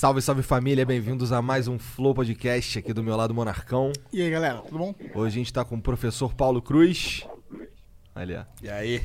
Salve, 0.00 0.22
salve 0.22 0.42
família, 0.42 0.86
bem-vindos 0.86 1.30
a 1.30 1.42
mais 1.42 1.68
um 1.68 1.78
Flow 1.78 2.14
Podcast 2.14 2.78
aqui 2.78 2.90
do 2.90 3.02
meu 3.02 3.14
lado 3.18 3.34
Monarcão. 3.34 3.92
E 4.10 4.22
aí, 4.22 4.30
galera, 4.30 4.62
tudo 4.62 4.78
bom? 4.78 4.94
Hoje 5.14 5.26
a 5.26 5.38
gente 5.40 5.52
tá 5.52 5.62
com 5.62 5.74
o 5.74 5.82
professor 5.82 6.32
Paulo 6.32 6.62
Cruz. 6.62 7.28
Ali, 8.14 8.34
ó. 8.34 8.44
E 8.62 8.70
aí? 8.70 9.02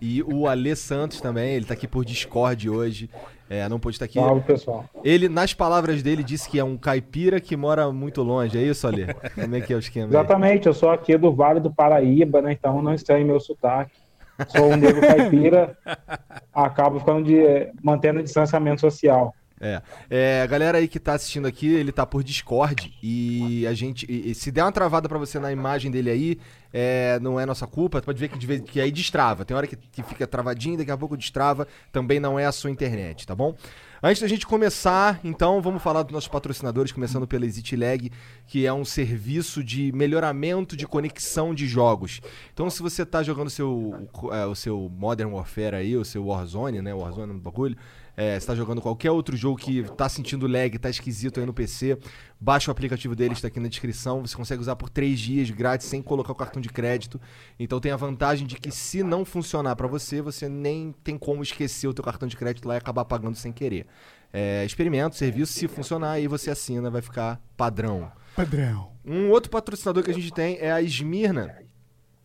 E 0.00 0.22
o 0.22 0.46
Alê 0.46 0.76
Santos 0.76 1.20
também, 1.20 1.54
ele 1.54 1.64
tá 1.64 1.74
aqui 1.74 1.88
por 1.88 2.04
Discord 2.04 2.70
hoje. 2.70 3.10
É, 3.50 3.68
não 3.68 3.80
pôde 3.80 3.96
estar 3.96 4.04
aqui. 4.04 4.20
Salve, 4.20 4.42
pessoal. 4.42 4.88
Ele, 5.02 5.28
nas 5.28 5.52
palavras 5.54 6.04
dele, 6.04 6.22
disse 6.22 6.48
que 6.48 6.60
é 6.60 6.62
um 6.62 6.76
caipira 6.76 7.40
que 7.40 7.56
mora 7.56 7.90
muito 7.90 8.22
longe. 8.22 8.56
É 8.56 8.62
isso, 8.62 8.86
Alê? 8.86 9.12
Como 9.34 9.56
é 9.56 9.60
que 9.60 9.72
é 9.72 9.76
o 9.76 9.80
esquema? 9.80 10.06
aí? 10.06 10.10
Exatamente, 10.10 10.68
eu 10.68 10.72
sou 10.72 10.90
aqui 10.90 11.18
do 11.18 11.34
Vale 11.34 11.58
do 11.58 11.74
Paraíba, 11.74 12.40
né? 12.40 12.52
Então 12.52 12.80
não 12.80 12.94
estranhe 12.94 13.24
meu 13.24 13.40
sotaque. 13.40 13.90
Sou 14.46 14.70
um 14.70 14.76
negro 14.76 15.00
caipira, 15.00 15.76
acabo 16.54 17.00
ficando 17.00 17.24
de 17.24 17.72
mantendo 17.82 18.20
o 18.20 18.22
distanciamento 18.22 18.80
social. 18.80 19.34
É. 19.60 19.82
É, 20.08 20.42
a 20.42 20.46
galera 20.46 20.78
aí 20.78 20.86
que 20.86 21.00
tá 21.00 21.14
assistindo 21.14 21.46
aqui, 21.46 21.66
ele 21.66 21.90
tá 21.90 22.06
por 22.06 22.22
Discord 22.22 22.94
e 23.02 23.66
a 23.66 23.74
gente. 23.74 24.06
e- 24.08 24.34
se 24.34 24.50
der 24.50 24.62
uma 24.62 24.72
travada 24.72 25.08
pra 25.08 25.18
você 25.18 25.38
na 25.38 25.50
imagem 25.50 25.90
dele 25.90 26.10
aí, 26.10 26.38
é, 26.72 27.18
não 27.20 27.40
é 27.40 27.44
nossa 27.46 27.66
culpa. 27.66 28.00
Pode 28.00 28.20
ver 28.20 28.28
que, 28.28 28.46
vez, 28.46 28.60
que 28.60 28.80
aí 28.80 28.90
destrava. 28.92 29.44
Tem 29.44 29.56
hora 29.56 29.66
que, 29.66 29.76
que 29.76 30.02
fica 30.02 30.26
travadinho, 30.26 30.78
daqui 30.78 30.90
a 30.90 30.96
pouco 30.96 31.16
destrava. 31.16 31.66
Também 31.90 32.20
não 32.20 32.38
é 32.38 32.46
a 32.46 32.52
sua 32.52 32.70
internet, 32.70 33.26
tá 33.26 33.34
bom? 33.34 33.54
Antes 34.00 34.22
da 34.22 34.28
gente 34.28 34.46
começar, 34.46 35.18
então, 35.24 35.60
vamos 35.60 35.82
falar 35.82 36.04
dos 36.04 36.12
nossos 36.12 36.28
patrocinadores, 36.28 36.92
começando 36.92 37.26
pela 37.26 37.44
ExitLag, 37.44 38.12
que 38.46 38.64
é 38.64 38.72
um 38.72 38.84
serviço 38.84 39.64
de 39.64 39.90
melhoramento 39.90 40.76
de 40.76 40.86
conexão 40.86 41.52
de 41.52 41.66
jogos. 41.66 42.20
Então, 42.54 42.70
se 42.70 42.80
você 42.80 43.04
tá 43.04 43.24
jogando 43.24 43.50
seu, 43.50 44.08
é, 44.30 44.46
o 44.46 44.54
seu 44.54 44.88
Modern 44.88 45.32
Warfare 45.32 45.74
aí, 45.74 45.96
o 45.96 46.04
seu 46.04 46.24
Warzone, 46.26 46.80
né? 46.80 46.94
Warzone 46.94 47.32
no 47.32 47.40
bagulho. 47.40 47.76
É, 48.20 48.40
você 48.40 48.48
tá 48.48 48.54
jogando 48.56 48.82
qualquer 48.82 49.12
outro 49.12 49.36
jogo 49.36 49.56
que 49.56 49.84
tá 49.96 50.08
sentindo 50.08 50.48
lag, 50.48 50.76
tá 50.76 50.90
esquisito 50.90 51.38
aí 51.38 51.46
no 51.46 51.54
PC, 51.54 51.96
baixa 52.40 52.68
o 52.68 52.72
aplicativo 52.72 53.14
deles, 53.14 53.40
tá 53.40 53.46
aqui 53.46 53.60
na 53.60 53.68
descrição. 53.68 54.22
Você 54.22 54.36
consegue 54.36 54.60
usar 54.60 54.74
por 54.74 54.90
3 54.90 55.20
dias 55.20 55.50
grátis 55.50 55.86
sem 55.86 56.02
colocar 56.02 56.32
o 56.32 56.34
cartão 56.34 56.60
de 56.60 56.68
crédito. 56.68 57.20
Então 57.60 57.78
tem 57.78 57.92
a 57.92 57.96
vantagem 57.96 58.44
de 58.44 58.56
que 58.56 58.72
se 58.72 59.04
não 59.04 59.24
funcionar 59.24 59.76
pra 59.76 59.86
você, 59.86 60.20
você 60.20 60.48
nem 60.48 60.92
tem 61.04 61.16
como 61.16 61.44
esquecer 61.44 61.86
o 61.86 61.94
teu 61.94 62.02
cartão 62.02 62.26
de 62.26 62.36
crédito 62.36 62.66
lá 62.66 62.74
e 62.74 62.78
acabar 62.78 63.04
pagando 63.04 63.36
sem 63.36 63.52
querer. 63.52 63.86
É, 64.32 64.64
experimenta 64.64 65.14
o 65.14 65.16
serviço, 65.16 65.52
se 65.52 65.68
funcionar, 65.68 66.10
aí 66.10 66.26
você 66.26 66.50
assina, 66.50 66.90
vai 66.90 67.00
ficar 67.00 67.40
padrão. 67.56 68.10
Padrão. 68.34 68.90
Um 69.04 69.30
outro 69.30 69.48
patrocinador 69.48 70.02
que 70.02 70.10
a 70.10 70.14
gente 70.14 70.32
tem 70.32 70.58
é 70.58 70.72
a 70.72 70.82
Smirna, 70.82 71.56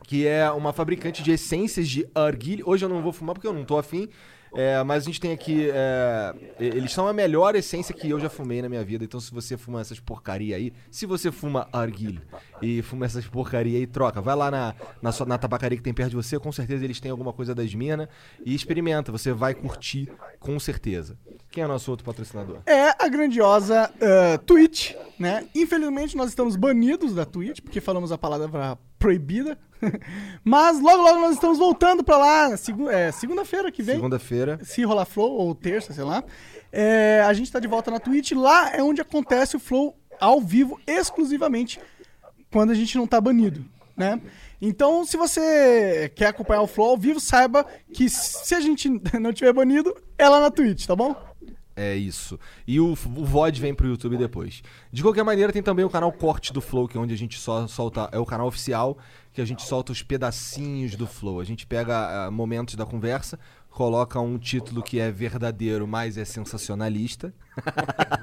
que 0.07 0.25
é 0.25 0.49
uma 0.49 0.73
fabricante 0.73 1.21
de 1.21 1.31
essências 1.33 1.87
de 1.87 2.07
arguilha. 2.15 2.63
Hoje 2.65 2.83
eu 2.83 2.89
não 2.89 3.03
vou 3.03 3.13
fumar 3.13 3.35
porque 3.35 3.47
eu 3.47 3.53
não 3.53 3.63
tô 3.63 3.77
afim. 3.77 4.09
É, 4.55 4.83
mas 4.83 5.03
a 5.03 5.05
gente 5.05 5.19
tem 5.19 5.31
aqui. 5.31 5.69
é, 5.71 6.33
eles 6.59 6.91
são 6.91 7.07
a 7.07 7.13
melhor 7.13 7.55
essência 7.55 7.93
que 7.93 8.09
eu 8.09 8.19
já 8.19 8.29
fumei 8.29 8.61
na 8.61 8.69
minha 8.69 8.83
vida. 8.83 9.03
Então, 9.03 9.19
se 9.19 9.31
você 9.31 9.57
fuma 9.57 9.81
essas 9.81 9.99
porcaria 9.99 10.55
aí, 10.55 10.73
se 10.91 11.05
você 11.05 11.31
fuma 11.31 11.67
arguilha 11.73 12.21
e 12.61 12.81
fuma 12.81 13.05
essas 13.05 13.25
porcaria 13.25 13.77
aí, 13.77 13.87
troca. 13.87 14.21
Vai 14.21 14.35
lá 14.35 14.49
na, 14.51 14.75
na, 15.01 15.11
sua- 15.11 15.25
na 15.25 15.37
tabacaria 15.37 15.77
que 15.77 15.83
tem 15.83 15.93
perto 15.93 16.11
de 16.11 16.15
você, 16.15 16.37
com 16.39 16.51
certeza 16.51 16.83
eles 16.83 16.99
têm 16.99 17.11
alguma 17.11 17.33
coisa 17.33 17.53
da 17.55 17.63
Smirna. 17.63 18.07
E 18.45 18.53
experimenta, 18.53 19.11
você 19.11 19.31
vai 19.33 19.53
curtir 19.53 20.09
com 20.39 20.59
certeza. 20.59 21.17
Quem 21.51 21.63
é 21.63 21.67
nosso 21.67 21.89
outro 21.91 22.05
patrocinador? 22.05 22.59
É 22.65 22.89
a 23.03 23.07
grandiosa 23.07 23.91
eh, 24.01 24.37
Twitch, 24.39 24.93
né? 25.19 25.47
Infelizmente 25.55 26.15
nós 26.17 26.29
estamos 26.29 26.55
banidos 26.55 27.13
da 27.13 27.25
Twitch, 27.25 27.61
porque 27.61 27.79
falamos 27.81 28.11
a 28.11 28.17
palavra 28.17 28.77
proibida. 28.97 29.57
Mas 30.43 30.79
logo, 30.79 31.01
logo 31.01 31.19
nós 31.21 31.35
estamos 31.35 31.57
voltando 31.57 32.03
pra 32.03 32.17
lá, 32.17 32.57
segu- 32.57 32.89
é, 32.89 33.11
segunda-feira 33.11 33.71
que 33.71 33.81
vem. 33.83 33.95
Segunda-feira. 33.95 34.59
Se 34.63 34.83
rolar 34.83 35.05
Flow, 35.05 35.31
ou 35.31 35.53
terça, 35.55 35.93
sei 35.93 36.03
lá. 36.03 36.23
É, 36.71 37.21
a 37.25 37.33
gente 37.33 37.51
tá 37.51 37.59
de 37.59 37.67
volta 37.67 37.91
na 37.91 37.99
Twitch. 37.99 38.31
Lá 38.31 38.71
é 38.75 38.81
onde 38.81 39.01
acontece 39.01 39.55
o 39.55 39.59
Flow 39.59 39.95
ao 40.19 40.39
vivo, 40.41 40.79
exclusivamente, 40.87 41.79
quando 42.51 42.71
a 42.71 42.75
gente 42.75 42.97
não 42.97 43.05
tá 43.07 43.19
banido, 43.19 43.65
né? 43.97 44.19
Então, 44.61 45.03
se 45.05 45.17
você 45.17 46.11
quer 46.15 46.27
acompanhar 46.27 46.61
o 46.61 46.67
Flow 46.67 46.91
ao 46.91 46.97
vivo, 46.97 47.19
saiba 47.19 47.65
que 47.93 48.07
se 48.09 48.55
a 48.55 48.61
gente 48.61 48.89
não 49.19 49.33
tiver 49.33 49.51
banido, 49.53 49.93
é 50.17 50.29
lá 50.29 50.39
na 50.39 50.49
Twitch, 50.49 50.85
tá 50.85 50.95
bom? 50.95 51.15
É 51.75 51.95
isso. 51.95 52.39
E 52.67 52.79
o, 52.79 52.91
o 52.91 53.25
VOD 53.25 53.59
vem 53.59 53.73
pro 53.73 53.87
YouTube 53.87 54.15
depois. 54.17 54.61
De 54.91 55.01
qualquer 55.01 55.23
maneira, 55.23 55.51
tem 55.51 55.63
também 55.63 55.83
o 55.83 55.89
canal 55.89 56.11
Corte 56.11 56.53
do 56.53 56.61
Flow, 56.61 56.87
que 56.87 56.97
é 56.97 57.01
onde 57.01 57.13
a 57.13 57.17
gente 57.17 57.39
só 57.39 57.67
solta. 57.67 58.09
É 58.11 58.19
o 58.19 58.25
canal 58.25 58.45
oficial, 58.45 58.97
que 59.31 59.41
a 59.41 59.45
gente 59.45 59.63
solta 59.63 59.91
os 59.91 60.03
pedacinhos 60.03 60.95
do 60.95 61.07
Flow. 61.07 61.39
A 61.39 61.43
gente 61.43 61.65
pega 61.65 62.25
ah, 62.25 62.31
momentos 62.31 62.75
da 62.75 62.85
conversa, 62.85 63.39
coloca 63.73 64.19
um 64.19 64.37
título 64.37 64.81
que 64.83 64.99
é 64.99 65.11
verdadeiro, 65.11 65.87
mas 65.87 66.17
é 66.17 66.25
sensacionalista. 66.25 67.33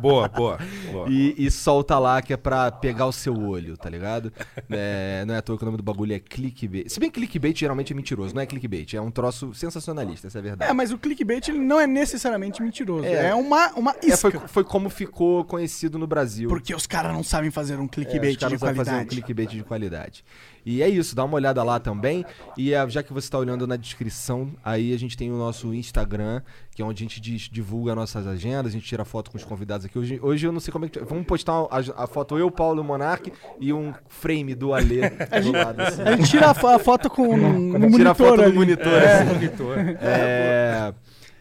Boa, 0.00 0.28
boa, 0.28 0.58
boa. 0.92 1.08
E, 1.08 1.34
e 1.38 1.50
solta 1.50 1.98
lá 1.98 2.20
que 2.20 2.30
é 2.32 2.36
pra 2.36 2.70
pegar 2.70 3.06
o 3.06 3.12
seu 3.12 3.34
olho, 3.34 3.76
tá 3.78 3.88
ligado? 3.88 4.30
É, 4.70 5.24
não 5.26 5.34
é 5.34 5.38
à 5.38 5.42
toa 5.42 5.56
que 5.56 5.62
o 5.62 5.66
nome 5.66 5.78
do 5.78 5.82
bagulho 5.82 6.12
é 6.12 6.18
clickbait. 6.20 6.88
Se 6.90 7.00
bem 7.00 7.10
que 7.10 7.18
clickbait 7.18 7.58
geralmente 7.58 7.92
é 7.94 7.96
mentiroso, 7.96 8.34
não 8.34 8.42
é 8.42 8.46
clickbait, 8.46 8.92
é 8.94 9.00
um 9.00 9.10
troço 9.10 9.54
sensacionalista, 9.54 10.26
essa 10.26 10.38
é 10.38 10.40
a 10.40 10.42
verdade. 10.42 10.70
É, 10.70 10.74
mas 10.74 10.92
o 10.92 10.98
clickbait 10.98 11.48
ele 11.48 11.58
não 11.60 11.80
é 11.80 11.86
necessariamente 11.86 12.62
mentiroso. 12.62 13.06
É. 13.06 13.28
É, 13.30 13.34
uma, 13.34 13.70
uma 13.72 13.92
É, 14.02 14.06
isca. 14.08 14.30
foi, 14.30 14.48
foi 14.48 14.64
como 14.64 14.90
ficou 14.90 15.44
conhecido 15.44 15.98
no 15.98 16.06
Brasil. 16.06 16.48
Porque 16.48 16.74
os 16.74 16.86
caras 16.86 17.12
não 17.12 17.22
sabem 17.24 17.50
fazer 17.50 17.78
um 17.80 17.86
É, 17.86 17.88
clickbait 17.88 18.32
os 18.34 18.36
caras 18.40 18.52
de 18.52 18.60
sabem 18.60 18.76
fazer 18.76 18.90
um 18.90 18.94
qualidade. 18.94 19.08
clickbait 19.08 19.50
de 19.50 19.64
qualidade. 19.64 20.24
E 20.66 20.82
é 20.82 20.88
isso, 20.88 21.14
dá 21.14 21.24
uma 21.24 21.36
olhada 21.36 21.62
lá 21.62 21.78
também. 21.78 22.24
E 22.56 22.74
ah, 22.74 22.86
já 22.88 23.00
que 23.00 23.12
você 23.12 23.28
está 23.28 23.38
olhando 23.38 23.68
na 23.68 23.76
descrição, 23.76 24.50
aí 24.64 24.92
a 24.92 24.98
gente 24.98 25.16
tem 25.16 25.30
o 25.30 25.36
nosso 25.38 25.72
Instagram, 25.72 26.42
que 26.74 26.82
é 26.82 26.84
onde 26.84 27.04
a 27.04 27.06
gente 27.08 27.20
divulga 27.52 27.94
nossas 27.94 28.26
agendas, 28.26 28.72
a 28.72 28.76
gente 28.76 28.84
tira 28.84 29.04
foto 29.04 29.30
com 29.30 29.36
os 29.36 29.44
convidados 29.44 29.86
aqui. 29.86 29.96
Hoje, 29.96 30.18
hoje 30.20 30.44
eu 30.44 30.50
não 30.50 30.58
sei 30.58 30.72
como 30.72 30.84
é 30.84 30.88
que. 30.88 30.98
Vamos 30.98 31.24
postar 31.24 31.52
a, 31.70 32.04
a 32.04 32.06
foto 32.08 32.36
eu, 32.36 32.50
Paulo 32.50 32.82
Monark 32.82 33.32
e 33.60 33.72
um 33.72 33.94
frame 34.08 34.56
do 34.56 34.74
Alê 34.74 35.08
do 35.40 35.52
lado. 35.52 35.80
Assim. 35.80 36.02
A 36.02 36.16
gente 36.16 36.28
tira 36.30 36.50
a, 36.50 36.54
fo- 36.54 36.66
a 36.66 36.78
foto 36.80 37.08
com 37.08 37.36
no, 37.36 37.78
no 37.78 37.90
Tira 37.96 38.10
a 38.10 38.14
monitor 38.14 38.14
foto 38.16 38.42
ali. 38.42 38.50
do 38.52 38.58
monitor. 38.58 38.92
É. 38.92 39.12
assim. 39.22 39.34
Monitor. 39.34 39.78
É, 40.00 40.92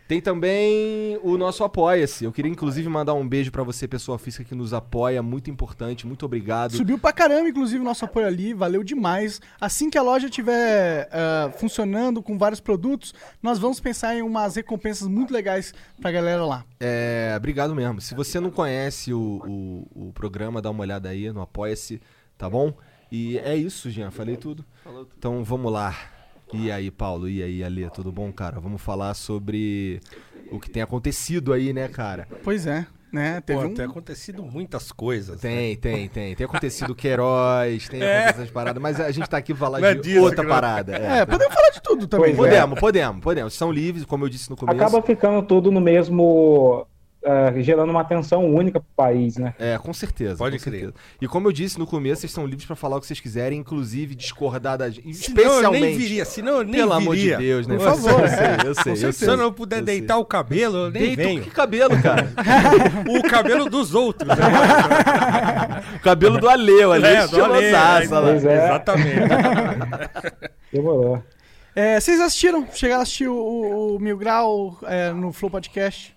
Tem 0.07 0.21
também 0.21 1.19
o 1.23 1.35
nosso 1.35 1.63
Apoia-se. 1.63 2.25
Eu 2.25 2.31
queria 2.31 2.51
inclusive 2.51 2.87
mandar 2.87 3.15
um 3.15 3.27
beijo 3.27 3.51
pra 3.51 3.63
você, 3.63 3.87
pessoa 3.87 4.19
física 4.19 4.43
que 4.43 4.53
nos 4.53 4.71
apoia. 4.71 5.23
Muito 5.23 5.49
importante, 5.49 6.05
muito 6.05 6.25
obrigado. 6.25 6.75
Subiu 6.75 6.99
pra 6.99 7.11
caramba, 7.11 7.49
inclusive, 7.49 7.81
o 7.81 7.83
nosso 7.83 8.05
apoio 8.05 8.27
ali, 8.27 8.53
valeu 8.53 8.83
demais. 8.83 9.41
Assim 9.59 9.89
que 9.89 9.97
a 9.97 10.03
loja 10.03 10.27
estiver 10.27 11.09
ah, 11.11 11.51
funcionando 11.57 12.21
com 12.21 12.37
vários 12.37 12.59
produtos, 12.59 13.15
nós 13.41 13.57
vamos 13.57 13.79
pensar 13.79 14.15
em 14.15 14.21
umas 14.21 14.55
recompensas 14.55 15.07
muito 15.07 15.33
legais 15.33 15.73
pra 15.99 16.11
galera 16.11 16.45
lá. 16.45 16.63
É, 16.79 17.33
obrigado 17.35 17.73
mesmo. 17.73 17.99
Se 17.99 18.13
você 18.13 18.39
não 18.39 18.51
conhece 18.51 19.11
o, 19.11 19.41
o, 19.95 20.09
o 20.09 20.13
programa, 20.13 20.61
dá 20.61 20.69
uma 20.69 20.81
olhada 20.81 21.09
aí 21.09 21.31
no 21.31 21.41
Apoia-se, 21.41 21.99
tá 22.37 22.47
bom? 22.47 22.73
E 23.11 23.39
é 23.39 23.55
isso, 23.55 23.89
Jean. 23.89 24.11
Falei 24.11 24.37
tudo. 24.37 24.63
Então 25.17 25.43
vamos 25.43 25.71
lá. 25.71 25.95
E 26.57 26.71
aí, 26.71 26.89
Paulo? 26.91 27.27
E 27.29 27.43
aí, 27.43 27.63
Alê? 27.63 27.89
Tudo 27.89 28.11
bom, 28.11 28.31
cara? 28.31 28.59
Vamos 28.59 28.81
falar 28.81 29.13
sobre 29.13 29.99
o 30.51 30.59
que 30.59 30.69
tem 30.69 30.81
acontecido 30.81 31.51
aí, 31.53 31.73
né, 31.73 31.87
cara? 31.87 32.27
Pois 32.43 32.65
é, 32.65 32.85
né? 33.11 33.41
Teve 33.41 33.59
Pô, 33.61 33.67
um... 33.67 33.73
tem 33.73 33.85
acontecido 33.85 34.43
muitas 34.43 34.91
coisas. 34.91 35.35
né? 35.35 35.49
Tem, 35.49 35.75
tem, 35.75 36.07
tem. 36.09 36.35
Tem 36.35 36.45
acontecido 36.45 36.93
Queiroz, 36.95 37.89
tem 37.89 38.01
acontecido 38.01 38.29
essas 38.41 38.51
paradas, 38.51 38.81
mas 38.81 38.99
a 38.99 39.11
gente 39.11 39.29
tá 39.29 39.37
aqui 39.37 39.53
pra 39.53 39.59
falar 39.65 39.79
Não 39.81 39.87
é 39.89 39.95
de 39.95 40.01
disso 40.01 40.21
outra 40.21 40.43
que 40.43 40.47
nós- 40.49 40.55
parada. 40.61 40.95
É, 40.97 41.19
É, 41.19 41.25
podemos 41.25 41.53
falar 41.53 41.69
de 41.71 41.81
tudo 41.81 42.07
também. 42.07 42.31
É. 42.31 42.35
Podemos, 42.35 42.79
podemos, 42.79 43.21
podemos. 43.21 43.53
São 43.53 43.71
livres, 43.71 44.05
como 44.05 44.23
eu 44.25 44.29
disse 44.29 44.49
no 44.49 44.55
começo. 44.55 44.77
Acaba 44.77 45.01
ficando 45.01 45.41
tudo 45.43 45.71
no 45.71 45.81
mesmo. 45.81 46.87
Eh, 47.25 47.53
gerando 47.61 47.89
uma 47.89 48.01
atenção 48.01 48.45
única 48.53 48.79
pro 48.79 48.87
país, 48.95 49.35
né? 49.37 49.53
É, 49.59 49.77
com 49.77 49.93
certeza. 49.93 50.37
Pode 50.37 50.57
com 50.57 50.63
crer. 50.63 50.73
certeza. 50.81 50.93
E 51.21 51.27
como 51.27 51.47
eu 51.47 51.51
disse 51.51 51.77
no 51.79 51.85
começo, 51.87 52.21
vocês 52.21 52.31
estão 52.31 52.45
livres 52.45 52.65
pra 52.65 52.75
falar 52.75 52.97
o 52.97 53.01
que 53.01 53.07
vocês 53.07 53.19
quiserem, 53.19 53.59
inclusive 53.59 54.13
discordar 54.15 54.77
da 54.77 54.89
gente. 54.89 55.13
Senão 55.15 55.41
eu 55.43 55.47
Especialmente. 55.49 55.81
nem 55.81 55.97
viria, 55.97 56.23
senão 56.25 56.57
eu 56.57 56.63
nem 56.63 56.75
Pelo 56.75 56.93
amor 56.93 57.15
de 57.15 57.21
viria. 57.21 57.37
Deus, 57.37 57.67
né? 57.67 57.75
Por 57.77 57.83
favor, 57.83 58.21
Eu 58.21 58.27
sei, 58.29 58.47
eu 58.69 58.75
sei. 58.75 58.91
eu 58.93 59.13
Se 59.13 59.19
sei. 59.19 59.29
eu 59.29 59.37
não 59.37 59.51
puder 59.51 59.79
Eu 59.79 59.85
deitar 59.85 60.13
sei. 60.13 60.21
o 60.21 60.25
cabelo, 60.25 60.77
eu 60.77 60.91
nem 60.91 61.01
Deita 61.03 61.23
venho. 61.23 61.41
que 61.43 61.49
cabelo, 61.49 62.01
cara? 62.01 62.31
O 63.09 63.21
cabelo 63.27 63.69
dos 63.69 63.93
outros. 63.95 64.27
né? 64.29 64.35
o 65.95 65.99
cabelo 65.99 66.39
do 66.39 66.47
Aleu, 66.47 66.91
ali. 66.91 67.05
É, 67.05 67.15
é. 67.15 68.65
Exatamente. 68.65 69.19
Demorou. 70.71 71.23
É, 71.75 71.99
vocês 71.99 72.19
assistiram? 72.21 72.65
Chegaram 72.71 73.01
a 73.01 73.03
assistir 73.03 73.27
o, 73.27 73.35
o- 73.35 73.95
o 73.95 73.99
Mil 73.99 74.17
Grau 74.17 74.77
é, 74.83 75.11
no 75.11 75.33
Flow 75.33 75.49
Podcast? 75.51 76.14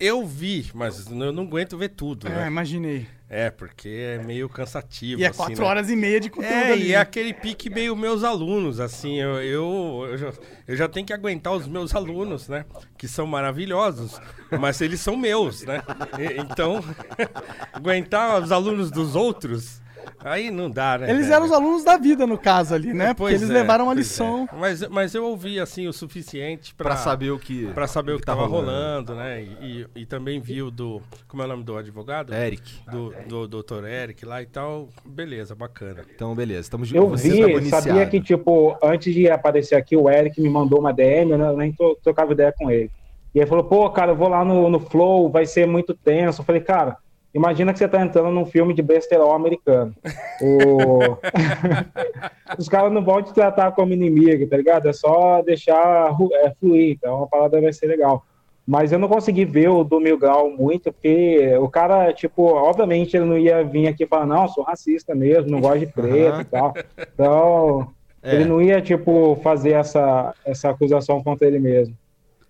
Eu 0.00 0.24
vi, 0.26 0.70
mas 0.74 1.06
eu 1.10 1.30
não 1.32 1.42
aguento 1.42 1.76
ver 1.76 1.90
tudo, 1.90 2.26
É, 2.26 2.30
né? 2.30 2.46
imaginei. 2.46 3.06
É, 3.28 3.48
porque 3.50 3.88
é 3.88 4.18
meio 4.24 4.48
cansativo. 4.48 5.20
E 5.20 5.24
é 5.24 5.28
assim, 5.28 5.36
quatro 5.36 5.60
né? 5.62 5.68
horas 5.68 5.88
e 5.90 5.94
meia 5.94 6.18
de 6.18 6.28
conteúdo 6.30 6.52
É, 6.52 6.72
ali. 6.72 6.86
e 6.88 6.92
é 6.94 6.96
aquele 6.96 7.32
pique 7.34 7.70
meio 7.70 7.94
meus 7.94 8.24
alunos, 8.24 8.80
assim, 8.80 9.20
eu, 9.20 9.40
eu, 9.42 10.06
eu, 10.10 10.18
já, 10.18 10.32
eu 10.66 10.76
já 10.76 10.88
tenho 10.88 11.06
que 11.06 11.12
aguentar 11.12 11.52
os 11.52 11.68
meus 11.68 11.94
alunos, 11.94 12.48
né? 12.48 12.64
Que 12.98 13.06
são 13.06 13.26
maravilhosos, 13.26 14.20
mas 14.58 14.80
eles 14.80 15.00
são 15.00 15.16
meus, 15.16 15.62
né? 15.62 15.80
E- 16.18 16.40
então, 16.40 16.82
aguentar 17.72 18.42
os 18.42 18.50
alunos 18.50 18.90
dos 18.90 19.14
outros 19.14 19.80
Aí 20.22 20.50
não 20.50 20.70
dá, 20.70 20.98
né? 20.98 21.10
Eles 21.10 21.22
velho? 21.26 21.34
eram 21.34 21.46
os 21.46 21.52
alunos 21.52 21.84
da 21.84 21.96
vida, 21.96 22.26
no 22.26 22.36
caso 22.36 22.74
ali, 22.74 22.92
né? 22.92 23.08
Porque 23.14 23.32
Pois 23.32 23.42
eles 23.42 23.50
é, 23.50 23.52
levaram 23.60 23.84
uma 23.86 23.94
pois 23.94 24.06
lição. 24.06 24.48
é. 24.52 24.56
Mas, 24.56 24.88
mas 24.88 25.14
eu 25.14 25.24
ouvi, 25.24 25.58
assim, 25.58 25.86
o 25.88 25.92
suficiente 25.92 26.74
pra, 26.74 26.90
Pra 26.90 26.96
saber 26.96 27.30
o 27.30 27.38
que. 27.38 27.66
pra 27.68 27.86
saber 27.86 28.12
o 28.12 28.18
que, 28.18 28.24
tá 28.26 28.34
tava 28.34 28.46
rolando, 28.46 29.14
né? 29.14 29.42
E, 29.42 29.86
e, 29.96 30.00
e 30.02 30.06
também 30.06 30.40
vi 30.40 30.62
o 30.62 30.70
do. 30.70 31.00
Como 31.26 31.42
é 31.42 31.46
o 31.46 31.48
nome 31.48 31.64
do 31.64 31.76
advogado? 31.76 32.34
Eric. 32.34 32.80
Do, 32.90 33.14
do 33.46 33.62
Dr. 33.62 33.84
Eric 33.86 34.24
lá 34.26 34.42
e 34.42 34.46
tal. 34.46 34.88
Beleza, 35.04 35.54
bacana. 35.54 36.04
Então, 36.14 36.34
beleza. 36.34 36.60
Estamos 36.60 36.92
Eu 36.92 37.08
você 37.08 37.28
vi, 37.60 37.68
sabia 37.70 38.06
que, 38.06 38.20
tipo, 38.20 38.76
antes 38.82 39.14
de 39.14 39.30
aparecer 39.30 39.74
aqui, 39.76 39.96
o 39.96 40.08
Eric 40.10 40.40
me 40.40 40.48
mandou 40.50 40.80
uma 40.80 40.92
DM, 40.92 41.30
eu 41.32 41.56
nem 41.56 41.72
to- 41.72 41.96
trocava 42.02 42.32
ideia 42.32 42.52
com 42.56 42.70
ele. 42.70 42.90
E 43.34 43.38
ele 43.38 43.46
falou, 43.46 43.64
pô, 43.64 43.88
cara, 43.90 44.10
eu 44.12 44.16
vou 44.16 44.28
lá 44.28 44.44
no, 44.44 44.68
no 44.68 44.80
Flow, 44.80 45.30
vai 45.30 45.46
ser 45.46 45.66
muito 45.66 45.94
tenso. 45.94 46.40
Eu 46.40 46.44
falei, 46.44 46.60
cara, 46.60 46.96
imagina 47.34 47.72
que 47.72 47.78
você 47.78 47.88
tá 47.88 48.00
entrando 48.02 48.30
num 48.30 48.44
filme 48.46 48.74
de 48.74 48.82
besterol 48.82 49.32
americano. 49.34 49.94
O- 50.42 51.16
Os 52.58 52.68
caras 52.68 52.92
não 52.92 53.02
vão 53.04 53.22
te 53.22 53.32
tratar 53.32 53.72
como 53.72 53.92
inimigo, 53.92 54.46
tá 54.46 54.56
ligado? 54.56 54.88
É 54.88 54.92
só 54.92 55.40
deixar 55.42 56.14
é, 56.34 56.50
fluir, 56.58 56.92
então 56.92 57.22
a 57.22 57.26
parada 57.26 57.60
vai 57.60 57.72
ser 57.72 57.86
legal. 57.86 58.24
Mas 58.66 58.92
eu 58.92 58.98
não 58.98 59.08
consegui 59.08 59.44
ver 59.44 59.68
o 59.68 59.82
do 59.82 59.98
Mil 59.98 60.18
Grau 60.18 60.50
muito, 60.50 60.92
porque 60.92 61.56
o 61.60 61.68
cara, 61.68 62.12
tipo, 62.12 62.42
obviamente 62.44 63.16
ele 63.16 63.24
não 63.24 63.38
ia 63.38 63.64
vir 63.64 63.88
aqui 63.88 64.04
e 64.04 64.06
falar, 64.06 64.26
não, 64.26 64.46
sou 64.48 64.62
racista 64.62 65.14
mesmo, 65.14 65.50
não 65.50 65.60
gosto 65.60 65.80
de 65.80 65.86
preto 65.86 66.32
Aham. 66.34 66.40
e 66.40 66.44
tal. 66.44 66.74
Então, 67.14 67.88
É. 68.22 68.34
ele 68.34 68.44
não 68.44 68.60
ia, 68.60 68.82
tipo, 68.82 69.34
fazer 69.42 69.70
essa, 69.70 70.34
essa 70.44 70.68
acusação 70.68 71.22
contra 71.24 71.46
ele 71.48 71.58
mesmo. 71.58 71.96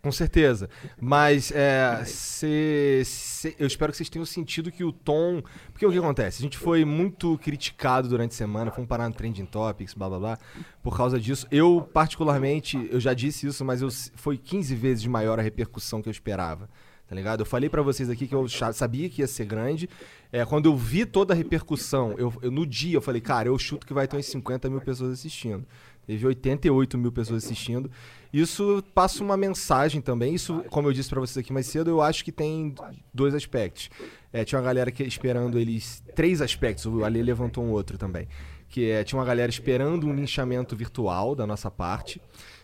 Com 0.02 0.10
certeza. 0.10 0.68
Mas 0.98 1.52
é, 1.54 2.02
cê- 2.06 3.02
cê- 3.04 3.54
eu 3.58 3.66
espero 3.66 3.92
que 3.92 3.98
vocês 3.98 4.08
tenham 4.08 4.24
sentido 4.24 4.72
que 4.72 4.82
o 4.82 4.92
tom. 4.92 5.42
Porque 5.72 5.84
o 5.84 5.92
que 5.92 5.98
acontece? 5.98 6.38
A 6.38 6.42
gente 6.42 6.56
foi 6.56 6.86
muito 6.86 7.36
criticado 7.38 8.08
durante 8.08 8.32
a 8.32 8.34
semana, 8.34 8.70
fomos 8.70 8.88
parar 8.88 9.08
no 9.08 9.14
Trending 9.14 9.44
Topics, 9.44 9.92
blá 9.92 10.08
blá 10.08 10.18
blá. 10.18 10.38
Por 10.82 10.96
causa 10.96 11.20
disso, 11.20 11.46
eu, 11.50 11.86
particularmente, 11.92 12.88
eu 12.90 12.98
já 12.98 13.12
disse 13.12 13.46
isso, 13.46 13.62
mas 13.64 13.82
eu, 13.82 13.88
foi 14.14 14.38
15 14.38 14.74
vezes 14.74 15.04
maior 15.06 15.38
a 15.38 15.42
repercussão 15.42 16.00
que 16.00 16.08
eu 16.08 16.12
esperava. 16.12 16.68
Tá 17.06 17.14
ligado? 17.16 17.40
Eu 17.40 17.46
falei 17.46 17.68
pra 17.68 17.82
vocês 17.82 18.08
aqui 18.08 18.28
que 18.28 18.34
eu 18.34 18.46
sabia 18.48 19.08
que 19.10 19.20
ia 19.20 19.26
ser 19.26 19.44
grande. 19.44 19.88
É, 20.32 20.44
quando 20.44 20.66
eu 20.66 20.76
vi 20.76 21.04
toda 21.04 21.34
a 21.34 21.36
repercussão, 21.36 22.14
eu, 22.16 22.32
eu- 22.40 22.52
no 22.52 22.64
dia 22.64 22.94
eu 22.96 23.02
falei, 23.02 23.20
cara, 23.20 23.48
eu 23.48 23.58
chuto 23.58 23.84
que 23.84 23.92
vai 23.92 24.06
ter 24.06 24.16
uns 24.16 24.26
50 24.26 24.70
mil 24.70 24.80
pessoas 24.80 25.12
assistindo. 25.12 25.66
Teve 26.10 26.26
88 26.26 26.98
mil 26.98 27.12
pessoas 27.12 27.44
assistindo. 27.44 27.88
Isso 28.32 28.82
passa 28.92 29.22
uma 29.22 29.36
mensagem 29.36 30.00
também. 30.00 30.34
Isso, 30.34 30.64
como 30.68 30.88
eu 30.88 30.92
disse 30.92 31.08
pra 31.08 31.20
vocês 31.20 31.38
aqui 31.38 31.52
mais 31.52 31.66
cedo, 31.66 31.88
eu 31.88 32.02
acho 32.02 32.24
que 32.24 32.32
tem 32.32 32.74
dois 33.14 33.32
aspectos. 33.32 33.88
É, 34.32 34.44
tinha 34.44 34.58
uma 34.58 34.64
galera 34.64 34.90
que 34.90 35.04
esperando 35.04 35.56
eles. 35.56 36.02
Três 36.16 36.42
aspectos, 36.42 36.84
o 36.84 37.04
Ali 37.04 37.22
levantou 37.22 37.62
um 37.62 37.70
outro 37.70 37.96
também. 37.96 38.26
Que 38.68 38.90
é, 38.90 39.04
tinha 39.04 39.20
uma 39.20 39.24
galera 39.24 39.48
esperando 39.48 40.04
um 40.04 40.12
linchamento 40.12 40.74
virtual 40.74 41.36
da 41.36 41.46
nossa 41.46 41.70
parte. 41.70 42.20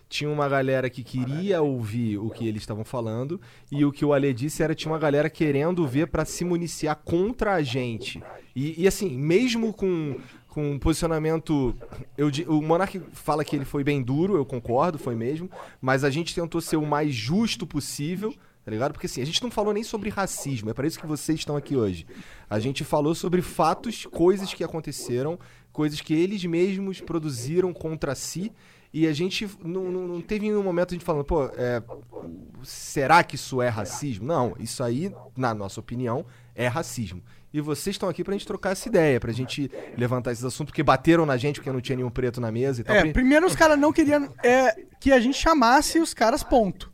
Tinha 0.08 0.28
uma 0.28 0.48
galera 0.48 0.90
que 0.90 1.04
queria 1.04 1.62
ouvir 1.62 2.18
o 2.18 2.30
que 2.30 2.48
eles 2.48 2.62
estavam 2.62 2.84
falando. 2.84 3.40
E 3.70 3.84
o 3.84 3.92
que 3.92 4.04
o 4.04 4.12
Ale 4.12 4.34
disse 4.34 4.60
era 4.60 4.74
tinha 4.74 4.90
uma 4.90 4.98
galera 4.98 5.30
querendo 5.30 5.86
ver 5.86 6.08
pra 6.08 6.24
se 6.24 6.44
municiar 6.44 6.96
contra 6.96 7.54
a 7.54 7.62
gente. 7.62 8.20
E, 8.56 8.82
e 8.82 8.88
assim, 8.88 9.16
mesmo 9.16 9.72
com, 9.72 10.16
com 10.56 10.70
um 10.70 10.78
posicionamento. 10.78 11.76
Eu, 12.16 12.30
o 12.48 12.62
Monark 12.62 12.98
fala 13.12 13.44
que 13.44 13.54
ele 13.54 13.66
foi 13.66 13.84
bem 13.84 14.02
duro, 14.02 14.36
eu 14.36 14.46
concordo, 14.46 14.98
foi 14.98 15.14
mesmo. 15.14 15.50
Mas 15.82 16.02
a 16.02 16.08
gente 16.08 16.34
tentou 16.34 16.62
ser 16.62 16.76
o 16.76 16.86
mais 16.86 17.14
justo 17.14 17.66
possível. 17.66 18.32
Tá 18.64 18.70
ligado? 18.70 18.92
Porque 18.92 19.04
assim, 19.04 19.20
a 19.20 19.24
gente 19.26 19.42
não 19.42 19.50
falou 19.50 19.74
nem 19.74 19.84
sobre 19.84 20.08
racismo, 20.08 20.70
é 20.70 20.74
para 20.74 20.88
isso 20.88 20.98
que 20.98 21.06
vocês 21.06 21.38
estão 21.38 21.56
aqui 21.56 21.76
hoje. 21.76 22.04
A 22.50 22.58
gente 22.58 22.82
falou 22.82 23.14
sobre 23.14 23.40
fatos, 23.40 24.06
coisas 24.06 24.52
que 24.52 24.64
aconteceram, 24.64 25.38
coisas 25.72 26.00
que 26.00 26.14
eles 26.14 26.42
mesmos 26.44 27.00
produziram 27.02 27.72
contra 27.72 28.14
si. 28.14 28.50
E 28.92 29.06
a 29.06 29.12
gente 29.12 29.46
não, 29.62 29.92
não, 29.92 30.08
não 30.08 30.20
teve 30.22 30.46
nenhum 30.46 30.62
momento 30.62 30.92
a 30.92 30.94
gente 30.94 31.04
falando, 31.04 31.24
pô, 31.24 31.44
é, 31.54 31.82
será 32.64 33.22
que 33.22 33.36
isso 33.36 33.60
é 33.60 33.68
racismo? 33.68 34.26
Não, 34.26 34.56
isso 34.58 34.82
aí, 34.82 35.14
na 35.36 35.52
nossa 35.52 35.78
opinião, 35.78 36.24
é 36.54 36.66
racismo. 36.66 37.22
E 37.56 37.60
vocês 37.60 37.94
estão 37.94 38.08
aqui 38.08 38.22
pra 38.22 38.32
gente 38.32 38.46
trocar 38.46 38.72
essa 38.72 38.88
ideia, 38.88 39.18
pra 39.18 39.32
gente 39.32 39.70
levantar 39.96 40.32
esses 40.32 40.44
assuntos, 40.44 40.70
porque 40.72 40.82
bateram 40.82 41.24
na 41.24 41.36
gente 41.36 41.56
porque 41.60 41.72
não 41.72 41.80
tinha 41.80 41.96
nenhum 41.96 42.10
preto 42.10 42.40
na 42.40 42.52
mesa 42.52 42.80
e 42.80 42.84
tal. 42.84 42.94
É, 42.96 43.00
Pri- 43.00 43.12
primeiro 43.12 43.46
os 43.46 43.56
caras 43.56 43.78
não 43.78 43.92
queriam 43.92 44.28
é, 44.44 44.76
que 45.00 45.10
a 45.12 45.18
gente 45.18 45.38
chamasse 45.38 45.98
os 45.98 46.12
caras, 46.12 46.42
ponto. 46.42 46.92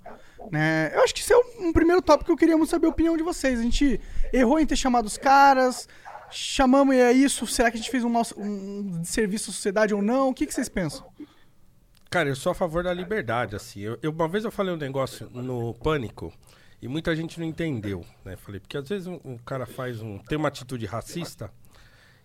Né? 0.51 0.91
Eu 0.95 1.03
acho 1.03 1.15
que 1.15 1.21
isso 1.21 1.33
é 1.33 1.37
um, 1.37 1.69
um 1.69 1.73
primeiro 1.73 2.01
tópico 2.03 2.27
que 2.27 2.33
eu 2.33 2.37
queria 2.37 2.57
muito 2.57 2.71
saber 2.71 2.87
a 2.87 2.91
opinião 2.91 3.17
de 3.17 3.23
vocês. 3.23 3.59
A 3.59 3.63
gente 3.63 4.01
errou 4.33 4.59
em 4.61 4.67
ter 4.67 4.77
chamado 4.77 5.07
os 5.07 5.17
caras, 5.17 5.89
chamamos 6.31 6.95
e 6.95 6.99
é 7.01 7.13
isso. 7.13 7.47
Será 7.47 7.71
que 7.71 7.77
a 7.77 7.81
gente 7.81 7.91
fez 7.91 8.05
um, 8.05 8.13
um 8.37 9.03
serviço 9.05 9.51
à 9.51 9.55
sociedade 9.55 9.95
ou 9.95 10.03
não? 10.03 10.29
O 10.31 10.35
que, 10.35 10.47
que 10.47 10.53
vocês 10.55 10.69
pensam? 10.69 11.05
Cara, 12.11 12.29
eu 12.29 12.37
sou 12.37 12.53
a 12.53 12.55
favor 12.55 12.83
da 12.85 12.93
liberdade, 12.93 13.57
assim. 13.57 13.81
Eu, 13.81 13.99
eu- 14.03 14.11
uma 14.13 14.29
vez 14.29 14.45
eu 14.45 14.51
falei 14.53 14.75
um 14.75 14.77
negócio 14.77 15.29
no 15.33 15.75
Pânico 15.75 16.33
e 16.83 16.89
muita 16.89 17.17
gente 17.17 17.39
não 17.39 17.47
entendeu, 17.47 18.05
né? 18.25 18.37
Falei, 18.37 18.61
porque 18.61 18.77
às 18.77 18.89
vezes 18.89 19.07
um, 19.07 19.19
um 19.25 19.39
cara 19.39 19.65
faz 19.65 20.03
um... 20.03 20.19
tem 20.19 20.37
uma 20.37 20.49
atitude 20.49 20.85
racista 20.85 21.51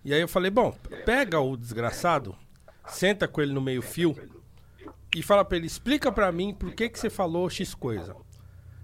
e 0.03 0.13
aí 0.13 0.21
eu 0.21 0.27
falei, 0.27 0.49
bom, 0.49 0.75
pega 1.05 1.39
o 1.39 1.55
desgraçado, 1.55 2.35
senta 2.87 3.27
com 3.27 3.41
ele 3.41 3.53
no 3.53 3.61
meio 3.61 3.81
fio 3.81 4.15
e 5.15 5.21
fala 5.21 5.43
pra 5.43 5.57
ele, 5.57 5.67
explica 5.67 6.11
pra 6.11 6.31
mim 6.31 6.53
por 6.53 6.73
que 6.73 6.89
que 6.89 6.99
você 6.99 7.09
falou 7.09 7.49
X 7.49 7.75
coisa. 7.75 8.15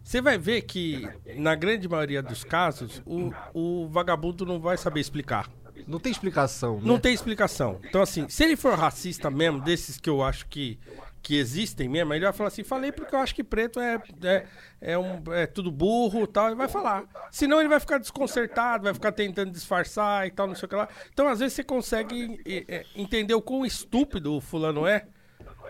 Você 0.04 0.22
vai 0.22 0.38
ver 0.38 0.64
que, 0.64 1.08
na 1.38 1.56
grande 1.56 1.88
maioria 1.88 2.22
dos 2.22 2.44
casos, 2.44 3.02
o, 3.06 3.32
o 3.54 3.88
vagabundo 3.88 4.46
não 4.46 4.60
vai 4.60 4.78
saber 4.78 5.00
explicar. 5.00 5.50
Não 5.88 5.98
tem 5.98 6.12
explicação, 6.12 6.76
né? 6.76 6.82
Não 6.84 7.00
tem 7.00 7.14
explicação. 7.14 7.80
Então, 7.86 8.02
assim, 8.02 8.28
se 8.28 8.44
ele 8.44 8.58
for 8.58 8.78
racista 8.78 9.32
mesmo, 9.32 9.62
desses 9.62 9.98
que 9.98 10.10
eu 10.10 10.22
acho 10.22 10.46
que, 10.48 10.78
que 11.24 11.38
existem 11.38 11.88
mesmo, 11.88 12.14
ele 12.14 12.26
vai 12.26 12.34
falar 12.34 12.50
assim, 12.50 12.66
falei 12.66 12.92
porque 12.92 13.16
eu 13.16 13.20
acho 13.20 13.34
que 13.34 13.44
preto 13.44 13.80
é, 13.80 13.96
é, 14.24 14.46
é, 14.82 14.98
um, 14.98 15.24
é 15.32 15.48
tudo 15.48 15.72
burro 15.72 16.26
e 16.26 16.28
tal, 16.28 16.52
e 16.52 16.56
vai 16.56 16.68
falar. 16.68 17.06
Senão 17.32 17.62
ele 17.62 17.70
vai 17.70 17.80
ficar 17.80 17.98
desconcertado, 17.98 18.84
vai 18.84 18.94
ficar 18.94 19.14
tentando 19.14 19.50
disfarçar 19.50 20.28
e 20.28 20.32
tal, 20.32 20.48
não 20.48 20.54
sei 20.54 20.66
o 20.66 20.70
que 20.70 20.76
lá. 20.76 20.90
Então, 21.14 21.30
às 21.30 21.40
vezes, 21.40 21.54
você 21.54 21.64
consegue 21.64 22.42
é, 22.46 22.86
entender 22.94 23.34
o 23.34 23.42
quão 23.42 23.66
estúpido 23.66 24.36
o 24.36 24.42
fulano 24.42 24.86
é, 24.86 25.08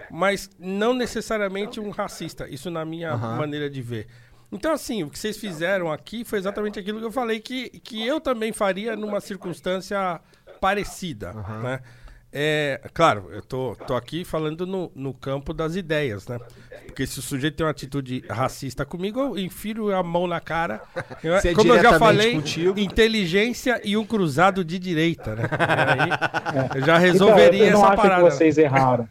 mas 0.10 0.50
não 0.58 0.92
necessariamente 0.92 1.80
um 1.80 1.92
racista. 1.92 2.50
Isso 2.50 2.72
na 2.72 2.84
minha 2.84 3.16
maneira 3.16 3.70
de 3.70 3.82
ver. 3.82 4.08
Então, 4.52 4.72
assim, 4.72 5.04
o 5.04 5.10
que 5.10 5.20
vocês 5.20 5.38
fizeram 5.38 5.92
aqui 5.92 6.26
foi 6.26 6.40
exatamente 6.40 6.80
aquilo 6.80 7.00
que 7.00 7.06
eu 7.06 7.12
falei 7.12 7.40
que, 7.40 7.70
que 7.80 8.06
eu 8.06 8.20
também 8.20 8.52
faria 8.52 8.96
numa 8.96 9.22
circunstância 9.22 10.20
parecida, 10.60 11.34
né? 11.62 11.80
É, 12.34 12.82
claro, 12.94 13.28
eu 13.32 13.42
tô, 13.44 13.76
tô 13.88 13.96
aqui 13.96 14.26
falando 14.26 14.66
no, 14.66 14.92
no 14.96 15.14
campo 15.14 15.54
das 15.54 15.76
ideias, 15.76 16.28
né? 16.28 16.40
Porque 16.88 17.06
se 17.06 17.20
o 17.20 17.22
sujeito 17.22 17.56
tem 17.58 17.66
uma 17.66 17.72
atitude 17.72 18.24
racista 18.30 18.86
comigo, 18.86 19.20
eu 19.20 19.38
enfio 19.38 19.96
a 19.96 20.02
mão 20.02 20.26
na 20.28 20.40
cara. 20.40 20.82
Eu- 21.24 21.36
é 21.36 21.54
como 21.54 21.74
eu 21.74 21.82
já 21.82 21.98
falei, 22.00 22.34
contigo. 22.34 22.80
inteligência 22.80 23.80
e 23.84 23.96
um 23.96 24.06
cruzado 24.06 24.64
de 24.66 24.78
direita, 24.80 25.36
né? 25.36 25.44
Aí 25.52 26.10
eu 26.80 26.82
já 26.86 26.94
Então, 26.98 27.00
resolveria 27.00 27.66
eu 27.66 27.72
não 27.74 27.80
essa 27.84 27.94
acho 27.94 28.02
parada. 28.02 28.24
que 28.24 28.32
vocês 28.32 28.58
erraram. 28.58 29.08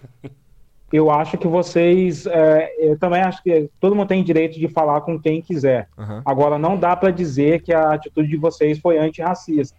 Eu 0.93 1.11
acho 1.11 1.39
que 1.39 1.49
vocês. 1.49 2.27
é, 2.27 2.71
eu 2.79 2.99
também 2.99 3.23
acho 3.23 3.43
que 3.43 3.71
todo 3.81 3.97
mundo 3.97 4.09
tem 4.09 4.23
direito 4.23 4.59
de 4.61 4.69
falar 4.69 5.01
com 5.01 5.19
quem 5.19 5.41
quiser. 5.41 5.89
Aham. 5.97 6.21
Agora, 6.25 6.59
não 6.59 6.77
dá 6.77 6.95
para 6.95 7.11
dizer 7.11 7.63
que 7.63 7.73
a 7.73 7.93
atitude 7.95 8.29
de 8.29 8.37
vocês 8.37 8.79
foi 8.79 8.99
antirracista. 8.99 9.75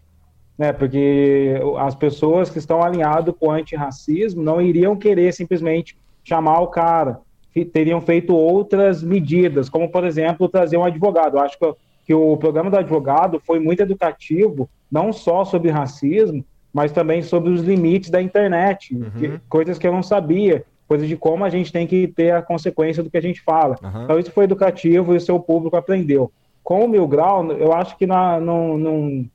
Né? 0.58 0.72
Porque 0.72 1.56
as 1.80 1.96
pessoas 1.96 2.50
que 2.50 2.60
estão 2.60 2.82
alinhadas 2.84 3.34
com 3.40 3.48
o 3.48 3.52
antirracismo 3.52 4.44
não 4.44 4.62
iriam 4.62 4.96
querer 4.96 5.34
simplesmente 5.34 5.98
chamar 6.24 6.60
o 6.62 6.68
cara. 6.68 7.20
Teriam 7.72 8.02
feito 8.02 8.36
outras 8.36 9.04
medidas, 9.04 9.70
como, 9.70 9.90
por 9.90 10.04
exemplo, 10.06 10.48
trazer 10.50 10.78
um 10.78 10.84
advogado. 10.84 11.38
Eu 11.38 11.42
acho 11.42 11.58
que, 11.60 11.74
que 12.08 12.14
o 12.14 12.36
programa 12.38 12.70
do 12.72 12.78
advogado 12.78 13.40
foi 13.46 13.60
muito 13.60 13.82
educativo, 13.82 14.68
não 14.92 15.14
só 15.14 15.46
sobre 15.46 15.70
racismo, 15.70 16.44
mas 16.74 16.92
também 16.92 17.22
sobre 17.22 17.52
os 17.52 17.62
limites 17.62 18.10
da 18.10 18.20
internet, 18.22 18.96
que- 19.20 19.40
coisas 19.48 19.78
que 19.78 19.88
eu 19.88 19.92
não 19.92 20.02
sabia, 20.02 20.64
coisas 20.88 21.08
de 21.08 21.16
como 21.16 21.44
a 21.46 21.50
gente 21.50 21.72
tem 21.72 21.86
que 21.86 22.08
ter 22.08 22.32
a 22.32 22.42
consequência 22.42 23.04
do 23.04 23.10
que 23.12 23.18
a 23.18 23.22
gente 23.22 23.42
fala. 23.42 23.76
Aham. 23.84 24.04
Então 24.06 24.20
isso 24.20 24.32
foi 24.32 24.46
educativo 24.46 25.14
e 25.14 25.18
o 25.18 25.22
seu 25.22 25.40
público 25.40 25.76
aprendeu. 25.78 26.32
Com 26.64 26.86
o 26.86 26.88
Mil 26.88 27.08
Grau, 27.08 27.52
eu 27.52 27.72
acho 27.74 27.96
que 27.98 28.08
na- 28.08 28.40
não, 28.40 28.78
não, 28.80 29.26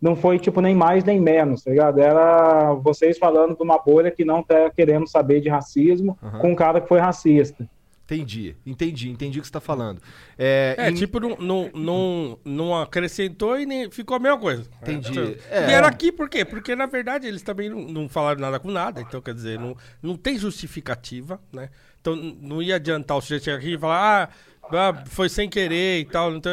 não 0.00 0.14
foi 0.16 0.38
tipo 0.38 0.60
nem 0.60 0.74
mais 0.74 1.02
nem 1.04 1.20
menos, 1.20 1.62
tá 1.62 1.70
ligado? 1.70 2.00
Era 2.00 2.72
vocês 2.74 3.18
falando 3.18 3.56
de 3.56 3.62
uma 3.62 3.78
bolha 3.78 4.10
que 4.10 4.24
não 4.24 4.42
tá 4.42 4.70
querendo 4.70 5.06
saber 5.08 5.40
de 5.40 5.48
racismo 5.48 6.18
Aham. 6.22 6.38
com 6.38 6.52
um 6.52 6.54
cara 6.54 6.80
que 6.80 6.88
foi 6.88 6.98
racista. 7.00 7.68
Entendi, 8.08 8.54
entendi, 8.64 9.10
entendi 9.10 9.38
o 9.38 9.42
que 9.42 9.48
você 9.48 9.52
tá 9.52 9.60
falando. 9.60 10.00
É, 10.38 10.76
É, 10.78 10.90
em- 10.90 10.94
tipo, 10.94 11.18
não, 11.18 11.36
não, 11.40 11.70
não, 11.74 12.38
não 12.44 12.80
acrescentou 12.80 13.58
e 13.58 13.66
nem 13.66 13.90
ficou 13.90 14.16
a 14.16 14.20
mesma 14.20 14.38
coisa. 14.38 14.62
Entendi. 14.80 15.10
Então, 15.10 15.34
É. 15.50 15.66
Vieram 15.66 15.88
aqui 15.88 16.12
por 16.12 16.28
quê? 16.28 16.44
Porque, 16.44 16.76
na 16.76 16.86
verdade, 16.86 17.26
eles 17.26 17.42
também 17.42 17.68
não, 17.68 17.80
não 17.80 18.08
falaram 18.08 18.40
nada 18.40 18.60
com 18.60 18.70
nada. 18.70 19.00
Então, 19.00 19.20
quer 19.20 19.34
dizer, 19.34 19.58
não, 19.58 19.76
não 20.00 20.16
tem 20.16 20.38
justificativa, 20.38 21.40
né? 21.52 21.68
Então, 22.00 22.14
não 22.14 22.62
ia 22.62 22.76
adiantar 22.76 23.16
o 23.16 23.20
sujeito 23.20 23.42
chegar 23.46 23.56
aqui 23.58 23.74
e 23.74 23.78
falar, 23.78 24.30
ah, 24.62 24.68
ah, 24.72 25.04
foi 25.06 25.28
sem 25.28 25.48
querer 25.48 25.98
e 25.98 26.04
tal. 26.04 26.32
Então, 26.32 26.52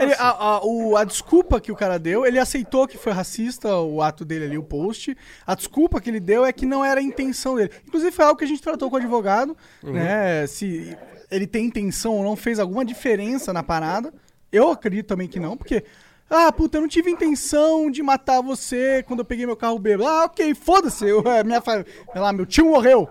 Ele- 0.00 0.14
a, 0.14 0.28
a- 0.30 0.64
o- 0.64 0.96
a 0.96 1.04
desculpa 1.04 1.60
que 1.60 1.70
o 1.70 1.76
cara 1.76 1.98
deu, 1.98 2.24
ele 2.26 2.38
aceitou 2.38 2.86
que 2.88 2.96
foi 2.98 3.12
racista 3.12 3.76
o 3.76 4.00
ato 4.02 4.24
dele 4.24 4.46
ali, 4.46 4.58
o 4.58 4.62
post. 4.62 5.16
A 5.46 5.54
desculpa 5.54 6.00
que 6.00 6.08
ele 6.10 6.20
deu 6.20 6.44
é 6.44 6.52
que 6.52 6.64
não 6.66 6.84
era 6.84 7.00
a 7.00 7.02
intenção 7.02 7.54
dele. 7.56 7.70
Inclusive 7.86 8.10
foi 8.12 8.24
algo 8.24 8.38
que 8.38 8.44
a 8.44 8.48
gente 8.48 8.62
tratou 8.62 8.88
com 8.88 8.96
o 8.96 8.98
advogado, 8.98 9.56
né? 9.82 10.46
Se 10.46 10.96
ele 11.30 11.46
tem 11.46 11.66
intenção 11.66 12.14
ou 12.14 12.24
não, 12.24 12.34
fez 12.36 12.58
alguma 12.58 12.84
diferença 12.84 13.52
na 13.52 13.62
parada. 13.62 14.12
Eu 14.50 14.70
acredito 14.70 15.06
também 15.06 15.28
que 15.28 15.38
não, 15.38 15.56
porque. 15.56 15.84
Ah, 16.32 16.52
puta, 16.52 16.76
eu 16.78 16.82
não 16.82 16.88
tive 16.88 17.10
intenção 17.10 17.90
de 17.90 18.04
matar 18.04 18.40
você 18.40 19.02
quando 19.06 19.18
eu 19.18 19.24
peguei 19.24 19.44
meu 19.46 19.56
carro 19.56 19.78
bêbado. 19.80 20.08
Ah, 20.08 20.24
ok, 20.26 20.54
foda-se. 20.54 21.04
é, 21.26 21.42
Minha, 21.42 21.60
fa- 21.60 21.84
lá, 22.14 22.32
meu 22.32 22.46
tio 22.46 22.66
morreu. 22.66 23.08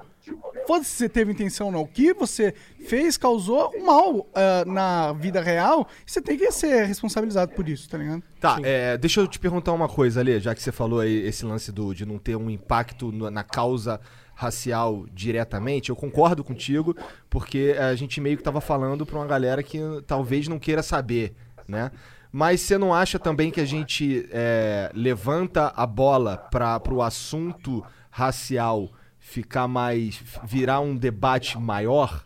Foda-se 0.68 0.90
se 0.92 0.98
você 0.98 1.10
teve 1.10 1.32
intenção 1.32 1.68
ou 1.68 1.72
não. 1.74 1.82
O 1.82 1.88
que 1.88 2.14
você 2.14 2.54
fez 2.86 3.18
causou 3.18 3.72
um 3.76 3.86
mal 3.86 4.28
ah, 4.36 4.64
na 4.66 5.14
vida 5.14 5.42
real 5.42 5.88
e 6.08 6.12
você 6.12 6.22
tem 6.22 6.38
que 6.38 6.52
ser 6.52 6.86
responsabilizado 6.86 7.52
por 7.54 7.68
isso, 7.68 7.90
tá 7.90 7.98
ligado? 7.98 8.22
Tá, 8.40 8.58
é, 8.64 8.98
deixa 8.98 9.20
eu 9.22 9.28
te 9.28 9.40
perguntar 9.40 9.74
uma 9.74 9.88
coisa, 9.90 10.20
Ale, 10.20 10.40
já 10.40 10.54
que 10.54 10.62
você 10.62 10.72
falou 10.72 11.00
aí 11.00 11.26
esse 11.26 11.44
lance 11.46 11.72
do, 11.72 11.94
de 11.94 12.06
não 12.06 12.18
ter 12.20 12.36
um 12.36 12.50
impacto 12.50 13.12
no- 13.12 13.30
na 13.32 13.44
causa 13.44 14.00
racial 14.36 15.06
diretamente, 15.14 15.90
eu 15.90 15.96
concordo 15.96 16.44
contigo, 16.44 16.96
porque 17.30 17.76
a 17.78 17.94
gente 17.96 18.22
meio 18.22 18.38
que 18.38 18.44
tava 18.44 18.62
falando 18.62 19.06
pra 19.06 19.18
uma 19.18 19.26
galera 19.28 19.62
que 19.62 19.80
talvez 20.08 20.48
não 20.48 20.58
queira 20.60 20.82
saber, 20.82 21.34
né? 21.68 21.92
Mas 22.32 22.62
você 22.62 22.78
não 22.78 22.94
acha 22.94 23.18
também 23.18 23.50
que 23.52 23.60
a 23.60 23.66
gente 23.66 24.30
é, 24.32 24.92
levanta 24.94 25.74
a 25.76 25.86
bola 25.88 26.38
para 26.38 26.80
pro 26.80 27.02
assunto 27.02 27.84
racial 28.12 28.90
ficar 29.30 29.68
mais. 29.68 30.22
virar 30.44 30.80
um 30.80 30.96
debate 30.96 31.58
maior? 31.58 32.24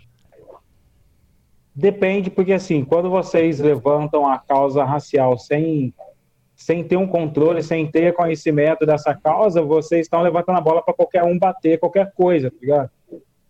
Depende, 1.76 2.30
porque 2.30 2.54
assim, 2.54 2.86
quando 2.86 3.10
vocês 3.10 3.60
levantam 3.60 4.28
a 4.28 4.38
causa 4.38 4.84
racial 4.84 5.38
sem, 5.38 5.94
sem 6.56 6.84
ter 6.84 6.98
um 6.98 7.08
controle, 7.08 7.62
sem 7.64 7.90
ter 7.90 8.14
conhecimento 8.14 8.86
dessa 8.86 9.14
causa, 9.14 9.62
vocês 9.62 10.02
estão 10.02 10.22
levantando 10.22 10.60
a 10.60 10.62
bola 10.62 10.84
para 10.84 10.94
qualquer 10.94 11.24
um 11.24 11.38
bater 11.38 11.80
qualquer 11.80 12.14
coisa, 12.14 12.50
tá 12.52 12.58
ligado? 12.62 12.90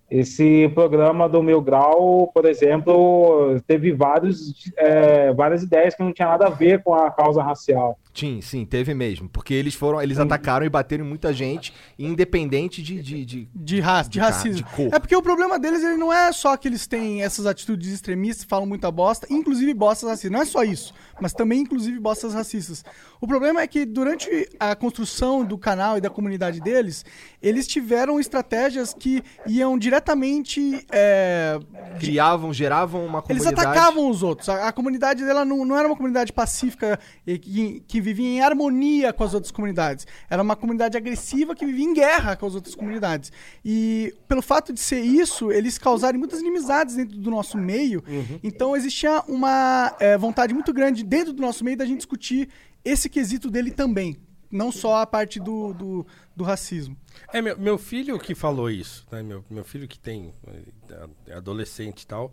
Esse 0.09 0.69
programa 0.69 1.27
do 1.27 1.43
Mil 1.43 1.61
Grau, 1.61 2.31
por 2.33 2.45
exemplo, 2.45 3.59
teve 3.67 3.91
vários, 3.91 4.71
é, 4.77 5.33
várias 5.33 5.63
ideias 5.63 5.95
que 5.95 6.03
não 6.03 6.13
tinha 6.13 6.27
nada 6.27 6.47
a 6.47 6.51
ver 6.51 6.81
com 6.81 6.93
a 6.93 7.11
causa 7.11 7.43
racial. 7.43 7.97
Sim, 8.13 8.41
sim, 8.41 8.63
teve 8.63 8.93
mesmo. 8.93 9.27
Porque 9.27 9.53
eles 9.53 9.73
foram. 9.73 9.99
Eles 10.01 10.19
atacaram 10.19 10.63
e 10.65 10.69
bateram 10.69 11.03
em 11.03 11.07
muita 11.07 11.33
gente, 11.33 11.73
independente 11.97 12.81
de. 12.83 13.01
de, 13.01 13.25
de- 13.25 13.49
De, 13.55 13.79
raça, 13.79 14.09
de, 14.09 14.13
De 14.13 14.19
racismo. 14.19 14.67
de 14.75 14.95
é 14.95 14.99
porque 14.99 15.15
o 15.15 15.21
problema 15.21 15.57
deles 15.57 15.83
ele 15.83 15.97
não 15.97 16.13
é 16.13 16.31
só 16.31 16.55
que 16.55 16.67
eles 16.67 16.85
têm 16.85 17.23
essas 17.23 17.45
atitudes 17.47 17.91
extremistas, 17.91 18.45
falam 18.45 18.67
muita 18.67 18.91
bosta, 18.91 19.25
inclusive 19.31 19.73
bostas 19.73 20.09
racistas. 20.09 20.31
Não 20.31 20.41
é 20.41 20.45
só 20.45 20.63
isso, 20.63 20.93
mas 21.19 21.33
também 21.33 21.61
inclusive 21.61 21.99
bostas 21.99 22.33
racistas. 22.35 22.85
O 23.19 23.27
problema 23.27 23.61
é 23.61 23.67
que 23.67 23.85
durante 23.85 24.29
a 24.59 24.75
construção 24.75 25.43
do 25.43 25.57
canal 25.57 25.97
e 25.97 26.01
da 26.01 26.09
comunidade 26.09 26.59
deles, 26.59 27.03
eles 27.41 27.65
tiveram 27.65 28.19
estratégias 28.19 28.93
que 28.93 29.23
iam 29.47 29.77
diretamente. 29.77 30.85
é, 30.91 31.57
criavam, 31.99 32.53
geravam 32.53 33.05
uma 33.05 33.23
eles 33.29 33.43
comunidade. 33.43 33.67
atacavam 33.77 34.09
os 34.09 34.21
outros. 34.21 34.49
A, 34.49 34.67
a 34.67 34.71
comunidade 34.71 35.23
dela 35.23 35.43
não, 35.45 35.65
não 35.65 35.77
era 35.77 35.87
uma 35.87 35.95
comunidade 35.95 36.31
pacífica 36.33 36.99
que, 37.25 37.81
que 37.87 38.01
vivia 38.03 38.27
em 38.27 38.41
harmonia 38.41 39.11
com 39.11 39.23
as 39.23 39.33
outras 39.33 39.51
comunidades. 39.51 40.05
Era 40.29 40.43
uma 40.43 40.55
comunidade 40.55 40.95
agressiva 40.95 41.55
que 41.55 41.65
vivia 41.65 41.85
em 41.85 41.93
guerra 41.93 42.35
com 42.35 42.45
as 42.45 42.53
outras 42.53 42.75
comunidades. 42.75 43.31
E 43.65 44.13
pelo 44.27 44.41
fato 44.41 44.71
de 44.71 44.79
ser 44.79 44.99
isso, 44.99 45.51
eles 45.51 45.77
causaram 45.77 46.19
muitas 46.19 46.39
inimizades 46.41 46.95
dentro 46.95 47.17
do 47.17 47.31
nosso 47.31 47.57
meio. 47.57 48.03
Então 48.43 48.75
existia 48.75 49.21
uma 49.27 49.95
é, 49.99 50.17
vontade 50.17 50.53
muito 50.53 50.71
grande 50.73 51.03
dentro 51.03 51.33
do 51.33 51.41
nosso 51.41 51.63
meio 51.63 51.77
da 51.77 51.85
gente 51.85 51.97
discutir 51.97 52.49
esse 52.85 53.09
quesito 53.09 53.49
dele 53.49 53.71
também. 53.71 54.17
Não 54.51 54.71
só 54.71 54.97
a 54.97 55.07
parte 55.07 55.39
do, 55.39 55.73
do, 55.73 56.05
do 56.35 56.43
racismo. 56.43 56.95
É, 57.31 57.41
meu, 57.41 57.57
meu 57.57 57.77
filho 57.77 58.19
que 58.19 58.35
falou 58.35 58.69
isso, 58.69 59.03
né? 59.11 59.23
Meu, 59.23 59.43
meu 59.49 59.63
filho 59.63 59.87
que 59.87 59.97
tem 59.97 60.31
eh, 60.47 61.07
é 61.27 61.33
adolescente 61.33 62.01
e 62.03 62.07
tal. 62.07 62.31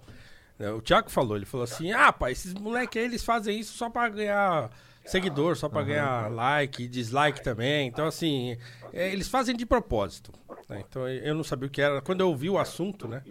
né? 0.59 0.71
O 0.71 0.83
Thiago 0.83 1.11
falou, 1.11 1.35
ele 1.37 1.47
falou 1.47 1.65
assim, 1.65 1.93
ah, 1.93 2.13
pai, 2.13 2.33
esses 2.33 2.53
moleques 2.53 3.01
aí, 3.01 3.09
eles 3.09 3.25
fazem 3.25 3.59
isso 3.59 3.73
só 3.75 3.89
pra 3.89 4.07
ganhar 4.11 4.71
seguidor, 5.11 5.57
só 5.57 5.69
pra 5.69 5.83
ganhar 5.83 6.31
like, 6.31 6.87
dislike 6.89 7.43
também. 7.43 7.89
Então, 7.89 8.07
assim, 8.07 8.57
é, 8.93 9.13
eles 9.13 9.29
fazem 9.29 9.57
de 9.57 9.65
propósito. 9.67 10.33
né? 10.69 10.83
Então, 10.89 11.09
eu 11.09 11.35
não 11.35 11.43
sabia 11.45 11.67
o 11.67 11.71
que 11.71 11.81
era. 11.83 12.01
Quando 12.01 12.21
eu 12.21 12.29
ouvi 12.29 12.49
o 12.51 12.59
assunto, 12.59 13.07
né? 13.09 13.23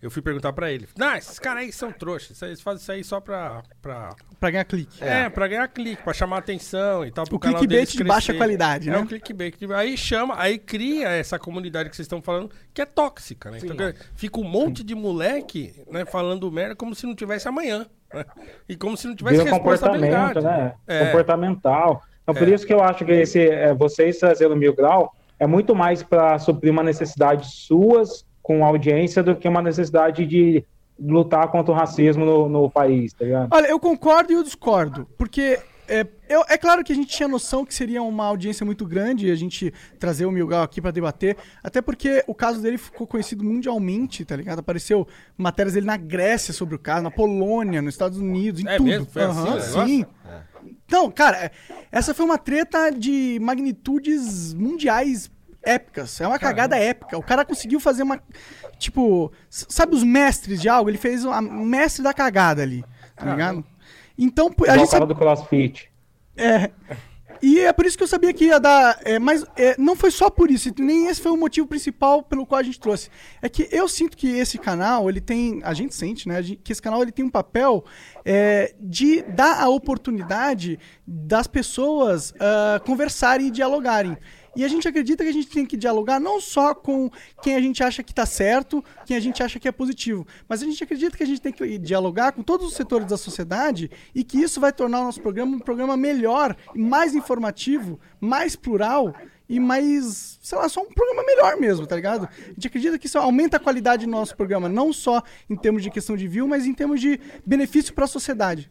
Eu 0.00 0.10
fui 0.10 0.20
perguntar 0.22 0.52
pra 0.52 0.70
ele. 0.70 0.88
Não, 0.96 1.14
esses 1.14 1.38
caras 1.38 1.62
aí 1.64 1.72
são 1.72 1.90
trouxas. 1.92 2.40
Eles 2.42 2.60
fazem 2.60 2.80
isso 2.82 2.92
aí 2.92 3.04
só 3.04 3.20
pra... 3.20 3.62
pra 3.80 4.10
Pra 4.40 4.50
ganhar 4.50 4.64
clique. 4.64 5.02
é, 5.02 5.28
pra 5.28 5.46
ganhar 5.46 5.68
clique, 5.68 6.02
pra 6.02 6.12
chamar 6.12 6.38
atenção 6.38 7.06
e 7.06 7.12
tal. 7.12 7.24
O 7.30 7.38
canal 7.38 7.58
clickbait 7.60 7.68
deles 7.86 7.92
de 7.92 8.02
baixa 8.04 8.34
qualidade, 8.34 8.88
é 8.88 8.92
né? 8.92 8.98
o 8.98 9.06
clickbait. 9.06 9.54
Aí 9.76 9.96
chama, 9.96 10.34
aí 10.36 10.58
cria 10.58 11.08
essa 11.10 11.38
comunidade 11.38 11.88
que 11.88 11.94
vocês 11.94 12.06
estão 12.06 12.20
falando, 12.20 12.50
que 12.74 12.82
é 12.82 12.86
tóxica, 12.86 13.50
né? 13.52 13.58
Então 13.62 13.76
quer 13.76 13.92
dizer, 13.92 14.06
fica 14.16 14.40
um 14.40 14.44
monte 14.44 14.82
de 14.82 14.94
moleque, 14.96 15.84
né, 15.88 16.04
falando 16.04 16.50
merda 16.50 16.74
como 16.74 16.92
se 16.94 17.06
não 17.06 17.14
tivesse 17.14 17.46
amanhã. 17.46 17.86
né? 18.12 18.24
E 18.68 18.76
como 18.76 18.96
se 18.96 19.06
não 19.06 19.14
tivesse 19.14 19.38
Vira 19.38 19.50
comportamento, 19.50 20.02
responsabilidade. 20.02 20.44
né? 20.44 20.74
É. 20.88 21.04
Comportamental. 21.06 22.02
Então, 22.22 22.34
por 22.34 22.48
É. 22.48 22.54
isso 22.54 22.66
que 22.66 22.72
eu 22.72 22.82
acho 22.82 23.04
que 23.04 23.12
esse, 23.12 23.40
é, 23.48 23.74
vocês 23.74 24.18
trazendo 24.18 24.54
Mil 24.56 24.74
Grau 24.74 25.14
é 25.38 25.46
muito 25.46 25.74
mais 25.74 26.02
para 26.02 26.38
suprir 26.38 26.70
uma 26.72 26.82
necessidade 26.82 27.50
suas 27.52 28.24
com 28.42 28.64
audiência 28.64 29.22
do 29.22 29.34
que 29.36 29.48
uma 29.48 29.62
necessidade 29.62 30.24
de 30.26 30.64
lutar 30.98 31.48
contra 31.48 31.72
o 31.72 31.76
racismo 31.76 32.24
no, 32.24 32.48
no 32.48 32.70
país, 32.70 33.12
tá 33.12 33.24
ligado? 33.24 33.48
Olha, 33.52 33.66
eu 33.66 33.80
concordo 33.80 34.32
e 34.32 34.36
eu 34.36 34.42
discordo. 34.42 35.06
Porque 35.18 35.58
é, 35.88 36.06
eu- 36.28 36.44
é 36.48 36.56
claro 36.56 36.84
que 36.84 36.92
a 36.92 36.94
gente 36.94 37.08
tinha 37.08 37.28
noção 37.28 37.64
que 37.64 37.74
seria 37.74 38.00
uma 38.02 38.24
audiência 38.26 38.64
muito 38.64 38.86
grande 38.86 39.30
a 39.30 39.34
gente 39.34 39.72
trazer 39.98 40.26
o 40.26 40.30
Milgal 40.30 40.62
aqui 40.62 40.80
pra 40.80 40.92
debater. 40.92 41.36
Até 41.62 41.82
porque 41.82 42.22
o 42.28 42.34
caso 42.34 42.62
dele 42.62 42.78
ficou 42.78 43.04
conhecido 43.06 43.42
mundialmente, 43.44 44.24
tá 44.24 44.36
ligado? 44.36 44.60
Apareceu 44.60 45.06
matérias 45.36 45.74
dele 45.74 45.86
na 45.86 45.96
Grécia 45.96 46.54
sobre 46.54 46.76
o 46.76 46.78
caso, 46.78 47.02
na 47.02 47.10
Polônia, 47.10 47.82
nos 47.82 47.94
Estados 47.94 48.18
Unidos, 48.18 48.60
em 48.62 48.68
É 48.68 48.76
tudo. 48.76 48.86
mesmo? 48.86 49.06
Foi 49.06 49.22
assim 49.24 49.42
negócio? 49.44 50.06
Não, 50.92 51.10
cara, 51.10 51.46
é- 51.46 51.50
essa 51.90 52.12
foi 52.12 52.24
uma 52.24 52.36
treta 52.38 52.90
de 52.90 53.38
magnitudes 53.40 54.52
mundiais 54.52 55.30
épicas. 55.62 56.20
É 56.20 56.26
uma 56.26 56.38
cagada 56.38 56.76
épica. 56.76 57.16
O 57.16 57.22
cara 57.22 57.44
conseguiu 57.44 57.80
fazer 57.80 58.02
uma. 58.02 58.20
Tipo, 58.78 59.32
sabe 59.48 59.94
os 59.94 60.02
mestres 60.04 60.60
de 60.60 60.68
algo? 60.68 60.90
Ele 60.90 60.98
fez 60.98 61.24
o 61.24 61.40
mestre 61.40 62.02
da 62.02 62.12
cagada 62.12 62.62
ali. 62.62 62.84
Tá 63.16 63.30
ligado? 63.30 63.64
Então, 64.18 64.48
a 64.48 64.50
Igual 64.50 64.78
gente 64.78 64.90
sabe. 64.90 65.06
do 65.06 65.14
CrossFit. 65.14 65.90
É. 66.36 66.70
E 67.42 67.58
é 67.58 67.72
por 67.72 67.84
isso 67.84 67.96
que 67.98 68.04
eu 68.04 68.08
sabia 68.08 68.32
que 68.32 68.44
ia 68.44 68.60
dar. 68.60 69.00
é, 69.04 69.18
mas 69.18 69.44
é, 69.56 69.74
não 69.76 69.96
foi 69.96 70.10
só 70.12 70.30
por 70.30 70.48
isso, 70.50 70.70
nem 70.78 71.08
esse 71.08 71.20
foi 71.20 71.32
o 71.32 71.36
motivo 71.36 71.66
principal 71.66 72.22
pelo 72.22 72.46
qual 72.46 72.60
a 72.60 72.62
gente 72.62 72.78
trouxe. 72.78 73.10
É 73.42 73.48
que 73.48 73.68
eu 73.72 73.88
sinto 73.88 74.16
que 74.16 74.28
esse 74.38 74.58
canal, 74.58 75.10
ele 75.10 75.20
tem. 75.20 75.60
A 75.64 75.74
gente 75.74 75.94
sente, 75.94 76.28
né? 76.28 76.40
gente- 76.42 76.60
Que 76.62 76.70
esse 76.72 76.80
canal 76.80 77.02
ele 77.02 77.10
tem 77.10 77.24
um 77.24 77.30
papel 77.30 77.84
é, 78.24 78.74
de 78.80 79.22
dar 79.22 79.60
a 79.60 79.68
oportunidade 79.68 80.78
das 81.06 81.46
pessoas 81.48 82.32
ah, 82.38 82.80
conversarem 82.86 83.48
e 83.48 83.50
dialogarem. 83.50 84.16
E 84.54 84.64
a 84.64 84.68
gente 84.68 84.86
acredita 84.86 85.24
que 85.24 85.30
a 85.30 85.32
gente 85.32 85.48
tem 85.48 85.64
que 85.64 85.76
dialogar 85.76 86.20
não 86.20 86.40
só 86.40 86.74
com 86.74 87.10
quem 87.42 87.54
a 87.54 87.60
gente 87.60 87.82
acha 87.82 88.02
que 88.02 88.12
está 88.12 88.26
certo, 88.26 88.84
quem 89.06 89.16
a 89.16 89.20
gente 89.20 89.42
acha 89.42 89.58
que 89.58 89.66
é 89.66 89.72
positivo, 89.72 90.26
mas 90.48 90.62
a 90.62 90.66
gente 90.66 90.82
acredita 90.84 91.16
que 91.16 91.22
a 91.22 91.26
gente 91.26 91.40
tem 91.40 91.52
que 91.52 91.78
dialogar 91.78 92.32
com 92.32 92.42
todos 92.42 92.66
os 92.66 92.74
setores 92.74 93.06
da 93.06 93.16
sociedade 93.16 93.90
e 94.14 94.22
que 94.22 94.38
isso 94.38 94.60
vai 94.60 94.72
tornar 94.72 95.00
o 95.00 95.04
nosso 95.04 95.20
programa 95.20 95.56
um 95.56 95.60
programa 95.60 95.96
melhor, 95.96 96.56
mais 96.74 97.14
informativo, 97.14 97.98
mais 98.20 98.54
plural 98.54 99.14
e 99.48 99.58
mais, 99.58 100.38
sei 100.42 100.56
lá, 100.56 100.68
só 100.68 100.80
um 100.82 100.92
programa 100.92 101.24
melhor 101.24 101.56
mesmo, 101.58 101.86
tá 101.86 101.96
ligado? 101.96 102.26
A 102.26 102.48
gente 102.54 102.66
acredita 102.66 102.98
que 102.98 103.06
isso 103.06 103.18
aumenta 103.18 103.56
a 103.56 103.60
qualidade 103.60 104.06
do 104.06 104.10
nosso 104.10 104.36
programa, 104.36 104.68
não 104.68 104.92
só 104.92 105.22
em 105.48 105.56
termos 105.56 105.82
de 105.82 105.90
questão 105.90 106.16
de 106.16 106.26
view, 106.26 106.46
mas 106.46 106.64
em 106.64 106.74
termos 106.74 107.00
de 107.00 107.20
benefício 107.44 107.92
para 107.92 108.04
a 108.04 108.08
sociedade. 108.08 108.70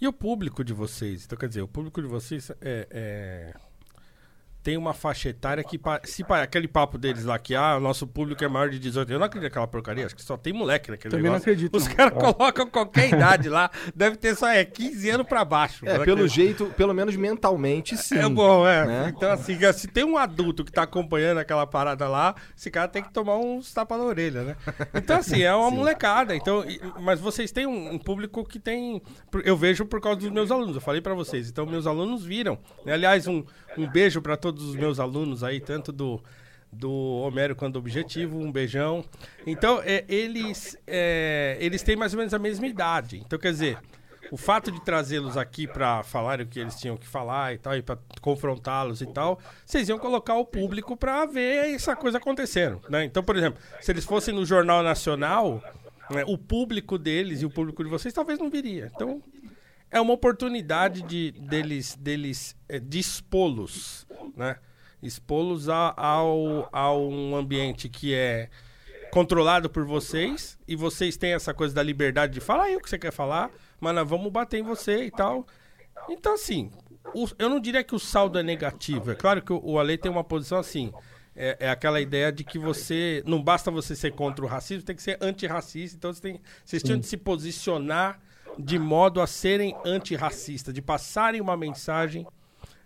E 0.00 0.06
o 0.06 0.12
público 0.12 0.64
de 0.64 0.72
vocês? 0.72 1.24
Então, 1.24 1.38
quer 1.38 1.48
dizer, 1.48 1.62
o 1.62 1.68
público 1.68 2.02
de 2.02 2.08
vocês 2.08 2.50
é, 2.60 2.86
é, 2.90 3.54
tem 4.64 4.76
uma 4.78 4.94
faixa 4.94 5.28
etária 5.28 5.62
que, 5.62 5.78
pa- 5.78 6.00
se 6.04 6.24
pa- 6.24 6.42
aquele 6.42 6.66
papo 6.66 6.96
deles 6.98 7.24
lá, 7.24 7.38
que 7.38 7.54
ah, 7.54 7.76
o 7.76 7.80
nosso 7.80 8.06
público 8.06 8.42
é 8.42 8.48
maior 8.48 8.70
de 8.70 8.78
18 8.78 9.12
eu 9.12 9.18
não 9.18 9.26
acredito 9.26 9.44
naquela 9.50 9.66
porcaria, 9.66 10.06
acho 10.06 10.16
que 10.16 10.22
só 10.22 10.36
tem 10.38 10.52
moleque 10.54 10.90
naquele 10.90 11.10
Também 11.10 11.24
não 11.26 11.32
negócio. 11.32 11.52
acredito, 11.52 11.76
Os 11.76 11.86
não. 11.86 11.94
caras 11.94 12.14
colocam 12.14 12.66
qualquer 12.66 13.10
idade 13.12 13.48
lá, 13.50 13.70
deve 13.94 14.16
ter 14.16 14.34
só 14.34 14.48
é, 14.48 14.64
15 14.64 15.10
anos 15.10 15.26
pra 15.26 15.44
baixo. 15.44 15.86
É, 15.86 15.98
Não 15.98 16.04
pelo 16.04 16.26
jeito, 16.26 16.66
pelo 16.76 16.94
menos 16.94 17.14
mentalmente, 17.14 17.96
sim. 17.96 18.16
É 18.18 18.28
bom, 18.28 18.66
é. 18.66 18.86
né? 18.86 19.12
Então, 19.14 19.30
assim, 19.30 19.58
se 19.74 19.86
tem 19.86 20.02
um 20.02 20.16
adulto 20.16 20.64
que 20.64 20.72
tá 20.72 20.82
acompanhando 20.84 21.38
aquela 21.38 21.66
parada 21.66 22.08
lá, 22.08 22.34
esse 22.56 22.70
cara 22.70 22.88
tem 22.88 23.02
que 23.02 23.12
tomar 23.12 23.36
uns 23.36 23.70
tapas 23.72 23.98
na 23.98 24.04
orelha, 24.04 24.42
né? 24.44 24.56
Então, 24.94 25.18
assim, 25.18 25.42
é 25.42 25.54
uma 25.54 25.70
molecada. 25.74 26.34
Então, 26.34 26.64
mas 27.00 27.20
vocês 27.20 27.52
têm 27.52 27.66
um, 27.66 27.92
um 27.92 27.98
público 27.98 28.42
que 28.44 28.58
tem. 28.58 29.02
Eu 29.44 29.56
vejo 29.58 29.84
por 29.84 30.00
causa 30.00 30.20
dos 30.20 30.30
meus 30.30 30.50
alunos, 30.50 30.74
eu 30.76 30.80
falei 30.80 31.02
pra 31.02 31.12
vocês. 31.12 31.50
Então, 31.50 31.66
meus 31.66 31.86
alunos 31.86 32.24
viram. 32.24 32.58
né? 32.86 32.94
Aliás, 32.94 33.26
um, 33.26 33.44
um 33.76 33.86
beijo 33.88 34.20
pra 34.20 34.36
todos 34.36 34.64
os 34.64 34.76
meus 34.76 34.98
alunos 35.00 35.42
aí, 35.42 35.60
tanto 35.60 35.92
do. 35.92 36.22
Do 36.76 36.90
Homero 36.90 37.54
quanto 37.54 37.74
do 37.74 37.78
Objetivo, 37.78 38.36
um 38.36 38.50
beijão. 38.50 39.04
Então, 39.46 39.80
é, 39.84 40.04
eles, 40.08 40.76
é, 40.88 41.56
eles 41.60 41.84
têm 41.84 41.94
mais 41.94 42.12
ou 42.12 42.18
menos 42.18 42.34
a 42.34 42.38
mesma 42.40 42.66
idade. 42.66 43.22
Então, 43.24 43.38
quer 43.38 43.52
dizer, 43.52 43.78
o 44.30 44.36
fato 44.36 44.72
de 44.72 44.80
trazê-los 44.80 45.36
aqui 45.36 45.66
pra 45.66 46.02
falarem 46.02 46.44
o 46.44 46.48
que 46.48 46.58
eles 46.58 46.74
tinham 46.74 46.96
que 46.96 47.06
falar 47.06 47.54
e 47.54 47.58
tal, 47.58 47.76
e 47.76 47.82
pra 47.82 47.96
confrontá-los 48.20 49.00
e 49.00 49.06
tal, 49.06 49.38
vocês 49.64 49.88
iam 49.88 49.98
colocar 49.98 50.34
o 50.34 50.44
público 50.44 50.96
pra 50.96 51.24
ver 51.26 51.74
essa 51.74 51.94
coisa 51.94 52.18
acontecendo, 52.18 52.80
né? 52.88 53.04
Então, 53.04 53.22
por 53.22 53.36
exemplo, 53.36 53.62
se 53.80 53.92
eles 53.92 54.04
fossem 54.04 54.34
no 54.34 54.44
Jornal 54.44 54.82
Nacional, 54.82 55.62
né, 56.10 56.24
o 56.26 56.36
público 56.36 56.98
deles 56.98 57.42
e 57.42 57.46
o 57.46 57.50
público 57.50 57.84
de 57.84 57.90
vocês 57.90 58.12
talvez 58.12 58.38
não 58.38 58.50
viria. 58.50 58.90
Então, 58.94 59.22
é 59.94 60.00
uma 60.00 60.12
oportunidade 60.12 61.02
de, 61.02 61.30
deles, 61.32 61.94
deles 61.94 62.56
é, 62.68 62.78
de 62.78 62.98
expô-los, 62.98 64.06
né? 64.36 64.56
Expô-los 65.02 65.68
a, 65.68 65.94
ao, 65.96 66.68
a 66.72 66.92
um 66.94 67.36
ambiente 67.36 67.88
que 67.88 68.12
é 68.12 68.48
controlado 69.12 69.70
por 69.70 69.84
vocês 69.84 70.58
e 70.66 70.74
vocês 70.74 71.16
têm 71.16 71.32
essa 71.32 71.54
coisa 71.54 71.72
da 71.74 71.82
liberdade 71.82 72.32
de 72.34 72.40
falar 72.40 72.64
aí 72.64 72.76
o 72.76 72.80
que 72.80 72.90
você 72.90 72.98
quer 72.98 73.12
falar, 73.12 73.50
mas 73.80 73.94
nós 73.94 74.08
vamos 74.08 74.32
bater 74.32 74.58
em 74.58 74.62
você 74.62 75.04
e 75.04 75.10
tal. 75.10 75.46
Então, 76.08 76.34
assim, 76.34 76.70
o- 77.14 77.28
eu 77.38 77.48
não 77.48 77.60
diria 77.60 77.84
que 77.84 77.94
o 77.94 77.98
saldo 77.98 78.38
é 78.38 78.42
negativo. 78.42 79.12
É 79.12 79.14
claro 79.14 79.40
que 79.42 79.52
o, 79.52 79.60
o 79.62 79.78
Ale 79.78 79.96
tem 79.96 80.10
uma 80.10 80.24
posição 80.24 80.58
assim. 80.58 80.92
É, 81.36 81.56
é 81.60 81.70
aquela 81.70 82.00
ideia 82.00 82.32
de 82.32 82.42
que 82.44 82.58
você. 82.58 83.22
Não 83.26 83.42
basta 83.42 83.70
você 83.70 83.94
ser 83.94 84.12
contra 84.12 84.44
o 84.44 84.48
racismo, 84.48 84.84
tem 84.84 84.96
que 84.96 85.02
ser 85.02 85.18
antirracista. 85.20 85.96
Então 85.96 86.12
você 86.12 86.20
tem, 86.20 86.40
vocês 86.64 86.82
tinham 86.82 86.98
de 86.98 87.06
se 87.06 87.16
posicionar 87.16 88.18
de 88.58 88.78
modo 88.78 89.20
a 89.20 89.26
serem 89.26 89.76
antirracistas, 89.84 90.72
de 90.72 90.82
passarem 90.82 91.40
uma 91.40 91.56
mensagem 91.56 92.26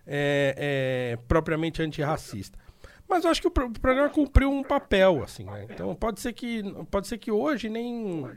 é, 0.07 0.55
é, 1.17 1.19
propriamente 1.29 1.83
antirracista. 1.83 2.59
Mas 3.09 3.25
eu 3.25 3.31
acho 3.31 3.41
que 3.41 3.49
o, 3.49 3.51
pro- 3.51 3.67
o 3.69 3.81
programa 3.81 4.11
cumpriu 4.11 4.51
um 4.51 4.63
papel, 4.63 5.23
assim, 5.23 5.45
né? 5.45 5.67
Então 5.71 5.95
pode 5.95 6.21
ser 6.21 6.33
que. 6.35 6.63
Pode 6.91 7.07
ser 7.09 7.17
que 7.19 7.31
hoje 7.31 7.69
nem. 7.71 8.29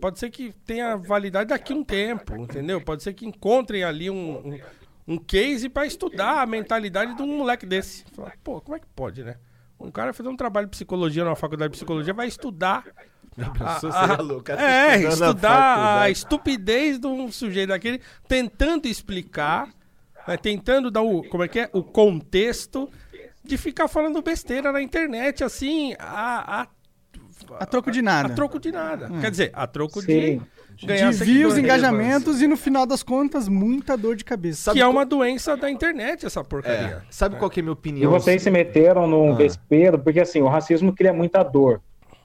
Pode 0.00 0.18
ser 0.18 0.30
que 0.30 0.52
tenha 0.66 0.96
validade 0.96 1.48
daqui 1.48 1.72
a 1.72 1.76
um 1.76 1.84
tempo, 1.84 2.36
entendeu? 2.36 2.80
Pode 2.80 3.02
ser 3.02 3.12
que 3.14 3.26
encontrem 3.26 3.84
ali 3.84 4.10
um, 4.10 4.38
um, 4.46 4.58
um 5.14 5.18
case 5.18 5.68
para 5.68 5.86
estudar 5.86 6.42
a 6.42 6.46
mentalidade 6.46 7.14
de 7.14 7.22
um 7.22 7.38
moleque 7.38 7.64
desse. 7.66 8.04
Pô, 8.42 8.60
como 8.60 8.76
é 8.76 8.80
que 8.80 8.86
pode, 8.94 9.22
né? 9.22 9.36
Um 9.78 9.90
cara 9.90 10.12
fazer 10.12 10.28
um 10.28 10.36
trabalho 10.36 10.66
de 10.66 10.70
psicologia 10.72 11.24
na 11.24 11.34
faculdade 11.34 11.72
de 11.72 11.76
psicologia 11.78 12.14
vai 12.14 12.26
estudar. 12.28 12.84
Pensou? 13.36 13.90
a- 13.90 14.06
Você 14.06 14.12
a- 14.12 14.16
é 14.18 14.22
louco, 14.22 14.52
é, 14.52 15.02
estudar 15.02 16.02
a 16.02 16.10
estupidez 16.10 16.98
de 16.98 17.06
um 17.06 17.30
sujeito 17.30 17.68
daquele, 17.70 18.00
tentando 18.28 18.86
explicar, 18.86 19.68
né, 20.26 20.36
tentando 20.36 20.90
dar 20.90 21.02
o, 21.02 21.22
como 21.28 21.42
é 21.44 21.48
que 21.48 21.60
é, 21.60 21.70
o 21.72 21.82
contexto 21.82 22.88
de 23.44 23.56
ficar 23.56 23.88
falando 23.88 24.22
besteira 24.22 24.70
na 24.72 24.80
internet, 24.82 25.42
assim, 25.42 25.94
a, 25.98 26.62
a, 26.62 26.66
A 27.60 27.66
troco 27.66 27.90
de 27.90 28.00
nada. 28.02 28.28
a 28.28 28.36
troco 28.36 28.58
de 28.60 28.70
nada. 28.70 29.10
Quer 29.20 29.30
dizer, 29.30 29.50
a 29.52 29.66
troco 29.66 30.00
Sim. 30.00 30.06
de 30.76 30.86
ganhar 30.86 31.10
de 31.10 31.24
views, 31.24 31.58
engajamentos 31.58 32.40
e 32.40 32.46
no 32.46 32.56
final 32.56 32.86
das 32.86 33.02
contas, 33.02 33.48
muita 33.48 33.96
dor 33.96 34.14
de 34.14 34.24
cabeça. 34.24 34.62
Sabe 34.62 34.76
Que 34.76 34.82
é 34.82 34.84
qual- 34.84 34.92
uma 34.92 35.04
doença 35.04 35.56
da 35.56 35.68
internet, 35.70 36.24
essa 36.24 36.40
É, 36.40 36.44
porcaria. 36.44 37.02
sabe 37.10 37.36
qual 37.36 37.50
que 37.50 37.58
é 37.58 37.62
a 37.62 37.64
minha 37.64 37.72
E 37.72 37.78
opinião? 37.78 38.10
vocês 38.12 38.42
se 38.42 38.50
meteram 38.50 39.06
num 39.08 39.32
Ah. 39.32 39.36
vespeiro, 39.36 39.98
porque 39.98 40.20
assim, 40.20 40.40
o 40.40 40.48
racismo 40.48 40.92
cria 40.94 41.12
muita 41.12 41.42
dor. 41.42 41.82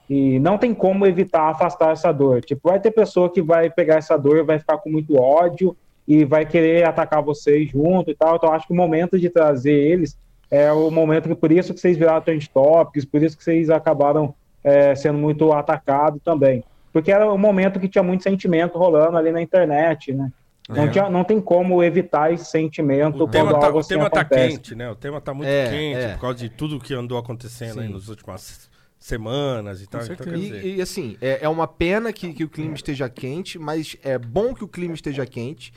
E 0.08 0.38
não 0.38 0.56
tem 0.56 0.72
como 0.74 1.06
evitar 1.06 1.50
afastar 1.50 1.92
essa 1.92 2.10
dor. 2.12 2.42
Tipo, 2.42 2.68
vai 2.70 2.80
ter 2.80 2.90
pessoa 2.90 3.30
que 3.30 3.42
vai 3.42 3.68
pegar 3.68 3.96
essa 3.96 4.16
dor 4.16 4.38
e 4.38 4.42
vai 4.42 4.58
ficar 4.58 4.78
com 4.78 4.90
muito 4.90 5.16
ódio 5.20 5.76
e 6.06 6.24
vai 6.24 6.46
querer 6.46 6.86
atacar 6.86 7.22
vocês 7.22 7.68
junto 7.70 8.10
e 8.10 8.14
tal. 8.14 8.36
Então, 8.36 8.52
acho 8.52 8.66
que 8.66 8.72
o 8.72 8.76
momento 8.76 9.18
de 9.18 9.28
trazer 9.28 9.72
eles 9.74 10.16
é 10.50 10.72
o 10.72 10.90
momento 10.90 11.28
que, 11.28 11.34
por 11.34 11.52
isso 11.52 11.74
que 11.74 11.80
vocês 11.80 11.96
viraram 11.98 12.22
trend 12.22 12.48
topics, 12.48 13.04
por 13.04 13.22
isso 13.22 13.36
que 13.36 13.44
vocês 13.44 13.68
acabaram 13.68 14.34
é, 14.64 14.94
sendo 14.94 15.18
muito 15.18 15.52
atacados 15.52 16.22
também. 16.24 16.64
Porque 16.90 17.12
era 17.12 17.30
o 17.30 17.36
momento 17.36 17.78
que 17.78 17.86
tinha 17.86 18.02
muito 18.02 18.22
sentimento 18.22 18.78
rolando 18.78 19.18
ali 19.18 19.30
na 19.30 19.42
internet, 19.42 20.12
né? 20.14 20.32
Não, 20.66 20.84
É. 20.84 20.88
tinha, 20.88 21.08
não 21.10 21.22
tem 21.24 21.38
como 21.40 21.82
evitar 21.82 22.32
esse 22.32 22.46
sentimento 22.46 23.24
O 23.24 23.28
tema, 23.28 23.50
quando 23.50 23.60
tá, 23.60 23.66
algo 23.66 23.78
o 23.78 23.80
assim 23.80 23.88
tema 23.90 24.08
tá 24.10 24.20
acontece. 24.22 24.48
quente, 24.56 24.74
né? 24.74 24.90
O 24.90 24.94
tema 24.94 25.20
tá 25.20 25.32
muito 25.34 25.48
É, 25.48 25.68
quente 25.68 25.98
é. 25.98 26.12
por 26.14 26.20
causa 26.22 26.38
de 26.38 26.48
tudo 26.48 26.80
que 26.80 26.94
andou 26.94 27.18
acontecendo 27.18 27.80
aí 27.80 27.86
Sim. 27.86 27.92
nas 27.92 28.08
últimas 28.08 28.68
semanas 28.98 29.80
e 29.80 29.86
tal. 29.86 30.02
Então, 30.02 30.32
dizer, 30.34 30.64
E, 30.64 30.76
e, 30.76 30.82
assim, 30.82 31.16
é, 31.20 31.38
é 31.42 31.48
uma 31.48 31.66
pena 31.66 32.12
que, 32.12 32.32
que 32.32 32.44
o 32.44 32.48
clima 32.48 32.74
esteja 32.74 33.08
quente, 33.08 33.58
mas 33.58 33.96
é 34.02 34.18
bom 34.18 34.54
que 34.54 34.64
o 34.64 34.68
clima 34.68 34.94
esteja 34.94 35.24
quente, 35.24 35.72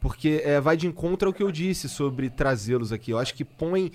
porque 0.00 0.42
é, 0.44 0.60
vai 0.60 0.76
de 0.76 0.86
encontro 0.86 1.28
ao 1.28 1.34
que 1.34 1.42
eu 1.42 1.52
disse 1.52 1.88
sobre 1.88 2.30
trazê-los 2.30 2.92
aqui. 2.92 3.10
Eu 3.10 3.18
acho 3.18 3.34
que 3.34 3.44
põe 3.44 3.92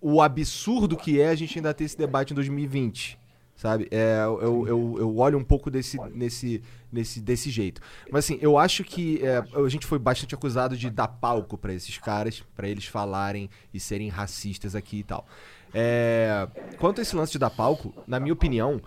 o 0.00 0.20
absurdo 0.20 0.96
que 0.96 1.20
é 1.20 1.28
a 1.28 1.34
gente 1.34 1.58
ainda 1.58 1.74
ter 1.74 1.84
esse 1.84 1.96
debate 1.96 2.32
em 2.32 2.34
2020. 2.34 3.18
Sabe? 3.54 3.86
É, 3.92 4.22
eu, 4.24 4.66
eu, 4.66 4.96
eu 4.98 5.16
olho 5.18 5.38
um 5.38 5.44
pouco 5.44 5.70
desse, 5.70 5.96
nesse, 6.12 6.60
nesse, 6.90 7.20
desse 7.20 7.48
jeito. 7.48 7.80
Mas 8.10 8.24
assim, 8.24 8.36
eu 8.40 8.58
acho 8.58 8.82
que 8.82 9.24
é, 9.24 9.44
a 9.54 9.68
gente 9.68 9.86
foi 9.86 10.00
bastante 10.00 10.34
acusado 10.34 10.76
de 10.76 10.90
dar 10.90 11.06
palco 11.06 11.56
pra 11.56 11.72
esses 11.72 11.96
caras, 11.96 12.42
pra 12.56 12.68
eles 12.68 12.86
falarem 12.86 13.48
e 13.72 13.78
serem 13.78 14.08
racistas 14.08 14.74
aqui 14.74 14.98
e 14.98 15.04
tal. 15.04 15.28
É, 15.74 16.46
quanto 16.78 17.00
a 17.00 17.02
esse 17.02 17.16
lance 17.16 17.32
de 17.32 17.38
dar 17.38 17.50
palco, 17.50 17.94
na 18.06 18.20
minha 18.20 18.32
opinião, 18.32 18.80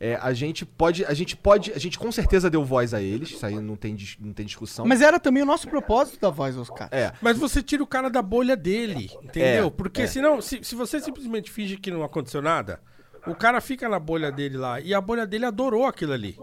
é, 0.00 0.16
a 0.20 0.32
gente 0.32 0.66
pode. 0.66 1.04
A 1.04 1.14
gente 1.14 1.36
pode. 1.36 1.72
A 1.72 1.78
gente 1.78 1.96
com 1.96 2.10
certeza 2.10 2.50
deu 2.50 2.64
voz 2.64 2.92
a 2.92 3.00
eles, 3.00 3.30
isso 3.30 3.46
aí 3.46 3.54
não 3.60 3.76
tem, 3.76 3.96
não 4.18 4.32
tem 4.32 4.44
discussão. 4.44 4.84
Mas 4.84 5.00
era 5.00 5.20
também 5.20 5.44
o 5.44 5.46
nosso 5.46 5.68
propósito 5.68 6.20
da 6.20 6.28
voz, 6.28 6.56
Oscar. 6.56 6.88
É. 6.90 7.12
Mas 7.22 7.38
você 7.38 7.62
tira 7.62 7.84
o 7.84 7.86
cara 7.86 8.10
da 8.10 8.20
bolha 8.20 8.56
dele, 8.56 9.10
entendeu? 9.22 9.68
É, 9.68 9.70
Porque 9.70 10.02
é. 10.02 10.06
senão, 10.08 10.40
se, 10.42 10.64
se 10.64 10.74
você 10.74 10.98
simplesmente 10.98 11.52
finge 11.52 11.76
que 11.76 11.88
não 11.88 12.02
aconteceu 12.02 12.42
nada, 12.42 12.80
o 13.28 13.34
cara 13.34 13.60
fica 13.60 13.88
na 13.88 14.00
bolha 14.00 14.32
dele 14.32 14.56
lá 14.56 14.80
e 14.80 14.92
a 14.92 15.00
bolha 15.00 15.24
dele 15.24 15.44
adorou 15.44 15.86
aquilo 15.86 16.12
ali. 16.12 16.36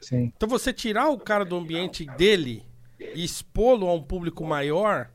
Sim. 0.00 0.32
Então 0.36 0.48
você 0.48 0.72
tirar 0.72 1.08
o 1.08 1.18
cara 1.18 1.44
do 1.44 1.56
ambiente 1.56 2.06
dele 2.16 2.64
e 3.14 3.24
expô-lo 3.24 3.88
a 3.88 3.94
um 3.94 4.02
público 4.02 4.44
maior, 4.44 5.10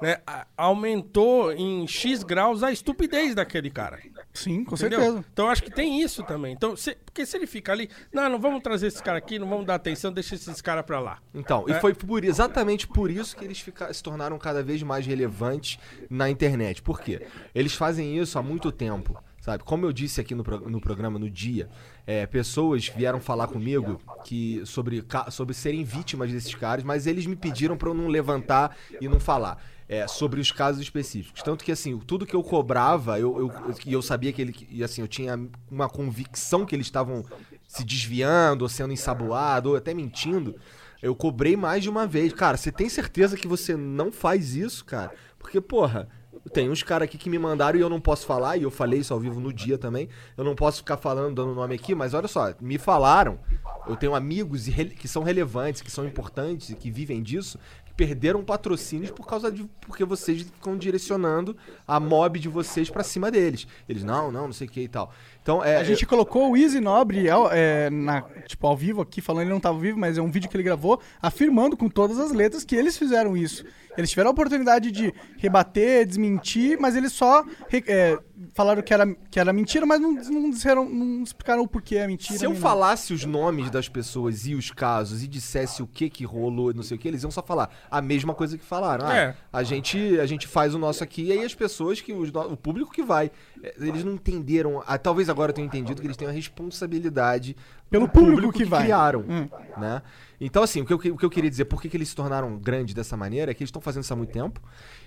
né, 0.00 0.18
aumentou 0.56 1.52
em 1.52 1.86
X 1.86 2.22
graus 2.22 2.62
a 2.62 2.70
estupidez 2.70 3.34
daquele 3.34 3.70
cara. 3.70 3.98
Sim, 4.32 4.64
com 4.64 4.74
Entendeu? 4.74 5.00
certeza. 5.00 5.24
Então 5.32 5.46
eu 5.46 5.50
acho 5.50 5.62
que 5.62 5.70
tem 5.70 6.00
isso 6.00 6.22
também. 6.22 6.52
Então, 6.52 6.76
se- 6.76 6.96
porque 7.04 7.24
se 7.26 7.36
ele 7.36 7.46
fica 7.46 7.72
ali, 7.72 7.88
não, 8.12 8.28
não 8.28 8.38
vamos 8.38 8.62
trazer 8.62 8.86
esse 8.88 9.02
cara 9.02 9.18
aqui, 9.18 9.38
não 9.38 9.48
vamos 9.48 9.66
dar 9.66 9.74
atenção, 9.74 10.12
deixa 10.12 10.34
esses 10.34 10.60
caras 10.60 10.84
pra 10.84 11.00
lá. 11.00 11.18
Então, 11.34 11.64
e 11.68 11.72
É. 11.72 11.80
foi 11.80 11.94
por, 11.94 12.24
exatamente 12.24 12.86
por 12.86 13.10
isso 13.10 13.36
que 13.36 13.44
eles 13.44 13.60
fica- 13.60 13.92
se 13.92 14.02
tornaram 14.02 14.38
cada 14.38 14.62
vez 14.62 14.82
mais 14.82 15.06
relevantes 15.06 15.78
na 16.08 16.30
internet. 16.30 16.82
Por 16.82 17.00
quê? 17.00 17.26
Eles 17.54 17.74
fazem 17.74 18.16
isso 18.18 18.38
há 18.38 18.42
muito 18.42 18.70
tempo, 18.70 19.20
sabe? 19.40 19.64
Como 19.64 19.84
eu 19.84 19.92
disse 19.92 20.20
aqui 20.20 20.34
no, 20.34 20.44
no 20.68 20.80
programa 20.80 21.18
no 21.18 21.28
dia, 21.28 21.68
é, 22.06 22.24
pessoas 22.26 22.86
vieram 22.88 23.20
falar 23.20 23.48
comigo 23.48 24.00
que 24.24 24.62
sobre, 24.64 25.04
sobre 25.30 25.54
serem 25.54 25.82
vítimas 25.82 26.30
desses 26.30 26.54
caras, 26.54 26.84
mas 26.84 27.06
eles 27.06 27.26
me 27.26 27.34
pediram 27.36 27.76
pra 27.76 27.88
eu 27.88 27.94
não 27.94 28.06
levantar 28.08 28.76
e 29.00 29.08
não 29.08 29.18
falar. 29.18 29.60
É, 29.88 30.06
sobre 30.06 30.40
os 30.40 30.52
casos 30.52 30.82
específicos. 30.82 31.42
Tanto 31.42 31.64
que, 31.64 31.72
assim, 31.72 31.98
tudo 31.98 32.26
que 32.26 32.36
eu 32.36 32.42
cobrava, 32.42 33.18
eu, 33.18 33.38
eu, 33.38 33.74
e 33.86 33.92
eu 33.92 34.02
sabia 34.02 34.32
que 34.32 34.42
ele. 34.42 34.54
E 34.70 34.84
assim, 34.84 35.00
eu 35.00 35.08
tinha 35.08 35.38
uma 35.70 35.88
convicção 35.88 36.66
que 36.66 36.74
eles 36.74 36.86
estavam 36.86 37.24
se 37.66 37.84
desviando, 37.84 38.62
ou 38.62 38.68
sendo 38.68 38.92
ensaboado, 38.92 39.70
ou 39.70 39.76
até 39.76 39.94
mentindo. 39.94 40.54
Eu 41.02 41.14
cobrei 41.14 41.56
mais 41.56 41.82
de 41.82 41.88
uma 41.88 42.06
vez. 42.06 42.32
Cara, 42.32 42.56
você 42.56 42.70
tem 42.70 42.88
certeza 42.88 43.36
que 43.36 43.48
você 43.48 43.76
não 43.76 44.12
faz 44.12 44.54
isso, 44.54 44.84
cara? 44.84 45.12
Porque, 45.38 45.60
porra, 45.60 46.08
tem 46.52 46.70
uns 46.70 46.82
caras 46.82 47.06
aqui 47.06 47.16
que 47.16 47.30
me 47.30 47.38
mandaram 47.38 47.78
e 47.78 47.82
eu 47.82 47.88
não 47.88 48.00
posso 48.00 48.26
falar, 48.26 48.56
e 48.56 48.62
eu 48.62 48.70
falei 48.70 49.00
isso 49.00 49.12
ao 49.12 49.20
vivo 49.20 49.40
no 49.40 49.52
dia 49.52 49.78
também. 49.78 50.08
Eu 50.36 50.44
não 50.44 50.54
posso 50.54 50.78
ficar 50.78 50.96
falando, 50.96 51.34
dando 51.34 51.54
nome 51.54 51.74
aqui, 51.74 51.94
mas 51.94 52.14
olha 52.14 52.28
só, 52.28 52.52
me 52.60 52.78
falaram. 52.78 53.38
Eu 53.86 53.96
tenho 53.96 54.14
amigos 54.14 54.66
que 54.98 55.08
são 55.08 55.22
relevantes, 55.22 55.80
que 55.80 55.90
são 55.90 56.06
importantes 56.06 56.70
e 56.70 56.74
que 56.74 56.90
vivem 56.90 57.22
disso, 57.22 57.58
perderam 57.98 58.44
patrocínios 58.44 59.10
por 59.10 59.26
causa 59.26 59.50
de. 59.50 59.68
porque 59.80 60.04
vocês 60.04 60.42
ficam 60.42 60.78
direcionando 60.78 61.56
a 61.86 61.98
mob 61.98 62.38
de 62.38 62.48
vocês 62.48 62.88
pra 62.88 63.02
cima 63.02 63.28
deles. 63.28 63.66
Eles, 63.88 64.04
não, 64.04 64.30
não, 64.30 64.46
não 64.46 64.52
sei 64.52 64.68
o 64.68 64.70
que 64.70 64.82
e 64.82 64.88
tal. 64.88 65.12
Então, 65.42 65.64
é. 65.64 65.78
A 65.78 65.82
gente 65.82 66.06
colocou 66.06 66.52
o 66.52 66.56
Easy 66.56 66.78
Nobre 66.78 67.26
é, 67.50 67.90
na, 67.90 68.22
tipo, 68.46 68.64
ao 68.68 68.76
vivo 68.76 69.02
aqui, 69.02 69.20
falando 69.20 69.42
ele 69.42 69.50
não 69.50 69.58
tava 69.58 69.74
ao 69.74 69.80
vivo, 69.80 69.98
mas 69.98 70.16
é 70.16 70.22
um 70.22 70.30
vídeo 70.30 70.48
que 70.48 70.56
ele 70.56 70.62
gravou, 70.62 71.00
afirmando 71.20 71.76
com 71.76 71.88
todas 71.88 72.20
as 72.20 72.30
letras 72.30 72.64
que 72.64 72.76
eles 72.76 72.96
fizeram 72.96 73.36
isso. 73.36 73.64
Eles 73.98 74.10
tiveram 74.10 74.28
a 74.28 74.32
oportunidade 74.32 74.90
de 74.92 75.12
rebater, 75.36 76.06
desmentir, 76.06 76.78
mas 76.80 76.94
eles 76.96 77.12
só 77.12 77.44
é, 77.86 78.16
falaram 78.54 78.80
que 78.80 78.94
era, 78.94 79.06
que 79.30 79.40
era 79.40 79.52
mentira, 79.52 79.84
mas 79.84 80.00
não, 80.00 80.12
não, 80.12 80.50
disseram, 80.50 80.88
não 80.88 81.22
explicaram 81.24 81.62
o 81.62 81.68
porquê 81.68 81.96
é 81.96 82.06
mentira. 82.06 82.38
Se 82.38 82.44
eu 82.44 82.54
falasse 82.54 83.12
os 83.12 83.24
nomes 83.24 83.70
das 83.70 83.88
pessoas 83.88 84.46
e 84.46 84.54
os 84.54 84.70
casos 84.70 85.22
e 85.24 85.26
dissesse 85.26 85.82
o 85.82 85.86
que 85.86 86.08
que 86.08 86.24
rolou, 86.24 86.72
não 86.72 86.82
sei 86.84 86.96
o 86.96 87.00
que, 87.00 87.08
eles 87.08 87.22
iam 87.24 87.30
só 87.32 87.42
falar 87.42 87.68
a 87.90 88.00
mesma 88.00 88.34
coisa 88.34 88.56
que 88.56 88.64
falaram. 88.64 89.04
Ah, 89.06 89.16
É. 89.16 89.34
a 89.52 89.62
gente 89.64 90.18
a 90.20 90.26
gente 90.26 90.46
faz 90.46 90.74
o 90.74 90.78
nosso 90.78 91.02
aqui 91.02 91.24
e 91.24 91.32
aí 91.32 91.44
as 91.44 91.54
pessoas 91.54 92.00
que 92.00 92.12
os 92.12 92.30
o 92.30 92.56
público 92.56 92.92
que 92.92 93.02
vai, 93.02 93.30
É, 93.62 93.74
eles 93.80 94.04
não 94.04 94.12
entenderam, 94.12 94.80
ah, 94.86 94.96
talvez 94.96 95.28
agora 95.28 95.52
tenham 95.52 95.66
entendido 95.66 96.00
que 96.00 96.06
eles 96.06 96.16
têm 96.16 96.28
a 96.28 96.30
responsabilidade 96.30 97.56
Pelo 97.90 98.06
do 98.06 98.12
público 98.12 98.52
que 98.52 98.64
vai. 98.64 98.82
criaram, 98.84 99.24
Hum. 99.28 99.48
né? 99.76 100.02
Então 100.40 100.62
assim, 100.62 100.80
o 100.82 100.86
que, 100.86 100.92
eu, 100.92 101.14
o 101.14 101.18
que 101.18 101.24
eu 101.24 101.30
queria 101.30 101.50
dizer, 101.50 101.64
por 101.66 101.80
que, 101.82 101.88
que 101.88 101.96
eles 101.96 102.08
se 102.10 102.14
tornaram 102.16 102.56
grandes 102.58 102.94
dessa 102.94 103.16
maneira, 103.16 103.50
é 103.50 103.54
que 103.54 103.62
eles 103.62 103.68
estão 103.68 103.82
fazendo 103.82 104.04
isso 104.04 104.12
há 104.12 104.16
muito 104.16 104.30
tempo 104.32 104.60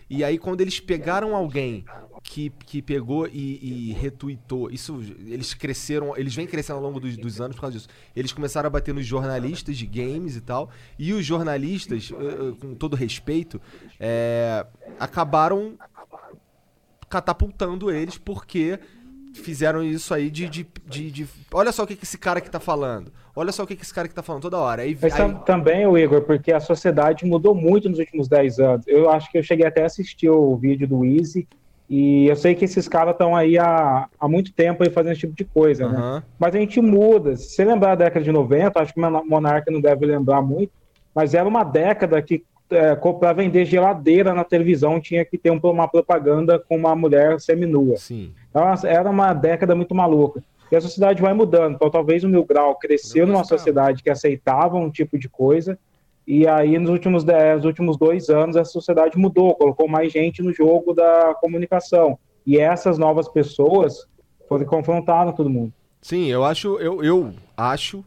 E 0.09 0.23
aí, 0.23 0.37
quando 0.37 0.59
eles 0.61 0.79
pegaram 0.79 1.35
alguém 1.35 1.85
que, 2.23 2.49
que 2.65 2.81
pegou 2.81 3.27
e, 3.27 3.89
e 3.89 3.93
retuitou, 3.93 4.69
isso 4.69 4.99
eles 5.25 5.53
cresceram, 5.53 6.15
eles 6.17 6.35
vêm 6.35 6.45
crescendo 6.45 6.77
ao 6.77 6.83
longo 6.83 6.99
dos, 6.99 7.15
dos 7.17 7.39
anos 7.41 7.55
por 7.55 7.61
causa 7.61 7.77
disso. 7.77 7.87
Eles 8.15 8.33
começaram 8.33 8.67
a 8.67 8.69
bater 8.69 8.93
nos 8.93 9.05
jornalistas 9.05 9.77
de 9.77 9.85
games 9.87 10.35
e 10.35 10.41
tal, 10.41 10.69
e 10.99 11.13
os 11.13 11.25
jornalistas, 11.25 12.11
eh, 12.11 12.15
eh, 12.15 12.53
com 12.59 12.75
todo 12.75 12.95
respeito, 12.95 13.59
é, 13.99 14.65
acabaram 14.99 15.77
catapultando 17.09 17.91
eles 17.91 18.17
porque 18.17 18.79
fizeram 19.33 19.83
isso 19.83 20.13
aí 20.13 20.29
de, 20.29 20.47
de, 20.49 20.67
de, 20.85 21.11
de- 21.11 21.27
Olha 21.53 21.71
só 21.71 21.83
o 21.83 21.87
que, 21.87 21.95
que 21.95 22.03
esse 22.03 22.17
cara 22.17 22.39
aqui 22.39 22.49
tá 22.49 22.59
falando. 22.59 23.11
Olha 23.35 23.51
só 23.51 23.63
o 23.63 23.67
que, 23.67 23.75
que 23.75 23.83
esse 23.83 23.93
cara 23.93 24.05
aqui 24.05 24.15
tá 24.15 24.21
falando 24.23 24.41
toda 24.41 24.57
hora. 24.57 24.81
Aí, 24.81 24.97
Mas 25.01 25.13
aí- 25.13 25.17
tam- 25.19 25.35
também, 25.35 25.85
o 25.87 25.97
Igor, 25.97 26.21
porque 26.23 26.51
a 26.51 26.59
sociedade 26.59 27.25
mudou 27.25 27.55
muito 27.55 27.89
nos 27.89 27.99
últimos 27.99 28.27
10 28.27 28.59
anos. 28.59 28.85
Eu 28.87 29.09
acho 29.09 29.31
que 29.31 29.37
eu 29.37 29.43
cheguei 29.43 29.65
até 29.65 29.83
a 29.83 29.85
assistir 29.85 30.29
o 30.29 30.55
vídeo 30.57 30.87
do 30.87 31.05
Easy, 31.05 31.47
e 31.89 32.27
eu 32.27 32.35
sei 32.35 32.55
que 32.55 32.65
esses 32.65 32.87
caras 32.87 33.13
estão 33.13 33.35
aí 33.35 33.57
há, 33.57 34.07
há 34.19 34.27
muito 34.27 34.53
tempo 34.53 34.83
aí 34.83 34.89
fazendo 34.89 35.11
esse 35.11 35.21
tipo 35.21 35.35
de 35.35 35.43
coisa, 35.45 35.87
né? 35.89 35.97
Aham. 35.97 36.23
Mas 36.39 36.55
a 36.55 36.59
gente 36.59 36.79
muda. 36.81 37.35
Se 37.35 37.49
você 37.55 37.65
lembrar 37.65 37.95
da 37.95 38.05
década 38.05 38.23
de 38.23 38.31
90, 38.31 38.79
acho 38.81 38.93
que 38.93 38.99
o 39.01 39.25
Monarca 39.25 39.69
não 39.71 39.81
deve 39.81 40.05
lembrar 40.05 40.41
muito, 40.41 40.71
mas 41.13 41.33
era 41.33 41.47
uma 41.47 41.63
década 41.63 42.21
que 42.21 42.43
é, 42.73 42.95
para 42.95 43.33
vender 43.33 43.65
geladeira 43.65 44.33
na 44.33 44.45
televisão 44.45 44.97
tinha 45.01 45.25
que 45.25 45.37
ter 45.37 45.51
um- 45.51 45.59
uma 45.61 45.89
propaganda 45.89 46.57
com 46.57 46.77
uma 46.77 46.95
mulher 46.95 47.37
seminua. 47.41 47.97
Sim. 47.97 48.31
Então, 48.49 48.63
era 48.85 49.09
uma 49.09 49.33
década 49.33 49.75
muito 49.75 49.93
maluca. 49.93 50.41
E 50.71 50.75
a 50.75 50.81
sociedade 50.81 51.21
vai 51.21 51.33
mudando. 51.33 51.75
Então, 51.75 51.89
talvez 51.89 52.23
o 52.23 52.29
Mil 52.29 52.45
Grau 52.45 52.75
cresceu 52.75 53.27
numa 53.27 53.43
sociedade 53.43 54.01
que 54.01 54.09
aceitava 54.09 54.77
um 54.77 54.89
tipo 54.89 55.19
de 55.19 55.27
coisa, 55.27 55.77
e 56.25 56.47
aí 56.47 56.77
nos 56.77 56.89
últimos, 56.89 57.23
dez, 57.23 57.65
últimos 57.65 57.97
dois 57.97 58.29
anos 58.29 58.55
a 58.55 58.63
sociedade 58.63 59.17
mudou, 59.17 59.53
colocou 59.55 59.87
mais 59.87 60.13
gente 60.13 60.41
no 60.41 60.53
jogo 60.53 60.93
da 60.93 61.35
comunicação. 61.41 62.17
E 62.45 62.57
essas 62.57 62.97
novas 62.97 63.27
pessoas 63.27 64.07
foram 64.47 64.65
confrontaram 64.65 65.33
todo 65.33 65.49
mundo. 65.49 65.73
Sim, 66.01 66.27
eu 66.27 66.43
acho, 66.43 66.77
eu, 66.79 67.03
eu 67.03 67.33
acho 67.55 68.03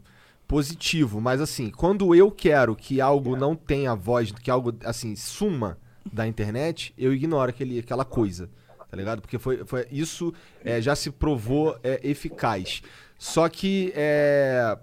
positivo, 0.47 1.21
mas 1.21 1.41
assim, 1.41 1.69
quando 1.69 2.13
eu 2.13 2.29
quero 2.31 2.75
que 2.75 3.01
algo 3.01 3.35
não 3.35 3.55
tenha 3.55 3.95
voz, 3.95 4.31
que 4.31 4.51
algo 4.51 4.73
assim 4.83 5.15
suma 5.15 5.77
da 6.11 6.27
internet, 6.27 6.93
eu 6.97 7.13
ignoro 7.13 7.49
aquele, 7.49 7.79
aquela 7.79 8.05
coisa, 8.05 8.49
tá 8.95 8.99
ligado? 9.01 9.21
Porque 9.21 9.37
foi, 9.37 9.65
foi 9.65 9.85
isso 9.91 10.33
é, 10.63 10.79
já 10.81 10.95
se 10.95 11.11
provou 11.11 11.77
é, 11.83 11.99
eficaz. 12.03 12.81
Só 13.19 13.47
que 13.49 13.91
é, 13.95 14.77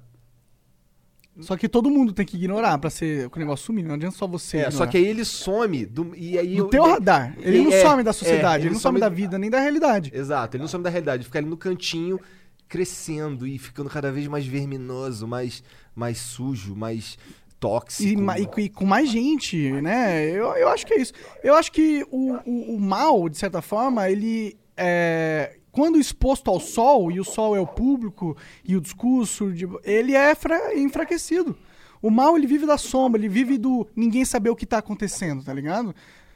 Só 1.40 1.56
que 1.56 1.66
todo 1.68 1.88
mundo 1.90 2.12
tem 2.12 2.26
que 2.26 2.36
ignorar 2.36 2.76
pra 2.78 2.90
ser 2.90 3.28
o 3.34 3.38
negócio 3.38 3.64
sumir. 3.66 3.84
Não 3.84 3.94
adianta 3.94 4.16
só 4.16 4.26
você. 4.26 4.58
é, 4.58 4.60
ignorar. 4.60 4.76
só 4.76 4.86
que 4.86 4.98
aí 4.98 5.06
ele 5.06 5.24
some 5.24 5.86
do, 5.86 6.14
e 6.14 6.38
aí 6.38 6.56
No 6.56 6.64
eu- 6.64 6.68
teu 6.68 6.84
radar. 6.84 7.34
Ele 7.40 7.62
não 7.62 7.72
é, 7.72 7.82
some 7.82 8.02
da 8.02 8.10
é, 8.10 8.12
sociedade, 8.12 8.56
ele 8.62 8.68
ele 8.68 8.74
não 8.74 8.80
some 8.80 8.98
some- 8.98 9.00
da 9.00 9.08
vida, 9.08 9.38
nem 9.38 9.48
da 9.50 9.58
realidade. 9.60 10.10
Exato, 10.14 10.56
ele 10.56 10.62
não 10.62 10.68
some 10.68 10.84
da 10.84 10.90
realidade, 10.90 11.18
ele 11.18 11.24
fica 11.24 11.38
ali 11.38 11.48
no 11.48 11.56
cantinho, 11.56 12.20
crescendo 12.68 13.46
e 13.46 13.58
ficando 13.58 13.88
cada 13.90 14.10
vez 14.12 14.26
mais 14.26 14.46
verminoso, 14.46 15.26
mais, 15.26 15.62
mais 15.94 16.18
sujo, 16.18 16.74
mais 16.76 17.18
tóxico. 17.62 18.20
E, 18.58 18.64
e 18.64 18.68
com- 18.68 18.84
mais 18.84 19.08
gente, 19.08 19.70
né? 19.80 20.28
Eu, 20.28 20.46
eu 20.56 20.68
acho 20.68 20.84
que 20.84 20.94
é 20.94 21.00
isso. 21.00 21.12
Eu 21.42 21.54
acho 21.54 21.70
que 21.70 22.04
o, 22.10 22.34
o, 22.44 22.74
o 22.76 22.80
mal, 22.80 23.28
de 23.28 23.38
certa 23.38 23.62
forma, 23.62 24.10
ele 24.10 24.58
é. 24.76 25.56
Quando 25.70 25.98
exposto 25.98 26.50
ao 26.50 26.60
sol, 26.60 27.10
e 27.10 27.18
o 27.18 27.24
sol 27.24 27.56
é 27.56 27.60
o 27.60 27.66
público, 27.66 28.36
e 28.62 28.76
o 28.76 28.80
discurso, 28.80 29.50
de- 29.52 29.66
ele 29.84 30.14
é 30.14 30.34
fra- 30.34 30.74
enfraquecido. 30.74 31.56
O 32.02 32.10
mal, 32.10 32.36
ele 32.36 32.46
vive 32.46 32.66
da 32.66 32.76
sombra, 32.76 33.18
ele 33.20 33.28
vive 33.28 33.56
do 33.56 33.86
ninguém 33.96 34.24
saber 34.24 34.50
o 34.50 34.56
que 34.56 34.66
tá 34.66 34.78
acontecendo, 34.78 35.42
tá 35.44 35.54
ligado? 35.54 35.94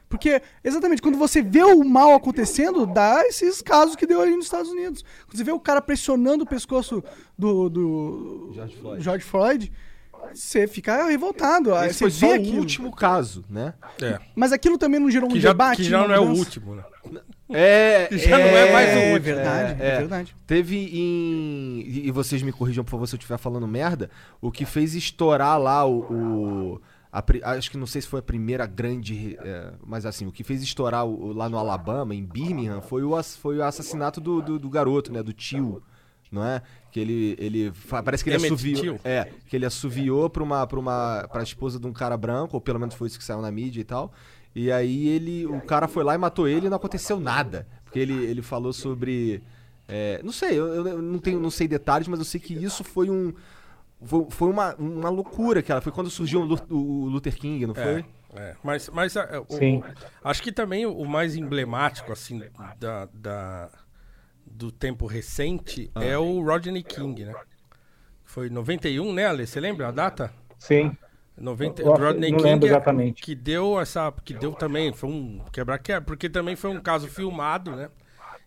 Porque, 0.09 0.41
exatamente, 0.63 1.01
quando 1.01 1.17
você 1.17 1.41
vê 1.41 1.63
o 1.63 1.83
mal 1.83 2.13
acontecendo, 2.15 2.85
dá 2.87 3.21
esses 3.27 3.61
casos 3.61 3.95
que 3.95 4.07
deu 4.07 4.21
ali 4.21 4.33
nos 4.35 4.45
Estados 4.45 4.71
Unidos. 4.71 5.03
Quando 5.25 5.37
você 5.37 5.43
vê 5.43 5.51
o 5.51 5.59
cara 5.59 5.81
pressionando 5.81 6.45
o 6.45 6.47
pescoço 6.47 7.03
do, 7.37 7.69
do 7.69 8.51
George 8.55 8.75
Floyd. 8.77 9.03
George 9.03 9.25
Floyd, 9.25 9.71
você 10.33 10.67
fica 10.67 11.05
revoltado. 11.07 11.73
Esse 11.85 11.93
você 11.95 11.99
foi 11.99 12.11
só 12.11 12.27
o 12.29 12.33
aquilo. 12.33 12.57
último 12.59 12.95
caso, 12.95 13.43
né? 13.49 13.73
É. 14.01 14.19
Mas 14.35 14.51
aquilo 14.51 14.77
também 14.77 14.99
não 14.99 15.09
gerou 15.09 15.29
um 15.29 15.33
Que 15.33 15.39
já, 15.39 15.49
debate? 15.49 15.77
que 15.77 15.83
já 15.83 16.07
não 16.07 16.13
é 16.13 16.19
o 16.19 16.29
último, 16.31 16.75
né? 16.75 16.83
É, 17.49 18.09
Já 18.17 18.37
não 18.37 18.45
é 18.45 18.71
mais 18.73 18.89
o 18.89 18.91
É, 18.99 19.13
último. 19.13 19.19
verdade, 19.35 19.81
É, 19.81 19.85
é, 19.85 19.89
é. 19.93 19.97
verdade. 19.99 20.35
Teve 20.45 20.75
em. 20.93 21.79
E 21.87 22.11
vocês 22.11 22.41
me 22.41 22.51
corrijam, 22.51 22.83
por 22.83 22.91
favor, 22.91 23.07
se 23.07 23.15
eu 23.15 23.17
estiver 23.17 23.37
falando 23.37 23.65
merda. 23.67 24.09
O 24.41 24.51
que 24.51 24.65
fez 24.65 24.93
estourar 24.95 25.57
lá 25.59 25.85
o. 25.85 25.99
o- 26.73 26.81
a 27.09 27.23
acho 27.51 27.71
que 27.71 27.77
não 27.77 27.87
sei 27.87 28.01
se 28.01 28.07
foi 28.07 28.19
a 28.19 28.23
primeira 28.23 28.65
grande. 28.65 29.37
é, 29.41 29.71
mas 29.85 30.05
assim, 30.05 30.25
o 30.27 30.31
que 30.31 30.43
fez 30.43 30.61
estourar 30.61 31.05
o- 31.05 31.31
lá 31.31 31.47
no 31.47 31.57
Alabama, 31.57 32.13
em 32.13 32.23
Birmingham, 32.25 32.81
foi 32.81 33.01
o, 33.03 33.23
foi 33.23 33.57
o 33.57 33.63
assassinato 33.63 34.19
do, 34.19 34.41
do, 34.41 34.59
do 34.59 34.69
garoto, 34.69 35.11
né? 35.13 35.23
Do 35.23 35.31
tio. 35.31 35.81
Não 36.31 36.43
é? 36.45 36.61
Que 36.91 36.99
ele. 36.99 37.35
ele 37.39 37.73
parece 38.03 38.23
que 38.23 38.29
ele 38.29 38.37
Emmett 38.37 38.53
assoviou. 38.53 38.99
É, 39.03 39.29
que 39.47 39.55
ele 39.55 39.65
assoviou 39.65 40.29
pra 40.29 40.43
uma, 40.43 40.65
pra 40.67 40.79
uma. 40.79 41.27
pra 41.31 41.41
esposa 41.43 41.79
de 41.79 41.87
um 41.87 41.93
cara 41.93 42.17
branco, 42.17 42.55
ou 42.57 42.61
pelo 42.61 42.79
menos 42.79 42.95
foi 42.95 43.07
isso 43.07 43.17
que 43.17 43.23
saiu 43.23 43.41
na 43.41 43.51
mídia 43.51 43.79
e 43.81 43.83
tal. 43.85 44.11
E 44.55 44.71
aí 44.71 45.07
ele. 45.07 45.45
O 45.45 45.61
cara 45.61 45.87
foi 45.87 46.03
lá 46.03 46.15
e 46.15 46.17
matou 46.17 46.47
ele 46.47 46.67
e 46.67 46.69
não 46.69 46.77
aconteceu 46.77 47.19
nada. 47.19 47.67
Porque 47.85 47.99
ele, 47.99 48.13
ele 48.25 48.41
falou 48.41 48.73
sobre. 48.73 49.41
é, 49.87 50.19
não 50.23 50.31
sei, 50.33 50.59
eu, 50.59 50.85
eu 50.87 51.01
não, 51.01 51.19
tenho, 51.19 51.39
não 51.39 51.49
sei 51.51 51.67
detalhes, 51.67 52.07
mas 52.07 52.19
eu 52.19 52.25
sei 52.25 52.39
que 52.41 52.53
isso 52.53 52.83
foi 52.83 53.09
um. 53.09 53.33
Foi, 54.29 54.49
uma, 54.49 54.75
uma 54.75 55.09
loucura, 55.09 55.63
cara. 55.63 55.81
Foi 55.81 55.91
quando 55.91 56.09
surgiu 56.09 56.41
o 56.41 56.45
Lu- 56.45 56.61
o 56.69 57.05
Luther 57.07 57.35
King, 57.35 57.65
não 57.65 57.73
foi? 57.73 58.05
É, 58.35 58.39
é. 58.49 58.55
Mas, 58.63 58.89
mas 58.89 59.15
é, 59.15 59.39
o- 59.39 59.83
acho 60.23 60.43
que 60.43 60.51
também 60.51 60.85
o 60.85 61.03
mais 61.05 61.35
emblemático, 61.35 62.11
assim, 62.11 62.43
da, 62.79 63.07
da- 63.13 63.69
do 64.57 64.71
tempo 64.71 65.05
recente 65.05 65.89
Ah. 65.93 66.03
é 66.03 66.17
o 66.17 66.41
Rodney 66.43 66.83
King, 66.83 67.25
né? 67.25 67.35
Foi 68.25 68.49
91, 68.49 69.13
né, 69.13 69.25
Ale? 69.27 69.45
Você 69.47 69.59
lembra 69.59 69.87
a 69.87 69.91
data? 69.91 70.33
Sim. 70.57 70.95
90, 71.37 71.83
Eu 71.83 71.93
acho- 71.93 72.03
Rodney 72.03 72.31
não 72.31 72.37
King 72.39 72.49
lembro 72.49 72.67
é- 72.67 72.71
exatamente. 72.71 73.21
que 73.21 73.35
deu 73.35 73.79
essa, 73.79 74.11
que 74.25 74.33
deu 74.33 74.51
também, 74.53 74.91
foi 74.91 75.09
um 75.09 75.39
quebra-quebra, 75.53 76.01
porque 76.01 76.27
também 76.27 76.55
foi 76.55 76.71
um 76.71 76.81
caso 76.81 77.07
filmado, 77.07 77.75
né? 77.75 77.89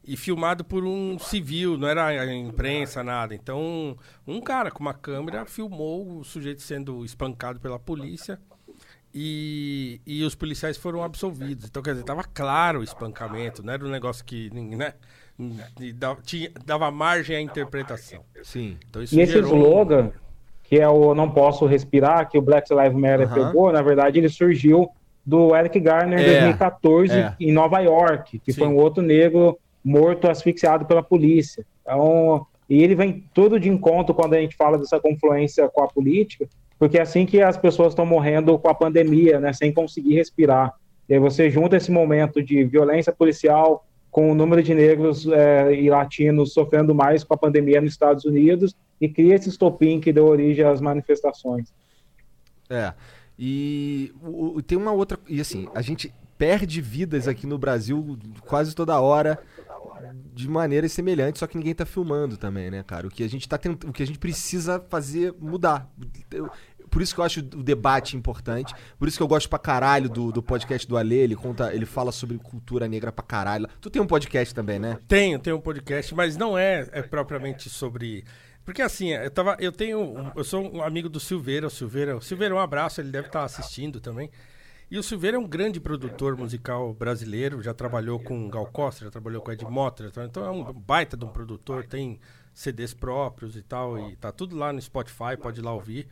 E 0.05 0.17
filmado 0.17 0.65
por 0.65 0.83
um 0.85 1.19
civil, 1.19 1.77
não 1.79 1.87
era 1.87 2.07
a 2.07 2.35
imprensa, 2.35 3.05
nada. 3.05 3.35
Então, 3.35 3.97
um 4.27 4.41
cara 4.41 4.71
com 4.71 4.81
uma 4.81 4.95
câmera 4.95 5.45
filmou 5.47 6.19
o 6.19 6.25
sujeito 6.25 6.63
sendo 6.63 7.05
espancado 7.05 7.61
pela 7.61 7.79
polícia 7.79 8.41
e, 9.15 10.01
e 10.07 10.25
os 10.25 10.35
policiais 10.35 10.77
foram 10.77 11.03
absolvidos. 11.05 11.67
Então, 11.67 11.83
quer 11.83 11.93
dizer, 11.93 12.05
tava 12.05 12.25
claro 12.25 12.81
o 12.81 12.83
espancamento, 12.83 13.63
não 13.63 13.73
era 13.73 13.85
um 13.85 13.91
negócio 13.91 14.25
que, 14.25 14.51
né? 14.51 14.95
E 15.81 15.93
dava, 15.93 16.21
tinha- 16.23 16.51
dava 16.65 16.91
margem 16.91 17.37
à 17.37 17.41
interpretação. 17.41 18.21
Sim. 18.43 18.77
Então, 18.89 19.03
isso 19.03 19.15
E 19.15 19.21
esse 19.21 19.33
gerou 19.33 19.57
slogan, 19.57 20.11
que 20.65 20.79
é 20.79 20.89
o 20.89 21.15
Não 21.15 21.31
Posso 21.31 21.67
Respirar, 21.67 22.29
que 22.29 22.39
o 22.39 22.43
Black 22.43 22.73
Lives 22.73 22.95
Matter 22.95 23.29
pegou, 23.33 23.73
na 23.73 23.83
verdade 23.83 24.19
ele 24.19 24.29
surgiu 24.29 24.89
do 25.25 25.55
Eric 25.55 25.79
Garner 25.81 26.19
em 26.19 26.23
É, 26.23 26.31
2014 26.41 27.13
é. 27.13 27.35
em 27.41 27.53
Nova 27.53 27.79
York, 27.81 28.39
que 28.39 28.53
Sim. 28.53 28.61
foi 28.61 28.69
um 28.69 28.77
outro 28.77 29.03
negro 29.03 29.59
morto 29.85 30.29
asfixiado 30.29 30.85
pela 30.87 31.03
polícia. 31.03 31.65
Então, 31.83 32.47
e 32.69 32.83
ele 32.83 32.95
vem 32.95 33.25
tudo 33.35 33.59
de 33.59 33.69
encontro 33.69 34.15
quando 34.15 34.35
a 34.35 34.41
gente 34.41 34.55
fala 34.57 34.79
dessa 34.79 35.01
confluência 35.01 35.69
com 35.69 35.83
a 35.83 35.89
política, 35.89 36.47
porque 36.79 36.97
é 36.99 37.03
assim 37.03 37.27
que 37.27 37.43
as 37.43 37.57
pessoas 37.57 37.89
estão 37.93 38.07
morrendo 38.07 38.59
com 38.59 38.69
a 38.69 38.75
pandemia, 38.75 39.39
né, 39.41 39.53
sem 39.53 39.73
conseguir 39.73 40.15
respirar. 40.15 40.73
E 41.09 41.15
aí 41.15 41.19
você 41.21 41.51
junta 41.51 41.77
esse 41.77 41.91
momento 41.91 42.41
de 42.43 42.63
violência 42.65 43.13
policial 43.13 43.85
com 44.11 44.31
o 44.31 44.35
número 44.35 44.63
de 44.63 44.75
negros 44.75 45.27
é, 45.27 45.73
e 45.75 45.89
latinos 45.89 46.53
sofrendo 46.53 46.95
mais 46.95 47.23
com 47.23 47.33
a 47.35 47.37
pandemia 47.39 47.81
nos 47.81 47.93
Estados 47.93 48.25
Unidos 48.25 48.75
e 49.01 49.09
cria 49.09 49.35
esse 49.37 49.49
estopim 49.49 50.01
que 50.01 50.13
deu 50.13 50.27
origem 50.27 50.65
às 50.65 50.81
manifestações. 50.81 51.73
É. 52.69 52.93
E 53.39 54.13
o- 54.23 54.61
tem 54.63 54.77
uma 54.77 54.93
outra. 54.93 55.19
E 55.29 55.41
assim, 55.41 55.69
a 55.75 55.81
gente 55.81 56.13
perde 56.37 56.81
vidas 56.81 57.29
aqui 57.29 57.47
no 57.47 57.59
Brasil 57.59 58.19
quase 58.47 58.75
toda 58.75 59.01
hora 59.01 59.39
de 60.35 60.49
maneiras 60.49 60.93
semelhantes, 60.93 61.39
só 61.41 61.47
que 61.47 61.57
ninguém 61.59 61.75
tá 61.75 61.85
filmando 61.85 62.37
também, 62.37 62.71
né, 62.71 62.83
cara? 62.83 63.07
O 63.07 63.11
que 63.11 63.23
a 63.23 63.29
gente 63.29 63.49
tá 63.49 63.59
o 63.87 63.93
que 63.93 64.03
a 64.03 64.07
gente 64.07 64.19
precisa 64.19 64.81
fazer 64.89 65.35
mudar. 65.39 65.91
Por 66.91 67.01
isso 67.01 67.15
que 67.15 67.21
eu 67.21 67.25
acho 67.25 67.41
o 67.41 67.63
debate 67.63 68.17
importante. 68.17 68.75
Por 68.99 69.07
isso 69.07 69.17
que 69.17 69.23
eu 69.23 69.29
gosto 69.29 69.49
pra 69.49 69.59
caralho 69.59 70.09
do, 70.09 70.33
do 70.33 70.43
podcast 70.43 70.87
do 70.87 70.97
Ale. 70.97 71.15
Ele 71.15 71.37
conta, 71.37 71.73
ele 71.75 71.87
fala 71.87 72.11
sobre 72.11 72.37
cultura 72.39 72.89
negra 72.89 73.13
pra 73.13 73.25
caralho. 73.25 73.69
Tu 73.81 73.89
tem 73.89 74.03
um 74.03 74.07
podcast 74.07 74.55
também, 74.55 74.79
né? 74.79 74.99
Tenho, 75.07 75.39
tenho 75.39 75.57
um 75.57 75.61
podcast, 75.61 76.15
mas 76.15 76.37
não 76.37 76.59
é, 76.59 76.89
é 76.93 77.03
propriamente 77.03 77.71
sobre. 77.71 78.25
Porque 78.65 78.83
assim, 78.83 79.11
eu 79.11 79.31
tava. 79.31 79.57
Eu 79.61 79.73
tenho. 79.73 80.33
Eu 80.35 80.45
sou 80.45 80.75
um 80.75 80.83
amigo 80.83 81.09
do 81.09 81.21
Silveira, 81.21 81.67
o 81.67 81.71
Silveira. 81.71 82.17
O 82.17 82.21
Silveira, 82.21 82.55
um 82.55 82.59
abraço, 82.59 83.01
ele 83.01 83.11
deve 83.11 83.29
estar 83.29 83.45
assistindo 83.45 84.01
também. 84.01 84.31
E 84.91 84.99
o 84.99 85.05
Silveira 85.05 85.37
é 85.37 85.41
um 85.41 85.47
grande 85.47 85.79
produtor 85.79 86.37
musical 86.37 86.93
brasileiro, 86.93 87.63
já 87.63 87.73
trabalhou 87.73 88.19
com 88.19 88.51
Gal 88.51 88.67
Costa, 88.67 89.05
já 89.05 89.11
trabalhou 89.11 89.41
com 89.41 89.53
Ed 89.53 89.65
Motter, 89.65 90.11
então 90.25 90.45
é 90.45 90.51
um 90.51 90.73
baita 90.73 91.17
de 91.17 91.25
um 91.25 91.29
produtor, 91.29 91.87
tem 91.87 92.19
CDs 92.53 92.93
próprios 92.93 93.55
e 93.55 93.63
tal, 93.63 93.97
e 94.01 94.17
tá 94.17 94.33
tudo 94.33 94.57
lá 94.57 94.73
no 94.73 94.83
Spotify, 94.83 95.37
pode 95.41 95.61
ir 95.61 95.63
lá 95.63 95.73
ouvir. 95.73 96.09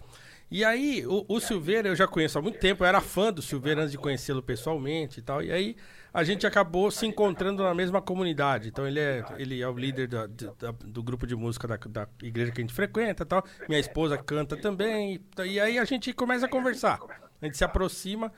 E 0.50 0.64
aí, 0.64 1.04
o, 1.06 1.24
o 1.28 1.40
Silveira 1.40 1.88
eu 1.88 1.96
já 1.96 2.06
conheço 2.06 2.38
há 2.38 2.42
muito 2.42 2.58
tempo, 2.58 2.82
eu 2.82 2.88
era 2.88 3.00
fã 3.00 3.30
do 3.32 3.42
Silveira 3.42 3.82
antes 3.82 3.92
de 3.92 3.98
conhecê-lo 3.98 4.42
pessoalmente 4.42 5.20
e 5.20 5.22
tal. 5.22 5.42
E 5.42 5.52
aí 5.52 5.76
a 6.12 6.24
gente 6.24 6.46
acabou 6.46 6.90
se 6.90 7.06
encontrando 7.06 7.62
na 7.62 7.74
mesma 7.74 8.00
comunidade. 8.00 8.68
Então 8.68 8.87
ele 8.87 8.98
é, 8.98 9.22
ele 9.37 9.61
é 9.61 9.68
o 9.68 9.76
líder 9.76 10.08
da, 10.08 10.26
da- 10.26 10.72
do 10.84 11.02
grupo 11.02 11.26
de 11.26 11.37
música 11.37 11.68
da, 11.68 11.76
da 11.76 12.08
igreja 12.22 12.50
que 12.50 12.61
a 12.61 12.64
gente 12.64 12.72
frequenta 12.72 13.24
e 13.24 13.26
tal. 13.26 13.44
Minha 13.68 13.78
esposa 13.80 14.16
canta 14.16 14.56
também. 14.56 15.20
E, 15.38 15.42
e 15.42 15.61
aí 15.61 15.78
a 15.78 15.84
gente 15.84 16.12
começa 16.14 16.46
a 16.46 16.48
conversar. 16.48 16.98
A 17.40 17.44
gente 17.44 17.56
se 17.58 17.64
aproxima. 17.64 18.32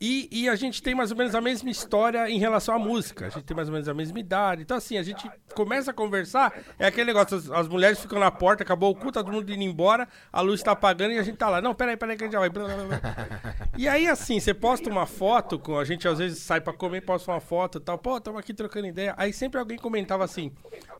E, 0.00 0.28
e 0.30 0.48
a 0.48 0.56
gente 0.56 0.82
tem 0.82 0.94
mais 0.94 1.10
ou 1.10 1.16
menos 1.16 1.34
a 1.34 1.40
mesma 1.40 1.70
história 1.70 2.28
em 2.28 2.38
relação 2.38 2.74
à 2.74 2.78
música. 2.78 3.26
A 3.26 3.28
gente 3.28 3.44
tem 3.44 3.56
mais 3.56 3.68
ou 3.68 3.72
menos 3.72 3.88
a 3.88 3.94
mesma 3.94 4.18
idade. 4.18 4.62
Então, 4.62 4.76
assim, 4.76 4.98
a 4.98 5.02
gente 5.02 5.30
começa 5.54 5.92
a 5.92 5.94
conversar. 5.94 6.52
É 6.78 6.86
aquele 6.86 7.06
negócio: 7.06 7.36
as, 7.36 7.50
as 7.50 7.68
mulheres 7.68 8.00
ficam 8.00 8.18
na 8.18 8.30
porta, 8.30 8.62
acabou 8.62 8.90
o 8.90 8.94
culto, 8.94 9.22
todo 9.22 9.32
mundo 9.32 9.50
indo 9.52 9.62
embora, 9.62 10.08
a 10.32 10.40
luz 10.40 10.62
tá 10.62 10.72
apagando 10.72 11.12
e 11.12 11.18
a 11.18 11.22
gente 11.22 11.36
tá 11.36 11.48
lá. 11.48 11.62
Não, 11.62 11.74
peraí, 11.74 11.96
peraí, 11.96 12.16
que 12.16 12.24
a 12.24 12.26
gente 12.26 12.32
já 12.32 12.40
vai. 12.40 12.50
E 13.76 13.88
aí, 13.88 14.06
assim, 14.06 14.38
você 14.38 14.54
posta 14.54 14.88
uma 14.88 15.04
foto, 15.04 15.58
com 15.58 15.76
a 15.76 15.84
gente 15.84 16.06
às 16.06 16.18
vezes 16.18 16.38
sai 16.38 16.60
pra 16.60 16.72
comer, 16.72 17.00
posta 17.00 17.32
uma 17.32 17.40
foto 17.40 17.78
e 17.78 17.80
tal. 17.80 17.98
Pô, 17.98 18.20
tamo 18.20 18.38
aqui 18.38 18.54
trocando 18.54 18.86
ideia. 18.86 19.14
Aí 19.16 19.32
sempre 19.32 19.58
alguém 19.58 19.78
comentava 19.78 20.24
assim: 20.24 20.52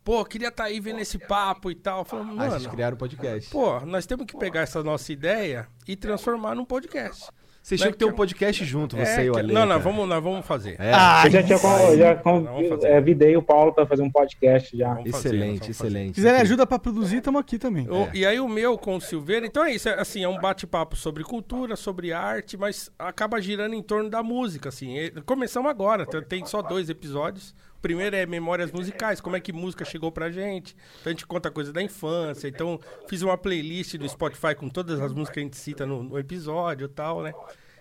pô, 0.05 0.25
queria 0.25 0.49
estar 0.49 0.65
tá 0.65 0.69
aí 0.69 0.81
vendo 0.81 1.01
esse 1.01 1.19
papo 1.19 1.71
e 1.71 1.75
tal. 1.75 2.01
Eu 2.01 2.05
falava, 2.05 2.31
Aí 2.31 2.51
vocês 2.51 2.63
mano, 2.63 2.75
criaram 2.75 2.95
o 2.95 2.99
podcast. 2.99 3.51
pô, 3.51 3.81
nós 3.81 4.07
temos 4.07 4.27
que 4.27 4.37
pegar 4.37 4.63
essa 4.63 4.83
nossa 4.83 5.13
ideia 5.13 5.69
e 5.87 5.95
transformar 5.95 6.55
num 6.55 6.65
podcast. 6.65 7.29
Vocês 7.65 7.81
tinham 7.81 7.93
que 7.93 7.99
ter 7.99 8.05
um 8.05 8.13
podcast 8.13 8.63
junto, 8.63 8.95
você 8.95 9.23
É, 9.23 9.25
e 9.25 9.31
o 9.31 9.39
Ale. 9.39 9.51
não, 9.55 9.65
não, 9.65 9.81
vamos, 9.81 10.07
nós 10.07 10.23
vamos 10.23 10.45
fazer. 10.45 10.77
É, 10.79 10.93
Ah, 10.93 11.23
Eu 11.25 11.31
já 11.31 11.43
tinha 11.43 11.57
eu 11.57 11.97
já 11.99 12.15
con- 12.15 12.43
Vamos 12.43 12.69
fazer. 12.69 12.89
é, 12.89 13.01
videi 13.01 13.35
o 13.39 13.43
Paulo 13.43 13.73
para 13.73 13.87
fazer 13.87 14.03
um 14.03 14.11
podcast 14.11 14.77
já. 14.77 14.93
Vamos 14.93 15.09
excelente, 15.09 15.59
fazer. 15.61 15.71
excelente. 15.71 16.09
Se 16.09 16.15
quiserem 16.17 16.41
ajuda 16.43 16.67
pra 16.67 16.79
produzir, 16.79 17.17
estamos 17.17 17.41
aqui 17.41 17.59
também. 17.59 17.89
O- 17.89 18.11
E 18.13 18.27
aí 18.27 18.39
o 18.39 18.47
meu 18.47 18.77
com 18.77 18.97
o 18.97 19.01
Silveira, 19.01 19.47
então 19.47 19.65
é 19.65 19.73
isso, 19.73 19.89
é, 19.89 19.99
assim, 19.99 20.23
é 20.23 20.29
um 20.29 20.39
bate-papo 20.39 20.95
sobre 20.95 21.25
cultura, 21.25 21.75
sobre 21.75 22.13
arte, 22.13 22.55
mas 22.59 22.91
acaba 22.99 23.41
girando 23.41 23.75
em 23.75 23.83
torno 23.83 24.11
da 24.11 24.23
música, 24.23 24.69
assim. 24.69 24.95
Começamos 25.25 25.71
agora, 25.71 26.05
tem 26.05 26.45
só 26.45 26.61
dois 26.61 26.91
episódios. 26.91 27.55
Primeiro 27.85 28.17
é 28.17 28.25
memórias 28.25 28.73
musicais, 28.73 29.21
como 29.21 29.37
é 29.37 29.41
que 29.41 29.53
música 29.53 29.85
chegou 29.85 30.11
pra 30.11 30.31
gente. 30.31 30.75
Então 31.03 31.11
a 31.11 31.13
gente 31.13 31.27
conta 31.27 31.51
coisa 31.51 31.71
da 31.71 31.83
infância. 31.83 32.49
Então 32.49 32.81
fiz 33.07 33.21
uma 33.21 33.37
playlist 33.37 33.93
no 33.97 34.09
Spotify 34.09 34.55
com 34.57 34.71
todas 34.71 34.99
as 34.99 35.13
músicas 35.13 35.35
que 35.35 35.41
a 35.41 35.43
gente 35.43 35.57
cita 35.59 35.85
no, 35.85 36.03
no 36.03 36.19
episódio 36.19 36.87
e 36.87 36.89
tal, 36.89 37.23
né? 37.23 37.35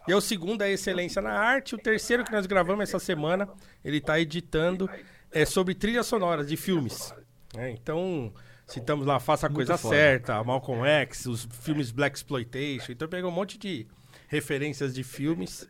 E 0.05 0.11
aí 0.11 0.13
o 0.13 0.19
segundo 0.19 0.61
é 0.61 0.69
Excelência 0.69 1.21
na 1.21 1.31
Arte. 1.31 1.73
O 1.73 1.77
terceiro 1.77 2.25
que 2.25 2.33
nós 2.33 2.45
gravamos 2.45 2.83
essa 2.83 2.99
semana, 2.99 3.47
ele 3.81 4.01
tá 4.01 4.19
editando, 4.19 4.89
é 5.31 5.45
sobre 5.45 5.73
trilhas 5.73 6.05
sonoras 6.05 6.49
de 6.49 6.57
filmes. 6.57 7.13
né? 7.55 7.71
Então, 7.71 8.33
citamos 8.67 9.05
lá 9.05 9.21
Faça 9.21 9.47
a 9.47 9.49
Coisa 9.49 9.77
foda. 9.77 9.95
Certa, 9.95 10.43
Malcolm 10.43 10.85
X, 10.85 11.27
os 11.27 11.47
filmes 11.61 11.91
Black 11.91 12.17
Exploitation. 12.17 12.91
Então 12.91 13.07
pegou 13.07 13.31
um 13.31 13.33
monte 13.33 13.57
de 13.57 13.87
referências 14.27 14.93
de 14.93 15.01
filmes. 15.01 15.65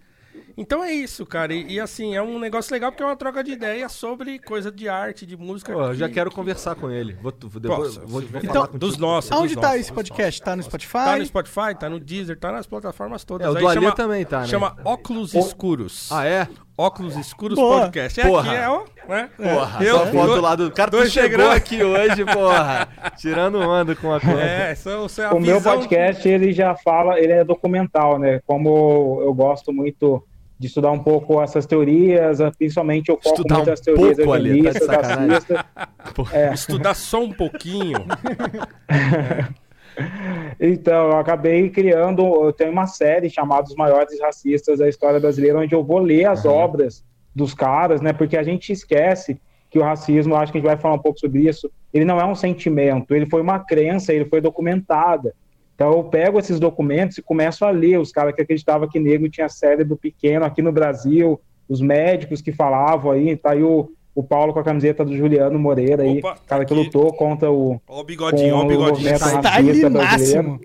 Então 0.55 0.83
é 0.83 0.91
isso, 0.93 1.25
cara. 1.25 1.53
E, 1.53 1.73
e, 1.73 1.79
assim, 1.79 2.15
é 2.15 2.21
um 2.21 2.37
negócio 2.39 2.71
legal 2.71 2.91
porque 2.91 3.01
é 3.03 3.05
uma 3.05 3.15
troca 3.15 3.43
de 3.43 3.51
ideias 3.51 3.91
sobre 3.91 4.37
coisa 4.39 4.71
de 4.71 4.87
arte, 4.87 5.25
de 5.25 5.35
música. 5.35 5.73
Pô, 5.73 5.81
eu 5.87 5.95
já 5.95 6.07
que- 6.07 6.13
quero 6.13 6.29
conversar 6.31 6.75
com 6.75 6.89
ele. 6.91 7.13
Vou, 7.21 7.33
vou, 7.41 7.59
depois, 7.59 7.95
Posso, 7.97 8.07
vou, 8.07 8.21
vou 8.21 8.41
falar 8.41 8.43
Então, 8.65 8.69
dos 8.79 8.97
nossos. 8.97 9.31
Aonde 9.31 9.55
dos 9.55 9.61
tá 9.61 9.67
nossos, 9.69 9.81
esse 9.81 9.93
podcast? 9.93 10.41
Tá 10.41 10.55
no 10.55 10.63
Spotify? 10.63 10.91
Tá 10.93 11.17
no 11.17 11.25
Spotify, 11.25 11.75
tá 11.79 11.89
no 11.89 11.99
Deezer, 11.99 12.37
tá 12.37 12.51
nas 12.51 12.67
plataformas 12.67 13.23
todas. 13.23 13.47
É, 13.47 13.49
o 13.49 13.53
do 13.53 13.65
Alê 13.67 13.73
chama- 13.75 13.91
também 13.95 14.25
tá, 14.25 14.41
né? 14.41 14.47
Chama 14.47 14.75
Óculos 14.85 15.33
Escuros. 15.33 16.11
Ah, 16.11 16.25
é? 16.25 16.47
Óculos 16.77 17.15
Escuros 17.15 17.55
Boa. 17.57 17.81
Podcast. 17.81 18.19
É 18.21 18.25
Porra. 18.27 18.51
aqui, 18.51 18.61
é, 18.61 18.69
ó. 18.69 18.81
Né? 19.07 19.29
Porra, 19.37 19.83
Eu- 19.83 19.95
essa 19.97 20.05
foto 20.11 20.31
eu- 20.31 20.41
lá 20.41 20.55
do... 20.55 20.71
Cara, 20.71 20.89
dois 20.89 21.11
chegou 21.11 21.29
degraus. 21.29 21.55
aqui 21.55 21.83
hoje, 21.83 22.25
porra. 22.25 22.87
Tirando 23.17 23.59
onda 23.59 23.95
com 23.95 24.11
a 24.13 24.19
coisa. 24.19 24.41
É, 24.41 24.73
são, 24.75 25.07
são 25.07 25.29
a 25.29 25.33
O 25.35 25.39
meu 25.39 25.57
visão- 25.57 25.73
podcast, 25.75 26.27
ele 26.27 26.51
já 26.51 26.75
fala, 26.75 27.19
ele 27.19 27.31
é 27.33 27.43
documental, 27.43 28.17
né? 28.17 28.41
Como 28.47 29.19
eu 29.21 29.33
gosto 29.33 29.71
muito 29.71 30.25
de 30.57 30.67
estudar 30.67 30.91
um 30.91 30.99
pouco 30.99 31.41
essas 31.43 31.65
teorias, 31.65 32.37
principalmente 32.57 33.09
eu 33.09 33.15
foco 33.21 33.35
Estudar 33.35 33.55
muito 33.57 33.69
um 33.69 33.73
as 33.73 33.79
teorias 33.81 34.17
pouco, 34.17 34.33
Ale, 34.33 34.63
tá 34.63 34.79
de 34.79 35.27
racistas. 35.27 35.57
Estudar 36.53 36.93
só 36.95 37.21
um 37.21 37.31
pouquinho. 37.33 37.97
Então, 40.59 41.11
eu 41.11 41.17
acabei 41.17 41.69
criando, 41.69 42.23
eu 42.45 42.53
tenho 42.53 42.71
uma 42.71 42.87
série 42.87 43.29
chamada 43.29 43.67
Os 43.67 43.75
Maiores 43.75 44.19
Racistas 44.19 44.79
da 44.79 44.87
História 44.87 45.19
Brasileira, 45.19 45.59
onde 45.59 45.73
eu 45.73 45.83
vou 45.83 45.99
ler 45.99 46.25
as 46.25 46.45
obras 46.45 47.03
dos 47.35 47.53
caras, 47.53 48.01
né? 48.01 48.13
Porque 48.13 48.37
a 48.37 48.43
gente 48.43 48.71
esquece 48.71 49.39
que 49.69 49.79
o 49.79 49.83
racismo, 49.83 50.35
acho 50.35 50.51
que 50.51 50.59
a 50.59 50.61
gente 50.61 50.69
vai 50.69 50.77
falar 50.77 50.95
um 50.95 50.99
pouco 50.99 51.19
sobre 51.19 51.47
isso, 51.47 51.69
ele 51.91 52.05
não 52.05 52.19
é 52.19 52.25
um 52.25 52.35
sentimento, 52.35 53.15
ele 53.15 53.25
foi 53.25 53.41
uma 53.41 53.59
crença, 53.59 54.13
ele 54.13 54.25
foi 54.25 54.39
documentada. 54.39 55.33
Então 55.73 55.91
eu 55.91 56.03
pego 56.03 56.37
esses 56.37 56.59
documentos 56.59 57.17
e 57.17 57.23
começo 57.23 57.65
a 57.65 57.71
ler 57.71 57.99
os 57.99 58.11
caras 58.11 58.35
que 58.35 58.41
acreditavam 58.41 58.87
que 58.87 58.99
negro 58.99 59.29
tinha 59.29 59.49
cérebro 59.49 59.97
pequeno 59.97 60.45
aqui 60.45 60.61
no 60.61 60.71
Brasil, 60.71 61.41
os 61.67 61.81
médicos 61.81 62.41
que 62.41 62.51
falavam 62.51 63.11
aí, 63.11 63.35
tá 63.35 63.51
aí 63.51 63.63
o, 63.63 63.91
o 64.15 64.21
Paulo 64.23 64.53
com 64.53 64.59
a 64.59 64.63
camiseta 64.63 65.03
do 65.03 65.15
Juliano 65.15 65.57
Moreira 65.57 66.03
aí, 66.03 66.19
Opa, 66.19 66.37
cara 66.45 66.65
que 66.65 66.73
aqui. 66.73 66.83
lutou 66.83 67.11
contra 67.13 67.51
o, 67.51 67.81
Ó 67.87 68.01
o 68.01 68.03
bigodinho, 68.03 68.55
ó 68.55 68.63
o 68.63 68.67
bigodinho. 68.67 69.11
movimento 69.11 69.41
Tá 69.41 69.55
ali 69.55 69.71
brasileiro. 69.89 69.93
máximo. 69.93 70.59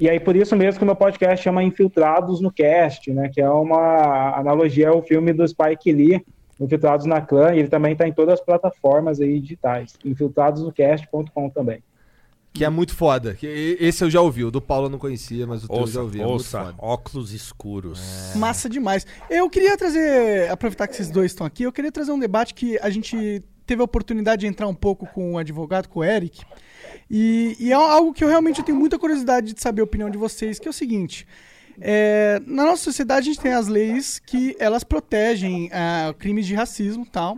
E 0.00 0.10
aí, 0.10 0.18
por 0.18 0.34
isso 0.34 0.56
mesmo 0.56 0.78
que 0.78 0.82
o 0.82 0.86
meu 0.86 0.96
podcast 0.96 1.42
chama 1.44 1.62
Infiltrados 1.62 2.40
no 2.40 2.50
Cast, 2.50 3.12
né? 3.12 3.30
Que 3.32 3.40
é 3.40 3.48
uma 3.48 4.36
analogia 4.36 4.88
ao 4.88 5.00
filme 5.02 5.32
do 5.32 5.46
Spike 5.46 5.92
Lee, 5.92 6.20
Infiltrados 6.60 7.06
na 7.06 7.20
Clã, 7.20 7.54
e 7.54 7.60
ele 7.60 7.68
também 7.68 7.92
está 7.92 8.06
em 8.06 8.12
todas 8.12 8.34
as 8.34 8.44
plataformas 8.44 9.20
aí 9.20 9.38
digitais. 9.38 9.94
Infiltradosnocast.com 10.04 11.48
também. 11.50 11.78
Que 12.54 12.64
é 12.64 12.70
muito 12.70 12.94
foda. 12.94 13.34
Que 13.34 13.76
Esse 13.80 14.04
eu 14.04 14.10
já 14.10 14.20
ouvi. 14.20 14.44
O 14.44 14.50
do 14.50 14.62
Paulo 14.62 14.86
eu 14.86 14.90
não 14.90 14.98
conhecia, 14.98 15.44
mas 15.44 15.64
o 15.64 15.68
teu 15.68 15.80
eu 15.80 15.86
já 15.88 16.00
ouvi. 16.00 16.20
É 16.20 16.26
ouça. 16.26 16.72
Óculos 16.78 17.32
escuros. 17.32 18.00
Massa 18.36 18.68
demais. 18.68 19.04
Eu 19.28 19.50
queria 19.50 19.76
trazer, 19.76 20.48
aproveitar 20.48 20.86
que 20.86 20.94
esses 20.94 21.10
dois 21.10 21.32
estão 21.32 21.44
aqui, 21.44 21.64
eu 21.64 21.72
queria 21.72 21.90
trazer 21.90 22.12
um 22.12 22.18
debate 22.18 22.54
que 22.54 22.78
a 22.78 22.88
gente 22.90 23.42
teve 23.66 23.80
a 23.82 23.84
oportunidade 23.84 24.40
de 24.40 24.46
entrar 24.46 24.68
um 24.68 24.74
pouco 24.74 25.04
com 25.06 25.34
o 25.34 25.38
advogado, 25.38 25.88
com 25.88 25.98
o 25.98 26.04
Eric. 26.04 26.42
E, 27.10 27.56
e 27.58 27.72
é 27.72 27.74
algo 27.74 28.12
que 28.12 28.22
eu 28.22 28.28
realmente 28.28 28.62
tenho 28.62 28.78
muita 28.78 29.00
curiosidade 29.00 29.52
de 29.52 29.60
saber 29.60 29.80
a 29.80 29.84
opinião 29.84 30.08
de 30.08 30.16
vocês, 30.16 30.58
que 30.60 30.68
é 30.68 30.70
o 30.70 30.74
seguinte. 30.74 31.26
é, 31.80 32.40
na 32.46 32.64
nossa 32.64 32.84
sociedade 32.84 33.30
a 33.30 33.32
gente 33.32 33.42
tem 33.42 33.52
as 33.52 33.66
leis 33.66 34.20
que 34.24 34.54
elas 34.60 34.84
protegem 34.84 35.70
ah, 35.72 36.14
crimes 36.16 36.46
de 36.46 36.54
racismo 36.54 37.04
e 37.04 37.10
tal. 37.10 37.36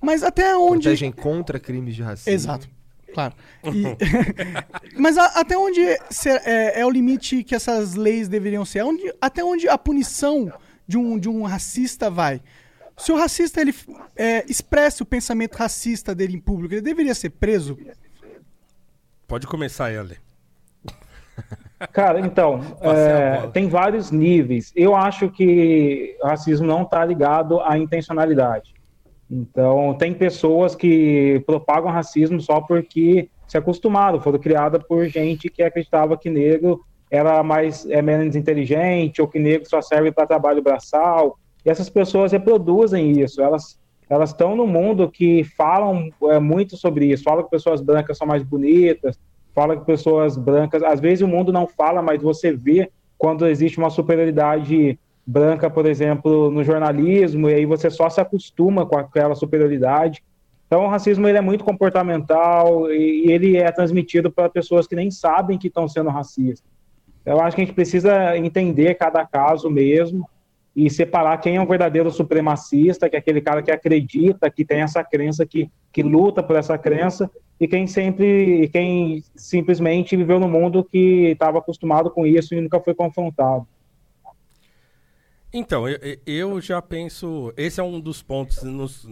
Mas 0.00 0.22
até 0.22 0.56
onde. 0.56 0.82
Protegem 0.82 1.12
contra 1.12 1.58
crimes 1.58 1.94
de 1.94 2.02
racismo. 2.02 2.32
Exato, 2.32 2.68
claro. 3.12 3.34
E- 3.64 3.96
Mas 4.98 5.16
a- 5.18 5.40
até 5.40 5.56
onde 5.56 5.80
ser- 6.10 6.40
é, 6.44 6.80
é 6.80 6.86
o 6.86 6.90
limite 6.90 7.42
que 7.44 7.54
essas 7.54 7.94
leis 7.94 8.28
deveriam 8.28 8.64
ser? 8.64 8.82
Onde- 8.84 9.12
até 9.20 9.44
onde 9.44 9.68
a 9.68 9.76
punição 9.78 10.52
de 10.86 10.96
um, 10.98 11.18
de 11.18 11.28
um 11.28 11.42
racista 11.44 12.10
vai? 12.10 12.40
Se 12.96 13.12
o 13.12 13.16
racista 13.16 13.60
ele 13.60 13.74
é, 14.16 14.44
expressa 14.50 15.02
o 15.02 15.06
pensamento 15.06 15.56
racista 15.56 16.14
dele 16.14 16.36
em 16.36 16.40
público, 16.40 16.74
ele 16.74 16.82
deveria 16.82 17.14
ser 17.14 17.30
preso? 17.30 17.78
Pode 19.26 19.46
começar 19.46 19.86
Ale. 19.86 20.18
Cara, 21.92 22.20
então, 22.20 22.60
é, 22.82 23.46
tem 23.48 23.68
vários 23.68 24.10
níveis. 24.10 24.70
Eu 24.76 24.94
acho 24.94 25.30
que 25.30 26.14
o 26.22 26.26
racismo 26.26 26.66
não 26.66 26.82
está 26.82 27.02
ligado 27.04 27.60
à 27.62 27.78
intencionalidade. 27.78 28.74
Então, 29.30 29.94
tem 29.94 30.12
pessoas 30.12 30.74
que 30.74 31.42
propagam 31.46 31.90
racismo 31.90 32.40
só 32.40 32.60
porque 32.60 33.28
se 33.46 33.56
acostumaram, 33.56 34.20
foram 34.20 34.38
criadas 34.38 34.82
por 34.82 35.06
gente 35.06 35.48
que 35.48 35.62
acreditava 35.62 36.16
que 36.16 36.28
negro 36.28 36.80
era 37.10 37.42
mais 37.42 37.86
é 37.86 38.00
menos 38.00 38.36
inteligente 38.36 39.20
ou 39.20 39.28
que 39.28 39.38
negro 39.38 39.68
só 39.68 39.80
serve 39.80 40.12
para 40.12 40.26
trabalho 40.26 40.62
braçal. 40.62 41.38
E 41.64 41.70
essas 41.70 41.88
pessoas 41.90 42.32
reproduzem 42.32 43.20
isso. 43.20 43.42
Elas 43.42 43.78
elas 44.08 44.30
estão 44.30 44.56
no 44.56 44.66
mundo 44.66 45.08
que 45.08 45.44
falam 45.44 46.10
é, 46.24 46.40
muito 46.40 46.76
sobre 46.76 47.06
isso. 47.06 47.22
Falam 47.22 47.44
que 47.44 47.50
pessoas 47.50 47.80
brancas 47.80 48.18
são 48.18 48.26
mais 48.26 48.42
bonitas, 48.42 49.16
fala 49.54 49.76
que 49.76 49.86
pessoas 49.86 50.36
brancas, 50.36 50.82
às 50.82 50.98
vezes 50.98 51.22
o 51.22 51.28
mundo 51.28 51.52
não 51.52 51.68
fala, 51.68 52.02
mas 52.02 52.20
você 52.20 52.52
vê 52.52 52.90
quando 53.16 53.46
existe 53.46 53.78
uma 53.78 53.88
superioridade 53.88 54.98
branca, 55.30 55.70
por 55.70 55.86
exemplo, 55.86 56.50
no 56.50 56.64
jornalismo, 56.64 57.48
e 57.48 57.54
aí 57.54 57.66
você 57.66 57.88
só 57.88 58.10
se 58.10 58.20
acostuma 58.20 58.84
com 58.84 58.98
aquela 58.98 59.36
superioridade. 59.36 60.22
Então, 60.66 60.84
o 60.84 60.88
racismo 60.88 61.28
ele 61.28 61.38
é 61.38 61.40
muito 61.40 61.64
comportamental 61.64 62.90
e, 62.90 63.26
e 63.26 63.32
ele 63.32 63.56
é 63.56 63.70
transmitido 63.70 64.30
para 64.30 64.48
pessoas 64.48 64.86
que 64.86 64.96
nem 64.96 65.10
sabem 65.10 65.56
que 65.56 65.68
estão 65.68 65.86
sendo 65.86 66.10
racistas. 66.10 66.68
Eu 67.24 67.40
acho 67.40 67.54
que 67.54 67.62
a 67.62 67.64
gente 67.64 67.74
precisa 67.74 68.36
entender 68.36 68.94
cada 68.94 69.24
caso 69.24 69.70
mesmo 69.70 70.28
e 70.74 70.88
separar 70.90 71.38
quem 71.38 71.56
é 71.56 71.60
um 71.60 71.66
verdadeiro 71.66 72.10
supremacista, 72.10 73.08
que 73.08 73.16
é 73.16 73.18
aquele 73.18 73.40
cara 73.40 73.62
que 73.62 73.70
acredita, 73.70 74.50
que 74.50 74.64
tem 74.64 74.80
essa 74.80 75.04
crença, 75.04 75.46
que, 75.46 75.70
que 75.92 76.02
luta 76.02 76.42
por 76.42 76.56
essa 76.56 76.78
crença, 76.78 77.30
e 77.60 77.68
quem 77.68 77.86
sempre, 77.86 78.68
quem 78.72 79.22
simplesmente 79.36 80.16
viveu 80.16 80.40
no 80.40 80.48
mundo 80.48 80.82
que 80.84 81.30
estava 81.32 81.58
acostumado 81.58 82.10
com 82.10 82.26
isso 82.26 82.54
e 82.54 82.60
nunca 82.60 82.80
foi 82.80 82.94
confrontado. 82.94 83.66
Então, 85.52 85.88
eu, 85.88 85.98
eu 86.26 86.60
já 86.60 86.80
penso. 86.80 87.52
Esse 87.56 87.80
é 87.80 87.82
um 87.82 88.00
dos 88.00 88.22
pontos 88.22 88.62
nos- 88.62 89.06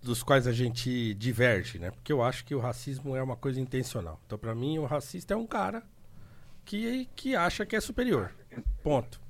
dos 0.00 0.22
quais 0.22 0.46
a 0.46 0.52
gente 0.52 1.14
diverge, 1.14 1.78
né? 1.78 1.90
Porque 1.90 2.12
eu 2.12 2.22
acho 2.22 2.44
que 2.44 2.54
o 2.54 2.60
racismo 2.60 3.16
é 3.16 3.22
uma 3.22 3.36
coisa 3.36 3.60
intencional. 3.60 4.20
Então, 4.26 4.38
pra 4.38 4.54
mim, 4.54 4.78
o 4.78 4.84
racista 4.84 5.34
é 5.34 5.36
um 5.36 5.46
cara 5.46 5.82
que, 6.64 7.08
que 7.16 7.34
acha 7.36 7.64
que 7.66 7.76
é 7.76 7.80
superior. 7.80 8.32
Ponto. 8.82 9.20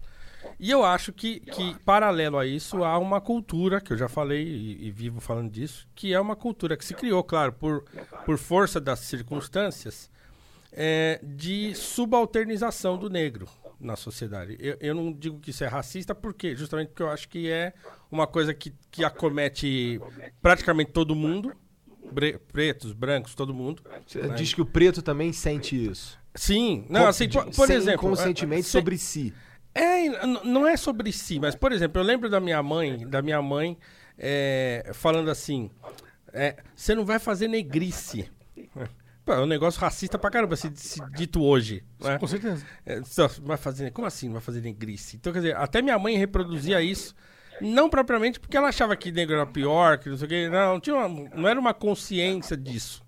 E 0.58 0.70
eu 0.70 0.84
acho 0.84 1.12
que, 1.12 1.38
que, 1.40 1.78
paralelo 1.84 2.36
a 2.36 2.44
isso, 2.44 2.82
há 2.82 2.98
uma 2.98 3.20
cultura, 3.20 3.80
que 3.80 3.92
eu 3.92 3.96
já 3.96 4.08
falei 4.08 4.42
e, 4.44 4.86
e, 4.88 4.90
vivo 4.90 5.20
falando 5.20 5.50
disso, 5.50 5.86
que 5.94 6.12
é 6.12 6.18
uma 6.20 6.34
cultura 6.34 6.76
que 6.76 6.84
se 6.84 6.94
criou, 6.94 7.22
claro, 7.22 7.52
por, 7.52 7.84
por 8.24 8.36
força 8.38 8.80
das 8.80 8.98
circunstâncias, 9.00 10.10
é, 10.72 11.20
de 11.22 11.74
subalternização 11.76 12.98
do 12.98 13.08
negro 13.08 13.48
na 13.82 13.96
sociedade. 13.96 14.56
Eu, 14.60 14.76
eu, 14.80 14.94
não 14.94 15.12
digo 15.12 15.40
que 15.40 15.50
isso 15.50 15.64
é 15.64 15.66
racista, 15.66 16.14
porque 16.14 16.54
justamente 16.54 16.88
porque 16.88 17.02
eu 17.02 17.10
acho 17.10 17.28
que 17.28 17.50
é 17.50 17.72
uma 18.10 18.26
coisa 18.26 18.54
que, 18.54 18.72
que 18.90 19.04
acomete 19.04 20.00
praticamente 20.40 20.92
todo 20.92 21.14
mundo, 21.14 21.52
pretos, 22.52 22.92
brancos, 22.92 23.34
todo 23.34 23.52
mundo. 23.52 23.82
Você 24.06 24.22
né? 24.22 24.34
diz 24.34 24.54
que 24.54 24.62
o 24.62 24.66
preto 24.66 25.02
também 25.02 25.32
sente 25.32 25.90
isso. 25.90 26.18
Sim, 26.34 26.86
não, 26.88 27.06
assim, 27.06 27.28
por, 27.28 27.44
por 27.46 27.66
sem 27.66 27.76
exemplo, 27.76 28.08
consentimento 28.08 28.60
é, 28.60 28.68
sobre 28.68 28.96
si. 28.96 29.34
É, 29.74 30.08
não 30.44 30.66
é 30.66 30.76
sobre 30.76 31.12
si, 31.12 31.38
mas 31.38 31.54
por 31.54 31.72
exemplo, 31.72 32.00
eu 32.00 32.04
lembro 32.04 32.30
da 32.30 32.40
minha 32.40 32.62
mãe, 32.62 33.06
da 33.06 33.20
minha 33.20 33.42
mãe 33.42 33.76
é, 34.18 34.90
falando 34.94 35.30
assim, 35.30 35.70
é, 36.32 36.56
você 36.74 36.94
não 36.94 37.04
vai 37.04 37.18
fazer 37.18 37.48
negrice. 37.48 38.30
Pô, 39.24 39.32
é 39.32 39.40
um 39.40 39.46
negócio 39.46 39.80
racista 39.80 40.18
pra 40.18 40.30
caramba, 40.30 40.56
se, 40.56 40.70
se 40.74 41.00
dito 41.10 41.42
hoje. 41.42 41.84
Né? 42.00 42.18
Com 42.18 42.26
certeza. 42.26 42.64
É, 42.84 43.00
vai 43.42 43.56
fazer, 43.56 43.90
como 43.92 44.06
assim 44.06 44.26
não 44.26 44.34
vai 44.34 44.42
fazer 44.42 44.60
negrice? 44.60 45.16
Então, 45.16 45.32
quer 45.32 45.40
dizer, 45.40 45.56
até 45.56 45.80
minha 45.80 45.98
mãe 45.98 46.16
reproduzia 46.16 46.82
isso. 46.82 47.14
Não 47.60 47.88
propriamente 47.88 48.40
porque 48.40 48.56
ela 48.56 48.68
achava 48.68 48.96
que 48.96 49.12
negro 49.12 49.36
era 49.36 49.46
pior, 49.46 49.98
que 49.98 50.08
não 50.08 50.16
sei 50.16 50.26
o 50.26 50.28
quê. 50.28 50.48
Não, 50.48 50.74
não, 50.74 50.80
tinha 50.80 50.96
uma, 50.96 51.30
não 51.36 51.48
era 51.48 51.60
uma 51.60 51.72
consciência 51.72 52.56
disso. 52.56 53.02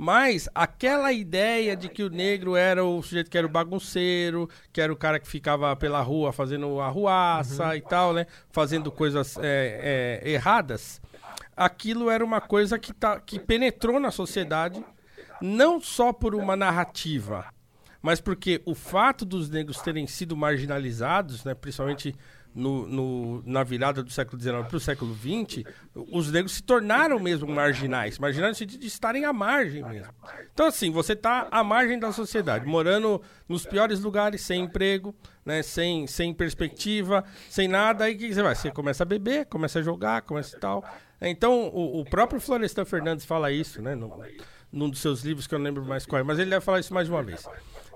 Mas 0.00 0.48
aquela 0.54 1.12
ideia 1.12 1.76
de 1.76 1.88
que 1.88 2.04
o 2.04 2.08
negro 2.08 2.54
era 2.54 2.84
o 2.84 3.02
sujeito 3.02 3.28
que 3.28 3.36
era 3.36 3.46
o 3.46 3.50
bagunceiro, 3.50 4.48
que 4.72 4.80
era 4.80 4.92
o 4.92 4.96
cara 4.96 5.18
que 5.18 5.26
ficava 5.26 5.74
pela 5.74 6.00
rua 6.00 6.32
fazendo 6.32 6.80
arruaça 6.80 7.66
uhum. 7.66 7.74
e 7.74 7.80
tal, 7.80 8.14
né? 8.14 8.26
Fazendo 8.50 8.92
coisas 8.92 9.36
é, 9.38 10.22
é, 10.22 10.30
erradas. 10.30 11.02
Aquilo 11.56 12.08
era 12.08 12.24
uma 12.24 12.40
coisa 12.40 12.78
que, 12.78 12.92
tá, 12.92 13.18
que 13.18 13.40
penetrou 13.40 13.98
na 13.98 14.12
sociedade, 14.12 14.82
não 15.40 15.80
só 15.80 16.12
por 16.12 16.34
uma 16.34 16.56
narrativa, 16.56 17.46
mas 18.00 18.20
porque 18.20 18.62
o 18.64 18.74
fato 18.74 19.24
dos 19.24 19.50
negros 19.50 19.80
terem 19.80 20.06
sido 20.06 20.36
marginalizados, 20.36 21.44
né, 21.44 21.54
principalmente 21.54 22.14
no, 22.54 22.86
no, 22.86 23.42
na 23.46 23.62
virada 23.62 24.02
do 24.02 24.10
século 24.10 24.40
XIX 24.40 24.66
para 24.66 24.76
o 24.76 24.80
século 24.80 25.14
XX, 25.14 25.64
os 25.94 26.30
negros 26.32 26.54
se 26.54 26.62
tornaram 26.62 27.18
mesmo 27.18 27.46
marginais. 27.48 28.18
Marginais 28.18 28.52
no 28.52 28.54
sentido 28.56 28.80
de 28.80 28.86
estarem 28.86 29.24
à 29.24 29.32
margem 29.32 29.82
mesmo. 29.84 30.12
Então, 30.52 30.66
assim, 30.66 30.90
você 30.90 31.12
está 31.12 31.46
à 31.50 31.62
margem 31.62 31.98
da 31.98 32.12
sociedade, 32.12 32.66
morando 32.66 33.22
nos 33.48 33.64
piores 33.64 34.00
lugares, 34.00 34.40
sem 34.40 34.62
emprego, 34.62 35.14
né, 35.44 35.62
sem, 35.62 36.06
sem 36.06 36.34
perspectiva, 36.34 37.24
sem 37.48 37.68
nada. 37.68 38.04
Aí 38.04 38.14
o 38.14 38.18
que 38.18 38.34
você 38.34 38.42
vai? 38.42 38.54
Você 38.54 38.70
começa 38.70 39.04
a 39.04 39.06
beber, 39.06 39.46
começa 39.46 39.78
a 39.78 39.82
jogar, 39.82 40.22
começa 40.22 40.56
e 40.56 40.60
tal. 40.60 40.84
Então, 41.20 41.68
o, 41.68 42.00
o 42.00 42.04
próprio 42.04 42.40
Florestan 42.40 42.84
Fernandes 42.84 43.24
fala 43.24 43.52
isso, 43.52 43.82
né? 43.82 43.94
No, 43.94 44.20
num 44.72 44.88
dos 44.88 45.00
seus 45.00 45.22
livros, 45.22 45.46
que 45.46 45.54
eu 45.54 45.58
não 45.58 45.64
lembro 45.64 45.84
mais 45.84 46.04
qual 46.06 46.20
é, 46.20 46.22
mas 46.22 46.38
ele 46.38 46.50
deve 46.50 46.64
falar 46.64 46.80
isso 46.80 46.92
mais 46.92 47.08
uma 47.08 47.22
vez 47.22 47.46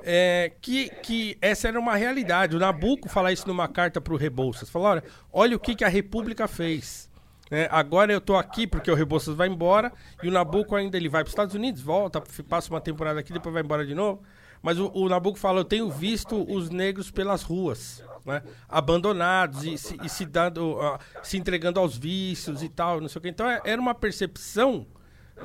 é, 0.03 0.53
que, 0.61 0.89
que 1.03 1.37
essa 1.41 1.69
era 1.69 1.79
uma 1.79 1.97
realidade. 1.97 2.57
O 2.57 2.59
Nabucco 2.59 3.09
fala 3.09 3.33
isso 3.33 3.47
numa 3.47 3.69
carta 3.69 4.01
para 4.01 4.13
o 4.13 4.17
Rebouças. 4.17 4.69
Falou, 4.69 4.89
olha, 4.89 5.05
olha 5.33 5.57
o 5.57 5.61
que, 5.61 5.75
que 5.75 5.85
a 5.85 5.89
República 5.89 6.47
fez. 6.49 7.11
É, 7.51 7.69
agora 7.71 8.13
eu 8.13 8.19
estou 8.19 8.37
aqui 8.37 8.67
porque 8.67 8.91
o 8.91 8.95
Rebouças 8.95 9.35
vai 9.35 9.47
embora 9.47 9.93
e 10.23 10.29
o 10.29 10.33
Nabucco 10.33 10.75
ainda 10.75 10.97
ele 10.97 11.09
vai 11.09 11.23
para 11.23 11.29
os 11.29 11.33
Estados 11.33 11.55
Unidos, 11.55 11.83
volta, 11.83 12.23
passa 12.49 12.71
uma 12.71 12.81
temporada 12.81 13.21
aqui, 13.21 13.31
depois 13.31 13.53
vai 13.53 13.63
embora 13.63 13.85
de 13.85 13.95
novo. 13.95 14.23
Mas 14.63 14.79
o, 14.79 14.91
o 14.95 15.09
Nabucco 15.09 15.39
fala, 15.39 15.61
eu 15.61 15.65
tenho 15.65 15.91
visto 15.91 16.51
os 16.51 16.71
negros 16.71 17.11
pelas 17.11 17.43
ruas, 17.43 18.03
né, 18.25 18.43
abandonados 18.69 19.65
e 19.65 19.77
se, 19.77 19.99
e 20.03 20.09
se 20.09 20.25
dando, 20.25 20.79
uh, 20.79 20.99
se 21.23 21.37
entregando 21.37 21.79
aos 21.79 21.99
vícios 21.99 22.63
e 22.63 22.69
tal, 22.69 23.01
não 23.01 23.09
sei 23.09 23.19
o 23.19 23.23
que. 23.23 23.29
Então 23.29 23.51
é, 23.51 23.61
era 23.65 23.81
uma 23.81 23.95
percepção 23.95 24.87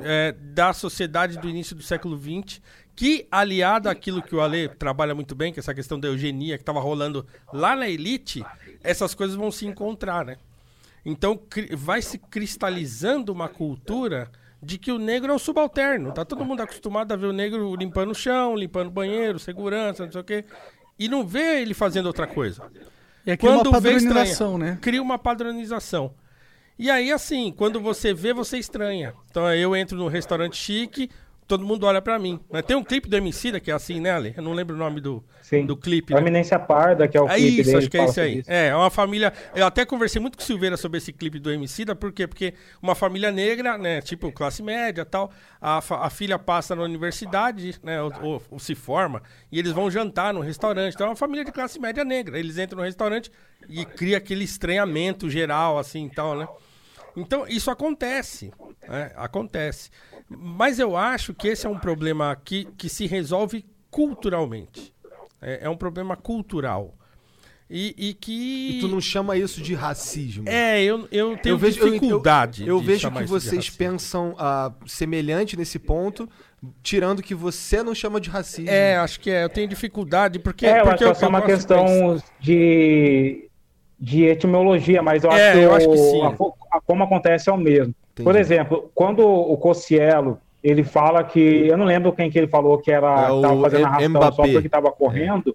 é, 0.02 0.32
da 0.32 0.74
sociedade 0.74 1.38
do 1.38 1.48
início 1.48 1.76
do 1.76 1.84
século 1.84 2.18
XX 2.18 2.62
que, 2.96 3.28
aliado 3.30 3.88
àquilo 3.88 4.24
que 4.24 4.36
o 4.36 4.42
Ale 4.42 4.70
trabalha 4.70 5.14
muito 5.14 5.36
bem, 5.36 5.54
que 5.54 5.60
é 5.60 5.62
essa 5.62 5.74
questão 5.74 6.00
da 6.00 6.08
eugenia 6.08 6.58
que 6.58 6.64
estava 6.64 6.80
rolando 6.80 7.26
lá 7.54 7.76
na 7.76 7.88
elite, 7.88 8.44
essas 8.84 9.14
coisas 9.14 9.36
vão 9.36 9.52
se 9.52 9.68
encontrar, 9.68 10.26
né? 10.26 10.38
Então 11.06 11.40
vai 11.78 12.02
se 12.02 12.18
cristalizando 12.18 13.32
uma 13.32 13.48
cultura 13.48 14.32
de 14.62 14.80
que 14.80 14.92
o 14.92 14.98
negro 14.98 15.32
é 15.32 15.36
um 15.36 15.40
subalterno. 15.40 16.12
Tá 16.12 16.26
todo 16.26 16.44
mundo 16.44 16.62
acostumado 16.62 17.12
a 17.12 17.16
ver 17.16 17.28
o 17.28 17.34
negro 17.34 17.76
limpando 17.76 18.12
o 18.12 18.16
chão, 18.16 18.56
limpando 18.56 18.88
o 18.88 18.92
banheiro, 18.92 19.38
segurança, 19.38 20.04
não 20.04 20.12
sei 20.12 20.22
o 20.22 20.24
quê. 20.24 20.44
E 20.98 21.08
não 21.08 21.26
vê 21.26 21.62
ele 21.62 21.76
fazendo 21.76 22.08
outra 22.08 22.26
coisa. 22.26 22.64
É 23.26 23.38
Quando 23.38 23.68
uma 23.68 23.74
padronização, 23.74 24.54
estranha, 24.54 24.72
né? 24.74 24.80
Cria 24.82 25.02
uma 25.02 25.20
padronização. 25.20 26.14
E 26.80 26.92
aí, 26.92 27.12
assim, 27.12 27.52
quando 27.52 27.80
você 27.80 28.14
vê, 28.14 28.34
você 28.34 28.58
estranha. 28.58 29.14
Então 29.30 29.52
eu 29.54 29.76
entro 29.76 29.98
num 29.98 30.08
restaurante 30.08 30.56
chique, 30.56 31.10
todo 31.48 31.66
mundo 31.66 31.86
olha 31.86 32.02
pra 32.02 32.20
mim. 32.20 32.40
Mas 32.52 32.64
tem 32.66 32.76
um 32.76 32.84
clipe 32.84 33.10
do 33.10 33.16
Emicida 33.16 33.60
que 33.60 33.72
é 33.72 33.74
assim, 33.74 34.00
né, 34.00 34.12
Ale? 34.12 34.34
Eu 34.36 34.44
não 34.44 34.54
lembro 34.54 34.76
o 34.76 34.78
nome 34.78 35.00
do, 35.00 35.24
Sim. 35.42 35.66
do 35.66 35.76
clipe. 35.76 36.14
Né? 36.14 36.20
Eminência 36.20 36.60
Parda, 36.60 37.08
que 37.08 37.18
é 37.18 37.22
o 37.22 37.28
é 37.28 37.36
clipe 37.36 37.62
isso, 37.62 37.78
acho 37.78 37.90
que 37.90 37.98
é 37.98 38.06
esse 38.06 38.20
aí. 38.20 38.40
Isso. 38.40 38.52
É, 38.52 38.68
é 38.68 38.76
uma 38.76 38.90
família... 38.90 39.34
Eu 39.56 39.66
até 39.66 39.86
conversei 39.86 40.22
muito 40.22 40.38
com 40.38 40.44
o 40.44 40.46
Silveira 40.46 40.76
sobre 40.76 40.98
esse 40.98 41.14
clipe 41.14 41.40
do 41.40 41.50
Emicida, 41.50 41.96
por 41.96 42.12
quê? 42.12 42.28
Porque 42.28 42.54
uma 42.82 42.94
família 42.94 43.32
negra, 43.32 43.78
né, 43.78 44.02
tipo 44.02 44.32
classe 44.32 44.62
média 44.62 45.06
tal, 45.06 45.32
a, 45.62 45.78
a 45.78 46.10
filha 46.10 46.38
passa 46.38 46.76
na 46.76 46.84
universidade, 46.84 47.76
né, 47.82 48.02
ou, 48.02 48.14
ou, 48.22 48.44
ou, 48.52 48.60
se 48.60 48.76
forma, 48.76 49.24
e 49.52 49.58
eles 49.58 49.72
vão 49.72 49.90
jantar 49.90 50.34
no 50.34 50.42
restaurante. 50.42 50.94
Então 50.94 51.08
é 51.08 51.10
uma 51.12 51.16
família 51.16 51.46
de 51.46 51.52
classe 51.52 51.80
média 51.80 52.04
negra. 52.04 52.38
Eles 52.38 52.58
entram 52.58 52.80
no 52.80 52.86
restaurante 52.86 53.32
e 53.70 53.86
cria 53.86 54.18
aquele 54.18 54.44
estranhamento 54.44 55.30
geral, 55.30 55.80
assim, 55.80 56.06
e 56.06 56.10
tal, 56.10 56.38
né? 56.38 56.48
Então, 57.18 57.48
isso 57.48 57.72
acontece. 57.72 58.52
Né? 58.88 59.12
Acontece. 59.16 59.90
Mas 60.30 60.78
eu 60.78 60.96
acho 60.96 61.34
que 61.34 61.48
esse 61.48 61.66
é 61.66 61.70
um 61.70 61.80
problema 61.80 62.36
que, 62.36 62.66
que 62.78 62.88
se 62.88 63.08
resolve 63.08 63.66
culturalmente. 63.90 64.94
É, 65.42 65.66
é 65.66 65.70
um 65.70 65.78
problema 65.78 66.16
cultural. 66.16 66.94
E, 67.70 67.94
e, 67.98 68.14
que. 68.14 68.78
E 68.78 68.80
tu 68.80 68.88
não 68.88 69.02
chama 69.02 69.36
isso 69.36 69.62
de 69.62 69.74
racismo? 69.74 70.48
É, 70.48 70.82
eu, 70.82 71.08
eu 71.12 71.38
tenho 71.38 71.54
eu 71.54 71.58
vejo, 71.58 71.84
dificuldade. 71.84 72.62
Eu, 72.62 72.68
eu, 72.68 72.76
eu 72.76 72.82
vejo 72.82 73.12
que 73.12 73.26
vocês 73.26 73.70
pensam 73.70 74.34
uh, 74.34 74.74
semelhante 74.88 75.58
nesse 75.58 75.78
ponto, 75.78 76.30
tirando 76.82 77.22
que 77.22 77.36
você 77.36 77.84
não 77.84 77.94
chama 77.94 78.22
de 78.22 78.30
racismo. 78.30 78.70
É, 78.70 78.96
acho 78.96 79.20
que 79.20 79.30
é. 79.30 79.44
Eu 79.44 79.50
tenho 79.50 79.68
dificuldade 79.68 80.40
porque. 80.40 80.66
É, 80.66 80.80
eu 80.80 80.86
porque 80.86 81.04
acho 81.04 81.20
que 81.20 81.26
é 81.26 81.28
uma 81.28 81.42
questão 81.42 82.22
de, 82.40 83.47
de 84.00 84.26
etimologia, 84.26 85.02
mas 85.02 85.24
eu 85.24 85.32
é, 85.32 85.50
acho 85.50 85.58
que, 85.58 85.64
eu 85.64 85.76
acho 85.76 85.90
que 85.90 85.98
sim. 85.98 86.22
A, 86.22 86.78
a, 86.78 86.82
como 86.82 87.04
acontece 87.04 87.50
é 87.50 87.54
o 87.54 87.58
mesmo. 87.58 87.94
Entendi. 88.12 88.24
Por 88.24 88.36
exemplo, 88.36 88.92
quando 88.94 89.20
o 89.28 89.58
Cossielo 89.58 90.40
ele 90.64 90.84
fala 90.84 91.24
que 91.24 91.40
eu 91.40 91.78
não 91.78 91.86
lembro 91.86 92.12
quem 92.12 92.30
que 92.30 92.38
ele 92.38 92.48
falou 92.48 92.78
que 92.78 92.92
era 92.92 93.30
é 93.30 93.42
tava 93.42 93.62
fazendo 93.62 93.86
a 93.86 94.10
Mbappé. 94.10 94.36
só 94.36 94.42
porque 94.44 94.68
estava 94.68 94.92
correndo, 94.92 95.50
é. 95.50 95.54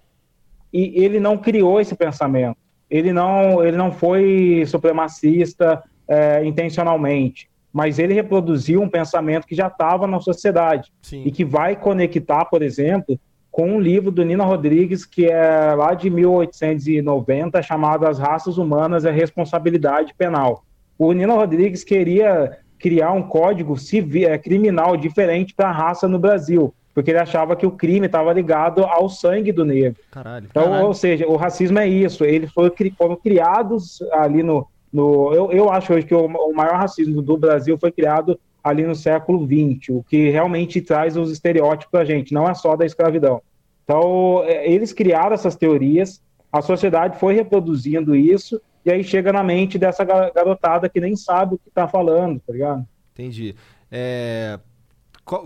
e 0.78 1.04
ele 1.04 1.20
não 1.20 1.36
criou 1.36 1.80
esse 1.80 1.94
pensamento. 1.94 2.56
Ele 2.90 3.12
não 3.12 3.64
ele 3.64 3.76
não 3.76 3.90
foi 3.92 4.64
supremacista 4.66 5.82
é, 6.08 6.44
intencionalmente, 6.44 7.48
mas 7.72 7.98
ele 7.98 8.14
reproduziu 8.14 8.80
um 8.82 8.88
pensamento 8.88 9.46
que 9.46 9.54
já 9.54 9.66
estava 9.66 10.06
na 10.06 10.20
sociedade 10.20 10.92
Sim. 11.02 11.22
e 11.24 11.30
que 11.30 11.44
vai 11.44 11.74
conectar, 11.76 12.44
por 12.46 12.62
exemplo, 12.62 13.18
com 13.52 13.68
um 13.68 13.80
livro 13.80 14.10
do 14.10 14.24
Nina 14.24 14.44
Rodrigues 14.44 15.06
que 15.06 15.26
é 15.26 15.74
lá 15.74 15.94
de 15.94 16.10
1890 16.10 17.62
chamado 17.62 18.06
As 18.06 18.18
Raças 18.18 18.58
Humanas 18.58 19.04
e 19.04 19.08
a 19.08 19.12
Responsabilidade 19.12 20.12
Penal 20.14 20.64
o 20.98 21.12
Nino 21.12 21.34
Rodrigues 21.34 21.82
queria 21.82 22.58
criar 22.78 23.12
um 23.12 23.22
código 23.22 23.76
civil, 23.76 24.28
é, 24.28 24.38
criminal 24.38 24.96
diferente 24.96 25.54
para 25.54 25.68
a 25.68 25.72
raça 25.72 26.06
no 26.06 26.18
Brasil, 26.18 26.74
porque 26.94 27.10
ele 27.10 27.18
achava 27.18 27.56
que 27.56 27.66
o 27.66 27.72
crime 27.72 28.06
estava 28.06 28.32
ligado 28.32 28.84
ao 28.84 29.08
sangue 29.08 29.52
do 29.52 29.64
negro. 29.64 30.00
Caralho, 30.10 30.46
então, 30.50 30.64
caralho. 30.64 30.86
ou 30.86 30.94
seja, 30.94 31.26
o 31.26 31.36
racismo 31.36 31.78
é 31.78 31.88
isso. 31.88 32.24
Eles 32.24 32.52
foram, 32.52 32.72
foram 32.96 33.16
criados 33.16 34.02
ali 34.12 34.42
no. 34.42 34.66
no 34.92 35.32
eu, 35.32 35.50
eu 35.52 35.70
acho 35.70 35.92
hoje 35.92 36.06
que 36.06 36.14
o, 36.14 36.26
o 36.26 36.54
maior 36.54 36.76
racismo 36.76 37.22
do 37.22 37.36
Brasil 37.36 37.78
foi 37.78 37.90
criado 37.90 38.38
ali 38.62 38.84
no 38.86 38.94
século 38.94 39.46
XX, 39.46 39.88
o 39.90 40.02
que 40.04 40.30
realmente 40.30 40.80
traz 40.80 41.16
os 41.16 41.30
estereótipos 41.30 41.90
para 41.90 42.00
a 42.00 42.04
gente, 42.04 42.32
não 42.32 42.48
é 42.48 42.54
só 42.54 42.76
da 42.76 42.86
escravidão. 42.86 43.42
Então, 43.84 44.42
é, 44.44 44.70
eles 44.70 44.92
criaram 44.92 45.34
essas 45.34 45.56
teorias, 45.56 46.22
a 46.52 46.62
sociedade 46.62 47.18
foi 47.18 47.34
reproduzindo 47.34 48.14
isso, 48.14 48.60
e 48.84 48.90
aí 48.90 49.02
chega 49.02 49.32
na 49.32 49.42
mente 49.42 49.78
dessa 49.78 50.04
garotada 50.04 50.88
que 50.88 51.00
nem 51.00 51.16
sabe 51.16 51.54
o 51.54 51.58
que 51.58 51.70
tá 51.70 51.88
falando, 51.88 52.40
tá 52.46 52.52
ligado? 52.52 52.86
Entendi. 53.12 53.54
É, 53.90 54.58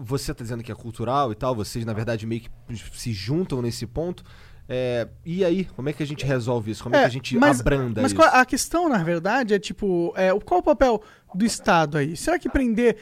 você 0.00 0.32
tá 0.34 0.42
dizendo 0.42 0.62
que 0.62 0.72
é 0.72 0.74
cultural 0.74 1.32
e 1.32 1.34
tal, 1.34 1.54
vocês 1.54 1.84
na 1.84 1.92
verdade 1.92 2.26
meio 2.26 2.40
que 2.42 2.50
se 2.94 3.12
juntam 3.12 3.60
nesse 3.60 3.86
ponto. 3.86 4.24
É, 4.68 5.06
e 5.24 5.44
aí, 5.44 5.64
como 5.64 5.88
é 5.88 5.92
que 5.92 6.02
a 6.02 6.06
gente 6.06 6.24
resolve 6.26 6.72
isso? 6.72 6.82
Como 6.82 6.96
é, 6.96 7.00
que 7.00 7.04
a 7.06 7.10
gente 7.10 7.36
mas, 7.38 7.60
abranda 7.60 8.02
mas 8.02 8.10
isso? 8.12 8.20
qual- 8.20 8.34
a 8.34 8.44
questão, 8.44 8.88
na 8.88 8.98
verdade, 9.04 9.54
é 9.54 9.58
tipo, 9.60 10.12
é, 10.16 10.32
o- 10.32 10.40
qual 10.40 10.58
o 10.58 10.62
papel 10.62 11.00
do 11.36 11.44
Estado 11.44 11.98
aí? 11.98 12.16
Será 12.16 12.38
que 12.38 12.48
prender. 12.48 12.96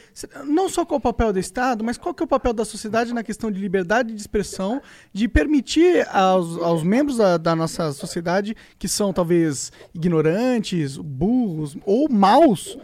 Não 0.45 0.69
só 0.69 0.85
qual 0.85 0.97
o 0.97 1.01
papel 1.01 1.31
do 1.31 1.39
Estado, 1.39 1.83
mas 1.83 1.97
qual 1.97 2.13
que 2.13 2.21
é 2.21 2.25
o 2.25 2.27
papel 2.27 2.53
da 2.53 2.65
sociedade 2.65 3.13
na 3.13 3.23
questão 3.23 3.49
de 3.49 3.59
liberdade 3.59 4.13
de 4.13 4.19
expressão, 4.19 4.81
de 5.13 5.27
permitir 5.27 6.07
aos, 6.09 6.57
aos 6.57 6.83
membros 6.83 7.17
da, 7.17 7.37
da 7.37 7.55
nossa 7.55 7.91
sociedade, 7.93 8.55
que 8.77 8.87
são 8.87 9.13
talvez 9.13 9.71
ignorantes, 9.93 10.97
burros 10.97 11.77
ou 11.85 12.09
maus, 12.09 12.77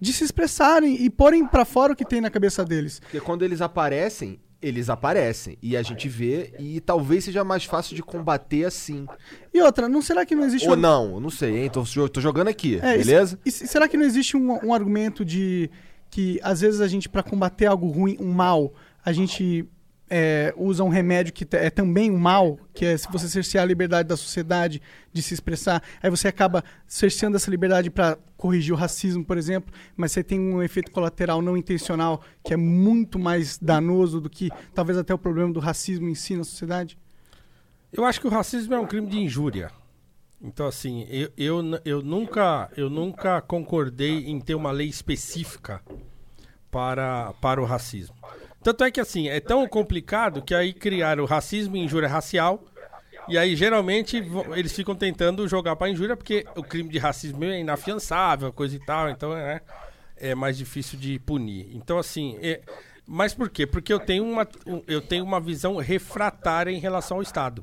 de 0.00 0.12
se 0.12 0.24
expressarem 0.24 1.02
e 1.02 1.08
porem 1.08 1.46
pra 1.46 1.64
fora 1.64 1.92
o 1.92 1.96
que 1.96 2.04
tem 2.04 2.20
na 2.20 2.30
cabeça 2.30 2.64
deles. 2.64 3.00
Porque 3.00 3.20
quando 3.20 3.42
eles 3.42 3.60
aparecem, 3.60 4.38
eles 4.66 4.88
aparecem. 4.88 5.58
E 5.62 5.76
a 5.76 5.82
gente 5.82 6.08
vê, 6.08 6.54
e 6.58 6.80
talvez 6.80 7.24
seja 7.24 7.44
mais 7.44 7.64
fácil 7.64 7.94
de 7.94 8.02
combater 8.02 8.64
assim. 8.64 9.06
E 9.52 9.60
outra, 9.60 9.88
não 9.88 10.00
será 10.02 10.24
que 10.24 10.34
não 10.34 10.44
existe 10.44 10.68
Ou 10.68 10.74
um- 10.74 10.78
não, 10.80 11.20
não 11.20 11.30
sei, 11.30 11.64
hein? 11.64 11.70
Tô, 11.70 11.84
tô 12.08 12.20
jogando 12.20 12.48
aqui, 12.48 12.80
É, 12.82 12.94
e 12.94 12.98
beleza? 13.04 13.38
E, 13.44 13.50
se- 13.50 13.66
será 13.66 13.86
que 13.88 13.96
não 13.96 14.04
existe 14.04 14.36
um, 14.36 14.66
um 14.66 14.72
argumento 14.74 15.24
de 15.24 15.70
que 16.10 16.38
às 16.42 16.60
vezes 16.60 16.80
a 16.80 16.86
gente, 16.88 17.08
pra 17.08 17.22
combater 17.22 17.66
algo 17.66 17.88
ruim, 17.88 18.16
um 18.20 18.32
mal, 18.32 18.72
a 19.04 19.12
gente 19.12 19.68
é, 20.08 20.52
usa 20.56 20.84
um 20.84 20.88
remédio 20.88 21.32
que 21.32 21.46
é 21.56 21.70
também 21.70 22.10
um 22.10 22.18
mal, 22.18 22.58
que 22.72 22.84
é 22.84 22.96
se 22.96 23.10
você 23.10 23.28
cercear 23.28 23.64
a 23.64 23.66
liberdade 23.66 24.08
da 24.08 24.16
sociedade 24.16 24.80
de 25.12 25.22
se 25.22 25.34
expressar, 25.34 25.82
aí 26.02 26.10
você 26.10 26.28
acaba 26.28 26.62
cerceando 26.86 27.36
essa 27.36 27.50
liberdade 27.50 27.90
pra 27.90 28.18
corrigir 28.36 28.74
o 28.74 28.76
racismo, 28.76 29.24
por 29.24 29.38
exemplo, 29.38 29.72
mas 29.96 30.12
você 30.12 30.22
tem 30.22 30.38
um 30.38 30.62
efeito 30.62 30.90
colateral 30.90 31.40
não 31.40 31.56
intencional 31.56 32.22
que 32.44 32.52
é 32.52 32.56
muito 32.56 33.18
mais 33.18 33.58
danoso 33.58 34.20
do 34.20 34.28
que 34.28 34.50
talvez 34.74 34.98
até 34.98 35.14
o 35.14 35.18
problema 35.18 35.52
do 35.52 35.60
racismo 35.60 36.08
em 36.08 36.14
si 36.14 36.36
na 36.36 36.44
sociedade? 36.44 36.98
Eu 37.92 38.04
acho 38.04 38.20
que 38.20 38.26
o 38.26 38.30
racismo 38.30 38.74
é 38.74 38.78
um 38.78 38.86
crime 38.86 39.06
de 39.06 39.18
injúria. 39.18 39.70
Então, 40.42 40.66
assim, 40.66 41.06
eu, 41.08 41.30
eu, 41.38 41.80
eu, 41.84 42.02
nunca, 42.02 42.70
eu 42.76 42.90
nunca 42.90 43.40
concordei 43.40 44.26
em 44.26 44.38
ter 44.40 44.54
uma 44.54 44.70
lei 44.70 44.88
específica 44.88 45.80
para, 46.70 47.32
para 47.40 47.62
o 47.62 47.64
racismo. 47.64 48.14
Tanto 48.64 48.82
é 48.82 48.90
que, 48.90 49.00
assim, 49.00 49.28
é 49.28 49.38
tão 49.40 49.66
complicado 49.68 50.42
que 50.42 50.54
aí 50.54 50.72
criaram 50.72 51.24
racismo 51.26 51.76
e 51.76 51.80
injúria 51.80 52.08
racial. 52.08 52.64
E 53.28 53.38
aí, 53.38 53.54
geralmente, 53.54 54.22
eles 54.56 54.72
ficam 54.72 54.94
tentando 54.94 55.46
jogar 55.46 55.76
para 55.76 55.90
injúria 55.90 56.16
porque 56.16 56.46
o 56.56 56.62
crime 56.62 56.88
de 56.88 56.98
racismo 56.98 57.44
é 57.44 57.60
inafiançável, 57.60 58.52
coisa 58.52 58.74
e 58.74 58.78
tal. 58.78 59.08
Então, 59.10 59.36
é, 59.36 59.60
é 60.16 60.34
mais 60.34 60.56
difícil 60.56 60.98
de 60.98 61.18
punir. 61.18 61.68
Então, 61.74 61.98
assim, 61.98 62.38
é- 62.40 62.62
mas 63.06 63.34
por 63.34 63.50
quê? 63.50 63.66
Porque 63.66 63.92
eu 63.92 64.00
tenho 64.00 64.24
uma, 64.24 64.48
um- 64.66 64.82
eu 64.88 65.00
tenho 65.00 65.24
uma 65.24 65.38
visão 65.40 65.76
refratária 65.76 66.70
em 66.70 66.78
relação 66.78 67.18
ao 67.18 67.22
Estado. 67.22 67.62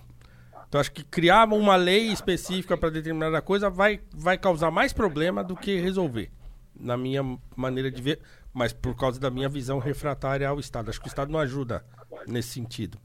Então 0.68 0.80
acho 0.80 0.92
que 0.94 1.04
criar 1.04 1.46
uma 1.52 1.76
lei 1.76 2.14
específica 2.14 2.78
para 2.78 2.90
determinada 2.90 3.42
coisa 3.42 3.70
vai, 3.70 4.00
vai 4.14 4.38
causar 4.38 4.72
mais 4.72 4.94
problema 4.94 5.44
do 5.44 5.54
que 5.54 5.78
resolver, 5.82 6.32
na 6.74 6.96
minha 6.96 7.22
maneira 7.58 7.92
de 7.92 8.02
ver, 8.02 8.20
mas 8.54 8.74
por 8.74 8.96
causa 8.96 9.20
da 9.20 9.30
minha 9.30 9.48
visão 9.50 9.80
refratária 9.80 10.48
ao 10.48 10.60
Estado. 10.60 10.90
Acho 10.90 11.00
que 11.00 11.08
o 11.08 11.10
Estado 11.10 11.32
não 11.32 11.40
ajuda 11.40 11.86
nesse 12.28 12.50
sentido. 12.50 12.98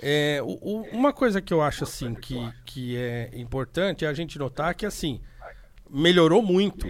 É, 0.00 0.40
o- 0.42 0.58
o- 0.60 0.82
uma 0.92 1.12
coisa 1.12 1.40
que 1.40 1.52
eu 1.54 1.62
acho 1.62 1.84
assim 1.84 2.14
que, 2.14 2.36
que 2.64 2.96
é 2.96 3.30
importante 3.34 4.04
é 4.04 4.08
a 4.08 4.12
gente 4.14 4.38
notar 4.38 4.74
que 4.74 4.84
assim 4.84 5.20
melhorou 5.88 6.42
muito 6.42 6.86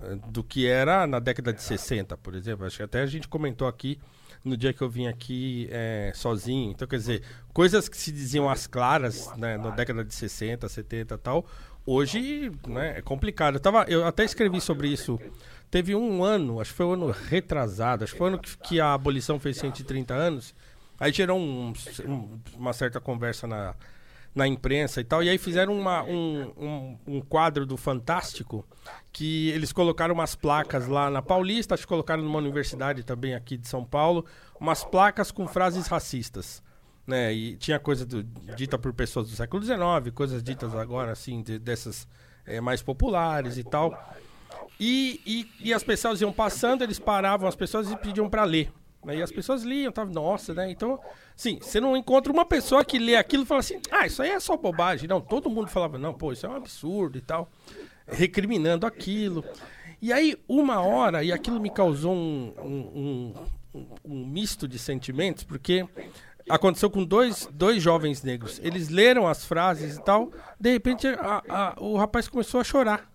eh, 0.00 0.18
do 0.28 0.42
que 0.42 0.66
era 0.66 1.06
na 1.06 1.18
década 1.18 1.52
de 1.52 1.62
60, 1.62 2.16
por 2.16 2.34
exemplo. 2.34 2.66
Acho 2.66 2.76
que 2.78 2.82
até 2.82 3.00
a 3.02 3.06
gente 3.06 3.28
comentou 3.28 3.68
aqui 3.68 3.98
no 4.44 4.56
dia 4.56 4.72
que 4.72 4.80
eu 4.82 4.88
vim 4.88 5.06
aqui 5.06 5.68
eh, 5.70 6.12
sozinho. 6.14 6.70
Então, 6.70 6.86
quer 6.88 6.96
dizer, 6.96 7.22
coisas 7.52 7.88
que 7.88 7.96
se 7.96 8.10
diziam 8.12 8.48
às 8.48 8.66
claras 8.66 9.30
né, 9.36 9.56
na 9.58 9.70
década 9.70 10.04
de 10.04 10.14
60, 10.14 10.68
70 10.68 11.14
e 11.14 11.18
tal, 11.18 11.46
hoje 11.84 12.50
né, 12.66 12.98
é 12.98 13.02
complicado. 13.02 13.56
Eu, 13.56 13.60
tava, 13.60 13.84
eu 13.88 14.06
até 14.06 14.24
escrevi 14.24 14.60
sobre 14.60 14.88
isso. 14.88 15.20
Teve 15.70 15.94
um 15.94 16.24
ano, 16.24 16.60
acho 16.60 16.70
que 16.70 16.76
foi 16.76 16.86
um 16.86 16.92
ano 16.94 17.10
retrasado, 17.10 18.04
acho 18.04 18.12
que 18.14 18.18
foi 18.18 18.26
o 18.30 18.32
ano 18.34 18.38
que, 18.38 18.56
que 18.58 18.80
a 18.80 18.94
abolição 18.94 19.38
fez 19.38 19.58
130 19.58 20.14
anos. 20.14 20.54
Aí 20.98 21.12
gerou 21.12 21.38
um- 21.38 21.72
um- 22.06 22.40
uma 22.56 22.72
certa 22.72 22.98
conversa 23.00 23.46
na, 23.46 23.74
na 24.34 24.46
imprensa 24.48 25.00
e 25.00 25.04
tal. 25.04 25.22
E 25.22 25.28
aí 25.28 25.36
fizeram 25.38 25.78
uma- 25.78 26.02
um, 26.04 26.52
um, 26.56 26.98
um 27.16 27.20
quadro 27.20 27.66
do 27.66 27.76
Fantástico 27.76 28.64
que 29.12 29.50
eles 29.50 29.72
colocaram 29.72 30.14
umas 30.14 30.34
placas 30.34 30.86
lá 30.88 31.10
na 31.10 31.20
Paulista, 31.20 31.74
acho 31.74 31.82
que 31.84 31.88
colocaram 31.88 32.22
numa 32.22 32.38
universidade 32.38 33.02
também 33.02 33.34
aqui 33.34 33.56
de 33.56 33.68
São 33.68 33.84
Paulo, 33.84 34.24
umas 34.58 34.82
placas 34.84 35.30
com 35.30 35.46
frases 35.46 35.86
racistas. 35.86 36.62
Né? 37.06 37.32
E 37.32 37.56
tinha 37.56 37.78
coisa 37.78 38.04
do- 38.06 38.22
dita 38.22 38.78
por 38.78 38.92
pessoas 38.92 39.28
do 39.30 39.36
século 39.36 39.62
XIX, 39.62 40.10
coisas 40.14 40.42
ditas 40.42 40.74
agora, 40.74 41.12
assim, 41.12 41.42
de- 41.42 41.58
dessas 41.58 42.06
eh, 42.46 42.60
mais 42.60 42.82
populares 42.82 43.56
e 43.58 43.64
tal. 43.64 43.90
E, 44.80 45.20
e, 45.26 45.68
e 45.68 45.74
as 45.74 45.82
pessoas 45.82 46.20
iam 46.20 46.32
passando, 46.32 46.82
eles 46.82 46.98
paravam 46.98 47.48
as 47.48 47.56
pessoas 47.56 47.90
e 47.90 47.96
pediam 47.96 48.28
para 48.30 48.44
ler. 48.44 48.72
né? 49.04 49.16
E 49.16 49.22
as 49.22 49.32
pessoas 49.32 49.62
liam, 49.62 49.90
tava, 49.90 50.10
nossa, 50.12 50.54
né? 50.54 50.70
Então, 50.70 51.00
sim, 51.34 51.58
você 51.60 51.80
não 51.80 51.96
encontra 51.96 52.32
uma 52.32 52.44
pessoa 52.44 52.84
que 52.84 52.98
lê 52.98 53.16
aquilo 53.16 53.42
e 53.42 53.46
fala 53.46 53.60
assim, 53.60 53.80
ah, 53.90 54.06
isso 54.06 54.22
aí 54.22 54.30
é 54.30 54.38
só 54.40 54.56
bobagem. 54.56 55.08
Não, 55.08 55.20
todo 55.20 55.50
mundo 55.50 55.68
falava, 55.68 55.98
não, 55.98 56.14
pô, 56.14 56.32
isso 56.32 56.46
é 56.46 56.48
um 56.48 56.54
absurdo 56.56 57.18
e 57.18 57.20
tal, 57.20 57.48
recriminando 58.06 58.86
aquilo. 58.86 59.44
E 60.00 60.12
aí, 60.12 60.36
uma 60.48 60.80
hora, 60.80 61.24
e 61.24 61.32
aquilo 61.32 61.58
me 61.58 61.70
causou 61.70 62.14
um, 62.14 62.54
um, 62.62 63.34
um, 63.74 63.86
um 64.04 64.26
misto 64.26 64.68
de 64.68 64.78
sentimentos, 64.78 65.42
porque 65.42 65.84
aconteceu 66.48 66.88
com 66.88 67.04
dois, 67.04 67.48
dois 67.52 67.82
jovens 67.82 68.22
negros. 68.22 68.60
Eles 68.62 68.88
leram 68.88 69.26
as 69.26 69.44
frases 69.44 69.96
e 69.96 70.02
tal, 70.04 70.30
de 70.58 70.70
repente 70.70 71.06
a- 71.08 71.42
a- 71.48 71.74
o 71.78 71.96
rapaz 71.96 72.28
começou 72.28 72.60
a 72.60 72.64
chorar 72.64 73.10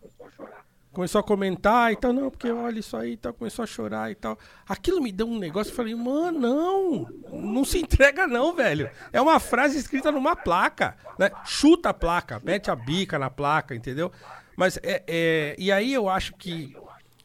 começou 0.93 1.19
a 1.19 1.23
comentar 1.23 1.91
e 1.91 1.95
tal, 1.95 2.13
não, 2.13 2.29
porque 2.29 2.49
olha 2.51 2.79
isso 2.79 2.95
aí 2.95 3.13
e 3.13 3.17
tal, 3.17 3.33
começou 3.33 3.63
a 3.63 3.65
chorar 3.65 4.11
e 4.11 4.15
tal. 4.15 4.37
Aquilo 4.67 5.01
me 5.01 5.11
deu 5.11 5.27
um 5.27 5.39
negócio, 5.39 5.71
eu 5.71 5.75
falei, 5.75 5.95
mano, 5.95 6.39
não, 6.39 7.07
não 7.31 7.65
se 7.65 7.79
entrega 7.79 8.27
não, 8.27 8.55
velho. 8.55 8.89
É 9.11 9.19
uma 9.19 9.39
frase 9.39 9.77
escrita 9.77 10.11
numa 10.11 10.35
placa, 10.35 10.95
né? 11.17 11.31
Chuta 11.43 11.89
a 11.89 11.93
placa, 11.93 12.41
mete 12.45 12.69
a 12.69 12.75
bica 12.75 13.17
na 13.17 13.29
placa, 13.29 13.75
entendeu? 13.75 14.11
Mas 14.55 14.77
é, 14.83 15.03
é- 15.07 15.55
e 15.57 15.71
aí 15.71 15.91
eu 15.93 16.07
acho 16.07 16.33
que 16.35 16.77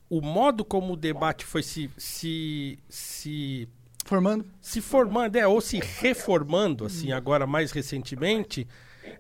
o 0.08 0.20
modo 0.22 0.64
como 0.64 0.94
o 0.94 0.96
debate 0.96 1.44
foi 1.44 1.62
se, 1.62 1.90
se, 1.96 2.78
se 2.88 3.68
Formando? 4.04 4.46
se 4.62 4.80
formando, 4.80 5.36
é, 5.36 5.46
ou 5.46 5.60
se 5.60 5.78
reformando, 6.00 6.86
assim, 6.86 7.12
agora 7.12 7.46
mais 7.46 7.72
recentemente, 7.72 8.66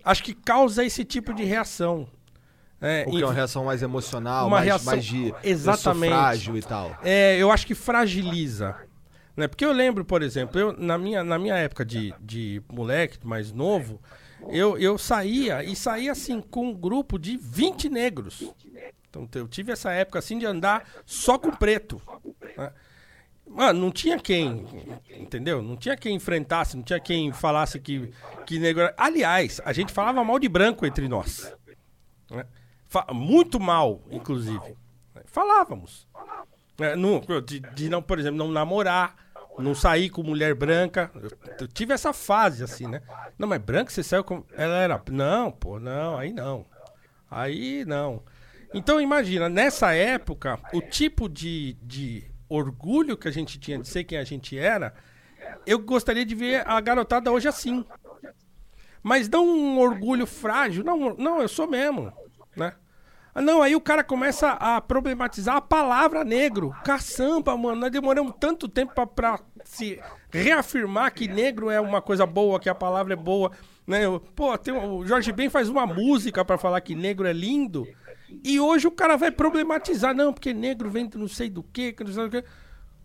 acho 0.02 0.24
que 0.24 0.32
causa 0.32 0.82
esse 0.82 1.04
tipo 1.04 1.34
de 1.34 1.44
reação. 1.44 2.08
É, 2.80 3.04
Porque 3.04 3.22
é 3.22 3.24
uma 3.26 3.32
reação 3.34 3.64
mais 3.64 3.82
emocional, 3.82 4.48
mais, 4.48 4.64
reação- 4.64 4.86
mais 4.92 5.04
de 5.04 5.34
Exatamente. 5.42 6.10
frágil 6.12 6.56
e 6.56 6.62
tal. 6.62 6.96
É, 7.02 7.36
eu 7.36 7.50
acho 7.50 7.66
que 7.66 7.74
fragiliza. 7.74 8.76
Né? 9.36 9.48
Porque 9.48 9.64
eu 9.64 9.72
lembro, 9.72 10.04
por 10.04 10.22
exemplo, 10.22 10.58
eu, 10.60 10.72
na, 10.76 10.96
minha, 10.96 11.22
na 11.24 11.38
minha 11.38 11.56
época 11.56 11.84
de, 11.84 12.14
de 12.20 12.62
moleque 12.72 13.18
mais 13.26 13.52
novo, 13.52 14.00
eu, 14.48 14.78
eu 14.78 14.96
saía 14.98 15.62
e 15.64 15.74
saía 15.74 16.12
assim 16.12 16.40
com 16.40 16.68
um 16.70 16.74
grupo 16.74 17.18
de 17.18 17.36
20 17.36 17.88
negros. 17.88 18.52
Então 19.10 19.28
eu 19.34 19.48
tive 19.48 19.72
essa 19.72 19.90
época 19.90 20.18
assim 20.18 20.38
de 20.38 20.46
andar 20.46 20.84
só 21.04 21.38
com 21.38 21.50
preto. 21.50 22.00
né? 22.56 22.70
Mano, 23.46 23.80
não 23.80 23.90
tinha 23.90 24.18
quem, 24.18 24.66
entendeu? 25.16 25.62
Não 25.62 25.74
tinha 25.76 25.96
quem 25.96 26.14
enfrentasse, 26.14 26.76
não 26.76 26.82
tinha 26.84 27.00
quem 27.00 27.32
falasse 27.32 27.80
que, 27.80 28.10
que 28.44 28.58
negro 28.58 28.82
era. 28.82 28.94
Aliás, 28.96 29.60
a 29.64 29.72
gente 29.72 29.90
falava 29.92 30.22
mal 30.22 30.38
de 30.38 30.48
branco 30.48 30.84
entre 30.84 31.08
nós. 31.08 31.50
né? 32.30 32.44
Muito 33.12 33.60
mal, 33.60 34.02
inclusive. 34.10 34.76
Falávamos. 35.26 36.06
É, 36.78 36.94
não- 36.96 37.20
de, 37.44 37.60
de 37.60 37.88
não, 37.88 38.00
por 38.02 38.18
exemplo, 38.18 38.38
não 38.38 38.48
namorar, 38.50 39.16
não 39.58 39.74
sair 39.74 40.08
com 40.10 40.22
mulher 40.22 40.54
branca. 40.54 41.10
Eu, 41.14 41.30
eu 41.60 41.68
tive 41.68 41.92
essa 41.92 42.12
fase, 42.12 42.62
assim, 42.62 42.86
né? 42.86 43.02
Não, 43.38 43.48
mas 43.48 43.60
branca 43.60 43.90
você 43.90 44.02
saiu 44.02 44.24
com. 44.24 44.44
Ela 44.56 44.76
era. 44.78 45.02
Não, 45.10 45.50
pô, 45.50 45.78
não, 45.80 46.16
aí 46.16 46.32
não. 46.32 46.64
Aí 47.30 47.84
não. 47.84 48.22
Então 48.72 49.00
imagina, 49.00 49.48
nessa 49.48 49.92
época, 49.94 50.58
o 50.72 50.80
tipo 50.80 51.28
de, 51.28 51.76
de 51.82 52.24
orgulho 52.48 53.16
que 53.16 53.26
a 53.28 53.30
gente 53.30 53.58
tinha 53.58 53.78
de 53.78 53.88
ser 53.88 54.04
quem 54.04 54.18
a 54.18 54.24
gente 54.24 54.56
era, 54.58 54.94
eu 55.66 55.78
gostaria 55.78 56.24
de 56.24 56.34
ver 56.34 56.66
a 56.66 56.80
garotada 56.80 57.30
hoje 57.32 57.48
assim. 57.48 57.84
Mas 59.02 59.28
não 59.28 59.46
um 59.46 59.78
orgulho 59.78 60.26
frágil. 60.26 60.84
Não, 60.84 61.14
não, 61.16 61.40
eu 61.40 61.48
sou 61.48 61.66
mesmo, 61.66 62.12
né? 62.58 62.72
Ah, 63.34 63.40
Não, 63.40 63.62
aí 63.62 63.76
o 63.76 63.80
cara 63.80 64.02
começa 64.02 64.50
a 64.50 64.80
problematizar 64.80 65.56
a 65.56 65.60
palavra 65.60 66.24
negro. 66.24 66.74
Caçamba, 66.84 67.56
mano, 67.56 67.76
nós 67.80 67.90
demoramos 67.90 68.34
tanto 68.40 68.68
tempo 68.68 68.94
pra, 68.94 69.06
pra 69.06 69.40
se 69.64 70.00
reafirmar 70.30 71.12
que 71.12 71.28
negro 71.28 71.70
é 71.70 71.80
uma 71.80 72.02
coisa 72.02 72.26
boa, 72.26 72.58
que 72.58 72.68
a 72.68 72.74
palavra 72.74 73.12
é 73.12 73.16
boa. 73.16 73.52
Né? 73.86 74.00
Pô, 74.34 74.56
tem, 74.58 74.74
o 74.74 75.06
Jorge 75.06 75.32
Ben 75.32 75.48
faz 75.48 75.68
uma 75.68 75.86
música 75.86 76.44
pra 76.44 76.58
falar 76.58 76.80
que 76.80 76.94
negro 76.94 77.26
é 77.26 77.32
lindo. 77.32 77.86
E 78.44 78.60
hoje 78.60 78.86
o 78.86 78.90
cara 78.90 79.16
vai 79.16 79.30
problematizar, 79.30 80.14
não, 80.14 80.32
porque 80.32 80.52
negro 80.52 80.90
vem 80.90 81.08
de 81.08 81.16
não 81.16 81.28
sei 81.28 81.48
do 81.48 81.62
quê, 81.62 81.92
que 81.92 82.04
não 82.04 82.12
sei 82.12 82.24
do 82.24 82.30
quê. 82.30 82.44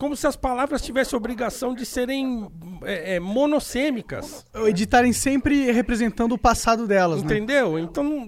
Como 0.04 0.18
se 0.18 0.28
as 0.28 0.36
palavras 0.36 0.82
tivessem 0.82 1.16
obrigação 1.16 1.74
de 1.74 1.86
serem 1.86 2.50
é, 2.84 3.16
é, 3.16 3.20
monossêmicas. 3.22 4.46
Estarem 4.76 5.14
sempre 5.14 5.72
representando 5.72 6.34
o 6.34 6.38
passado 6.38 6.86
delas, 6.86 7.24
né? 7.24 7.38
Entendeu? 7.38 7.80
Então, 7.80 8.28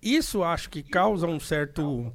isso 0.00 0.44
acho 0.44 0.70
que 0.70 0.84
causa 0.84 1.26
um 1.26 1.40
certo 1.40 2.12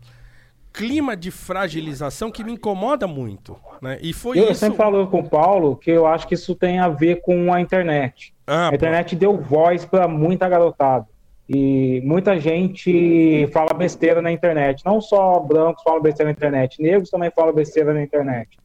clima 0.72 1.14
de 1.14 1.30
fragilização 1.30 2.32
que 2.32 2.41
me 2.41 2.54
incomoda 2.54 3.06
muito. 3.06 3.60
Né? 3.82 4.00
E 4.02 4.14
foi 4.14 4.39
Eu 4.39 4.46
isso. 4.46 4.62
sempre 4.62 4.78
falo 4.78 5.06
com 5.08 5.20
o 5.20 5.30
Paulo 5.30 5.76
que 5.76 5.91
eu 5.91 6.08
acho 6.08 6.26
que 6.26 6.36
isso 6.36 6.56
tem 6.56 6.80
a 6.80 6.88
ver 6.88 7.20
com 7.20 7.52
a 7.52 7.60
internet. 7.60 8.34
Ah, 8.48 8.70
a 8.70 8.76
internet 8.76 9.14
deu 9.14 9.36
voz 9.36 9.84
para 9.84 10.08
muita 10.08 10.48
garotada. 10.48 11.06
E 11.50 12.02
muita 12.06 12.39
gente 12.39 13.46
fala 13.52 13.74
besteira 13.74 14.22
na 14.22 14.32
internet. 14.32 14.86
Não 14.86 15.02
só 15.02 15.38
brancos 15.41 15.84
falam 15.84 16.02
besteira 16.02 16.32
na 16.32 16.34
internet, 16.34 16.82
negros 16.82 17.10
também 17.10 17.30
falam 17.36 17.54
besteira 17.54 17.93
na 17.93 18.02
internet. 18.02 18.58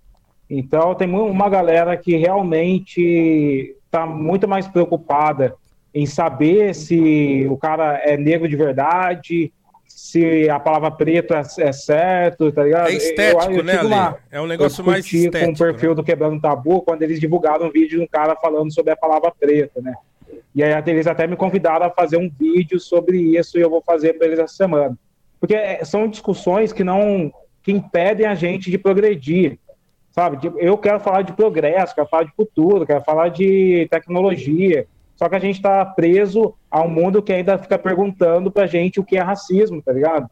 Então 0.50 0.94
tem 0.96 1.08
uma 1.08 1.48
galera 1.48 1.96
que 1.96 2.16
realmente 2.16 3.76
está 3.86 4.04
muito 4.04 4.48
mais 4.48 4.66
preocupada 4.66 5.54
em 5.94 6.06
saber 6.06 6.74
se 6.74 7.46
o 7.48 7.56
cara 7.56 8.00
é 8.04 8.16
negro 8.16 8.48
de 8.48 8.56
verdade, 8.56 9.52
se 9.86 10.48
a 10.48 10.58
palavra 10.58 10.90
preto 10.90 11.34
é, 11.34 11.42
é 11.58 11.72
certo, 11.72 12.50
tá 12.50 12.64
ligado? 12.64 12.88
É 12.88 12.94
estético, 12.94 13.52
Eu- 13.52 13.58
eu 13.58 13.64
né, 13.64 13.80
uma- 13.82 14.16
É 14.30 14.40
um 14.40 14.46
negócio 14.46 14.80
eu 14.82 14.86
mais 14.86 15.04
estético. 15.04 15.44
com 15.46 15.52
o 15.52 15.56
perfil 15.56 15.90
né? 15.90 15.94
do 15.96 16.04
Quebrando 16.04 16.40
Tabu 16.40 16.82
quando 16.82 17.02
eles 17.02 17.20
divulgaram 17.20 17.66
um 17.66 17.70
vídeo 17.70 17.98
de 17.98 18.04
um 18.04 18.06
cara 18.06 18.34
falando 18.36 18.72
sobre 18.72 18.92
a 18.92 18.96
palavra 18.96 19.32
preta, 19.38 19.80
né? 19.80 19.94
E 20.54 20.62
aí 20.64 20.72
eles 20.86 21.06
até 21.06 21.26
me 21.28 21.36
convidaram 21.36 21.86
a 21.86 21.90
fazer 21.90 22.16
um 22.16 22.28
vídeo 22.28 22.80
sobre 22.80 23.18
isso 23.36 23.56
e 23.58 23.60
eu 23.60 23.70
vou 23.70 23.82
fazer 23.82 24.14
para 24.14 24.26
eles 24.26 24.38
essa 24.38 24.54
semana. 24.54 24.96
Porque 25.38 25.54
é, 25.54 25.84
são 25.84 26.08
discussões 26.08 26.72
que 26.72 26.82
não 26.82 27.32
que 27.62 27.70
impedem 27.72 28.26
a 28.26 28.34
gente 28.34 28.70
de 28.70 28.78
progredir, 28.78 29.58
sabe? 30.10 30.38
Eu 30.58 30.76
quero 30.78 31.00
falar 31.00 31.22
de 31.22 31.32
progresso, 31.32 31.94
quero 31.94 32.08
falar 32.08 32.24
de 32.24 32.32
futuro, 32.34 32.86
quero 32.86 33.02
falar 33.02 33.28
de 33.28 33.86
tecnologia. 33.90 34.86
Só 35.16 35.28
que 35.28 35.36
a 35.36 35.38
gente 35.40 35.56
está 35.56 35.84
preso 35.84 36.54
a 36.70 36.82
um 36.82 36.88
mundo 36.88 37.22
que 37.22 37.32
ainda 37.32 37.58
fica 37.58 37.78
perguntando 37.78 38.50
pra 38.50 38.66
gente 38.66 38.98
o 38.98 39.04
que 39.04 39.16
é 39.16 39.20
racismo, 39.20 39.82
tá 39.82 39.92
ligado? 39.92 40.28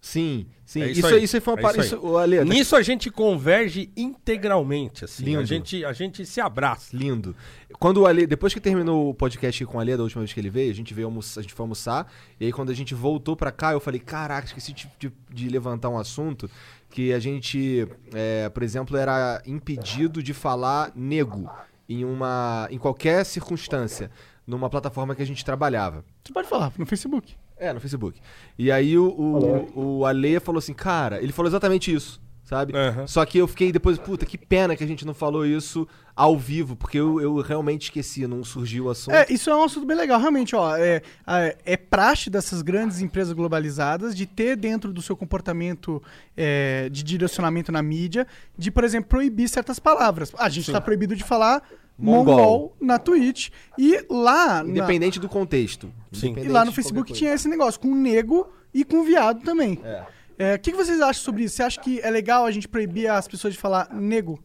Sim, 0.00 0.46
sim. 0.66 0.82
É 0.82 0.90
isso 0.90 1.00
isso, 1.00 1.14
aí. 1.14 1.24
isso 1.24 1.36
aí 1.36 1.40
foi 1.40 1.54
uma 1.54 1.60
É 1.60 1.62
par- 1.62 1.70
isso 1.72 1.80
aí. 1.80 1.86
isso, 1.86 2.16
Ale, 2.16 2.44
Nisso 2.44 2.76
a 2.76 2.82
gente 2.82 3.10
converge 3.10 3.90
integralmente, 3.96 5.04
assim. 5.04 5.24
Lindo. 5.24 5.40
A 5.40 5.44
gente, 5.44 5.84
a 5.84 5.92
gente 5.92 6.24
se 6.26 6.40
abraça. 6.40 6.94
Lindo. 6.96 7.34
Quando 7.78 7.98
o 8.02 8.06
Ale, 8.06 8.26
depois 8.26 8.52
que 8.54 8.60
terminou 8.60 9.10
o 9.10 9.14
podcast 9.14 9.64
com 9.66 9.78
o 9.78 9.80
Ale 9.80 9.96
da 9.96 10.02
última 10.02 10.20
vez 10.22 10.32
que 10.32 10.40
ele 10.40 10.50
veio, 10.50 10.70
a 10.70 10.74
gente 10.74 10.92
veio 10.94 11.06
almoçar, 11.06 11.40
a 11.40 11.42
gente 11.42 11.54
foi 11.54 11.64
almoçar, 11.64 12.10
e 12.38 12.46
aí 12.46 12.52
quando 12.52 12.70
a 12.70 12.74
gente 12.74 12.94
voltou 12.94 13.34
pra 13.36 13.50
cá, 13.50 13.72
eu 13.72 13.80
falei, 13.80 13.98
caraca, 14.00 14.46
esqueci 14.46 14.72
de, 14.72 14.88
de- 14.98 15.12
de 15.32 15.48
levantar 15.48 15.88
um 15.88 15.98
assunto 15.98 16.48
que 16.94 17.12
a 17.12 17.18
gente, 17.18 17.88
é, 18.12 18.48
por 18.48 18.62
exemplo, 18.62 18.96
era 18.96 19.42
impedido 19.44 20.22
de 20.22 20.32
falar 20.32 20.92
nego 20.94 21.50
em 21.88 22.04
uma 22.04 22.68
em 22.70 22.78
qualquer 22.78 23.26
circunstância 23.26 24.12
numa 24.46 24.70
plataforma 24.70 25.12
que 25.12 25.20
a 25.20 25.26
gente 25.26 25.44
trabalhava. 25.44 26.04
Você 26.22 26.32
pode 26.32 26.46
falar 26.46 26.72
no 26.78 26.86
Facebook. 26.86 27.34
É, 27.56 27.72
no 27.72 27.80
Facebook. 27.80 28.20
E 28.56 28.70
aí 28.70 28.96
o, 28.96 29.08
o, 29.08 29.98
o 29.98 30.06
Ale 30.06 30.38
falou 30.38 30.60
assim, 30.60 30.72
cara, 30.72 31.20
ele 31.20 31.32
falou 31.32 31.50
exatamente 31.50 31.92
isso, 31.92 32.22
sabe? 32.44 32.76
Aham. 32.76 33.06
Só 33.06 33.24
que 33.24 33.38
eu 33.38 33.48
fiquei 33.48 33.72
depois, 33.72 33.98
puta, 33.98 34.24
que 34.26 34.36
pena 34.38 34.76
que 34.76 34.84
a 34.84 34.86
gente 34.86 35.04
não 35.04 35.14
falou 35.14 35.44
isso 35.46 35.86
ao 36.14 36.38
vivo, 36.38 36.76
porque 36.76 36.98
eu, 36.98 37.20
eu 37.20 37.36
realmente 37.40 37.84
esqueci, 37.84 38.26
não 38.26 38.44
surgiu 38.44 38.84
o 38.84 38.90
assunto. 38.90 39.14
É, 39.14 39.26
isso 39.30 39.50
é 39.50 39.56
um 39.56 39.64
assunto 39.64 39.84
bem 39.86 39.96
legal, 39.96 40.20
realmente, 40.20 40.54
ó. 40.54 40.76
É, 40.76 41.02
é, 41.26 41.56
é 41.64 41.76
praxe 41.76 42.30
dessas 42.30 42.62
grandes 42.62 43.00
empresas 43.00 43.32
globalizadas 43.32 44.14
de 44.14 44.24
ter 44.26 44.56
dentro 44.56 44.92
do 44.92 45.02
seu 45.02 45.16
comportamento 45.16 46.00
é, 46.36 46.88
de 46.90 47.02
direcionamento 47.02 47.72
na 47.72 47.82
mídia, 47.82 48.26
de, 48.56 48.70
por 48.70 48.84
exemplo, 48.84 49.08
proibir 49.08 49.48
certas 49.48 49.78
palavras. 49.78 50.30
A 50.38 50.48
gente 50.48 50.68
está 50.68 50.80
proibido 50.80 51.16
de 51.16 51.24
falar 51.24 51.62
Mongol. 51.98 52.36
mongol, 52.36 52.76
na 52.80 52.98
Twitch. 52.98 53.50
E 53.78 54.04
lá. 54.10 54.62
na- 54.62 54.68
Independente 54.70 55.18
do 55.18 55.28
contexto. 55.28 55.90
Sim. 56.12 56.34
e 56.38 56.48
lá 56.48 56.64
no 56.64 56.72
Facebook 56.72 57.12
tinha 57.12 57.32
esse 57.34 57.48
negócio, 57.48 57.80
com 57.80 57.94
nego 57.94 58.48
e 58.72 58.84
com 58.84 59.02
viado 59.04 59.42
também. 59.42 59.80
É. 59.84 60.02
É, 60.38 60.54
O 60.54 60.58
que, 60.58 60.70
que 60.72 60.76
vocês 60.76 61.00
acham 61.00 61.22
sobre 61.22 61.44
isso? 61.44 61.56
Você 61.56 61.62
acha 61.62 61.80
que 61.80 62.00
é 62.00 62.10
legal 62.10 62.44
a 62.44 62.50
gente 62.50 62.68
proibir 62.68 63.08
as 63.08 63.26
pessoas 63.28 63.54
de 63.54 63.60
falar 63.60 63.88
nego? 63.92 64.38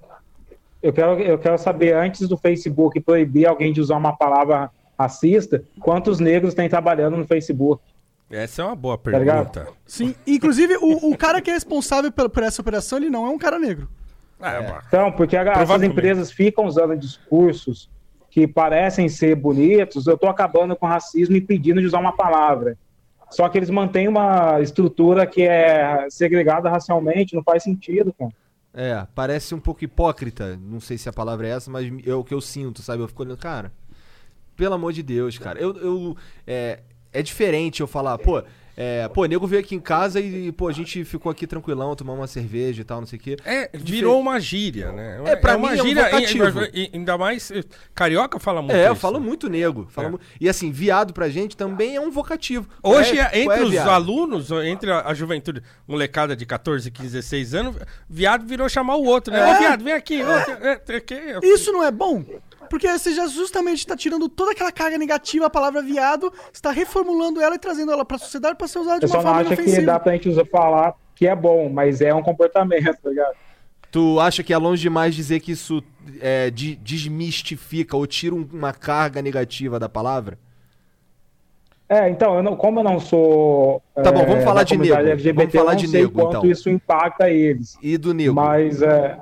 Eu 0.81 0.93
quero, 0.93 1.19
eu 1.19 1.37
quero 1.37 1.57
saber, 1.57 1.93
antes 1.95 2.27
do 2.27 2.37
Facebook 2.37 2.99
proibir 3.01 3.45
alguém 3.47 3.73
de 3.73 3.81
usar 3.81 3.97
uma 3.97 4.15
palavra 4.15 4.69
racista, 4.97 5.63
quantos 5.79 6.19
negros 6.19 6.53
tem 6.53 6.69
trabalhando 6.69 7.17
no 7.17 7.25
Facebook? 7.25 7.81
Essa 8.29 8.61
é 8.61 8.65
uma 8.65 8.75
boa 8.75 8.97
Tá 8.97 9.03
pergunta. 9.11 9.67
Sim. 9.85 10.13
Inclusive, 10.27 10.77
o, 10.77 11.11
o 11.11 11.17
cara 11.17 11.41
que 11.41 11.49
é 11.49 11.53
responsável 11.53 12.11
por, 12.11 12.29
por 12.29 12.43
essa 12.43 12.61
operação, 12.61 12.99
ele 12.99 13.09
não 13.09 13.25
é 13.25 13.29
um 13.29 13.37
cara 13.37 13.57
negro. 13.57 13.89
Ah, 14.39 14.53
é. 14.53 14.77
Então, 14.87 15.11
porque 15.11 15.35
a- 15.35 15.41
essas 15.41 15.53
Provavelmente. 15.57 15.91
empresas 15.93 16.31
ficam 16.31 16.65
usando 16.65 16.95
discursos 16.95 17.89
que 18.29 18.47
parecem 18.47 19.09
ser 19.09 19.35
bonitos, 19.35 20.05
eu 20.05 20.13
estou 20.13 20.29
acabando 20.29 20.75
com 20.75 20.85
o 20.85 20.89
racismo 20.89 21.35
e 21.35 21.41
pedindo 21.41 21.81
de 21.81 21.87
usar 21.87 21.99
uma 21.99 22.15
palavra. 22.15 22.77
Só 23.29 23.47
que 23.47 23.57
eles 23.57 23.69
mantêm 23.69 24.07
uma 24.07 24.59
estrutura 24.61 25.25
que 25.27 25.43
é 25.43 26.07
segregada 26.09 26.69
racialmente, 26.69 27.35
não 27.35 27.43
faz 27.43 27.63
sentido, 27.63 28.13
cara. 28.13 28.31
É, 28.73 29.05
parece 29.15 29.53
um 29.53 29.59
pouco 29.59 29.83
hipócrita. 29.83 30.57
Não 30.57 30.79
sei 30.79 30.97
se 30.97 31.09
a 31.09 31.13
palavra 31.13 31.47
é 31.47 31.51
essa, 31.51 31.69
mas 31.69 31.91
é 32.05 32.13
o 32.13 32.23
que 32.23 32.33
eu 32.33 32.41
sinto, 32.41 32.81
sabe? 32.81 33.01
Eu 33.01 33.07
fico 33.07 33.23
olhando, 33.23 33.37
cara. 33.37 33.71
Pelo 34.55 34.75
amor 34.75 34.93
de 34.93 35.03
Deus, 35.03 35.37
cara. 35.37 35.59
Eu, 35.59 35.75
eu 35.77 36.17
é, 36.45 36.79
é 37.11 37.21
diferente 37.21 37.81
eu 37.81 37.87
falar, 37.87 38.17
pô, 38.17 38.43
é, 38.81 39.09
pô, 39.09 39.25
nego 39.25 39.45
veio 39.45 39.61
aqui 39.61 39.75
em 39.75 39.79
casa 39.79 40.21
e, 40.21 40.51
pô, 40.53 40.69
a 40.69 40.71
gente 40.71 41.03
ficou 41.03 41.29
aqui 41.29 41.45
tranquilão, 41.45 41.93
tomamos 41.97 42.21
uma 42.21 42.27
cerveja 42.27 42.81
e 42.81 42.85
tal, 42.85 43.01
não 43.01 43.07
sei 43.07 43.19
o 43.19 43.21
quê. 43.21 43.35
É, 43.43 43.69
virou 43.73 44.17
uma 44.17 44.39
gíria, 44.39 44.93
né? 44.93 45.19
É, 45.25 45.35
pra 45.35 45.57
uma 45.57 45.71
mim 45.71 45.77
é 45.77 45.83
um 45.83 45.85
gíria, 45.85 46.03
vocativo. 46.05 46.61
e- 46.73 46.83
e- 46.85 46.91
ainda 46.93 47.17
mais. 47.17 47.51
eh, 47.51 47.61
Carioca 47.93 48.39
fala 48.39 48.61
muito 48.61 48.73
É, 48.75 48.87
eu 48.87 48.93
isso. 48.93 49.01
falo 49.01 49.19
muito 49.19 49.49
nego. 49.49 49.85
falo 49.89 50.07
É. 50.07 50.11
mu- 50.11 50.19
E 50.39 50.47
assim, 50.47 50.71
viado 50.71 51.13
pra 51.13 51.27
gente 51.27 51.57
também 51.57 51.97
é 51.97 51.99
um 52.01 52.09
vocativo. 52.09 52.69
Hoje, 52.81 53.15
Qual 53.17 53.25
é- 53.27 53.43
qual 53.43 53.55
entre 53.57 53.63
os 53.65 53.71
viado? 53.71 53.89
alunos, 53.89 54.49
entre 54.51 54.89
a, 54.91 55.01
a 55.07 55.13
juventude, 55.13 55.61
molecada 55.85 56.33
de 56.35 56.45
14, 56.45 56.89
15, 56.89 57.09
16 57.17 57.53
anos, 57.53 57.75
viado 58.09 58.45
virou 58.45 58.69
chamar 58.69 58.95
o 58.95 59.03
outro, 59.03 59.33
né? 59.33 59.39
É. 59.41 59.53
Ô, 59.55 59.57
viado, 59.59 59.83
vem 59.83 59.93
aqui. 59.93 60.23
ô, 60.23 60.31
é, 60.31 60.79
é, 60.87 61.39
Isso 61.43 61.71
não 61.73 61.83
é 61.83 61.91
bom? 61.91 62.23
Porque 62.69 62.87
você 62.87 63.13
já 63.13 63.27
justamente 63.27 63.79
está 63.79 63.95
tirando 63.97 64.29
toda 64.29 64.51
aquela 64.51 64.71
carga 64.71 64.97
negativa, 64.97 65.47
a 65.47 65.49
palavra 65.49 65.81
viado, 65.81 66.31
está 66.53 66.71
reformulando 66.71 67.41
ela 67.41 67.55
e 67.55 67.59
trazendo 67.59 67.91
ela 67.91 68.05
para 68.05 68.17
a 68.17 68.19
sociedade 68.19 68.55
para 68.55 68.67
ser 68.67 68.79
usada 68.79 68.99
de 68.99 69.05
Eu 69.05 69.09
uma 69.09 69.15
só 69.15 69.17
não 69.17 69.23
forma 69.33 69.39
acho 69.41 69.49
que 69.49 69.55
inofensiva. 69.55 69.85
dá 69.91 69.99
pra 69.99 70.13
gente 70.13 70.29
usar, 70.29 70.45
falar 70.45 70.93
que 71.15 71.27
é 71.27 71.35
bom, 71.35 71.69
mas 71.69 71.99
é 72.01 72.13
um 72.13 72.21
comportamento, 72.23 72.95
tá 73.01 73.09
ligado? 73.09 73.35
Tu 73.91 74.19
acha 74.19 74.43
que 74.43 74.53
é 74.53 74.57
longe 74.57 74.81
demais 74.83 75.15
dizer 75.15 75.39
que 75.39 75.51
isso 75.51 75.83
é, 76.21 76.49
de- 76.51 76.75
desmistifica 76.75 77.97
ou 77.97 78.05
tira 78.05 78.35
um- 78.35 78.47
uma 78.53 78.71
carga 78.71 79.21
negativa 79.21 79.79
da 79.79 79.89
palavra? 79.89 80.37
É, 81.87 82.07
então, 82.07 82.35
eu 82.35 82.43
não, 82.43 82.55
como 82.55 82.79
eu 82.81 82.83
não 82.83 82.99
sou. 82.99 83.81
Tá 83.95 84.11
bom, 84.11 84.19
é, 84.21 84.25
vamos 84.27 84.43
falar 84.43 84.61
de 84.63 84.77
nego. 84.77 84.93
LGBT, 84.93 85.33
Vamos 85.33 85.53
falar 85.53 85.71
eu 85.71 85.75
não 85.75 85.89
de 86.07 86.07
quanto 86.13 86.29
então. 86.37 86.45
isso 86.45 86.69
impacta 86.69 87.31
eles. 87.31 87.75
E 87.81 87.97
do 87.97 88.13
nego? 88.13 88.35
Mas 88.35 88.83
é, 88.83 89.17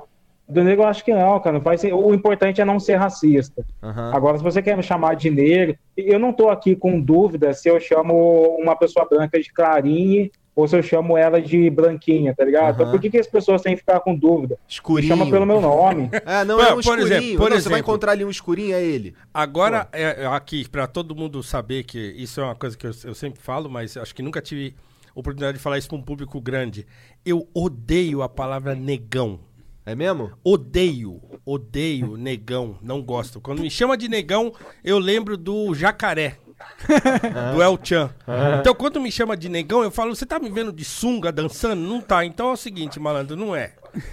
do 0.48 0.64
negro 0.64 0.84
eu 0.84 0.88
acho 0.88 1.04
que 1.04 1.12
não, 1.12 1.38
cara. 1.40 1.54
Não 1.54 1.60
faz, 1.60 1.82
o 1.84 2.14
importante 2.14 2.60
é 2.60 2.64
não 2.64 2.80
ser 2.80 2.96
racista. 2.96 3.64
Aham. 3.82 4.12
Agora, 4.14 4.38
se 4.38 4.42
você 4.44 4.62
quer 4.62 4.76
me 4.76 4.82
chamar 4.82 5.14
de 5.14 5.30
negro, 5.30 5.76
eu 5.96 6.18
não 6.18 6.32
tô 6.32 6.48
aqui 6.48 6.74
com 6.74 7.00
dúvida 7.00 7.52
se 7.52 7.68
eu 7.68 7.78
chamo 7.78 8.56
uma 8.58 8.74
pessoa 8.76 9.06
branca 9.08 9.38
de 9.40 9.52
Clarine 9.52 10.30
ou 10.56 10.66
se 10.66 10.76
eu 10.76 10.82
chamo 10.82 11.16
ela 11.16 11.40
de 11.40 11.70
branquinha, 11.70 12.34
tá 12.34 12.44
ligado? 12.44 12.74
Então, 12.74 12.86
Aham. 12.86 12.90
por 12.92 13.00
que, 13.00 13.10
que 13.10 13.18
as 13.18 13.28
pessoas 13.28 13.62
têm 13.62 13.74
que 13.74 13.80
ficar 13.80 14.00
com 14.00 14.12
dúvida? 14.14 14.54
Me 14.56 14.60
Escurinho. 14.68 15.08
chama 15.16 15.30
pelo 15.30 15.46
meu 15.46 15.60
nome. 15.60 16.10
É, 16.26 16.44
não, 16.44 16.56
Por- 16.56 16.64
é 16.64 16.70
um 16.70 16.74
por 16.74 16.80
escurinho. 16.80 17.06
exemplo, 17.06 17.36
por 17.36 17.50
Não, 17.50 17.56
Você 17.56 17.68
vai 17.68 17.78
exemplo. 17.78 17.78
encontrar 17.78 18.12
ali 18.12 18.24
um 18.24 18.30
escurinho, 18.30 18.74
é 18.74 18.82
ele. 18.82 19.14
Agora, 19.32 19.86
é, 19.92 20.22
é 20.24 20.26
aqui, 20.26 20.68
pra 20.68 20.86
todo 20.88 21.14
mundo 21.14 21.42
saber 21.44 21.84
que 21.84 21.98
isso 22.16 22.40
é 22.40 22.44
uma 22.44 22.56
coisa 22.56 22.76
que 22.76 22.86
eu, 22.86 22.92
eu 23.04 23.14
sempre 23.14 23.40
falo, 23.40 23.68
mas 23.70 23.96
acho 23.96 24.12
que 24.14 24.22
nunca 24.22 24.40
tive 24.42 24.74
oportunidade 25.14 25.58
de 25.58 25.62
falar 25.62 25.78
isso 25.78 25.88
pra 25.88 25.96
um 25.98 26.02
público 26.02 26.40
grande. 26.40 26.86
Eu 27.24 27.46
odeio 27.54 28.22
a 28.22 28.28
palavra 28.28 28.74
negão. 28.74 29.38
É 29.88 29.94
mesmo? 29.94 30.30
Odeio, 30.44 31.18
odeio 31.46 32.14
negão, 32.18 32.76
não 32.82 33.00
gosto. 33.00 33.40
Quando 33.40 33.62
me 33.62 33.70
chama 33.70 33.96
de 33.96 34.06
negão, 34.06 34.52
eu 34.84 34.98
lembro 34.98 35.34
do 35.34 35.74
jacaré. 35.74 36.36
do 37.54 37.62
El 37.62 37.78
Chan. 37.82 38.10
Então, 38.60 38.74
quando 38.74 39.00
me 39.00 39.10
chama 39.10 39.34
de 39.34 39.48
negão, 39.48 39.82
eu 39.82 39.90
falo: 39.90 40.14
Você 40.14 40.26
tá 40.26 40.38
me 40.38 40.50
vendo 40.50 40.74
de 40.74 40.84
sunga 40.84 41.32
dançando? 41.32 41.80
Não 41.80 42.02
tá. 42.02 42.22
Então 42.22 42.50
é 42.50 42.52
o 42.52 42.56
seguinte, 42.56 43.00
malandro, 43.00 43.34
não 43.34 43.56
é. 43.56 43.72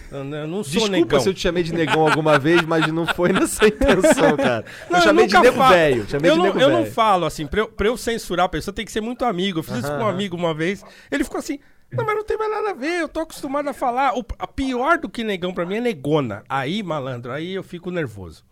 Eu 0.09 0.19
eu 0.19 0.47
não 0.47 0.63
sou 0.63 0.73
Desculpa 0.73 0.91
negão. 0.91 1.19
se 1.19 1.27
eu 1.27 1.33
te 1.33 1.41
chamei 1.41 1.61
de 1.61 1.73
negão 1.73 2.07
alguma 2.07 2.39
vez, 2.39 2.61
mas 2.61 2.87
não 2.87 3.05
foi 3.05 3.33
nessa 3.33 3.67
intenção, 3.67 4.37
cara. 4.37 4.63
Não, 4.89 4.99
eu 4.99 5.03
chamei 5.03 5.27
de 5.27 5.33
nunca 5.33 5.51
nego 5.51 5.67
velho. 5.67 6.09
Chamei 6.09 6.31
eu 6.31 6.35
de 6.35 6.39
não, 6.39 6.61
eu 6.61 6.69
não 6.69 6.85
falo 6.85 7.25
assim, 7.25 7.45
pra 7.45 7.59
eu, 7.59 7.67
pra 7.67 7.87
eu 7.87 7.97
censurar 7.97 8.45
a 8.45 8.49
pessoa 8.49 8.73
tem 8.73 8.85
que 8.85 8.93
ser 8.93 9.01
muito 9.01 9.25
amigo. 9.25 9.59
Eu 9.59 9.63
fiz 9.63 9.75
isso 9.75 9.87
com 9.87 10.03
um 10.03 10.07
amigo 10.07 10.37
uma 10.37 10.53
vez. 10.53 10.85
Ele 11.11 11.25
ficou 11.25 11.39
assim. 11.39 11.59
Não, 11.91 12.05
mas 12.05 12.15
não 12.15 12.23
tem 12.23 12.37
mais 12.37 12.51
nada 12.51 12.71
a 12.71 12.73
ver, 12.73 13.01
eu 13.01 13.07
tô 13.07 13.21
acostumado 13.21 13.69
a 13.69 13.73
falar. 13.73 14.17
O, 14.17 14.25
a 14.37 14.47
pior 14.47 14.97
do 14.97 15.09
que 15.09 15.23
negão 15.23 15.53
pra 15.53 15.65
mim 15.65 15.77
é 15.77 15.81
negona. 15.81 16.43
Aí, 16.49 16.83
malandro, 16.83 17.31
aí 17.31 17.53
eu 17.53 17.63
fico 17.63 17.91
nervoso. 17.91 18.43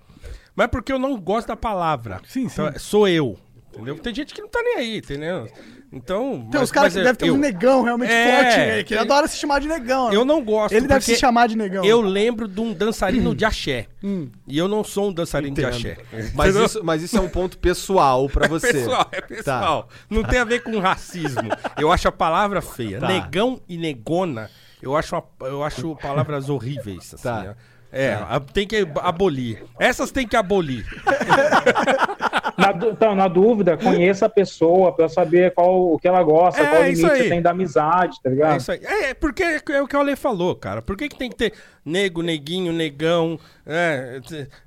Mas 0.56 0.68
porque 0.68 0.92
eu 0.94 1.00
não 1.00 1.20
gosto 1.20 1.48
da 1.48 1.56
palavra. 1.56 2.22
Sim, 2.28 2.48
sim. 2.48 2.62
Então, 2.62 2.80
sou 2.80 3.08
eu. 3.08 3.38
Entendeu? 3.74 3.98
Tem 4.00 4.14
gente 4.14 4.34
que 4.34 4.42
não 4.42 4.48
tá 4.50 4.62
nem 4.62 4.76
aí, 4.78 4.98
entendeu? 4.98 5.48
Então. 5.92 6.40
Tem 6.42 6.50
mas- 6.54 6.62
uns 6.64 6.72
caras 6.72 6.94
que 6.94 7.00
eu- 7.00 7.04
devem 7.04 7.16
ter 7.18 7.30
eu, 7.30 7.34
um 7.36 7.38
negão 7.38 7.84
realmente 7.84 8.12
É, 8.12 8.36
forte, 8.36 8.58
né? 8.58 8.84
Que 8.84 8.94
ele 8.94 9.02
adora 9.02 9.28
se 9.28 9.38
chamar 9.38 9.60
de 9.60 9.68
negão. 9.68 10.10
né? 10.10 10.16
eu 10.16 10.26
não 10.26 10.44
gosto. 10.44 10.74
Ele 10.74 10.88
deve 10.88 11.04
se 11.06 11.16
chamar 11.16 11.48
de 11.48 11.56
negão. 11.56 11.84
Eu 11.86 12.02
lembro 12.02 12.48
de 12.48 12.60
um 12.62 12.74
dançarino 12.74 13.36
de 13.36 13.46
axé. 13.46 13.88
Hum. 14.04 14.30
E 14.48 14.58
eu 14.58 14.68
não 14.68 14.84
sou 14.84 15.10
um 15.10 15.14
dançarino 15.14 15.54
de 15.56 15.62
Entendo. 15.62 15.76
axé. 15.76 15.98
Mas 16.34 16.56
isso, 16.56 16.84
mas 16.84 17.02
isso 17.04 17.18
é 17.18 17.22
um 17.22 17.30
ponto 17.30 17.58
pessoal 17.60 18.28
pra 18.30 18.48
você. 18.50 18.74
Pessoal, 18.74 19.08
é 19.12 19.22
pessoal. 19.22 19.90
Não 20.10 20.24
tem 20.24 20.40
a 20.40 20.44
ver 20.46 20.62
com 20.64 20.78
racismo. 20.80 21.50
Eu 21.78 21.92
acho 21.92 22.08
a 22.08 22.12
palavra 22.12 22.62
feia. 22.62 23.00
Tá. 23.00 23.08
Negão 23.08 23.62
e 23.70 23.78
negona, 23.78 24.50
eu 24.82 24.96
acho, 24.96 25.16
uma- 25.16 25.24
eu 25.48 25.64
acho 25.64 25.96
palavras 25.98 26.50
horríveis. 26.50 27.14
Assim, 27.14 27.24
Tá. 27.24 27.42
né? 27.44 27.56
É, 27.96 28.14
a- 28.14 28.40
tem 28.40 28.66
que 28.66 28.88
abolir. 29.02 29.64
Essas 29.80 30.10
tem 30.10 30.28
que 30.28 30.36
abolir. 30.36 30.84
Na, 32.58 32.72
então, 32.90 33.16
na 33.16 33.28
dúvida, 33.28 33.78
conheça 33.78 34.26
a 34.26 34.30
pessoa 34.30 34.92
pra 34.92 35.08
saber 35.08 35.54
qual 35.54 35.94
o 35.94 35.98
que 35.98 36.08
ela 36.08 36.22
gosta, 36.22 36.62
É, 36.62 36.66
qual 36.66 36.82
o 36.82 36.86
limite 36.86 37.02
você 37.02 37.30
tem 37.30 37.42
da 37.42 37.52
amizade, 37.52 38.22
tá 38.22 38.30
ligado? 38.30 38.54
É 38.54 38.58
isso 38.58 38.72
aí. 38.72 38.80
É, 38.84 39.10
é, 39.10 39.14
porque 39.14 39.44
é 39.44 39.82
o 39.82 39.88
que 39.88 39.96
o 39.96 40.00
Ale 40.00 40.16
falou, 40.16 40.56
cara. 40.56 40.82
Por 40.82 40.98
que, 40.98 41.08
que 41.10 41.18
tem 41.18 41.30
que 41.30 41.36
ter 41.36 41.54
nego, 41.86 42.22
neguinho, 42.22 42.74
negão, 42.74 43.40
é, 43.66 44.20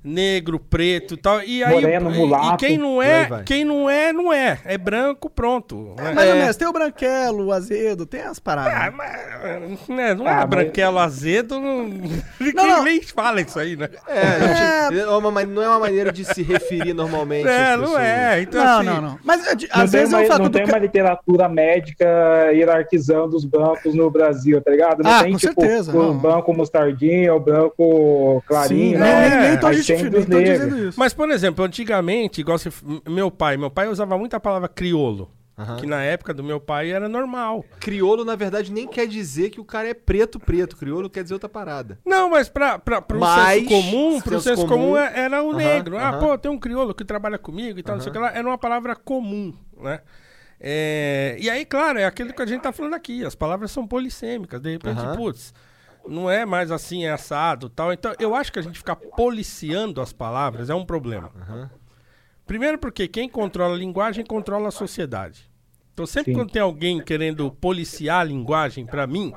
negro, 0.03 0.59
preto 0.59 1.13
e 1.13 1.17
tal? 1.17 1.41
E 1.43 1.63
aí, 1.63 1.73
Moreno, 1.73 2.09
e- 2.11 2.13
e, 2.15 2.17
mulato, 2.17 2.57
quem 2.57 2.77
não 2.77 3.01
é, 3.01 3.43
quem 3.45 3.63
não 3.65 3.89
é, 3.89 4.11
não 4.11 4.33
é. 4.33 4.59
É 4.65 4.77
branco, 4.77 5.29
pronto. 5.29 5.93
né? 5.97 6.11
Mais 6.13 6.29
ou 6.29 6.35
É. 6.35 6.39
menos, 6.39 6.55
tem 6.55 6.67
o 6.67 6.73
branquelo, 6.73 7.45
o 7.47 7.51
azedo, 7.51 8.05
tem 8.05 8.21
as 8.21 8.39
paradas. 8.39 8.73
Ah, 8.73 8.91
mas, 8.91 9.87
né, 9.87 10.13
não 10.15 10.27
é 10.27 10.31
Ah, 10.31 10.35
mas- 10.37 10.49
branquelo 10.49 10.99
azedo, 10.99 11.59
não... 11.59 11.83
ninguém 12.39 12.53
não. 12.67 12.83
nem 12.83 13.01
fala 13.01 13.41
isso 13.41 13.59
aí, 13.59 13.75
né? 13.75 13.89
É, 14.07 14.89
gente- 14.89 14.99
é 15.01 15.07
uma 15.09 15.31
ma- 15.31 15.43
não 15.45 15.61
é 15.61 15.69
uma 15.69 15.79
maneira 15.79 16.11
de 16.11 16.25
se 16.25 16.41
referir 16.43 16.93
normalmente. 16.93 17.47
É, 17.47 17.77
não 17.77 17.97
é. 17.97 18.41
Então, 18.41 18.63
não, 18.63 18.77
assim, 18.79 18.85
não, 18.89 19.01
não. 19.01 19.19
Mas 19.23 19.45
é, 19.47 19.55
de- 19.55 19.67
Não 19.67 19.83
às 19.83 19.91
tem, 19.91 19.99
vezes 19.99 20.13
uma, 20.13 20.23
eu 20.23 20.27
falo 20.27 20.43
não 20.43 20.49
do 20.49 20.53
tem 20.57 20.65
ca- 20.65 20.73
uma 20.73 20.79
literatura 20.79 21.49
médica 21.49 22.05
hierarquizando 22.53 23.35
os 23.35 23.45
brancos 23.45 23.93
no 23.93 24.09
Brasil, 24.09 24.61
tá 24.61 24.71
ligado? 24.71 25.03
Não 25.03 25.11
Ah, 25.11 25.23
tem, 25.23 25.33
com 25.33 25.37
tipo, 25.37 25.61
certeza, 25.61 25.91
o 25.95 26.13
não. 26.13 26.17
branco 26.17 26.53
mostardinha, 26.53 27.33
o 27.33 27.39
branco 27.39 28.43
clarinho. 28.47 28.86
Sim, 28.86 28.86
não. 28.93 28.99
nem, 29.05 29.29
nem, 29.29 29.39
nem 29.49 29.59
tô, 29.59 29.67
Aí 29.67 29.77
justifi- 29.77 30.01
tem 30.03 30.11
nem 30.11 30.19
dos 30.21 30.29
tô 30.29 30.37
negros. 30.37 30.59
dizendo 30.69 30.87
isso. 30.89 30.99
Mas, 30.99 31.13
por 31.13 31.29
exemplo, 31.29 31.65
antigamente, 31.65 32.41
igual 32.41 32.57
você, 32.57 32.69
meu 33.07 33.29
pai, 33.31 33.57
meu 33.57 33.69
pai 33.71 33.87
usava 33.87 34.17
muito 34.17 34.33
a 34.35 34.39
palavra 34.39 34.67
criolo. 34.67 35.31
Aham. 35.59 35.77
Que 35.77 35.87
na 35.87 36.03
época 36.03 36.35
do 36.35 36.43
meu 36.43 36.59
pai 36.59 36.91
era 36.91 37.09
normal. 37.09 37.65
Criolo, 37.79 38.23
na 38.23 38.35
verdade, 38.35 38.71
nem 38.71 38.87
quer 38.87 39.07
dizer 39.07 39.49
que 39.49 39.59
o 39.59 39.65
cara 39.65 39.87
é 39.89 39.93
preto, 39.95 40.39
preto. 40.39 40.77
Criolo 40.77 41.09
quer 41.09 41.23
dizer 41.23 41.33
outra 41.33 41.49
parada. 41.49 41.97
Não, 42.05 42.29
mas 42.29 42.47
pra, 42.47 42.77
pra, 42.77 43.01
pro 43.01 43.19
Mas, 43.19 43.63
senso 43.63 43.67
comum, 43.67 44.21
pro 44.21 44.39
senso 44.39 44.49
senso 44.55 44.67
comum, 44.67 44.83
comum, 44.91 44.97
é- 44.97 45.13
era 45.19 45.41
o 45.41 45.49
aham, 45.49 45.57
negro. 45.57 45.97
Ah, 45.97 46.09
aham. 46.09 46.19
pô, 46.19 46.37
tem 46.37 46.51
um 46.51 46.59
crioulo 46.59 46.93
que 46.93 47.03
trabalha 47.03 47.39
comigo 47.39 47.79
e 47.79 47.81
tal, 47.81 47.95
não 47.95 48.01
sei 48.03 48.11
o 48.11 48.13
que 48.13 48.19
lá. 48.19 48.31
Era 48.35 48.47
uma 48.47 48.57
palavra 48.57 48.95
comum, 48.95 49.51
né? 49.81 50.01
É, 50.59 51.37
e 51.39 51.49
aí, 51.49 51.65
claro, 51.65 51.99
é 51.99 52.05
aquilo 52.05 52.33
que 52.33 52.41
a 52.41 52.45
gente 52.45 52.61
tá 52.61 52.71
falando 52.71 52.93
aqui. 52.93 53.25
As 53.25 53.33
palavras 53.35 53.71
são 53.71 53.87
polissêmicas. 53.87 54.61
De 54.61 54.71
repente, 54.71 55.01
putz, 55.15 55.53
não 56.09 56.29
é 56.29 56.45
mais 56.45 56.71
assim, 56.71 57.05
é 57.05 57.11
assado 57.11 57.69
tal. 57.69 57.91
Então, 57.93 58.13
eu 58.19 58.33
acho 58.35 58.51
que 58.51 58.59
a 58.59 58.61
gente 58.61 58.77
ficar 58.77 58.95
policiando 58.95 60.01
as 60.01 60.11
palavras 60.13 60.69
é 60.69 60.75
um 60.75 60.85
problema. 60.85 61.31
Aham. 61.41 61.69
Primeiro 62.45 62.77
porque 62.77 63.07
quem 63.07 63.27
controla 63.27 63.75
a 63.75 63.77
linguagem 63.77 64.25
controla 64.25 64.69
a 64.69 64.71
sociedade. 64.71 65.49
Então 65.93 66.05
sempre 66.05 66.31
Sim. 66.31 66.39
quando 66.39 66.51
tem 66.51 66.61
alguém 66.61 67.01
querendo 67.03 67.51
policiar 67.51 68.21
a 68.21 68.23
linguagem, 68.23 68.85
pra 68.85 69.05
mim, 69.07 69.33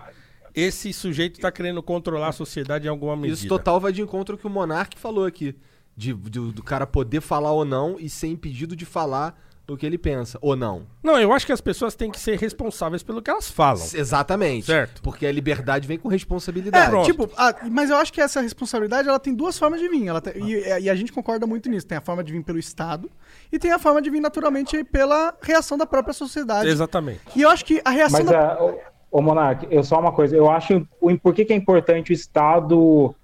esse 0.54 0.92
sujeito 0.92 1.40
tá 1.40 1.50
querendo 1.50 1.82
controlar 1.82 2.28
a 2.28 2.32
sociedade 2.32 2.86
em 2.86 2.90
alguma 2.90 3.16
medida. 3.16 3.34
Isso 3.34 3.48
total 3.48 3.80
vai 3.80 3.92
de 3.92 4.02
encontro 4.02 4.34
ao 4.34 4.38
que 4.38 4.46
o 4.46 4.50
Monark 4.50 4.98
falou 4.98 5.24
aqui. 5.24 5.56
De, 5.96 6.14
de- 6.14 6.52
do 6.52 6.62
cara 6.62 6.86
poder 6.86 7.20
falar 7.20 7.50
ou 7.52 7.64
não 7.64 7.96
e 7.98 8.08
ser 8.08 8.28
impedido 8.28 8.76
de 8.76 8.84
falar 8.86 9.36
o 9.72 9.76
que 9.76 9.86
ele 9.86 9.98
pensa. 9.98 10.38
Ou 10.40 10.56
não. 10.56 10.82
Não, 11.02 11.18
eu 11.18 11.32
acho 11.32 11.46
que 11.46 11.52
as 11.52 11.60
pessoas 11.60 11.94
têm 11.94 12.10
que 12.10 12.18
ser 12.18 12.38
responsáveis 12.38 13.02
pelo 13.02 13.22
que 13.22 13.30
elas 13.30 13.50
falam. 13.50 13.84
Exatamente. 13.94 14.66
Certo. 14.66 15.02
Porque 15.02 15.26
a 15.26 15.32
liberdade 15.32 15.86
vem 15.86 15.98
com 15.98 16.08
responsabilidade. 16.08 16.94
É, 16.94 17.02
tipo, 17.02 17.28
ah, 17.36 17.54
mas 17.70 17.90
eu 17.90 17.96
acho 17.96 18.12
que 18.12 18.20
essa 18.20 18.40
responsabilidade 18.40 19.08
ela 19.08 19.18
tem 19.18 19.34
duas 19.34 19.58
formas 19.58 19.80
de 19.80 19.88
vir. 19.88 20.06
Ela 20.08 20.20
tem- 20.20 20.42
e, 20.42 20.82
e 20.82 20.90
a 20.90 20.94
gente 20.94 21.12
concorda 21.12 21.46
muito 21.46 21.68
nisso. 21.68 21.86
Tem 21.86 21.98
a 21.98 22.00
forma 22.00 22.22
de 22.24 22.32
vir 22.32 22.42
pelo 22.42 22.58
Estado 22.58 23.10
e 23.52 23.58
tem 23.58 23.72
a 23.72 23.78
forma 23.78 24.00
de 24.02 24.10
vir 24.10 24.20
naturalmente 24.20 24.82
pela 24.84 25.34
reação 25.40 25.78
da 25.78 25.86
própria 25.86 26.12
sociedade. 26.14 26.68
Exatamente. 26.68 27.20
E 27.36 27.42
eu 27.42 27.50
acho 27.50 27.64
que 27.64 27.80
a 27.84 27.90
reação 27.90 28.20
Mas, 28.20 28.30
da. 28.30 28.52
ah, 28.54 28.62
ô, 28.64 29.18
ô 29.18 29.22
Monark, 29.22 29.66
eu 29.70 29.82
só 29.82 29.98
uma 30.00 30.12
coisa, 30.12 30.36
eu 30.36 30.50
acho 30.50 30.86
o, 31.00 31.16
por 31.18 31.34
que, 31.34 31.44
que 31.44 31.52
é 31.52 31.56
importante 31.56 32.12
o 32.12 32.14
Estado 32.14 33.14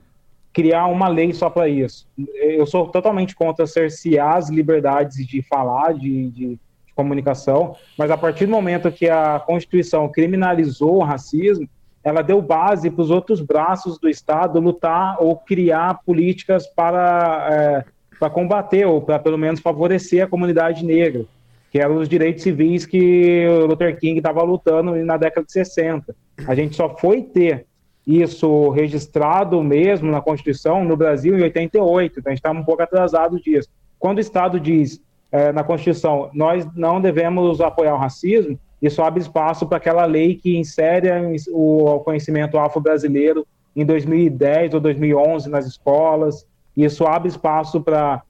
criar 0.56 0.86
uma 0.86 1.06
lei 1.06 1.34
só 1.34 1.50
para 1.50 1.68
isso? 1.68 2.08
Eu 2.34 2.64
sou 2.64 2.86
totalmente 2.88 3.36
contra 3.36 3.66
cercear 3.66 4.36
as 4.36 4.48
liberdades 4.48 5.26
de 5.26 5.42
falar, 5.42 5.92
de, 5.92 6.30
de- 6.30 6.58
de 6.86 6.92
comunicação, 6.94 7.76
mas 7.98 8.10
a 8.10 8.16
partir 8.16 8.46
do 8.46 8.52
momento 8.52 8.90
que 8.90 9.06
a 9.06 9.38
Constituição 9.38 10.08
criminalizou 10.08 10.96
o 10.96 11.02
racismo, 11.04 11.68
ela 12.02 12.22
deu 12.22 12.40
base 12.40 12.88
para 12.88 13.02
os 13.02 13.10
outros 13.10 13.42
braços 13.42 13.98
do 13.98 14.08
Estado 14.08 14.58
lutar 14.58 15.18
ou 15.20 15.36
criar 15.36 16.00
políticas 16.06 16.66
para, 16.68 17.48
é, 17.50 17.84
para 18.18 18.30
combater 18.30 18.86
ou 18.86 19.02
para 19.02 19.18
pelo 19.18 19.36
menos 19.36 19.60
favorecer 19.60 20.24
a 20.24 20.26
comunidade 20.26 20.82
negra 20.86 21.26
que 21.70 21.78
eram 21.78 21.96
os 21.96 22.08
direitos 22.08 22.42
civis 22.44 22.86
que 22.86 23.46
o 23.46 23.66
Luther 23.66 23.98
King 23.98 24.16
estava 24.16 24.42
lutando 24.42 24.94
na 25.04 25.18
década 25.18 25.44
de 25.44 25.52
60. 25.52 26.16
A 26.48 26.54
gente 26.54 26.74
só 26.74 26.96
foi 26.96 27.20
ter 27.20 27.66
isso 28.06 28.70
registrado 28.70 29.62
mesmo 29.62 30.10
na 30.10 30.20
Constituição 30.20 30.84
no 30.84 30.96
Brasil 30.96 31.36
em 31.36 31.42
88, 31.42 32.20
então 32.20 32.30
a 32.30 32.34
gente 32.34 32.38
está 32.38 32.52
um 32.52 32.64
pouco 32.64 32.82
atrasado 32.82 33.40
disso. 33.40 33.68
Quando 33.98 34.18
o 34.18 34.20
Estado 34.20 34.60
diz 34.60 35.00
eh, 35.32 35.50
na 35.52 35.64
Constituição 35.64 36.30
nós 36.32 36.64
não 36.74 37.00
devemos 37.00 37.60
apoiar 37.60 37.94
o 37.94 37.98
racismo, 37.98 38.58
isso 38.80 39.02
abre 39.02 39.20
espaço 39.20 39.66
para 39.66 39.78
aquela 39.78 40.04
lei 40.04 40.34
que 40.36 40.56
insere 40.56 41.08
o 41.50 42.00
conhecimento 42.00 42.58
afro-brasileiro 42.58 43.46
em 43.74 43.84
2010 43.84 44.74
ou 44.74 44.80
2011 44.80 45.48
nas 45.48 45.66
escolas. 45.66 46.46
Isso 46.76 47.04
abre 47.06 47.28
espaço 47.28 47.80
para, 47.80 48.22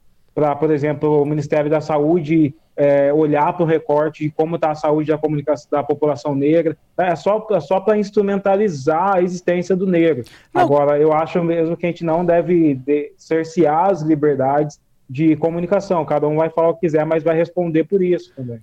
por 0.59 0.71
exemplo, 0.71 1.21
o 1.21 1.25
Ministério 1.25 1.69
da 1.69 1.81
Saúde 1.81 2.55
é, 2.77 3.11
olhar 3.11 3.51
para 3.53 3.63
o 3.63 3.65
recorte 3.65 4.23
de 4.23 4.29
como 4.29 4.55
está 4.55 4.71
a 4.71 4.75
saúde 4.75 5.11
da 5.11 5.17
comunicação 5.17 5.67
da 5.71 5.83
população 5.83 6.35
negra. 6.35 6.77
É 6.97 7.15
só, 7.15 7.45
é 7.51 7.59
só 7.59 7.79
para 7.79 7.97
instrumentalizar 7.97 9.15
a 9.17 9.21
existência 9.21 9.75
do 9.75 9.87
negro. 9.87 10.23
Não. 10.53 10.61
Agora, 10.61 10.99
eu 10.99 11.11
acho 11.11 11.43
mesmo 11.43 11.75
que 11.75 11.87
a 11.87 11.89
gente 11.89 12.05
não 12.05 12.23
deve 12.23 12.75
de- 12.75 13.11
cercear 13.17 13.89
as 13.89 14.01
liberdades 14.01 14.79
de 15.09 15.35
comunicação. 15.37 16.03
Cada 16.05 16.27
um 16.27 16.35
vai 16.35 16.49
falar 16.49 16.69
o 16.69 16.73
que 16.73 16.81
quiser, 16.81 17.05
mas 17.05 17.23
vai 17.23 17.35
responder 17.35 17.85
por 17.85 18.03
isso 18.03 18.33
também. 18.35 18.59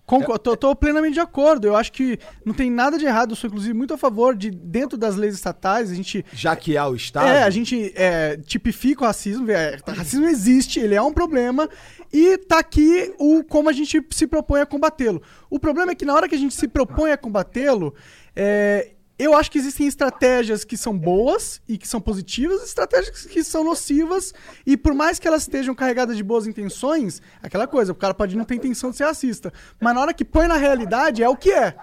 Tô 0.61 0.77
plenamente 0.77 1.15
de 1.15 1.21
acordo. 1.21 1.67
Eu 1.67 1.75
acho 1.75 1.91
que 1.91 2.19
não 2.45 2.53
tem 2.53 2.71
nada 2.71 2.99
de 2.99 3.07
errado. 3.07 3.31
Eu 3.31 3.37
sou, 3.37 3.49
inclusive, 3.49 3.73
muito 3.73 3.95
a 3.95 3.99
favor 3.99 4.37
de, 4.37 4.51
dentro 4.51 4.99
das 4.99 5.17
leis 5.17 5.35
estatais, 5.35 5.91
a 5.91 5.95
gente 5.95 6.25
Já 6.33 6.55
que 6.55 6.77
há 6.77 6.87
o 6.87 6.95
Estado. 6.95 7.29
É, 7.29 7.43
a 7.43 7.51
gente 7.51 7.93
é, 7.97 8.37
tipifica 8.37 9.03
o 9.05 9.07
racismo. 9.07 9.51
É, 9.51 9.79
racismo 9.87 10.27
existe, 10.27 10.79
ele 10.79 10.95
é 10.95 11.01
um 11.01 11.13
problema. 11.13 11.69
E 12.17 12.39
tá 12.39 12.61
aqui 12.61 13.13
o 13.19 13.43
como 13.43 13.69
a 13.69 13.73
gente 13.73 14.01
se 14.13 14.25
propõe 14.29 14.61
a 14.61 14.67
combatê-lo. 14.67 15.21
O 15.51 15.59
problema 15.59 15.91
é 15.91 15.95
que 15.97 16.05
na 16.05 16.15
hora 16.15 16.29
que 16.29 16.37
a 16.37 16.39
gente 16.39 16.55
se 16.55 16.69
propõe 16.69 17.11
a 17.11 17.19
combatê-lo, 17.19 17.93
é, 18.37 18.93
eu 19.19 19.35
acho 19.35 19.51
que 19.51 19.59
existem 19.59 19.89
estratégias 19.89 20.63
que 20.63 20.77
são 20.77 20.97
boas 20.97 21.61
e 21.69 21.77
que 21.77 21.89
são 21.89 22.01
positivas, 22.01 22.63
estratégias 22.63 23.27
que 23.27 23.43
são 23.43 23.65
nocivas. 23.65 24.33
E 24.65 24.77
por 24.77 24.95
mais 24.95 25.19
que 25.19 25.27
elas 25.27 25.43
estejam 25.43 25.75
carregadas 25.75 26.17
de 26.17 26.23
boas 26.23 26.47
intenções, 26.47 27.21
aquela 27.43 27.67
coisa, 27.67 27.91
o 27.91 27.97
cara 27.97 28.15
pode 28.15 28.37
não 28.37 28.45
ter 28.45 28.55
intenção 28.55 28.93
de 28.93 28.97
ser 28.97 29.07
racista. 29.07 29.53
Mas 29.81 29.93
na 29.93 30.01
hora 30.01 30.15
que 30.15 30.25
põe 30.25 30.47
na 30.47 30.57
realidade, 30.57 31.21
é 31.21 31.29
o 31.29 31.37
que 31.37 31.51
é 31.51 31.75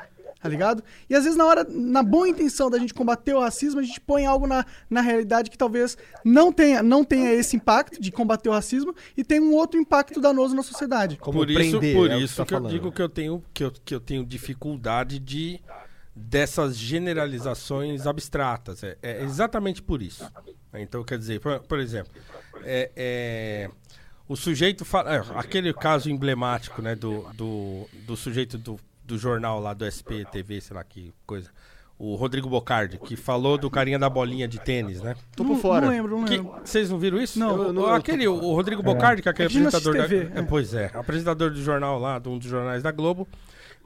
tá 0.42 0.50
ligado? 0.50 0.84
E 1.10 1.16
às 1.16 1.24
vezes 1.24 1.38
na 1.38 1.46
hora, 1.46 1.66
na 1.70 2.02
boa 2.02 2.28
intenção 2.28 2.70
da 2.70 2.80
gente 2.80 2.94
combater 2.94 3.34
o 3.34 3.40
racismo, 3.40 3.80
a 3.80 3.84
gente 3.84 4.02
põe 4.02 4.26
algo 4.26 4.48
na, 4.48 4.66
na 4.90 5.02
realidade 5.02 5.50
que 5.50 5.58
talvez 5.58 5.98
não 6.26 6.52
tenha, 6.52 6.82
não 6.82 7.04
tenha 7.04 7.32
esse 7.34 7.56
impacto 7.56 8.02
de 8.02 8.12
combater 8.12 8.50
o 8.50 8.52
racismo 8.52 8.94
e 9.16 9.24
tem 9.24 9.40
um 9.40 9.54
outro 9.54 9.80
impacto 9.80 10.20
danoso 10.20 10.56
na 10.56 10.64
sociedade. 10.64 11.18
Como 11.18 11.40
por 11.40 11.50
isso, 11.50 11.80
prender, 11.80 11.96
por 11.96 12.10
é 12.10 12.18
isso 12.18 12.38
tá 12.38 12.46
que, 12.46 12.54
eu 12.54 12.62
digo 12.62 12.92
que 12.92 13.02
eu 13.02 13.10
tenho 13.10 13.44
que 13.54 13.64
eu, 13.64 13.72
que 13.72 13.94
eu 13.96 14.00
tenho 14.00 14.26
dificuldade 14.26 15.20
de 15.20 15.60
dessas 16.16 16.76
generalizações 16.76 18.06
abstratas. 18.06 18.84
É, 18.84 18.98
é 19.02 19.24
exatamente 19.24 19.82
por 19.82 20.02
isso. 20.02 20.26
Então, 20.74 21.04
quer 21.04 21.18
dizer, 21.18 21.40
por, 21.40 21.60
por 21.62 21.80
exemplo, 21.80 22.12
é, 22.64 22.92
é, 22.96 23.70
o 24.28 24.36
sujeito 24.36 24.86
fala. 24.86 25.16
é, 25.16 25.24
aquele 25.36 25.74
caso 25.74 26.10
emblemático, 26.10 26.82
né, 26.82 26.96
do, 26.96 27.24
do, 27.34 27.88
do 28.06 28.16
sujeito 28.16 28.58
do, 28.58 28.80
do 29.04 29.18
jornal 29.18 29.60
lá 29.60 29.74
do 29.74 29.86
SPTV, 29.86 30.62
sei 30.62 30.76
lá 30.76 30.84
que 30.84 31.14
coisa. 31.26 31.50
O 31.98 32.16
Rodrigo 32.16 32.50
Bocardi, 32.50 32.98
que 32.98 33.16
falou 33.16 33.60
do 33.60 33.70
carinha 33.70 34.00
da 34.00 34.10
bolinha 34.10 34.48
de 34.48 34.60
tênis, 34.60 35.02
né? 35.04 35.16
Tô 35.36 35.46
por 35.46 35.58
fora. 35.58 35.86
Não 35.86 35.94
lembro, 35.94 36.18
não 36.18 36.26
Que- 36.26 36.38
lembro. 36.38 36.56
Vocês 36.64 36.90
não 36.90 36.98
viram 36.98 37.22
isso? 37.22 37.38
Não, 37.38 37.56
O- 37.56 37.64
eu 37.66 37.74
não- 37.74 37.82
o- 37.84 37.86
eu 37.90 37.94
aquele, 37.94 38.28
o 38.28 38.54
Rodrigo 38.56 38.82
Bocardi, 38.82 39.22
que 39.22 39.28
é 39.30 39.32
aquele 39.32 39.54
É 39.54 39.58
apresentador 39.68 39.96
da, 39.96 40.08
TV, 40.08 40.32
é, 40.36 40.40
é. 40.40 40.42
Pois 40.42 40.74
é, 40.74 40.90
apresentador 40.96 41.52
do 41.52 41.62
jornal 41.62 42.00
lá, 42.00 42.18
de 42.18 42.28
um 42.28 42.40
dos 42.40 42.48
jornais 42.48 42.82
da 42.82 42.92
Globo. 42.92 43.28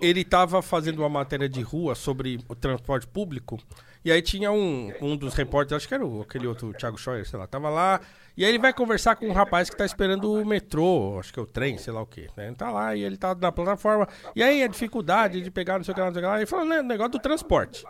ele 0.01 0.25
tava 0.25 0.61
fazendo 0.61 0.99
uma 0.99 1.07
matéria 1.09 1.47
de 1.47 1.61
rua 1.61 1.95
sobre 1.95 2.39
o 2.49 2.55
transporte 2.55 3.07
público. 3.07 3.57
E 4.03 4.11
aí 4.11 4.21
tinha 4.21 4.51
um, 4.51 4.91
um 5.01 5.15
dos 5.15 5.33
repórteres, 5.33 5.77
acho 5.81 5.87
que 5.87 5.93
era 5.93 6.05
o, 6.05 6.21
aquele 6.21 6.47
outro 6.47 6.73
Thiago 6.73 6.97
Scheuer, 6.97 7.25
sei 7.25 7.39
lá, 7.39 7.47
tava 7.47 7.69
lá. 7.69 8.01
E 8.37 8.43
aí 8.43 8.49
ele 8.51 8.59
vai 8.59 8.73
conversar 8.73 9.15
com 9.15 9.27
um 9.27 9.31
rapaz 9.31 9.69
que 9.69 9.77
tá 9.77 9.85
esperando 9.85 10.31
o 10.31 10.45
metrô, 10.45 11.17
acho 11.19 11.31
que 11.33 11.39
é 11.39 11.41
o 11.41 11.45
trem, 11.45 11.77
sei 11.77 11.93
lá 11.93 12.01
o 12.01 12.05
quê. 12.05 12.27
Né? 12.35 12.47
Ele 12.47 12.55
tá 12.55 12.69
lá 12.69 12.95
e 12.95 13.01
ele 13.03 13.15
tá 13.17 13.33
na 13.33 13.51
plataforma. 13.51 14.07
E 14.35 14.43
aí 14.43 14.61
a 14.61 14.67
dificuldade 14.67 15.39
de 15.41 15.49
pegar, 15.49 15.77
não 15.77 15.85
sei 15.85 15.91
o 15.93 15.95
que 15.95 16.01
lá, 16.01 16.07
não 16.07 16.13
sei 16.13 16.21
o 16.21 16.25
que 16.25 16.29
lá. 16.29 16.37
Ele 16.37 16.45
falou, 16.45 16.65
né, 16.65 16.81
negócio 16.81 17.13
do 17.13 17.19
transporte. 17.19 17.85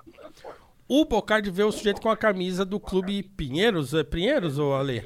O 0.88 1.04
Bocardi 1.06 1.50
vê 1.50 1.64
o 1.64 1.72
sujeito 1.72 2.00
com 2.00 2.10
a 2.10 2.18
camisa 2.18 2.64
do 2.64 2.80
clube 2.80 3.24
Pinheiros, 3.24 3.94
é 3.94 4.04
Pinheiros 4.04 4.60
ou 4.60 4.76
Ale? 4.76 5.00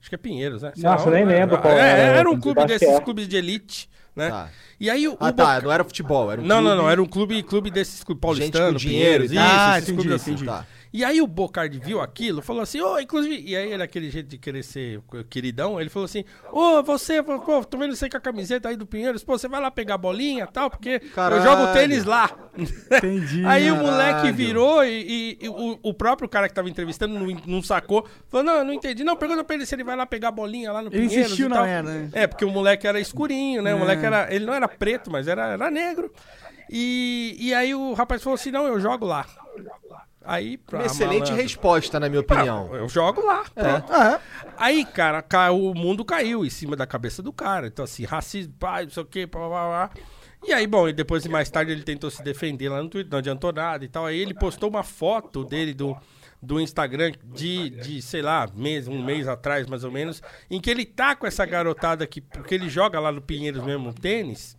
Acho 0.00 0.08
que 0.08 0.14
é 0.14 0.18
Pinheiros, 0.18 0.62
né? 0.62 0.72
Sei 0.74 0.82
Nossa, 0.82 1.04
lá, 1.04 1.10
eu 1.10 1.14
nem 1.14 1.26
né? 1.26 1.40
lembro 1.40 1.58
qual 1.58 1.72
é, 1.72 1.78
era, 1.78 2.18
Era 2.18 2.30
um 2.30 2.40
clube 2.40 2.64
desses 2.64 2.88
é. 2.88 3.00
clubes 3.00 3.28
de 3.28 3.36
elite, 3.36 3.88
né? 4.16 4.28
Tá. 4.30 4.48
E 4.80 4.90
aí 4.90 5.06
o, 5.06 5.16
Ah, 5.20 5.30
tá. 5.32 5.44
Boca- 5.54 5.60
Não 5.66 5.72
era 5.72 5.84
futebol, 5.84 6.32
era 6.32 6.40
um 6.40 6.44
Não, 6.44 6.56
não, 6.56 6.62
clube- 6.70 6.82
não. 6.82 6.90
Era 6.90 7.02
um 7.02 7.06
clube, 7.06 7.42
clube 7.44 7.70
desses 7.70 8.02
clubes 8.02 8.20
Gente 8.38 8.50
paulistano, 8.50 8.72
com 8.72 8.78
dinheiro 8.78 9.28
Pinheiros, 9.28 9.32
tal. 9.32 9.44
isso, 9.44 9.54
Ah, 9.54 9.78
esses 9.78 9.88
entendi, 9.90 10.08
clubes 10.08 10.22
assim. 10.28 10.44
Tá. 10.44 10.66
E 10.92 11.04
aí 11.04 11.22
o 11.22 11.26
Bocardi 11.26 11.78
viu 11.78 12.00
aquilo, 12.00 12.42
falou 12.42 12.62
assim, 12.62 12.80
ô, 12.80 12.98
inclusive, 12.98 13.40
e 13.46 13.54
aí 13.54 13.72
ele, 13.72 13.80
aquele 13.82 14.10
jeito 14.10 14.26
de 14.28 14.36
querer 14.36 14.64
ser 14.64 15.00
queridão, 15.30 15.80
ele 15.80 15.88
falou 15.88 16.04
assim, 16.06 16.24
ô, 16.52 16.82
você, 16.82 17.22
pô, 17.22 17.64
tô 17.64 17.78
vendo 17.78 17.94
você 17.94 18.08
com 18.08 18.16
a 18.16 18.20
camiseta 18.20 18.68
aí 18.68 18.76
do 18.76 18.84
Pinheiros, 18.84 19.22
pô, 19.22 19.38
você 19.38 19.46
vai 19.46 19.60
lá 19.60 19.70
pegar 19.70 19.94
a 19.94 19.98
bolinha 19.98 20.44
e 20.50 20.52
tal, 20.52 20.68
porque 20.68 20.98
Caralho. 20.98 21.40
eu 21.40 21.44
jogo 21.48 21.72
tênis 21.72 22.04
lá. 22.04 22.28
Entendi. 22.58 23.44
Aí 23.46 23.70
o 23.70 23.74
Caralho. 23.76 23.92
moleque 23.92 24.32
virou 24.32 24.84
e, 24.84 25.36
e- 25.40 25.44
e 25.44 25.48
o, 25.48 25.78
o 25.80 25.94
próprio 25.94 26.28
cara 26.28 26.48
que 26.48 26.54
tava 26.54 26.68
entrevistando 26.68 27.14
não, 27.18 27.26
não 27.46 27.62
sacou, 27.62 28.04
falou, 28.28 28.44
não, 28.44 28.54
eu 28.54 28.64
não 28.64 28.72
entendi, 28.72 29.04
não, 29.04 29.16
pergunta 29.16 29.44
pra 29.44 29.54
ele 29.54 29.64
se 29.66 29.74
ele 29.76 29.84
vai 29.84 29.94
lá 29.94 30.04
pegar 30.06 30.28
a 30.28 30.32
bolinha 30.32 30.72
lá 30.72 30.82
no 30.82 30.88
Ele 30.88 31.06
Pinheiros 31.06 31.26
insistiu 31.26 31.46
e 31.46 31.48
na 31.48 31.54
tal. 31.56 31.64
merda, 31.66 31.90
né? 31.92 32.10
É, 32.12 32.26
porque 32.26 32.44
o 32.44 32.50
moleque 32.50 32.86
era 32.88 32.98
escurinho, 32.98 33.62
né, 33.62 33.72
o 33.72 33.76
É. 33.76 33.78
moleque 33.78 34.04
era, 34.04 34.34
ele 34.34 34.44
não 34.44 34.54
era 34.54 34.66
preto, 34.66 35.08
mas 35.08 35.28
era, 35.28 35.52
era 35.52 35.70
negro. 35.70 36.12
E, 36.68 37.36
e 37.38 37.54
aí 37.54 37.74
o 37.74 37.92
rapaz 37.94 38.20
falou 38.22 38.34
assim, 38.34 38.50
não, 38.50 38.66
eu 38.66 38.80
jogo 38.80 39.06
lá. 39.06 39.24
Aí, 40.24 40.58
pra 40.58 40.80
Uma 40.80 40.86
excelente 40.86 41.20
malandro. 41.20 41.42
resposta, 41.42 41.98
na 41.98 42.08
minha 42.08 42.20
opinião. 42.20 42.74
Eu 42.74 42.88
jogo 42.88 43.24
lá. 43.24 43.42
pronto. 43.54 43.92
Ah, 43.92 44.20
Aí, 44.58 44.84
cara, 44.84 45.22
ca- 45.22 45.50
o 45.50 45.72
mundo 45.74 46.04
caiu 46.04 46.44
em 46.44 46.50
cima 46.50 46.76
da 46.76 46.86
cabeça 46.86 47.22
do 47.22 47.32
cara. 47.32 47.66
Então, 47.68 47.84
assim, 47.84 48.04
racismo, 48.04 48.52
pai, 48.58 48.84
não 48.84 48.90
sei 48.90 49.02
o 49.02 49.06
quê, 49.06 49.26
blá, 49.26 49.48
blá, 49.48 49.66
blá. 49.66 49.90
E 50.46 50.52
aí, 50.52 50.66
bom, 50.66 50.88
e 50.88 50.92
depois, 50.92 51.26
mais 51.26 51.50
tarde, 51.50 51.72
ele 51.72 51.82
tentou 51.82 52.10
se 52.10 52.22
defender 52.22 52.68
lá 52.68 52.82
no 52.82 52.88
Twitter, 52.88 53.10
não 53.10 53.18
adiantou 53.18 53.52
nada 53.52 53.84
e 53.84 53.88
tal. 53.88 54.06
Aí 54.06 54.18
ele 54.18 54.34
postou 54.34 54.68
uma 54.70 54.82
foto 54.82 55.44
dele 55.44 55.72
do, 55.74 55.96
do 56.42 56.60
Instagram 56.60 57.12
de, 57.24 57.70
de, 57.70 58.02
sei 58.02 58.22
lá, 58.22 58.46
mês, 58.54 58.88
um 58.88 59.02
mês 59.02 59.26
atrás, 59.28 59.66
mais 59.66 59.84
ou 59.84 59.90
menos, 59.90 60.22
em 60.50 60.60
que 60.60 60.70
ele 60.70 60.84
tá 60.84 61.14
com 61.16 61.26
essa 61.26 61.44
garotada 61.46 62.04
aqui, 62.04 62.20
porque 62.20 62.54
ele 62.54 62.68
joga 62.68 62.98
lá 63.00 63.10
no 63.12 63.20
Pinheiros 63.22 63.62
mesmo 63.64 63.92
tênis. 63.94 64.56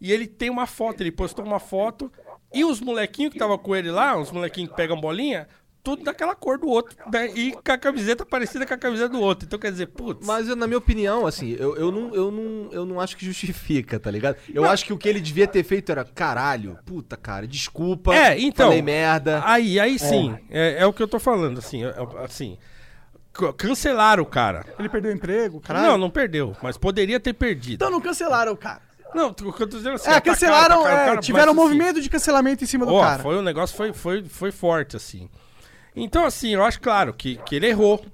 E 0.00 0.10
ele 0.10 0.26
tem 0.26 0.48
uma 0.48 0.66
foto, 0.66 1.02
ele 1.02 1.12
postou 1.12 1.44
uma 1.44 1.60
foto. 1.60 2.10
E 2.52 2.64
os 2.64 2.80
molequinhos 2.80 3.30
que 3.30 3.36
estavam 3.36 3.56
com 3.58 3.74
ele 3.76 3.90
lá, 3.90 4.16
os 4.18 4.30
molequinhos 4.30 4.70
que 4.70 4.76
pegam 4.76 5.00
bolinha, 5.00 5.46
tudo 5.82 6.02
daquela 6.04 6.34
cor 6.34 6.58
do 6.58 6.68
outro. 6.68 6.96
né? 7.12 7.28
E 7.34 7.52
com 7.52 7.72
a 7.72 7.78
camiseta 7.78 8.26
parecida 8.26 8.66
com 8.66 8.74
a 8.74 8.76
camiseta 8.76 9.08
do 9.10 9.20
outro. 9.20 9.46
Então 9.46 9.58
quer 9.58 9.70
dizer, 9.70 9.86
putz. 9.86 10.26
Mas 10.26 10.48
eu, 10.48 10.56
na 10.56 10.66
minha 10.66 10.78
opinião, 10.78 11.26
assim, 11.26 11.56
eu, 11.58 11.76
eu, 11.76 11.90
não, 11.90 12.14
eu, 12.14 12.30
não, 12.30 12.68
eu 12.72 12.84
não 12.86 13.00
acho 13.00 13.16
que 13.16 13.24
justifica, 13.24 13.98
tá 13.98 14.10
ligado? 14.10 14.36
Eu 14.52 14.64
acho 14.64 14.84
que 14.84 14.92
o 14.92 14.98
que 14.98 15.08
ele 15.08 15.20
devia 15.20 15.46
ter 15.46 15.62
feito 15.62 15.90
era, 15.90 16.04
caralho, 16.04 16.78
puta, 16.84 17.16
cara, 17.16 17.46
desculpa. 17.46 18.14
É, 18.14 18.38
então. 18.38 18.66
Falei 18.66 18.82
merda. 18.82 19.42
Aí, 19.44 19.78
aí 19.80 19.98
sim. 19.98 20.36
É, 20.50 20.82
é 20.82 20.86
o 20.86 20.92
que 20.92 21.02
eu 21.02 21.08
tô 21.08 21.18
falando, 21.18 21.58
assim. 21.58 21.84
é- 21.84 21.88
é- 21.88 22.24
assim 22.24 22.58
cancelaram 23.56 24.22
o 24.22 24.26
cara. 24.26 24.66
ele 24.78 24.88
perdeu 24.88 25.12
o 25.12 25.14
emprego, 25.14 25.60
caralho. 25.60 25.86
Não, 25.86 25.98
não 25.98 26.10
perdeu, 26.10 26.54
mas 26.62 26.76
poderia 26.76 27.18
ter 27.20 27.32
perdido. 27.32 27.74
Então 27.74 27.90
não 27.90 28.00
cancelaram 28.00 28.52
o 28.52 28.56
cara. 28.56 28.82
Não, 29.14 29.28
o 29.28 29.34
que 29.34 29.62
eu 29.62 29.68
tô 29.68 29.76
dizendo 29.76 29.94
assim. 29.94 30.10
É, 30.10 30.20
cancelaram, 30.20 30.86
é, 30.86 30.94
cara, 30.94 31.20
tiveram 31.20 31.52
um 31.52 31.56
assim, 31.56 31.62
movimento 31.62 32.00
de 32.00 32.08
cancelamento 32.08 32.64
em 32.64 32.66
cima 32.66 32.86
do 32.86 32.94
Ó, 32.94 33.02
cara. 33.02 33.22
foi 33.22 33.36
um 33.36 33.42
negócio, 33.42 33.76
foi, 33.76 33.92
foi, 33.92 34.22
foi 34.22 34.52
forte, 34.52 34.96
assim. 34.96 35.28
Então, 35.94 36.24
assim, 36.24 36.54
eu 36.54 36.64
acho 36.64 36.80
claro 36.80 37.12
que, 37.12 37.36
que 37.36 37.56
ele 37.56 37.66
errou. 37.66 38.04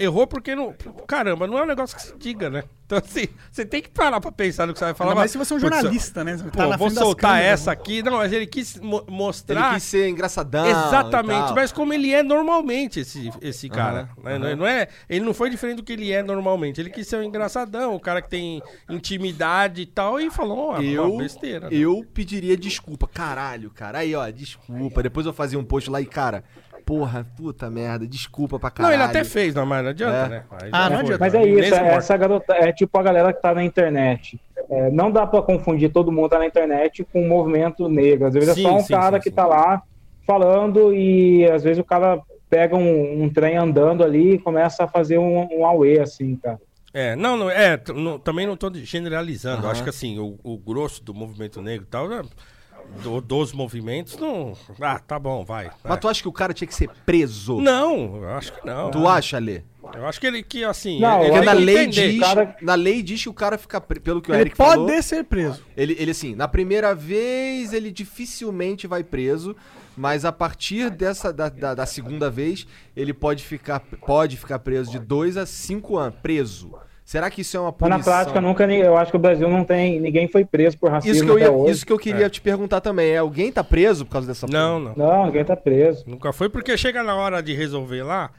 Errou 0.00 0.26
porque 0.26 0.54
não. 0.54 0.74
Caramba, 1.06 1.46
não 1.46 1.58
é 1.58 1.62
um 1.62 1.66
negócio 1.66 1.96
que 1.96 2.02
se 2.02 2.14
diga, 2.18 2.48
né? 2.50 2.64
Então, 2.86 2.98
assim, 2.98 3.28
você 3.52 3.64
tem 3.64 3.80
que 3.80 3.88
parar 3.88 4.20
pra 4.20 4.32
pensar 4.32 4.66
no 4.66 4.72
que 4.72 4.78
você 4.80 4.84
vai 4.86 4.94
falar. 4.94 5.14
Mais 5.14 5.30
se 5.30 5.38
você 5.38 5.52
é 5.52 5.56
um 5.56 5.60
jornalista, 5.60 6.24
né? 6.24 6.36
Pô, 6.36 6.50
tá 6.50 6.66
na 6.66 6.76
vou 6.76 6.90
soltar 6.90 7.34
câmeras. 7.36 7.60
essa 7.60 7.70
aqui. 7.70 8.02
Não, 8.02 8.14
mas 8.16 8.32
ele 8.32 8.46
quis 8.48 8.76
mo- 8.80 9.04
Ele 9.06 9.16
mostrar. 9.16 9.74
quis 9.74 9.84
ser 9.84 10.08
engraçadão. 10.08 10.66
Exatamente, 10.66 11.38
e 11.38 11.44
tal. 11.46 11.54
mas 11.54 11.70
como 11.70 11.92
ele 11.92 12.12
é 12.12 12.20
normalmente, 12.24 12.98
esse, 13.00 13.30
esse 13.40 13.68
cara. 13.68 14.08
Aham, 14.18 14.24
né? 14.24 14.38
Não, 14.38 14.46
é- 14.48 14.56
não 14.56 14.66
é, 14.66 14.88
ele 15.08 15.24
não 15.24 15.32
foi 15.32 15.48
diferente 15.50 15.76
do 15.76 15.82
que 15.84 15.92
ele 15.92 16.10
é 16.10 16.20
normalmente. 16.20 16.80
Ele 16.80 16.90
quis 16.90 17.06
ser 17.06 17.16
um 17.16 17.22
engraçadão, 17.22 17.94
o 17.94 18.00
cara 18.00 18.20
que 18.20 18.28
tem 18.28 18.60
intimidade 18.88 19.82
e 19.82 19.86
tal, 19.86 20.20
e 20.20 20.30
falou 20.30 20.70
uma, 20.70 20.82
Eu, 20.82 21.12
uma 21.12 21.22
besteira. 21.22 21.70
né? 21.70 21.76
eu 21.76 22.04
pediria 22.12 22.56
desculpa. 22.56 23.06
Caralho, 23.06 23.70
cara. 23.70 23.98
Aí, 23.98 24.14
ó, 24.14 24.28
desculpa. 24.30 25.02
Depois 25.02 25.26
eu 25.26 25.32
fazia 25.32 25.58
um 25.58 25.64
post 25.64 25.88
lá 25.88 26.00
e, 26.00 26.06
cara, 26.06 26.42
porra, 26.90 27.24
puta 27.36 27.70
merda, 27.70 28.04
desculpa 28.04 28.58
pra 28.58 28.68
Não, 28.70 28.74
caralho. 28.74 28.94
ele 28.94 29.02
até 29.04 29.22
fez, 29.22 29.54
não, 29.54 29.64
mas 29.64 29.82
não 29.84 29.90
adianta, 29.90 30.16
É. 30.16 30.28
né? 30.28 30.42
Aí 30.60 30.70
Ah, 30.72 30.90
não 30.90 30.98
adianta. 30.98 31.18
Mas 31.20 31.34
é 31.34 31.42
isso, 31.46 31.74
é, 31.74 31.94
essa 31.94 32.16
garota 32.16 32.52
é 32.54 32.72
tipo 32.72 32.98
a 32.98 33.02
galera 33.04 33.32
que 33.32 33.40
tá 33.40 33.54
na 33.54 33.62
internet. 33.62 34.40
É, 34.68 34.90
não 34.90 35.08
dá 35.10 35.24
pra 35.24 35.40
confundir 35.40 35.92
todo 35.92 36.10
mundo 36.10 36.24
que 36.24 36.30
tá 36.30 36.38
na 36.40 36.46
internet 36.46 37.04
com 37.12 37.22
o 37.24 37.28
movimento 37.28 37.88
negro. 37.88 38.26
Às 38.26 38.34
vezes 38.34 38.54
Sim, 38.54 38.66
é 38.66 38.68
só 38.70 38.76
um 38.76 38.80
sim, 38.80 38.92
cara 38.92 39.18
sim, 39.18 39.22
que 39.22 39.28
sim. 39.30 39.34
tá 39.36 39.46
lá 39.46 39.82
falando 40.26 40.92
e 40.92 41.44
às 41.50 41.62
vezes 41.62 41.78
o 41.80 41.84
cara 41.84 42.20
pega 42.48 42.74
um, 42.76 43.22
um 43.24 43.28
trem 43.32 43.56
andando 43.56 44.02
ali 44.02 44.34
e 44.34 44.38
começa 44.38 44.82
a 44.84 44.88
fazer 44.88 45.18
um, 45.18 45.46
um 45.60 45.64
auê, 45.64 46.00
assim, 46.00 46.34
cara. 46.36 46.58
É, 46.92 47.14
não, 47.14 47.36
não, 47.36 47.48
é, 47.48 47.80
não- 47.94 48.18
também 48.18 48.48
não 48.48 48.56
tô 48.56 48.68
generalizando. 48.74 49.64
Eu 49.66 49.70
Acho 49.70 49.84
que 49.84 49.90
assim, 49.90 50.18
o, 50.18 50.36
o 50.42 50.58
grosso 50.58 51.04
do 51.04 51.14
movimento 51.14 51.62
negro 51.62 51.86
e 51.86 51.90
tal, 51.90 52.08
né, 52.08 52.22
do- 53.02 53.20
dos 53.20 53.52
movimentos, 53.52 54.16
não. 54.16 54.56
Ah, 54.80 54.98
tá 54.98 55.18
bom, 55.18 55.44
vai. 55.44 55.70
Mas 55.84 55.94
é. 55.94 55.96
tu 55.96 56.08
acha 56.08 56.22
que 56.22 56.28
o 56.28 56.32
cara 56.32 56.52
tinha 56.52 56.68
que 56.68 56.74
ser 56.74 56.88
preso? 57.06 57.60
Não, 57.60 58.16
eu 58.22 58.28
acho 58.30 58.52
que 58.52 58.66
não. 58.66 58.90
Tu 58.90 59.06
acha, 59.08 59.38
Lê? 59.38 59.62
Eu 59.94 60.06
acho 60.06 60.20
que 60.20 60.26
ele 60.26 60.42
que, 60.42 60.62
assim. 60.62 61.00
Não, 61.00 61.22
ele, 61.24 61.40
na 61.40 61.52
lei, 61.52 61.78
entender. 61.84 62.10
diz, 62.12 62.20
cara- 62.20 62.56
na 62.62 62.74
lei 62.74 63.02
diz 63.02 63.22
que 63.22 63.28
o 63.28 63.34
cara 63.34 63.56
fica, 63.58 63.80
pelo 63.80 64.20
que 64.20 64.30
o 64.30 64.34
Ele 64.34 64.42
Eric 64.42 64.56
pode 64.56 64.70
falou, 64.86 65.02
ser 65.02 65.24
preso. 65.24 65.64
ele, 65.76 65.96
ele 65.98 66.10
assim, 66.10 66.34
na 66.34 66.46
primeira 66.46 66.94
vez 66.94 67.72
ele 67.72 67.90
dificilmente 67.90 68.86
vai 68.86 69.02
preso, 69.02 69.56
mas 69.96 70.24
a 70.24 70.30
partir 70.30 70.90
dessa 70.90 71.32
da, 71.32 71.48
da, 71.48 71.74
da 71.74 71.86
segunda 71.86 72.30
vez 72.30 72.66
ele 72.96 73.12
pode 73.14 73.42
ficar, 73.42 73.80
pode 73.80 74.36
ficar 74.36 74.58
preso 74.60 74.90
de 74.90 74.98
dois 74.98 75.36
a 75.36 75.44
cinco 75.46 75.96
anos, 75.96 76.18
preso. 76.22 76.72
Será 77.10 77.28
que 77.28 77.40
isso 77.40 77.56
é 77.56 77.60
uma 77.60 77.70
Mas 77.72 77.76
punição? 77.76 77.98
na 77.98 78.04
prática, 78.04 78.40
nunca, 78.40 78.72
eu 78.72 78.96
acho 78.96 79.10
que 79.10 79.16
o 79.16 79.20
Brasil 79.20 79.48
não 79.50 79.64
tem. 79.64 79.98
Ninguém 79.98 80.28
foi 80.28 80.44
preso 80.44 80.78
por 80.78 80.92
racismo 80.92 81.12
Isso 81.16 81.24
que, 81.24 81.30
eu 81.30 81.34
até 81.34 81.44
ia, 81.46 81.50
hoje. 81.50 81.72
isso 81.72 81.84
que 81.84 81.92
eu 81.92 81.98
queria 81.98 82.30
te 82.30 82.40
perguntar 82.40 82.80
também. 82.80 83.10
É 83.10 83.16
alguém 83.18 83.50
tá 83.50 83.64
preso 83.64 84.06
por 84.06 84.12
causa 84.12 84.28
dessa 84.28 84.46
Não, 84.46 84.78
não. 84.78 84.94
Não, 84.94 85.26
ninguém 85.26 85.44
tá 85.44 85.56
preso. 85.56 86.04
Nunca 86.06 86.32
foi, 86.32 86.48
porque 86.48 86.78
chega 86.78 87.02
na 87.02 87.16
hora 87.16 87.42
de 87.42 87.52
resolver 87.52 88.04
lá, 88.04 88.30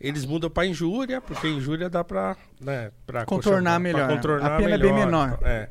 eles 0.00 0.24
mudam 0.24 0.48
pra 0.48 0.64
injúria, 0.64 1.20
porque 1.20 1.48
injúria 1.48 1.90
dá 1.90 2.04
pra, 2.04 2.36
né, 2.60 2.92
pra 3.04 3.24
Contornar 3.24 3.70
pra 3.72 3.78
melhor. 3.80 4.08
contornar 4.08 4.52
A 4.52 4.56
pena 4.58 4.76
é 4.76 4.78
bem 4.78 4.92
melhor, 4.92 5.06
menor. 5.06 5.38
É. 5.42 5.68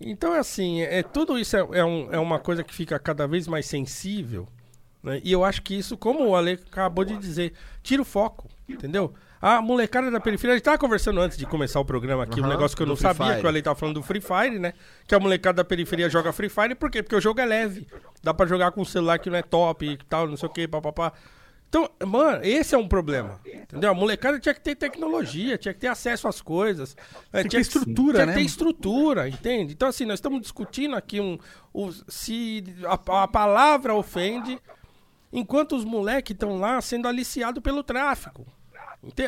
Então, 0.00 0.32
assim, 0.34 0.82
é, 0.82 1.02
tudo 1.02 1.36
isso 1.36 1.56
é, 1.56 1.66
é, 1.80 1.84
um- 1.84 2.08
é 2.12 2.18
uma 2.20 2.38
coisa 2.38 2.62
que 2.62 2.72
fica 2.72 2.96
cada 2.96 3.26
vez 3.26 3.48
mais 3.48 3.66
sensível. 3.66 4.46
né? 5.02 5.20
E 5.24 5.32
eu 5.32 5.42
acho 5.44 5.62
que 5.62 5.74
isso, 5.76 5.96
como 5.96 6.28
o 6.28 6.36
Ale 6.36 6.60
acabou 6.70 7.04
de 7.04 7.16
dizer, 7.16 7.54
tira 7.82 8.02
o 8.02 8.04
foco, 8.04 8.46
entendeu? 8.68 9.12
A 9.42 9.62
molecada 9.62 10.10
da 10.10 10.20
periferia, 10.20 10.52
a 10.54 10.56
gente 10.58 10.64
tava 10.64 10.76
conversando 10.76 11.18
antes 11.18 11.38
de 11.38 11.46
começar 11.46 11.80
o 11.80 11.84
programa 11.84 12.24
aqui, 12.24 12.40
um 12.40 12.44
Aham, 12.44 12.52
negócio 12.52 12.76
que 12.76 12.82
eu 12.82 12.86
não 12.86 12.94
sabia, 12.96 13.26
Fire. 13.28 13.40
que 13.40 13.46
o 13.46 13.48
Ale 13.48 13.62
tava 13.62 13.74
falando 13.78 13.94
do 13.94 14.02
Free 14.02 14.20
Fire, 14.20 14.58
né? 14.58 14.74
Que 15.06 15.14
a 15.14 15.18
molecada 15.20 15.56
da 15.56 15.64
periferia 15.64 16.10
joga 16.10 16.30
Free 16.30 16.50
Fire, 16.50 16.74
por 16.74 16.90
quê? 16.90 17.02
Porque 17.02 17.16
o 17.16 17.20
jogo 17.20 17.40
é 17.40 17.46
leve. 17.46 17.86
Dá 18.22 18.34
pra 18.34 18.44
jogar 18.46 18.70
com 18.72 18.82
um 18.82 18.84
celular 18.84 19.18
que 19.18 19.30
não 19.30 19.36
é 19.38 19.42
top 19.42 19.86
e 19.86 19.96
tal, 20.08 20.26
não 20.28 20.36
sei 20.36 20.46
o 20.46 20.52
que, 20.52 20.68
papapá. 20.68 21.14
Então, 21.70 21.88
mano, 22.06 22.40
esse 22.44 22.74
é 22.74 22.78
um 22.78 22.86
problema. 22.86 23.40
Entendeu? 23.46 23.90
A 23.92 23.94
molecada 23.94 24.38
tinha 24.38 24.52
que 24.52 24.60
ter 24.60 24.74
tecnologia, 24.74 25.56
tinha 25.56 25.72
que 25.72 25.80
ter 25.80 25.86
acesso 25.86 26.28
às 26.28 26.42
coisas. 26.42 26.94
é, 27.32 27.42
que 27.42 27.48
tinha 27.48 27.60
ter 27.62 27.66
estrutura, 27.68 28.12
tinha 28.14 28.26
né, 28.26 28.32
que 28.32 28.38
ter 28.38 28.40
mano? 28.40 28.46
estrutura, 28.46 29.28
entende? 29.28 29.72
Então, 29.72 29.88
assim, 29.88 30.04
nós 30.04 30.18
estamos 30.18 30.42
discutindo 30.42 30.96
aqui 30.96 31.18
um, 31.20 31.38
o- 31.72 31.90
se 32.08 32.62
a, 32.84 33.22
a 33.22 33.28
palavra 33.28 33.94
ofende, 33.94 34.58
enquanto 35.32 35.76
os 35.76 35.84
moleques 35.84 36.34
estão 36.34 36.58
lá 36.58 36.78
sendo 36.82 37.08
aliciados 37.08 37.62
pelo 37.62 37.82
tráfico. 37.82 38.44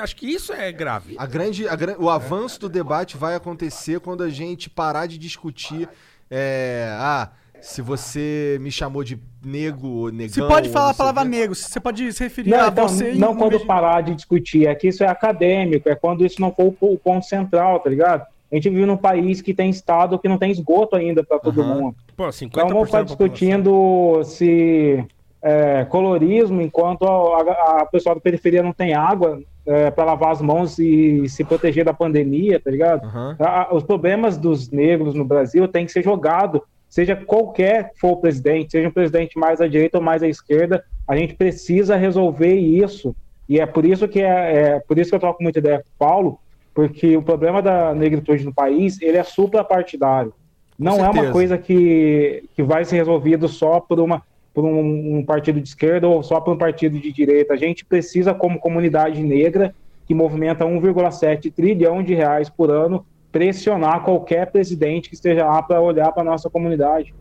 Acho 0.02 0.16
que 0.16 0.26
isso 0.26 0.52
é 0.52 0.70
grave. 0.70 1.14
A 1.18 1.26
grande, 1.26 1.66
a 1.66 1.76
o 1.98 2.10
avanço 2.10 2.60
do 2.60 2.68
debate 2.68 3.16
vai 3.16 3.34
acontecer 3.34 4.00
quando 4.00 4.22
a 4.22 4.28
gente 4.28 4.68
parar 4.68 5.06
de 5.06 5.16
discutir. 5.18 5.88
é, 6.30 6.88
ah, 6.92 7.30
se 7.60 7.80
você 7.80 8.58
me 8.60 8.70
chamou 8.72 9.04
de 9.04 9.20
nego 9.44 9.86
ou 9.88 10.10
negão. 10.10 10.28
Você 10.34 10.42
pode 10.42 10.68
falar 10.70 10.90
a 10.90 10.94
palavra 10.94 11.24
negro. 11.24 11.54
Você 11.54 11.78
pode 11.78 12.12
se 12.12 12.24
referir 12.24 12.50
Não, 12.50 12.58
a 12.64 12.68
então, 12.68 12.88
você 12.88 13.12
não 13.12 13.36
quando 13.36 13.56
de- 13.58 13.64
parar 13.64 14.00
de 14.00 14.14
discutir, 14.14 14.66
é 14.66 14.74
que 14.74 14.88
isso 14.88 15.04
é 15.04 15.06
acadêmico, 15.06 15.88
é 15.88 15.94
quando 15.94 16.24
isso 16.26 16.40
não 16.40 16.50
for 16.52 16.66
o 16.66 16.72
po- 16.72 16.92
o 16.94 16.98
ponto 16.98 17.24
central, 17.24 17.78
tá 17.80 17.88
ligado? 17.88 18.26
A 18.50 18.54
gente 18.56 18.68
vive 18.68 18.84
num 18.84 18.96
país 18.96 19.40
que 19.40 19.54
tem 19.54 19.70
estado 19.70 20.18
que 20.18 20.26
não 20.28 20.38
tem 20.38 20.50
esgoto 20.50 20.96
ainda 20.96 21.22
para 21.22 21.38
todo 21.38 21.60
Aham. 21.62 21.74
mundo. 21.74 21.96
Pô, 22.16 22.24
50% 22.32 22.46
Então 22.48 22.68
vamos 22.68 22.88
ficar 22.88 23.02
discutindo 23.04 24.24
se 24.24 25.04
é, 25.40 25.84
colorismo, 25.84 26.60
enquanto 26.60 27.04
a, 27.04 27.82
a 27.82 27.86
pessoa 27.86 28.14
da 28.16 28.20
periferia 28.20 28.62
não 28.62 28.72
tem 28.72 28.92
água 28.92 29.40
para 29.90 30.04
lavar 30.04 30.32
as 30.32 30.40
mãos 30.42 30.78
e 30.78 31.28
se 31.28 31.44
proteger 31.44 31.84
da 31.84 31.92
pandemia, 31.94 32.58
tá 32.60 32.70
ligado? 32.70 33.06
A- 33.38 33.62
a- 33.62 33.74
os 33.74 33.82
problemas 33.82 34.36
dos 34.36 34.70
negros 34.70 35.14
no 35.14 35.24
Brasil 35.24 35.68
têm 35.68 35.86
que 35.86 35.92
ser 35.92 36.02
jogados 36.02 36.60
seja 36.88 37.16
qualquer 37.16 37.90
que 37.92 38.00
for 38.00 38.10
o 38.12 38.16
presidente, 38.18 38.72
seja 38.72 38.86
um 38.88 38.92
presidente 38.92 39.38
mais 39.38 39.62
à 39.62 39.66
direita 39.66 39.96
ou 39.96 40.04
mais 40.04 40.22
à 40.22 40.28
esquerda, 40.28 40.84
a 41.08 41.16
gente 41.16 41.34
precisa 41.34 41.96
resolver 41.96 42.54
isso. 42.54 43.16
E 43.48 43.58
é 43.58 43.64
por 43.64 43.84
isso 43.86 44.06
que 44.06 44.20
é, 44.20 44.26
é 44.74 44.80
por 44.80 44.98
isso 44.98 45.08
que 45.08 45.16
eu 45.16 45.20
troco 45.20 45.42
muita 45.42 45.58
ideia 45.58 45.78
com 45.78 45.84
o 45.88 45.98
Paulo, 45.98 46.38
porque 46.74 47.16
o 47.16 47.22
problema 47.22 47.62
da 47.62 47.94
negritude 47.94 48.44
no 48.44 48.52
país 48.52 49.00
ele 49.00 49.16
é 49.16 49.22
suprapartidário. 49.22 50.34
Não 50.78 50.96
é 50.98 51.08
uma 51.10 51.32
coisa 51.32 51.56
que, 51.56 52.44
que 52.54 52.62
vai 52.62 52.84
ser 52.84 52.96
resolvido 52.96 53.48
só 53.48 53.80
por 53.80 53.98
uma 54.00 54.22
por 54.52 54.64
um, 54.64 55.18
um 55.18 55.24
partido 55.24 55.60
de 55.60 55.68
esquerda 55.68 56.06
ou 56.06 56.22
só 56.22 56.40
por 56.40 56.54
um 56.54 56.58
partido 56.58 56.98
de 56.98 57.12
direita. 57.12 57.54
A 57.54 57.56
gente 57.56 57.84
precisa, 57.84 58.34
como 58.34 58.58
comunidade 58.58 59.22
negra, 59.22 59.74
que 60.06 60.14
movimenta 60.14 60.64
1,7 60.64 61.52
trilhão 61.52 62.02
de 62.02 62.14
reais 62.14 62.50
por 62.50 62.70
ano, 62.70 63.06
pressionar 63.30 64.04
qualquer 64.04 64.50
presidente 64.50 65.08
que 65.08 65.14
esteja 65.14 65.46
lá 65.46 65.62
para 65.62 65.80
olhar 65.80 66.12
para 66.12 66.22
a 66.22 66.26
nossa 66.26 66.50
comunidade. 66.50 67.14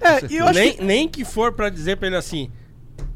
É, 0.00 0.32
e 0.32 0.36
eu 0.36 0.46
acho 0.46 0.58
nem, 0.58 0.72
que... 0.72 0.84
nem 0.84 1.08
que 1.08 1.24
for 1.24 1.52
pra 1.52 1.68
dizer 1.68 1.96
pra 1.96 2.06
ele 2.06 2.16
assim: 2.16 2.50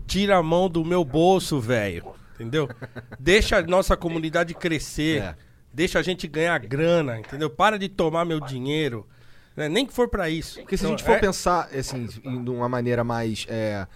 tira 0.07 0.37
a 0.37 0.43
mão 0.43 0.69
do 0.69 0.85
meu 0.85 1.05
bolso, 1.05 1.61
velho. 1.61 2.07
Entendeu? 2.35 2.69
Deixa 3.19 3.59
a 3.59 3.63
nossa 3.63 3.97
comunidade 3.97 4.55
crescer. 4.55 5.23
É. 5.23 5.35
Deixa 5.73 5.99
a 5.99 6.03
gente 6.03 6.27
ganhar 6.27 6.59
grana, 6.59 7.21
entendeu? 7.21 7.49
Para 7.49 7.79
de 7.79 7.89
tomar 7.89 8.25
meu 8.25 8.41
dinheiro. 8.41 9.07
Né? 9.59 9.69
Nem 9.69 9.85
que 9.85 9.93
for 9.93 10.09
pra 10.09 10.31
isso. 10.31 10.61
Porque 10.61 10.77
se 10.77 10.85
a 10.85 10.87
Então, 10.89 10.97
gente 10.97 11.05
for 11.07 11.17
é- 11.17 11.19
pensar, 11.19 11.69
assim, 11.75 12.07
de 12.07 12.51
uma 12.51 12.69
maneira 12.69 13.05
mais. 13.05 13.45
é, 13.49 13.87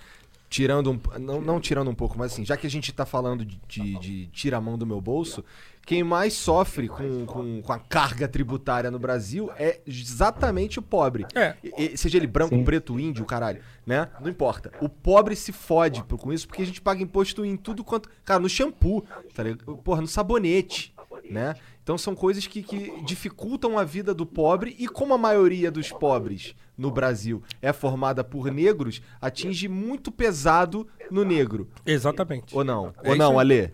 tirando 0.51 0.91
um. 0.91 1.01
Não, 1.19 1.41
não 1.41 1.59
tirando 1.61 1.89
um 1.91 1.95
pouco, 1.95 2.19
mas 2.19 2.33
assim, 2.33 2.45
já 2.45 2.57
que 2.59 2.67
a 2.67 2.71
gente 2.71 2.93
tá 2.93 3.07
falando 3.07 3.45
de, 3.45 3.59
de, 3.67 3.99
de 3.99 4.27
tira 4.27 4.59
a 4.59 4.61
mão 4.61 4.77
do 4.77 4.85
meu 4.87 5.01
bolso, 5.01 5.43
quem 5.87 6.05
mais 6.05 6.35
sofre 6.35 6.89
com, 6.89 7.25
com, 7.25 7.63
com 7.63 7.73
a 7.73 7.79
carga 7.79 8.29
tributária 8.29 8.91
no 8.91 8.99
Brasil 8.99 9.51
é 9.57 9.81
exatamente 9.87 10.79
o 10.79 10.83
pobre. 10.83 11.27
É. 11.35 11.57
E- 11.65 11.97
seja 11.97 12.19
ele 12.19 12.27
branco, 12.27 12.55
Sim. 12.55 12.65
preto, 12.65 13.01
índio, 13.01 13.25
caralho, 13.25 13.63
né? 13.87 14.09
Não 14.21 14.29
importa. 14.29 14.71
O 14.81 14.89
pobre 14.91 15.35
se 15.35 15.53
fode 15.53 16.05
por- 16.05 16.19
com 16.19 16.31
isso 16.33 16.47
porque 16.47 16.63
a 16.63 16.67
gente 16.67 16.81
paga 16.83 17.03
imposto 17.03 17.45
em 17.47 17.57
tudo 17.57 17.83
quanto. 17.83 18.09
Cara, 18.25 18.39
no 18.39 18.49
shampoo, 18.49 19.05
tá 19.35 19.43
ligado? 19.43 19.77
Porra, 19.79 20.03
no 20.03 20.07
sabonete, 20.07 20.92
né? 21.31 21.55
Então 21.83 21.99
são 21.99 22.15
coisas 22.15 22.47
que, 22.47 22.63
que 22.63 23.03
dificultam 23.05 23.79
a 23.79 23.85
vida 23.85 24.15
do 24.15 24.25
pobre 24.25 24.77
e 24.79 24.87
como 24.87 25.15
a 25.15 25.19
maioria 25.19 25.71
dos 25.71 25.91
pobres 25.91 26.55
no 26.79 26.91
Brasil 26.91 27.43
é 27.61 27.73
formada 27.73 28.23
por 28.23 28.51
negros, 28.53 29.03
atinge 29.21 29.69
muito 29.69 30.11
pesado 30.13 30.87
no 31.11 31.25
negro. 31.25 31.69
Exatamente. 31.85 32.57
Ou 32.57 32.63
não? 32.65 32.93
É 33.03 33.11
Ou 33.11 33.17
não. 33.17 33.39
Alê? 33.39 33.71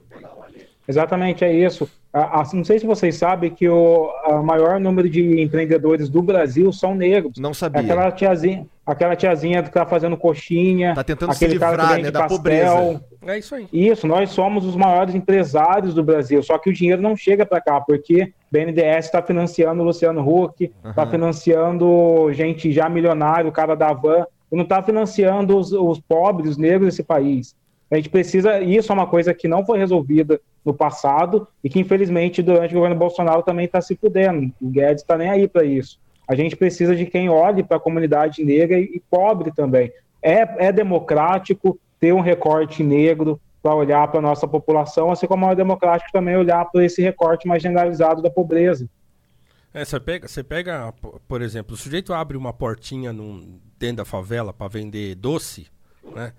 Exatamente, 0.87 1.45
é 1.45 1.53
isso. 1.53 1.89
A- 2.13 2.41
a- 2.41 2.51
não 2.55 2.65
sei 2.65 2.79
se 2.79 2.87
vocês 2.87 3.17
sabem 3.17 3.55
que 3.55 3.69
o 3.69 4.11
maior 4.43 4.81
número 4.81 5.09
de 5.09 5.43
empreendedores 5.43 6.09
do 6.09 6.23
Brasil 6.23 6.73
são 6.73 6.95
negros. 6.95 7.35
Não 7.39 7.53
sabia. 7.53 7.83
Aquela 7.83 8.11
tiazinha, 8.11 8.67
aquela 8.93 9.15
tiazinha 9.15 9.63
que 9.63 9.71
tá 9.71 9.85
fazendo 9.85 10.17
coxinha, 10.17 10.95
Tá 10.95 11.05
tentando 11.05 11.33
se 11.35 11.45
aquele 11.45 11.59
cara 11.59 11.73
livrar, 11.73 11.89
que 11.89 11.95
vende 11.95 12.05
né, 12.07 12.11
da 12.11 12.21
pastel. 12.21 12.37
pobreza. 12.39 13.05
É 13.27 13.39
isso 13.39 13.55
aí. 13.55 13.69
Isso, 13.73 14.07
nós 14.07 14.31
somos 14.31 14.65
os 14.65 14.75
maiores 14.75 15.15
empresários 15.15 15.95
do 15.95 16.03
Brasil, 16.03 16.43
só 16.43 16.57
que 16.59 16.71
o 16.71 16.73
dinheiro 16.73 17.03
não 17.03 17.17
chega 17.17 17.45
para 17.45 17.61
cá, 17.61 17.81
porque 17.81 18.33
BNDES 18.51 19.07
está 19.07 19.23
financiando 19.23 19.83
o 19.83 19.85
Luciano 19.85 20.27
Huck, 20.27 20.73
está 20.85 21.07
financiando 21.07 22.33
gente 22.33 22.73
já 22.73 22.89
milionário, 22.89 23.49
o 23.49 23.53
cara 23.53 23.75
da 23.75 23.93
van, 23.93 24.25
e 24.51 24.57
não 24.57 24.63
está 24.63 24.83
financiando 24.83 25.57
os, 25.59 25.73
os 25.73 26.01
pobres, 26.01 26.53
os 26.53 26.57
negros 26.57 26.87
desse 26.87 27.03
país. 27.03 27.55
A 27.91 27.97
gente 27.97 28.09
precisa, 28.11 28.61
isso 28.61 28.93
é 28.93 28.95
uma 28.95 29.07
coisa 29.07 29.33
que 29.33 29.49
não 29.49 29.65
foi 29.65 29.79
resolvida 29.79 30.41
no 30.65 30.75
passado 30.75 31.49
e 31.65 31.71
que, 31.71 31.81
infelizmente, 31.81 32.43
durante 32.43 32.73
o 32.73 32.77
governo 32.77 32.97
Bolsonaro 32.97 33.43
também 33.43 33.65
está 33.65 33.81
se 33.81 33.97
fudendo. 33.97 34.53
O 34.61 34.69
Guedes 34.69 35.03
está 35.03 35.17
nem 35.17 35.31
aí 35.31 35.49
para 35.49 35.65
isso. 35.65 35.99
A 36.29 36.35
gente 36.35 36.55
precisa 36.55 36.95
de 36.95 37.07
quem 37.07 37.29
olhe 37.31 37.63
para 37.63 37.79
a 37.79 37.81
comunidade 37.81 38.45
negra 38.45 38.79
e, 38.79 38.85
e 38.97 39.03
pobre 39.11 39.51
também. 39.51 39.91
É, 40.23 40.67
é 40.69 40.73
democrático 40.73 41.79
ter 41.99 42.13
um 42.13 42.21
recorte 42.21 42.83
negro 42.83 43.41
para 43.63 43.75
olhar 43.75 44.07
para 44.09 44.19
a 44.19 44.23
nossa 44.23 44.47
população, 44.47 45.11
assim 45.11 45.27
como 45.27 45.51
é 45.51 45.55
democrático 45.55 46.13
também 46.13 46.37
olhar 46.37 46.65
para 46.67 46.85
esse 46.85 47.03
recorte 47.03 47.49
mais 47.49 47.63
generalizado 47.63 48.23
da 48.23 48.31
pobreza. 48.31 48.89
É, 49.75 49.85
você 49.85 49.99
pega, 50.01 50.29
você 50.29 50.43
pega, 50.45 50.93
por 51.27 51.43
exemplo, 51.43 51.75
o 51.75 51.77
sujeito 51.77 52.13
abre 52.13 52.37
uma 52.37 52.53
portinha 52.53 53.13
num- 53.13 53.59
dentro 53.79 53.97
da 53.99 54.05
favela 54.05 54.53
pra 54.53 54.69
vender 54.69 55.15
doce, 55.15 55.67
né? 56.15 56.33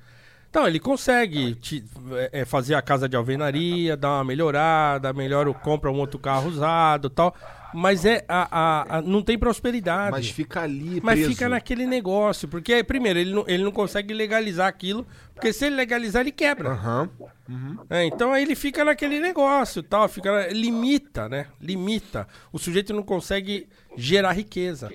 Então, 0.50 0.68
ele 0.68 0.80
consegue 0.80 1.54
te- 1.54 1.84
é, 2.14 2.42
é, 2.42 2.46
fazer 2.46 2.74
a 2.74 2.82
casa 2.82 3.08
de 3.08 3.16
alvenaria, 3.16 3.96
dar 3.96 4.16
uma 4.18 4.24
melhorada, 4.24 5.14
melhora, 5.14 5.54
compra 5.54 5.92
um 5.92 6.00
outro 6.00 6.18
carro 6.18 6.50
usado 6.50 7.08
tal. 7.08 7.36
Mas 7.74 8.06
é 8.06 8.24
a, 8.28 8.48
a- 8.52 8.98
a- 8.98 9.02
não 9.02 9.22
tem 9.22 9.38
prosperidade. 9.38 10.12
Mas 10.12 10.30
fica 10.30 10.62
ali 10.62 11.00
Mas 11.04 11.20
preso. 11.20 11.32
fica 11.32 11.50
naquele 11.50 11.86
negócio. 11.86 12.48
Porque, 12.48 12.84
primeiro, 12.84 13.20
ele 13.20 13.32
não, 13.34 13.44
ele 13.48 13.64
não 13.64 13.72
consegue 13.72 14.14
legalizar 14.14 14.68
aquilo. 14.68 15.06
Porque 15.34 15.54
se 15.54 15.66
ele 15.66 15.76
legalizar, 15.76 16.22
ele 16.22 16.32
quebra. 16.32 16.70
Aham. 16.70 17.10
É, 17.90 18.06
então 18.06 18.32
aí 18.32 18.44
ele 18.44 18.56
fica 18.56 18.86
naquele 18.86 19.20
negócio, 19.20 19.82
tal, 19.82 20.08
fica 20.08 20.48
limita, 20.52 21.28
né? 21.28 21.48
Limita. 21.60 22.28
O 22.54 22.60
sujeito 22.60 22.94
não 22.94 23.02
consegue 23.02 23.68
gerar 23.98 24.34
riqueza. 24.34 24.92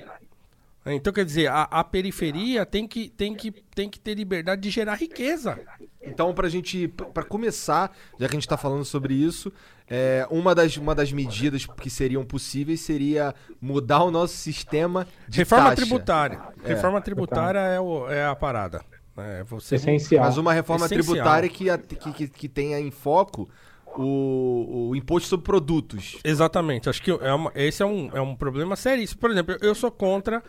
É, 0.85 0.93
Então 0.95 1.12
quer 1.12 1.24
dizer, 1.24 1.47
a, 1.49 1.62
a 1.62 1.82
periferia 1.85 2.66
tem 2.66 2.87
que, 2.87 3.09
tem, 3.09 3.35
que, 3.35 3.51
tem 3.51 3.89
que 3.89 3.99
ter 3.99 4.14
liberdade 4.14 4.61
de 4.61 4.70
gerar 4.70 4.95
riqueza. 4.97 5.59
Então, 6.03 6.35
pra 6.35 6.49
gente, 6.49 6.89
pra 6.89 7.22
começar, 7.24 7.91
já 8.20 8.28
que 8.28 8.35
a 8.37 8.39
gente 8.39 8.49
tá 8.49 8.57
falando 8.59 8.85
sobre 8.85 9.14
isso, 9.14 9.51
é, 9.89 10.26
uma, 10.30 10.55
das, 10.55 10.76
uma 10.76 10.95
das 10.95 11.11
medidas 11.12 11.64
que 11.66 11.89
seriam 11.89 12.24
possíveis 12.24 12.80
seria 12.80 13.35
mudar 13.61 14.03
o 14.05 14.11
nosso 14.11 14.35
sistema 14.37 15.07
de 15.26 15.39
Reforma 15.39 15.70
taxa. 15.70 15.76
tributária. 15.76 16.41
É. 16.62 16.68
Reforma 16.68 17.01
tributária 17.01 17.59
é, 17.59 17.80
o- 17.80 18.09
é 18.11 18.26
a 18.26 18.35
parada. 18.35 18.82
É 19.16 19.45
você 19.45 19.76
Essencial. 19.76 20.24
Mas 20.24 20.37
uma 20.37 20.53
reforma 20.53 20.85
Essencial. 20.87 21.05
tributária 21.14 21.49
que, 21.49 21.70
a- 21.70 21.78
que, 21.78 22.12
que, 22.12 22.28
que 22.28 22.49
tenha 22.49 22.78
em 22.80 22.91
foco 22.91 23.49
o, 23.97 24.89
o 24.91 24.97
imposto 24.97 25.28
sobre 25.28 25.45
produtos. 25.45 26.18
Exatamente. 26.24 26.89
Acho 26.89 27.01
que 27.03 27.11
é 27.11 27.32
uma- 27.32 27.53
esse 27.55 27.82
é 27.82 27.87
um, 27.87 28.11
é 28.12 28.20
um 28.20 28.35
problema 28.35 28.76
seríssimo. 28.76 29.20
Por 29.20 29.30
exemplo, 29.30 29.55
eu, 29.61 29.68
eu 29.68 29.74
sou 29.74 29.91
contra, 29.91 30.43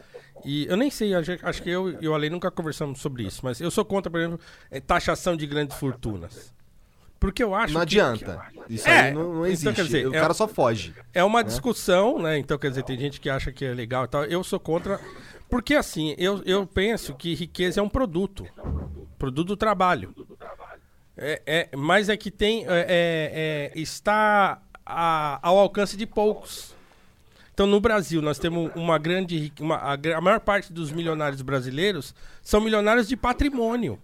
e 0.43 0.65
eu 0.67 0.75
nem 0.77 0.89
sei, 0.91 1.13
acho, 1.13 1.61
que 1.63 1.69
eu 1.69 2.01
e 2.01 2.07
o 2.07 2.13
Ale 2.13 2.29
nunca 2.29 2.51
conversamos 2.51 2.99
sobre 2.99 3.23
isso, 3.23 3.41
mas 3.43 3.61
eu 3.61 3.71
sou 3.71 3.85
contra, 3.85 4.11
por 4.11 4.19
exemplo, 4.19 4.39
eh, 4.69 4.79
taxação 4.79 5.35
de 5.35 5.45
grandes 5.47 5.77
fortunas. 5.77 6.53
Porque 7.19 7.41
eu 7.41 7.55
acho 7.55 7.73
Não 7.73 7.79
que- 7.79 7.83
adianta. 7.99 8.41
Isso 8.69 8.87
É, 8.87 8.99
aí 9.07 9.13
não, 9.13 9.23
não 9.23 9.31
então, 9.33 9.45
existe. 9.47 9.73
quer 9.73 9.83
dizer, 9.85 10.07
o 10.07 10.13
é- 10.13 10.19
cara 10.19 10.33
só 10.33 10.47
foge. 10.47 10.93
É 11.13 11.23
uma 11.23 11.43
discussão, 11.43 12.19
né? 12.21 12.37
Então, 12.37 12.57
quer 12.57 12.69
dizer, 12.69 12.83
tem 12.83 12.97
gente 12.99 13.19
que 13.21 13.29
acha 13.29 13.51
que 13.51 13.63
é 13.65 13.73
legal 13.73 14.05
e 14.05 14.07
tal. 14.09 14.25
Eu 14.25 14.43
sou 14.43 14.59
contra. 14.59 14.99
Porque, 15.49 15.73
assim, 15.75 16.13
eu, 16.17 16.43
eu 16.45 16.67
penso 16.67 17.15
que 17.15 17.33
riqueza 17.33 17.79
é 17.79 17.83
um 17.83 17.89
produto. 17.89 18.45
Produto 19.17 19.47
do 19.47 19.57
trabalho. 19.57 20.13
É, 21.17 21.41
é, 21.45 21.69
mas 21.77 22.09
é 22.09 22.17
que 22.17 22.29
tem. 22.29 22.65
é, 22.67 22.69
é, 22.69 23.71
é, 23.75 23.79
está 23.79 24.61
a- 24.85 25.39
ao 25.41 25.57
alcance 25.57 25.95
de 25.95 26.05
poucos. 26.05 26.74
Então, 27.55 27.65
no 27.65 27.79
Brasil, 27.79 28.21
nós 28.21 28.37
temos 28.37 28.69
uma 28.75 28.97
grande. 28.97 29.51
Uma, 29.61 29.77
a, 29.77 29.93
a 29.93 30.19
maior 30.21 30.41
parte 30.41 30.73
dos 30.73 30.91
milionários 30.91 31.41
brasileiros 31.41 32.13
são 32.43 32.59
milionários 32.59 33.07
de 33.07 33.15
patrimônio. 33.15 33.97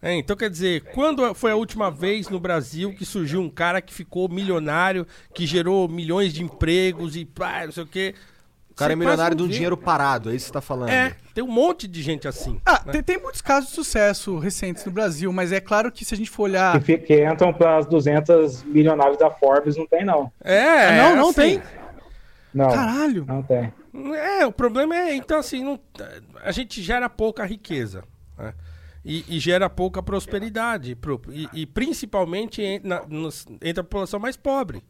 É, 0.00 0.14
então, 0.14 0.36
quer 0.36 0.48
dizer, 0.48 0.84
quando 0.94 1.34
foi 1.34 1.50
a 1.50 1.56
última 1.56 1.90
vez 1.90 2.28
no 2.28 2.38
Brasil 2.38 2.94
que 2.94 3.04
surgiu 3.04 3.40
um 3.40 3.50
cara 3.50 3.82
que 3.82 3.92
ficou 3.92 4.28
milionário, 4.28 5.04
que 5.34 5.44
gerou 5.44 5.88
milhões 5.88 6.32
de 6.32 6.40
empregos 6.40 7.16
e 7.16 7.24
pá, 7.24 7.64
não 7.64 7.72
sei 7.72 7.82
o 7.82 7.86
quê? 7.86 8.14
O 8.70 8.74
cara 8.76 8.92
é 8.92 8.96
milionário 8.96 9.36
de 9.36 9.42
um 9.42 9.48
dinheiro 9.48 9.76
parado, 9.76 10.30
é 10.30 10.34
isso 10.36 10.44
que 10.44 10.48
você 10.48 10.52
tá 10.52 10.60
falando. 10.60 10.90
É, 10.90 11.16
tem 11.34 11.42
um 11.42 11.50
monte 11.50 11.88
de 11.88 12.00
gente 12.00 12.28
assim. 12.28 12.60
Ah, 12.64 12.80
né? 12.86 12.92
tem, 12.92 13.02
tem 13.02 13.18
muitos 13.20 13.40
casos 13.40 13.70
de 13.70 13.74
sucesso 13.74 14.38
recentes 14.38 14.84
no 14.84 14.92
Brasil, 14.92 15.32
mas 15.32 15.50
é 15.50 15.60
claro 15.60 15.90
que 15.90 16.04
se 16.04 16.14
a 16.14 16.16
gente 16.16 16.30
for 16.30 16.44
olhar. 16.44 16.80
Que, 16.80 16.96
que 16.98 17.26
entram 17.26 17.52
para 17.52 17.78
as 17.78 17.86
200 17.86 18.62
milionários 18.62 19.18
da 19.18 19.30
Forbes, 19.30 19.76
não 19.76 19.86
tem 19.86 20.04
não. 20.04 20.30
É, 20.44 20.88
Ah, 20.88 20.92
não, 20.92 21.16
não 21.16 21.30
assim, 21.30 21.58
tem. 21.58 21.62
Não, 22.56 22.68
Caralho. 22.70 23.24
não 23.26 23.42
tem. 23.42 23.72
É, 24.14 24.46
o 24.46 24.52
problema 24.52 24.94
é, 24.96 25.14
então 25.14 25.38
assim, 25.38 25.62
não- 25.64 25.78
a 26.42 26.50
gente 26.52 26.82
gera 26.82 27.08
pouca 27.08 27.44
riqueza. 27.44 28.02
né? 28.38 28.52
E, 29.04 29.24
e 29.36 29.38
gera 29.38 29.70
pouca 29.70 30.02
prosperidade. 30.02 30.94
pro- 30.96 31.22
e, 31.30 31.48
e 31.52 31.64
principalmente 31.66 32.60
en- 32.60 32.80
na- 32.82 33.04
nos- 33.06 33.46
entre 33.62 33.80
a 33.80 33.84
população 33.84 34.18
mais 34.18 34.36
pobre, 34.36 34.82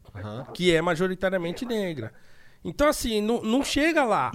que 0.53 0.73
é 0.73 0.81
majoritariamente 0.81 1.65
negra. 1.65 2.11
Então, 2.63 2.87
assim, 2.87 3.21
não, 3.21 3.41
não 3.41 3.63
chega 3.63 4.03
lá. 4.03 4.31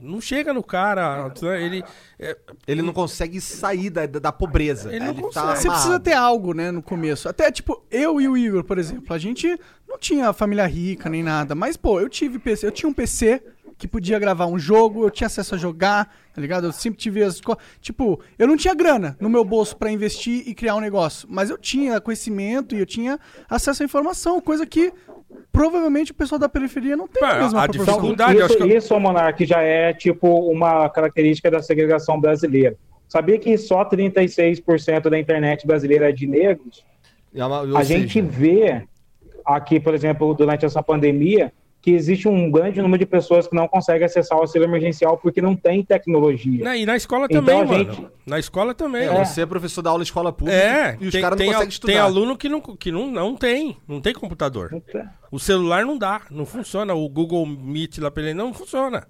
Não 0.00 0.20
chega 0.20 0.52
no 0.52 0.62
cara. 0.62 1.32
né? 1.40 1.62
Ele. 1.62 1.84
é, 2.18 2.36
Ele 2.66 2.82
não 2.82 2.92
consegue 2.92 3.40
sair 3.40 3.90
da, 3.90 4.06
da, 4.06 4.32
pobreza. 4.32 4.92
Ele 4.94 5.04
não 5.04 5.14
tá 5.14 5.42
consegue. 5.42 5.58
Você 5.58 5.68
precisa 5.68 6.00
ter 6.00 6.14
algo, 6.14 6.52
né, 6.52 6.70
no 6.70 6.82
começo. 6.82 7.28
Até, 7.28 7.50
tipo, 7.52 7.84
eu 7.90 8.20
e 8.20 8.28
o 8.28 8.36
Igor, 8.36 8.64
por 8.64 8.78
exemplo, 8.78 9.12
a 9.14 9.18
gente 9.18 9.58
não 9.88 9.98
tinha 9.98 10.32
família 10.32 10.66
rica 10.66 11.08
nem 11.08 11.22
nada. 11.22 11.54
Mas, 11.54 11.76
pô, 11.76 12.00
eu 12.00 12.08
tive 12.08 12.38
PC, 12.38 12.66
eu 12.66 12.72
tinha 12.72 12.88
um 12.88 12.94
PC 12.94 13.42
que 13.78 13.86
podia 13.86 14.18
gravar 14.18 14.46
um 14.46 14.58
jogo, 14.58 15.04
eu 15.04 15.10
tinha 15.10 15.28
acesso 15.28 15.54
a 15.54 15.58
jogar, 15.58 16.12
tá 16.34 16.40
ligado? 16.40 16.66
Eu 16.66 16.72
sempre 16.72 16.98
tive 16.98 17.22
as. 17.22 17.40
Tipo, 17.80 18.20
eu 18.36 18.46
não 18.48 18.56
tinha 18.56 18.74
grana 18.74 19.16
no 19.20 19.30
meu 19.30 19.44
bolso 19.44 19.76
pra 19.76 19.90
investir 19.90 20.42
e 20.48 20.54
criar 20.54 20.74
um 20.74 20.80
negócio. 20.80 21.28
Mas 21.30 21.48
eu 21.48 21.56
tinha 21.56 22.00
conhecimento 22.00 22.74
e 22.74 22.80
eu 22.80 22.86
tinha 22.86 23.20
acesso 23.48 23.84
à 23.84 23.86
informação, 23.86 24.40
coisa 24.40 24.66
que 24.66 24.92
provavelmente 25.62 26.12
o 26.12 26.14
pessoal 26.14 26.38
da 26.38 26.48
periferia 26.48 26.96
não 26.96 27.08
tem 27.08 27.20
Pá, 27.20 27.32
a 27.32 27.42
mesma 27.42 27.64
a 27.64 27.68
proporção. 27.68 27.94
dificuldade- 27.96 28.38
isso, 28.38 28.56
que- 28.58 28.76
isso, 28.76 29.00
Monark, 29.00 29.44
já 29.44 29.60
é 29.60 29.92
tipo 29.92 30.28
uma 30.48 30.88
característica 30.88 31.50
da 31.50 31.60
segregação 31.60 32.20
brasileira. 32.20 32.76
Sabia 33.08 33.36
que 33.40 33.58
só 33.58 33.84
36% 33.84 35.10
da 35.10 35.18
internet 35.18 35.66
brasileira 35.66 36.10
é 36.10 36.12
de 36.12 36.28
negros? 36.28 36.84
É 37.34 37.40
a 37.76 37.82
gente 37.82 38.12
seja, 38.12 38.26
vê 38.28 38.86
aqui, 39.44 39.80
por 39.80 39.94
exemplo, 39.94 40.32
durante 40.32 40.64
essa 40.64 40.80
pandemia, 40.80 41.52
que 41.80 41.92
existe 41.92 42.26
um 42.28 42.50
grande 42.50 42.82
número 42.82 42.98
de 42.98 43.06
pessoas 43.06 43.46
que 43.46 43.54
não 43.54 43.68
conseguem 43.68 44.04
acessar 44.04 44.36
o 44.36 44.40
auxílio 44.42 44.66
emergencial 44.66 45.16
porque 45.16 45.40
não 45.40 45.54
tem 45.54 45.82
tecnologia. 45.84 46.64
Na- 46.64 46.76
E 46.76 46.84
na 46.84 46.96
escola 46.96 47.26
Então, 47.30 47.40
também, 47.40 47.60
a 47.60 47.64
mano. 47.64 47.84
gente- 47.94 48.06
Na 48.26 48.38
escola 48.38 48.74
também. 48.74 49.02
É. 49.06 49.24
Você 49.24 49.42
é 49.42 49.46
professor 49.46 49.80
da 49.82 49.90
aula 49.90 50.02
em 50.02 50.04
escola 50.04 50.32
pública 50.32 50.58
É, 50.58 50.96
e 51.00 51.06
os 51.06 51.14
caras 51.14 51.30
não 51.30 51.36
tem, 51.38 51.46
conseguem 51.46 51.68
estudar. 51.68 51.92
tem 51.92 52.00
aluno 52.02 52.36
que, 52.36 52.48
não, 52.48 52.60
que 52.60 52.90
não, 52.92 53.10
não 53.10 53.36
tem, 53.36 53.76
não 53.86 54.00
tem 54.00 54.12
computador. 54.12 54.70
Não 54.72 54.80
tem. 54.80 55.02
O 55.30 55.38
celular 55.38 55.84
não 55.86 55.96
dá, 55.96 56.22
não 56.30 56.44
funciona. 56.44 56.94
O 56.94 57.08
Google 57.08 57.46
Meet 57.46 57.98
lá 57.98 58.10
pra 58.10 58.22
ele 58.24 58.34
não 58.34 58.52
funciona. 58.52 59.06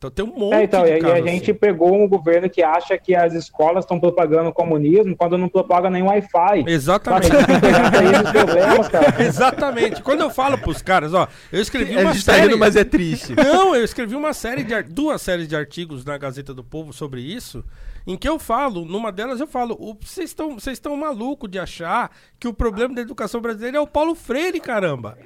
Então 0.00 0.10
tem 0.10 0.24
um 0.24 0.28
monte 0.34 0.54
É, 0.54 0.62
então, 0.64 0.82
de 0.82 0.92
e 0.92 0.98
casos 0.98 1.14
a 1.14 1.20
gente 1.26 1.50
assim. 1.50 1.60
pegou 1.60 1.94
um 1.94 2.08
governo 2.08 2.48
que 2.48 2.62
acha 2.62 2.96
que 2.96 3.14
as 3.14 3.34
escolas 3.34 3.84
estão 3.84 4.00
propagando 4.00 4.48
o 4.48 4.52
comunismo 4.52 5.14
quando 5.14 5.36
não 5.36 5.46
propaga 5.46 5.90
nem 5.90 6.02
Wi-Fi. 6.02 6.64
Exatamente. 6.66 7.28
Exatamente. 9.20 10.02
Quando 10.02 10.20
eu 10.22 10.30
falo 10.30 10.56
pros 10.58 10.80
caras, 10.82 11.12
ó, 11.12 11.28
eu 11.52 11.60
escrevi 11.60 11.96
A 11.98 12.00
uma 12.00 12.12
gente 12.14 12.24
tá 12.24 12.32
série... 12.32 12.46
rindo, 12.46 12.58
mas 12.58 12.76
é 12.76 12.84
triste. 12.84 13.34
Não, 13.36 13.74
eu 13.76 13.84
escrevi 13.84 14.14
uma 14.16 14.32
série 14.32 14.62
de 14.64 14.82
duas 14.84 15.20
séries 15.20 15.46
de 15.46 15.54
artigos 15.54 16.04
na 16.04 16.16
Gazeta 16.16 16.54
do 16.54 16.64
Povo 16.64 16.92
sobre 16.94 17.20
isso, 17.20 17.62
em 18.06 18.16
que 18.16 18.26
eu 18.28 18.38
falo, 18.38 18.84
numa 18.86 19.12
delas 19.12 19.38
eu 19.40 19.46
falo, 19.46 19.76
vocês 20.00 20.30
estão 20.30 20.54
vocês 20.58 20.76
estão 20.78 20.96
maluco 20.96 21.46
de 21.46 21.58
achar 21.58 22.10
que 22.38 22.48
o 22.48 22.54
problema 22.54 22.94
da 22.94 23.02
educação 23.02 23.40
brasileira 23.40 23.76
é 23.76 23.80
o 23.80 23.86
Paulo 23.86 24.14
Freire, 24.14 24.60
caramba. 24.60 25.18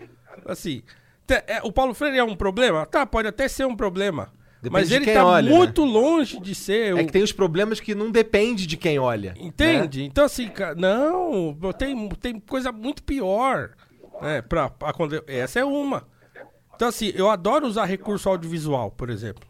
Assim, 0.47 0.83
te- 1.27 1.45
é, 1.47 1.61
o 1.62 1.70
Paulo 1.70 1.95
Freire 1.95 2.18
é 2.18 2.25
um 2.25 2.35
problema? 2.35 2.85
Tá, 2.87 3.07
pode 3.07 3.29
até 3.29 3.47
ser 3.47 3.66
um 3.66 3.77
problema. 3.77 4.33
Depende 4.65 4.83
mas 4.83 4.91
ele 4.91 5.12
tá 5.12 5.25
olha, 5.27 5.51
né? 5.51 5.57
muito 5.57 5.85
longe 5.85 6.41
de 6.41 6.55
ser. 6.55 6.91
É 6.91 6.95
o- 6.95 7.07
que 7.07 7.12
tem 7.12 7.23
os 7.23 7.33
problemas 7.33 7.81
que 7.81 7.95
não 7.95 8.11
depende 8.11 8.67
de 8.67 8.77
quem 8.77 8.99
olha. 8.99 9.35
Entende? 9.39 10.01
né? 10.01 10.07
Então, 10.07 10.25
assim, 10.25 10.51
não, 10.77 11.57
tem, 11.77 12.09
tem 12.21 12.41
coisa 12.41 12.73
muito 12.73 13.03
pior. 13.03 13.71
Né, 14.23 14.41
pra, 14.43 14.71
pra 14.71 14.91
acontecer. 14.91 15.25
Essa 15.27 15.59
é 15.61 15.65
uma. 15.65 16.05
Então, 16.75 16.89
assim, 16.89 17.12
eu 17.15 17.29
adoro 17.31 17.67
usar 17.67 17.85
recurso 17.85 18.29
audiovisual, 18.29 18.91
por 18.91 19.11
exemplo. 19.11 19.45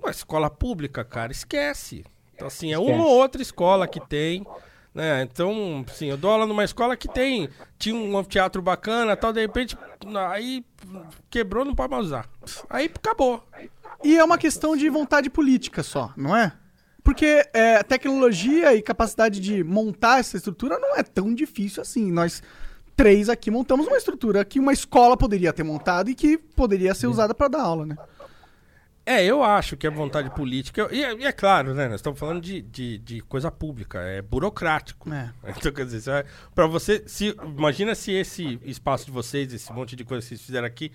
Uma 0.00 0.10
escola 0.10 0.48
pública, 0.48 1.04
cara, 1.04 1.30
esquece. 1.32 2.04
Então, 2.34 2.46
assim, 2.46 2.72
é 2.72 2.78
uma 2.78 3.04
ou 3.04 3.10
outra 3.18 3.42
escola 3.42 3.86
que 3.86 4.00
tem. 4.00 4.46
Né? 4.94 5.22
Então, 5.22 5.84
assim, 5.86 6.06
eu 6.06 6.16
dou 6.16 6.30
aula 6.30 6.46
numa 6.46 6.64
escola 6.64 6.96
que 6.96 7.06
tem. 7.08 7.48
Tinha 7.78 7.94
um 7.94 8.24
teatro 8.24 8.62
bacana 8.62 9.14
tal, 9.14 9.32
de 9.32 9.40
repente, 9.40 9.76
aí 10.30 10.64
quebrou, 11.28 11.64
não 11.64 11.74
pode 11.74 11.90
mais 11.90 12.06
usar. 12.06 12.26
Aí 12.70 12.90
acabou. 12.94 13.42
E 14.06 14.16
é 14.16 14.22
uma 14.22 14.38
questão 14.38 14.76
de 14.76 14.88
vontade 14.88 15.28
política 15.28 15.82
só, 15.82 16.12
não 16.16 16.36
é? 16.36 16.52
Porque 17.02 17.44
é, 17.52 17.82
tecnologia 17.82 18.72
e 18.72 18.80
capacidade 18.80 19.40
de 19.40 19.64
montar 19.64 20.20
essa 20.20 20.36
estrutura 20.36 20.78
não 20.78 20.94
é 20.96 21.02
tão 21.02 21.34
difícil 21.34 21.82
assim. 21.82 22.12
Nós 22.12 22.40
três 22.94 23.28
aqui 23.28 23.50
montamos 23.50 23.88
uma 23.88 23.96
estrutura 23.96 24.44
que 24.44 24.60
uma 24.60 24.72
escola 24.72 25.16
poderia 25.16 25.52
ter 25.52 25.64
montado 25.64 26.08
e 26.08 26.14
que 26.14 26.38
poderia 26.38 26.94
ser 26.94 27.08
usada 27.08 27.34
para 27.34 27.48
dar 27.48 27.62
aula, 27.62 27.84
né? 27.84 27.96
É, 29.04 29.24
eu 29.24 29.42
acho 29.42 29.76
que 29.76 29.88
é 29.88 29.90
vontade 29.90 30.30
política. 30.30 30.88
E 30.92 31.02
é, 31.02 31.14
e 31.14 31.24
é 31.24 31.32
claro, 31.32 31.74
né? 31.74 31.86
Nós 31.88 31.96
estamos 31.96 32.18
falando 32.18 32.40
de, 32.40 32.62
de, 32.62 32.98
de 32.98 33.20
coisa 33.22 33.50
pública, 33.50 34.00
é 34.00 34.22
burocrático. 34.22 35.12
É. 35.12 35.32
Então, 35.56 35.72
quer 35.72 35.84
dizer, 35.84 36.10
vai- 36.10 36.24
pra 36.54 36.66
você. 36.68 37.02
Se, 37.08 37.36
imagina 37.44 37.94
se 37.96 38.12
esse 38.12 38.60
espaço 38.64 39.06
de 39.06 39.10
vocês, 39.10 39.52
esse 39.52 39.72
monte 39.72 39.96
de 39.96 40.04
coisa 40.04 40.22
que 40.22 40.28
vocês 40.28 40.42
fizeram 40.42 40.66
aqui, 40.66 40.92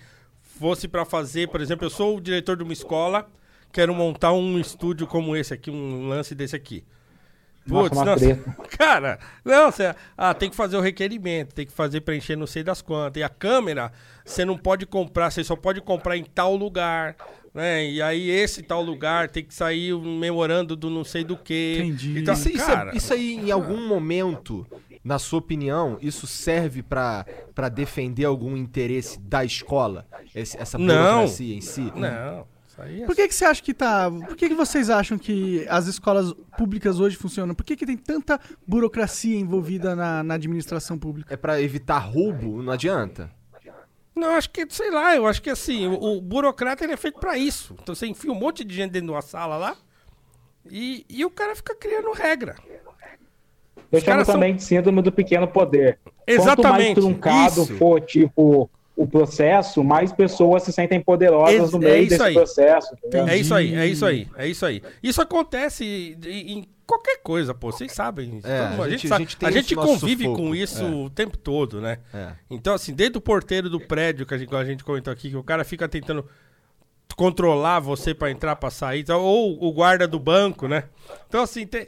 fosse 0.58 0.86
pra 0.88 1.04
fazer, 1.04 1.48
por 1.48 1.60
exemplo, 1.60 1.86
eu 1.86 1.90
sou 1.90 2.16
o 2.16 2.20
diretor 2.20 2.56
de 2.56 2.62
uma 2.62 2.72
escola, 2.72 3.28
quero 3.72 3.94
montar 3.94 4.32
um 4.32 4.58
estúdio 4.58 5.06
como 5.06 5.34
esse 5.36 5.52
aqui, 5.54 5.70
um 5.70 6.08
lance 6.08 6.34
desse 6.34 6.54
aqui. 6.56 6.84
Putz, 7.66 7.96
nossa, 7.96 8.36
cara, 8.76 9.20
não, 9.44 9.70
você, 9.70 9.94
ah, 10.18 10.34
tem 10.34 10.50
que 10.50 10.56
fazer 10.56 10.76
o 10.76 10.80
requerimento, 10.80 11.54
tem 11.54 11.64
que 11.64 11.72
fazer 11.72 12.00
preencher 12.00 12.34
não 12.34 12.46
sei 12.46 12.64
das 12.64 12.82
quantas. 12.82 13.20
E 13.20 13.24
a 13.24 13.28
câmera, 13.28 13.92
você 14.24 14.44
não 14.44 14.58
pode 14.58 14.84
comprar, 14.84 15.30
você 15.30 15.44
só 15.44 15.54
pode 15.54 15.80
comprar 15.80 16.16
em 16.16 16.24
tal 16.24 16.56
lugar, 16.56 17.14
né? 17.54 17.88
E 17.88 18.02
aí 18.02 18.28
esse 18.30 18.64
tal 18.64 18.82
lugar 18.82 19.28
tem 19.28 19.44
que 19.44 19.54
sair 19.54 19.94
um 19.94 20.18
memorando 20.18 20.74
do 20.74 20.90
não 20.90 21.04
sei 21.04 21.22
do 21.22 21.36
que. 21.36 21.76
Entendi. 21.78 22.18
Então, 22.18 22.34
Isso, 22.34 22.48
isso, 22.48 22.66
cara, 22.66 22.90
é- 22.92 22.96
isso 22.96 23.12
aí, 23.14 23.34
em 23.34 23.52
algum 23.52 23.86
momento, 23.86 24.66
na 25.04 25.18
sua 25.18 25.38
opinião, 25.40 25.98
isso 26.00 26.26
serve 26.26 26.82
pra 26.82 27.26
pra 27.54 27.68
defender 27.68 28.24
algum 28.24 28.56
interesse 28.56 29.18
da 29.20 29.44
escola? 29.44 30.06
Esse- 30.34 30.56
essa 30.56 30.78
Não. 30.78 30.86
burocracia 31.20 31.54
em 31.54 31.60
si? 31.60 31.92
não, 31.94 32.46
isso 32.66 32.80
aí 32.82 33.02
é 33.02 33.06
Por 33.06 33.14
que, 33.16 33.28
que 33.28 33.34
você 33.34 33.44
acha 33.44 33.62
que 33.62 33.74
tá. 33.74 34.10
Por 34.10 34.36
que, 34.36 34.48
que 34.48 34.54
vocês 34.54 34.88
acham 34.90 35.18
que 35.18 35.66
as 35.68 35.86
escolas 35.86 36.32
públicas 36.56 36.98
hoje 37.00 37.16
funcionam? 37.16 37.54
Por 37.54 37.64
que, 37.64 37.76
que 37.76 37.84
tem 37.84 37.96
tanta 37.96 38.40
burocracia 38.66 39.38
envolvida 39.38 39.94
na, 39.96 40.22
na 40.22 40.34
administração 40.34 40.98
pública? 40.98 41.32
É 41.34 41.36
pra 41.36 41.60
evitar 41.60 41.98
roubo? 41.98 42.62
Não 42.62 42.72
adianta. 42.72 43.30
Não, 44.14 44.34
acho 44.36 44.50
que, 44.50 44.66
sei 44.68 44.90
lá, 44.90 45.16
eu 45.16 45.26
acho 45.26 45.40
que 45.40 45.48
assim, 45.48 45.86
o, 45.86 45.94
o 45.94 46.20
burocrata 46.20 46.84
ele 46.84 46.92
é 46.92 46.96
feito 46.98 47.18
pra 47.18 47.36
isso. 47.38 47.74
Então 47.82 47.94
você 47.94 48.06
enfia 48.06 48.30
um 48.30 48.34
monte 48.34 48.62
de 48.62 48.74
gente 48.74 48.90
dentro 48.92 49.06
de 49.08 49.12
uma 49.14 49.22
sala 49.22 49.56
lá 49.56 49.74
e, 50.70 51.04
e 51.08 51.24
o 51.24 51.30
cara 51.30 51.56
fica 51.56 51.74
criando 51.74 52.12
regra. 52.12 52.54
Eu 53.92 53.98
Os 53.98 54.04
chamo 54.04 54.12
caras 54.14 54.26
são- 54.26 54.34
também 54.34 54.56
de 54.56 54.62
síndrome 54.64 55.02
do 55.02 55.12
pequeno 55.12 55.46
poder. 55.46 55.98
Quanto 56.02 56.14
mais 56.26 56.38
Exatamente, 56.40 56.94
truncado 57.00 57.62
isso. 57.62 57.76
for, 57.76 58.00
tipo, 58.00 58.70
o 58.96 59.06
processo, 59.06 59.84
mais 59.84 60.12
pessoas 60.12 60.62
se 60.62 60.72
sentem 60.72 61.00
poderosas 61.00 61.54
Ex- 61.54 61.72
no 61.72 61.78
é 61.78 61.90
meio 61.90 62.00
isso 62.02 62.10
desse 62.10 62.22
aí. 62.22 62.34
processo. 62.34 62.94
entendeu? 63.04 63.28
É 63.28 63.36
isso 63.36 63.54
aí, 63.54 63.74
é 63.74 63.86
isso 63.86 64.06
aí, 64.06 64.28
é 64.36 64.46
isso 64.48 64.66
aí. 64.66 64.82
Isso 65.02 65.20
acontece 65.22 66.16
em, 66.26 66.64
qualquer 66.86 67.18
coisa, 67.22 67.54
pô, 67.54 67.70
vocês 67.72 67.92
sabem. 67.92 68.40
É, 68.44 68.58
a 68.82 68.88
gente- 68.90 69.06
a 69.06 69.08
sabe- 69.08 69.24
gente 69.24 69.36
tem 69.36 69.48
a 69.48 69.52
gente 69.52 69.74
convive 69.74 70.24
sufoco, 70.24 70.42
com 70.42 70.54
isso 70.54 70.82
é. 70.84 70.88
o 70.90 71.10
tempo 71.10 71.36
todo, 71.38 71.80
né? 71.80 71.98
É. 72.14 72.28
Então, 72.50 72.74
assim, 72.74 72.92
desde 72.94 73.16
o 73.16 73.20
porteiro 73.20 73.68
do 73.70 73.80
prédio, 73.80 74.24
que 74.26 74.34
a 74.34 74.38
gente, 74.38 74.54
a 74.54 74.64
gente 74.64 74.84
comentou 74.84 75.12
aqui, 75.12 75.30
que 75.30 75.36
o 75.36 75.42
cara 75.44 75.64
fica 75.64 75.88
tentando 75.88 76.24
controlar 77.16 77.78
você 77.80 78.14
pra 78.14 78.30
entrar, 78.30 78.56
pra 78.56 78.70
sair, 78.70 79.04
ou 79.10 79.62
o 79.62 79.72
guarda 79.72 80.06
do 80.08 80.18
banco, 80.18 80.66
né? 80.66 80.84
Então, 81.28 81.42
assim, 81.42 81.66
tem 81.66 81.86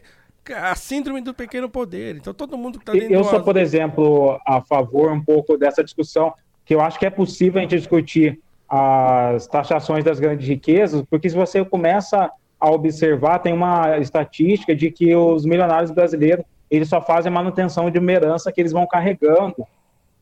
a 0.52 0.74
síndrome 0.74 1.20
do 1.20 1.32
pequeno 1.32 1.68
poder. 1.68 2.16
Então, 2.16 2.34
todo 2.34 2.58
mundo 2.58 2.78
que 2.78 2.84
tá 2.84 2.92
dentro 2.92 3.12
Eu 3.12 3.24
sou, 3.24 3.40
por 3.42 3.56
exemplo, 3.56 4.38
a 4.46 4.60
favor 4.60 5.10
um 5.12 5.20
pouco 5.22 5.56
dessa 5.56 5.82
discussão, 5.82 6.32
que 6.64 6.74
eu 6.74 6.80
acho 6.80 6.98
que 6.98 7.06
é 7.06 7.10
possível 7.10 7.58
a 7.58 7.62
gente 7.62 7.76
discutir 7.76 8.40
as 8.68 9.46
taxações 9.46 10.02
das 10.04 10.18
grandes 10.18 10.46
riquezas, 10.48 11.02
porque 11.08 11.28
se 11.30 11.36
você 11.36 11.64
começa 11.64 12.30
a 12.58 12.70
observar, 12.70 13.38
tem 13.38 13.52
uma 13.52 13.98
estatística 13.98 14.74
de 14.74 14.90
que 14.90 15.14
os 15.14 15.44
milionários 15.44 15.90
brasileiros, 15.90 16.44
eles 16.70 16.88
só 16.88 17.00
fazem 17.00 17.30
manutenção 17.30 17.90
de 17.90 17.98
uma 17.98 18.10
herança 18.12 18.50
que 18.50 18.60
eles 18.60 18.72
vão 18.72 18.86
carregando. 18.86 19.66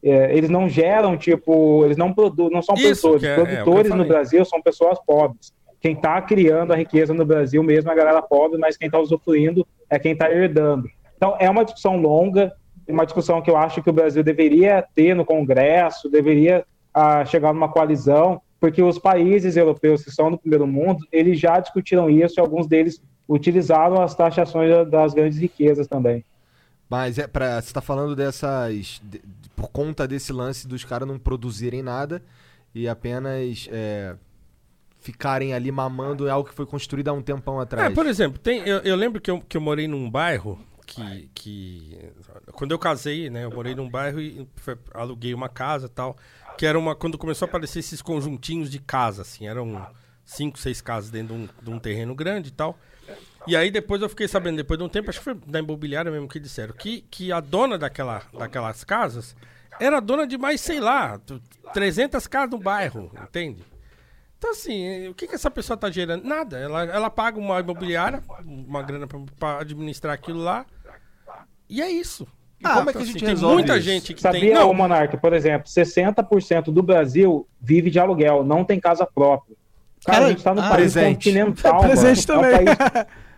É, 0.03 0.37
eles 0.37 0.51
não 0.51 0.69
geram, 0.69 1.17
tipo, 1.17 1.85
eles 1.85 1.97
não 1.97 2.13
produzem, 2.13 2.53
não 2.53 2.63
são 2.63 2.75
Isso 2.75 3.09
produtores. 3.09 3.23
é- 3.23 3.33
é 3.33 3.37
produtores 3.37 3.91
no 3.91 3.97
falei. 3.99 4.09
Brasil 4.09 4.45
são 4.45 4.61
pessoas 4.61 4.99
pobres. 5.07 5.53
Quem 5.81 5.93
está 5.95 6.21
criando 6.21 6.73
a 6.73 6.77
riqueza 6.77 7.15
no 7.15 7.25
Brasil 7.25 7.63
mesmo 7.63 7.89
é 7.91 7.93
a 7.93 7.97
galera 7.97 8.21
pobre, 8.23 8.59
mas 8.59 8.77
quem 8.77 8.87
está 8.87 8.99
usufruindo 8.99 9.67
é 9.93 9.99
quem 9.99 10.13
está 10.13 10.31
herdando. 10.31 10.89
Então, 11.17 11.37
é 11.39 11.49
uma 11.51 11.65
discussão 11.65 11.97
longa, 11.99 12.51
uma 12.89 13.05
discussão 13.05 13.43
que 13.43 13.51
eu 13.51 13.57
acho 13.59 13.83
que 13.83 13.91
o 13.91 13.93
Brasil 13.93 14.25
deveria 14.25 14.83
ter 14.95 15.15
no 15.15 15.25
Congresso, 15.25 16.09
deveria 16.09 16.65
ah, 16.95 17.25
chegar 17.27 17.53
numa 17.53 17.69
coalizão, 17.69 18.41
porque 18.59 18.83
os 18.83 18.99
países 18.99 19.57
europeus 19.57 20.03
que 20.03 20.11
são 20.11 20.31
do 20.31 20.39
primeiro 20.39 20.67
mundo, 20.67 21.07
eles 21.13 21.39
já 21.39 21.61
discutiram 21.61 22.09
isso 22.09 22.39
e 22.39 22.41
alguns 22.41 22.67
deles 22.67 23.03
utilizaram 23.29 24.01
as 24.01 24.15
taxações 24.15 24.71
da- 24.71 24.85
das 24.85 25.15
grandes 25.15 25.39
riquezas 25.39 25.87
também. 25.87 26.25
Mas 26.89 27.19
é 27.19 27.27
para 27.27 27.61
você 27.61 27.73
tá 27.73 27.81
falando 27.81 28.17
dessas 28.17 29.01
de- 29.03 29.19
de- 29.19 29.51
por 29.55 29.69
conta 29.71 30.09
desse 30.09 30.33
lance 30.33 30.67
dos 30.67 30.85
caras 30.85 31.07
não 31.07 31.19
produzirem 31.19 31.83
nada 31.83 32.23
e 32.75 32.89
apenas 32.89 33.69
é, 33.71 34.15
ficarem 35.03 35.53
ali 35.53 35.71
mamando 35.71 36.27
em 36.27 36.31
algo 36.31 36.49
que 36.49 36.55
foi 36.55 36.65
construído 36.65 37.09
há 37.09 37.13
um 37.13 37.21
tempão 37.23 37.61
É, 37.61 37.65
atrás. 37.65 37.95
por 37.95 38.07
exemplo, 38.07 38.39
tem, 38.39 38.61
eu, 38.67 38.79
eu 38.79 38.97
lembro 38.97 39.21
que 39.21 39.31
eu, 39.31 39.41
que 39.41 39.57
eu 39.57 39.61
morei 39.61 39.87
num 39.87 40.09
bairro 40.11 40.59
que, 40.87 41.29
que. 41.35 41.99
Quando 42.53 42.73
eu 42.73 42.79
casei, 42.79 43.29
né? 43.31 43.45
Eu 43.45 43.51
morei 43.51 43.75
num 43.75 43.89
bairro 43.89 44.21
e 44.21 44.47
aluguei 44.95 45.33
uma 45.35 45.49
casa 45.49 45.89
tal. 45.89 46.17
Que 46.59 46.67
era 46.67 46.79
uma. 46.79 46.95
Quando 46.95 47.17
começou 47.19 47.47
a 47.47 47.49
aparecer 47.49 47.79
esses 47.79 48.03
conjuntinhos 48.03 48.71
de 48.71 48.79
casa, 48.79 49.23
assim, 49.23 49.47
eram 49.47 49.87
cinco, 50.25 50.59
seis 50.59 50.81
casas 50.81 51.11
dentro 51.11 51.35
de 51.35 51.43
um, 51.43 51.49
de 51.63 51.71
um 51.71 51.79
terreno 51.79 52.15
grande 52.15 52.49
e 52.49 52.53
tal. 52.53 52.79
E 53.47 53.57
aí 53.57 53.71
depois 53.71 54.01
eu 54.03 54.09
fiquei 54.09 54.29
sabendo, 54.29 54.57
depois 54.57 54.79
de 54.79 54.85
um 54.85 54.89
tempo, 54.89 55.09
acho 55.11 55.19
que 55.19 55.25
foi 55.25 55.35
da 55.47 55.59
imobiliária 55.59 56.11
mesmo 56.13 56.29
que 56.29 56.39
disseram, 56.39 56.73
que, 56.75 57.01
que 57.11 57.33
a 57.33 57.41
dona 57.41 57.77
daquela, 57.77 58.23
daquelas 58.39 58.85
casas 58.85 59.35
era 59.81 59.99
dona 59.99 60.27
de 60.27 60.39
mais, 60.39 60.61
sei 60.61 60.79
lá, 60.79 61.19
t- 61.19 61.41
300 61.73 62.25
casas 62.29 62.51
no 62.51 62.59
bairro, 62.59 63.11
entende? 63.21 63.65
Então, 64.43 64.51
assim, 64.51 64.85
eh, 64.85 65.09
o 65.09 65.15
que, 65.15 65.29
que 65.29 65.37
essa 65.37 65.49
pessoa 65.49 65.77
tá 65.77 65.89
gerando? 65.89 66.25
Nada. 66.27 66.59
Ela, 66.59 66.83
ela 66.83 67.09
paga 67.09 67.39
uma 67.39 67.61
imobiliária, 67.61 68.21
uma 68.45 68.83
grana 68.83 69.07
pra, 69.07 69.21
pra 69.39 69.61
administrar 69.61 70.13
aquilo 70.13 70.41
lá. 70.41 70.67
E 71.71 71.81
é 71.81 71.89
isso. 71.89 72.27
E 72.59 72.65
como 72.65 72.91
é 72.91 72.93
que 72.93 72.99
Então, 72.99 73.03
a 73.03 73.05
gente 73.05 73.17
assim, 73.19 73.19
tem 73.21 73.29
resolve 73.29 73.55
muita 73.55 73.77
isso? 73.77 73.85
gente 73.85 74.15
que 74.15 74.21
Sabia, 74.21 74.41
tem. 74.41 74.53
Não, 74.53 74.75
Monarca, 74.75 75.17
por 75.17 75.33
exemplo, 75.33 75.69
60% 75.69 76.73
do 76.73 76.83
Brasil 76.83 77.47
vive 77.61 77.89
de 77.89 78.01
aluguel, 78.01 78.43
não 78.43 78.65
tem 78.65 78.81
casa 78.81 79.07
própria. 79.07 79.55
Cara, 80.05 80.19
Cara, 80.19 80.27
a 80.27 80.31
gente 80.31 80.43
tá 80.43 80.53
no 80.53 80.61
ah, 80.61 80.69
país 80.71 80.93
presente. 80.93 81.15
continental. 81.15 81.79
Presente 81.87 82.29
mano. 82.29 82.43
também. 82.43 82.67
É 82.67 82.73
um 82.73 82.77
país- 82.77 83.07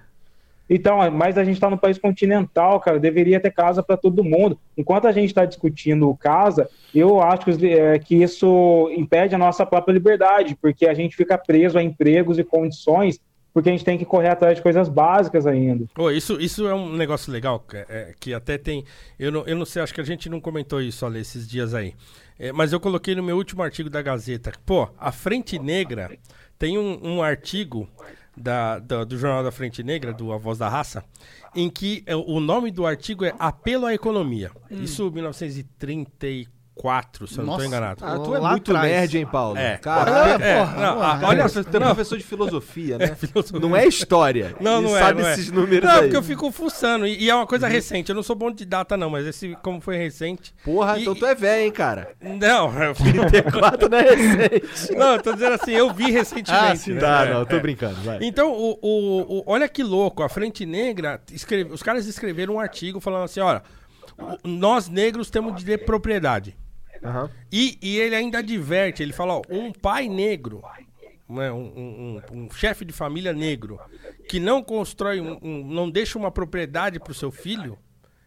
Então, 0.69 1.11
mas 1.11 1.37
a 1.37 1.45
gente 1.45 1.61
tá 1.61 1.69
no 1.69 1.79
país 1.79 1.99
continental, 1.99 2.81
cara, 2.81 2.99
deveria 2.99 3.39
ter 3.39 3.51
casa 3.51 3.83
para 3.83 3.97
todo 3.97 4.25
mundo. 4.25 4.59
Enquanto 4.77 5.07
a 5.07 5.13
gente 5.13 5.29
está 5.29 5.45
discutindo 5.45 6.15
casa, 6.17 6.69
eu 6.95 7.21
acho 7.21 7.45
que, 7.45 7.67
é, 7.69 7.99
que 7.99 8.17
isso 8.23 8.91
impede 8.97 9.35
a 9.35 9.39
nossa 9.39 9.67
própria 9.67 9.93
liberdade, 9.93 10.57
porque 10.61 10.87
a 10.87 10.95
gente 10.95 11.17
fica 11.17 11.37
preso 11.37 11.79
a 11.79 11.83
empregos 11.83 12.39
e 12.39 12.45
condições, 12.45 13.21
porque 13.53 13.69
a 13.69 13.73
gente 13.73 13.85
tem 13.85 13.99
que 13.99 14.07
correr 14.07 14.29
atrás 14.29 14.57
de 14.57 14.63
coisas 14.63 14.89
básicas 14.89 15.47
ainda. 15.47 15.85
Pô, 15.95 16.11
isso, 16.11 16.41
isso 16.41 16.67
é 16.67 16.75
um 16.75 16.93
negócio 16.97 17.31
legal, 17.31 17.61
que, 17.61 17.77
é, 17.77 18.15
que 18.19 18.33
até 18.33 18.57
tem. 18.57 18.85
Eu 19.19 19.31
não, 19.31 19.47
eu 19.47 19.57
não 19.57 19.67
sei, 19.67 19.83
acho 19.83 19.95
que 19.95 20.01
a 20.01 20.05
gente 20.05 20.31
não 20.31 20.41
comentou 20.41 20.81
isso, 20.81 21.05
olha, 21.05 21.19
esses 21.19 21.47
dias 21.47 21.75
aí. 21.75 21.95
É, 22.39 22.53
mas 22.53 22.73
eu 22.73 22.81
coloquei 22.81 23.15
no 23.15 23.23
meu 23.23 23.37
último 23.37 23.63
artigo 23.63 23.91
da 23.91 24.03
Gazeta. 24.03 24.51
Pô, 24.67 24.89
a 24.99 25.13
Frente 25.13 25.59
Negra 25.59 26.11
tem 26.59 26.79
um, 26.79 26.99
um 27.03 27.23
artigo 27.23 27.89
da, 28.37 28.79
da, 28.79 29.05
do 29.05 29.17
Jornal 29.17 29.43
da 29.45 29.53
Frente 29.53 29.83
Negra, 29.83 30.13
do 30.13 30.33
A 30.33 30.39
Voz 30.39 30.59
da 30.59 30.69
Raça, 30.69 31.05
em 31.55 31.71
que 31.71 32.03
é, 32.07 32.15
o 32.17 32.41
nome 32.41 32.71
do 32.71 32.87
artigo 32.87 33.25
é 33.25 33.35
Apelo 33.39 33.87
à 33.87 33.95
Economia. 33.95 34.51
Hum. 34.71 34.83
Isso 34.83 35.11
1934. 35.11 36.54
4, 36.75 37.27
se 37.29 37.39
eu 37.39 37.45
não 37.45 37.57
tô 37.57 37.63
enganado. 37.63 38.05
Ah, 38.05 38.19
tu 38.19 38.35
é 38.35 38.39
Lá 38.39 38.51
muito 38.51 38.73
atrás. 38.73 38.91
nerd, 38.91 39.19
hein, 39.19 39.27
Paulo? 39.27 39.57
É. 39.57 39.77
Cara, 39.77 40.11
é, 40.11 40.31
é, 40.31 40.51
é, 40.51 40.59
porra, 40.59 40.81
não, 40.81 40.95
porra, 40.95 41.15
é 41.15 41.21
não, 41.21 41.29
olha, 41.29 41.49
você 41.49 41.61
é 41.61 41.63
professor 41.63 42.19
de 42.19 42.25
filosofia, 42.25 42.99
né? 42.99 43.05
É 43.05 43.15
filosofia. 43.15 43.61
Não 43.61 43.77
é 43.77 43.87
história. 43.87 44.57
Não, 44.61 44.83
não 44.83 44.91
sabe 44.91 45.21
é. 45.21 45.25
Sabe 45.25 45.41
esses 45.41 45.53
números 45.53 45.89
não, 45.89 45.97
aí. 45.97 46.03
porque 46.03 46.17
eu 46.17 46.23
fico 46.23 46.51
fuçando. 46.51 47.07
E, 47.07 47.23
e 47.23 47.31
é 47.31 47.35
uma 47.35 47.47
coisa 47.47 47.67
uhum. 47.67 47.73
recente. 47.73 48.11
Eu 48.11 48.17
não 48.17 48.23
sou 48.23 48.35
bom 48.35 48.51
de 48.51 48.65
data, 48.65 48.97
não, 48.97 49.09
mas 49.09 49.25
esse, 49.25 49.57
como 49.63 49.81
foi 49.81 49.97
recente. 49.97 50.53
Porra, 50.65 50.99
e, 50.99 51.03
então 51.03 51.15
tu 51.15 51.25
é 51.25 51.35
velho, 51.35 51.65
hein, 51.65 51.71
cara? 51.71 52.13
Não, 52.21 52.83
eu 52.83 52.95
34 52.95 53.89
não 53.89 53.99
é 53.99 54.03
recente. 54.03 54.95
Não, 54.95 55.13
eu 55.13 55.23
tô 55.23 55.33
dizendo 55.33 55.55
assim, 55.55 55.73
eu 55.73 55.93
vi 55.93 56.11
recentemente. 56.11 56.51
Ah, 56.53 56.77
sim, 56.77 56.95
né? 56.95 57.01
tá, 57.01 57.25
não, 57.27 57.41
eu 57.41 57.47
tô 57.47 57.61
brincando. 57.61 58.01
Vai. 58.03 58.19
Então, 58.21 58.53
o, 58.53 58.79
o, 58.83 59.39
o, 59.39 59.43
olha 59.47 59.69
que 59.69 59.83
louco. 59.83 60.23
A 60.23 60.29
Frente 60.29 60.67
Negra, 60.67 61.21
escreve, 61.33 61.73
os 61.73 61.83
caras 61.83 62.07
escreveram 62.07 62.55
um 62.55 62.61
artigo 62.61 62.99
falando 63.01 63.25
assim: 63.25 63.41
olha, 63.41 63.63
nós 64.43 64.89
negros 64.89 65.31
temos 65.31 65.57
de 65.57 65.65
ter 65.65 65.79
propriedade. 65.79 66.57
Aham. 67.05 67.31
E, 67.53 67.79
e 67.83 67.99
ele 67.99 68.15
ainda 68.17 68.39
adverte, 68.39 69.03
ele 69.03 69.13
fala, 69.13 69.35
ó, 69.35 69.43
um 69.51 69.71
pai 69.73 70.09
negro, 70.09 70.63
né, 71.29 71.53
um, 71.53 71.57
um- 71.77 72.23
um- 72.33 72.45
um 72.45 72.51
chefe 72.51 72.85
de 72.85 72.93
família 72.93 73.33
negro, 73.33 73.79
que 74.29 74.41
não 74.41 74.63
constrói, 74.63 75.21
um- 75.21 75.39
um- 75.43 75.65
não 75.67 75.91
deixa 75.91 76.19
uma 76.19 76.31
propriedade 76.31 76.99
para 76.99 77.13
o 77.13 77.15
seu 77.15 77.31
filho, 77.31 77.79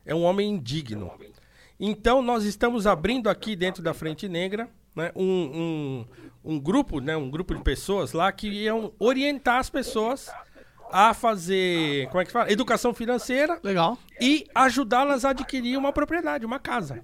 é 0.05 0.13
um 0.13 0.23
homem 0.23 0.49
indigno. 0.51 1.11
Então, 1.79 2.21
nós 2.21 2.43
estamos 2.43 2.87
abrindo 2.87 3.29
aqui 3.29 3.55
dentro 3.55 3.83
da 3.83 3.93
Frente 3.93 4.27
Negra 4.27 4.69
né, 4.95 5.11
um, 5.15 5.23
um, 6.43 6.53
um 6.55 6.59
grupo, 6.59 6.99
né, 6.99 7.15
um 7.15 7.29
grupo 7.29 7.53
de 7.53 7.61
pessoas 7.61 8.13
lá 8.13 8.31
que 8.31 8.47
iam 8.47 8.91
orientar 8.97 9.59
as 9.59 9.69
pessoas 9.69 10.27
a 10.91 11.13
fazer, 11.13 12.07
como 12.07 12.21
é 12.21 12.25
que 12.25 12.31
fala? 12.31 12.51
Educação 12.51 12.93
financeira 12.95 13.59
Legal. 13.63 13.97
e 14.19 14.47
ajudá-las 14.55 15.23
a 15.23 15.29
adquirir 15.29 15.77
uma 15.77 15.93
propriedade, 15.93 16.45
uma 16.45 16.57
casa. 16.59 17.03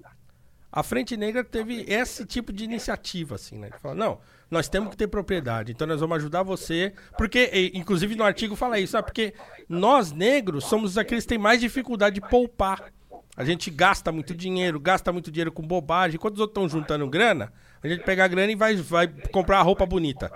A 0.76 0.82
Frente 0.82 1.16
Negra 1.16 1.44
teve 1.44 1.84
esse 1.86 2.26
tipo 2.26 2.52
de 2.52 2.64
iniciativa, 2.64 3.36
assim, 3.36 3.56
né? 3.56 3.70
Fala, 3.80 3.94
não, 3.94 4.18
nós 4.50 4.68
temos 4.68 4.90
que 4.90 4.96
ter 4.96 5.06
propriedade, 5.06 5.70
então 5.70 5.86
nós 5.86 6.00
vamos 6.00 6.16
ajudar 6.16 6.42
você. 6.42 6.92
Porque, 7.16 7.70
inclusive 7.72 8.16
no 8.16 8.24
artigo 8.24 8.56
fala 8.56 8.80
isso, 8.80 8.90
sabe? 8.90 9.06
Porque 9.06 9.34
nós 9.68 10.10
negros 10.10 10.64
somos 10.64 10.98
aqueles 10.98 11.22
que 11.22 11.28
têm 11.28 11.38
mais 11.38 11.60
dificuldade 11.60 12.16
de 12.16 12.20
poupar. 12.28 12.92
A 13.36 13.44
gente 13.44 13.70
gasta 13.70 14.10
muito 14.10 14.34
dinheiro, 14.34 14.80
gasta 14.80 15.12
muito 15.12 15.30
dinheiro 15.30 15.52
com 15.52 15.62
bobagem. 15.62 16.16
Enquanto 16.16 16.34
os 16.34 16.40
outros 16.40 16.64
estão 16.64 16.80
juntando 16.80 17.08
grana, 17.08 17.52
a 17.80 17.86
gente 17.86 18.02
pega 18.02 18.24
a 18.24 18.28
grana 18.28 18.50
e 18.50 18.56
vai, 18.56 18.74
vai 18.74 19.06
comprar 19.30 19.60
a 19.60 19.62
roupa 19.62 19.86
bonita. 19.86 20.28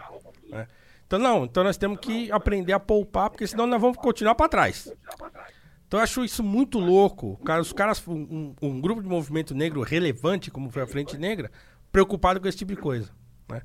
né? 0.49 0.69
Então, 1.05 1.19
não, 1.19 1.47
então 1.47 1.65
nós 1.65 1.77
temos 1.77 1.99
que 1.99 2.31
aprender 2.31 2.75
a 2.75 2.79
poupar, 2.79 3.31
porque 3.31 3.47
senão 3.47 3.67
nós 3.67 3.81
vamos 3.81 3.97
continuar 3.97 4.37
para 4.37 4.49
trás. 4.49 4.89
Então 5.89 5.99
eu 5.99 6.05
acho 6.05 6.23
isso 6.23 6.45
muito 6.45 6.79
louco. 6.79 7.41
Os 7.61 7.73
caras, 7.73 8.07
um, 8.07 8.55
um- 8.61 8.81
grupo 8.81 9.03
de 9.03 9.09
movimento 9.09 9.55
negro 9.55 9.81
relevante, 9.83 10.51
como 10.51 10.71
foi 10.71 10.83
a 10.83 10.87
Frente 10.87 11.17
Negra, 11.17 11.51
preocupado 11.91 12.39
com 12.39 12.47
esse 12.47 12.59
tipo 12.59 12.75
de 12.75 12.81
coisa. 12.81 13.11
Né? 13.49 13.63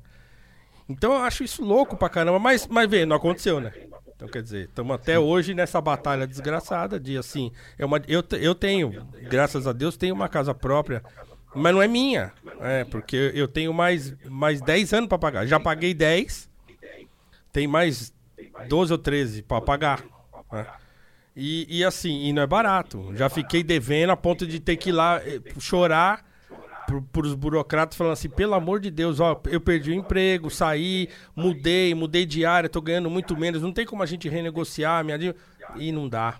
Então 0.88 1.12
eu 1.12 1.18
acho 1.18 1.44
isso 1.44 1.62
louco 1.62 1.96
pra 1.98 2.08
caramba, 2.08 2.38
mas, 2.38 2.66
mas 2.66 2.88
vê, 2.88 3.04
não 3.04 3.16
aconteceu, 3.16 3.60
né? 3.60 3.72
Então 4.16 4.26
quer 4.26 4.42
dizer, 4.42 4.66
estamos 4.68 4.94
até 4.94 5.18
hoje 5.18 5.52
nessa 5.52 5.80
batalha 5.82 6.26
desgraçada 6.26 6.98
de 6.98 7.18
assim. 7.18 7.52
É 7.78 7.84
uma, 7.84 8.00
eu, 8.08 8.24
eu 8.40 8.54
tenho, 8.54 9.06
graças 9.28 9.66
a 9.66 9.72
Deus, 9.72 9.96
tenho 9.96 10.14
uma 10.14 10.28
casa 10.28 10.54
própria, 10.54 11.02
mas 11.54 11.74
não 11.74 11.82
é 11.82 11.88
minha. 11.88 12.32
É, 12.60 12.84
porque 12.84 13.32
eu 13.34 13.46
tenho 13.46 13.72
mais, 13.74 14.14
mais 14.26 14.62
10 14.62 14.94
anos 14.94 15.08
pra 15.08 15.18
pagar. 15.18 15.46
Já 15.46 15.60
paguei 15.60 15.92
10, 15.92 16.48
tem 17.52 17.66
mais 17.66 18.14
12 18.68 18.92
ou 18.92 18.98
13 18.98 19.42
pra 19.42 19.60
pagar. 19.60 20.02
né? 20.50 20.66
E, 21.36 21.78
e 21.78 21.84
assim, 21.84 22.26
e 22.26 22.32
não 22.32 22.42
é 22.42 22.46
barato. 22.46 23.12
Já 23.14 23.28
fiquei 23.28 23.62
devendo 23.62 24.10
a 24.10 24.16
ponto 24.16 24.46
de 24.46 24.60
ter 24.60 24.76
que 24.76 24.90
ir 24.90 24.92
lá 24.92 25.20
eh, 25.24 25.40
chorar 25.58 26.24
pro, 26.86 27.02
pros 27.02 27.34
burocratas 27.34 27.96
falando 27.96 28.12
assim, 28.12 28.28
pelo 28.28 28.54
amor 28.54 28.78
de 28.78 28.90
Deus, 28.90 29.18
ó, 29.18 29.40
eu 29.46 29.60
perdi 29.60 29.90
o 29.90 29.94
emprego, 29.94 30.50
saí, 30.50 31.08
mudei, 31.34 31.94
mudei 31.94 32.24
de 32.24 32.44
área, 32.44 32.68
tô 32.68 32.80
ganhando 32.80 33.10
muito 33.10 33.36
menos, 33.36 33.62
não 33.62 33.72
tem 33.72 33.84
como 33.84 34.02
a 34.02 34.06
gente 34.06 34.28
renegociar 34.28 35.04
minha 35.04 35.18
dívida. 35.18 35.38
E 35.76 35.90
não 35.90 36.08
dá. 36.08 36.38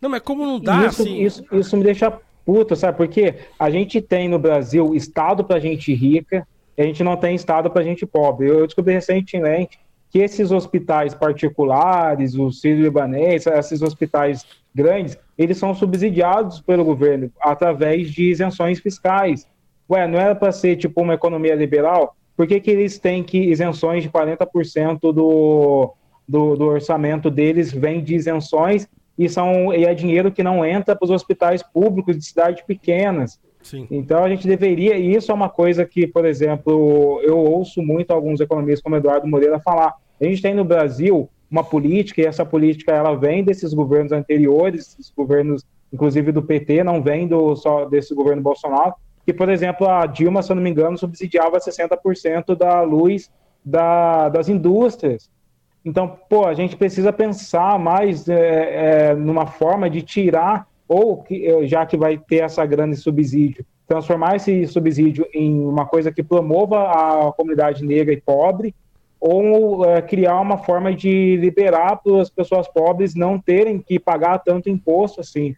Não, 0.00 0.10
mas 0.10 0.20
como 0.20 0.44
não 0.46 0.60
dá, 0.60 0.86
isso, 0.86 1.02
assim... 1.02 1.22
isso, 1.22 1.44
isso 1.50 1.76
me 1.76 1.82
deixa 1.82 2.20
puto, 2.44 2.76
sabe? 2.76 2.96
Porque 2.96 3.34
a 3.58 3.68
gente 3.68 4.00
tem 4.00 4.28
no 4.28 4.38
Brasil 4.38 4.94
estado 4.94 5.42
pra 5.42 5.58
gente 5.58 5.92
rica 5.92 6.46
e 6.76 6.82
a 6.82 6.84
gente 6.84 7.02
não 7.02 7.16
tem 7.16 7.34
estado 7.34 7.68
pra 7.70 7.82
gente 7.82 8.06
pobre. 8.06 8.48
Eu 8.48 8.66
descobri 8.66 8.94
recentemente 8.94 9.78
que 10.16 10.22
esses 10.22 10.50
hospitais 10.50 11.12
particulares, 11.12 12.36
o 12.36 12.50
Sírio-Libanês, 12.50 13.46
esses 13.46 13.82
hospitais 13.82 14.46
grandes, 14.74 15.18
eles 15.36 15.58
são 15.58 15.74
subsidiados 15.74 16.58
pelo 16.58 16.86
governo 16.86 17.30
através 17.38 18.10
de 18.10 18.30
isenções 18.30 18.80
fiscais. 18.80 19.46
Ué, 19.90 20.08
não 20.08 20.18
era 20.18 20.34
para 20.34 20.52
ser 20.52 20.76
tipo 20.76 21.02
uma 21.02 21.12
economia 21.12 21.54
liberal? 21.54 22.16
Por 22.34 22.46
que, 22.46 22.58
que 22.60 22.70
eles 22.70 22.98
têm 22.98 23.22
que 23.22 23.36
isenções 23.36 24.04
de 24.04 24.08
40% 24.08 25.00
do, 25.12 25.92
do, 26.26 26.56
do 26.56 26.64
orçamento 26.64 27.30
deles 27.30 27.70
vem 27.70 28.02
de 28.02 28.14
isenções 28.14 28.88
e, 29.18 29.28
são, 29.28 29.74
e 29.74 29.84
é 29.84 29.92
dinheiro 29.92 30.32
que 30.32 30.42
não 30.42 30.64
entra 30.64 30.96
para 30.96 31.04
os 31.04 31.10
hospitais 31.10 31.62
públicos 31.62 32.16
de 32.16 32.24
cidades 32.24 32.64
pequenas? 32.64 33.38
Sim. 33.62 33.86
Então 33.90 34.24
a 34.24 34.30
gente 34.30 34.48
deveria, 34.48 34.96
e 34.96 35.14
isso 35.14 35.30
é 35.30 35.34
uma 35.34 35.50
coisa 35.50 35.84
que, 35.84 36.06
por 36.06 36.24
exemplo, 36.24 37.20
eu 37.22 37.36
ouço 37.36 37.82
muito 37.82 38.12
alguns 38.12 38.40
economistas 38.40 38.80
como 38.80 38.96
Eduardo 38.96 39.26
Moreira 39.26 39.60
falar. 39.60 40.05
A 40.20 40.24
gente 40.24 40.42
tem 40.42 40.54
no 40.54 40.64
Brasil 40.64 41.28
uma 41.50 41.62
política, 41.62 42.20
e 42.20 42.26
essa 42.26 42.44
política 42.44 42.92
ela 42.92 43.14
vem 43.14 43.44
desses 43.44 43.72
governos 43.72 44.12
anteriores, 44.12 44.92
esses 44.92 45.12
governos, 45.16 45.64
inclusive 45.92 46.32
do 46.32 46.42
PT, 46.42 46.82
não 46.82 47.02
vem 47.02 47.28
do, 47.28 47.54
só 47.54 47.84
desse 47.84 48.14
governo 48.14 48.42
Bolsonaro, 48.42 48.94
que, 49.24 49.32
por 49.32 49.48
exemplo, 49.48 49.88
a 49.88 50.06
Dilma, 50.06 50.42
se 50.42 50.50
eu 50.50 50.56
não 50.56 50.62
me 50.62 50.70
engano, 50.70 50.96
subsidiava 50.96 51.58
60% 51.58 52.56
da 52.56 52.82
luz 52.82 53.30
da, 53.64 54.28
das 54.28 54.48
indústrias. 54.48 55.28
Então, 55.84 56.18
pô, 56.28 56.46
a 56.46 56.54
gente 56.54 56.76
precisa 56.76 57.12
pensar 57.12 57.78
mais 57.78 58.28
é, 58.28 59.10
é, 59.10 59.14
numa 59.14 59.46
forma 59.46 59.90
de 59.90 60.02
tirar, 60.02 60.66
ou 60.88 61.22
que, 61.22 61.66
já 61.66 61.84
que 61.84 61.96
vai 61.96 62.18
ter 62.18 62.42
essa 62.42 62.64
grande 62.64 62.96
subsídio, 62.96 63.64
transformar 63.86 64.36
esse 64.36 64.66
subsídio 64.66 65.26
em 65.32 65.60
uma 65.60 65.86
coisa 65.86 66.12
que 66.12 66.22
promova 66.22 66.90
a 66.90 67.32
comunidade 67.32 67.84
negra 67.84 68.12
e 68.12 68.20
pobre, 68.20 68.74
ou 69.20 69.84
é, 69.84 70.02
criar 70.02 70.40
uma 70.40 70.58
forma 70.58 70.94
de 70.94 71.36
liberar 71.36 71.96
para 71.96 72.20
as 72.22 72.30
pessoas 72.30 72.68
pobres 72.68 73.14
não 73.14 73.38
terem 73.38 73.78
que 73.80 73.98
pagar 73.98 74.38
tanto 74.38 74.68
imposto 74.68 75.20
assim. 75.20 75.54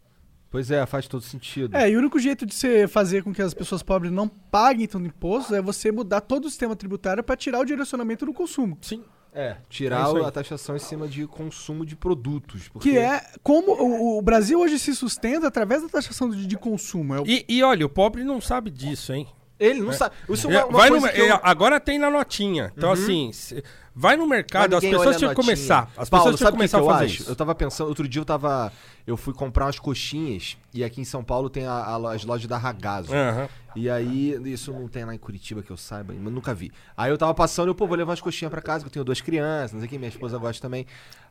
Pois 0.50 0.70
é, 0.70 0.84
faz 0.86 1.06
todo 1.06 1.20
sentido. 1.22 1.76
É, 1.76 1.90
e 1.90 1.94
o 1.94 1.98
único 1.98 2.18
jeito 2.18 2.46
de 2.46 2.54
você 2.54 2.88
fazer 2.88 3.22
com 3.22 3.34
que 3.34 3.42
as 3.42 3.52
pessoas 3.52 3.82
pobres 3.82 4.10
não 4.10 4.26
paguem 4.26 4.86
tanto 4.86 5.06
imposto 5.06 5.54
é 5.54 5.60
você 5.60 5.92
mudar 5.92 6.22
todo 6.22 6.46
o 6.46 6.48
sistema 6.48 6.74
tributário 6.74 7.22
para 7.22 7.36
tirar 7.36 7.60
o 7.60 7.64
direcionamento 7.66 8.24
do 8.24 8.32
consumo. 8.32 8.78
Sim. 8.80 9.02
É, 9.30 9.48
É 9.48 9.56
tirar 9.68 10.06
aí. 10.06 10.24
a 10.24 10.30
taxação 10.30 10.74
em 10.74 10.78
cima 10.78 11.06
de 11.06 11.26
consumo 11.26 11.84
de 11.84 11.94
produtos. 11.94 12.66
Porque... 12.68 12.92
Que 12.92 12.98
é 12.98 13.20
como 13.42 13.72
o, 13.72 14.18
o 14.18 14.22
Brasil 14.22 14.58
hoje 14.58 14.78
se 14.78 14.94
sustenta 14.96 15.46
através 15.48 15.82
da 15.82 15.88
taxação 15.88 16.30
de, 16.30 16.46
de 16.46 16.56
consumo. 16.56 17.14
É 17.14 17.20
o- 17.20 17.26
E, 17.26 17.44
e 17.46 17.62
olha, 17.62 17.84
o 17.84 17.90
pobre 17.90 18.24
não 18.24 18.40
sabe 18.40 18.70
disso, 18.70 19.12
hein? 19.12 19.28
Ele 19.58 19.80
não 19.80 19.92
sabe. 19.92 20.14
Isso 20.28 20.46
é 20.50 20.58
uma, 20.58 20.66
uma 20.66 20.78
vai 20.78 20.88
coisa 20.90 21.06
no, 21.06 21.12
eu- 21.12 21.34
é, 21.34 21.40
Agora 21.42 21.80
tem 21.80 21.98
na 21.98 22.10
notinha. 22.10 22.72
Então, 22.76 22.92
assim, 22.92 23.32
se- 23.32 23.62
vai 23.94 24.16
no 24.16 24.26
mercado, 24.26 24.76
as 24.76 24.84
pessoas 24.84 25.16
tinham 25.16 25.30
que 25.30 25.34
começar. 25.36 25.90
As 25.96 26.08
Paulo, 26.08 26.26
pessoas 26.26 26.38
tinham 26.38 26.50
que 26.52 26.56
começar 26.56 26.78
que 26.78 26.84
eu 26.84 26.90
a 26.90 26.92
fazer 26.94 27.04
acho? 27.06 27.22
isso. 27.22 27.30
Eu 27.30 27.34
tava 27.36 27.54
pensando, 27.54 27.88
outro 27.88 28.06
dia 28.08 28.20
eu 28.20 28.24
tava. 28.24 28.72
Eu 29.06 29.16
fui 29.16 29.34
comprar 29.34 29.64
umas 29.66 29.78
coxinhas 29.78 30.56
e 30.72 30.84
aqui 30.84 31.00
em 31.00 31.04
São 31.04 31.24
Paulo 31.24 31.50
tem 31.50 31.66
a- 31.66 31.72
a- 31.72 32.12
as 32.14 32.24
lojas 32.24 32.46
da 32.46 32.56
Ragazzo. 32.56 33.12
Aham. 33.12 33.48
E 33.74 33.88
aí, 33.90 34.38
isso 34.52 34.72
não 34.72 34.88
tem 34.88 35.04
lá 35.04 35.14
em 35.14 35.18
Curitiba 35.18 35.62
que 35.62 35.70
eu 35.70 35.76
saiba, 35.76 36.12
mas 36.16 36.32
nunca 36.32 36.52
vi. 36.54 36.70
Aí 36.96 37.10
eu 37.10 37.18
tava 37.18 37.32
passando, 37.34 37.68
eu, 37.68 37.74
pô, 37.74 37.86
vou 37.86 37.96
levar 37.96 38.10
umas 38.10 38.20
coxinhas 38.20 38.50
pra 38.50 38.60
casa, 38.62 38.82
que 38.84 38.88
eu 38.88 38.92
tenho 38.92 39.04
duas 39.04 39.20
crianças, 39.20 39.72
não 39.72 39.80
sei 39.80 39.86
o 39.86 39.90
que, 39.90 39.98
minha 39.98 40.08
esposa 40.08 40.36
gosta 40.38 40.60
também. 40.60 40.84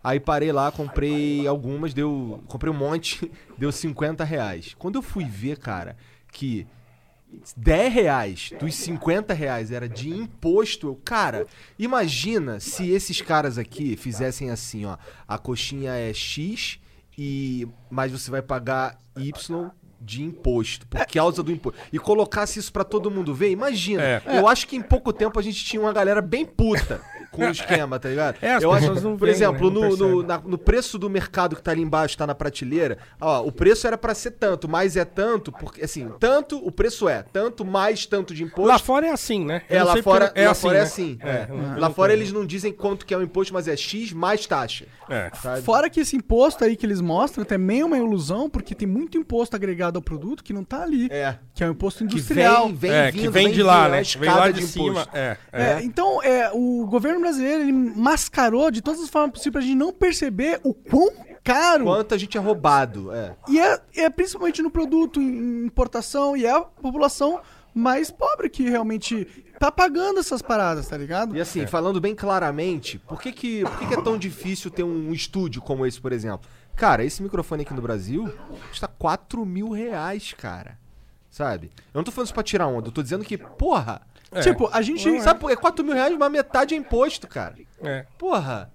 Aí 0.04 0.20
parei 0.20 0.52
lá, 0.52 0.72
comprei 0.72 1.46
algumas, 1.48 1.94
deu. 1.94 2.42
Comprei 2.48 2.72
um 2.72 2.76
monte, 2.78 3.30
deu 3.58 3.72
50 3.72 4.24
reais. 4.24 4.76
Quando 4.78 4.96
eu 4.96 5.02
fui 5.02 5.26
ver, 5.26 5.58
cara, 5.58 5.96
que 6.32 6.66
10 7.56 7.94
reais 7.94 8.52
dos 8.60 8.76
50 8.76 9.34
reais 9.34 9.72
era 9.72 9.88
de 9.88 10.10
imposto, 10.10 11.00
cara, 11.04 11.46
imagina 11.78 12.60
se 12.60 12.90
esses 12.90 13.22
caras 13.22 13.58
aqui 13.58 13.96
fizessem 13.98 14.50
assim, 14.50 14.86
ó, 14.86 14.98
a 15.28 15.38
coxinha 15.38 15.92
é 15.92 16.14
X 16.14 16.80
e 17.18 17.68
mas 17.90 18.12
você 18.12 18.32
vai 18.32 18.42
pagar 18.42 19.00
Y 19.18 19.72
de 20.00 20.24
imposto, 20.24 20.88
por 20.88 21.06
causa 21.08 21.42
do 21.42 21.52
imposto. 21.52 21.80
E 21.92 21.98
colocasse 21.98 22.60
isso 22.60 22.72
pra 22.72 22.84
todo 22.84 23.10
mundo 23.10 23.34
ver, 23.34 23.50
imagina. 23.50 24.04
É. 24.04 24.22
Eu 24.28 24.48
acho 24.48 24.68
que 24.68 24.76
em 24.76 24.82
pouco 24.82 25.12
tempo 25.12 25.40
a 25.40 25.42
gente 25.42 25.66
tinha 25.66 25.82
uma 25.82 25.92
galera 25.92 26.22
bem 26.22 26.46
puta 26.46 27.02
com 27.32 27.46
o 27.46 27.50
esquema, 27.50 28.00
tá 28.00 28.10
ligado? 28.10 28.38
É, 28.42 28.58
eu 28.64 28.72
acho, 28.72 28.94
não 29.02 29.18
por 29.18 29.28
exemplo, 29.28 29.70
né? 29.70 29.80
Não 29.80 29.90
no, 29.90 29.98
no, 29.98 30.24
na- 30.24 30.38
no 30.40 30.58
preço 30.58 30.98
do 30.98 31.10
mercado 31.10 31.56
que 31.56 31.62
tá 31.62 31.72
ali 31.72 31.82
embaixo, 31.82 32.18
tá 32.18 32.26
na 32.28 32.36
prateleira, 32.36 32.98
ó, 33.20 33.42
o 33.46 33.52
preço 33.52 33.86
era 33.88 33.98
pra 33.98 34.14
ser 34.14 34.32
tanto, 34.32 34.68
mas 34.68 34.96
é 34.98 35.06
tanto, 35.06 35.52
porque 35.52 35.84
assim, 35.84 36.10
tanto, 36.20 36.58
o 36.66 36.72
preço 36.72 37.08
é, 37.10 37.24
tanto 37.24 37.64
mais 37.66 38.06
tanto 38.06 38.34
de 38.34 38.44
imposto. 38.44 38.68
Lá 38.68 38.80
fora 38.80 39.08
é 39.08 39.12
assim, 39.12 39.46
né? 39.46 39.62
Eu 39.70 39.78
É, 39.80 39.84
lá 39.84 40.02
fora, 40.04 40.26
porque- 40.28 40.46
lá 40.46 40.54
fora 40.54 40.78
é 40.78 40.82
assim. 40.82 41.18
É, 41.22 41.30
é. 41.30 41.48
não- 41.50 41.80
Lá 41.80 41.90
fora 41.90 42.14
eles 42.14 42.32
não 42.32 42.46
dizem 42.46 42.72
quanto 42.74 43.06
que 43.06 43.14
é 43.14 43.18
o 43.18 43.22
imposto, 43.22 43.54
mas 43.54 43.68
é 43.68 43.76
X 43.76 44.12
mais 44.14 44.46
taxa. 44.46 44.86
É. 45.10 45.30
Sabe? 45.42 45.62
Fora 45.62 45.90
que 45.90 46.00
esse 46.00 46.16
imposto 46.16 46.64
aí 46.64 46.76
que 46.76 46.86
eles 46.86 47.00
mostram 47.02 47.46
também 47.46 47.82
é 47.82 47.86
uma 47.86 47.98
ilusão, 47.98 48.50
porque 48.50 48.74
tem 48.76 48.88
muito 48.88 49.18
imposto 49.18 49.56
agregado 49.56 49.98
ao 49.98 50.02
produto 50.02 50.44
que 50.44 50.54
não 50.54 50.64
tá 50.64 50.82
ali. 50.84 51.08
É. 51.12 51.36
Que 51.54 51.64
é 51.64 51.68
o 51.68 51.72
imposto 51.72 52.06
Que 52.06 52.14
industrial. 52.16 52.68
vem, 52.68 52.76
vem 52.76 52.92
É, 52.92 53.12
vindo, 53.12 53.22
que 53.22 53.30
vem 53.30 53.52
de 53.52 53.64
lá, 53.64 53.84
vindo, 53.86 53.88
é 53.96 54.02
né? 54.02 54.04
a 54.16 54.20
Vem 54.20 54.30
lá 54.30 54.52
de, 54.52 54.60
de 54.62 54.68
cima. 54.68 55.08
É, 55.14 55.38
É, 55.52 55.64
é. 55.64 55.84
então, 55.84 56.22
é, 56.24 56.50
o 56.54 56.86
governo 56.88 57.17
brasileiro 57.22 57.64
ele 57.64 57.72
mascarou 57.72 58.70
de 58.72 58.82
todas 58.82 59.02
as 59.02 59.10
formas 59.10 59.32
possíveis 59.32 59.52
pra 59.54 59.62
gente 59.62 59.78
não 59.78 59.92
perceber 59.92 60.60
o 60.64 60.74
quão 60.74 61.12
caro 61.44 61.86
Quanto 61.86 62.14
a 62.14 62.18
gente 62.18 62.38
é 62.38 62.42
roubado. 62.42 63.12
É. 63.14 63.36
E 63.48 63.60
é, 63.60 63.82
é 63.96 64.10
principalmente 64.10 64.62
no 64.62 64.70
produto, 64.70 65.22
em 65.22 65.66
importação, 65.66 66.36
e 66.36 66.46
é 66.46 66.52
a 66.52 66.62
população 66.62 67.40
mais 67.74 68.10
pobre 68.12 68.50
que 68.50 68.64
realmente 68.70 69.26
tá 69.60 69.72
pagando 69.72 70.20
essas 70.20 70.42
paradas, 70.42 70.88
tá 70.88 70.98
ligado? 70.98 71.36
E 71.36 71.42
assim, 71.42 71.66
falando 71.68 72.02
bem 72.02 72.16
claramente, 72.16 72.98
por 73.00 73.22
que, 73.22 73.32
que, 73.32 73.62
por 73.62 73.80
que, 73.80 73.88
que 73.88 73.94
é 73.94 74.02
tão 74.02 74.18
difícil 74.18 74.70
ter 74.72 74.84
um 74.84 75.14
estúdio 75.14 75.62
como 75.62 75.86
esse, 75.86 76.02
por 76.02 76.12
exemplo? 76.12 76.50
Cara, 76.76 77.04
esse 77.04 77.24
microfone 77.24 77.64
aqui 77.64 77.74
no 77.74 77.82
Brasil 77.82 78.32
custa 78.70 78.88
4 78.88 79.46
mil 79.46 79.70
reais, 79.70 80.34
cara. 80.34 80.78
Sabe? 81.30 81.72
Eu 81.94 82.00
não 82.00 82.04
tô 82.04 82.12
falando 82.12 82.26
isso 82.26 82.34
pra 82.34 82.44
tirar 82.44 82.68
onda, 82.68 82.88
eu 82.88 82.92
tô 82.92 83.04
dizendo 83.04 83.24
que, 83.24 83.38
porra. 83.38 84.02
É. 84.32 84.42
Tipo, 84.42 84.70
a 84.72 84.82
gente. 84.82 85.22
Sabe, 85.22 85.40
por- 85.40 85.52
é 85.52 85.56
4 85.56 85.84
mil 85.86 85.94
reais, 85.94 86.16
mas 86.18 86.32
metade 86.32 86.74
é 86.76 86.78
imposto, 86.78 87.28
cara. 87.28 87.56
É. 87.82 88.06
Porra. 88.18 88.72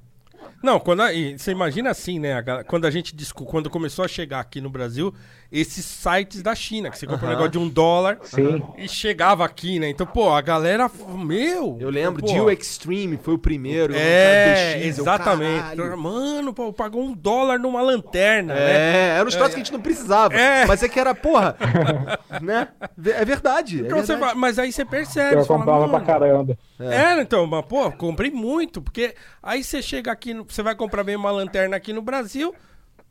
Não, 0.62 0.78
quando 0.80 1.00
a- 1.02 1.10
você 1.36 1.50
imagina 1.50 1.90
assim, 1.90 2.18
né? 2.18 2.34
a 2.38 2.64
quando 2.64 2.84
a 2.86 2.90
gente 2.90 3.14
quando 3.44 3.68
começou 3.68 4.04
a 4.04 4.08
chegar 4.08 4.40
aqui 4.40 4.60
no 4.60 4.70
Brasil, 4.70 5.12
esses 5.52 5.84
sites 5.84 6.42
da 6.42 6.54
China, 6.54 6.88
que 6.90 6.98
você 6.98 7.06
compra 7.06 7.26
um 7.26 7.30
negócio 7.30 7.50
de 7.50 7.58
um 7.58 7.68
dólar 7.68 8.18
Sim. 8.22 8.62
e 8.78 8.88
chegava 8.88 9.44
aqui, 9.44 9.78
né? 9.78 9.90
Então, 9.90 10.06
pô, 10.06 10.30
a 10.32 10.40
galera, 10.40 10.90
meu. 11.18 11.76
Eu 11.78 11.90
lembro, 11.90 12.22
pô, 12.22 12.26
Dio 12.32 12.50
Extreme 12.50 13.18
foi 13.22 13.34
o 13.34 13.38
primeiro. 13.38 13.92
eu 13.92 13.98
É, 14.00 14.44
quero 14.54 14.80
2x, 14.80 14.82
eu, 14.82 14.88
exatamente. 14.88 15.62
caralho. 15.76 15.98
Mano, 15.98 16.54
pô, 16.54 16.72
pagou 16.72 17.02
um 17.04 17.12
dólar 17.12 17.58
numa 17.58 17.82
lanterna, 17.82 18.54
né? 18.54 18.60
É, 18.60 19.16
era 19.18 19.28
uns 19.28 19.34
troços 19.34 19.54
que 19.54 19.60
a 19.60 19.64
gente 19.64 19.72
não 19.72 19.80
precisava. 19.80 20.34
É. 20.34 20.64
Mas 20.64 20.82
é 20.82 20.88
que 20.88 20.98
era, 20.98 21.14
porra. 21.14 21.54
né? 22.40 22.68
É 23.14 23.24
verdade. 23.24 23.80
É 23.82 23.86
Então 23.86 23.98
você 23.98 24.12
verdade. 24.12 24.20
vai- 24.32 24.34
mas 24.34 24.58
aí 24.58 24.72
você 24.72 24.84
percebe. 24.84 25.34
Eu 25.36 25.40
você 25.42 25.46
fala, 25.48 25.58
comprava 25.58 25.84
pra 25.84 25.92
"Mano, 25.92 26.06
caramba. 26.06 26.58
É, 26.80 27.20
então, 27.20 27.46
mas, 27.46 27.64
pô, 27.66 27.92
comprei 27.92 28.30
muito, 28.30 28.80
porque 28.80 29.14
aí 29.42 29.62
você 29.62 29.82
chega 29.82 30.10
aqui, 30.10 30.34
você 30.48 30.62
vai 30.62 30.74
comprar 30.74 31.04
bem 31.04 31.14
uma 31.14 31.30
lanterna 31.30 31.76
aqui 31.76 31.92
no 31.92 32.00
Brasil, 32.02 32.54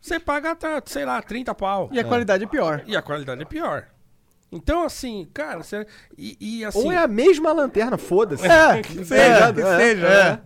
você 0.01 0.19
paga, 0.19 0.55
tá, 0.55 0.81
sei 0.85 1.05
lá, 1.05 1.21
30 1.21 1.53
pau. 1.53 1.89
E 1.91 1.99
a 1.99 2.03
qualidade 2.03 2.43
é 2.43 2.47
pior. 2.47 2.83
E 2.87 2.97
a 2.97 3.01
qualidade 3.01 3.41
é 3.41 3.45
pior. 3.45 3.87
Então, 4.51 4.83
assim, 4.83 5.27
cara, 5.33 5.63
você, 5.63 5.85
e, 6.17 6.35
e 6.41 6.65
assim... 6.65 6.79
Ou 6.79 6.91
é 6.91 6.97
a 6.97 7.07
mesma 7.07 7.53
lanterna, 7.53 7.97
foda-se. 7.97 8.45
É, 8.45 8.81
que 8.83 8.99
é, 8.99 9.03
seja, 9.05 9.53
que 9.53 9.61
é, 9.61 9.77
seja, 9.77 10.07
é. 10.07 10.31
né? 10.31 10.41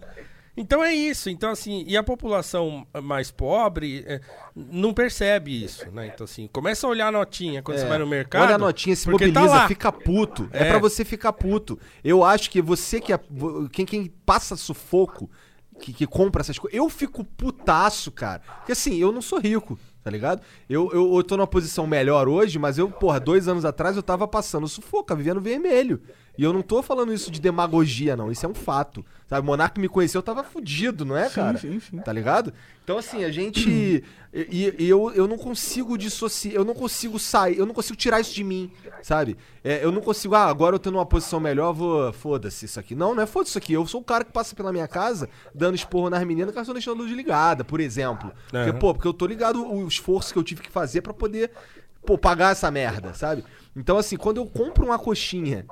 Então 0.58 0.84
é 0.84 0.94
isso. 0.94 1.30
Então, 1.30 1.52
assim, 1.52 1.84
e 1.88 1.98
a 1.98 2.04
população 2.04 2.88
mais 3.04 3.30
pobre 3.30 4.06
é, 4.08 4.22
não 4.56 4.94
percebe 4.94 5.64
isso, 5.64 5.90
né? 5.92 6.08
Então, 6.08 6.24
assim, 6.24 6.48
começa 6.48 6.88
a 6.88 6.90
olhar 6.90 7.08
a 7.08 7.12
notinha 7.12 7.62
quando 7.62 7.78
você 7.78 7.86
vai 7.86 7.98
no 7.98 8.08
mercado. 8.08 8.44
É. 8.44 8.46
Olha 8.46 8.56
a 8.56 8.60
notinha, 8.60 8.96
se 8.96 9.06
porque 9.06 9.28
mobiliza, 9.28 9.54
tá 9.54 9.68
fica 9.68 9.92
puto. 9.92 10.50
É. 10.54 10.64
É. 10.64 10.70
pra 10.70 10.80
você 10.80 11.04
ficar 11.04 11.34
puto. 11.34 11.78
Eu 12.04 12.24
acho 12.24 12.50
que 12.50 12.62
você 12.62 13.02
que 13.02 13.12
é. 13.12 13.20
Quem, 13.72 13.86
quem 13.86 14.14
passa 14.26 14.56
sufoco, 14.56 15.30
que, 15.80 15.94
que 15.94 16.08
compra 16.08 16.42
essas 16.42 16.58
coisas. 16.58 16.78
Eu 16.78 16.90
fico 16.90 17.24
putaço, 17.24 18.12
cara. 18.12 18.42
Porque 18.58 18.72
assim, 18.72 18.96
eu 18.96 19.12
não 19.12 19.22
sou 19.22 19.40
rico, 19.40 19.78
tá 20.04 20.10
ligado? 20.10 20.42
Eu, 20.70 20.90
eu, 20.92 21.16
eu 21.16 21.24
tô 21.24 21.38
numa 21.38 21.48
posição 21.48 21.86
melhor 21.86 22.28
hoje, 22.28 22.58
mas 22.58 22.78
eu, 22.78 22.90
porra, 22.90 23.20
dois 23.20 23.48
anos 23.48 23.66
atrás 23.66 23.96
eu 23.96 24.04
tava 24.04 24.28
passando 24.28 24.68
sufoco, 24.68 25.16
vivendo 25.16 25.42
vermelho. 25.42 26.02
E 26.38 26.44
eu 26.44 26.52
não 26.52 26.62
tô 26.62 26.82
falando 26.82 27.14
isso 27.14 27.32
de 27.32 27.40
demagogia, 27.40 28.16
não. 28.16 28.32
Isso 28.32 28.46
é 28.46 28.50
um 28.50 28.54
fato. 28.54 29.06
Sabe, 29.28 29.42
o 29.42 29.46
Monarco 29.46 29.80
me 29.80 29.90
conheceu, 29.90 30.20
eu 30.20 30.24
tava 30.24 30.44
fudido, 30.44 31.04
não 31.04 31.18
é, 31.18 31.30
cara? 31.30 31.58
sim, 31.58 31.80
sim. 31.80 31.98
Tá 31.98 32.14
ligado? 32.14 32.54
Então, 32.84 32.98
assim, 32.98 33.24
a 33.24 33.32
gente. 33.32 34.04
E, 34.32 34.76
e 34.78 34.90
eu, 34.90 35.12
eu 35.14 35.28
não 35.28 35.38
consigo 35.38 35.98
dissociar. 35.98 36.54
Eu 36.54 36.66
não 36.66 36.76
consigo 36.76 37.18
sair. 37.18 37.58
Eu 37.58 37.66
não 37.66 37.74
consigo 37.74 37.98
tirar 37.98 38.20
isso 38.20 38.36
de 38.36 38.44
mim, 38.44 38.70
sabe? 39.02 39.38
É, 39.64 39.84
eu 39.84 39.92
não 39.92 40.02
consigo. 40.02 40.36
Ah, 40.36 40.46
agora 40.46 40.76
eu 40.76 40.80
tô 40.80 40.92
numa 40.92 41.06
posição 41.06 41.40
melhor, 41.40 41.74
vou. 41.74 42.14
Foda-se 42.14 42.66
isso 42.66 42.80
aqui. 42.80 42.94
Não, 42.94 43.16
não 43.16 43.24
é 43.24 43.26
foda-se 43.26 43.52
isso 43.52 43.58
aqui. 43.58 43.74
Eu 43.74 43.88
sou 43.88 44.02
o 44.02 44.04
cara 44.04 44.24
que 44.24 44.32
passa 44.32 44.56
pela 44.56 44.72
minha 44.72 44.88
casa 44.88 45.30
dando 45.54 45.76
esporro 45.76 46.10
nas 46.10 46.24
meninas 46.24 46.52
que 46.52 46.58
elas 46.58 46.66
estão 46.66 46.74
deixando 46.74 47.00
a 47.00 47.04
luz 47.04 47.12
ligada, 47.16 47.64
por 47.64 47.80
exemplo. 47.80 48.32
Porque, 48.52 48.74
pô, 48.74 48.94
porque 48.94 49.08
eu 49.08 49.14
tô 49.14 49.26
ligado 49.26 49.66
o 49.66 49.88
esforço 49.88 50.34
que 50.34 50.38
eu 50.38 50.44
tive 50.44 50.62
que 50.62 50.70
fazer 50.70 51.02
pra 51.02 51.14
poder. 51.14 51.50
Pô, 52.06 52.18
pagar 52.18 52.52
essa 52.52 52.70
merda, 52.70 53.16
sabe? 53.16 53.44
Então, 53.76 53.98
assim, 53.98 54.16
quando 54.16 54.38
eu 54.38 54.46
compro 54.46 54.86
uma 54.86 55.00
coxinha 55.00 55.66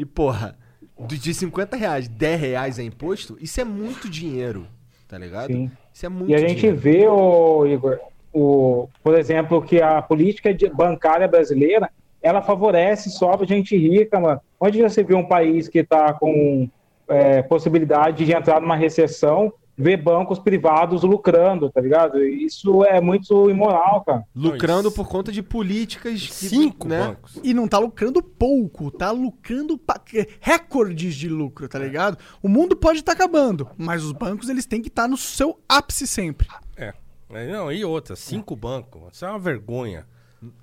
e, 0.00 0.04
porra, 0.06 0.56
de 0.98 1.18
de 1.18 1.34
50 1.34 1.76
reais, 1.76 2.08
10 2.08 2.40
reais 2.40 2.78
é 2.78 2.82
imposto, 2.82 3.36
isso 3.38 3.60
é 3.60 3.64
muito 3.64 4.08
dinheiro, 4.08 4.66
tá 5.06 5.18
ligado? 5.18 5.52
Sim. 5.52 5.70
Isso 5.92 6.06
é 6.06 6.08
muito 6.08 6.30
E 6.30 6.34
a 6.34 6.38
gente 6.38 6.60
dinheiro. 6.60 6.78
vê, 6.78 7.06
ô, 7.06 7.66
Igor, 7.66 7.98
o, 8.32 8.88
por 9.04 9.14
exemplo, 9.18 9.60
que 9.60 9.82
a 9.82 10.00
política 10.00 10.48
bancária 10.72 11.28
brasileira, 11.28 11.90
ela 12.22 12.40
favorece 12.40 13.10
só 13.10 13.34
a 13.38 13.44
gente 13.44 13.76
rica, 13.76 14.18
mano. 14.18 14.40
Onde 14.58 14.80
você 14.80 15.02
vê 15.02 15.14
um 15.14 15.26
país 15.28 15.68
que 15.68 15.80
está 15.80 16.14
com 16.14 16.66
é, 17.06 17.42
possibilidade 17.42 18.24
de 18.24 18.32
entrar 18.32 18.58
numa 18.58 18.76
recessão, 18.76 19.52
ver 19.80 19.96
bancos 19.96 20.38
privados 20.38 21.02
lucrando, 21.02 21.70
tá 21.70 21.80
ligado? 21.80 22.22
Isso 22.22 22.84
é 22.84 23.00
muito 23.00 23.48
imoral, 23.50 24.04
cara. 24.04 24.24
Lucrando 24.34 24.92
por 24.92 25.08
conta 25.08 25.32
de 25.32 25.42
políticas. 25.42 26.20
que, 26.26 26.32
Cinco 26.48 26.86
né? 26.86 26.98
bancos. 27.08 27.40
E 27.42 27.54
não 27.54 27.66
tá 27.66 27.78
lucrando 27.78 28.22
pouco, 28.22 28.90
tá 28.90 29.10
lucrando 29.10 29.78
pa- 29.78 30.00
recordes 30.40 31.14
de 31.14 31.28
lucro, 31.28 31.68
tá 31.68 31.78
ligado? 31.78 32.18
O 32.42 32.48
mundo 32.48 32.76
pode 32.76 33.00
estar 33.00 33.12
acabando, 33.12 33.68
mas 33.78 34.04
os 34.04 34.12
bancos 34.12 34.48
eles 34.48 34.66
têm 34.66 34.82
que 34.82 34.88
estar 34.88 35.08
no 35.08 35.16
seu 35.16 35.58
ápice 35.68 36.06
sempre. 36.06 36.46
É. 36.76 36.92
É, 37.32 37.46
Não, 37.52 37.70
e 37.70 37.84
outra, 37.84 38.16
cinco 38.16 38.56
bancos. 38.56 39.02
Isso 39.12 39.24
é 39.24 39.30
uma 39.30 39.38
vergonha. 39.38 40.04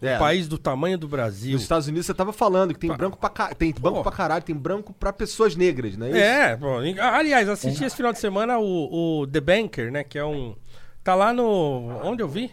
É, 0.02 0.16
Um 0.16 0.20
país 0.20 0.48
do 0.48 0.58
tamanho 0.58 0.98
do 0.98 1.08
Brasil. 1.08 1.54
Nos 1.54 1.62
Estados 1.62 1.88
Unidos 1.88 2.06
você 2.08 2.14
tava 2.14 2.34
falando 2.34 2.74
que 2.74 2.80
tem 2.80 2.90
Pa- 2.90 2.98
branco 2.98 3.18
pra 3.18 3.30
ca... 3.30 3.54
tem 3.54 3.72
banco 3.74 3.98
Pô. 3.98 4.04
pra 4.04 4.12
caralho, 4.12 4.44
tem 4.44 4.56
branco 4.56 4.92
pra 4.94 5.14
pessoas 5.14 5.56
negras, 5.56 5.96
não 5.96 6.08
é 6.08 6.10
isso? 6.10 6.20
É, 6.20 6.58
pô, 6.58 6.78
aliás, 7.00 7.48
assisti 7.48 7.84
esse 7.84 7.96
final 7.96 8.12
de 8.12 8.20
semana 8.20 8.58
o, 8.58 9.22
o 9.22 9.28
The 9.28 9.40
Banker, 9.40 9.92
né? 9.92 10.04
Que 10.04 10.18
é 10.18 10.26
um. 10.26 10.56
Tá 11.04 11.14
lá 11.14 11.32
no. 11.32 11.90
Onde 12.04 12.24
eu 12.24 12.28
vi? 12.28 12.52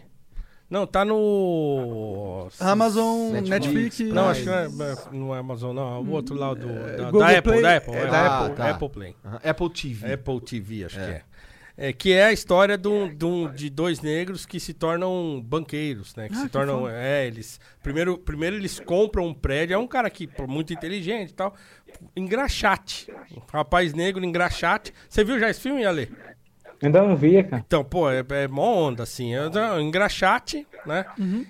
Não, 0.69 0.85
tá 0.87 1.03
no. 1.05 2.47
Amazon, 2.59 3.31
Netflix, 3.31 3.49
Netflix. 3.49 3.99
Não, 4.13 4.29
acho 4.29 4.41
que 4.41 4.47
não 4.47 4.55
é, 4.85 4.95
não 5.11 5.35
é 5.35 5.39
Amazon, 5.39 5.75
não. 5.75 6.01
O 6.01 6.11
outro 6.11 6.35
lá 6.35 6.53
do. 6.53 6.67
Da, 6.67 7.03
Google 7.05 7.19
da 7.21 7.37
Apple, 7.37 7.61
da 7.61 7.75
Apple. 7.77 7.93
é, 7.93 7.97
é, 7.97 8.05
da 8.05 8.11
da 8.11 8.39
Apple. 8.39 8.55
Tá. 8.55 8.69
Apple 8.71 8.89
Play. 8.89 9.15
Apple 9.43 9.69
TV. 9.69 10.13
Apple 10.13 10.41
TV, 10.41 10.85
acho 10.85 10.95
que 10.95 11.01
é. 11.01 11.21
É, 11.77 11.91
que 11.91 12.13
é 12.13 12.25
a 12.25 12.31
história 12.31 12.77
de, 12.77 13.69
dois 13.69 13.99
negros 13.99 14.45
que 14.45 14.59
se 14.61 14.73
tornam 14.73 15.41
banqueiros, 15.43 16.15
né? 16.15 16.29
Que 16.29 16.35
Ah, 16.35 16.37
se 16.37 16.43
que 16.45 16.49
tornam. 16.49 16.81
foda. 16.81 16.93
É, 16.95 17.27
eles. 17.27 17.59
Primeiro, 17.83 18.17
primeiro 18.17 18.55
eles 18.55 18.79
compram 18.79 19.25
um 19.27 19.33
prédio. 19.33 19.73
É 19.73 19.77
um 19.77 19.87
cara 19.87 20.09
que, 20.09 20.29
muito 20.47 20.71
inteligente 20.71 21.31
e 21.31 21.33
tal. 21.33 21.53
Engraxate. 22.15 23.11
Um 23.35 23.41
rapaz 23.51 23.93
negro 23.93 24.23
engraxate. 24.23 24.93
Você 25.09 25.23
viu 25.23 25.37
já 25.39 25.49
esse 25.49 25.59
filme, 25.61 25.85
Ale? 25.85 26.09
Ainda 26.85 27.01
não 27.01 27.15
via, 27.15 27.43
cara. 27.43 27.63
Então, 27.65 27.83
pô, 27.83 28.09
é, 28.09 28.23
é 28.29 28.47
mó 28.47 28.87
onda, 28.87 29.03
assim. 29.03 29.33
É 29.33 29.47
um 29.73 29.81
engraxate, 29.81 30.67
né? 30.85 31.05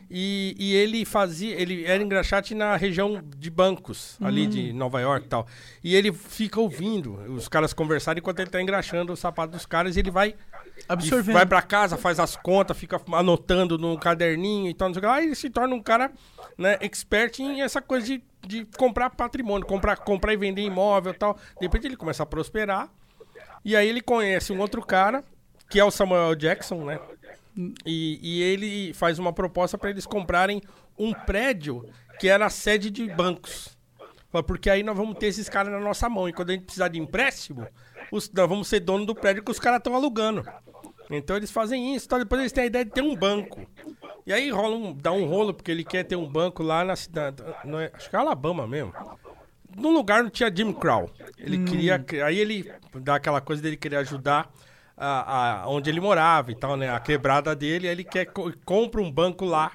E, 0.09 0.55
e 0.57 0.73
ele 0.75 1.05
fazia. 1.05 1.59
Ele 1.59 1.85
era 1.85 2.01
engraxate 2.01 2.55
na 2.55 2.75
região 2.75 3.21
de 3.37 3.49
bancos, 3.49 4.17
ali 4.21 4.47
de 4.47 4.73
Nova 4.73 4.99
York 5.01 5.25
e 5.25 5.29
tal. 5.29 5.47
E 5.83 5.95
ele 5.95 6.11
fica 6.11 6.59
ouvindo 6.59 7.13
os 7.33 7.47
caras 7.47 7.73
conversarem 7.73 8.19
enquanto 8.19 8.39
ele 8.39 8.49
tá 8.49 8.61
engraxando 8.61 9.13
o 9.13 9.17
sapato 9.17 9.51
dos 9.53 9.65
caras 9.65 9.95
e 9.95 9.99
ele 9.99 10.11
vai 10.11 10.35
Absorvendo. 10.87 11.33
Vai 11.33 11.45
pra 11.45 11.61
casa, 11.61 11.97
faz 11.97 12.19
as 12.19 12.35
contas, 12.35 12.77
fica 12.77 13.01
anotando 13.13 13.77
no 13.77 13.97
caderninho 13.97 14.69
e 14.69 14.73
tal, 14.73 14.89
não 14.89 14.93
sei 14.93 14.99
o 14.99 15.01
que 15.01 15.07
lá, 15.07 15.21
e 15.21 15.25
ele 15.25 15.35
se 15.35 15.49
torna 15.49 15.73
um 15.73 15.81
cara, 15.81 16.11
né, 16.57 16.77
expert 16.81 17.39
em 17.39 17.61
essa 17.61 17.81
coisa 17.81 18.05
de, 18.05 18.23
de 18.45 18.65
comprar 18.77 19.09
patrimônio, 19.09 19.65
comprar, 19.65 19.97
comprar 19.97 20.33
e 20.33 20.37
vender 20.37 20.61
imóvel 20.63 21.13
e 21.13 21.17
tal. 21.17 21.37
De 21.59 21.65
repente 21.65 21.87
ele 21.87 21.95
começa 21.95 22.23
a 22.23 22.25
prosperar, 22.25 22.89
e 23.65 23.75
aí 23.75 23.87
ele 23.89 24.01
conhece 24.01 24.53
um 24.53 24.59
outro 24.59 24.81
cara, 24.85 25.23
que 25.69 25.79
é 25.79 25.83
o 25.83 25.91
Samuel 25.91 26.35
Jackson, 26.35 26.85
né? 26.85 26.99
E, 27.85 28.19
e 28.21 28.41
ele 28.41 28.93
faz 28.93 29.17
uma 29.19 29.33
proposta 29.33 29.77
para 29.77 29.89
eles 29.89 30.05
comprarem 30.05 30.61
um 30.97 31.13
prédio 31.13 31.89
que 32.19 32.27
era 32.29 32.45
a 32.45 32.49
sede 32.49 32.89
de 32.91 33.07
bancos. 33.09 33.75
Porque 34.45 34.69
aí 34.69 34.83
nós 34.83 34.97
vamos 34.97 35.17
ter 35.17 35.27
esses 35.27 35.47
caras 35.47 35.71
na 35.71 35.79
nossa 35.79 36.09
mão. 36.09 36.27
E 36.27 36.33
quando 36.33 36.49
a 36.49 36.53
gente 36.53 36.65
precisar 36.65 36.89
de 36.89 36.99
empréstimo, 36.99 37.65
os- 38.11 38.29
nós 38.31 38.49
vamos 38.49 38.67
ser 38.67 38.81
dono 38.81 39.05
do 39.05 39.15
prédio 39.15 39.41
que 39.43 39.51
os 39.51 39.59
caras 39.59 39.77
estão 39.77 39.95
alugando. 39.95 40.43
Então 41.09 41.37
eles 41.37 41.51
fazem 41.51 41.95
isso. 41.95 42.05
Então 42.05 42.19
depois 42.19 42.41
eles 42.41 42.51
têm 42.51 42.65
a 42.65 42.67
ideia 42.67 42.83
de 42.83 42.91
ter 42.91 43.01
um 43.01 43.15
banco. 43.15 43.65
E 44.27 44.33
aí 44.33 44.49
rola 44.49 44.75
um, 44.75 44.93
dá 44.93 45.11
um 45.13 45.25
rolo, 45.25 45.53
porque 45.53 45.71
ele 45.71 45.85
quer 45.85 46.03
ter 46.03 46.17
um 46.17 46.27
banco 46.29 46.61
lá 46.63 46.83
na 46.83 46.95
cidade. 46.97 47.41
é- 47.43 47.91
acho 47.93 48.09
que 48.09 48.15
é 48.15 48.19
Alabama 48.19 48.67
mesmo. 48.67 48.93
Num 49.75 49.91
lugar 49.93 50.23
não 50.23 50.29
tinha 50.29 50.51
Jim 50.55 50.71
Crow. 50.73 51.11
Ele 51.37 51.57
queria. 51.65 52.03
Aí 52.25 52.39
ele 52.39 52.71
dá 53.01 53.15
aquela 53.15 53.41
coisa 53.41 53.61
dele 53.61 53.75
querer 53.75 53.97
ajudar 53.97 54.49
a, 54.97 55.63
a- 55.63 55.69
onde 55.69 55.89
ele 55.89 55.99
morava 55.99 56.51
e 56.51 56.55
tal, 56.55 56.77
né? 56.77 56.89
A 56.89 56.99
quebrada 56.99 57.53
dele, 57.55 57.87
aí 57.87 57.93
ele 57.93 58.03
quer 58.05 58.25
co- 58.25 58.51
compra 58.63 59.01
um 59.01 59.11
banco 59.11 59.43
lá. 59.45 59.71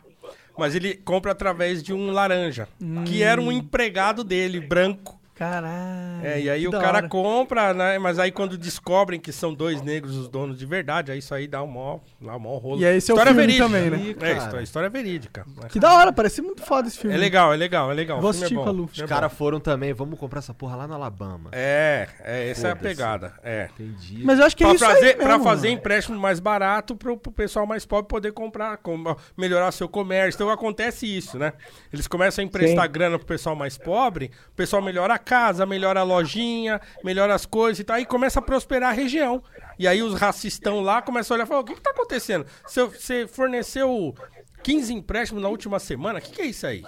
Mas 0.58 0.74
ele 0.74 0.94
compra 0.94 1.32
através 1.32 1.82
de 1.82 1.92
um 1.92 2.10
laranja, 2.10 2.68
que 3.04 3.22
era 3.22 3.40
um 3.40 3.50
empregado 3.52 4.24
dele, 4.24 4.60
branco. 4.60 5.19
Caralho. 5.40 6.22
É, 6.22 6.38
e 6.38 6.50
aí 6.50 6.68
o 6.68 6.70
cara 6.70 6.98
hora. 6.98 7.08
compra, 7.08 7.72
né? 7.72 7.98
Mas 7.98 8.18
aí 8.18 8.30
quando 8.30 8.58
descobrem 8.58 9.18
que 9.18 9.32
são 9.32 9.54
dois 9.54 9.80
negros 9.80 10.14
os 10.14 10.28
donos 10.28 10.58
de 10.58 10.66
verdade, 10.66 11.10
aí 11.10 11.18
isso 11.18 11.34
aí 11.34 11.48
dá 11.48 11.62
um 11.62 11.66
mó, 11.66 11.98
dá 12.20 12.36
um 12.36 12.40
mó 12.40 12.58
rolo. 12.58 12.78
E 12.78 12.84
aí 12.84 12.98
esse 12.98 13.10
é 13.10 13.14
o 13.14 13.16
história 13.16 13.32
filme 13.32 13.46
verídica. 13.46 13.64
também, 13.64 13.90
né? 13.90 14.10
É, 14.10 14.14
cara. 14.34 14.36
história, 14.44 14.62
história 14.64 14.90
verídica. 14.90 15.46
Que 15.70 15.80
da 15.80 15.94
hora, 15.94 16.12
parece 16.12 16.42
muito 16.42 16.62
foda 16.62 16.88
esse 16.88 16.98
filme. 16.98 17.16
É 17.16 17.18
legal, 17.18 17.54
é 17.54 17.56
legal, 17.56 17.90
é 17.90 17.94
legal. 17.94 18.20
Vou 18.20 18.34
filme 18.34 18.44
assistir 18.44 18.60
é 18.60 18.72
bom. 18.72 18.84
Os 18.92 19.00
é 19.00 19.06
caras 19.06 19.32
foram 19.32 19.58
também, 19.58 19.94
vamos 19.94 20.18
comprar 20.18 20.40
essa 20.40 20.52
porra 20.52 20.76
lá 20.76 20.86
no 20.86 20.92
Alabama. 20.92 21.48
É, 21.52 22.06
é, 22.22 22.50
essa 22.50 22.68
é 22.68 22.70
a 22.72 22.76
pegada. 22.76 23.32
É. 23.42 23.70
Entendi. 23.72 24.20
Mas 24.22 24.38
eu 24.38 24.44
acho 24.44 24.54
que 24.54 24.62
é 24.62 24.66
Pra 24.66 24.74
isso 24.76 24.84
fazer, 24.84 25.06
aí 25.06 25.14
pra 25.14 25.28
mesmo, 25.28 25.44
fazer 25.44 25.68
mano. 25.68 25.80
empréstimo 25.80 26.18
mais 26.20 26.38
barato 26.38 26.94
pro, 26.94 27.16
pro 27.16 27.32
pessoal 27.32 27.66
mais 27.66 27.86
pobre 27.86 28.08
poder 28.08 28.32
comprar, 28.32 28.76
com- 28.76 29.16
melhorar 29.38 29.72
seu 29.72 29.88
comércio. 29.88 30.36
Então 30.36 30.50
acontece 30.50 31.06
isso, 31.06 31.38
né? 31.38 31.54
Eles 31.90 32.06
começam 32.06 32.42
a 32.42 32.46
emprestar 32.46 32.84
Sim. 32.84 32.92
grana 32.92 33.16
pro 33.18 33.26
pessoal 33.26 33.56
mais 33.56 33.78
pobre, 33.78 34.30
o 34.52 34.54
pessoal 34.54 34.82
melhora 34.82 35.14
a 35.14 35.18
casa, 35.30 35.64
melhora 35.64 36.00
a 36.00 36.02
lojinha, 36.02 36.80
melhora 37.04 37.32
as 37.32 37.46
coisas 37.46 37.78
e 37.78 37.84
tal, 37.84 38.00
e 38.00 38.04
começa 38.04 38.40
a 38.40 38.42
prosperar 38.42 38.90
a 38.90 38.92
região. 38.92 39.40
E 39.78 39.86
aí 39.86 40.02
os 40.02 40.14
racistão 40.14 40.80
lá 40.80 41.00
começam 41.00 41.36
a 41.36 41.36
olhar 41.36 41.44
e 41.44 41.48
falar: 41.48 41.60
o 41.60 41.64
que, 41.64 41.74
que 41.74 41.80
tá 41.80 41.90
acontecendo? 41.90 42.44
Você, 42.66 42.84
você 42.84 43.26
forneceu 43.28 44.12
15 44.64 44.92
empréstimos 44.92 45.40
na 45.40 45.48
última 45.48 45.78
semana? 45.78 46.18
O 46.18 46.22
que, 46.22 46.32
que 46.32 46.42
é 46.42 46.46
isso 46.46 46.66
aí? 46.66 46.82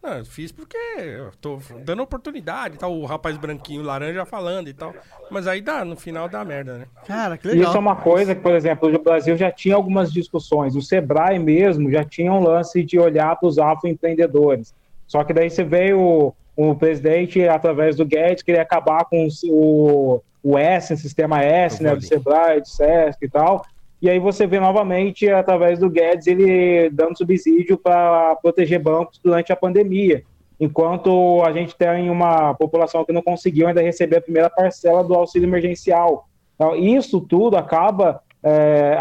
Não, 0.00 0.18
eu 0.18 0.24
fiz 0.24 0.52
porque 0.52 0.76
eu 0.96 1.30
tô 1.40 1.58
dando 1.84 2.02
oportunidade, 2.02 2.78
tal, 2.78 2.92
o 2.92 3.04
rapaz 3.04 3.36
branquinho 3.36 3.82
laranja 3.82 4.24
falando 4.24 4.68
e 4.68 4.72
tal. 4.72 4.94
Mas 5.28 5.48
aí 5.48 5.60
dá, 5.60 5.84
no 5.84 5.96
final 5.96 6.28
dá 6.28 6.44
merda, 6.44 6.78
né? 6.78 6.86
Cara, 7.06 7.36
que 7.36 7.48
legal. 7.48 7.68
Isso 7.68 7.76
é 7.76 7.80
uma 7.80 7.96
coisa 7.96 8.34
que, 8.34 8.40
por 8.40 8.52
exemplo, 8.52 8.92
o 8.92 9.02
Brasil 9.02 9.36
já 9.36 9.50
tinha 9.50 9.74
algumas 9.74 10.12
discussões. 10.12 10.76
O 10.76 10.82
Sebrae 10.82 11.38
mesmo 11.38 11.90
já 11.90 12.04
tinha 12.04 12.32
um 12.32 12.42
lance 12.42 12.84
de 12.84 12.98
olhar 12.98 13.34
para 13.36 13.48
os 13.48 13.58
afroempreendedores. 13.58 14.72
Só 15.06 15.22
que 15.24 15.32
daí 15.32 15.50
você 15.50 15.62
veio 15.62 16.34
o, 16.56 16.74
presidente, 16.74 17.46
através 17.46 17.96
do 17.96 18.04
Guedes, 18.04 18.42
queria 18.42 18.62
acabar 18.62 19.04
com 19.04 19.28
o, 19.48 20.20
o 20.42 20.58
S, 20.58 20.94
o 20.94 20.96
sistema 20.96 21.42
S, 21.42 21.82
né, 21.82 21.94
do. 21.94 22.02
Sebrae, 22.02 22.60
do 22.60 22.68
Sesc 22.68 23.24
e 23.24 23.28
tal. 23.28 23.64
E 24.00 24.10
aí 24.10 24.18
você 24.18 24.46
vê 24.46 24.58
novamente, 24.58 25.28
através 25.28 25.78
do 25.78 25.88
Guedes, 25.88 26.26
ele 26.26 26.90
dando 26.90 27.16
subsídio 27.16 27.78
para 27.78 28.34
proteger 28.36 28.80
bancos 28.80 29.20
durante 29.22 29.52
a 29.52 29.56
pandemia. 29.56 30.24
Enquanto 30.58 31.42
a 31.44 31.52
gente 31.52 31.76
tem 31.76 32.10
uma 32.10 32.54
população 32.54 33.04
que 33.04 33.12
não 33.12 33.22
conseguiu 33.22 33.68
ainda 33.68 33.80
receber 33.80 34.16
a 34.16 34.22
primeira 34.22 34.50
parcela 34.50 35.04
do 35.04 35.14
auxílio 35.14 35.48
emergencial. 35.48 36.28
Então, 36.54 36.76
isso 36.76 37.20
tudo 37.20 37.56
acaba 37.56 38.20
é, 38.42 38.96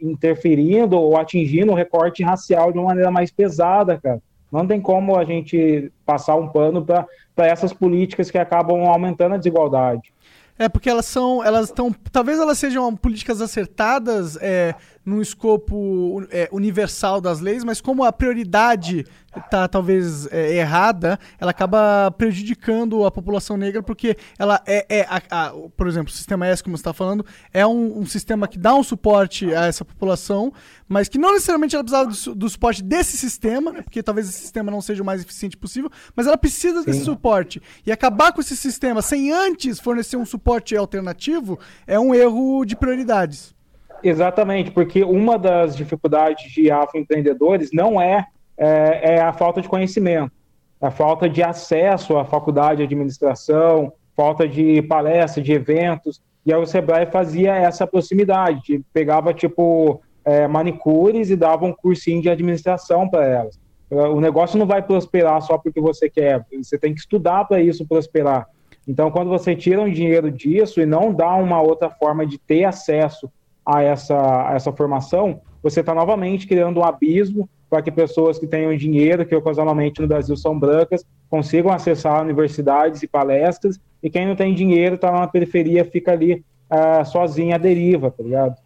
interferindo 0.00 0.98
ou 0.98 1.16
atingindo 1.16 1.72
o 1.72 1.74
recorte 1.74 2.22
racial 2.22 2.72
de 2.72 2.78
uma 2.78 2.88
maneira 2.88 3.10
mais 3.10 3.30
pesada, 3.30 4.00
cara. 4.00 4.20
Não 4.52 4.66
tem 4.66 4.80
como 4.80 5.16
a 5.16 5.24
gente 5.24 5.90
passar 6.04 6.36
um 6.36 6.48
pano 6.48 6.84
para 6.84 7.06
essas 7.46 7.72
políticas 7.72 8.30
que 8.30 8.36
acabam 8.36 8.84
aumentando 8.84 9.34
a 9.34 9.38
desigualdade. 9.38 10.12
É 10.58 10.68
porque 10.68 10.90
elas 10.90 11.06
são, 11.06 11.42
elas 11.42 11.70
estão, 11.70 11.90
talvez 12.12 12.38
elas 12.38 12.58
sejam 12.58 12.94
políticas 12.94 13.40
acertadas 13.40 14.36
é, 14.36 14.74
num 15.04 15.20
escopo 15.20 16.24
é, 16.30 16.48
universal 16.52 17.20
das 17.20 17.40
leis, 17.40 17.64
mas 17.64 17.80
como 17.80 18.04
a 18.04 18.12
prioridade 18.12 19.04
tá 19.50 19.66
talvez 19.66 20.26
é, 20.30 20.56
errada, 20.56 21.18
ela 21.40 21.50
acaba 21.50 22.10
prejudicando 22.18 23.04
a 23.06 23.10
população 23.10 23.56
negra 23.56 23.82
porque 23.82 24.16
ela 24.38 24.60
é, 24.66 24.84
é 24.88 25.00
a- 25.08 25.22
a- 25.30 25.52
por 25.76 25.88
exemplo, 25.88 26.12
o 26.12 26.16
sistema 26.16 26.46
S, 26.46 26.62
como 26.62 26.76
você 26.76 26.82
está 26.82 26.92
falando, 26.92 27.24
é 27.52 27.66
um, 27.66 28.00
um 28.00 28.06
sistema 28.06 28.46
que 28.46 28.58
dá 28.58 28.74
um 28.74 28.82
suporte 28.82 29.52
a 29.54 29.66
essa 29.66 29.84
população, 29.84 30.52
mas 30.86 31.08
que 31.08 31.18
não 31.18 31.32
necessariamente 31.32 31.74
ela 31.74 31.82
precisava 31.82 32.10
do, 32.10 32.34
do 32.34 32.48
suporte 32.50 32.82
desse 32.82 33.16
sistema, 33.16 33.72
né, 33.72 33.82
porque 33.82 34.02
talvez 34.02 34.28
esse 34.28 34.38
sistema 34.40 34.70
não 34.70 34.82
seja 34.82 35.02
o 35.02 35.06
mais 35.06 35.22
eficiente 35.22 35.56
possível, 35.56 35.90
mas 36.14 36.26
ela 36.26 36.36
precisa 36.36 36.84
desse 36.84 37.00
suporte. 37.04 37.60
E 37.86 37.90
acabar 37.90 38.32
com 38.32 38.40
esse 38.40 38.56
sistema 38.56 39.00
sem 39.02 39.32
antes 39.32 39.80
fornecer 39.80 40.16
um 40.16 40.26
suporte 40.26 40.76
alternativo 40.76 41.58
é 41.86 41.98
um 41.98 42.14
erro 42.14 42.64
de 42.66 42.76
prioridades. 42.76 43.54
Exatamente, 44.02 44.70
porque 44.70 45.04
uma 45.04 45.38
das 45.38 45.76
dificuldades 45.76 46.50
de 46.52 46.70
afroempreendedores 46.70 47.70
não 47.72 48.00
é, 48.00 48.26
é, 48.56 49.14
é 49.14 49.20
a 49.20 49.32
falta 49.32 49.60
de 49.60 49.68
conhecimento, 49.68 50.32
a 50.80 50.90
falta 50.90 51.28
de 51.28 51.42
acesso 51.42 52.16
à 52.16 52.24
faculdade 52.24 52.78
de 52.78 52.82
administração, 52.84 53.92
falta 54.16 54.46
de 54.48 54.82
palestra, 54.82 55.42
de 55.42 55.52
eventos. 55.52 56.20
E 56.44 56.52
aí 56.52 56.60
o 56.60 56.66
Sebrae 56.66 57.06
fazia 57.06 57.54
essa 57.54 57.86
proximidade, 57.86 58.60
de- 58.64 58.84
pegava 58.92 59.32
tipo 59.32 60.00
é, 60.24 60.46
manicures 60.46 61.30
e 61.30 61.36
dava 61.36 61.64
um 61.64 61.72
cursinho 61.72 62.22
de 62.22 62.28
administração 62.30 63.08
para 63.08 63.24
elas. 63.26 63.60
O 63.90 64.20
negócio 64.20 64.58
não 64.58 64.66
vai 64.66 64.80
prosperar 64.80 65.40
só 65.42 65.58
porque 65.58 65.80
você 65.80 66.08
quer, 66.08 66.44
você 66.62 66.78
tem 66.78 66.94
que 66.94 67.00
estudar 67.00 67.44
para 67.44 67.60
isso 67.60 67.86
prosperar. 67.86 68.46
Então, 68.88 69.10
quando 69.10 69.28
você 69.28 69.54
tira 69.54 69.82
um 69.82 69.90
dinheiro 69.90 70.30
disso 70.30 70.80
e 70.80 70.86
não 70.86 71.12
dá 71.12 71.34
uma 71.34 71.60
outra 71.60 71.90
forma 71.90 72.24
de 72.26 72.38
ter 72.38 72.64
acesso 72.64 73.30
a 73.64 73.82
essa, 73.82 74.48
a 74.48 74.54
essa 74.54 74.72
formação, 74.72 75.40
você 75.62 75.80
está 75.80 75.94
novamente 75.94 76.46
criando 76.46 76.80
um 76.80 76.84
abismo 76.84 77.48
para 77.70 77.80
que 77.80 77.90
pessoas 77.90 78.38
que 78.38 78.46
tenham 78.46 78.76
dinheiro, 78.76 79.24
que 79.24 79.34
ocasionalmente 79.34 80.00
no 80.00 80.06
Brasil 80.06 80.36
são 80.36 80.58
brancas, 80.58 81.04
consigam 81.30 81.72
acessar 81.72 82.20
universidades 82.22 83.02
e 83.02 83.08
palestras, 83.08 83.80
e 84.02 84.10
quem 84.10 84.26
não 84.26 84.36
tem 84.36 84.54
dinheiro 84.54 84.96
está 84.96 85.10
na 85.10 85.26
periferia, 85.26 85.84
fica 85.84 86.12
ali 86.12 86.44
ah, 86.68 87.04
sozinho 87.04 87.54
à 87.54 87.58
deriva, 87.58 88.10
tá 88.10 88.22
ligado? 88.22 88.56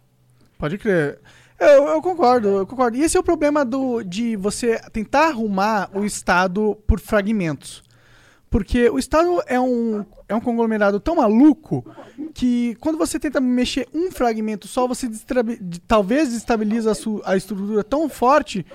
Pode 0.57 0.77
crer. 0.77 1.19
Eu, 1.59 1.87
eu 1.87 2.01
concordo, 2.01 2.49
eu 2.49 2.67
concordo. 2.67 2.97
E 2.97 3.01
esse 3.01 3.15
é 3.15 3.19
o 3.19 3.23
problema 3.23 3.63
do, 3.63 4.03
de 4.03 4.35
você 4.35 4.79
tentar 4.91 5.29
arrumar 5.29 5.89
o 5.93 6.03
Estado 6.03 6.77
por 6.85 6.99
fragmentos. 6.99 7.83
Porque 8.49 8.89
o 8.89 8.97
Estado 8.97 9.41
é 9.45 9.59
um, 9.59 10.05
é 10.27 10.33
um 10.33 10.39
conglomerado 10.39 10.99
tão 10.99 11.17
maluco 11.17 11.85
que 12.33 12.75
quando 12.79 12.97
você 12.97 13.19
tenta 13.19 13.41
mexer 13.41 13.87
um 13.93 14.09
fragmento 14.09 14.67
só, 14.67 14.87
você 14.87 15.09
talvez 15.87 16.29
destabiliza 16.29 16.91
a, 16.91 17.31
a 17.31 17.37
estrutura 17.37 17.83
tão 17.83 18.07
forte 18.07 18.65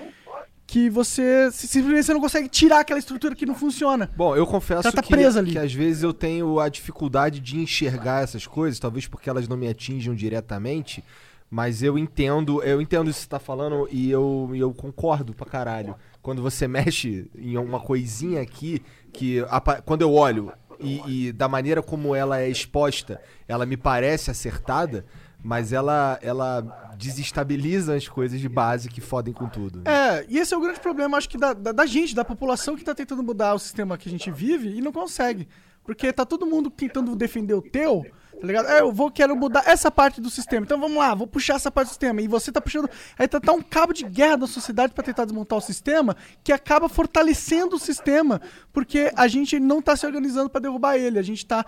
que 0.65 0.89
você 0.89 1.51
simplesmente 1.51 2.05
você 2.05 2.13
não 2.13 2.21
consegue 2.21 2.49
tirar 2.49 2.79
aquela 2.79 2.99
estrutura 2.99 3.35
que 3.35 3.45
não 3.45 3.55
funciona. 3.55 4.09
Bom, 4.15 4.35
eu 4.35 4.47
confesso 4.47 4.91
tá 4.91 5.01
que, 5.01 5.13
que 5.51 5.57
às 5.57 5.73
vezes 5.73 6.03
eu 6.03 6.13
tenho 6.13 6.59
a 6.59 6.69
dificuldade 6.69 7.39
de 7.39 7.59
enxergar 7.59 8.23
essas 8.23 8.47
coisas, 8.47 8.79
talvez 8.79 9.07
porque 9.07 9.29
elas 9.29 9.47
não 9.47 9.57
me 9.57 9.67
atinjam 9.67 10.15
diretamente, 10.15 11.03
mas 11.49 11.83
eu 11.83 11.97
entendo, 11.97 12.63
eu 12.63 12.81
entendo 12.81 13.09
isso 13.09 13.19
que 13.19 13.25
você 13.25 13.29
tá 13.29 13.39
falando 13.39 13.87
e 13.91 14.09
eu, 14.09 14.49
eu 14.55 14.73
concordo 14.73 15.33
pra 15.33 15.45
caralho. 15.45 15.95
Quando 16.21 16.41
você 16.41 16.65
mexe 16.69 17.27
em 17.37 17.55
uma 17.57 17.79
coisinha 17.79 18.41
aqui, 18.41 18.81
que 19.13 19.41
quando 19.85 20.01
eu 20.01 20.13
olho 20.13 20.51
e, 20.79 21.27
e 21.27 21.31
da 21.31 21.47
maneira 21.47 21.81
como 21.81 22.15
ela 22.15 22.41
é 22.41 22.49
exposta, 22.49 23.21
ela 23.47 23.65
me 23.65 23.77
parece 23.77 24.31
acertada, 24.31 25.05
mas 25.41 25.71
ela, 25.71 26.17
ela 26.21 26.61
desestabiliza 26.97 27.95
as 27.95 28.07
coisas 28.07 28.39
de 28.39 28.49
base 28.49 28.89
que 28.89 29.01
fodem 29.01 29.33
com 29.33 29.47
tudo. 29.47 29.79
né? 29.79 29.83
É, 29.85 30.25
e 30.27 30.39
esse 30.39 30.53
é 30.53 30.57
o 30.57 30.61
grande 30.61 30.79
problema, 30.79 31.17
acho 31.17 31.29
que 31.29 31.37
da, 31.37 31.53
da, 31.53 31.71
da 31.71 31.85
gente, 31.85 32.15
da 32.15 32.25
população 32.25 32.75
que 32.75 32.83
tá 32.83 32.95
tentando 32.95 33.21
mudar 33.21 33.53
o 33.53 33.59
sistema 33.59 33.97
que 33.97 34.07
a 34.07 34.11
gente 34.11 34.31
vive 34.31 34.69
e 34.69 34.81
não 34.81 34.91
consegue. 34.91 35.47
Porque 35.83 36.13
tá 36.13 36.25
todo 36.25 36.45
mundo 36.45 36.69
tentando 36.69 37.13
defender 37.15 37.53
o 37.53 37.61
teu, 37.61 38.05
tá 38.39 38.47
ligado? 38.47 38.67
É, 38.67 38.81
eu 38.81 38.91
vou, 38.91 39.09
quero 39.11 39.35
mudar 39.35 39.63
essa 39.65 39.89
parte 39.89 40.19
do 40.21 40.29
sistema. 40.29 40.65
Então 40.65 40.79
vamos 40.79 40.97
lá, 40.97 41.13
vou 41.15 41.25
puxar 41.27 41.55
essa 41.55 41.71
parte 41.71 41.87
do 41.87 41.91
sistema. 41.91 42.21
E 42.21 42.27
você 42.27 42.51
tá 42.51 42.59
puxando. 42.59 42.89
Aí 43.17 43.27
tá, 43.27 43.39
tá 43.39 43.53
um 43.53 43.61
cabo 43.61 43.93
de 43.93 44.03
guerra 44.03 44.37
da 44.37 44.47
sociedade 44.47 44.93
pra 44.93 45.03
tentar 45.03 45.25
desmontar 45.25 45.57
o 45.57 45.61
sistema 45.61 46.15
que 46.43 46.51
acaba 46.51 46.89
fortalecendo 46.89 47.75
o 47.75 47.79
sistema. 47.79 48.41
Porque 48.71 49.11
a 49.15 49.27
gente 49.27 49.59
não 49.59 49.81
tá 49.81 49.95
se 49.95 50.05
organizando 50.05 50.49
pra 50.49 50.59
derrubar 50.61 50.97
ele. 50.97 51.17
A 51.19 51.23
gente 51.23 51.45
tá 51.45 51.65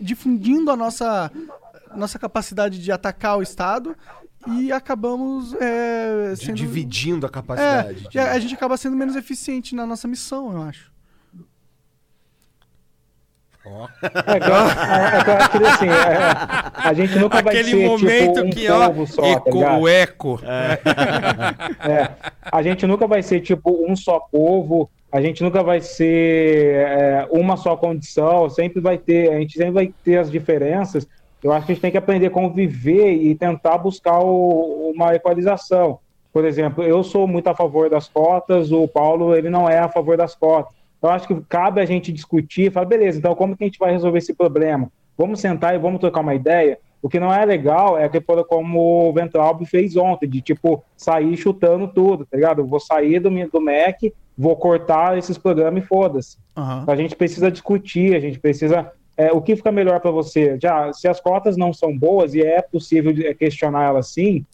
difundindo 0.00 0.70
a 0.70 0.76
nossa 0.76 1.30
nossa 1.96 2.18
capacidade 2.20 2.80
de 2.80 2.92
atacar 2.92 3.36
o 3.36 3.42
Estado 3.42 3.96
e 4.46 4.70
acabamos 4.72 5.52
é, 5.60 6.34
sendo... 6.36 6.54
Dividindo 6.54 7.26
a 7.26 7.28
É, 7.28 7.32
capacidade. 7.32 8.08
de- 8.08 8.18
a 8.18 8.32
a 8.32 8.38
gente 8.38 8.54
acaba 8.54 8.76
sendo 8.76 8.96
menos 8.96 9.16
eficiente 9.16 9.74
na 9.74 9.84
nossa 9.84 10.06
missão, 10.06 10.52
eu 10.52 10.62
acho. 10.62 10.89
É 13.64 13.68
eu- 13.68 14.34
é 14.34 14.40
que 14.40 15.30
eu 15.30 15.36
acho 15.36 15.50
que 15.50 15.64
assim, 15.64 15.88
é, 15.88 16.88
a 16.88 16.92
gente 16.94 17.18
nunca 17.18 17.42
vai 17.42 17.52
Aquele 17.54 17.70
ser 17.70 17.86
momento 17.86 18.32
tipo 18.34 18.46
um 18.46 18.50
que, 18.50 18.70
ó, 18.70 18.86
povo 18.88 19.06
só, 19.06 19.22
tá 19.22 19.28
eco, 19.28 19.50
ligado? 19.50 19.80
o 19.82 19.88
eco. 19.88 20.40
É, 21.80 22.10
a 22.50 22.62
gente 22.62 22.86
nunca 22.86 23.06
vai 23.06 23.22
ser 23.22 23.40
tipo 23.40 23.84
um 23.86 23.94
só 23.94 24.18
povo, 24.20 24.90
a 25.12 25.20
gente 25.20 25.42
nunca 25.42 25.62
vai 25.62 25.80
ser 25.80 26.86
é, 26.86 27.28
uma 27.30 27.56
só 27.56 27.76
condição, 27.76 28.48
sempre 28.48 28.80
vai 28.80 28.96
ter, 28.96 29.30
a 29.32 29.38
gente 29.38 29.56
sempre 29.56 29.72
vai 29.72 29.92
ter 30.04 30.18
as 30.18 30.30
diferenças. 30.30 31.06
Eu 31.42 31.52
acho 31.52 31.66
que 31.66 31.72
a 31.72 31.74
gente 31.74 31.82
tem 31.82 31.90
que 31.90 31.98
aprender 31.98 32.26
a 32.26 32.30
conviver 32.30 33.12
e 33.12 33.34
tentar 33.34 33.78
buscar 33.78 34.20
o- 34.20 34.92
uma 34.94 35.14
equalização. 35.14 35.98
Por 36.32 36.44
exemplo, 36.44 36.84
eu 36.84 37.02
sou 37.02 37.26
muito 37.26 37.48
a 37.48 37.54
favor 37.54 37.90
das 37.90 38.06
cotas, 38.08 38.70
o 38.70 38.86
Paulo 38.86 39.34
ele 39.34 39.50
não 39.50 39.68
é 39.68 39.78
a 39.78 39.88
favor 39.88 40.16
das 40.16 40.34
cotas. 40.34 40.72
Eu 41.02 41.08
acho 41.10 41.26
que 41.26 41.40
cabe 41.48 41.80
a 41.80 41.84
gente 41.84 42.12
discutir, 42.12 42.66
e 42.66 42.70
falar, 42.70 42.86
beleza, 42.86 43.18
então 43.18 43.34
como 43.34 43.56
que 43.56 43.64
a 43.64 43.66
gente 43.66 43.78
vai 43.78 43.90
resolver 43.92 44.18
esse 44.18 44.34
problema? 44.34 44.90
Vamos 45.16 45.40
sentar 45.40 45.74
e 45.74 45.78
vamos 45.78 46.00
trocar 46.00 46.20
uma 46.20 46.34
ideia? 46.34 46.78
O 47.02 47.08
que 47.08 47.18
não 47.18 47.32
é 47.32 47.44
legal 47.44 47.98
é 47.98 48.08
que, 48.08 48.20
como 48.48 49.08
o 49.08 49.12
Ventralbe 49.12 49.64
fez 49.64 49.96
ontem, 49.96 50.28
de 50.28 50.42
tipo, 50.42 50.84
sair 50.96 51.34
chutando 51.36 51.88
tudo, 51.88 52.26
tá 52.26 52.36
ligado? 52.36 52.60
Eu 52.60 52.66
vou 52.66 52.78
sair 52.78 53.18
do, 53.20 53.30
do 53.30 53.60
Mac, 53.60 53.96
vou 54.36 54.54
cortar 54.56 55.16
esses 55.16 55.38
programas 55.38 55.82
e 55.82 55.86
foda-se. 55.86 56.36
Aham. 56.56 56.84
A 56.86 56.96
gente 56.96 57.16
precisa 57.16 57.50
discutir, 57.50 58.14
a 58.14 58.20
gente 58.20 58.38
precisa. 58.38 58.92
é, 59.16 59.32
o 59.32 59.40
que 59.40 59.56
fica 59.56 59.72
melhor 59.72 60.00
para 60.00 60.10
você? 60.10 60.58
Já, 60.60 60.92
se 60.92 61.08
as 61.08 61.20
cotas 61.20 61.56
não 61.56 61.72
são 61.72 61.96
boas 61.96 62.34
e 62.34 62.42
é 62.42 62.60
possível 62.60 63.12
de- 63.12 63.34
questionar 63.34 63.84
elas 63.84 64.08
sim, 64.12 64.44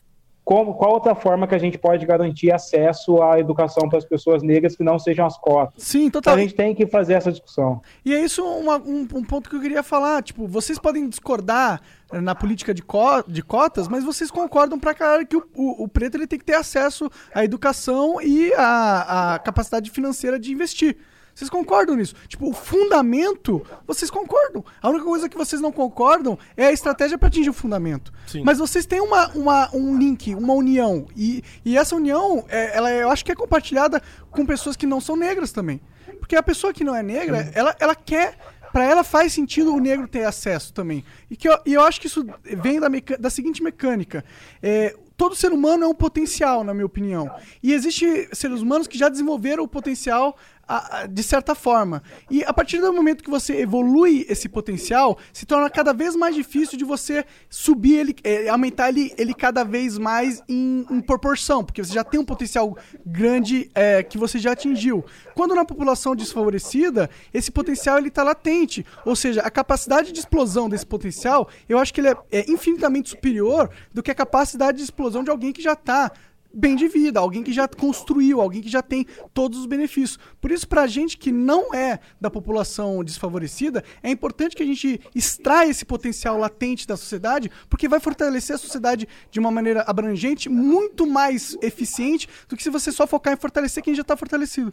como, 0.46 0.74
qual 0.74 0.92
outra 0.92 1.12
forma 1.16 1.44
que 1.48 1.56
a 1.56 1.58
gente 1.58 1.76
pode 1.76 2.06
garantir 2.06 2.52
acesso 2.52 3.20
à 3.20 3.40
educação 3.40 3.88
para 3.88 3.98
as 3.98 4.04
pessoas 4.04 4.44
negras 4.44 4.76
que 4.76 4.84
não 4.84 4.96
sejam 4.96 5.26
as 5.26 5.36
cotas? 5.36 5.82
Sim, 5.82 6.04
Então 6.04 6.22
total. 6.22 6.36
a 6.36 6.40
gente 6.40 6.54
tem 6.54 6.72
que 6.72 6.86
fazer 6.86 7.14
essa 7.14 7.32
discussão. 7.32 7.82
E 8.04 8.14
é 8.14 8.20
isso 8.24 8.44
uma- 8.44 8.76
um, 8.78 9.08
um 9.12 9.24
ponto 9.24 9.50
que 9.50 9.56
eu 9.56 9.60
queria 9.60 9.82
falar. 9.82 10.22
Tipo, 10.22 10.46
vocês 10.46 10.78
podem 10.78 11.08
discordar 11.08 11.80
eh, 12.12 12.20
na 12.20 12.32
política 12.32 12.72
de, 12.72 12.80
co- 12.80 13.24
de 13.26 13.42
cotas, 13.42 13.88
mas 13.88 14.04
vocês 14.04 14.30
concordam 14.30 14.78
pra 14.78 14.94
caralho 14.94 15.26
que 15.26 15.36
o, 15.36 15.44
o- 15.52 15.82
o 15.82 15.88
preto 15.88 16.16
ele 16.16 16.28
tem 16.28 16.38
que 16.38 16.44
ter 16.44 16.54
acesso 16.54 17.10
à 17.34 17.44
educação 17.44 18.22
e 18.22 18.54
à, 18.54 19.34
à 19.34 19.38
capacidade 19.40 19.90
financeira 19.90 20.38
de 20.38 20.52
investir. 20.52 20.96
Vocês 21.36 21.50
concordam 21.50 21.94
nisso? 21.96 22.14
Tipo, 22.26 22.48
o 22.48 22.52
fundamento, 22.54 23.62
vocês 23.86 24.10
concordam. 24.10 24.64
A 24.80 24.88
única 24.88 25.04
coisa 25.04 25.28
que 25.28 25.36
vocês 25.36 25.60
não 25.60 25.70
concordam 25.70 26.38
é 26.56 26.66
a 26.68 26.72
estratégia 26.72 27.18
para 27.18 27.28
atingir 27.28 27.50
o 27.50 27.52
fundamento. 27.52 28.10
Sim. 28.26 28.42
Mas 28.42 28.58
vocês 28.58 28.86
têm 28.86 29.00
uma, 29.02 29.28
uma- 29.34 29.68
um 29.76 29.98
link, 29.98 30.34
uma 30.34 30.54
união. 30.54 31.06
E, 31.14 31.44
e 31.62 31.76
essa 31.76 31.94
união, 31.94 32.42
é, 32.48 32.74
ela, 32.74 32.90
é- 32.90 33.02
eu 33.02 33.10
acho 33.10 33.22
que 33.22 33.30
é 33.32 33.34
compartilhada 33.34 34.02
com 34.30 34.46
pessoas 34.46 34.76
que 34.76 34.86
não 34.86 34.98
são 34.98 35.14
negras 35.14 35.52
também. 35.52 35.78
Porque 36.18 36.34
a 36.36 36.42
pessoa 36.42 36.72
que 36.72 36.82
não 36.82 36.94
é 36.96 37.02
negra, 37.02 37.50
ela, 37.54 37.76
ela 37.78 37.94
quer. 37.94 38.38
Pra 38.72 38.84
ela 38.84 39.02
faz 39.04 39.32
sentido 39.32 39.74
o 39.74 39.80
negro 39.80 40.06
ter 40.06 40.24
acesso 40.24 40.70
também. 40.72 41.02
E, 41.30 41.36
que 41.36 41.48
eu, 41.48 41.58
e 41.64 41.72
eu 41.74 41.80
acho 41.82 41.98
que 42.00 42.08
isso 42.08 42.26
vem 42.44 42.78
da, 42.80 42.90
meca- 42.90 43.16
da 43.16 43.30
seguinte 43.30 43.62
mecânica. 43.62 44.22
É, 44.62 44.94
todo 45.16 45.34
ser 45.34 45.50
humano 45.50 45.84
é 45.84 45.86
um 45.86 45.94
potencial, 45.94 46.62
na 46.62 46.74
minha 46.74 46.84
opinião. 46.84 47.30
E 47.62 47.72
existe 47.72 48.28
seres 48.34 48.60
humanos 48.60 48.86
que 48.86 48.98
já 48.98 49.08
desenvolveram 49.08 49.64
o 49.64 49.68
potencial 49.68 50.36
a- 50.68 51.00
a- 51.02 51.06
de 51.06 51.22
certa 51.22 51.54
forma. 51.54 52.02
E 52.30 52.42
a 52.44 52.52
partir 52.52 52.80
do 52.80 52.92
momento 52.92 53.22
que 53.22 53.30
você 53.30 53.56
evolui 53.60 54.26
esse 54.28 54.48
potencial, 54.48 55.18
se 55.32 55.46
torna 55.46 55.70
cada 55.70 55.92
vez 55.92 56.16
mais 56.16 56.34
difícil 56.34 56.76
de 56.78 56.84
você 56.84 57.24
subir 57.48 57.94
ele, 57.98 58.16
é, 58.24 58.48
aumentar 58.48 58.88
ele, 58.88 59.12
ele 59.16 59.34
cada 59.34 59.64
vez 59.64 59.98
mais 59.98 60.42
em, 60.48 60.84
em 60.90 61.00
proporção, 61.00 61.64
porque 61.64 61.82
você 61.84 61.92
já 61.92 62.04
tem 62.04 62.18
um 62.18 62.24
potencial 62.24 62.76
grande 63.04 63.70
é, 63.74 64.02
que 64.02 64.18
você 64.18 64.38
já 64.38 64.52
atingiu. 64.52 65.04
Quando 65.34 65.54
na 65.54 65.64
população 65.64 66.14
desfavorecida, 66.16 67.08
esse 67.32 67.50
potencial 67.50 67.98
ele 67.98 68.08
está 68.08 68.22
latente, 68.22 68.84
ou 69.04 69.14
seja, 69.14 69.40
a 69.42 69.50
capacidade 69.50 70.12
de 70.12 70.18
explosão 70.18 70.68
desse 70.68 70.86
potencial, 70.86 71.48
eu 71.68 71.78
acho 71.78 71.92
que 71.92 72.00
ele 72.00 72.08
é, 72.08 72.16
é 72.32 72.50
infinitamente 72.50 73.10
superior 73.10 73.70
do 73.92 74.02
que 74.02 74.10
a 74.10 74.14
capacidade 74.14 74.78
de 74.78 74.84
explosão 74.84 75.22
de 75.22 75.30
alguém 75.30 75.52
que 75.52 75.62
já 75.62 75.72
está 75.74 76.10
bem 76.56 76.74
de 76.74 76.88
vida, 76.88 77.20
alguém 77.20 77.42
que 77.42 77.52
já 77.52 77.68
construiu, 77.68 78.40
alguém 78.40 78.62
que 78.62 78.68
já 78.68 78.80
tem 78.82 79.04
todos 79.34 79.58
os 79.60 79.66
benefícios. 79.66 80.18
Por 80.40 80.50
isso, 80.50 80.66
pra 80.66 80.86
gente 80.86 81.16
que 81.18 81.30
não 81.30 81.74
é 81.74 82.00
da 82.20 82.30
população 82.30 83.04
desfavorecida, 83.04 83.84
é 84.02 84.10
importante 84.10 84.56
que 84.56 84.62
a 84.62 84.66
gente 84.66 85.00
extraia 85.14 85.68
esse 85.70 85.84
potencial 85.84 86.38
latente 86.38 86.86
da 86.86 86.96
sociedade, 86.96 87.50
porque 87.68 87.88
vai 87.88 88.00
fortalecer 88.00 88.56
a 88.56 88.58
sociedade 88.58 89.06
de 89.30 89.38
uma 89.38 89.50
maneira 89.50 89.84
abrangente, 89.86 90.48
muito 90.48 91.06
mais 91.06 91.56
eficiente 91.60 92.26
do 92.48 92.56
que 92.56 92.62
se 92.62 92.70
você 92.70 92.90
só 92.90 93.06
focar 93.06 93.34
em 93.34 93.36
fortalecer 93.36 93.82
quem 93.82 93.94
já 93.94 94.02
está 94.02 94.16
fortalecido. 94.16 94.72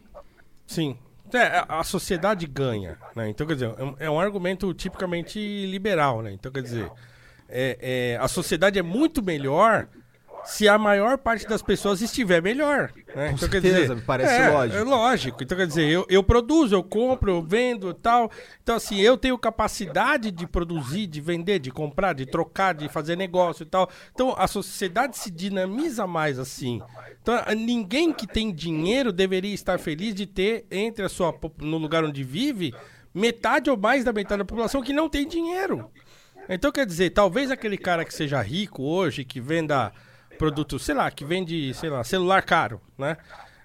Sim. 0.66 0.98
É, 1.34 1.66
a 1.68 1.80
a 1.80 1.84
sociedade 1.84 2.46
ganha, 2.46 2.98
né? 3.16 3.28
Então, 3.28 3.48
quer 3.48 3.56
dizer, 3.56 3.74
é 3.78 3.84
um- 3.84 3.96
é 4.00 4.10
um 4.10 4.20
argumento 4.20 4.72
tipicamente 4.74 5.40
liberal, 5.66 6.22
né? 6.22 6.32
Então, 6.32 6.52
quer 6.52 6.62
dizer, 6.62 6.92
é- 7.50 8.14
é, 8.14 8.18
a 8.22 8.28
sociedade 8.28 8.78
é 8.78 8.84
muito 8.84 9.22
melhor 9.24 9.88
se 10.46 10.68
a 10.68 10.78
maior 10.78 11.18
parte 11.18 11.48
das 11.48 11.62
pessoas 11.62 12.02
estiver 12.02 12.42
melhor, 12.42 12.92
né? 13.16 13.30
Com 13.30 13.36
então, 13.36 13.50
certeza, 13.50 13.82
dizer, 13.82 13.96
me 13.96 14.02
parece 14.02 14.34
é, 14.34 14.50
lógico. 14.50 14.78
É 14.78 14.84
lógico. 14.84 15.44
Então, 15.44 15.58
quer 15.58 15.68
dizer, 15.68 15.88
eu, 15.88 16.06
eu 16.10 16.24
produzo, 16.24 16.76
eu 16.76 16.84
compro, 16.84 17.32
eu 17.32 17.42
vendo 17.42 17.90
e 17.90 17.94
tal. 17.94 18.30
Então, 18.62 18.76
assim, 18.76 19.00
eu 19.00 19.18
tenho 19.18 19.38
capacidade 19.38 20.32
de 20.32 20.46
produzir, 20.46 21.08
de 21.08 21.22
vender, 21.22 21.60
de 21.60 21.72
comprar, 21.72 22.14
de 22.14 22.26
trocar, 22.26 22.74
de 22.74 22.90
fazer 22.90 23.16
negócio 23.16 23.64
e 23.64 23.68
tal. 23.68 23.90
Então, 24.14 24.36
a 24.38 24.48
sociedade 24.48 25.18
se 25.18 25.32
dinamiza 25.32 26.06
mais 26.06 26.38
assim. 26.38 26.82
Então, 27.22 27.36
ninguém 27.56 28.12
que 28.12 28.28
tem 28.28 28.54
dinheiro 28.54 29.12
deveria 29.12 29.54
estar 29.54 29.80
feliz 29.80 30.14
de 30.14 30.26
ter 30.26 30.66
entre 30.70 31.06
a 31.06 31.10
sua 31.10 31.34
no 31.60 31.78
lugar 31.78 32.04
onde 32.04 32.24
vive 32.24 32.74
metade 33.14 33.70
ou 33.70 33.78
mais 33.78 34.04
da 34.04 34.12
metade 34.12 34.40
da 34.40 34.46
população 34.46 34.82
que 34.82 34.92
não 34.92 35.08
tem 35.08 35.28
dinheiro. 35.28 35.90
Então, 36.50 36.72
quer 36.72 36.86
dizer, 36.86 37.12
talvez 37.12 37.52
aquele 37.52 37.78
cara 37.78 38.04
que 38.04 38.14
seja 38.14 38.42
rico 38.42 38.84
hoje, 38.84 39.24
que 39.24 39.40
venda 39.40 39.94
produto, 40.44 40.78
sei 40.78 40.94
lá, 40.94 41.10
que 41.10 41.24
vende, 41.24 41.74
sei 41.74 41.90
lá, 41.90 42.04
celular 42.04 42.42
caro, 42.44 42.82
né? 42.98 43.16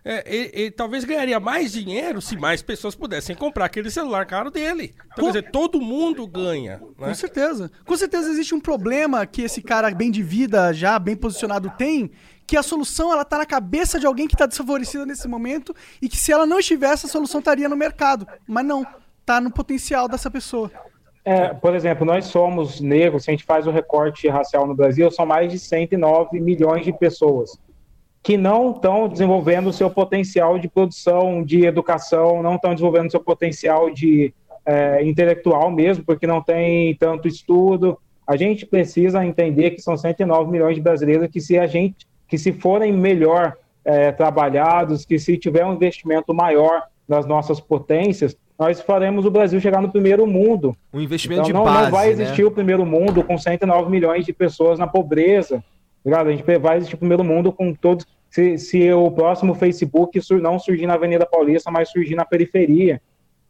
É, 0.04 0.22
ele, 0.32 0.50
ele 0.54 0.70
talvez 0.70 1.04
ganharia 1.04 1.40
mais 1.40 1.72
dinheiro 1.72 2.22
se 2.22 2.36
mais 2.36 2.62
pessoas 2.62 2.94
pudessem 2.94 3.34
comprar 3.34 3.64
aquele 3.64 3.90
celular 3.90 4.24
caro 4.26 4.48
dele. 4.48 4.94
Então, 4.94 5.24
Com- 5.26 5.32
quer 5.32 5.40
dizer, 5.40 5.50
todo 5.50 5.80
mundo 5.80 6.24
ganha, 6.26 6.80
né? 6.98 7.08
Com 7.08 7.14
certeza. 7.14 7.70
Com 7.84 7.96
certeza 7.96 8.30
existe 8.30 8.54
um 8.54 8.60
problema 8.60 9.26
que 9.26 9.42
esse 9.42 9.60
cara 9.60 9.90
bem 9.90 10.10
de 10.10 10.22
vida, 10.22 10.72
já 10.72 10.98
bem 11.00 11.16
posicionado, 11.16 11.68
tem, 11.76 12.12
que 12.46 12.56
a 12.56 12.62
solução 12.62 13.12
ela 13.12 13.24
tá 13.24 13.38
na 13.38 13.44
cabeça 13.44 13.98
de 13.98 14.06
alguém 14.06 14.28
que 14.28 14.36
tá 14.36 14.46
desfavorecido 14.46 15.04
nesse 15.04 15.26
momento 15.26 15.74
e 16.00 16.08
que 16.08 16.16
se 16.16 16.30
ela 16.32 16.46
não 16.46 16.60
estivesse, 16.60 17.06
a 17.06 17.08
solução 17.08 17.40
estaria 17.40 17.68
no 17.68 17.76
mercado. 17.76 18.26
Mas 18.46 18.64
não, 18.64 18.86
tá 19.26 19.40
no 19.40 19.50
potencial 19.50 20.08
dessa 20.08 20.30
pessoa. 20.30 20.70
É, 21.30 21.52
por 21.52 21.74
exemplo, 21.74 22.06
nós 22.06 22.24
somos 22.24 22.80
negros, 22.80 23.24
se 23.24 23.30
a 23.30 23.32
gente 23.32 23.44
faz 23.44 23.66
o 23.66 23.70
recorte 23.70 24.26
racial 24.28 24.66
no 24.66 24.74
Brasil, 24.74 25.10
são 25.10 25.26
mais 25.26 25.52
de 25.52 25.58
109 25.58 26.40
milhões 26.40 26.86
de 26.86 26.92
pessoas 26.92 27.60
que 28.22 28.38
não 28.38 28.70
estão 28.70 29.06
desenvolvendo 29.06 29.66
o 29.66 29.72
seu 29.72 29.90
potencial 29.90 30.58
de 30.58 30.68
produção, 30.68 31.42
de 31.42 31.66
educação, 31.66 32.42
não 32.42 32.54
estão 32.54 32.72
desenvolvendo 32.72 33.08
o 33.08 33.10
seu 33.10 33.20
potencial 33.20 33.90
de 33.90 34.32
é, 34.64 35.04
intelectual 35.04 35.70
mesmo, 35.70 36.02
porque 36.02 36.26
não 36.26 36.42
tem 36.42 36.94
tanto 36.96 37.28
estudo. 37.28 37.98
A 38.26 38.34
gente 38.34 38.64
precisa 38.64 39.22
entender 39.22 39.72
que 39.72 39.82
são 39.82 39.98
109 39.98 40.50
milhões 40.50 40.76
de 40.76 40.80
brasileiros 40.80 41.28
que 41.28 41.42
se 41.42 41.58
a 41.58 41.66
gente, 41.66 42.06
que 42.26 42.38
se 42.38 42.52
forem 42.52 42.90
melhor 42.90 43.54
é, 43.84 44.12
trabalhados, 44.12 45.04
que 45.04 45.18
se 45.18 45.36
tiver 45.36 45.66
um 45.66 45.74
investimento 45.74 46.32
maior 46.32 46.84
nas 47.06 47.26
nossas 47.26 47.60
potências, 47.60 48.34
nós 48.58 48.80
faremos 48.80 49.24
o 49.24 49.30
Brasil 49.30 49.60
chegar 49.60 49.80
no 49.80 49.90
primeiro 49.90 50.26
mundo. 50.26 50.76
Um 50.92 51.00
investimento 51.00 51.42
Então, 51.42 51.46
de 51.46 51.52
não, 51.52 51.64
base, 51.64 51.82
não 51.84 51.90
vai 51.90 52.06
né? 52.06 52.12
existir 52.12 52.44
o 52.44 52.50
primeiro 52.50 52.84
mundo 52.84 53.22
com 53.22 53.38
109 53.38 53.90
milhões 53.90 54.24
de 54.26 54.32
pessoas 54.32 54.78
na 54.78 54.86
pobreza. 54.86 55.62
Ligado? 56.04 56.28
A 56.28 56.32
gente 56.32 56.58
vai 56.58 56.76
existir 56.76 56.94
o 56.96 56.98
primeiro 56.98 57.22
mundo 57.22 57.52
com 57.52 57.72
todos. 57.72 58.04
Se, 58.30 58.58
se 58.58 58.92
o 58.92 59.10
próximo 59.10 59.54
Facebook 59.54 60.20
não 60.40 60.58
surgir 60.58 60.86
na 60.86 60.94
Avenida 60.94 61.24
Paulista, 61.24 61.70
mas 61.70 61.90
surgir 61.90 62.14
na 62.14 62.24
periferia. 62.24 63.00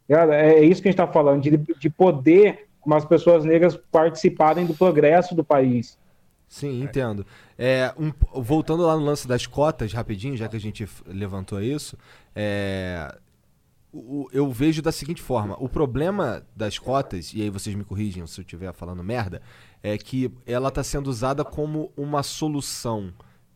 Ligado? 0.07 0.31
É 0.31 0.61
isso 0.63 0.81
que 0.81 0.87
a 0.87 0.91
gente 0.91 1.01
está 1.01 1.07
falando, 1.11 1.41
de, 1.41 1.57
de 1.57 1.89
poder 1.89 2.67
as 2.91 3.05
pessoas 3.05 3.45
negras 3.45 3.77
participarem 3.91 4.65
do 4.65 4.73
progresso 4.73 5.35
do 5.35 5.43
país. 5.43 5.97
Sim, 6.47 6.81
entendo. 6.81 7.23
É, 7.57 7.93
um- 7.99 8.11
voltando 8.41 8.83
lá 8.83 8.95
no 8.97 9.03
lance 9.03 9.27
das 9.27 9.45
cotas, 9.45 9.93
rapidinho, 9.93 10.35
já 10.35 10.47
que 10.47 10.55
a 10.55 10.59
gente 10.59 10.87
levantou 11.05 11.61
isso, 11.61 11.95
é, 12.35 13.13
o- 13.91 14.27
eu 14.31 14.51
vejo 14.51 14.81
da 14.81 14.91
seguinte 14.91 15.21
forma: 15.21 15.55
o 15.59 15.67
problema 15.69 16.45
das 16.55 16.77
cotas, 16.77 17.33
e 17.33 17.41
aí 17.41 17.49
vocês 17.49 17.75
me 17.75 17.83
corrigem 17.83 18.25
se 18.27 18.39
eu 18.39 18.43
estiver 18.43 18.71
falando 18.73 19.03
merda, 19.03 19.41
é 19.81 19.97
que 19.97 20.31
ela 20.45 20.69
está 20.69 20.83
sendo 20.83 21.07
usada 21.07 21.43
como 21.45 21.91
uma 21.97 22.21
solução 22.23 23.13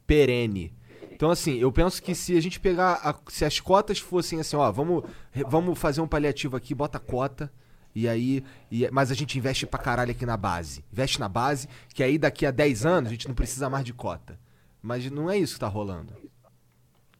perene. 0.08 0.74
Então, 1.12 1.30
assim, 1.30 1.56
eu 1.58 1.72
penso 1.72 2.02
que 2.02 2.14
se 2.16 2.36
a 2.36 2.42
gente 2.42 2.60
pegar. 2.60 2.94
a- 3.04 3.16
se 3.32 3.46
as 3.46 3.60
cotas 3.60 4.00
fossem 4.00 4.40
assim, 4.40 4.56
ó, 4.56 4.72
vamos, 4.72 5.04
vamos 5.48 5.78
fazer 5.78 6.02
um 6.02 6.08
paliativo 6.08 6.58
aqui, 6.58 6.74
bota 6.76 7.00
cota. 7.00 7.52
E 7.96 8.08
aí, 8.10 8.44
e- 8.72 8.90
mas 8.92 9.12
a 9.12 9.14
gente 9.14 9.38
investe 9.38 9.68
pra 9.68 9.80
caralho 9.80 10.10
aqui 10.12 10.26
na 10.26 10.36
base. 10.36 10.84
Investe 10.92 11.20
na 11.20 11.30
base, 11.30 11.68
que 11.94 12.02
aí 12.02 12.18
daqui 12.18 12.44
a 12.46 12.50
10 12.52 12.86
anos 12.86 13.10
a 13.10 13.12
gente 13.14 13.28
não 13.28 13.36
precisa 13.36 13.70
mais 13.70 13.86
de 13.86 13.94
cota. 13.94 14.40
Mas 14.82 15.10
não 15.12 15.30
é 15.30 15.38
isso 15.38 15.54
que 15.54 15.60
tá 15.60 15.68
rolando. 15.68 16.12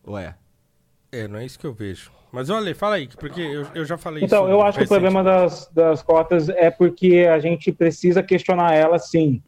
Ou 0.04 0.18
é? 0.18 0.36
É, 1.14 1.28
não 1.28 1.38
é 1.38 1.46
isso 1.46 1.60
que 1.60 1.66
eu 1.68 1.74
vejo. 1.74 2.12
Mas 2.32 2.50
olha, 2.50 2.74
fala 2.74 2.96
aí, 2.96 3.08
porque 3.20 3.40
eu, 3.40 3.68
eu 3.76 3.86
já 3.86 3.96
falei 3.96 4.24
Então, 4.24 4.46
isso. 4.46 4.52
eu 4.52 4.62
acho 4.64 4.80
que 4.80 4.86
o 4.86 4.88
problema 4.88 5.24
das, 5.24 5.70
das 5.72 6.02
cotas 6.02 6.50
é 6.50 6.72
porque 6.72 7.28
a 7.32 7.38
gente 7.38 7.72
precisa 7.72 8.24
questionar 8.24 8.74
elas, 8.74 9.12
sim. 9.12 9.40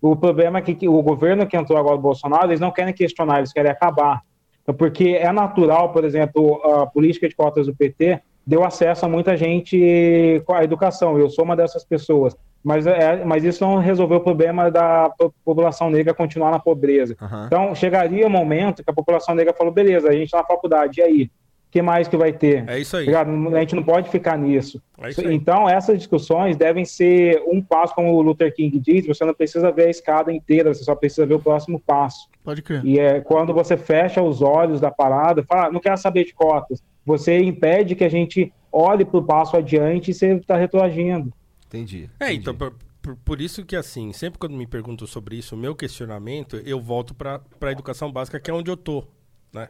O 0.00 0.16
problema 0.16 0.58
é 0.58 0.62
que, 0.62 0.74
que 0.74 0.88
o 0.88 1.00
governo 1.00 1.46
que 1.46 1.56
entrou 1.56 1.78
agora, 1.78 1.94
o 1.94 2.00
Bolsonaro, 2.00 2.48
eles 2.48 2.58
não 2.58 2.72
querem 2.72 2.92
questionar, 2.92 3.38
eles 3.38 3.52
querem 3.52 3.70
acabar. 3.70 4.20
Então, 4.62 4.74
Porque 4.74 5.10
é 5.10 5.30
natural, 5.30 5.92
por 5.92 6.04
exemplo, 6.04 6.60
a 6.64 6.86
política 6.88 7.28
de 7.28 7.36
cotas 7.36 7.66
do 7.66 7.76
PT 7.76 8.20
deu 8.44 8.64
acesso 8.64 9.06
a 9.06 9.08
muita 9.08 9.36
gente 9.36 10.42
com 10.44 10.54
a 10.54 10.64
educação. 10.64 11.16
Eu 11.16 11.30
sou 11.30 11.44
uma 11.44 11.54
dessas 11.54 11.84
pessoas. 11.84 12.36
Mas, 12.64 12.86
é, 12.86 13.24
mas 13.24 13.42
isso 13.44 13.64
não 13.64 13.78
resolveu 13.78 14.18
o 14.18 14.22
problema 14.22 14.70
da 14.70 15.10
po- 15.10 15.34
população 15.44 15.90
negra 15.90 16.14
continuar 16.14 16.50
na 16.50 16.58
pobreza. 16.58 17.16
Aham. 17.20 17.44
Então, 17.46 17.74
chegaria 17.74 18.26
um 18.26 18.30
momento 18.30 18.84
que 18.84 18.90
a 18.90 18.94
população 18.94 19.34
negra 19.34 19.52
falou: 19.52 19.72
beleza, 19.72 20.08
a 20.08 20.12
gente 20.12 20.30
tá 20.30 20.38
na 20.38 20.44
faculdade, 20.44 21.00
e 21.00 21.02
aí? 21.02 21.22
O 21.24 21.72
que 21.72 21.80
mais 21.80 22.06
que 22.06 22.18
vai 22.18 22.34
ter? 22.34 22.68
É 22.68 22.78
isso 22.78 22.98
aí. 22.98 23.06
A 23.14 23.24
gente 23.60 23.74
não 23.74 23.82
pode 23.82 24.10
ficar 24.10 24.36
nisso. 24.36 24.80
É 25.00 25.32
então, 25.32 25.66
essas 25.66 25.96
discussões 25.96 26.54
devem 26.54 26.84
ser 26.84 27.42
um 27.50 27.62
passo, 27.62 27.94
como 27.94 28.12
o 28.12 28.20
Luther 28.20 28.54
King 28.54 28.78
diz, 28.78 29.06
você 29.06 29.24
não 29.24 29.32
precisa 29.32 29.72
ver 29.72 29.86
a 29.86 29.90
escada 29.90 30.30
inteira, 30.30 30.72
você 30.74 30.84
só 30.84 30.94
precisa 30.94 31.24
ver 31.26 31.32
o 31.32 31.40
próximo 31.40 31.80
passo. 31.80 32.28
Pode 32.44 32.60
crer. 32.60 32.84
E 32.84 32.98
é 33.00 33.20
quando 33.22 33.54
você 33.54 33.78
fecha 33.78 34.20
os 34.22 34.42
olhos 34.42 34.82
da 34.82 34.90
parada, 34.90 35.42
fala, 35.44 35.68
"Ah, 35.68 35.72
não 35.72 35.80
quero 35.80 35.96
saber 35.96 36.24
de 36.24 36.34
cotas, 36.34 36.82
você 37.06 37.38
impede 37.38 37.94
que 37.94 38.04
a 38.04 38.08
gente 38.10 38.52
olhe 38.70 39.06
para 39.06 39.18
o 39.18 39.24
passo 39.24 39.56
adiante 39.56 40.10
e 40.10 40.14
você 40.14 40.34
está 40.34 40.56
retroagindo. 40.56 41.32
Entendi. 41.72 42.10
É, 42.20 42.26
entendi. 42.26 42.40
então, 42.40 42.54
por, 42.54 42.74
por- 43.00 43.16
por 43.16 43.40
isso 43.40 43.64
que 43.64 43.74
assim, 43.74 44.12
sempre 44.12 44.38
quando 44.38 44.54
me 44.56 44.66
perguntam 44.66 45.06
sobre 45.06 45.36
isso, 45.36 45.54
o 45.54 45.58
meu 45.58 45.74
questionamento, 45.74 46.56
eu 46.64 46.80
volto 46.80 47.14
para 47.14 47.40
a 47.60 47.72
educação 47.72 48.12
básica, 48.12 48.38
que 48.38 48.50
é 48.50 48.54
onde 48.54 48.70
eu 48.70 48.76
tô, 48.76 49.04
né? 49.52 49.68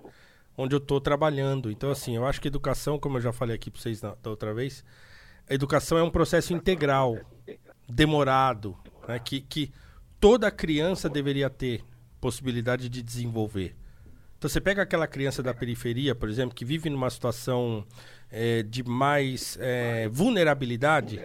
Onde 0.57 0.75
eu 0.75 0.81
tô 0.81 1.01
trabalhando. 1.01 1.71
Então, 1.71 1.91
assim, 1.91 2.15
eu 2.17 2.27
acho 2.27 2.41
que 2.41 2.49
educação, 2.49 2.99
como 2.99 3.17
eu 3.17 3.23
já 3.23 3.33
falei 3.33 3.57
aqui 3.57 3.71
para 3.71 3.81
vocês 3.81 4.03
na- 4.03 4.15
da 4.23 4.31
outra 4.31 4.53
vez, 4.53 4.85
a 5.49 5.55
educação 5.55 5.97
é 5.97 6.03
um 6.03 6.11
processo 6.11 6.53
integral, 6.53 7.19
demorado, 7.89 8.77
né? 9.09 9.19
que, 9.19 9.41
que 9.41 9.73
toda 10.21 10.51
criança 10.51 11.09
deveria 11.09 11.49
ter 11.49 11.83
possibilidade 12.21 12.89
de 12.89 13.03
desenvolver. 13.03 13.75
Então 14.39 14.49
você 14.49 14.61
pega 14.61 14.83
aquela 14.83 15.07
criança 15.07 15.43
da 15.43 15.55
periferia, 15.55 16.15
por 16.15 16.29
exemplo, 16.29 16.55
que 16.55 16.65
vive 16.65 16.91
numa 16.91 17.09
situação 17.11 17.85
eh, 18.31 18.63
de 18.65 18.83
mais 18.83 19.57
eh, 19.61 20.09
vulnerabilidade. 20.11 21.21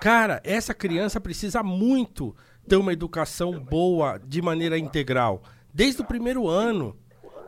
Cara, 0.00 0.40
essa 0.44 0.72
criança 0.74 1.20
precisa 1.20 1.62
muito 1.62 2.34
ter 2.68 2.76
uma 2.76 2.92
educação 2.92 3.58
boa 3.58 4.18
de 4.24 4.40
maneira 4.42 4.78
integral, 4.78 5.42
desde 5.72 6.02
o 6.02 6.04
primeiro 6.04 6.46
ano. 6.48 6.96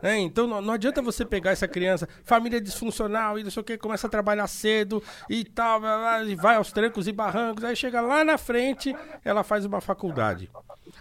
né? 0.02 0.18
Então 0.18 0.46
não, 0.46 0.62
não 0.62 0.72
adianta 0.74 1.02
você 1.02 1.24
pegar 1.26 1.50
essa 1.50 1.68
criança, 1.68 2.08
família 2.24 2.60
disfuncional 2.60 3.38
e 3.38 3.44
não 3.44 3.50
sei 3.50 3.60
o 3.60 3.64
que, 3.64 3.76
começa 3.76 4.06
a 4.06 4.10
trabalhar 4.10 4.46
cedo 4.46 5.02
e 5.28 5.44
tal, 5.44 5.80
e 6.26 6.34
vai 6.34 6.56
aos 6.56 6.72
trancos 6.72 7.06
e 7.06 7.12
barrancos, 7.12 7.62
aí 7.64 7.76
chega 7.76 8.00
lá 8.00 8.24
na 8.24 8.38
frente, 8.38 8.96
ela 9.24 9.44
faz 9.44 9.64
uma 9.66 9.80
faculdade. 9.80 10.50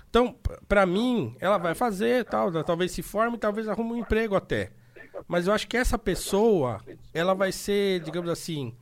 Então, 0.09 0.33
p- 0.33 0.59
pra 0.67 0.85
mim, 0.85 1.35
ela 1.39 1.57
vai 1.57 1.73
fazer, 1.73 2.25
tal, 2.25 2.51
talvez 2.63 2.91
se 2.91 3.01
forme, 3.01 3.37
talvez 3.37 3.67
arrume 3.69 3.93
um 3.93 3.97
emprego 3.97 4.35
até. 4.35 4.71
Mas 5.27 5.47
eu 5.47 5.53
acho 5.53 5.67
que 5.67 5.77
essa 5.77 5.97
pessoa, 5.97 6.81
ela 7.13 7.33
vai 7.33 7.51
ser, 7.51 8.01
digamos 8.01 8.29
assim, 8.29 8.73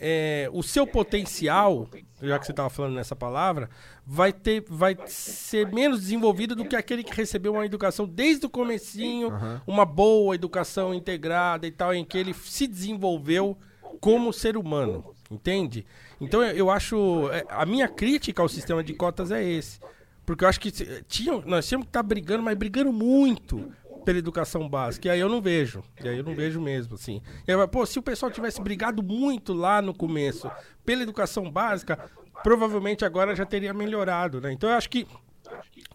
é, 0.00 0.48
o 0.52 0.62
seu 0.62 0.86
potencial, 0.86 1.88
já 2.22 2.38
que 2.38 2.46
você 2.46 2.52
estava 2.52 2.70
falando 2.70 2.94
nessa 2.94 3.16
palavra, 3.16 3.68
vai 4.06 4.32
ter, 4.32 4.64
vai 4.68 4.96
ser 5.06 5.72
menos 5.72 6.00
desenvolvido 6.00 6.54
do 6.54 6.64
que 6.64 6.76
aquele 6.76 7.04
que 7.04 7.14
recebeu 7.14 7.52
uma 7.52 7.66
educação 7.66 8.06
desde 8.06 8.46
o 8.46 8.50
comecinho, 8.50 9.32
uma 9.66 9.84
boa 9.84 10.34
educação 10.34 10.94
integrada 10.94 11.66
e 11.66 11.70
tal, 11.70 11.94
em 11.94 12.04
que 12.04 12.16
ele 12.16 12.34
se 12.34 12.66
desenvolveu 12.66 13.56
como 14.00 14.32
ser 14.32 14.56
humano, 14.56 15.14
entende? 15.30 15.84
Então 16.20 16.42
eu, 16.42 16.56
eu 16.56 16.70
acho, 16.70 17.30
é, 17.32 17.44
a 17.48 17.66
minha 17.66 17.88
crítica 17.88 18.42
ao 18.42 18.48
sistema 18.48 18.82
de 18.82 18.94
cotas 18.94 19.30
é 19.30 19.42
esse, 19.42 19.80
porque 20.24 20.44
eu 20.44 20.48
acho 20.48 20.60
que 20.60 20.70
tinha, 21.08 21.40
nós 21.46 21.66
tínhamos 21.66 21.86
que 21.86 21.90
estar 21.90 22.02
brigando, 22.02 22.42
mas 22.42 22.56
brigando 22.56 22.92
muito 22.92 23.72
pela 24.04 24.18
educação 24.18 24.68
básica. 24.68 25.08
E 25.08 25.10
aí 25.10 25.20
eu 25.20 25.28
não 25.28 25.40
vejo. 25.40 25.82
E 26.02 26.08
aí 26.08 26.18
eu 26.18 26.24
não 26.24 26.34
vejo 26.34 26.60
mesmo, 26.60 26.94
assim. 26.94 27.20
E 27.46 27.52
aí, 27.52 27.68
pô, 27.68 27.84
se 27.84 27.98
o 27.98 28.02
pessoal 28.02 28.30
tivesse 28.30 28.60
brigado 28.60 29.02
muito 29.02 29.52
lá 29.52 29.82
no 29.82 29.94
começo 29.94 30.50
pela 30.84 31.02
educação 31.02 31.50
básica, 31.50 31.98
provavelmente 32.42 33.04
agora 33.04 33.34
já 33.34 33.44
teria 33.44 33.74
melhorado, 33.74 34.40
né? 34.40 34.52
Então 34.52 34.70
eu 34.70 34.76
acho 34.76 34.88
que 34.88 35.06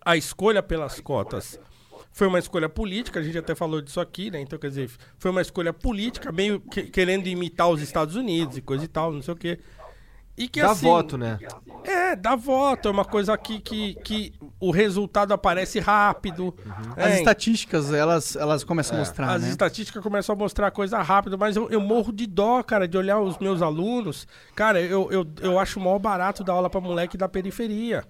a 0.06 0.18
escolha 0.18 0.62
pelas 0.62 1.00
cotas 1.00 1.60
foi 2.12 2.28
uma 2.28 2.38
escolha 2.38 2.70
política, 2.70 3.20
a 3.20 3.24
gente 3.24 3.38
até 3.38 3.56
falou 3.56 3.82
disso 3.82 4.00
aqui, 4.00 4.30
né? 4.30 4.40
Então, 4.40 4.60
quer 4.60 4.68
dizer, 4.68 4.92
foi 5.18 5.32
uma 5.32 5.42
escolha 5.42 5.74
política, 5.74 6.32
meio 6.32 6.60
que- 6.60 6.84
querendo 6.84 7.26
imitar 7.28 7.68
os 7.70 7.82
Estados 7.82 8.16
Unidos 8.16 8.56
e 8.58 8.62
coisa 8.62 8.86
e 8.86 8.88
tal, 8.88 9.12
não 9.12 9.22
sei 9.22 9.34
o 9.34 9.38
quê. 9.38 9.60
E 10.35 10.47
que 10.47 10.60
Dá 10.61 10.72
assim, 10.72 10.88
voto, 10.88 11.15
né? 11.15 11.38
É, 11.84 12.15
dá 12.15 12.35
voto, 12.35 12.88
é 12.88 12.91
uma 12.91 13.05
coisa 13.05 13.34
aqui 13.34 13.60
que, 13.60 13.93
que 14.03 14.34
o 14.60 14.72
resultado 14.72 15.31
aparece 15.31 15.80
rápido. 15.80 16.55
As 16.97 17.11
É, 17.14 17.18
estatísticas, 17.19 17.93
elas, 17.93 18.35
elas 18.35 18.64
começam 18.64 18.95
a 18.95 18.99
mostrar, 18.99 19.30
as 19.30 19.43
né? 19.43 19.49
estatísticas 19.49 20.01
começam 20.01 20.34
a 20.34 20.38
mostrar 20.38 20.72
coisa 20.72 20.99
rápido, 21.03 21.38
mas 21.38 21.55
eu, 21.55 21.69
eu 21.69 21.80
morro 21.80 22.11
de 22.11 22.26
dó, 22.26 22.64
cara, 22.64 22.88
de 22.88 22.97
olhar 22.97 23.19
os 23.19 23.38
meus 23.38 23.61
alunos. 23.61 24.27
Cara, 24.55 24.81
eu, 24.81 25.11
eu, 25.11 25.27
eu 25.39 25.60
acho 25.60 25.80
o 25.80 25.84
maior 25.84 25.99
barato 25.99 26.43
dar 26.43 26.53
aula 26.53 26.69
pra 26.69 26.81
moleque 26.81 27.15
da 27.15 27.30
periferia. 27.30 28.03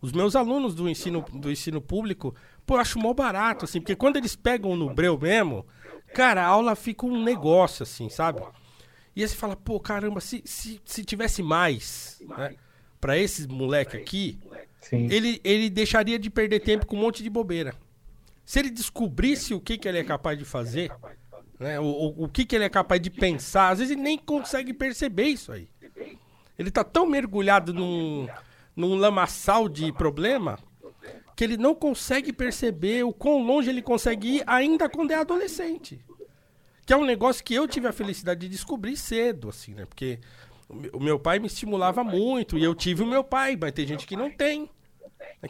Os 0.00 0.12
meus 0.12 0.34
alunos 0.34 0.74
do 0.74 0.88
ensino, 0.88 1.24
do 1.32 1.50
ensino 1.50 1.80
público, 1.80 2.34
pô, 2.64 2.76
eu 2.76 2.80
acho 2.80 2.98
mó 2.98 3.12
barato, 3.12 3.64
assim, 3.66 3.80
porque 3.80 3.96
quando 3.96 4.16
eles 4.16 4.34
pegam 4.36 4.76
no 4.76 4.94
breu 4.94 5.18
mesmo, 5.18 5.66
cara, 6.14 6.42
a 6.42 6.46
aula 6.46 6.74
fica 6.74 7.04
um 7.04 7.22
negócio, 7.22 7.82
assim, 7.82 8.08
sabe? 8.08 8.40
E 9.16 9.22
aí 9.22 9.28
você 9.28 9.34
fala, 9.34 9.56
pô, 9.56 9.80
caramba, 9.80 10.20
se, 10.20 10.42
se, 10.44 10.78
se 10.84 11.02
tivesse 11.02 11.42
mais, 11.42 12.22
né, 12.36 12.54
pra 13.00 13.16
esses 13.16 13.46
moleque 13.46 13.96
aqui, 13.96 14.38
Sim. 14.78 15.08
ele, 15.10 15.40
ele 15.42 15.70
deixaria 15.70 16.18
de 16.18 16.28
perder 16.28 16.60
tempo 16.60 16.84
com 16.84 16.96
um 16.96 17.00
monte 17.00 17.22
de 17.22 17.30
bobeira. 17.30 17.74
Se 18.44 18.58
ele 18.58 18.68
descobrisse 18.68 19.54
o 19.54 19.60
que, 19.60 19.78
que 19.78 19.88
ele 19.88 19.98
é 19.98 20.04
capaz 20.04 20.38
de 20.38 20.44
fazer, 20.44 20.92
né, 21.58 21.80
o, 21.80 21.84
o, 21.84 22.24
o 22.24 22.28
que, 22.28 22.44
que 22.44 22.54
ele 22.54 22.66
é 22.66 22.68
capaz 22.68 23.00
de 23.00 23.08
pensar, 23.08 23.70
às 23.70 23.78
vezes 23.78 23.92
ele 23.92 24.02
nem 24.02 24.18
consegue 24.18 24.74
perceber 24.74 25.28
isso 25.28 25.50
aí. 25.50 25.66
Ele 26.58 26.70
tá 26.70 26.84
tão 26.84 27.06
mergulhado 27.06 27.72
num, 27.72 28.28
num 28.76 28.96
lamaçal 28.96 29.66
de 29.66 29.90
problema 29.92 30.58
que 31.34 31.42
ele 31.42 31.56
não 31.56 31.74
consegue 31.74 32.32
perceber 32.34 33.02
o 33.02 33.12
quão 33.12 33.42
longe 33.42 33.70
ele 33.70 33.82
consegue 33.82 34.36
ir 34.36 34.44
ainda 34.46 34.88
quando 34.88 35.10
é 35.10 35.14
adolescente. 35.14 36.04
Que 36.86 36.92
é 36.92 36.96
um 36.96 37.04
negócio 37.04 37.44
que 37.44 37.52
eu 37.54 37.66
tive 37.66 37.88
a 37.88 37.92
felicidade 37.92 38.40
de 38.40 38.48
descobrir 38.48 38.96
cedo, 38.96 39.48
assim, 39.48 39.74
né? 39.74 39.84
Porque 39.84 40.20
o 40.92 41.00
meu- 41.00 41.18
pai 41.18 41.38
me 41.40 41.48
estimulava 41.48 42.04
muito 42.04 42.56
e 42.56 42.62
eu 42.64 42.74
tive 42.74 43.02
o 43.02 43.06
meu 43.06 43.24
pai, 43.24 43.58
mas 43.60 43.72
tem 43.72 43.86
gente 43.86 44.06
que 44.06 44.16
não 44.16 44.30
tem. 44.30 44.70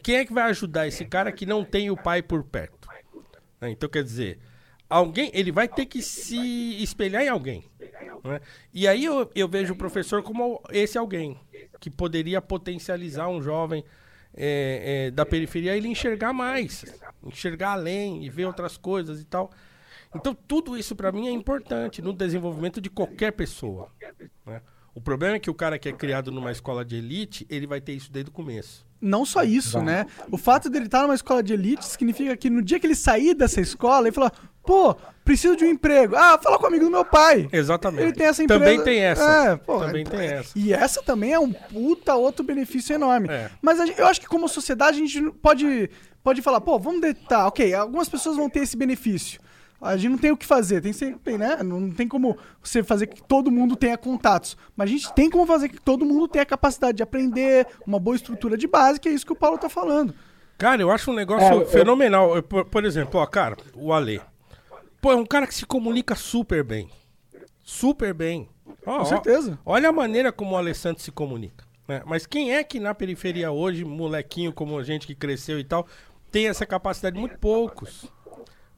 Quem 0.03 0.15
é 0.15 0.25
que 0.25 0.33
vai 0.33 0.43
ajudar 0.49 0.87
esse 0.87 1.05
cara 1.05 1.31
que 1.31 1.45
não 1.45 1.63
tem 1.63 1.91
o 1.91 1.95
pai 1.95 2.21
por 2.23 2.43
perto? 2.43 2.89
Né? 3.61 3.69
Então, 3.69 3.87
quer 3.87 4.03
dizer, 4.03 4.39
alguém, 4.89 5.29
ele 5.33 5.51
vai 5.51 5.67
ter 5.67 5.85
que 5.85 6.01
se 6.01 6.81
espelhar 6.81 7.21
em 7.23 7.29
alguém. 7.29 7.63
né? 8.23 8.41
E 8.73 8.87
aí 8.87 9.05
eu, 9.05 9.29
eu 9.35 9.47
vejo 9.47 9.73
o 9.73 9.77
professor 9.77 10.23
como 10.23 10.61
esse 10.71 10.97
alguém 10.97 11.39
que 11.79 11.89
poderia 11.89 12.41
potencializar 12.41 13.27
um 13.27 13.41
jovem 13.41 13.83
é, 14.35 15.07
é, 15.07 15.11
da 15.11 15.25
periferia 15.25 15.75
ele 15.75 15.87
enxergar 15.87 16.33
mais, 16.33 16.83
enxergar 17.23 17.71
além 17.73 18.23
e 18.25 18.29
ver 18.29 18.45
outras 18.45 18.75
coisas 18.77 19.21
e 19.21 19.25
tal. 19.25 19.51
Então 20.19 20.35
tudo 20.47 20.77
isso 20.77 20.95
pra 20.95 21.11
mim 21.11 21.27
é 21.27 21.31
importante 21.31 22.01
no 22.01 22.13
desenvolvimento 22.13 22.79
de 22.81 22.89
qualquer 22.89 23.31
pessoa. 23.31 23.89
né? 24.45 24.61
O 24.93 25.01
problema 25.01 25.35
é 25.35 25.39
que 25.39 25.49
o 25.49 25.53
cara 25.53 25.77
que 25.77 25.87
é 25.87 25.91
criado 25.91 26.31
numa 26.31 26.51
escola 26.51 26.83
de 26.83 26.95
elite, 26.95 27.45
ele 27.51 27.67
vai 27.67 27.79
ter 27.79 27.93
isso 27.93 28.11
desde 28.11 28.29
o 28.31 28.33
começo. 28.33 28.83
Não 28.99 29.23
só 29.25 29.43
isso, 29.43 29.79
né? 29.79 30.07
O 30.31 30.37
fato 30.39 30.71
dele 30.71 30.85
estar 30.85 31.03
numa 31.03 31.13
escola 31.13 31.43
de 31.43 31.53
elite 31.53 31.85
significa 31.85 32.35
que 32.35 32.49
no 32.49 32.63
dia 32.63 32.79
que 32.79 32.87
ele 32.87 32.95
sair 32.95 33.35
dessa 33.35 33.61
escola, 33.61 34.07
ele 34.07 34.11
fala, 34.15 34.31
pô, 34.63 34.95
preciso 35.23 35.55
de 35.55 35.63
um 35.65 35.67
emprego. 35.69 36.15
Ah, 36.15 36.39
fala 36.41 36.57
com 36.57 36.63
o 36.63 36.67
amigo 36.67 36.85
do 36.85 36.89
meu 36.89 37.05
pai. 37.05 37.47
Exatamente. 37.51 38.01
Ele 38.05 38.11
tem 38.13 38.25
essa 38.25 38.41
empresa. 38.43 38.59
Também 38.59 38.83
tem 38.83 38.99
essa. 39.01 39.23
É, 39.51 39.55
pô, 39.55 39.79
Também 39.81 40.01
é- 40.01 40.09
tem 40.09 40.19
essa. 40.21 40.57
E 40.57 40.73
essa 40.73 41.03
também 41.03 41.31
é 41.31 41.39
um 41.39 41.53
puta 41.53 42.15
outro 42.15 42.43
benefício 42.43 42.95
enorme. 42.95 43.27
É. 43.29 43.51
Mas 43.61 43.77
gente- 43.77 43.99
eu 43.99 44.07
acho 44.07 44.19
que 44.19 44.25
como 44.25 44.49
sociedade 44.49 44.97
a 44.97 45.05
gente 45.05 45.31
pode, 45.43 45.91
pode 46.23 46.41
falar, 46.41 46.59
pô, 46.59 46.79
vamos 46.79 47.01
de, 47.01 47.13
tá, 47.13 47.45
ok, 47.45 47.71
algumas 47.75 48.09
pessoas 48.09 48.35
vão 48.35 48.49
ter 48.49 48.61
esse 48.61 48.75
benefício. 48.75 49.39
A 49.79 49.95
gente 49.95 50.11
não 50.11 50.17
tem 50.17 50.31
o 50.31 50.37
que 50.37 50.45
fazer, 50.45 50.81
tem 50.81 50.91
sempre, 50.91 51.37
né? 51.37 51.61
Não 51.63 51.91
tem 51.91 52.07
como 52.07 52.35
você 52.63 52.81
fazer 52.83 53.05
que 53.07 53.21
todo 53.21 53.51
mundo 53.51 53.75
tenha 53.75 53.97
contatos. 53.97 54.57
Mas 54.75 54.89
a 54.89 54.91
gente 54.91 55.13
tem 55.13 55.29
como 55.29 55.45
fazer 55.45 55.69
que 55.69 55.79
todo 55.79 56.03
mundo 56.03 56.27
tenha 56.27 56.41
a 56.43 56.45
capacidade 56.47 56.97
de 56.97 57.03
aprender, 57.03 57.67
uma 57.85 57.99
boa 57.99 58.15
estrutura 58.15 58.57
de 58.57 58.65
base, 58.67 58.99
que 58.99 59.07
é 59.07 59.11
isso 59.11 59.25
que 59.25 59.33
o 59.33 59.35
Paulo 59.35 59.57
tá 59.57 59.69
falando. 59.69 60.13
Cara, 60.57 60.81
eu 60.81 60.89
acho 60.89 61.11
um 61.11 61.13
negócio 61.13 61.61
É, 61.61 61.65
fenomenal. 61.65 62.35
Eu, 62.35 62.41
Por, 62.41 62.65
por 62.65 62.83
exemplo, 62.85 63.19
ó, 63.19 63.25
cara, 63.27 63.55
o 63.75 63.93
Ale. 63.93 64.19
Pô, 64.99 65.11
é 65.11 65.15
um 65.15 65.25
cara 65.25 65.45
que 65.45 65.53
se 65.53 65.65
comunica 65.67 66.15
super 66.15 66.63
bem. 66.63 66.89
Super 67.63 68.13
bem. 68.15 68.49
Ó, 68.85 68.97
Com 68.97 69.01
ó, 69.01 69.05
certeza. 69.05 69.59
Olha 69.63 69.89
a 69.89 69.93
maneira 69.93 70.31
como 70.31 70.55
o 70.55 70.57
Alessandro 70.57 71.01
se 71.03 71.11
comunica. 71.11 71.63
né? 71.87 72.01
Mas 72.05 72.25
quem 72.25 72.55
é 72.55 72.63
que 72.63 72.79
na 72.79 72.95
periferia 72.95 73.51
hoje, 73.51 73.85
molequinho 73.85 74.51
como 74.51 74.77
a 74.79 74.83
gente 74.83 75.05
que 75.05 75.13
cresceu 75.13 75.59
e 75.59 75.63
tal, 75.63 75.85
tem 76.31 76.47
essa 76.47 76.65
capacidade? 76.65 77.19
Muito 77.19 77.37
poucos. 77.37 78.11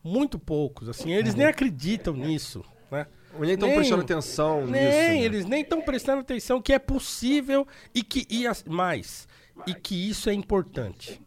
Muito 0.03 0.39
poucos. 0.39 0.87
Assim, 0.89 1.11
eles 1.11 1.35
nem 1.35 1.45
acreditam 1.45 2.13
nisso. 2.13 2.63
Né? 2.91 3.05
Ou 3.33 3.41
nem 3.41 3.53
estão 3.53 3.67
Nem- 3.69 3.77
prestando 3.77 4.01
atenção 4.01 4.65
Nem, 4.65 4.83
nisso. 4.85 4.97
né? 4.97 5.21
eles 5.23 5.45
nem 5.45 5.61
estão 5.61 5.81
prestando 5.81 6.21
atenção 6.21 6.61
que 6.61 6.73
é 6.73 6.79
possível 6.79 7.67
e 7.93 8.01
que 8.01 8.25
e 8.29 8.47
as- 8.47 8.63
mais 8.63 9.27
e 9.67 9.73
que 9.73 10.09
isso 10.09 10.29
é 10.29 10.33
importante. 10.33 11.21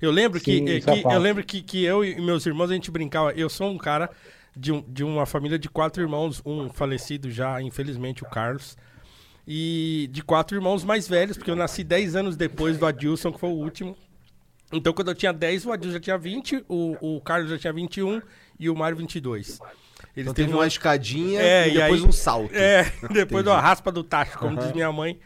Eu 0.00 0.10
lembro 0.10 0.38
Sim, 0.40 0.44
que, 0.64 0.70
eh, 0.72 0.76
é 0.76 0.80
que- 0.80 1.06
eu 1.06 1.18
lembro 1.18 1.44
que, 1.44 1.62
que 1.62 1.84
eu 1.84 2.04
e 2.04 2.20
meus 2.20 2.44
irmãos 2.44 2.70
a 2.70 2.74
gente 2.74 2.90
brincava. 2.90 3.32
Eu 3.32 3.48
sou 3.48 3.70
um 3.70 3.78
cara 3.78 4.10
de, 4.54 4.72
um- 4.72 4.82
de 4.82 5.04
uma 5.04 5.24
família 5.24 5.58
de 5.58 5.68
quatro 5.68 6.02
irmãos, 6.02 6.42
um 6.44 6.68
falecido 6.68 7.30
já, 7.30 7.62
infelizmente, 7.62 8.22
o 8.22 8.28
Carlos. 8.28 8.76
E 9.46 10.08
de 10.12 10.22
quatro 10.22 10.56
irmãos 10.56 10.84
mais 10.84 11.08
velhos, 11.08 11.36
porque 11.36 11.50
eu 11.50 11.56
nasci 11.56 11.82
10 11.82 12.14
anos 12.14 12.36
depois 12.36 12.78
do 12.78 12.84
Adilson, 12.86 13.32
que 13.32 13.40
foi 13.40 13.48
o 13.48 13.54
último. 13.54 13.96
Então, 14.72 14.92
quando 14.92 15.08
eu 15.08 15.14
tinha 15.14 15.32
10, 15.32 15.66
o 15.66 15.72
Adilson 15.72 15.94
já 15.94 16.00
tinha 16.00 16.18
20, 16.18 16.64
o, 16.68 17.16
o 17.16 17.20
Carlos 17.20 17.50
já 17.50 17.58
tinha 17.58 17.72
21 17.72 18.22
e 18.58 18.70
o 18.70 18.74
Mário 18.76 18.96
22. 18.96 19.58
Eles 20.16 20.30
Então 20.30 20.34
teve 20.34 20.52
uma 20.52 20.66
escadinha 20.66 21.40
É, 21.40 21.68
e 21.68 21.70
e 21.70 21.74
depois 21.74 22.02
aí- 22.02 22.08
um 22.08 22.12
salto. 22.12 22.54
é, 22.54 22.90
depois 23.12 23.44
da 23.44 23.58
raspa 23.60 23.90
do 23.92 24.02
tacho, 24.02 24.38
como 24.38 24.56
diz 24.58 24.72
minha 24.72 24.90
mãe. 24.92 25.18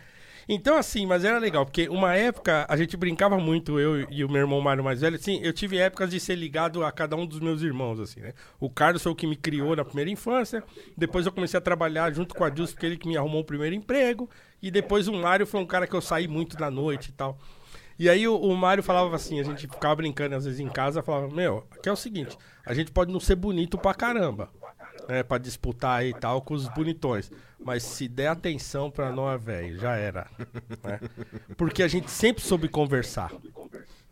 Então, 0.49 0.77
assim, 0.77 1.07
mas 1.07 1.25
era 1.25 1.39
legal, 1.41 1.67
porque 1.67 1.89
uma 1.89 2.15
época 2.15 2.65
a 2.69 2.77
gente 2.77 2.97
brincava 2.97 3.37
muito, 3.37 3.81
eu 3.81 4.07
e 4.09 4.25
o 4.25 4.29
meu 4.29 4.43
irmão 4.43 4.61
Mário 4.61 4.85
mais 4.85 5.01
velho, 5.01 5.17
assim, 5.17 5.41
eu 5.43 5.53
tive 5.53 5.77
épocas 5.77 6.09
de 6.09 6.21
ser 6.21 6.37
ligado 6.37 6.85
a 6.85 6.93
cada 6.93 7.17
um 7.17 7.27
dos 7.27 7.41
meus 7.41 7.63
irmãos, 7.63 7.99
assim, 7.99 8.21
né? 8.21 8.33
O 8.61 8.71
Carlos 8.71 9.03
foi 9.03 9.11
o 9.11 9.15
que 9.17 9.27
me 9.27 9.35
criou 9.35 9.75
na 9.75 9.85
primeira 9.85 10.09
infância, 10.09 10.63
depois 10.97 11.27
eu 11.27 11.33
comecei 11.33 11.59
a 11.59 11.61
trabalhar 11.61 12.13
junto 12.15 12.33
com 12.33 12.45
a 12.45 12.49
Dilson, 12.49 12.75
porque 12.75 12.87
ele 12.87 12.97
que 12.97 13.09
me 13.09 13.17
arrumou 13.17 13.41
o 13.41 13.45
primeiro 13.45 13.75
emprego, 13.75 14.31
e 14.63 14.71
depois 14.71 15.09
o 15.09 15.13
Mário 15.15 15.45
foi 15.49 15.59
um 15.61 15.67
cara 15.67 15.85
que 15.85 15.95
eu 15.97 16.01
saí 16.01 16.29
muito 16.29 16.57
na 16.61 16.71
noite 16.71 17.09
e 17.09 17.13
tal. 17.13 17.37
E 17.99 18.09
aí 18.11 18.29
o, 18.29 18.37
o 18.37 18.55
Mário 18.57 18.83
falava 18.83 19.15
assim, 19.17 19.41
a 19.41 19.43
gente 19.43 19.67
ficava 19.67 19.97
brincando 19.97 20.35
às 20.35 20.45
vezes 20.45 20.61
em 20.61 20.69
casa, 20.69 21.03
falava, 21.03 21.35
meu, 21.35 21.67
aqui 21.71 21.89
é 21.89 21.93
o 21.93 21.97
seguinte, 21.97 22.37
a 22.65 22.75
gente 22.75 22.93
pode 22.93 23.13
não 23.13 23.21
ser 23.21 23.37
bonito 23.37 23.79
pra 23.79 23.95
caramba, 23.95 24.51
né, 25.09 25.23
pra 25.23 25.39
disputar 25.39 26.01
aí 26.01 26.11
e 26.11 26.15
tal 26.15 26.43
com 26.43 26.55
os 26.55 26.69
bonitões, 26.69 27.31
mas 27.59 27.83
se 27.83 28.07
der 28.07 28.29
atenção 28.29 28.91
pra 28.91 29.11
nós, 29.11 29.43
velho, 29.43 29.79
já 29.79 29.97
era, 29.97 30.27
né? 30.85 31.01
Porque 31.57 31.83
a 31.83 31.89
gente 31.89 32.11
sempre 32.11 32.43
soube 32.43 32.69
conversar, 32.69 33.33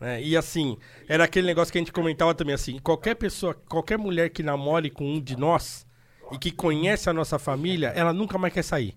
né? 0.00 0.22
E 0.22 0.36
assim, 0.36 0.78
era 1.06 1.24
aquele 1.24 1.46
negócio 1.46 1.70
que 1.70 1.78
a 1.78 1.80
gente 1.80 1.92
comentava 1.92 2.34
também 2.34 2.54
assim, 2.54 2.78
qualquer 2.78 3.16
pessoa, 3.16 3.54
qualquer 3.68 3.98
mulher 3.98 4.30
que 4.30 4.42
namore 4.42 4.88
com 4.88 5.04
um 5.04 5.20
de 5.20 5.36
nós 5.36 5.86
e 6.32 6.38
que 6.38 6.50
conhece 6.50 7.10
a 7.10 7.12
nossa 7.12 7.38
família, 7.38 7.88
ela 7.88 8.12
nunca 8.12 8.38
mais 8.38 8.52
quer 8.54 8.62
sair. 8.62 8.96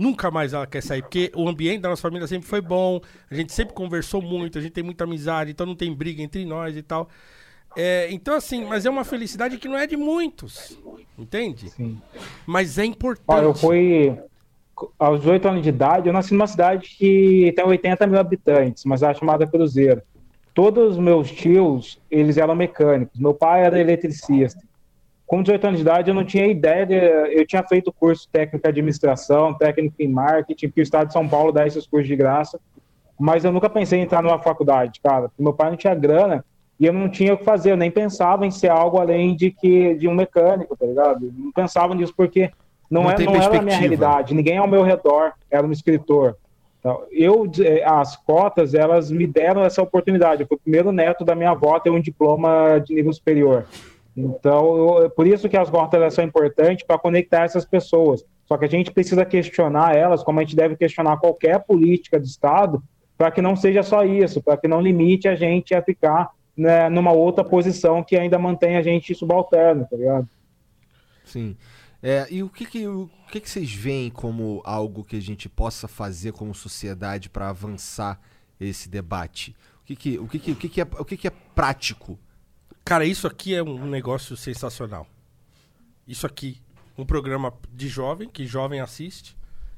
Nunca 0.00 0.30
mais 0.30 0.54
ela 0.54 0.66
quer 0.66 0.82
sair, 0.82 1.02
porque 1.02 1.30
o 1.36 1.46
ambiente 1.46 1.82
da 1.82 1.90
nossa 1.90 2.00
família 2.00 2.26
sempre 2.26 2.48
foi 2.48 2.62
bom, 2.62 3.02
a 3.30 3.34
gente 3.34 3.52
sempre 3.52 3.74
conversou 3.74 4.22
muito, 4.22 4.56
a 4.56 4.62
gente 4.62 4.72
tem 4.72 4.82
muita 4.82 5.04
amizade, 5.04 5.50
então 5.50 5.66
não 5.66 5.74
tem 5.76 5.94
briga 5.94 6.22
entre 6.22 6.42
nós 6.46 6.74
e 6.74 6.80
tal. 6.82 7.06
É, 7.76 8.08
então, 8.10 8.34
assim, 8.34 8.64
mas 8.64 8.86
é 8.86 8.90
uma 8.90 9.04
felicidade 9.04 9.58
que 9.58 9.68
não 9.68 9.76
é 9.76 9.86
de 9.86 9.98
muitos, 9.98 10.80
entende? 11.18 11.68
Sim. 11.68 12.00
Mas 12.46 12.78
é 12.78 12.86
importante. 12.86 13.26
Ó, 13.28 13.42
eu 13.42 13.52
fui 13.52 14.18
aos 14.98 15.20
18 15.20 15.48
anos 15.48 15.62
de 15.62 15.68
idade, 15.68 16.08
eu 16.08 16.14
nasci 16.14 16.32
numa 16.32 16.46
cidade 16.46 16.88
que 16.96 17.52
tem 17.54 17.62
80 17.62 18.06
mil 18.06 18.18
habitantes, 18.18 18.86
mas 18.86 19.02
é 19.02 19.12
chamada 19.12 19.46
Cruzeiro. 19.46 20.00
Todos 20.54 20.92
os 20.92 20.98
meus 20.98 21.30
tios, 21.30 22.00
eles 22.10 22.38
eram 22.38 22.54
mecânicos. 22.54 23.20
Meu 23.20 23.34
pai 23.34 23.66
era 23.66 23.78
eletricista. 23.78 24.62
Com 25.30 25.42
18 25.44 25.64
anos 25.64 25.78
de 25.78 25.82
idade, 25.82 26.10
eu 26.10 26.14
não 26.14 26.24
tinha 26.24 26.44
ideia. 26.48 26.84
De, 26.84 26.96
eu 26.96 27.46
tinha 27.46 27.62
feito 27.62 27.92
curso 27.92 28.28
técnico 28.32 28.66
em 28.66 28.68
administração, 28.68 29.54
técnico 29.54 29.94
em 30.00 30.08
marketing, 30.08 30.66
porque 30.66 30.80
o 30.80 30.82
estado 30.82 31.06
de 31.06 31.12
São 31.12 31.28
Paulo 31.28 31.52
dá 31.52 31.64
esses 31.64 31.86
cursos 31.86 32.08
de 32.08 32.16
graça. 32.16 32.58
Mas 33.16 33.44
eu 33.44 33.52
nunca 33.52 33.70
pensei 33.70 34.00
em 34.00 34.02
entrar 34.02 34.24
numa 34.24 34.40
faculdade, 34.40 35.00
cara. 35.00 35.30
Meu 35.38 35.52
pai 35.52 35.70
não 35.70 35.76
tinha 35.76 35.94
grana 35.94 36.44
e 36.80 36.84
eu 36.84 36.92
não 36.92 37.08
tinha 37.08 37.32
o 37.32 37.38
que 37.38 37.44
fazer. 37.44 37.70
Eu 37.70 37.76
nem 37.76 37.92
pensava 37.92 38.44
em 38.44 38.50
ser 38.50 38.72
algo 38.72 38.98
além 38.98 39.36
de 39.36 39.52
que 39.52 39.94
de 39.94 40.08
um 40.08 40.14
mecânico, 40.16 40.76
tá 40.76 40.84
ligado? 40.84 41.26
Eu 41.26 41.32
não 41.32 41.52
pensava 41.52 41.94
nisso 41.94 42.12
porque 42.16 42.50
não, 42.90 43.04
Não 43.04 43.12
é, 43.12 43.18
não 43.20 43.36
era 43.36 43.56
a 43.60 43.62
minha 43.62 43.78
realidade. 43.78 44.34
Ninguém 44.34 44.58
ao 44.58 44.66
meu 44.66 44.82
redor 44.82 45.34
era 45.48 45.64
um 45.64 45.70
escritor. 45.70 46.36
Então, 46.80 47.04
eu, 47.12 47.48
eh, 47.60 47.84
as 47.84 48.16
cotas, 48.16 48.74
elas 48.74 49.12
me 49.12 49.28
deram 49.28 49.62
essa 49.62 49.80
oportunidade. 49.80 50.42
Eu 50.42 50.48
fui 50.48 50.56
o 50.56 50.60
primeiro 50.60 50.90
neto 50.90 51.24
da 51.24 51.36
minha 51.36 51.50
avó 51.50 51.76
a 51.76 51.80
ter 51.80 51.90
um 51.90 52.00
diploma 52.00 52.80
de 52.84 52.96
nível 52.96 53.12
superior. 53.12 53.66
Então, 54.16 55.02
eu- 55.02 55.10
por 55.10 55.26
isso 55.26 55.48
que 55.48 55.56
as 55.56 55.70
elas 55.92 56.14
são 56.14 56.24
importantes 56.24 56.84
para 56.84 56.98
conectar 56.98 57.44
essas 57.44 57.64
pessoas. 57.64 58.24
Só 58.46 58.56
que 58.58 58.64
a 58.64 58.68
gente 58.68 58.90
precisa 58.90 59.24
questionar 59.24 59.96
elas, 59.96 60.22
como 60.24 60.40
a 60.40 60.42
gente 60.42 60.56
deve 60.56 60.76
questionar 60.76 61.18
qualquer 61.18 61.60
política 61.60 62.18
de 62.18 62.26
Estado, 62.26 62.82
para 63.16 63.30
que 63.30 63.40
não 63.40 63.54
seja 63.54 63.82
só 63.82 64.04
isso, 64.04 64.42
para 64.42 64.56
que 64.56 64.66
não 64.66 64.80
limite 64.80 65.28
a 65.28 65.36
gente 65.36 65.74
a 65.74 65.82
ficar 65.82 66.30
né, 66.56 66.88
numa 66.88 67.12
outra 67.12 67.44
posição 67.44 68.02
que 68.02 68.16
ainda 68.16 68.38
mantém 68.38 68.76
a 68.76 68.82
gente 68.82 69.14
subalterno, 69.14 69.86
tá 69.88 69.96
ligado? 69.96 70.28
Sim. 71.24 71.56
É, 72.02 72.26
e 72.30 72.42
o 72.42 72.48
que 72.48 72.66
que, 72.66 72.86
o 72.86 73.08
que 73.30 73.40
que 73.40 73.48
vocês 73.48 73.72
veem 73.72 74.10
como 74.10 74.62
algo 74.64 75.04
que 75.04 75.16
a 75.16 75.20
gente 75.20 75.48
possa 75.48 75.86
fazer 75.86 76.32
como 76.32 76.54
sociedade 76.54 77.28
para 77.28 77.48
avançar 77.48 78.20
esse 78.58 78.88
debate? 78.88 79.54
O 79.82 79.86
que 79.86 79.96
que, 79.96 80.18
o 80.18 80.26
que, 80.26 80.38
que, 80.38 80.52
o 80.52 80.56
que, 80.56 80.68
que, 80.68 80.80
é, 80.80 80.86
o 80.98 81.04
que, 81.04 81.16
que 81.16 81.28
é 81.28 81.32
prático? 81.54 82.18
Cara, 82.84 83.04
isso 83.04 83.26
aqui 83.26 83.54
é 83.54 83.62
um 83.62 83.86
negócio 83.86 84.36
sensacional. 84.36 85.06
Isso 86.06 86.26
aqui, 86.26 86.60
um 86.98 87.04
programa 87.04 87.52
de 87.72 87.88
jovem, 87.88 88.28
que 88.28 88.46
jovem 88.46 88.80
assiste, 88.80 89.36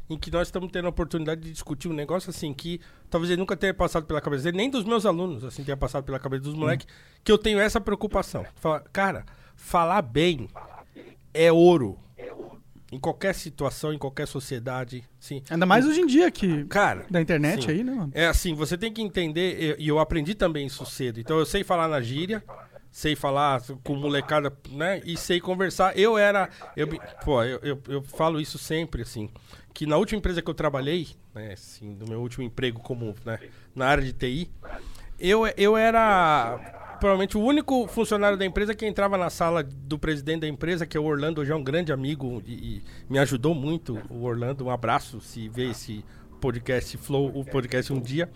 em 0.09 0.19
que 0.19 0.31
nós 0.31 0.49
estamos 0.49 0.71
tendo 0.71 0.87
a 0.87 0.89
oportunidade 0.89 1.41
de 1.41 1.53
discutir 1.53 1.89
um 1.89 1.93
negócio 1.93 2.31
assim 2.31 2.53
que 2.53 2.81
talvez 3.11 3.31
ele 3.31 3.41
nunca 3.41 3.57
tenha 3.57 3.75
passado 3.75 4.07
pela 4.07 4.21
cabeça 4.21 4.45
dele, 4.45 4.57
nem 4.57 4.71
dos 4.71 4.85
meus 4.85 5.05
alunos, 5.07 5.45
assim, 5.45 5.63
tenha 5.63 5.77
passado 5.77 6.05
pela 6.05 6.19
cabeça 6.19 6.45
dos 6.45 6.55
moleques, 6.55 6.87
que 7.23 7.31
eu 7.31 7.39
tenho 7.39 7.59
essa 7.59 7.81
preocupação. 7.81 8.45
Fala, 8.57 8.81
cara, 8.93 9.25
falar 9.55 10.03
bem 10.03 10.49
é 11.35 11.53
ouro. 11.53 11.99
Em 12.91 12.99
qualquer 12.99 13.35
situação, 13.35 13.91
em 13.91 13.97
qualquer 13.97 14.27
sociedade, 14.29 15.03
sim. 15.19 15.43
Ainda 15.49 15.65
mais 15.65 15.87
hoje 15.87 16.01
em 16.01 16.07
dia 16.07 16.31
que 16.31 16.65
Cara, 16.65 17.07
da 17.11 17.23
internet 17.23 17.65
sim. 17.65 17.71
aí, 17.71 17.83
né, 17.83 17.93
mano? 17.93 18.13
É 18.15 18.27
assim, 18.27 18.55
você 18.55 18.77
tem 18.77 18.93
que 18.93 19.01
entender, 19.01 19.77
e 19.79 19.89
eu 19.89 19.99
aprendi 19.99 20.35
também 20.35 20.67
isso 20.67 20.85
cedo. 20.85 21.19
Então 21.19 21.39
eu 21.39 21.47
sei 21.47 21.65
falar 21.65 21.89
na 21.89 22.03
gíria, 22.03 22.45
sei 22.93 23.17
falar 23.17 23.63
com 23.83 23.97
molecada, 23.97 24.55
né? 24.71 25.01
E 25.05 25.17
sei 25.17 25.41
conversar. 25.41 25.99
Eu 25.99 26.19
era. 26.19 26.51
Eu, 26.77 26.87
pô, 27.25 27.43
eu, 27.43 27.59
eu, 27.63 27.83
eu 27.89 28.03
falo 28.03 28.39
isso 28.39 28.59
sempre, 28.59 29.01
assim. 29.01 29.31
Que 29.73 29.87
na 29.87 29.97
última 29.97 30.19
empresa 30.19 30.43
que 30.43 30.51
eu 30.51 30.55
trabalhei, 30.55 31.09
né, 31.35 31.55
assim, 31.55 31.97
no 31.99 32.07
meu 32.07 32.21
último 32.21 32.45
emprego 32.45 32.79
como, 32.81 33.15
né, 33.25 33.41
na 33.75 33.87
área 33.87 34.05
de 34.05 34.13
TI, 34.13 34.51
eu, 35.19 35.47
eu 35.57 35.77
era 35.79 36.97
provavelmente 37.01 37.39
o 37.39 37.41
único 37.41 37.89
funcionário 37.89 38.37
da 38.37 38.45
empresa 38.45 38.75
que 38.75 38.87
entrava 38.87 39.17
na 39.17 39.31
sala 39.31 39.65
do 39.65 39.99
presidente 39.99 40.43
da 40.43 40.49
empresa, 40.49 40.87
que 40.87 40.97
é 40.97 41.01
o 41.01 41.05
Orlando, 41.05 41.41
hoje 41.41 41.51
é 41.51 41.57
um 41.57 41.65
grande 41.65 41.91
amigo 41.93 42.43
e, 42.47 42.53
e 42.53 42.83
me 43.09 43.19
ajudou 43.19 43.55
muito. 43.55 43.99
O 44.11 44.25
Orlando, 44.25 44.67
um 44.67 44.71
abraço 44.71 45.21
se 45.21 45.49
vê 45.49 45.71
esse 45.71 46.05
podcast 46.43 46.97
Flow, 46.99 47.31
o 47.39 47.45
podcast 47.45 47.93
um 47.93 48.01
dia. 48.01 48.29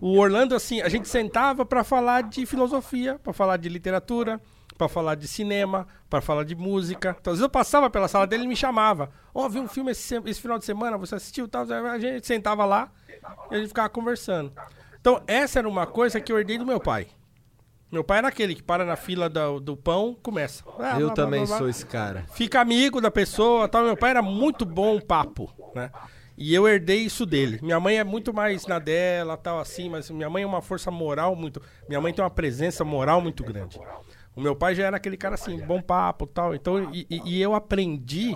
O 0.00 0.16
Orlando, 0.18 0.54
assim, 0.54 0.80
a 0.80 0.88
gente 0.88 1.06
sentava 1.08 1.66
para 1.66 1.84
falar 1.84 2.22
de 2.22 2.46
filosofia, 2.46 3.18
para 3.22 3.34
falar 3.34 3.58
de 3.58 3.68
literatura, 3.68 4.40
para 4.78 4.88
falar 4.88 5.14
de 5.14 5.28
cinema, 5.28 5.86
para 6.08 6.22
falar 6.22 6.44
de 6.44 6.56
música. 6.56 7.14
Então, 7.20 7.32
às 7.34 7.38
vezes 7.38 7.42
eu 7.42 7.50
passava 7.50 7.90
pela 7.90 8.08
sala 8.08 8.26
dele 8.26 8.44
e 8.44 8.48
me 8.48 8.56
chamava. 8.56 9.10
Ó, 9.34 9.46
vi 9.46 9.60
um 9.60 9.68
filme 9.68 9.90
esse, 9.92 10.00
se- 10.00 10.22
esse 10.24 10.40
final 10.40 10.58
de 10.58 10.64
semana, 10.64 10.96
você 10.96 11.16
assistiu? 11.16 11.46
Tal, 11.46 11.66
a 11.70 11.98
gente 11.98 12.26
sentava 12.26 12.64
lá 12.64 12.90
e 13.50 13.54
a 13.56 13.58
gente 13.58 13.68
ficava 13.68 13.90
conversando. 13.90 14.50
Então, 14.98 15.22
essa 15.26 15.58
era 15.58 15.68
uma 15.68 15.86
coisa 15.86 16.18
que 16.18 16.32
eu 16.32 16.38
herdei 16.38 16.56
do 16.56 16.64
meu 16.64 16.80
pai. 16.80 17.08
Meu 17.92 18.02
pai 18.04 18.18
era 18.18 18.28
aquele 18.28 18.54
que 18.54 18.62
para 18.62 18.84
na 18.86 18.96
fila 18.96 19.28
do, 19.28 19.60
do 19.60 19.76
pão, 19.76 20.16
começa. 20.22 20.64
Ah, 20.78 20.98
eu 20.98 21.08
blá, 21.08 21.14
também 21.14 21.40
blá, 21.40 21.48
blá 21.48 21.58
sou 21.58 21.68
esse 21.68 21.84
cara. 21.84 22.24
fica 22.32 22.60
amigo 22.60 23.00
da 23.02 23.10
pessoa, 23.10 23.68
tal. 23.68 23.82
Meu 23.82 23.96
pai 23.96 24.10
era 24.10 24.22
muito 24.22 24.64
bom 24.64 24.98
papo, 25.00 25.52
né? 25.74 25.90
E 26.42 26.54
eu 26.54 26.66
herdei 26.66 27.00
isso 27.00 27.26
dele. 27.26 27.60
Minha 27.62 27.78
mãe 27.78 27.98
é 27.98 28.02
muito 28.04 28.32
mais 28.32 28.66
na 28.66 28.78
dela, 28.78 29.36
tal 29.36 29.60
assim, 29.60 29.90
mas 29.90 30.08
minha 30.10 30.30
mãe 30.30 30.42
é 30.42 30.46
uma 30.46 30.62
força 30.62 30.90
moral 30.90 31.36
muito, 31.36 31.60
minha 31.86 32.00
mãe 32.00 32.14
tem 32.14 32.24
uma 32.24 32.30
presença 32.30 32.82
moral 32.82 33.20
muito 33.20 33.44
grande. 33.44 33.78
O 34.34 34.40
meu 34.40 34.56
pai 34.56 34.74
já 34.74 34.86
era 34.86 34.96
aquele 34.96 35.18
cara 35.18 35.34
assim, 35.34 35.60
bom 35.60 35.82
papo, 35.82 36.26
tal. 36.26 36.54
Então, 36.54 36.90
e, 36.94 37.06
e- 37.10 37.38
eu 37.42 37.54
aprendi 37.54 38.34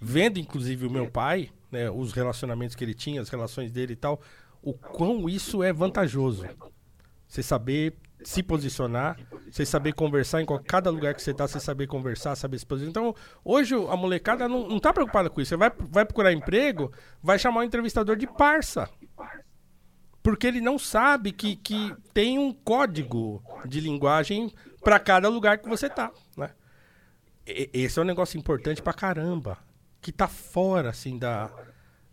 vendo 0.00 0.38
inclusive 0.38 0.86
o 0.86 0.90
meu 0.90 1.10
pai, 1.10 1.50
né, 1.70 1.90
os 1.90 2.12
relacionamentos 2.12 2.76
que 2.76 2.84
ele 2.84 2.94
tinha, 2.94 3.20
as 3.20 3.28
relações 3.28 3.72
dele 3.72 3.94
e 3.94 3.96
tal, 3.96 4.20
o 4.62 4.72
quão 4.72 5.28
isso 5.28 5.64
é 5.64 5.72
vantajoso. 5.72 6.46
Você 7.26 7.42
saber 7.42 7.94
se 8.24 8.42
posicionar, 8.42 9.18
você 9.50 9.64
saber 9.64 9.92
conversar 9.92 10.40
em 10.42 10.46
cada 10.66 10.90
lugar 10.90 11.14
que 11.14 11.22
você 11.22 11.32
tá, 11.34 11.46
você 11.46 11.60
saber 11.60 11.86
conversar, 11.86 12.36
saber 12.36 12.58
se 12.58 12.66
posicionar. 12.66 12.90
Então, 12.90 13.14
hoje 13.44 13.74
a 13.74 13.96
molecada 13.96 14.48
não, 14.48 14.68
não 14.68 14.78
tá 14.78 14.92
preocupada 14.92 15.28
com 15.30 15.40
isso. 15.40 15.50
Você 15.50 15.56
vai, 15.56 15.70
vai 15.78 16.04
procurar 16.04 16.32
emprego, 16.32 16.92
vai 17.22 17.38
chamar 17.38 17.60
o 17.60 17.64
entrevistador 17.64 18.16
de 18.16 18.26
parça. 18.26 18.88
Porque 20.22 20.46
ele 20.46 20.60
não 20.60 20.78
sabe 20.78 21.32
que, 21.32 21.56
que 21.56 21.94
tem 22.14 22.38
um 22.38 22.52
código 22.52 23.42
de 23.66 23.80
linguagem 23.80 24.52
para 24.82 24.98
cada 25.00 25.28
lugar 25.28 25.58
que 25.58 25.68
você 25.68 25.88
tá, 25.88 26.10
né? 26.36 26.50
Esse 27.44 27.98
é 27.98 28.02
um 28.02 28.04
negócio 28.04 28.38
importante 28.38 28.80
pra 28.80 28.92
caramba. 28.92 29.58
que 30.00 30.10
tá 30.10 30.26
fora, 30.26 30.90
assim, 30.90 31.16
da, 31.16 31.48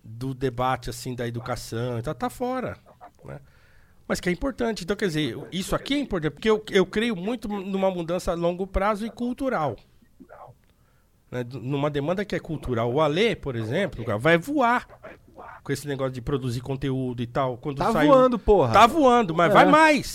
do 0.03 0.33
debate, 0.33 0.89
assim, 0.91 1.15
da 1.15 1.27
educação, 1.27 2.01
tá, 2.01 2.13
tá 2.13 2.29
fora, 2.29 2.77
né? 3.25 3.39
Mas 4.09 4.19
que 4.19 4.27
é 4.27 4.31
importante. 4.31 4.83
Então, 4.83 4.97
quer 4.97 5.05
dizer, 5.05 5.37
isso 5.51 5.75
aqui 5.75 5.93
é 5.93 5.99
importante, 5.99 6.31
porque 6.33 6.49
eu, 6.49 6.65
eu 6.71 6.83
creio 6.83 7.15
muito 7.15 7.47
numa 7.47 7.91
mudança 7.91 8.31
a 8.31 8.33
longo 8.35 8.65
prazo 8.65 9.05
e 9.05 9.09
cultural. 9.11 9.75
Né? 11.31 11.45
Numa 11.61 11.91
demanda 11.91 12.25
que 12.25 12.35
é 12.35 12.39
cultural. 12.39 12.91
O 12.91 12.99
Alê, 12.99 13.35
por 13.35 13.55
exemplo, 13.55 14.03
vai 14.17 14.35
voar 14.35 14.87
com 15.63 15.71
esse 15.71 15.87
negócio 15.87 16.11
de 16.11 16.21
produzir 16.21 16.61
conteúdo 16.61 17.21
e 17.21 17.27
tal. 17.27 17.55
Quando 17.57 17.77
Tá 17.77 17.91
saiu- 17.91 18.11
voando, 18.11 18.39
porra. 18.39 18.73
Tá 18.73 18.87
voando, 18.87 19.35
mas 19.35 19.51
É. 19.51 19.53
vai 19.53 19.65
mais. 19.67 20.13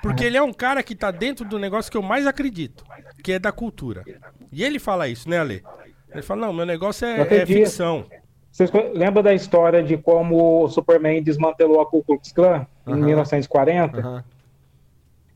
Porque 0.00 0.24
ele 0.24 0.38
é 0.38 0.42
um 0.42 0.52
cara 0.52 0.82
que 0.82 0.94
tá 0.94 1.10
dentro 1.10 1.44
do 1.46 1.58
negócio 1.58 1.90
que 1.90 1.96
eu 1.98 2.02
mais 2.02 2.26
acredito, 2.26 2.82
que 3.22 3.32
é 3.32 3.38
da 3.38 3.52
cultura. 3.52 4.04
E 4.50 4.64
ele 4.64 4.78
fala 4.78 5.06
isso, 5.06 5.28
né, 5.28 5.38
Ale? 5.38 5.62
Ele 6.10 6.22
fala, 6.22 6.46
não, 6.46 6.52
meu 6.54 6.64
negócio 6.64 7.06
é, 7.06 7.20
é 7.20 7.44
ficção. 7.46 8.06
Vocês 8.54 8.70
lembram 8.94 9.20
da 9.20 9.34
história 9.34 9.82
de 9.82 9.96
como 9.96 10.62
o 10.62 10.68
Superman 10.68 11.20
desmantelou 11.20 11.80
a 11.80 11.86
Ku 11.86 12.04
Klux 12.04 12.30
Klan 12.30 12.64
em 12.86 12.92
Aham. 12.92 13.04
1940? 13.06 13.98
Aham. 13.98 14.24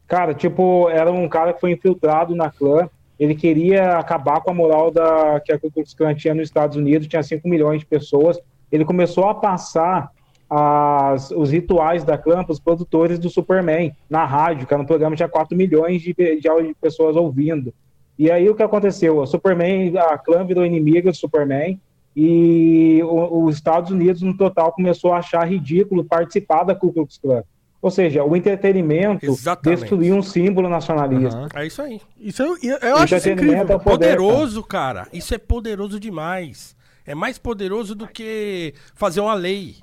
Cara, 0.07 0.33
tipo, 0.35 0.89
era 0.89 1.11
um 1.11 1.29
cara 1.29 1.53
que 1.53 1.61
foi 1.61 1.73
infiltrado 1.73 2.37
na 2.37 2.49
clã. 2.49 2.89
Ele 3.19 3.35
queria 3.35 3.99
acabar 3.99 4.41
com 4.41 4.53
a 4.53 4.55
moral 4.55 4.93
da, 4.93 5.41
que 5.45 5.53
a 5.53 5.59
Ku 5.59 5.69
Klux 5.69 5.93
Klan 5.95 6.15
tinha 6.15 6.33
nos 6.33 6.45
Estados 6.45 6.77
Unidos, 6.77 7.09
tinha 7.09 7.21
5 7.21 7.49
milhões 7.49 7.81
de 7.81 7.87
pessoas. 7.87 8.39
Ele 8.71 8.85
começou 8.85 9.25
a 9.25 9.35
passar 9.35 10.13
as- 10.49 11.33
os 11.33 11.51
rituais 11.51 12.05
da 12.05 12.17
clã 12.17 12.45
para 12.45 12.53
os 12.53 12.61
produtores 12.61 13.19
do 13.19 13.29
Superman 13.29 13.93
na 14.09 14.25
rádio, 14.25 14.65
que 14.65 14.73
era 14.73 14.81
um 14.81 14.87
programa 14.87 15.17
que 15.17 15.17
tinha 15.17 15.29
4 15.29 15.57
milhões 15.57 16.01
de, 16.03 16.15
de, 16.15 16.39
de 16.41 16.75
pessoas 16.81 17.17
ouvindo. 17.17 17.75
E 18.17 18.31
aí 18.31 18.49
o 18.49 18.55
que 18.55 18.63
aconteceu? 18.63 19.19
O 19.19 19.27
Superman, 19.27 19.93
a 19.99 20.17
clã 20.17 20.45
virou 20.45 20.65
inimiga 20.65 21.11
do 21.11 21.17
Superman 21.17 21.81
e 22.21 23.01
o- 23.05 23.45
os 23.45 23.55
Estados 23.55 23.91
Unidos, 23.93 24.23
no 24.23 24.37
total, 24.37 24.73
começou 24.73 25.13
a 25.13 25.19
achar 25.19 25.45
ridículo 25.49 26.05
participar 26.05 26.65
da 26.65 26.75
Ku 26.75 26.93
Klux 26.93 27.17
Klan. 27.19 27.45
Ou 27.81 27.93
seja, 27.93 28.25
o 28.25 28.35
entretenimento 28.35 29.25
Exatamente. 29.25 29.81
destruiu 29.83 30.17
um 30.17 30.23
símbolo 30.23 30.69
nacionalista. 30.69 31.39
Aham. 31.39 31.49
É 31.55 31.67
isso 31.67 31.81
aí. 31.81 32.01
Isso 32.19 32.43
eu, 32.43 32.57
eu, 32.61 32.77
eu 32.79 32.97
acho 32.97 33.15
isso 33.15 33.29
Entretenimento 33.29 33.63
incrível. 33.73 33.77
é 33.77 33.79
Poderoso, 33.79 34.63
cara. 34.65 35.07
Isso 35.13 35.33
é 35.33 35.39
poderoso 35.39 36.01
demais. 36.01 36.77
É 37.07 37.15
mais 37.15 37.39
poderoso 37.39 37.95
do 37.95 38.09
que 38.09 38.75
fazer 38.97 39.21
uma 39.21 39.35
lei. 39.35 39.77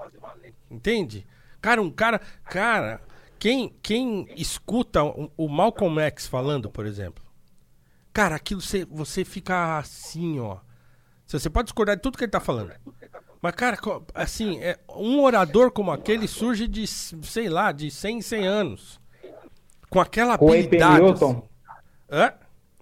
Entende? 0.70 1.26
Cara, 1.62 1.82
um 1.82 1.90
cara. 1.90 2.20
Cara, 2.44 3.00
quem, 3.40 3.74
quem 3.82 4.28
escuta 4.36 5.02
o, 5.02 5.32
o 5.38 5.48
Malcolm 5.48 5.98
X 6.02 6.28
falando, 6.28 6.70
por 6.70 6.86
exemplo. 6.86 7.24
Cara, 8.12 8.36
aquilo 8.36 8.60
você, 8.62 8.84
você 8.86 9.24
fica 9.24 9.78
assim, 9.78 10.38
ó. 10.40 10.58
Você 11.28 11.50
pode 11.50 11.66
discordar 11.66 11.96
de 11.96 12.02
tudo 12.02 12.18
que 12.18 12.24
ele 12.24 12.32
tá 12.32 12.40
falando. 12.40 12.72
Mas, 13.42 13.54
cara, 13.54 13.78
assim, 14.14 14.60
é, 14.60 14.78
um 14.90 15.22
orador 15.24 15.72
como 15.72 15.92
aquele 15.92 16.28
surge 16.28 16.68
de, 16.68 16.86
sei 16.88 17.50
lá, 17.50 17.72
de 17.72 17.90
100 17.92 18.18
em 18.18 18.22
100 18.22 18.48
anos. 18.48 19.00
Com 19.90 20.00
aquela 20.00 20.34
habilidade. 20.36 21.02
Newton. 21.02 21.30
assim. 21.32 21.42
Hã? 22.12 22.34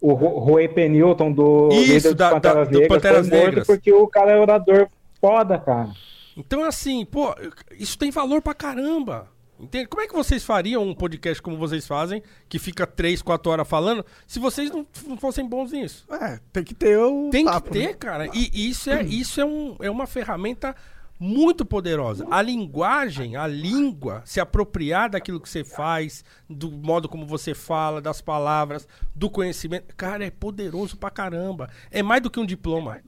O 0.02 0.14
Ro- 0.14 0.40
Roy 0.40 0.68
P. 0.68 0.90
Newton 0.90 1.32
do 1.32 1.70
Isso, 1.72 2.14
da- 2.14 2.30
da- 2.30 2.36
Panteras 2.36 2.68
do 2.68 2.80
Negras 2.80 2.88
Panteras 2.90 3.28
foi 3.30 3.38
morto 3.38 3.46
Negras. 3.50 3.68
porque 3.68 3.94
o 3.94 4.08
cara 4.08 4.32
é 4.32 4.40
orador 4.40 4.90
foda, 5.22 5.58
cara. 5.60 5.92
Então, 6.36 6.64
assim, 6.66 7.06
pô, 7.06 7.34
isso 7.80 7.98
tem 7.98 8.12
valor 8.12 8.42
pra 8.42 8.54
caramba. 8.54 9.28
Entende? 9.60 9.88
Como 9.88 10.02
é 10.02 10.08
que 10.08 10.14
vocês 10.14 10.44
fariam 10.44 10.84
um 10.84 10.96
podcast 10.96 11.42
como 11.42 11.58
vocês 11.58 11.88
fazem, 11.88 12.22
que 12.50 12.58
fica 12.60 12.86
3, 12.88 13.22
4 13.22 13.52
horas 13.52 13.68
falando, 13.68 14.06
se 14.28 14.40
vocês 14.40 14.72
não, 14.72 14.86
não 15.08 15.18
fossem 15.18 15.48
bons 15.48 15.72
nisso? 15.72 16.06
É, 16.12 16.40
tem 16.52 16.64
que 16.64 16.74
ter 16.74 16.98
o 16.98 17.30
Tem 17.30 17.46
papo, 17.46 17.68
que 17.68 17.74
ter, 17.74 17.88
né? 17.88 17.94
cara. 17.94 18.30
E 18.34 18.70
isso 18.70 18.90
é, 18.90 19.04
isso 19.04 19.40
é, 19.40 19.46
um, 19.46 19.76
é 19.80 19.90
uma 19.90 20.08
ferramenta 20.08 20.76
muito 21.20 21.64
poderosa. 21.66 22.28
A 22.30 22.42
linguagem, 22.42 23.36
a 23.38 23.48
língua, 23.48 24.22
se 24.26 24.42
apropriar 24.42 25.10
daquilo 25.10 25.40
que 25.40 25.48
você 25.48 25.64
faz, 25.64 26.26
do 26.50 26.70
modo 26.70 27.08
como 27.08 27.26
você 27.26 27.54
fala, 27.54 28.02
das 28.02 28.20
palavras, 28.22 28.88
do 29.16 29.30
conhecimento. 29.30 29.96
Cara, 29.96 30.26
é 30.26 30.32
poderoso 30.32 30.98
pra 30.98 31.10
caramba. 31.10 31.70
É 31.92 32.04
mais 32.04 32.22
do 32.22 32.30
que 32.30 32.40
um 32.40 32.46
diploma. 32.46 33.00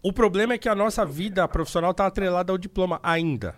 O 0.00 0.12
problema 0.12 0.54
é 0.54 0.58
que 0.58 0.68
a 0.68 0.76
nossa 0.76 1.04
vida 1.04 1.48
profissional 1.48 1.92
tá 1.92 2.06
atrelada 2.06 2.52
ao 2.52 2.58
diploma 2.58 3.00
ainda. 3.02 3.56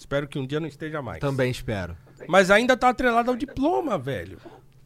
Espero 0.00 0.26
que 0.26 0.38
um 0.38 0.46
dia 0.46 0.58
não 0.58 0.66
esteja 0.66 1.02
mais. 1.02 1.20
Também 1.20 1.50
espero. 1.50 1.94
Mas 2.26 2.50
ainda 2.50 2.74
tá 2.74 2.88
atrelada 2.88 3.30
ao 3.30 3.36
diploma, 3.36 3.98
velho. 3.98 4.38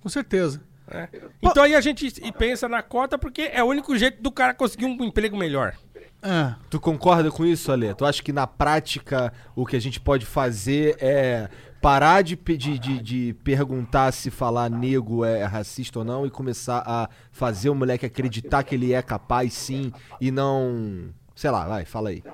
Com 0.02 0.08
certeza. 0.08 0.60
né? 0.92 1.08
Então 1.40 1.62
aí 1.62 1.72
a 1.76 1.80
gente 1.80 2.12
e 2.20 2.32
pensa 2.32 2.68
na 2.68 2.82
cota 2.82 3.16
porque 3.16 3.42
é 3.42 3.62
o 3.62 3.68
único 3.68 3.96
jeito 3.96 4.20
do 4.20 4.32
cara 4.32 4.52
conseguir 4.52 4.86
um 4.86 5.04
emprego 5.04 5.36
melhor. 5.36 5.76
É. 6.20 6.56
Tu 6.68 6.80
concorda 6.80 7.30
com 7.30 7.46
isso, 7.46 7.70
Ale? 7.70 7.94
Tu 7.94 8.04
acha 8.04 8.20
que 8.24 8.32
na 8.32 8.44
prática 8.44 9.32
o 9.54 9.64
que 9.64 9.76
a 9.76 9.80
gente 9.80 10.00
pode 10.00 10.26
fazer 10.26 10.96
é 10.98 11.48
parar 11.80 12.22
de, 12.22 12.34
de, 12.34 12.76
de, 12.76 12.98
de 13.00 13.34
perguntar 13.44 14.10
se 14.10 14.32
falar 14.32 14.68
nego 14.68 15.24
é 15.24 15.44
racista 15.44 16.00
ou 16.00 16.04
não 16.04 16.26
e 16.26 16.30
começar 16.30 16.82
a 16.84 17.08
fazer 17.30 17.68
o 17.68 17.74
moleque 17.74 18.04
acreditar 18.04 18.64
que 18.64 18.74
ele 18.74 18.92
é 18.92 19.00
capaz 19.00 19.54
sim 19.54 19.92
e 20.20 20.32
não. 20.32 21.08
Sei 21.36 21.50
lá, 21.52 21.68
vai, 21.68 21.84
fala 21.84 22.08
aí. 22.08 22.24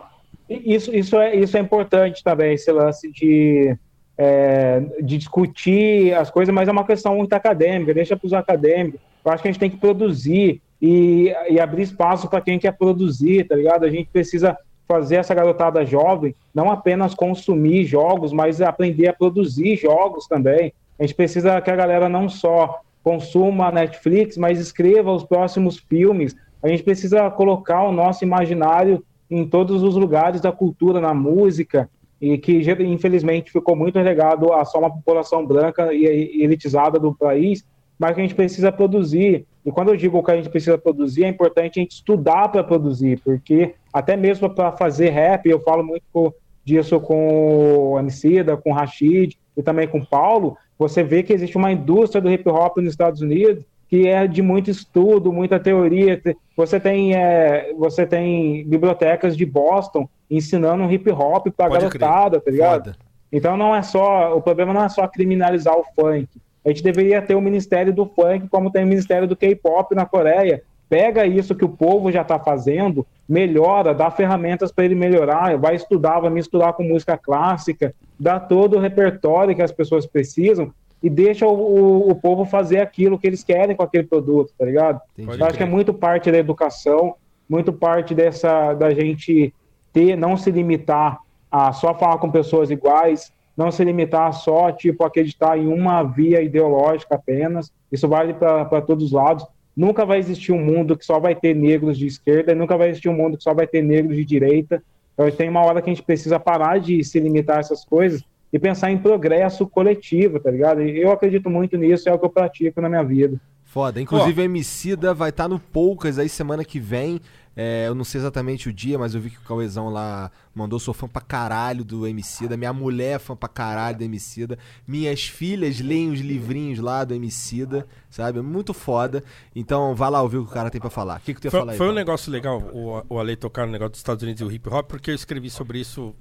Isso, 0.50 0.92
isso, 0.94 1.16
é, 1.16 1.36
isso 1.36 1.56
é 1.56 1.60
importante 1.60 2.24
também, 2.24 2.54
esse 2.54 2.72
lance 2.72 3.08
de, 3.12 3.76
é, 4.18 4.80
de 5.00 5.16
discutir 5.16 6.12
as 6.14 6.28
coisas, 6.28 6.52
mas 6.52 6.68
é 6.68 6.72
uma 6.72 6.84
questão 6.84 7.14
muito 7.14 7.32
acadêmica, 7.32 7.94
deixa 7.94 8.16
para 8.16 8.26
os 8.26 8.32
acadêmicos. 8.32 9.00
Eu 9.24 9.30
acho 9.30 9.42
que 9.42 9.48
a 9.48 9.52
gente 9.52 9.60
tem 9.60 9.70
que 9.70 9.76
produzir 9.76 10.60
e, 10.82 11.32
e 11.48 11.60
abrir 11.60 11.82
espaço 11.82 12.28
para 12.28 12.40
quem 12.40 12.58
quer 12.58 12.72
produzir, 12.72 13.46
tá 13.46 13.54
ligado? 13.54 13.84
A 13.84 13.90
gente 13.90 14.08
precisa 14.10 14.56
fazer 14.88 15.16
essa 15.16 15.32
garotada 15.32 15.86
jovem 15.86 16.34
não 16.52 16.68
apenas 16.68 17.14
consumir 17.14 17.84
jogos, 17.84 18.32
mas 18.32 18.60
aprender 18.60 19.06
a 19.06 19.12
produzir 19.12 19.76
jogos 19.76 20.26
também. 20.26 20.72
A 20.98 21.04
gente 21.04 21.14
precisa 21.14 21.60
que 21.60 21.70
a 21.70 21.76
galera 21.76 22.08
não 22.08 22.28
só 22.28 22.80
consuma 23.04 23.70
Netflix, 23.70 24.36
mas 24.36 24.58
escreva 24.58 25.12
os 25.12 25.22
próximos 25.22 25.78
filmes. 25.78 26.34
A 26.60 26.66
gente 26.66 26.82
precisa 26.82 27.30
colocar 27.30 27.84
o 27.84 27.92
nosso 27.92 28.24
imaginário 28.24 29.02
em 29.30 29.46
todos 29.46 29.82
os 29.82 29.94
lugares 29.94 30.40
da 30.40 30.50
cultura, 30.50 31.00
na 31.00 31.14
música, 31.14 31.88
e 32.20 32.36
que 32.36 32.60
infelizmente 32.84 33.52
ficou 33.52 33.76
muito 33.76 33.96
relegado 33.96 34.52
a 34.52 34.64
só 34.64 34.78
uma 34.78 34.90
população 34.90 35.46
branca 35.46 35.92
e 35.94 36.42
elitizada 36.42 36.98
do 36.98 37.14
país, 37.14 37.64
mas 37.98 38.14
que 38.14 38.20
a 38.20 38.24
gente 38.24 38.34
precisa 38.34 38.72
produzir. 38.72 39.46
E 39.64 39.70
quando 39.70 39.88
eu 39.88 39.96
digo 39.96 40.22
que 40.22 40.30
a 40.30 40.36
gente 40.36 40.50
precisa 40.50 40.76
produzir, 40.76 41.24
é 41.24 41.28
importante 41.28 41.78
a 41.78 41.82
gente 41.82 41.92
estudar 41.92 42.48
para 42.48 42.64
produzir, 42.64 43.20
porque 43.24 43.74
até 43.92 44.16
mesmo 44.16 44.50
para 44.50 44.72
fazer 44.72 45.10
rap, 45.10 45.46
eu 45.46 45.60
falo 45.60 45.82
muito 45.82 46.34
disso 46.64 47.00
com 47.00 47.92
o 47.92 47.98
Emicida, 47.98 48.56
com 48.56 48.70
o 48.70 48.74
Rashid 48.74 49.38
e 49.56 49.62
também 49.62 49.88
com 49.88 49.98
o 49.98 50.06
Paulo, 50.06 50.56
você 50.78 51.02
vê 51.02 51.22
que 51.22 51.32
existe 51.32 51.56
uma 51.56 51.72
indústria 51.72 52.20
do 52.20 52.30
hip 52.30 52.48
hop 52.48 52.78
nos 52.78 52.90
Estados 52.90 53.20
Unidos 53.20 53.64
que 53.90 54.06
é 54.06 54.24
de 54.24 54.40
muito 54.40 54.70
estudo, 54.70 55.32
muita 55.32 55.58
teoria. 55.58 56.22
Você 56.60 56.78
tem, 56.78 57.14
é, 57.14 57.72
você 57.74 58.04
tem 58.04 58.66
bibliotecas 58.66 59.34
de 59.34 59.46
Boston 59.46 60.06
ensinando 60.30 60.92
hip 60.92 61.10
hop 61.10 61.46
para 61.56 61.70
Pode 61.70 61.84
garotada, 61.84 62.38
tá 62.38 62.50
ligado? 62.50 62.84
Foda. 62.84 62.96
Então 63.32 63.56
não 63.56 63.74
é 63.74 63.80
só, 63.80 64.36
o 64.36 64.42
problema 64.42 64.74
não 64.74 64.84
é 64.84 64.88
só 64.90 65.08
criminalizar 65.08 65.74
o 65.74 65.84
funk. 65.96 66.28
A 66.62 66.68
gente 66.68 66.82
deveria 66.82 67.22
ter 67.22 67.34
o 67.34 67.40
Ministério 67.40 67.94
do 67.94 68.04
Funk, 68.04 68.46
como 68.48 68.70
tem 68.70 68.84
o 68.84 68.86
Ministério 68.86 69.26
do 69.26 69.34
K-pop 69.34 69.94
na 69.94 70.04
Coreia. 70.04 70.62
Pega 70.86 71.24
isso 71.24 71.54
que 71.54 71.64
o 71.64 71.68
povo 71.68 72.12
já 72.12 72.20
está 72.20 72.38
fazendo, 72.38 73.06
melhora, 73.26 73.94
dá 73.94 74.10
ferramentas 74.10 74.70
para 74.70 74.84
ele 74.84 74.94
melhorar, 74.94 75.56
vai 75.56 75.76
estudar, 75.76 76.20
vai 76.20 76.28
misturar 76.28 76.74
com 76.74 76.82
música 76.82 77.16
clássica, 77.16 77.94
dá 78.18 78.38
todo 78.38 78.76
o 78.76 78.80
repertório 78.80 79.56
que 79.56 79.62
as 79.62 79.72
pessoas 79.72 80.04
precisam 80.04 80.70
e 81.02 81.08
deixa 81.08 81.46
o, 81.46 81.50
o- 81.52 82.10
o 82.10 82.14
povo 82.14 82.44
fazer 82.44 82.78
aquilo 82.80 83.18
que 83.18 83.26
eles 83.26 83.42
querem 83.42 83.74
com 83.76 83.82
aquele 83.82 84.04
produto, 84.04 84.52
tá 84.58 84.64
ligado? 84.64 85.00
Entendi. 85.18 85.40
Eu 85.40 85.46
acho 85.46 85.56
que 85.56 85.62
é 85.62 85.66
muito 85.66 85.94
parte 85.94 86.30
da 86.30 86.38
educação, 86.38 87.14
muito 87.48 87.72
parte 87.72 88.14
dessa 88.14 88.74
da 88.74 88.90
gente 88.94 89.52
ter, 89.92 90.16
não 90.16 90.36
se 90.36 90.50
limitar 90.50 91.18
a 91.50 91.72
só 91.72 91.94
falar 91.94 92.18
com 92.18 92.30
pessoas 92.30 92.70
iguais, 92.70 93.32
não 93.56 93.70
se 93.70 93.82
limitar 93.82 94.28
a 94.28 94.32
só 94.32 94.70
tipo 94.70 95.04
acreditar 95.04 95.58
em 95.58 95.66
uma 95.66 96.02
via 96.02 96.40
ideológica 96.42 97.14
apenas. 97.16 97.72
Isso 97.90 98.06
vale 98.06 98.34
para 98.34 98.80
todos 98.82 99.04
os 99.06 99.12
lados. 99.12 99.44
Nunca 99.76 100.04
vai 100.04 100.18
existir 100.18 100.52
um 100.52 100.62
mundo 100.62 100.96
que 100.96 101.04
só 101.04 101.18
vai 101.18 101.34
ter 101.34 101.54
negros 101.54 101.96
de 101.98 102.06
esquerda, 102.06 102.52
e 102.52 102.54
nunca 102.54 102.76
vai 102.76 102.90
existir 102.90 103.08
um 103.08 103.14
mundo 103.16 103.36
que 103.36 103.42
só 103.42 103.54
vai 103.54 103.66
ter 103.66 103.82
negros 103.82 104.16
de 104.16 104.24
direita. 104.24 104.82
Então 105.14 105.30
tem 105.30 105.48
uma 105.48 105.64
hora 105.64 105.80
que 105.82 105.90
a 105.90 105.92
gente 105.92 106.04
precisa 106.04 106.38
parar 106.38 106.78
de 106.78 107.02
se 107.04 107.18
limitar 107.18 107.56
a 107.56 107.60
essas 107.60 107.84
coisas 107.84 108.22
e 108.52 108.58
pensar 108.58 108.90
em 108.90 108.98
progresso 108.98 109.66
coletivo, 109.66 110.40
tá 110.40 110.50
ligado? 110.50 110.82
E 110.82 111.00
eu 111.00 111.10
acredito 111.10 111.48
muito 111.48 111.76
nisso, 111.76 112.08
é 112.08 112.12
o 112.12 112.18
que 112.18 112.24
eu 112.24 112.30
pratico 112.30 112.80
na 112.80 112.88
minha 112.88 113.04
vida. 113.04 113.40
Foda. 113.70 114.00
Inclusive, 114.00 114.42
o 114.42 114.44
Emicida 114.44 115.14
vai 115.14 115.30
estar 115.30 115.46
no 115.46 115.60
Poucas 115.60 116.18
aí 116.18 116.28
semana 116.28 116.64
que 116.64 116.80
vem. 116.80 117.20
É, 117.56 117.86
eu 117.86 117.94
não 117.94 118.02
sei 118.02 118.20
exatamente 118.20 118.68
o 118.68 118.72
dia, 118.72 118.98
mas 118.98 119.14
eu 119.14 119.20
vi 119.20 119.30
que 119.30 119.36
o 119.36 119.42
Cauezão 119.42 119.88
lá 119.90 120.28
mandou. 120.52 120.80
Sou 120.80 120.92
fã 120.92 121.06
pra 121.06 121.22
caralho 121.22 121.84
do 121.84 122.04
Emicida. 122.04 122.56
Minha 122.56 122.72
mulher 122.72 123.14
é 123.14 123.18
fã 123.20 123.36
pra 123.36 123.48
caralho 123.48 123.98
do 123.98 124.02
Emicida. 124.02 124.58
Minhas 124.88 125.22
filhas 125.22 125.78
leem 125.78 126.10
os 126.10 126.18
livrinhos 126.18 126.80
lá 126.80 127.04
do 127.04 127.14
Emicida, 127.14 127.86
sabe? 128.08 128.40
Muito 128.40 128.74
foda. 128.74 129.22
Então, 129.54 129.94
vai 129.94 130.10
lá 130.10 130.20
ouvir 130.20 130.38
o 130.38 130.44
que 130.44 130.50
o 130.50 130.54
cara 130.54 130.68
tem 130.68 130.80
pra 130.80 130.90
falar. 130.90 131.18
O 131.18 131.20
que, 131.20 131.32
que 131.32 131.40
tu 131.40 131.44
ia 131.44 131.50
Foi, 131.52 131.60
falar 131.60 131.72
aí? 131.72 131.78
foi 131.78 131.88
um 131.88 131.94
negócio 131.94 132.32
legal 132.32 132.58
o, 132.72 133.04
o 133.08 133.20
Ale 133.20 133.36
tocar 133.36 133.66
no 133.66 133.72
negócio 133.72 133.90
dos 133.92 134.00
Estados 134.00 134.24
Unidos 134.24 134.40
e 134.40 134.44
o 134.44 134.50
hip 134.50 134.68
hop, 134.68 134.88
porque 134.88 135.12
eu 135.12 135.14
escrevi 135.14 135.48
sobre 135.48 135.78
isso 135.78 136.12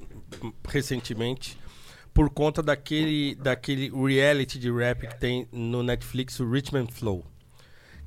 recentemente 0.67 1.57
por 2.19 2.29
conta 2.29 2.61
daquele, 2.61 3.33
daquele 3.35 3.89
reality 3.89 4.59
de 4.59 4.69
rap 4.69 5.07
que 5.07 5.17
tem 5.17 5.47
no 5.53 5.81
Netflix, 5.81 6.37
o 6.41 6.51
Richmond 6.51 6.91
Flow. 6.93 7.23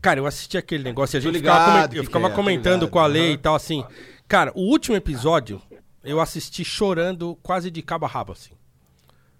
Cara, 0.02 0.20
eu 0.20 0.26
assisti 0.26 0.58
aquele 0.58 0.84
negócio 0.84 1.16
e 1.16 1.18
a 1.18 1.20
gente 1.22 1.32
ligado 1.32 1.60
ficava, 1.60 1.72
coment- 1.88 1.96
eu 1.96 2.04
ficava 2.04 2.26
é, 2.26 2.30
comentando 2.30 2.80
ligado, 2.80 2.90
com 2.90 2.98
a 2.98 3.06
lei 3.06 3.22
aham. 3.28 3.32
e 3.32 3.38
tal, 3.38 3.54
assim. 3.54 3.82
Cara, 4.28 4.52
o 4.54 4.60
último 4.60 4.94
episódio 4.98 5.62
eu 6.04 6.20
assisti 6.20 6.62
chorando 6.62 7.38
quase 7.42 7.70
de 7.70 7.80
cabo 7.80 8.04
a 8.04 8.08
rabo, 8.08 8.32
assim. 8.32 8.50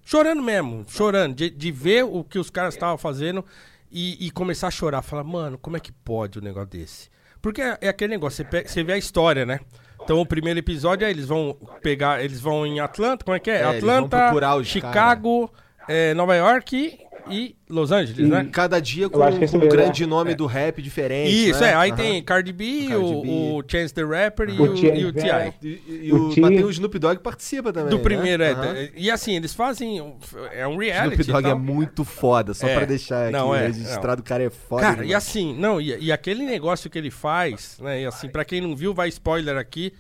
Chorando 0.03 0.43
mesmo, 0.43 0.87
chorando, 0.89 1.35
de, 1.35 1.51
de 1.51 1.71
ver 1.71 2.05
o 2.05 2.25
que 2.25 2.39
os 2.39 2.49
caras 2.49 2.73
estavam 2.73 2.97
fazendo 2.97 3.45
e, 3.91 4.27
e 4.27 4.31
começar 4.31 4.69
a 4.69 4.71
chorar. 4.71 5.03
Falar, 5.03 5.23
mano, 5.25 5.59
como 5.59 5.77
é 5.77 5.81
que 5.81 5.93
pode 5.93 6.39
um 6.39 6.43
negócio 6.43 6.71
desse? 6.71 7.11
Porque 7.43 7.61
é, 7.61 7.77
é 7.83 7.89
aquele 7.91 8.13
negócio, 8.13 8.39
você, 8.39 8.45
pe- 8.45 8.67
você 8.67 8.83
vê 8.83 8.95
a 8.95 8.99
história, 8.99 9.45
né? 9.45 9.61
Então 10.05 10.21
o 10.21 10.27
primeiro 10.27 10.59
episódio 10.59 11.07
é 11.07 11.11
eles 11.11 11.27
vão 11.27 11.57
pegar, 11.81 12.25
eles 12.25 12.41
vão 12.41 12.67
em 12.67 12.81
Atlanta, 12.81 13.25
como 13.25 13.37
é 13.37 13.41
que 13.41 13.51
é? 13.51 13.61
É, 13.61 13.77
Atlanta, 13.77 14.33
Chicago, 14.65 15.51
é, 15.89 16.15
Nova 16.15 16.35
York 16.35 17.02
e 17.31 17.55
Los 17.69 17.91
Angeles, 17.93 18.29
né? 18.29 18.49
Cada 18.53 18.81
dia 18.81 19.09
com, 19.09 19.23
acho 19.23 19.39
que 19.39 19.45
esse 19.45 19.59
com 19.59 19.65
um 19.65 19.69
grande 19.69 20.05
nome 20.07 20.35
do 20.35 20.47
rap 20.47 20.83
diferente. 20.83 21.49
Isso, 21.51 21.61
né? 21.61 21.71
é. 21.71 21.75
Aí 21.75 21.91
Aham. 21.91 21.97
tem 21.97 22.23
Cardi 22.23 22.53
B, 22.53 22.87
Cardi 22.89 22.95
o, 23.05 23.23
B. 23.23 23.29
o 23.29 23.65
Chance 23.67 23.95
the 23.95 24.03
Rapper 24.03 24.49
e 24.51 24.61
O 24.61 24.77
e 24.77 25.05
o 25.07 25.13
T.I. 25.13 25.29
É. 25.31 25.55
E, 25.63 25.67
e- 25.69 26.01
e 26.09 26.13
O 26.13 26.29
o, 26.31 26.41
mas 26.41 26.51
tem 26.51 26.65
o 26.65 26.71
Snoop 26.71 26.99
Dogg 26.99 27.17
que 27.17 27.23
participa 27.23 27.73
também. 27.73 27.91
Do 27.91 27.97
né? 27.99 28.03
primeiro, 28.03 28.43
é. 28.43 28.51
Aham. 28.53 28.75
E 28.97 29.11
assim, 29.11 29.37
eles 29.37 29.55
fazem. 29.55 30.15
É 30.53 30.67
um 30.67 30.77
reality. 30.77 31.21
Snoop 31.23 31.33
Dogg 31.43 31.49
e 31.49 31.51
é 31.51 31.55
muito 31.55 32.05
foda, 32.05 32.53
só 32.55 32.67
É. 32.67 32.77
pra 32.77 32.85
deixar 32.85 33.25
aqui 33.25 33.33
Não, 33.33 33.55
é, 33.55 33.67
registrado, 33.67 34.21
o 34.21 34.25
cara 34.25 34.43
é 34.43 34.51
foda. 34.51 34.83
Cara, 34.83 35.05
e 35.05 35.15
assim, 35.15 35.57
não, 35.59 35.81
e, 35.81 35.97
e 36.05 36.13
aquele 36.13 36.45
negócio 36.45 36.91
que 36.91 36.99
ele 36.99 37.11
faz, 37.11 37.79
né? 37.81 38.03
E 38.03 38.07
assim, 38.07 38.29
pra 38.29 38.45
quem 38.45 38.61
não 38.61 38.75
viu, 38.77 38.93
vai 38.93 39.09
spoiler 39.09 39.57
aqui. 39.57 39.93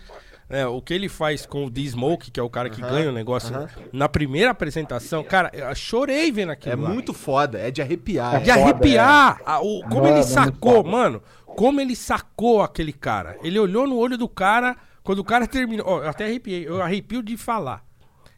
Né, 0.52 0.66
o 0.66 0.82
que 0.82 0.92
ele 0.92 1.08
faz 1.08 1.46
com 1.46 1.64
o 1.64 1.70
D-Smoke, 1.70 2.30
que 2.30 2.38
é 2.38 2.42
o 2.42 2.50
cara 2.50 2.68
que 2.68 2.80
ganha 2.82 3.08
o 3.08 3.12
negócio, 3.12 3.54
aham. 3.56 3.68
na 3.90 4.06
primeira 4.06 4.50
apresentação, 4.50 5.24
cara, 5.24 5.50
eu 5.54 5.74
chorei 5.74 6.30
vendo 6.30 6.50
aquilo. 6.52 6.74
É 6.74 6.76
lá. 6.76 6.90
muito 6.90 7.14
foda, 7.14 7.58
é 7.58 7.70
de 7.70 7.80
arrepiar. 7.80 8.42
De 8.42 8.50
é. 8.50 8.54
foda, 8.54 8.64
arrepiar! 8.70 9.40
a- 9.46 9.60
o, 9.62 9.80
como 9.84 10.02
Mano, 10.02 10.08
ele 10.08 10.18
é 10.20 10.22
sacou, 10.22 10.84
mano, 10.84 11.22
como 11.46 11.80
ele 11.80 11.96
sacou 11.96 12.60
aquele 12.62 12.92
cara. 12.92 13.38
Ele 13.42 13.58
olhou 13.58 13.86
no 13.86 13.96
olho 13.96 14.18
do 14.18 14.28
cara, 14.28 14.76
quando 15.02 15.20
o 15.20 15.24
cara 15.24 15.46
terminou. 15.46 15.86
Ó, 15.88 16.02
eu 16.02 16.08
até 16.10 16.26
arrepiei, 16.26 16.68
eu 16.68 16.82
arrepio 16.82 17.22
de 17.22 17.34
falar. 17.38 17.82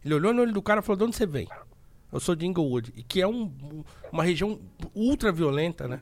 Ele 0.04 0.14
olhou 0.14 0.32
no 0.32 0.42
olho 0.42 0.52
do 0.52 0.62
cara 0.62 0.78
e 0.80 0.82
falou: 0.84 0.98
de 0.98 1.04
onde 1.04 1.16
você 1.16 1.26
vem? 1.26 1.48
Eu 2.12 2.20
sou 2.20 2.36
de 2.36 2.46
Inglewood, 2.46 2.92
e 2.96 3.02
que 3.02 3.20
é 3.20 3.26
um- 3.26 3.52
uma 4.12 4.22
região 4.22 4.60
ultra 4.94 5.32
violenta, 5.32 5.88
né? 5.88 6.00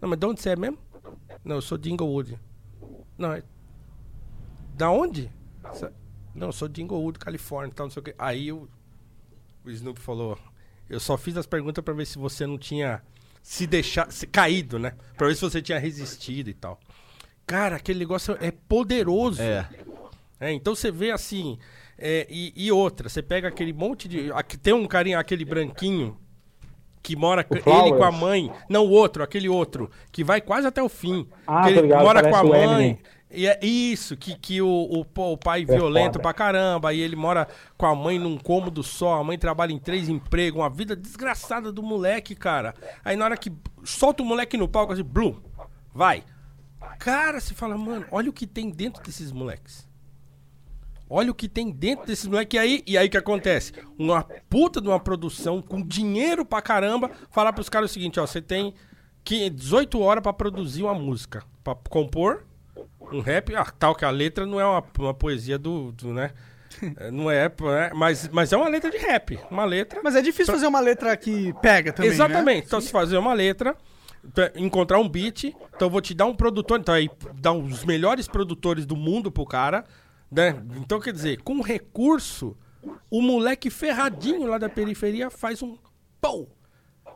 Não, 0.00 0.08
mas 0.08 0.18
de 0.18 0.26
onde 0.26 0.40
você 0.42 0.50
é 0.50 0.56
mesmo? 0.56 0.78
Não, 1.44 1.54
eu 1.56 1.62
sou 1.62 1.78
de 1.78 1.92
Inglewood. 1.92 2.36
Não, 3.16 3.32
é. 3.32 3.42
Da 4.76 4.90
onde? 4.90 5.30
Não, 6.34 6.48
eu 6.48 6.52
sou 6.52 6.68
de 6.68 6.82
Inglewood, 6.82 7.18
Califórnia, 7.18 7.72
tal, 7.74 7.86
não 7.86 7.90
sei 7.90 8.00
o 8.00 8.04
quê. 8.04 8.14
Aí 8.18 8.52
o, 8.52 8.68
o 9.64 9.70
Snoop 9.70 10.00
falou: 10.00 10.38
Eu 10.88 10.98
só 10.98 11.16
fiz 11.16 11.36
as 11.36 11.46
perguntas 11.46 11.84
pra 11.84 11.94
ver 11.94 12.06
se 12.06 12.18
você 12.18 12.46
não 12.46 12.58
tinha 12.58 13.02
se 13.42 13.66
deixado, 13.66 14.10
se 14.10 14.26
caído, 14.26 14.78
né? 14.78 14.94
Pra 15.16 15.28
ver 15.28 15.34
se 15.34 15.42
você 15.42 15.62
tinha 15.62 15.78
resistido 15.78 16.48
e 16.50 16.54
tal. 16.54 16.80
Cara, 17.46 17.76
aquele 17.76 17.98
negócio 17.98 18.36
é 18.40 18.50
poderoso. 18.50 19.40
É. 19.40 19.68
É, 20.40 20.52
então 20.52 20.74
você 20.74 20.90
vê 20.90 21.10
assim. 21.10 21.58
é, 21.96 22.26
e, 22.28 22.52
e 22.56 22.72
outra, 22.72 23.08
você 23.08 23.22
pega 23.22 23.48
aquele 23.48 23.72
monte 23.72 24.08
de. 24.08 24.32
aqui 24.32 24.56
tem 24.56 24.74
um 24.74 24.86
carinha, 24.86 25.18
aquele 25.18 25.44
branquinho, 25.44 26.18
que 27.02 27.14
mora 27.14 27.44
com 27.44 27.54
ele 27.54 27.62
Flowers. 27.62 27.98
com 27.98 28.04
a 28.04 28.10
mãe. 28.10 28.50
Não, 28.68 28.84
o 28.86 28.90
outro, 28.90 29.22
aquele 29.22 29.48
outro, 29.48 29.90
que 30.10 30.24
vai 30.24 30.40
quase 30.40 30.66
até 30.66 30.82
o 30.82 30.88
fim. 30.88 31.28
Ah, 31.46 31.62
que 31.62 31.68
ele 31.70 31.82
ligado, 31.82 32.02
mora 32.02 32.28
com 32.28 32.34
a 32.34 32.42
mãe. 32.42 32.98
E 33.34 33.46
é 33.46 33.58
isso, 33.64 34.16
que, 34.16 34.36
que 34.38 34.62
o, 34.62 34.68
o, 34.68 35.04
o 35.32 35.36
pai 35.36 35.62
É 35.62 35.64
violento 35.64 36.14
foda. 36.14 36.20
pra 36.20 36.32
caramba, 36.32 36.92
e 36.94 37.00
ele 37.00 37.16
mora 37.16 37.48
com 37.76 37.86
a 37.86 37.94
mãe 37.94 38.18
num 38.18 38.38
cômodo 38.38 38.82
só, 38.82 39.20
a 39.20 39.24
mãe 39.24 39.38
trabalha 39.38 39.72
em 39.72 39.78
três 39.78 40.08
empregos, 40.08 40.60
uma 40.60 40.70
vida 40.70 40.94
desgraçada 40.94 41.70
do 41.72 41.82
moleque, 41.82 42.34
cara. 42.34 42.74
Aí 43.04 43.16
na 43.16 43.24
hora 43.24 43.36
que 43.36 43.52
solta 43.84 44.22
o 44.22 44.26
moleque 44.26 44.56
no 44.56 44.68
palco, 44.68 44.92
assim, 44.92 45.02
blum, 45.02 45.40
vai. 45.92 46.22
Cara, 46.98 47.40
você 47.40 47.54
fala, 47.54 47.76
mano, 47.76 48.06
olha 48.10 48.30
o 48.30 48.32
que 48.32 48.46
tem 48.46 48.70
dentro 48.70 49.02
desses 49.02 49.32
moleques. 49.32 49.88
Olha 51.08 51.30
o 51.30 51.34
que 51.34 51.48
tem 51.48 51.70
dentro 51.70 52.06
desses 52.06 52.26
moleques. 52.26 52.56
E 52.56 52.58
aí, 52.58 52.82
e 52.86 52.96
aí 52.98 53.06
o 53.08 53.10
que 53.10 53.16
acontece? 53.16 53.72
Uma 53.98 54.24
puta 54.48 54.80
de 54.80 54.88
uma 54.88 54.98
produção 54.98 55.60
com 55.60 55.82
dinheiro 55.82 56.44
pra 56.44 56.62
caramba, 56.62 57.10
falar 57.30 57.52
pros 57.52 57.68
caras 57.68 57.90
o 57.90 57.94
seguinte, 57.94 58.18
ó, 58.18 58.26
você 58.26 58.40
tem 58.40 58.74
que 59.22 59.48
18 59.50 60.00
horas 60.00 60.22
pra 60.22 60.32
produzir 60.32 60.82
uma 60.82 60.94
música, 60.94 61.42
Pra 61.62 61.74
compor 61.74 62.44
um 63.14 63.20
rap, 63.20 63.54
ah, 63.54 63.64
tal 63.78 63.94
que 63.94 64.04
a 64.04 64.10
letra 64.10 64.44
não 64.46 64.60
é 64.60 64.64
uma, 64.66 64.82
uma 64.98 65.14
poesia 65.14 65.58
do, 65.58 65.92
do, 65.92 66.12
né? 66.12 66.30
É, 66.96 67.10
Não 67.10 67.30
é, 67.30 67.48
né? 67.48 67.90
mas, 67.94 68.28
mas 68.28 68.52
é 68.52 68.56
uma 68.56 68.68
letra 68.68 68.90
de 68.90 68.96
rap, 68.98 69.38
uma 69.50 69.64
letra. 69.64 70.00
Mas 70.02 70.16
é 70.16 70.20
difícil 70.22 70.52
fazer 70.52 70.66
uma 70.66 70.80
letra 70.80 71.16
que 71.16 71.52
pega 71.62 71.92
também, 71.92 72.10
né? 72.10 72.14
Exatamente. 72.16 72.66
Então, 72.66 72.80
se 72.80 72.90
fazer 72.90 73.16
uma 73.16 73.32
letra, 73.32 73.76
pe- 74.34 74.52
encontrar 74.56 74.98
um 74.98 75.08
beat, 75.08 75.44
então 75.44 75.86
eu 75.86 75.90
vou 75.90 76.00
te 76.00 76.12
dar 76.14 76.26
um 76.26 76.34
produtor, 76.34 76.80
então 76.80 76.92
aí 76.94 77.08
dá 77.40 77.52
os 77.52 77.84
melhores 77.84 78.26
produtores 78.26 78.84
do 78.84 78.96
mundo 78.96 79.30
pro 79.30 79.46
cara, 79.46 79.84
né? 80.30 80.56
Então, 80.76 80.98
quer 80.98 81.12
dizer, 81.12 81.40
com 81.42 81.60
recurso, 81.60 82.56
o 83.08 83.22
moleque 83.22 83.70
ferradinho 83.70 84.44
lá 84.46 84.58
da 84.58 84.68
periferia 84.68 85.30
faz 85.30 85.62
um 85.62 85.78
pau. 86.20 86.48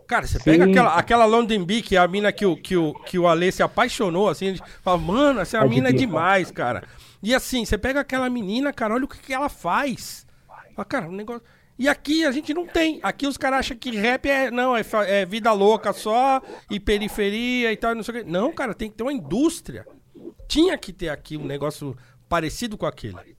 Cara, 0.09 0.27
você 0.27 0.39
pega 0.39 0.65
Sim. 0.65 0.71
aquela, 0.71 0.95
aquela 0.95 1.25
London 1.27 1.63
Bee, 1.67 1.83
que 1.83 1.95
é 1.95 1.99
a 1.99 2.09
mina 2.09 2.33
que 2.33 2.47
o, 2.47 2.57
que 2.57 2.75
o, 2.75 2.95
que 2.95 3.19
o 3.19 3.29
Ale 3.29 3.53
se 3.53 3.63
apaixonou, 3.63 4.31
assim, 4.31 4.57
fala, 4.83 4.97
mano, 4.97 5.41
essa 5.41 5.59
É 5.59 5.69
mina 5.69 5.91
é 5.91 5.93
demais, 5.93 6.51
cara. 6.51 6.83
E 7.23 7.35
assim, 7.35 7.63
você 7.63 7.77
pega 7.77 8.01
aquela 8.01 8.31
menina, 8.31 8.73
cara, 8.73 8.95
olha 8.95 9.05
o 9.05 9.09
que, 9.09 9.19
que 9.19 9.35
ela 9.35 9.51
faz. 9.51 10.27
Fala, 10.75 10.85
cara, 10.87 11.09
o 11.09 11.13
negócio. 11.13 11.43
E 11.79 11.87
aqui 11.91 12.25
a 12.25 12.33
gente 12.33 12.55
não 12.55 12.67
tem. 12.67 12.99
Aqui 13.03 13.27
os 13.27 13.37
caras 13.37 13.61
acham 13.61 13.77
que 13.77 13.91
rap 13.91 14.27
é. 14.27 14.51
Não, 14.51 14.75
é, 14.75 14.83
é 15.07 15.27
vida 15.27 15.53
louca 15.53 15.93
só, 15.93 16.41
e 16.71 16.81
periferia 16.81 17.71
e 17.71 17.77
tal, 17.77 17.95
não 17.95 18.03
sei 18.03 18.15
o 18.15 18.25
quê. 18.25 18.25
Não, 18.27 18.51
cara, 18.51 18.73
tem 18.73 18.91
que 18.91 18.97
ter 18.97 19.03
uma 19.03 19.13
indústria. 19.13 19.87
Tinha 20.49 20.79
que 20.79 20.91
ter 20.91 21.11
aqui 21.11 21.37
um 21.37 21.45
negócio 21.45 21.95
parecido 22.31 22.79
com 22.79 22.87
aquele. 22.87 23.37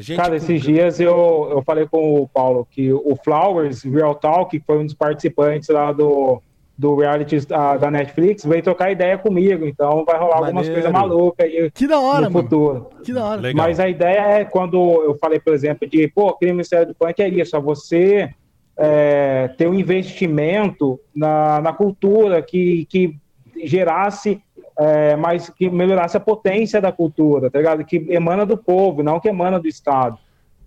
Gente 0.00 0.16
Cara, 0.16 0.30
com- 0.30 0.36
esses 0.36 0.60
dias 0.62 1.00
eu, 1.00 1.48
eu 1.50 1.62
falei 1.62 1.86
com 1.86 2.20
o 2.20 2.28
Paulo 2.28 2.66
que 2.70 2.92
o 2.92 3.16
Flowers, 3.22 3.82
Real 3.84 4.14
Talk, 4.14 4.50
que 4.58 4.64
foi 4.64 4.78
um 4.78 4.84
dos 4.86 4.94
participantes 4.94 5.68
lá 5.68 5.92
do, 5.92 6.40
do 6.78 6.96
reality 6.96 7.44
da, 7.46 7.76
da 7.76 7.90
Netflix, 7.90 8.44
veio 8.44 8.62
trocar 8.62 8.90
ideia 8.90 9.18
comigo. 9.18 9.66
Então 9.66 10.04
vai 10.04 10.18
rolar 10.18 10.36
algumas 10.36 10.54
Maneiro. 10.54 10.74
coisas 10.74 10.92
malucas 10.92 11.46
aí 11.46 11.70
Que 11.70 11.86
da 11.86 12.00
hora, 12.00 12.26
no 12.26 12.30
mano. 12.32 12.42
futuro. 12.48 12.90
Que 13.04 13.12
da 13.12 13.24
hora. 13.24 13.40
Legal. 13.40 13.66
Mas 13.66 13.78
a 13.80 13.88
ideia 13.88 14.20
é 14.38 14.44
quando 14.44 14.76
eu 15.02 15.16
falei, 15.18 15.38
por 15.40 15.52
exemplo, 15.52 15.88
de 15.88 16.08
pô, 16.08 16.32
crime 16.34 16.52
Ministério 16.54 16.86
do 16.88 16.94
Punk 16.94 17.20
é 17.20 17.28
isso, 17.28 17.54
é 17.56 17.60
você 17.60 18.30
é, 18.76 19.48
ter 19.58 19.68
um 19.68 19.74
investimento 19.74 20.98
na, 21.14 21.60
na 21.60 21.72
cultura 21.72 22.40
que, 22.40 22.86
que 22.86 23.14
gerasse 23.64 24.40
é, 24.82 25.16
mais 25.16 25.48
que 25.50 25.70
melhorasse 25.70 26.16
a 26.16 26.20
potência 26.20 26.80
da 26.80 26.90
cultura, 26.90 27.50
tá 27.50 27.58
ligado? 27.58 27.84
Que 27.84 27.96
emana 28.08 28.44
do 28.44 28.56
povo, 28.56 29.02
não 29.02 29.20
que 29.20 29.28
emana 29.28 29.58
do 29.60 29.68
Estado. 29.68 30.18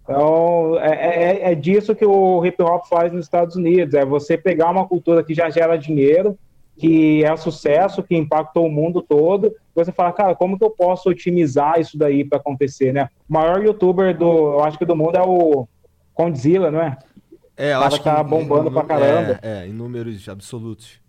Então, 0.03 0.79
é, 0.79 1.47
é, 1.47 1.51
é 1.51 1.55
disso 1.55 1.95
que 1.95 2.05
o 2.05 2.45
hip 2.45 2.61
hop 2.61 2.85
faz 2.87 3.11
nos 3.11 3.25
Estados 3.25 3.55
Unidos, 3.55 3.95
é 3.95 4.05
você 4.05 4.37
pegar 4.37 4.69
uma 4.69 4.87
cultura 4.87 5.23
que 5.23 5.33
já 5.33 5.49
gera 5.49 5.77
dinheiro, 5.77 6.37
que 6.77 7.23
é 7.23 7.35
sucesso, 7.35 8.03
que 8.03 8.15
impactou 8.15 8.65
o 8.67 8.71
mundo 8.71 9.01
todo, 9.01 9.47
e 9.47 9.53
você 9.73 9.91
fala, 9.91 10.11
cara, 10.11 10.35
como 10.35 10.57
que 10.57 10.63
eu 10.63 10.69
posso 10.69 11.09
otimizar 11.09 11.79
isso 11.79 11.97
daí 11.97 12.23
para 12.23 12.37
acontecer, 12.37 12.93
né? 12.93 13.09
O 13.27 13.33
maior 13.33 13.63
youtuber 13.63 14.15
do, 14.15 14.53
eu 14.53 14.63
acho 14.63 14.77
que 14.77 14.85
do 14.85 14.95
mundo 14.95 15.17
é 15.17 15.23
o 15.23 15.67
Condzilla, 16.13 16.69
não 16.69 16.81
é? 16.81 16.97
É, 17.57 17.69
eu 17.69 17.79
cara 17.79 17.87
acho 17.87 17.97
que 17.97 18.03
tá 18.03 18.21
bombando 18.21 18.69
pra 18.71 18.83
caramba. 18.83 19.39
É, 19.41 19.63
é, 19.63 19.67
em 19.67 19.73
números 19.73 20.27
absolutos. 20.27 20.99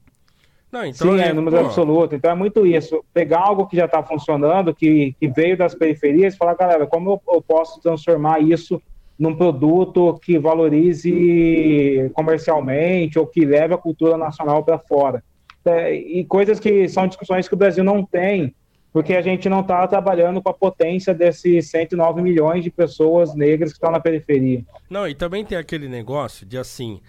Não, 0.76 0.84
então, 0.84 1.16
Sim, 1.16 1.20
é 1.22 1.32
número 1.32 1.56
pô, 1.56 1.64
absoluto. 1.64 2.14
Então 2.14 2.30
é 2.30 2.34
muito 2.34 2.66
isso. 2.66 3.02
Pegar 3.14 3.40
algo 3.40 3.66
que 3.66 3.76
já 3.76 3.86
está 3.86 4.02
funcionando, 4.02 4.74
que, 4.74 5.16
que 5.18 5.26
veio 5.26 5.56
das 5.56 5.74
periferias, 5.74 6.34
e 6.34 6.36
falar, 6.36 6.54
galera, 6.54 6.86
como 6.86 7.12
eu, 7.12 7.34
eu 7.34 7.40
posso 7.40 7.80
transformar 7.80 8.40
isso 8.40 8.80
num 9.18 9.34
produto 9.34 10.18
que 10.22 10.38
valorize 10.38 12.10
comercialmente 12.12 13.18
ou 13.18 13.26
que 13.26 13.46
leve 13.46 13.72
a 13.72 13.78
cultura 13.78 14.18
nacional 14.18 14.62
para 14.62 14.78
fora. 14.78 15.24
É, 15.64 15.94
e 15.94 16.24
coisas 16.26 16.60
que 16.60 16.86
são 16.88 17.08
discussões 17.08 17.48
que 17.48 17.54
o 17.54 17.56
Brasil 17.56 17.82
não 17.82 18.04
tem, 18.04 18.54
porque 18.92 19.14
a 19.14 19.22
gente 19.22 19.48
não 19.48 19.60
está 19.60 19.86
trabalhando 19.88 20.42
com 20.42 20.50
a 20.50 20.54
potência 20.54 21.14
desses 21.14 21.70
109 21.70 22.20
milhões 22.20 22.62
de 22.62 22.70
pessoas 22.70 23.34
negras 23.34 23.70
que 23.70 23.76
estão 23.76 23.90
na 23.90 23.98
periferia. 23.98 24.62
Não, 24.90 25.08
e 25.08 25.14
também 25.14 25.42
tem 25.42 25.56
aquele 25.56 25.88
negócio 25.88 26.44
de 26.44 26.58
assim. 26.58 27.00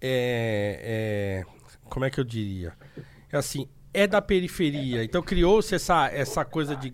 É, 0.00 1.44
é, 1.44 1.62
como 1.88 2.04
é 2.04 2.10
que 2.10 2.18
eu 2.18 2.24
diria? 2.24 2.72
É 3.32 3.38
assim, 3.38 3.66
é 3.92 4.06
da 4.06 4.22
periferia. 4.22 5.02
Então 5.02 5.22
criou-se 5.22 5.74
essa, 5.74 6.06
essa 6.08 6.44
coisa 6.44 6.76
de 6.76 6.92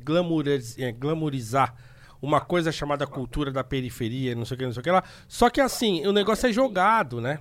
é, 0.79 0.93
glamourizar 0.93 1.75
uma 2.21 2.41
coisa 2.41 2.73
chamada 2.73 3.07
cultura 3.07 3.51
da 3.51 3.63
periferia, 3.63 4.35
não 4.35 4.45
sei 4.45 4.55
o 4.55 4.59
que, 4.59 4.65
não 4.65 4.73
sei 4.73 4.81
o 4.81 4.85
que 4.85 4.91
lá. 4.91 5.05
Só 5.29 5.51
que 5.51 5.61
assim, 5.61 6.07
o 6.07 6.13
negócio 6.13 6.49
é 6.49 6.53
jogado, 6.53 7.21
né? 7.21 7.41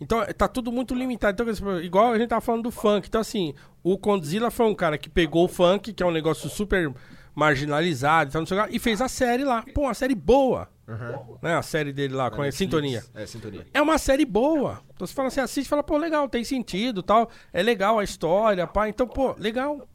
Então 0.00 0.24
tá 0.36 0.48
tudo 0.48 0.72
muito 0.72 0.94
limitado. 0.94 1.42
Então, 1.42 1.80
igual 1.80 2.12
a 2.12 2.18
gente 2.18 2.28
tava 2.28 2.40
falando 2.40 2.64
do 2.64 2.70
funk. 2.70 3.06
Então, 3.06 3.20
assim, 3.20 3.54
o 3.82 3.98
Condzilla 3.98 4.50
foi 4.50 4.66
um 4.66 4.74
cara 4.74 4.96
que 4.96 5.10
pegou 5.10 5.44
o 5.44 5.48
funk, 5.48 5.92
que 5.92 6.02
é 6.02 6.06
um 6.06 6.10
negócio 6.10 6.48
super 6.48 6.92
marginalizado, 7.34 8.28
então, 8.30 8.40
não 8.40 8.46
sei 8.46 8.58
o 8.58 8.62
que 8.62 8.68
lá, 8.68 8.76
e 8.76 8.78
fez 8.78 9.00
a 9.00 9.08
série 9.08 9.44
lá. 9.44 9.64
Pô, 9.74 9.82
uma 9.82 9.94
série 9.94 10.14
boa. 10.14 10.68
Uhum. 10.90 11.36
Né? 11.40 11.54
A 11.54 11.62
série 11.62 11.92
dele 11.92 12.14
lá, 12.14 12.30
com 12.30 12.42
a 12.42 12.50
Sintonia. 12.50 13.04
É, 13.14 13.24
Sintonia. 13.26 13.66
É 13.72 13.80
uma 13.80 13.96
série 13.98 14.24
boa. 14.24 14.80
Então 14.94 15.06
você 15.06 15.14
fala 15.14 15.28
assim, 15.28 15.40
assiste 15.40 15.66
e 15.66 15.68
fala, 15.68 15.82
pô, 15.82 15.96
legal, 15.96 16.28
tem 16.28 16.42
sentido 16.42 17.02
tal. 17.02 17.30
É 17.52 17.62
legal 17.62 17.98
a 17.98 18.04
história, 18.04 18.66
pá. 18.66 18.88
Então, 18.88 19.06
pô, 19.06 19.34
legal. 19.38 19.88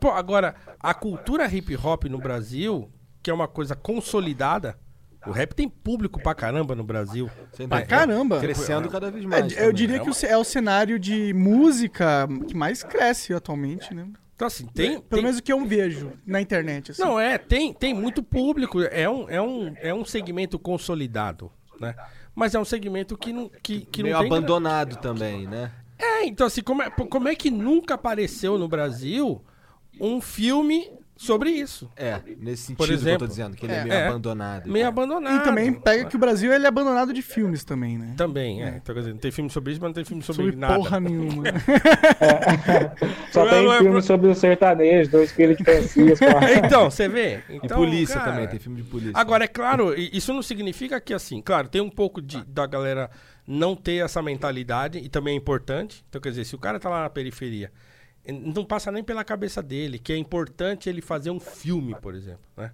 Pô, 0.00 0.10
agora, 0.10 0.54
a 0.80 0.94
cultura 0.94 1.46
hip 1.46 1.76
hop 1.76 2.04
no 2.04 2.18
Brasil, 2.18 2.90
que 3.22 3.30
é 3.30 3.34
uma 3.34 3.46
coisa 3.48 3.74
consolidada, 3.76 4.78
o 5.26 5.30
rap 5.30 5.54
tem 5.54 5.68
público 5.68 6.20
pra 6.22 6.34
caramba 6.34 6.74
no 6.74 6.84
Brasil. 6.84 7.28
Sem 7.52 7.68
Pra 7.68 7.84
caramba. 7.84 8.38
Crescendo 8.40 8.88
cada 8.88 9.10
vez 9.10 9.24
É, 9.24 9.28
mais. 9.28 9.52
eu 9.52 9.58
também. 9.58 9.74
diria 9.74 10.00
que 10.00 10.08
o 10.08 10.14
ce- 10.14 10.26
é 10.26 10.36
o 10.36 10.44
cenário 10.44 10.98
de 10.98 11.32
música 11.34 12.26
que 12.46 12.56
mais 12.56 12.82
cresce 12.82 13.34
atualmente, 13.34 13.92
né? 13.94 14.06
Então, 14.38 14.46
assim, 14.46 14.66
tem. 14.66 15.00
Pelo 15.00 15.02
tem- 15.02 15.22
menos 15.22 15.38
o 15.38 15.42
que 15.42 15.52
eu 15.52 15.66
vejo 15.66 16.12
na 16.24 16.40
internet. 16.40 16.92
Assim. 16.92 17.02
Não, 17.02 17.18
é, 17.18 17.36
tem, 17.36 17.72
tem 17.72 17.92
muito 17.92 18.22
público. 18.22 18.80
É 18.82 19.10
um, 19.10 19.28
é, 19.28 19.42
um, 19.42 19.74
é 19.80 19.92
um 19.92 20.04
segmento 20.04 20.60
consolidado, 20.60 21.50
né? 21.80 21.96
Mas 22.36 22.54
é 22.54 22.60
um 22.60 22.64
segmento 22.64 23.18
que 23.18 23.32
não, 23.32 23.50
que, 23.60 23.80
que 23.80 24.00
Meio 24.00 24.14
não 24.14 24.22
tem... 24.22 24.30
abandonado 24.30 24.94
também, 24.98 25.48
né? 25.48 25.72
É, 25.98 26.24
então 26.24 26.46
assim, 26.46 26.62
como 26.62 26.82
é, 26.82 26.88
como 26.88 27.26
é 27.26 27.34
que 27.34 27.50
nunca 27.50 27.94
apareceu 27.94 28.56
no 28.56 28.68
Brasil 28.68 29.42
um 30.00 30.20
filme 30.20 30.88
sobre 31.18 31.50
isso? 31.50 31.90
É, 31.96 32.20
nesse 32.40 32.62
sentido 32.62 32.76
Por 32.78 32.86
que 32.86 32.92
eu 32.92 32.96
exemplo, 32.96 33.18
tô 33.18 33.26
dizendo, 33.26 33.56
que 33.56 33.66
ele 33.66 33.72
é, 33.74 33.76
é, 33.78 33.82
meio 33.82 33.92
é. 33.94 34.06
abandonado. 34.08 34.68
e 34.68 34.72
Meio 34.72 34.86
abandonado. 34.86 35.36
E 35.36 35.44
também 35.44 35.72
pega 35.74 36.04
que 36.06 36.16
o 36.16 36.18
Brasil 36.18 36.52
ele 36.52 36.64
é 36.64 36.68
abandonado 36.68 37.12
de 37.12 37.20
filmes 37.20 37.64
também, 37.64 37.98
né? 37.98 38.14
Também, 38.16 38.62
é. 38.62 38.68
Então, 38.82 38.94
quer 38.94 39.00
dizer, 39.00 39.12
não 39.12 39.18
tem 39.18 39.30
filme 39.30 39.50
sobre 39.50 39.72
isso, 39.72 39.80
mas 39.82 39.88
não 39.88 39.94
tem 39.94 40.04
filme 40.04 40.22
sobre, 40.22 40.44
Sobre 40.44 40.56
nada. 40.56 40.74
porra 40.76 41.00
nenhuma. 41.00 41.42
Só 43.32 43.44
Não, 43.44 43.50
tem 43.50 43.64
não 43.64 43.72
é 43.72 43.78
filme 43.78 43.92
pro- 43.92 44.02
sobre 44.02 44.28
o 44.28 44.34
sertanejo, 44.34 45.10
dois 45.10 45.32
filhos 45.32 45.56
de 45.56 45.64
Francisco. 45.64 46.24
Então, 46.64 46.90
você 46.90 47.08
vê? 47.08 47.40
E 47.48 47.56
Então, 47.56 47.76
polícia 47.76 48.16
cara, 48.18 48.32
também, 48.32 48.48
tem 48.48 48.58
filme 48.58 48.80
de 48.82 48.88
polícia. 48.88 49.12
Agora, 49.14 49.44
é 49.44 49.48
claro, 49.48 49.98
e- 49.98 50.10
isso 50.12 50.32
não 50.32 50.42
significa 50.42 51.00
que, 51.00 51.12
assim, 51.12 51.40
claro, 51.42 51.68
tem 51.68 51.80
um 51.80 51.90
pouco 51.90 52.20
de, 52.22 52.42
da 52.46 52.66
galera 52.66 53.10
não 53.46 53.74
ter 53.74 54.04
essa 54.04 54.22
mentalidade, 54.22 54.98
e 54.98 55.08
também 55.08 55.34
é 55.34 55.36
importante. 55.36 56.04
Então, 56.08 56.20
quer 56.20 56.30
dizer, 56.30 56.44
se 56.44 56.54
o 56.54 56.58
cara 56.58 56.78
tá 56.78 56.88
lá 56.88 57.02
na 57.02 57.10
periferia, 57.10 57.72
não 58.32 58.64
passa 58.64 58.90
nem 58.92 59.02
pela 59.02 59.24
cabeça 59.24 59.62
dele 59.62 59.98
que 59.98 60.12
é 60.12 60.16
importante 60.16 60.88
ele 60.88 61.00
fazer 61.00 61.30
um 61.30 61.40
filme, 61.40 61.94
por 62.00 62.14
exemplo, 62.14 62.40
né? 62.56 62.72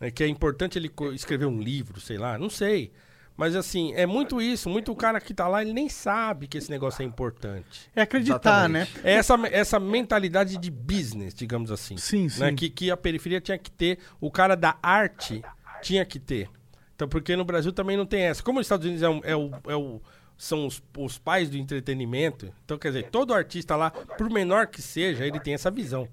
É 0.00 0.10
que 0.10 0.22
é 0.22 0.28
importante 0.28 0.78
ele 0.78 0.90
escrever 1.14 1.46
um 1.46 1.60
livro, 1.60 2.00
sei 2.00 2.18
lá, 2.18 2.38
não 2.38 2.50
sei. 2.50 2.92
Mas, 3.34 3.54
assim, 3.54 3.92
é 3.94 4.06
muito 4.06 4.40
isso, 4.40 4.68
muito 4.70 4.90
o 4.92 4.96
cara 4.96 5.20
que 5.20 5.34
tá 5.34 5.46
lá, 5.46 5.60
ele 5.60 5.72
nem 5.74 5.88
sabe 5.90 6.46
que 6.46 6.56
esse 6.56 6.70
negócio 6.70 7.02
é 7.02 7.04
importante. 7.04 7.90
É 7.94 8.00
acreditar, 8.02 8.66
né? 8.68 8.82
Exatamente. 8.82 9.06
É 9.06 9.12
essa, 9.12 9.34
essa 9.52 9.78
mentalidade 9.80 10.56
de 10.56 10.70
business, 10.70 11.34
digamos 11.34 11.70
assim. 11.70 11.96
Sim, 11.98 12.24
Né? 12.38 12.48
sim. 12.50 12.54
Que, 12.56 12.70
que 12.70 12.90
a 12.90 12.96
periferia 12.96 13.40
tinha 13.40 13.58
que 13.58 13.70
ter, 13.70 13.98
o 14.20 14.30
cara 14.30 14.54
da 14.54 14.78
arte 14.82 15.42
tinha 15.82 16.02
que 16.06 16.18
ter. 16.18 16.48
Então, 16.94 17.06
porque 17.06 17.36
no 17.36 17.44
Brasil 17.44 17.72
também 17.72 17.94
não 17.96 18.06
tem 18.06 18.22
essa. 18.22 18.42
Como 18.42 18.58
os 18.58 18.64
Estados 18.66 18.86
Unidos 18.86 19.02
é, 19.02 19.08
um- 19.10 19.20
é 19.22 19.36
o, 19.36 19.50
é 19.68 19.76
o- 19.76 20.00
são 20.36 20.66
os, 20.66 20.82
os 20.98 21.18
pais 21.18 21.48
do 21.48 21.56
entretenimento, 21.56 22.52
então, 22.64 22.76
quer 22.78 22.88
dizer, 22.88 23.10
todo 23.10 23.32
artista 23.32 23.74
lá, 23.74 23.90
por 23.90 24.30
menor 24.30 24.66
que 24.66 24.82
seja, 24.82 25.26
ele 25.26 25.40
tem 25.40 25.54
essa 25.54 25.70
visão. 25.70 26.08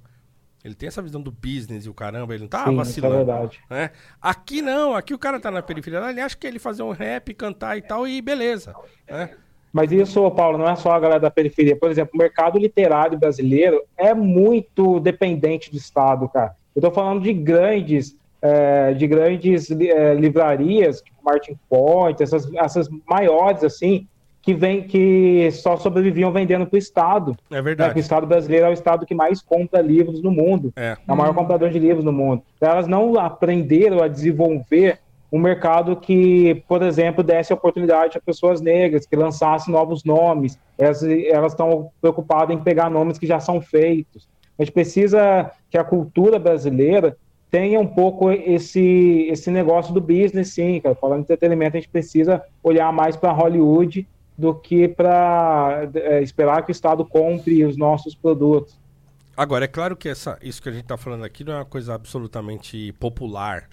Ele 0.64 0.74
tem 0.74 0.88
essa 0.88 1.02
visão 1.02 1.22
do 1.22 1.30
business 1.30 1.86
e 1.86 1.90
o 1.90 1.94
caramba, 1.94 2.34
ele 2.34 2.44
não 2.44 2.48
tá 2.48 2.64
Sim, 2.66 2.72
é 2.72 2.76
vacilando. 2.76 3.16
verdade. 3.18 3.60
né? 3.70 3.92
Aqui 4.22 4.62
não, 4.62 4.96
aqui 4.96 5.14
o 5.14 5.20
cara 5.20 5.38
tá 5.40 5.52
na 5.52 5.62
periferia, 5.62 6.00
ele 6.10 6.22
acha 6.22 6.38
que 6.38 6.48
ele 6.48 6.58
fazer 6.58 6.84
um 6.84 6.92
rap, 6.92 7.34
cantar 7.34 7.78
e 7.78 7.82
tal, 7.82 8.08
e 8.08 8.22
beleza. 8.22 8.74
Né? 9.10 9.32
Mas 9.74 9.92
isso, 9.92 10.30
Paulo, 10.32 10.58
não 10.58 10.70
é 10.70 10.76
só 10.76 10.92
a 10.92 11.00
galera 11.00 11.20
da 11.20 11.32
periferia. 11.32 11.76
Por 11.76 11.92
exemplo, 11.92 12.12
o 12.14 12.18
mercado 12.18 12.60
literário 12.60 13.18
brasileiro 13.18 13.84
é 13.98 14.14
muito 14.14 15.00
dependente 15.00 15.70
do 15.70 15.78
Estado, 15.78 16.30
cara. 16.30 16.56
Eu 16.76 16.82
tô 16.82 16.92
falando 16.92 17.24
de 17.24 17.34
grandes, 17.34 18.16
é, 18.42 18.94
de 18.94 19.06
grandes 19.08 19.70
é, 19.70 20.14
livrarias, 20.14 21.02
tipo 21.02 21.18
Martin 21.24 21.58
Point, 21.68 22.22
essas, 22.22 22.48
essas 22.54 22.88
maiores, 23.06 23.64
assim, 23.64 24.08
que, 24.44 24.54
vem, 24.54 24.84
que 24.84 25.50
só 25.52 25.78
sobreviviam 25.78 26.32
vendendo 26.32 26.68
para 26.68 26.76
o 26.76 26.78
Estado. 26.78 27.32
É 27.50 27.56
né? 27.56 27.56
Que 27.56 27.62
o 27.62 27.64
verdade. 27.64 28.00
Estado 28.00 28.28
brasileiro 28.28 28.66
é 28.66 28.70
o 28.70 28.74
Estado 28.74 29.06
que 29.06 29.16
mais 29.16 29.42
compra 29.42 29.82
livros 29.82 30.22
no 30.22 30.30
mundo. 30.30 30.74
É. 30.76 30.98
É 31.08 31.14
o 31.14 31.16
maior 31.16 31.34
comprador 31.34 31.70
de 31.70 31.80
livros 31.80 32.04
no 32.04 32.12
mundo. 32.12 32.44
Então, 32.58 32.70
elas 32.70 32.86
não 32.86 33.18
aprenderam 33.18 34.04
a 34.04 34.10
desenvolver 34.10 35.00
um 35.32 35.40
mercado 35.40 35.96
que, 35.96 36.62
por 36.68 36.84
exemplo, 36.84 37.24
desse 37.24 37.54
oportunidade 37.54 38.18
a 38.18 38.22
pessoas 38.22 38.60
negras, 38.60 39.08
que 39.08 39.16
lançasse 39.16 39.72
novos 39.72 40.04
nomes. 40.04 40.60
Elas 40.78 41.02
elas 41.02 41.54
estão 41.54 41.90
preocupadas 42.02 42.56
em 42.56 42.60
pegar 42.60 42.90
nomes 42.90 43.18
que 43.18 43.26
já 43.26 43.40
são 43.40 43.62
feitos. 43.62 44.28
A 44.60 44.64
gente 44.64 44.74
precisa 44.74 45.52
que 45.72 45.78
a 45.78 45.84
cultura 45.86 46.38
brasileira 46.38 47.18
tenha 47.50 47.80
um 47.80 47.88
pouco 47.88 48.30
esse, 48.30 49.28
esse 49.30 49.50
negócio 49.50 49.94
do 49.94 50.02
business, 50.02 50.50
sim, 50.50 50.82
cara. 50.82 50.96
Falando 50.96 51.20
de 51.20 51.24
entretenimento, 51.24 51.78
a 51.78 51.80
gente 51.80 51.90
precisa 51.90 52.44
olhar 52.62 52.92
mais 52.92 53.16
para 53.16 53.32
Hollywood 53.32 54.06
do 54.38 54.54
que 54.56 54.88
para 54.88 55.90
esperar 56.22 56.64
que 56.64 56.72
o 56.72 56.74
Estado 56.74 57.06
compre 57.06 57.66
os 57.66 57.78
nossos 57.78 58.16
produtos. 58.16 58.78
Agora, 59.36 59.66
é 59.66 59.68
claro 59.68 59.96
que 59.96 60.10
essa, 60.10 60.38
isso 60.42 60.62
que 60.62 60.70
a 60.70 60.72
gente 60.72 60.84
está 60.84 60.98
falando 60.98 61.24
aqui 61.24 61.44
não 61.44 61.54
é 61.54 61.58
uma 61.58 61.66
coisa 61.66 61.96
absolutamente 61.96 62.92
popular 63.00 63.68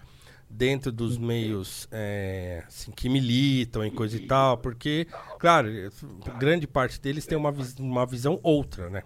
dentro 0.49 0.91
dos 0.91 1.17
meios 1.17 1.87
é, 1.93 2.65
assim, 2.67 2.91
que 2.91 3.09
militam 3.09 3.85
e 3.85 3.91
coisa 3.91 4.17
e 4.17 4.27
tal, 4.27 4.59
porque, 4.59 5.07
claro, 5.39 5.69
grande 6.39 6.67
parte 6.67 7.01
deles 7.01 7.25
tem 7.25 7.39
uma, 7.39 7.53
vis- 7.53 7.77
uma 7.79 8.05
visão 8.05 8.41
outra, 8.43 8.91
né? 8.91 9.03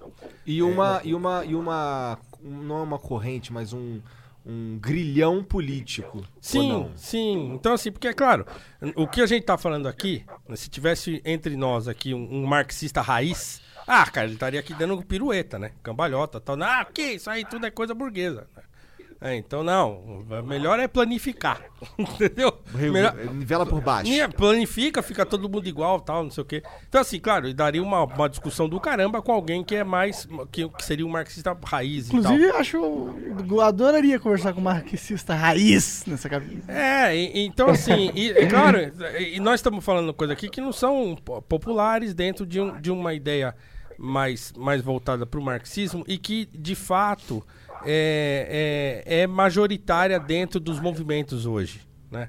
E 0.47 0.63
uma, 0.63 1.01
e 1.05 1.15
uma, 1.15 1.45
e 1.45 1.55
uma, 1.55 2.19
não 2.41 2.79
é 2.79 2.83
uma 2.83 2.99
corrente, 2.99 3.53
mas 3.53 3.75
um, 3.75 4.01
um 4.45 4.79
grilhão 4.79 5.43
político. 5.43 6.23
Sim, 6.41 6.91
sim. 6.95 7.53
Então, 7.55 7.73
assim, 7.73 7.91
porque, 7.91 8.09
é 8.09 8.13
claro, 8.13 8.47
o 8.95 9.09
que 9.09 9.21
a 9.21 9.27
gente 9.27 9.45
tá 9.45 9.57
falando 9.57 9.89
aqui, 9.89 10.25
né, 10.49 10.57
se 10.57 10.69
tivesse 10.69 11.23
entre 11.25 11.57
nós 11.57 11.89
aqui 11.89 12.13
um, 12.13 12.43
um 12.43 12.47
marxista 12.47 13.01
raiz, 13.01 13.63
ah, 13.87 14.07
cara, 14.07 14.27
ele 14.27 14.35
estaria 14.35 14.61
aqui 14.61 14.73
dando 14.75 15.03
pirueta, 15.03 15.59
né? 15.59 15.73
Cambalhota 15.83 16.41
tal. 16.41 16.61
Ah, 16.63 16.85
que 16.85 17.03
isso 17.03 17.29
aí 17.29 17.45
tudo 17.45 17.67
é 17.67 17.71
coisa 17.71 17.95
burguesa. 17.95 18.47
É, 19.25 19.35
então, 19.37 19.65
não. 19.65 20.23
Melhor 20.45 20.79
é 20.79 20.87
planificar. 20.87 21.63
Entendeu? 21.99 22.53
Melhor, 22.75 23.15
Nivela 23.33 23.65
por 23.65 23.81
baixo. 23.81 24.11
Planifica, 24.37 25.03
fica 25.03 25.25
todo 25.25 25.49
mundo 25.49 25.67
igual, 25.67 25.99
tal, 25.99 26.25
não 26.25 26.31
sei 26.31 26.43
o 26.43 26.45
quê. 26.45 26.63
Então, 26.87 27.01
assim, 27.01 27.19
claro, 27.19 27.49
e 27.49 27.55
daria 27.55 27.83
uma, 27.83 28.05
uma 28.05 28.29
discussão 28.29 28.69
do 28.69 28.79
caramba 28.79 29.23
com 29.23 29.33
alguém 29.33 29.65
que 29.65 29.77
é 29.77 29.83
mais. 29.83 30.29
que, 30.53 30.69
que 30.69 30.85
seria 30.85 31.07
um 31.07 31.09
marxista 31.09 31.57
raiz 31.65 32.09
e 32.09 32.11
tal. 32.11 32.21
Inclusive, 32.21 32.45
eu 32.51 32.57
acho. 32.59 32.77
Eu 33.49 33.61
adoraria 33.63 34.21
conversar 34.21 34.53
com 34.53 34.61
um 34.61 34.65
marxista 34.65 35.35
raiz 35.35 36.05
nessa 36.07 36.29
cabeça. 36.29 36.71
É, 36.71 37.17
e- 37.17 37.47
então 37.47 37.71
assim, 37.71 38.11
e, 38.15 38.47
claro, 38.47 38.79
e 39.19 39.41
nós 39.41 39.55
estamos 39.55 39.83
falando 39.83 40.13
coisa 40.13 40.35
aqui 40.35 40.51
que 40.51 40.61
não 40.61 40.71
são 40.73 41.17
po- 41.25 41.41
populares 41.41 42.13
dentro 42.13 42.45
de, 42.45 42.61
um- 42.61 42.79
de 42.79 42.91
uma 42.91 43.15
ideia 43.15 43.55
mais, 43.97 44.53
mais 44.55 44.83
voltada 44.83 45.25
para 45.25 45.41
o 45.41 45.43
marxismo 45.43 46.05
e 46.07 46.19
que, 46.19 46.47
de 46.53 46.75
fato, 46.75 47.43
é, 47.87 49.03
é, 49.07 49.21
é 49.23 49.27
majoritária 49.27 50.19
dentro 50.19 50.59
dos 50.61 50.81
movimentos 50.81 51.47
hoje, 51.47 51.81
né? 52.11 52.29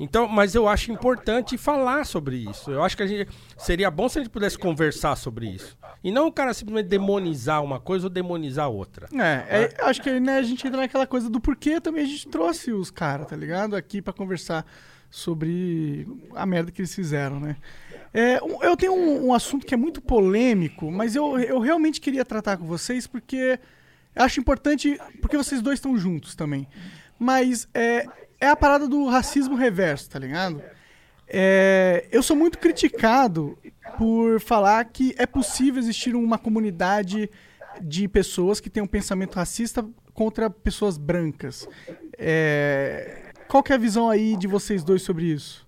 Então, 0.00 0.28
mas 0.28 0.54
eu 0.54 0.68
acho 0.68 0.92
importante 0.92 1.58
falar 1.58 2.06
sobre 2.06 2.36
isso. 2.36 2.70
Eu 2.70 2.84
acho 2.84 2.96
que 2.96 3.02
a 3.02 3.06
gente 3.06 3.28
seria 3.56 3.90
bom 3.90 4.08
se 4.08 4.18
a 4.18 4.22
gente 4.22 4.30
pudesse 4.30 4.56
conversar 4.56 5.16
sobre 5.16 5.48
isso. 5.48 5.76
E 6.04 6.12
não 6.12 6.28
o 6.28 6.32
cara 6.32 6.54
simplesmente 6.54 6.88
demonizar 6.88 7.64
uma 7.64 7.80
coisa 7.80 8.06
ou 8.06 8.10
demonizar 8.10 8.70
outra. 8.70 9.08
É, 9.12 9.74
é, 9.76 9.84
acho 9.84 10.00
que 10.00 10.20
né, 10.20 10.38
a 10.38 10.42
gente 10.42 10.64
entra 10.66 10.80
naquela 10.80 11.06
coisa 11.06 11.28
do 11.28 11.40
porquê 11.40 11.80
também 11.80 12.04
a 12.04 12.06
gente 12.06 12.28
trouxe 12.28 12.72
os 12.72 12.90
caras, 12.90 13.26
tá 13.26 13.34
ligado? 13.34 13.74
Aqui 13.74 14.00
pra 14.00 14.12
conversar 14.12 14.64
sobre 15.10 16.06
a 16.34 16.46
merda 16.46 16.70
que 16.70 16.80
eles 16.80 16.94
fizeram, 16.94 17.40
né? 17.40 17.56
É, 18.14 18.38
eu 18.62 18.76
tenho 18.76 18.94
um, 18.94 19.26
um 19.26 19.34
assunto 19.34 19.66
que 19.66 19.74
é 19.74 19.76
muito 19.76 20.00
polêmico, 20.00 20.90
mas 20.90 21.16
eu, 21.16 21.38
eu 21.40 21.58
realmente 21.58 22.00
queria 22.00 22.24
tratar 22.24 22.56
com 22.56 22.64
vocês 22.64 23.06
porque 23.06 23.58
acho 24.18 24.40
importante, 24.40 24.98
porque 25.20 25.36
vocês 25.36 25.62
dois 25.62 25.78
estão 25.78 25.96
juntos 25.96 26.34
também. 26.34 26.66
Mas 27.18 27.68
é, 27.72 28.06
é 28.40 28.48
a 28.48 28.56
parada 28.56 28.86
do 28.86 29.06
racismo 29.06 29.54
reverso, 29.56 30.10
tá 30.10 30.18
ligado? 30.18 30.62
É, 31.26 32.06
eu 32.10 32.22
sou 32.22 32.36
muito 32.36 32.58
criticado 32.58 33.58
por 33.96 34.40
falar 34.40 34.84
que 34.86 35.14
é 35.18 35.26
possível 35.26 35.78
existir 35.78 36.14
uma 36.14 36.38
comunidade 36.38 37.30
de 37.80 38.08
pessoas 38.08 38.60
que 38.60 38.70
têm 38.70 38.82
um 38.82 38.86
pensamento 38.86 39.36
racista 39.36 39.84
contra 40.14 40.48
pessoas 40.48 40.96
brancas. 40.96 41.68
É, 42.16 43.32
qual 43.46 43.62
que 43.62 43.72
é 43.72 43.76
a 43.76 43.78
visão 43.78 44.08
aí 44.08 44.36
de 44.36 44.46
vocês 44.46 44.82
dois 44.82 45.02
sobre 45.02 45.26
isso? 45.26 45.66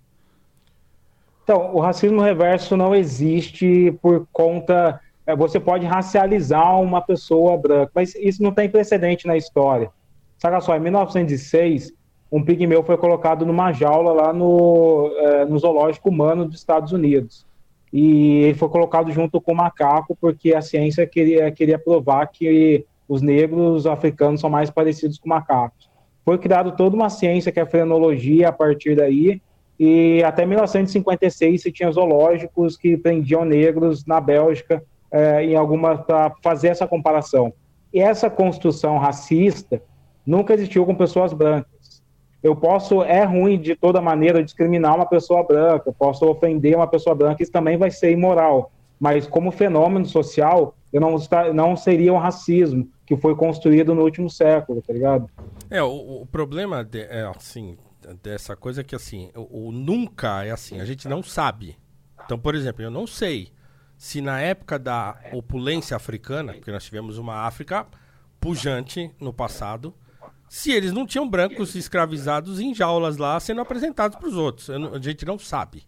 Então, 1.45 1.75
o 1.75 1.81
racismo 1.81 2.21
reverso 2.21 2.77
não 2.77 2.95
existe 2.95 3.97
por 4.01 4.27
conta 4.33 5.01
você 5.35 5.61
pode 5.61 5.87
racializar 5.87 6.81
uma 6.81 7.01
pessoa 7.01 7.57
branca, 7.57 7.91
mas 7.95 8.15
isso 8.15 8.43
não 8.43 8.53
tem 8.53 8.69
precedente 8.69 9.27
na 9.27 9.37
história. 9.37 9.91
Saca 10.39 10.61
só, 10.61 10.77
em 10.77 10.81
1906, 10.81 11.93
um 12.33 12.43
pigmeu 12.43 12.83
foi 12.83 12.97
colocado 12.97 13.45
numa 13.45 13.73
jaula 13.73 14.13
lá 14.13 14.33
no, 14.33 15.13
é, 15.17 15.45
no 15.45 15.59
zoológico 15.59 16.09
humano 16.09 16.45
dos 16.45 16.57
Estados 16.57 16.93
Unidos. 16.93 17.47
E 17.93 18.43
ele 18.45 18.55
foi 18.55 18.69
colocado 18.69 19.11
junto 19.11 19.41
com 19.41 19.53
o 19.53 19.57
macaco 19.57 20.17
porque 20.21 20.55
a 20.55 20.63
ciência 20.63 21.07
queria, 21.07 21.51
queria 21.51 21.79
provar 21.79 22.27
que 22.27 22.87
os 23.09 23.21
negros 23.21 23.87
africanos 23.87 24.41
são 24.41 24.49
mais 24.49 24.71
parecidos 24.71 25.19
com 25.19 25.29
macacos. 25.29 25.91
Foi 26.25 26.39
criado 26.39 26.77
toda 26.77 26.95
uma 26.95 27.11
ciência 27.11 27.51
que 27.51 27.59
é 27.59 27.63
a 27.63 27.67
frenologia 27.67 28.49
a 28.49 28.53
partir 28.53 28.95
daí, 28.95 29.43
e 29.79 30.23
até 30.23 30.47
1956 30.47 31.63
se 31.63 31.73
tinha 31.73 31.91
zoológicos 31.91 32.77
que 32.77 32.97
prendiam 32.97 33.45
negros 33.45 34.05
na 34.05 34.21
Bélgica 34.21 34.85
é, 35.11 35.45
em 35.45 35.57
alguma 35.57 35.99
para 35.99 36.35
fazer 36.43 36.69
essa 36.69 36.87
comparação. 36.87 37.53
E 37.93 38.01
essa 38.01 38.31
construção 38.31 38.99
racista 38.99 39.83
nunca 40.25 40.55
existiu 40.55 40.87
com 40.87 40.95
pessoas 40.95 41.33
brancas. 41.33 42.03
Eu 42.43 42.57
posso, 42.57 43.03
é 43.03 43.25
ruim 43.25 43.59
de 43.61 43.75
toda 43.75 44.01
maneira 44.01 44.43
discriminar 44.43 44.97
uma 44.97 45.07
pessoa 45.07 45.43
branca, 45.43 45.93
posso 45.93 46.25
ofender 46.27 46.75
uma 46.75 46.87
pessoa 46.87 47.15
branca, 47.15 47.43
isso 47.43 47.53
também 47.53 47.77
vai 47.77 47.91
ser 47.91 48.13
imoral. 48.13 48.73
Mas 48.99 49.27
como 49.27 49.51
fenômeno 49.51 50.07
social, 50.07 50.75
eu 50.93 51.01
não, 51.01 51.17
não 51.55 51.77
seria 51.77 52.13
um 52.13 52.19
racismo 52.19 52.89
que 53.05 53.17
foi 53.17 53.35
construído 53.35 53.95
no 53.95 54.03
último 54.03 54.31
século, 54.31 54.81
tá 54.81 54.93
ligado? 54.93 55.29
É, 55.71 55.83
o, 55.83 56.23
o 56.23 56.27
problema 56.27 56.83
de, 56.85 57.01
é, 57.01 57.23
assim, 57.37 57.77
dessa 58.23 58.57
coisa 58.57 58.81
é 58.81 58.85
que 58.85 58.95
assim, 58.95 59.31
o, 59.35 59.69
o 59.69 59.73
nunca 59.73 60.45
é 60.45 60.51
assim, 60.51 60.81
a 60.81 60.85
gente 60.85 61.09
não 61.09 61.23
sabe. 61.23 61.77
Então, 62.25 62.39
por 62.39 62.55
exemplo, 62.55 62.83
eu 62.83 62.91
não 62.91 63.07
sei 63.07 63.51
se 64.01 64.23
na 64.23 64.41
época 64.41 64.79
da 64.79 65.15
opulência 65.31 65.95
africana, 65.95 66.55
porque 66.55 66.73
nós 66.73 66.83
tivemos 66.83 67.19
uma 67.19 67.47
África 67.47 67.87
pujante 68.41 69.11
no 69.21 69.31
passado, 69.31 69.95
se 70.49 70.73
eles 70.73 70.91
não 70.91 71.07
tinham 71.07 71.29
brancos 71.29 71.75
escravizados 71.75 72.61
em 72.61 72.75
jaulas 72.75 73.19
lá 73.19 73.39
sendo 73.39 73.61
apresentados 73.61 74.17
para 74.17 74.27
os 74.27 74.37
outros. 74.37 74.71
a 74.71 74.99
gente 75.03 75.27
não 75.27 75.39
sabe. 75.39 75.83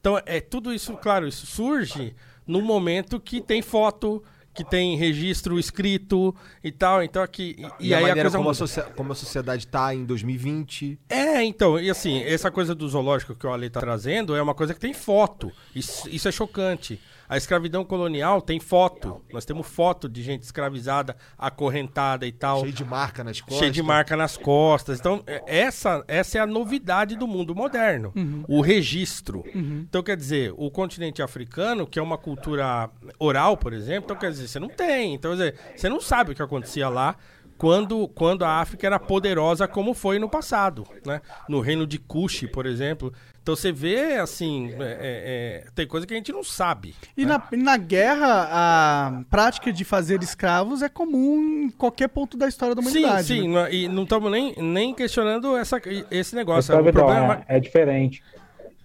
Então, 0.00 0.20
é 0.26 0.40
tudo 0.40 0.74
isso, 0.74 0.94
claro, 0.96 1.28
isso 1.28 1.46
surge 1.46 2.16
no 2.44 2.60
momento 2.60 3.20
que 3.20 3.40
tem 3.40 3.62
foto, 3.62 4.20
que 4.52 4.64
tem 4.64 4.96
registro 4.96 5.56
escrito 5.56 6.34
e 6.62 6.72
tal. 6.72 7.04
Então 7.04 7.22
aqui. 7.22 7.54
E, 7.78 7.90
e, 7.90 7.94
aí 7.94 8.10
a, 8.10 8.14
coisa 8.14 8.36
como, 8.36 8.50
a 8.50 8.82
como 8.96 9.12
a 9.12 9.14
sociedade 9.14 9.66
está 9.66 9.94
em 9.94 10.04
2020. 10.04 10.98
É, 11.08 11.44
então, 11.44 11.78
e 11.78 11.88
assim, 11.88 12.20
essa 12.24 12.50
coisa 12.50 12.74
do 12.74 12.88
zoológico 12.88 13.36
que 13.36 13.46
o 13.46 13.52
Ale 13.52 13.68
está 13.68 13.78
trazendo 13.78 14.34
é 14.34 14.42
uma 14.42 14.54
coisa 14.56 14.74
que 14.74 14.80
tem 14.80 14.92
foto. 14.92 15.52
Isso, 15.72 16.08
isso 16.08 16.26
é 16.26 16.32
chocante. 16.32 17.00
A 17.28 17.36
escravidão 17.36 17.84
colonial 17.84 18.40
tem 18.40 18.60
foto. 18.60 19.22
Nós 19.32 19.44
temos 19.44 19.66
foto 19.66 20.08
de 20.08 20.22
gente 20.22 20.42
escravizada, 20.42 21.16
acorrentada 21.38 22.26
e 22.26 22.32
tal. 22.32 22.60
Cheio 22.60 22.72
de 22.72 22.84
marca 22.84 23.24
nas 23.24 23.40
costas. 23.40 23.58
Cheio 23.58 23.72
de 23.72 23.82
marca 23.82 24.16
nas 24.16 24.36
costas. 24.36 25.00
Então, 25.00 25.22
é, 25.26 25.42
essa, 25.46 26.04
essa 26.06 26.38
é 26.38 26.40
a 26.40 26.46
novidade 26.46 27.16
do 27.16 27.26
mundo 27.26 27.54
moderno. 27.54 28.12
Uhum. 28.14 28.44
O 28.48 28.60
registro. 28.60 29.44
Uhum. 29.54 29.86
Então, 29.88 30.02
quer 30.02 30.16
dizer, 30.16 30.52
o 30.56 30.70
continente 30.70 31.22
africano, 31.22 31.86
que 31.86 31.98
é 31.98 32.02
uma 32.02 32.18
cultura 32.18 32.90
oral, 33.18 33.56
por 33.56 33.72
exemplo, 33.72 34.04
então 34.04 34.16
quer 34.16 34.30
dizer, 34.30 34.48
você 34.48 34.60
não 34.60 34.68
tem. 34.68 35.14
Então, 35.14 35.30
quer 35.30 35.36
dizer, 35.36 35.54
você 35.76 35.88
não 35.88 36.00
sabe 36.00 36.32
o 36.32 36.34
que 36.34 36.42
acontecia 36.42 36.88
lá 36.88 37.16
quando, 37.56 38.08
quando 38.08 38.44
a 38.44 38.60
África 38.60 38.86
era 38.86 38.98
poderosa 38.98 39.66
como 39.68 39.94
foi 39.94 40.18
no 40.18 40.28
passado, 40.28 40.86
né? 41.04 41.20
No 41.48 41.60
reino 41.60 41.86
de 41.86 41.98
Kush, 41.98 42.46
por 42.52 42.66
exemplo. 42.66 43.12
Então 43.44 43.54
você 43.54 43.70
vê, 43.70 44.14
assim, 44.14 44.70
é, 44.70 44.74
é, 44.78 44.78
é, 44.80 45.64
tem 45.74 45.86
coisa 45.86 46.06
que 46.06 46.14
a 46.14 46.16
gente 46.16 46.32
não 46.32 46.42
sabe. 46.42 46.94
E 47.14 47.26
né? 47.26 47.38
na, 47.52 47.58
na 47.58 47.76
guerra, 47.76 48.48
a 48.50 49.22
prática 49.28 49.70
de 49.70 49.84
fazer 49.84 50.22
escravos 50.22 50.80
é 50.80 50.88
comum 50.88 51.64
em 51.64 51.68
qualquer 51.68 52.08
ponto 52.08 52.38
da 52.38 52.48
história 52.48 52.74
da 52.74 52.80
humanidade. 52.80 53.26
Sim, 53.26 53.42
sim, 53.42 53.48
né? 53.52 53.68
e 53.70 53.86
não 53.86 54.04
estamos 54.04 54.32
nem, 54.32 54.54
nem 54.56 54.94
questionando 54.94 55.58
essa, 55.58 55.78
esse 56.10 56.34
negócio. 56.34 56.72
Escravidão, 56.72 57.04
problema... 57.04 57.44
é, 57.46 57.58
é, 57.58 57.60
diferente. 57.60 58.22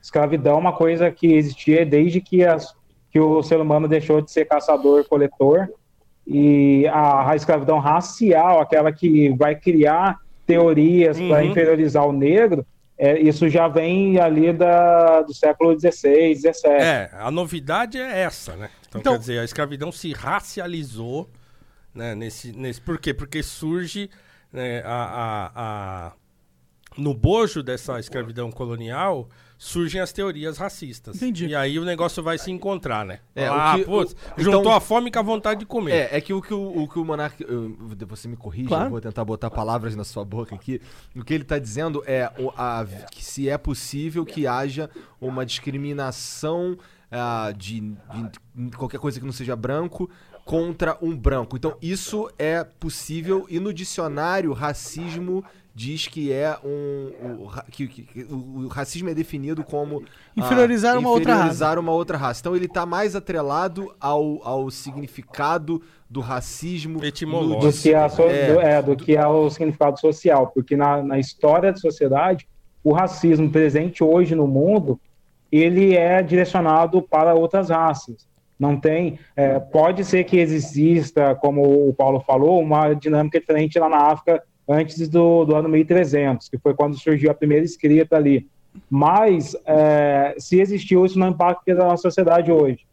Escravidão 0.01 0.55
é 0.55 0.59
uma 0.59 0.73
coisa 0.73 1.09
que 1.09 1.35
existia 1.35 1.85
desde 1.85 2.19
que, 2.19 2.43
as, 2.43 2.75
que 3.11 3.19
o 3.19 3.41
ser 3.41 3.61
humano 3.61 3.87
deixou 3.87 4.19
de 4.19 4.29
ser 4.29 4.43
caçador-coletor 4.43 5.69
e 6.27 6.85
a, 6.87 7.31
a 7.31 7.35
escravidão 7.37 7.79
racial, 7.79 8.59
aquela 8.59 8.91
que 8.91 9.29
vai 9.29 9.55
criar 9.55 10.19
teorias 10.45 11.17
uhum. 11.17 11.29
para 11.29 11.45
inferiorizar 11.45 12.05
o 12.05 12.11
negro, 12.11 12.65
é, 13.01 13.17
isso 13.17 13.47
já 13.47 13.69
vem 13.69 14.19
ali 14.19 14.51
da, 14.51 15.21
do 15.21 15.33
século 15.33 15.73
XVI, 15.79 16.35
XVII. 16.35 16.71
É, 16.81 17.09
a 17.13 17.31
novidade 17.31 17.97
é 17.97 18.19
essa, 18.19 18.57
né? 18.57 18.69
Então, 18.89 18.99
então, 18.99 19.13
quer 19.13 19.19
dizer, 19.19 19.39
a 19.39 19.45
escravidão 19.45 19.89
se 19.89 20.11
racializou, 20.11 21.29
né? 21.95 22.13
Nesse, 22.13 22.51
nesse, 22.51 22.81
por 22.81 22.99
quê? 22.99 23.13
Porque 23.13 23.41
surge 23.41 24.09
né, 24.51 24.81
a, 24.83 24.91
a, 24.91 25.51
a, 25.55 26.13
no 26.97 27.13
bojo 27.13 27.63
dessa 27.63 28.01
escravidão 28.01 28.51
colonial 28.51 29.29
surgem 29.59 29.99
as 29.99 30.13
teorias 30.13 30.57
racistas. 30.57 31.17
Entendi. 31.17 31.47
E 31.47 31.53
aí 31.53 31.77
o 31.77 31.83
negócio 31.83 32.23
vai 32.23 32.37
se 32.37 32.49
encontrar, 32.49 33.05
né? 33.05 33.19
É, 33.35 33.45
ah, 33.45 33.73
que, 33.75 33.83
putz, 33.83 34.15
o, 34.37 34.41
juntou 34.41 34.61
então, 34.61 34.73
a 34.73 34.79
fome 34.79 35.11
com 35.11 35.19
a 35.19 35.21
vontade 35.21 35.59
de 35.59 35.65
comer. 35.65 35.91
É, 35.91 36.17
é 36.17 36.21
que 36.21 36.33
o 36.33 36.41
que 36.41 36.53
o, 36.53 36.83
o, 36.83 36.87
que 36.87 36.97
o 36.97 37.03
Monark. 37.03 37.45
Você 38.07 38.29
me 38.29 38.37
corrige, 38.37 38.69
claro. 38.69 38.85
eu 38.85 38.89
vou 38.91 39.01
tentar 39.01 39.25
botar 39.25 39.51
palavras 39.51 39.97
na 39.97 40.05
sua 40.05 40.23
boca 40.23 40.55
aqui. 40.55 40.81
O 41.13 41.25
que 41.25 41.33
ele 41.33 41.43
está 41.43 41.59
dizendo 41.59 42.01
é 42.07 42.31
o, 42.39 42.49
a, 42.57 42.87
que 43.11 43.23
se 43.23 43.49
é 43.49 43.57
possível 43.57 44.25
que 44.25 44.47
haja 44.47 44.89
uma 45.19 45.45
discriminação 45.45 46.77
uh, 47.11 47.53
de, 47.53 47.81
de 48.55 48.77
qualquer 48.77 48.99
coisa 48.99 49.19
que 49.19 49.25
não 49.25 49.33
seja 49.33 49.57
branco 49.57 50.09
contra 50.45 50.97
um 51.01 51.15
branco. 51.15 51.57
Então, 51.57 51.77
isso 51.81 52.31
é 52.39 52.63
possível 52.63 53.45
e 53.49 53.59
no 53.59 53.73
dicionário 53.73 54.53
racismo 54.53 55.43
diz 55.73 56.07
que 56.07 56.31
é 56.31 56.57
um. 56.63 57.45
O, 57.45 57.51
que, 57.71 57.87
que, 57.87 58.23
o, 58.23 58.65
o 58.65 58.67
racismo 58.67 59.09
é 59.09 59.13
definido 59.13 59.63
como. 59.63 60.03
Inferiorizar 60.35 60.97
uma 60.97 61.09
outra 61.09 61.33
raça. 61.33 61.39
Inferiorizar 61.39 61.79
uma 61.79 61.91
outra 61.91 62.17
raça. 62.17 62.41
Então 62.41 62.55
ele 62.55 62.65
está 62.65 62.85
mais 62.85 63.15
atrelado 63.15 63.93
ao, 63.99 64.41
ao 64.43 64.69
significado 64.69 65.81
do 66.09 66.21
racismo 66.21 67.03
etimológico. 67.03 67.71
Do 67.71 67.81
que, 67.81 67.93
a 67.93 68.09
so, 68.09 68.23
é. 68.23 68.53
Do, 68.53 68.59
é, 68.61 68.81
do 68.81 68.95
que 68.95 69.15
ao 69.15 69.49
significado 69.49 69.99
social. 69.99 70.47
Porque 70.47 70.75
na, 70.75 71.01
na 71.01 71.19
história 71.19 71.71
da 71.71 71.77
sociedade, 71.77 72.47
o 72.83 72.91
racismo 72.91 73.49
presente 73.49 74.03
hoje 74.03 74.35
no 74.35 74.47
mundo 74.47 74.99
ele 75.51 75.95
é 75.95 76.21
direcionado 76.21 77.01
para 77.01 77.33
outras 77.33 77.69
raças. 77.69 78.27
Não 78.59 78.77
tem. 78.77 79.17
É, 79.35 79.57
pode 79.57 80.03
ser 80.03 80.25
que 80.25 80.37
exista, 80.37 81.33
como 81.35 81.87
o 81.87 81.93
Paulo 81.93 82.19
falou, 82.19 82.59
uma 82.59 82.93
dinâmica 82.93 83.39
diferente 83.39 83.79
lá 83.79 83.87
na 83.87 83.97
África 83.97 84.43
antes 84.69 85.09
do, 85.09 85.45
do 85.45 85.55
ano 85.55 85.67
1300, 85.67 86.47
que 86.47 86.59
foi 86.59 86.75
quando 86.75 86.97
surgiu 86.97 87.31
a 87.31 87.33
primeira 87.33 87.65
escrita 87.65 88.15
ali. 88.15 88.47
Mas, 88.87 89.55
é, 89.65 90.35
se 90.37 90.61
existiu, 90.61 91.03
isso 91.03 91.17
não 91.17 91.29
impacta 91.29 91.73
na 91.73 91.85
nossa 91.85 92.03
sociedade 92.03 92.51
hoje. 92.51 92.85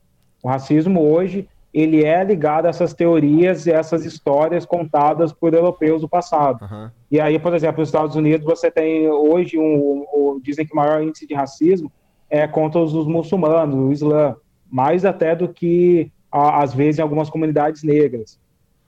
O 0.43 0.49
racismo 0.49 1.03
hoje, 1.03 1.47
ele 1.75 2.03
é 2.03 2.25
ligado 2.25 2.65
a 2.65 2.71
essas 2.71 2.95
teorias 2.95 3.67
e 3.67 3.71
essas 3.71 4.07
histórias 4.07 4.65
contadas 4.65 5.35
por 5.35 5.53
europeus 5.53 6.01
do 6.01 6.09
passado. 6.09 6.63
Uhum. 6.65 6.91
E 7.11 7.21
aí, 7.21 7.39
por 7.39 7.55
exemplo, 7.55 7.81
nos 7.81 7.91
Estados 7.91 8.17
Unidos, 8.17 8.47
você 8.47 8.71
tem 8.71 9.07
hoje, 9.11 9.59
um, 9.59 10.07
um, 10.15 10.41
dizem 10.43 10.65
que 10.65 10.73
o 10.73 10.77
maior 10.77 11.03
índice 11.03 11.27
de 11.27 11.35
racismo 11.35 11.93
é 12.31 12.49
contra 12.49 12.81
os, 12.81 12.95
os 12.95 13.07
muçulmanos, 13.07 13.77
o 13.77 13.93
Islã, 13.93 14.35
mais 14.71 15.05
até 15.05 15.37
do 15.37 15.49
que, 15.49 16.11
às 16.33 16.73
vezes, 16.73 16.99
em 16.99 17.03
algumas 17.03 17.29
comunidades 17.29 17.83
negras. 17.83 18.39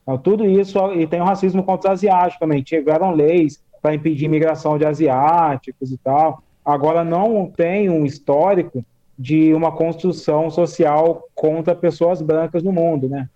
Então, 0.09 0.16
tudo 0.16 0.47
isso, 0.47 0.78
e 0.93 1.06
tem 1.06 1.20
o 1.20 1.24
racismo 1.24 1.62
contra 1.62 1.90
os 1.90 1.98
asiáticos 1.98 2.39
também. 2.39 2.62
Tiveram 2.62 3.10
leis 3.10 3.62
para 3.82 3.94
impedir 3.94 4.24
imigração 4.24 4.78
de 4.78 4.86
asiáticos 4.86 5.93
e 5.93 5.98
tal. 5.98 6.43
Agora, 6.64 7.05
não 7.05 7.52
tem 7.55 7.90
um 7.90 8.06
histórico 8.06 8.82
de 9.18 9.52
uma 9.52 9.70
construção 9.70 10.48
social 10.48 11.28
contra 11.35 11.74
pessoas 11.74 12.22
brancas 12.22 12.62
no 12.62 12.72
mundo, 12.72 13.06
né? 13.06 13.28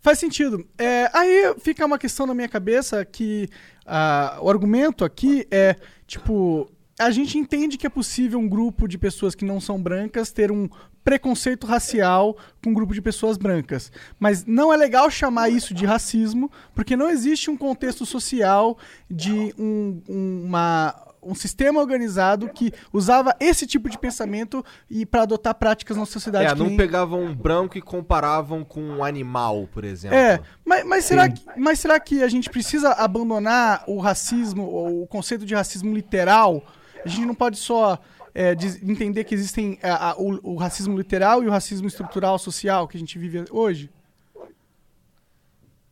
Faz 0.00 0.20
sentido. 0.20 0.64
É, 0.78 1.10
aí 1.12 1.52
fica 1.58 1.84
uma 1.84 1.98
questão 1.98 2.26
na 2.26 2.34
minha 2.34 2.48
cabeça 2.48 3.04
que 3.04 3.48
uh, 3.86 4.40
o 4.40 4.48
argumento 4.48 5.04
aqui 5.04 5.48
é, 5.50 5.74
tipo, 6.06 6.70
a 6.98 7.10
gente 7.10 7.38
entende 7.38 7.76
que 7.76 7.86
é 7.86 7.90
possível 7.90 8.38
um 8.38 8.48
grupo 8.48 8.86
de 8.86 8.96
pessoas 8.96 9.34
que 9.34 9.44
não 9.44 9.60
são 9.60 9.80
brancas 9.80 10.30
ter 10.30 10.52
um 10.52 10.68
preconceito 11.04 11.66
racial 11.66 12.36
com 12.62 12.70
um 12.70 12.74
grupo 12.74 12.94
de 12.94 13.02
pessoas 13.02 13.36
brancas. 13.36 13.92
Mas 14.18 14.44
não 14.46 14.72
é 14.72 14.76
legal 14.76 15.10
chamar 15.10 15.48
isso 15.48 15.74
de 15.74 15.84
racismo, 15.84 16.50
porque 16.74 16.96
não 16.96 17.10
existe 17.10 17.50
um 17.50 17.56
contexto 17.56 18.06
social 18.06 18.78
de 19.10 19.54
um, 19.58 20.00
uma, 20.08 20.94
um 21.22 21.34
sistema 21.34 21.80
organizado 21.80 22.48
que 22.48 22.72
usava 22.92 23.34
esse 23.40 23.66
tipo 23.66 23.90
de 23.90 23.98
pensamento 23.98 24.64
e 24.88 25.04
para 25.04 25.22
adotar 25.22 25.54
práticas 25.56 25.96
na 25.96 26.06
sociedade. 26.06 26.52
É, 26.52 26.54
não 26.54 26.68
nem... 26.68 26.76
pegavam 26.76 27.22
um 27.22 27.34
branco 27.34 27.76
e 27.76 27.82
comparavam 27.82 28.64
com 28.64 28.80
um 28.80 29.04
animal, 29.04 29.68
por 29.72 29.84
exemplo. 29.84 30.16
É, 30.16 30.40
mas, 30.64 30.84
mas, 30.86 31.04
será 31.04 31.28
que, 31.28 31.42
mas 31.56 31.80
será 31.80 31.98
que 31.98 32.22
a 32.22 32.28
gente 32.28 32.48
precisa 32.48 32.92
abandonar 32.92 33.84
o 33.86 33.98
racismo, 33.98 34.64
ou 34.64 35.02
o 35.02 35.06
conceito 35.06 35.44
de 35.44 35.54
racismo 35.54 35.92
literal? 35.92 36.64
A 37.04 37.08
gente 37.08 37.26
não 37.26 37.34
pode 37.34 37.56
só 37.58 37.98
é, 38.34 38.54
de 38.54 38.66
entender 38.90 39.24
que 39.24 39.34
existem 39.34 39.78
é, 39.82 39.90
a- 39.90 40.14
o, 40.18 40.54
o 40.54 40.56
racismo 40.56 40.96
literal 40.96 41.42
e 41.42 41.46
o 41.46 41.50
racismo 41.50 41.86
estrutural 41.86 42.38
social 42.38 42.88
que 42.88 42.96
a 42.96 43.00
gente 43.00 43.18
vive 43.18 43.44
hoje? 43.50 43.90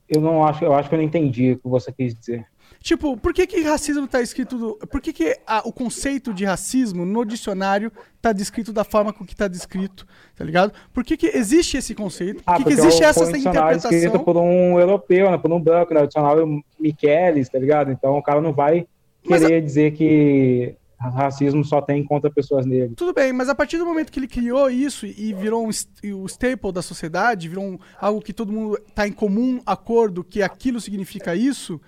Eu 0.08 0.20
não 0.20 0.44
acho, 0.44 0.64
eu 0.64 0.74
acho 0.74 0.88
que 0.88 0.94
eu 0.94 0.98
não 0.98 1.04
entendi 1.04 1.52
o 1.52 1.58
que 1.58 1.68
você 1.68 1.90
quis 1.92 2.14
dizer. 2.14 2.46
Tipo, 2.80 3.16
por 3.16 3.32
que 3.32 3.46
que 3.46 3.62
racismo 3.62 4.08
tá 4.08 4.20
escrito... 4.20 4.58
do- 4.58 4.74
por 4.88 5.00
que 5.00 5.12
que 5.12 5.38
a- 5.46 5.62
o 5.64 5.72
conceito 5.72 6.34
de 6.34 6.44
racismo 6.44 7.04
no 7.06 7.24
dicionário 7.24 7.92
tá 8.20 8.32
descrito 8.32 8.72
da 8.72 8.82
forma 8.82 9.12
com 9.12 9.24
que 9.24 9.36
tá 9.36 9.46
descrito, 9.46 10.04
tá 10.36 10.44
ligado? 10.44 10.72
Por 10.92 11.04
que 11.04 11.16
que 11.16 11.26
existe 11.28 11.76
esse 11.76 11.94
conceito? 11.94 12.42
Por 12.42 12.52
que, 12.56 12.58
que 12.58 12.64
porque 12.70 12.80
existe 12.80 13.04
essa, 13.04 13.22
essa 13.22 13.32
dicionário 13.32 13.76
escrito 13.76 13.94
interpretação? 13.98 14.24
por 14.24 14.36
um 14.36 14.80
europeu, 14.80 15.30
né, 15.30 15.38
por 15.38 15.52
um 15.52 15.60
branco, 15.60 15.94
né, 15.94 16.02
o 16.02 16.06
dicionário 16.06 16.62
Michelis, 16.78 17.48
tá 17.48 17.58
ligado? 17.58 17.92
Então 17.92 18.18
o 18.18 18.22
cara 18.22 18.40
não 18.40 18.52
vai 18.52 18.86
querer 19.22 19.62
dizer 19.62 19.92
que 19.92 20.74
racismo 21.10 21.64
só 21.64 21.80
tem 21.80 22.04
contra 22.04 22.30
pessoas 22.30 22.66
negras. 22.66 22.92
Tudo 22.96 23.12
bem, 23.12 23.32
mas 23.32 23.48
a 23.48 23.54
partir 23.54 23.78
do 23.78 23.84
momento 23.86 24.10
que 24.12 24.18
ele 24.18 24.28
criou 24.28 24.70
isso 24.70 25.06
e 25.06 25.32
virou 25.32 25.66
um, 25.66 25.70
o 26.14 26.26
staple 26.26 26.72
da 26.72 26.82
sociedade, 26.82 27.48
virou 27.48 27.64
um- 27.64 27.78
algo 28.00 28.20
que 28.20 28.32
todo 28.32 28.52
mundo 28.52 28.78
está 28.86 29.06
em 29.08 29.12
comum 29.12 29.60
acordo 29.66 30.22
que 30.22 30.42
aquilo 30.42 30.80
significa 30.80 31.34
isso, 31.34 31.80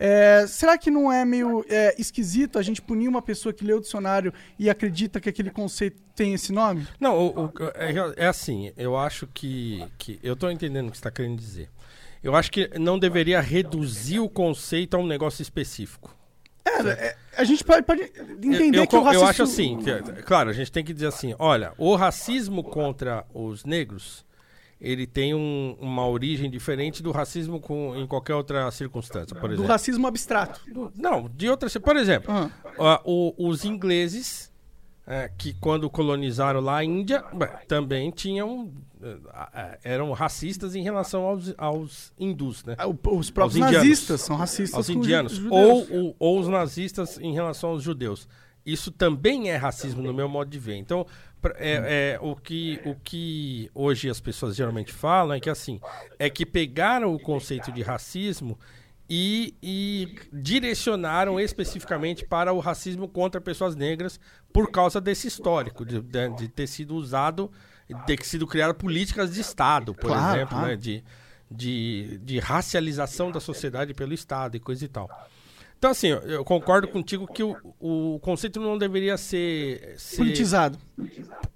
é, 0.00 0.46
será 0.46 0.78
que 0.78 0.90
não 0.90 1.12
é 1.12 1.24
meio 1.24 1.64
é, 1.68 1.94
esquisito 2.00 2.58
a 2.58 2.62
gente 2.62 2.80
punir 2.80 3.08
uma 3.08 3.20
pessoa 3.20 3.52
que 3.52 3.64
lê 3.64 3.74
o 3.74 3.80
dicionário 3.80 4.32
e 4.58 4.70
acredita 4.70 5.20
que 5.20 5.28
aquele 5.28 5.50
conceito 5.50 6.00
tem 6.14 6.32
esse 6.34 6.52
nome? 6.52 6.86
Não, 7.00 7.18
o- 7.18 7.44
o- 7.46 7.52
é, 7.74 8.24
é 8.24 8.26
assim, 8.26 8.72
eu 8.76 8.96
acho 8.96 9.26
que, 9.32 9.84
que. 9.98 10.18
Eu 10.22 10.34
tô 10.36 10.50
entendendo 10.50 10.88
o 10.88 10.90
que 10.90 10.96
você 10.96 11.00
está 11.00 11.10
querendo 11.10 11.36
dizer. 11.38 11.68
Eu 12.22 12.36
acho 12.36 12.50
que 12.52 12.70
não 12.78 12.98
deveria 12.98 13.40
reduzir 13.40 14.20
o 14.20 14.28
conceito 14.28 14.94
a 14.94 14.98
um 15.00 15.06
negócio 15.06 15.42
específico. 15.42 16.16
É, 16.64 16.88
é, 16.90 17.16
a 17.36 17.44
gente 17.44 17.64
pode, 17.64 17.82
pode 17.82 18.02
entender 18.02 18.78
eu, 18.78 18.82
eu, 18.82 18.86
que 18.86 18.94
o 18.94 18.98
eu 18.98 19.02
racismo... 19.04 19.26
acho 19.28 19.42
assim, 19.42 19.78
que, 19.78 20.22
claro, 20.22 20.50
a 20.50 20.52
gente 20.52 20.70
tem 20.70 20.84
que 20.84 20.92
dizer 20.92 21.06
assim, 21.08 21.34
olha, 21.38 21.72
o 21.76 21.94
racismo 21.96 22.62
contra 22.62 23.24
os 23.34 23.64
negros, 23.64 24.24
ele 24.80 25.06
tem 25.06 25.34
um- 25.34 25.76
uma 25.80 26.06
origem 26.06 26.48
diferente 26.50 27.02
do 27.02 27.10
racismo 27.10 27.58
com, 27.60 27.96
em 27.96 28.06
qualquer 28.06 28.34
outra 28.34 28.70
circunstância, 28.70 29.34
por 29.34 29.48
Do 29.48 29.54
exemplo. 29.54 29.70
racismo 29.72 30.06
abstrato. 30.06 30.60
Do- 30.72 30.92
Não, 30.96 31.28
de 31.34 31.48
outras. 31.48 31.76
Por 31.76 31.96
exemplo, 31.96 32.32
Ah. 32.32 32.50
ah, 32.78 33.00
o- 33.04 33.34
os 33.38 33.64
ingleses, 33.64 34.51
é, 35.06 35.30
que 35.36 35.52
quando 35.54 35.90
colonizaram 35.90 36.60
lá 36.60 36.76
a 36.78 36.84
Índia, 36.84 37.24
também 37.66 38.10
tinham. 38.10 38.70
eh, 39.02 39.16
ah, 39.32 39.78
eram 39.82 40.12
racistas 40.12 40.74
em 40.76 40.82
relação 40.82 41.24
aos, 41.24 41.52
aos 41.58 42.12
hindus, 42.18 42.64
né? 42.64 42.76
O- 42.86 43.16
Os 43.16 43.30
próprios 43.30 43.58
nazistas 43.78 44.20
são 44.20 44.36
racistas 44.36 44.74
aos 44.76 44.88
indianos. 44.88 45.38
Ou, 45.90 46.14
ou 46.20 46.38
os 46.38 46.46
nazistas 46.48 47.18
em 47.18 47.32
relação 47.32 47.70
aos 47.70 47.82
judeus. 47.82 48.28
Isso 48.64 48.92
também 48.92 49.50
é 49.50 49.56
racismo 49.56 50.00
no 50.02 50.14
meu 50.14 50.28
modo 50.28 50.48
de 50.48 50.58
ver. 50.60 50.76
Então, 50.76 51.04
é, 51.56 52.14
é, 52.14 52.18
o, 52.22 52.36
que, 52.36 52.80
o 52.84 52.94
que 52.94 53.68
hoje 53.74 54.08
as 54.08 54.20
pessoas 54.20 54.54
geralmente 54.54 54.92
falam 54.92 55.34
é 55.36 55.40
que 55.40 55.50
assim, 55.50 55.80
é 56.16 56.30
que 56.30 56.46
pegaram 56.46 57.12
o 57.12 57.18
conceito 57.18 57.72
de 57.72 57.82
racismo 57.82 58.56
e, 59.14 59.54
e 59.62 60.14
direcionaram 60.32 61.38
especificamente 61.38 62.24
para 62.24 62.50
o 62.50 62.58
racismo 62.60 63.06
contra 63.06 63.42
pessoas 63.42 63.76
negras 63.76 64.18
por 64.50 64.70
causa 64.70 65.02
desse 65.02 65.28
histórico, 65.28 65.84
de, 65.84 66.00
de- 66.00 66.28
de 66.30 66.48
ter 66.48 66.66
sido 66.66 66.94
usado, 66.94 67.52
de 67.86 68.06
ter 68.06 68.24
sido 68.24 68.46
criado 68.46 68.74
políticas 68.74 69.34
de 69.34 69.40
Estado, 69.42 69.92
por 69.92 70.08
Claro, 70.08 70.36
exemplo, 70.38 70.58
né? 70.62 70.76
de, 70.76 71.04
de, 71.50 72.18
de 72.24 72.38
racialização 72.38 73.30
da 73.30 73.38
sociedade 73.38 73.92
pelo 73.92 74.14
Estado 74.14 74.56
e 74.56 74.60
coisa 74.60 74.82
e 74.82 74.88
tal. 74.88 75.10
Então, 75.76 75.90
assim, 75.90 76.08
eu- 76.08 76.42
concordo 76.42 76.88
contigo 76.88 77.26
que 77.26 77.42
o, 77.42 77.54
o 77.78 78.18
conceito 78.20 78.60
não 78.60 78.78
deveria 78.78 79.18
ser, 79.18 79.94
ser 79.98 80.16
Politizado. 80.16 80.78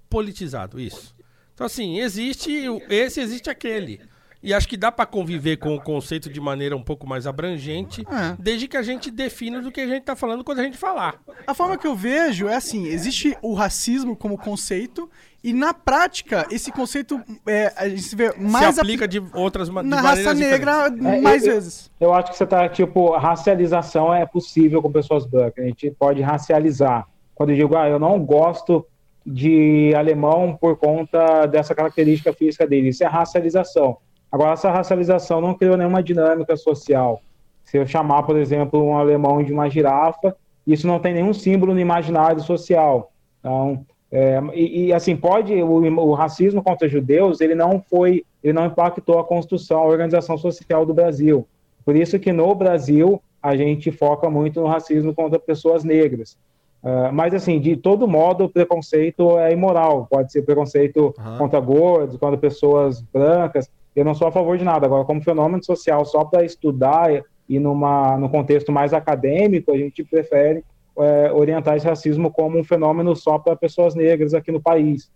politizado, 0.07 0.79
isso. 0.79 1.15
Então, 1.55 1.65
assim, 1.65 1.99
existe 1.99 2.51
esse, 2.87 3.19
existe 3.19 3.49
aquele. 3.49 3.99
E 4.47 4.53
acho 4.53 4.65
que 4.65 4.77
dá 4.77 4.89
pra 4.89 5.05
conviver 5.05 5.57
com 5.57 5.75
o 5.75 5.81
conceito 5.81 6.29
de 6.29 6.39
maneira 6.39 6.73
um 6.73 6.81
pouco 6.81 7.05
mais 7.05 7.27
abrangente, 7.27 8.01
É. 8.09 8.33
desde 8.39 8.65
que 8.65 8.77
a 8.77 8.81
gente 8.81 9.11
defina 9.11 9.61
do 9.61 9.69
que 9.69 9.81
a 9.81 9.85
gente 9.87 10.03
tá 10.03 10.15
falando 10.15 10.41
quando 10.41 10.59
a 10.59 10.63
gente 10.63 10.77
falar. 10.77 11.15
A 11.45 11.53
forma 11.53 11.77
que 11.77 11.85
eu 11.85 11.93
vejo 11.93 12.47
é 12.47 12.55
assim: 12.55 12.85
existe 12.87 13.37
o 13.41 13.53
racismo 13.53 14.15
como 14.15 14.37
conceito, 14.37 15.09
e 15.43 15.51
na 15.51 15.73
prática, 15.73 16.47
esse 16.49 16.71
conceito 16.71 17.21
é, 17.45 17.73
a 17.75 17.89
gente 17.89 18.15
vê 18.15 18.33
mais 18.37 18.75
Se 18.75 18.79
aplica 18.79 19.03
apli- 19.03 19.19
de 19.19 19.27
outras 19.37 19.69
ma- 19.69 19.81
de 19.83 19.89
na 19.89 19.99
raça 19.99 20.23
maneiras 20.23 20.39
negra 20.39 20.89
diferentes. 20.89 21.17
É, 21.17 21.21
mais 21.21 21.45
eu- 21.45 21.53
vezes. 21.53 21.91
Eu 21.99 22.13
acho 22.13 22.31
que 22.31 22.37
você 22.37 22.45
tá, 22.45 22.69
tipo, 22.69 23.11
racialização 23.17 24.13
é 24.15 24.25
possível 24.25 24.81
com 24.81 24.89
pessoas 24.89 25.25
brancas. 25.25 25.65
A 25.65 25.67
gente 25.67 25.91
pode 25.91 26.21
racializar. 26.21 27.05
Quando 27.35 27.49
eu 27.49 27.57
digo, 27.57 27.75
ah, 27.75 27.89
eu 27.89 27.99
não 27.99 28.17
gosto 28.23 28.85
de 29.25 29.93
alemão 29.93 30.55
por 30.55 30.77
conta 30.77 31.45
dessa 31.47 31.75
característica 31.75 32.31
física 32.31 32.65
dele, 32.65 32.89
isso 32.89 33.03
é 33.03 33.07
racialização. 33.07 33.97
Agora, 34.31 34.53
essa 34.53 34.71
racialização 34.71 35.41
não 35.41 35.53
criou 35.53 35.77
nenhuma 35.77 36.03
dinâmica 36.03 36.55
social. 36.55 37.21
Se 37.63 37.77
eu 37.77 37.85
chamar, 37.85 38.23
por 38.23 38.37
exemplo, 38.37 38.81
um 38.83 38.97
alemão 38.97 39.43
de 39.43 39.53
uma 39.53 39.69
girafa, 39.69 40.35
isso 40.65 40.87
não 40.87 40.99
tem 40.99 41.13
nenhum 41.13 41.33
símbolo 41.33 41.73
no 41.73 41.79
imaginário 41.79 42.41
social. 42.41 43.11
Então, 43.39 43.85
é, 44.11 44.41
e, 44.53 44.85
e, 44.85 44.93
assim, 44.93 45.15
pode, 45.15 45.53
o, 45.53 45.69
o 45.69 46.13
racismo 46.13 46.63
contra 46.63 46.87
judeus, 46.87 47.41
ele 47.41 47.55
não 47.55 47.83
foi, 47.89 48.25
ele 48.43 48.53
não 48.53 48.65
impactou 48.65 49.19
a 49.19 49.23
construção, 49.23 49.79
a 49.79 49.87
organização 49.87 50.37
social 50.37 50.85
do 50.85 50.93
Brasil. 50.93 51.47
Por 51.85 51.95
isso 51.95 52.19
que 52.19 52.33
no 52.33 52.53
Brasil 52.53 53.21
a 53.41 53.55
gente 53.55 53.91
foca 53.91 54.29
muito 54.29 54.59
no 54.59 54.67
racismo 54.67 55.13
contra 55.13 55.39
pessoas 55.39 55.83
negras. 55.83 56.37
Ah, 56.83 57.11
mas 57.11 57.33
assim, 57.33 57.59
de 57.59 57.75
todo 57.75 58.07
modo, 58.07 58.45
o 58.45 58.49
preconceito 58.49 59.37
é 59.39 59.51
imoral. 59.51 60.07
Pode 60.09 60.31
ser 60.31 60.43
preconceito 60.43 61.13
Aham. 61.17 61.37
contra 61.37 61.59
gordos, 61.59 62.17
contra 62.17 62.37
pessoas 62.37 63.01
brancas. 63.01 63.69
Eu 63.97 64.05
não 64.05 64.13
sou 64.13 64.27
a 64.27 64.31
favor 64.31 64.57
de 64.57 64.63
nada. 64.63 64.85
Agora, 64.85 65.03
como 65.05 65.23
fenômeno 65.23 65.63
social, 65.63 66.05
só 66.05 66.23
para 66.23 66.43
estudar 66.45 67.09
e 67.49 67.59
numa, 67.59 68.15
no 68.17 68.29
contexto 68.29 68.71
mais 68.71 68.93
acadêmico, 68.93 69.71
a 69.73 69.77
gente 69.77 70.03
prefere 70.03 70.63
é, 70.99 71.31
orientar 71.31 71.75
esse 71.75 71.85
racismo 71.87 72.29
como 72.31 72.59
um 72.59 72.63
fenômeno 72.63 73.15
só 73.15 73.39
para 73.39 73.55
pessoas 73.55 73.95
negras 73.95 74.33
aqui 74.35 74.51
no 74.51 74.61
país. 74.61 75.11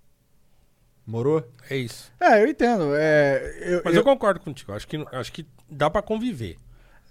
Morou? 1.05 1.43
É 1.69 1.75
isso. 1.75 2.11
É, 2.19 2.41
eu 2.43 2.47
entendo. 2.47 2.93
É, 2.95 3.55
eu, 3.61 3.81
Mas 3.85 3.93
eu- 3.93 3.99
eu 4.01 4.03
concordo 4.03 4.39
contigo. 4.39 4.71
Acho 4.71 4.87
que, 4.87 4.97
acho 5.11 5.31
que 5.31 5.45
dá 5.69 5.89
pra 5.89 6.01
conviver. 6.01 6.57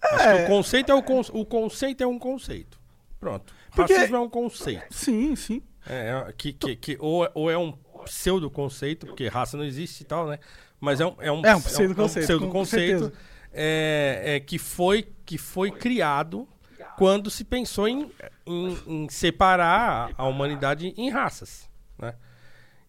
Acho 0.03 0.29
É. 0.29 0.39
que 0.39 0.45
o 0.45 0.47
conceito 0.57 0.91
é 0.91 0.95
o, 0.95 1.03
con- 1.03 1.21
o 1.33 1.45
conceito 1.45 2.03
é 2.03 2.07
um 2.07 2.19
conceito. 2.19 2.81
Pronto. 3.19 3.53
Porque- 3.75 3.93
Racismo 3.93 4.17
é 4.17 4.21
um 4.21 4.29
conceito. 4.29 4.83
Sim, 4.91 5.37
sim. 5.37 5.63
É, 5.89 6.25
é, 6.29 6.33
que, 6.37 6.53
que, 6.53 6.77
que, 6.77 6.97
ou, 7.01 7.29
ou 7.35 7.51
é 7.51 7.57
um 7.59 7.73
pseudo 8.05 8.51
conceito, 8.51 9.07
porque 9.07 9.29
raça 9.29 9.57
não 9.57 9.65
existe 9.65 10.01
e 10.03 10.05
tal, 10.07 10.27
né? 10.27 10.39
Mas 10.81 11.01
é 11.01 11.07
um, 11.07 11.15
é 11.21 11.31
um, 11.31 11.45
É 11.45 11.55
um 11.55 11.61
pseudo-conceito, 11.61 12.27
pseudo 12.27 12.49
conceito 12.49 13.01
certeza. 13.01 13.13
é, 13.53 14.23
é, 14.25 14.41
que, 14.41 14.59
foi, 14.59 15.07
que 15.27 15.37
foi 15.37 15.71
criado 15.71 16.49
quando 16.97 17.31
se 17.31 17.45
pensou 17.45 17.87
em, 17.87 18.11
em, 18.47 18.79
em 18.87 19.09
separar 19.09 20.13
a 20.17 20.27
humanidade 20.27 20.95
em 20.97 21.11
raças, 21.11 21.69
né? 21.99 22.15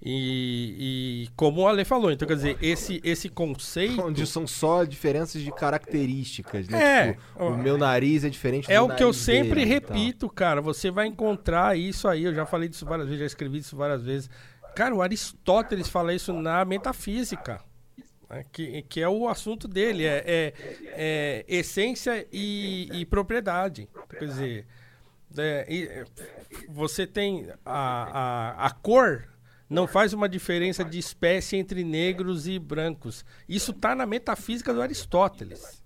E, 0.03 1.27
e 1.27 1.29
como 1.35 1.61
o 1.61 1.67
Ale 1.67 1.85
falou, 1.85 2.11
então 2.11 2.27
quer 2.27 2.33
dizer, 2.35 2.57
esse, 2.59 2.99
esse 3.03 3.29
conceito 3.29 4.01
Onde 4.01 4.25
são 4.25 4.47
só 4.47 4.83
diferenças 4.83 5.43
de 5.43 5.51
características, 5.51 6.67
né? 6.67 6.83
É. 6.83 7.13
Tipo, 7.13 7.43
o 7.43 7.55
meu 7.55 7.77
nariz 7.77 8.23
é 8.25 8.29
diferente 8.29 8.65
do 8.65 8.71
É 8.71 8.81
o 8.81 8.89
que 8.89 9.03
eu 9.03 9.13
sempre 9.13 9.63
dele 9.63 9.79
tal. 9.79 9.95
repito, 9.95 10.27
cara. 10.27 10.59
Você 10.59 10.89
vai 10.89 11.05
encontrar 11.05 11.77
isso 11.77 12.07
aí. 12.07 12.23
Eu 12.23 12.33
já 12.33 12.47
falei 12.47 12.67
disso 12.67 12.83
várias 12.83 13.05
vezes, 13.05 13.19
já 13.19 13.25
escrevi 13.27 13.59
isso 13.59 13.75
várias 13.77 14.01
vezes. 14.01 14.27
Cara, 14.75 14.95
o 14.95 15.03
Aristóteles 15.03 15.87
fala 15.87 16.15
isso 16.15 16.33
na 16.33 16.65
metafísica. 16.65 17.61
Né, 18.31 18.45
Que, 18.51 18.81
que 18.83 19.01
é 19.01 19.09
o 19.09 19.27
assunto 19.27 19.67
dele. 19.67 20.05
É, 20.05 20.23
é- 20.25 20.53
é 20.93 21.45
essência 21.47 22.25
e, 22.31 22.89
e 22.93 23.05
propriedade. 23.05 23.87
Quer 24.09 24.25
dizer, 24.25 24.67
é, 25.37 26.05
você 26.69 27.05
tem 27.07 27.49
a, 27.65 28.59
a, 28.59 28.65
a 28.67 28.71
cor. 28.71 29.27
Não 29.69 29.87
faz 29.87 30.11
uma 30.11 30.27
diferença 30.27 30.83
de 30.83 30.99
espécie 30.99 31.55
entre 31.55 31.81
negros 31.83 32.45
e 32.45 32.59
brancos. 32.59 33.23
Isso 33.47 33.71
está 33.71 33.95
na 33.95 34.05
metafísica 34.05 34.73
do 34.73 34.81
Aristóteles. 34.81 35.80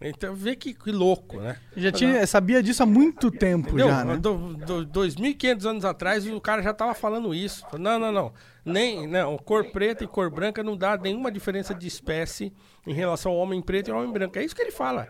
Então 0.00 0.34
vê 0.34 0.54
que, 0.54 0.74
que 0.74 0.92
louco, 0.92 1.40
né? 1.40 1.56
Já 1.74 1.90
tinha, 1.90 2.26
sabia 2.26 2.62
disso 2.62 2.82
há 2.82 2.86
muito 2.86 3.30
tempo 3.30 3.68
Entendeu? 3.68 3.88
já, 3.88 4.04
né? 4.04 4.16
Do, 4.18 4.54
do, 4.54 4.86
2.500 4.86 5.64
anos 5.64 5.84
atrás 5.86 6.26
o 6.26 6.40
cara 6.40 6.62
já 6.62 6.74
tava 6.74 6.94
falando 6.94 7.34
isso. 7.34 7.64
Não, 7.78 7.98
não, 7.98 8.12
não. 8.12 8.32
Nem, 8.62 9.06
não. 9.06 9.38
Cor 9.38 9.70
preta 9.70 10.04
e 10.04 10.06
cor 10.06 10.30
branca 10.30 10.62
não 10.62 10.76
dá 10.76 10.98
nenhuma 10.98 11.32
diferença 11.32 11.74
de 11.74 11.86
espécie 11.86 12.52
em 12.86 12.92
relação 12.92 13.32
ao 13.32 13.38
homem 13.38 13.62
preto 13.62 13.88
e 13.88 13.90
ao 13.90 13.98
homem 13.98 14.12
branco. 14.12 14.38
É 14.38 14.44
isso 14.44 14.54
que 14.54 14.60
ele 14.60 14.70
fala. 14.70 15.08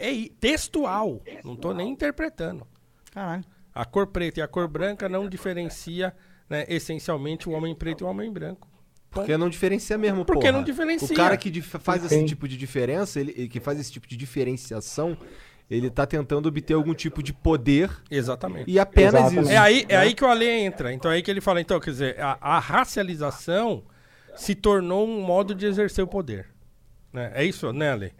É 0.00 0.28
textual. 0.40 1.22
Não 1.44 1.54
tô 1.54 1.72
nem 1.72 1.90
interpretando. 1.90 2.66
Caralho. 3.12 3.44
A 3.72 3.84
cor 3.84 4.08
preta 4.08 4.40
e 4.40 4.42
a 4.42 4.48
cor 4.48 4.66
branca 4.66 5.08
não 5.08 5.28
diferencia 5.28 6.14
né, 6.48 6.64
essencialmente 6.68 7.48
o 7.48 7.52
homem 7.52 7.74
preto 7.76 8.02
e 8.02 8.04
o 8.04 8.08
homem 8.08 8.32
branco. 8.32 8.68
Porque 9.10 9.36
não 9.36 9.48
diferencia 9.48 9.98
mesmo, 9.98 10.24
Porque 10.24 10.42
porra. 10.42 10.52
não 10.52 10.62
diferencia. 10.62 11.12
O 11.12 11.16
cara 11.16 11.36
que 11.36 11.60
faz 11.60 12.04
esse 12.04 12.24
tipo 12.24 12.46
de 12.46 12.56
diferença, 12.56 13.18
ele, 13.20 13.48
que 13.48 13.58
faz 13.58 13.78
esse 13.80 13.90
tipo 13.90 14.06
de 14.06 14.16
diferenciação, 14.16 15.16
ele 15.68 15.90
tá 15.90 16.06
tentando 16.06 16.46
obter 16.48 16.74
algum 16.74 16.94
tipo 16.94 17.22
de 17.22 17.32
poder 17.32 17.90
Exatamente. 18.10 18.70
e 18.70 18.78
apenas 18.78 19.14
Exatamente. 19.14 19.42
isso. 19.44 19.52
É 19.52 19.56
aí, 19.56 19.84
é 19.88 19.92
né? 19.94 19.96
aí 19.98 20.14
que 20.14 20.24
o 20.24 20.28
Ale 20.28 20.48
entra. 20.48 20.92
Então 20.92 21.10
é 21.10 21.14
aí 21.14 21.22
que 21.22 21.30
ele 21.30 21.40
fala, 21.40 21.60
então, 21.60 21.78
quer 21.80 21.90
dizer, 21.90 22.20
a, 22.20 22.38
a 22.40 22.58
racialização 22.58 23.82
se 24.36 24.54
tornou 24.54 25.06
um 25.06 25.20
modo 25.22 25.54
de 25.54 25.66
exercer 25.66 26.04
o 26.04 26.08
poder. 26.08 26.46
Né? 27.12 27.32
É 27.34 27.44
isso, 27.44 27.72
né, 27.72 27.92
Ale? 27.92 28.12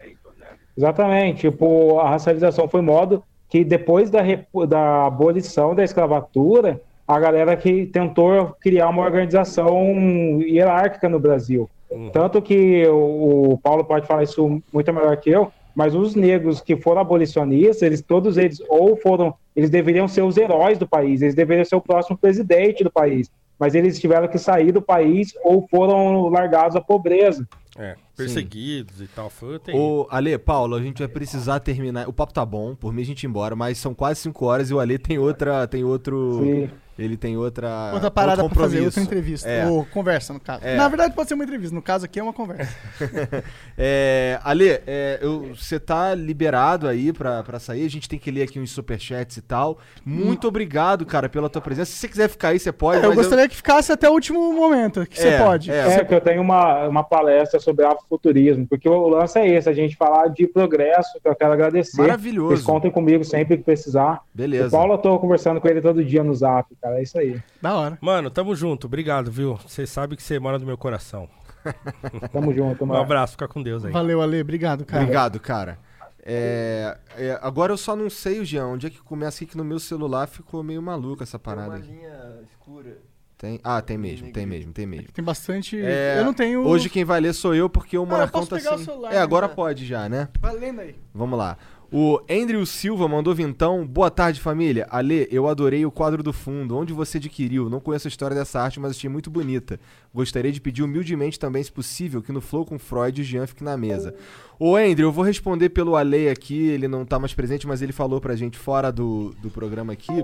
Exatamente. 0.77 1.49
Tipo, 1.49 1.99
a 1.99 2.09
racialização 2.09 2.67
foi 2.67 2.81
modo 2.81 3.23
que 3.49 3.63
depois 3.63 4.09
da, 4.09 4.21
da 4.67 5.07
abolição 5.07 5.75
da 5.75 5.83
escravatura, 5.83 6.81
a 7.15 7.19
galera 7.19 7.57
que 7.57 7.85
tentou 7.87 8.55
criar 8.59 8.89
uma 8.89 9.03
organização 9.03 10.41
hierárquica 10.41 11.09
no 11.09 11.19
Brasil. 11.19 11.69
Tanto 12.13 12.41
que 12.41 12.87
o, 12.87 13.51
o 13.51 13.57
Paulo 13.57 13.83
pode 13.83 14.07
falar 14.07 14.23
isso 14.23 14.61
muito 14.71 14.93
melhor 14.93 15.17
que 15.17 15.29
eu, 15.29 15.51
mas 15.75 15.93
os 15.93 16.15
negros 16.15 16.61
que 16.61 16.77
foram 16.77 17.01
abolicionistas, 17.01 17.81
eles 17.81 18.01
todos 18.01 18.37
eles 18.37 18.61
ou 18.69 18.95
foram, 18.95 19.33
eles 19.55 19.69
deveriam 19.69 20.07
ser 20.07 20.21
os 20.21 20.37
heróis 20.37 20.77
do 20.77 20.87
país, 20.87 21.21
eles 21.21 21.35
deveriam 21.35 21.65
ser 21.65 21.75
o 21.75 21.81
próximo 21.81 22.17
presidente 22.17 22.83
do 22.83 22.91
país, 22.91 23.29
mas 23.59 23.75
eles 23.75 23.99
tiveram 23.99 24.27
que 24.29 24.37
sair 24.37 24.71
do 24.71 24.81
país 24.81 25.33
ou 25.43 25.67
foram 25.69 26.29
largados 26.29 26.77
à 26.77 26.81
pobreza. 26.81 27.45
É, 27.77 27.95
perseguidos 28.17 29.01
e 29.01 29.07
tal. 29.07 29.29
Foi. 29.29 29.59
Ô, 29.73 30.05
Ale, 30.09 30.37
Paulo, 30.37 30.75
a 30.75 30.81
gente 30.81 30.99
vai 30.99 31.07
precisar 31.07 31.59
terminar. 31.61 32.07
O 32.07 32.13
papo 32.13 32.33
tá 32.33 32.45
bom, 32.45 32.75
por 32.75 32.93
mim 32.93 33.01
a 33.01 33.05
gente 33.05 33.23
ir 33.23 33.27
embora, 33.27 33.55
mas 33.55 33.77
são 33.77 33.93
quase 33.93 34.19
5 34.21 34.45
horas 34.45 34.69
e 34.69 34.73
o 34.73 34.79
Ale 34.79 34.97
tem 34.97 35.17
outra. 35.17 35.65
Tem 35.67 35.83
outro. 35.83 36.39
Sim. 36.43 36.69
Ele 36.99 37.17
tem 37.17 37.35
outra. 37.37 37.91
Outra 37.93 38.11
parada 38.11 38.43
pra 38.43 38.53
fazer, 38.55 38.81
outra 38.81 39.01
entrevista. 39.01 39.49
É. 39.49 39.65
Ou 39.65 39.85
conversa, 39.85 40.33
no 40.33 40.39
caso. 40.39 40.63
É. 40.63 40.75
Na 40.75 40.87
verdade, 40.87 41.15
pode 41.15 41.27
ser 41.29 41.33
uma 41.35 41.43
entrevista. 41.43 41.73
No 41.73 41.81
caso 41.81 42.05
aqui 42.05 42.19
é 42.19 42.23
uma 42.23 42.33
conversa. 42.33 42.75
É, 43.77 44.39
Ale, 44.43 44.69
é, 44.85 45.17
eu- 45.21 45.55
você 45.55 45.79
tá 45.79 46.13
liberado 46.13 46.87
aí 46.87 47.11
pra, 47.11 47.41
pra 47.43 47.59
sair. 47.59 47.85
A 47.85 47.89
gente 47.89 48.07
tem 48.07 48.19
que 48.19 48.29
ler 48.29 48.43
aqui 48.43 48.59
uns 48.59 48.71
superchats 48.71 49.37
e 49.37 49.41
tal. 49.41 49.79
Muito 50.05 50.47
obrigado, 50.47 51.05
cara, 51.05 51.27
pela 51.29 51.49
tua 51.49 51.61
presença. 51.61 51.91
Se 51.91 51.97
você 51.97 52.07
quiser 52.07 52.27
ficar 52.29 52.49
aí, 52.49 52.59
você 52.59 52.71
pode. 52.71 53.03
É, 53.03 53.05
eu 53.07 53.13
gostaria 53.15 53.47
que 53.47 53.55
ficasse 53.55 53.91
até 53.91 54.09
o 54.09 54.13
último 54.13 54.53
momento, 54.53 55.05
que 55.07 55.19
É, 55.19 55.21
você 55.21 55.37
pode. 55.43 55.71
é, 55.71 55.93
É, 55.95 56.05
que 56.05 56.13
eu 56.13 56.21
tenho 56.21 56.41
uma, 56.41 56.87
uma 56.87 57.03
palestra 57.03 57.59
sobre 57.59 57.85
afrofuturismo, 57.85 58.67
porque 58.67 58.87
o 58.87 59.07
lance 59.07 59.39
é 59.39 59.47
esse, 59.47 59.69
a 59.69 59.73
gente 59.73 59.95
falar 59.95 60.27
de 60.27 60.45
progresso, 60.47 61.19
que 61.21 61.27
eu 61.27 61.35
quero 61.35 61.53
agradecer. 61.53 62.01
Maravilhoso. 62.01 62.49
Vocês 62.57 62.65
contem 62.65 62.91
comigo 62.91 63.23
sempre 63.23 63.57
que 63.57 63.63
precisar. 63.63 64.21
Beleza. 64.33 64.67
O 64.67 64.71
Paulo, 64.71 64.93
eu 64.93 64.97
tô 64.97 65.17
conversando 65.19 65.59
com 65.59 65.67
ele 65.67 65.81
todo 65.81 66.03
dia 66.03 66.23
no 66.23 66.33
zap, 66.35 66.67
cara, 66.91 66.99
é 66.99 67.03
isso 67.03 67.17
aí. 67.17 67.41
Da 67.61 67.73
hora. 67.75 67.97
Mano, 68.01 68.29
tamo 68.29 68.55
junto. 68.55 68.87
Obrigado, 68.87 69.31
viu? 69.31 69.55
Você 69.67 69.85
sabe 69.87 70.15
que 70.15 70.23
você 70.23 70.39
mora 70.39 70.57
no 70.59 70.65
meu 70.65 70.77
coração. 70.77 71.27
Tamo 72.33 72.51
junto, 72.53 72.83
Um 72.83 72.87
mano. 72.87 73.01
abraço, 73.01 73.33
fica 73.33 73.47
com 73.47 73.61
Deus 73.61 73.85
aí. 73.85 73.91
Valeu, 73.91 74.19
Ale. 74.21 74.41
Obrigado, 74.41 74.83
cara. 74.83 75.03
Obrigado, 75.03 75.39
cara. 75.39 75.77
É, 76.23 76.97
é, 77.17 77.39
agora 77.41 77.73
eu 77.73 77.77
só 77.77 77.95
não 77.95 78.09
sei, 78.09 78.43
Jean, 78.45 78.65
onde 78.67 78.87
é 78.87 78.89
que 78.89 78.99
começa 79.01 79.37
aqui 79.43 79.47
que 79.51 79.57
no 79.57 79.63
meu 79.63 79.79
celular 79.79 80.27
ficou 80.27 80.61
meio 80.63 80.81
maluco 80.81 81.23
essa 81.23 81.37
parada 81.39 81.75
aqui. 81.75 81.87
linha 81.87 82.39
escura. 82.49 82.97
Tem? 83.37 83.59
Ah, 83.63 83.81
tem 83.81 83.97
mesmo, 83.97 84.31
tem 84.31 84.45
mesmo, 84.45 84.71
tem 84.71 84.85
mesmo. 84.85 85.11
Tem 85.11 85.25
bastante. 85.25 85.79
É, 85.83 86.17
eu 86.19 86.25
não 86.25 86.33
tenho. 86.33 86.61
Hoje 86.63 86.89
quem 86.89 87.03
vai 87.03 87.19
ler 87.19 87.33
sou 87.33 87.55
eu, 87.55 87.67
porque 87.67 87.97
o 87.97 88.01
Ah, 88.01 88.03
eu 88.03 88.07
Monarcão 88.07 88.41
posso 88.41 88.51
tá 88.51 88.57
pegar 88.57 88.73
o 88.73 88.77
sem... 88.77 88.85
celular, 88.85 89.11
É, 89.13 89.17
agora 89.17 89.47
né? 89.47 89.53
pode 89.55 89.83
já, 89.85 90.07
né? 90.07 90.29
Vai 90.39 90.55
lendo 90.55 90.81
aí. 90.81 90.95
Vamos 91.13 91.39
lá. 91.39 91.57
O 91.93 92.21
Andrew 92.29 92.65
Silva 92.65 93.05
mandou 93.05 93.35
vintão. 93.35 93.85
Boa 93.85 94.09
tarde, 94.09 94.39
família. 94.39 94.87
Ale, 94.89 95.27
eu 95.29 95.49
adorei 95.49 95.85
o 95.85 95.91
quadro 95.91 96.23
do 96.23 96.31
fundo. 96.31 96.77
Onde 96.77 96.93
você 96.93 97.17
adquiriu? 97.17 97.69
Não 97.69 97.81
conheço 97.81 98.07
a 98.07 98.09
história 98.09 98.33
dessa 98.33 98.61
arte, 98.61 98.79
mas 98.79 98.91
achei 98.91 99.09
muito 99.09 99.29
bonita. 99.29 99.77
Gostaria 100.15 100.53
de 100.53 100.61
pedir 100.61 100.83
humildemente 100.83 101.37
também, 101.37 101.61
se 101.61 101.69
possível, 101.69 102.21
que 102.21 102.31
no 102.31 102.39
Flow 102.39 102.65
com 102.65 102.79
Freud 102.79 103.19
o 103.19 103.23
Jean 103.25 103.45
fique 103.45 103.61
na 103.61 103.75
mesa. 103.75 104.15
Ô, 104.57 104.77
Andrew, 104.77 105.09
eu 105.09 105.11
vou 105.11 105.25
responder 105.25 105.67
pelo 105.67 105.97
Ale 105.97 106.29
aqui. 106.29 106.69
Ele 106.69 106.87
não 106.87 107.03
tá 107.03 107.19
mais 107.19 107.33
presente, 107.33 107.67
mas 107.67 107.81
ele 107.81 107.91
falou 107.91 108.21
pra 108.21 108.37
gente 108.37 108.57
fora 108.57 108.89
do, 108.89 109.35
do 109.41 109.49
programa 109.49 109.91
aqui 109.91 110.23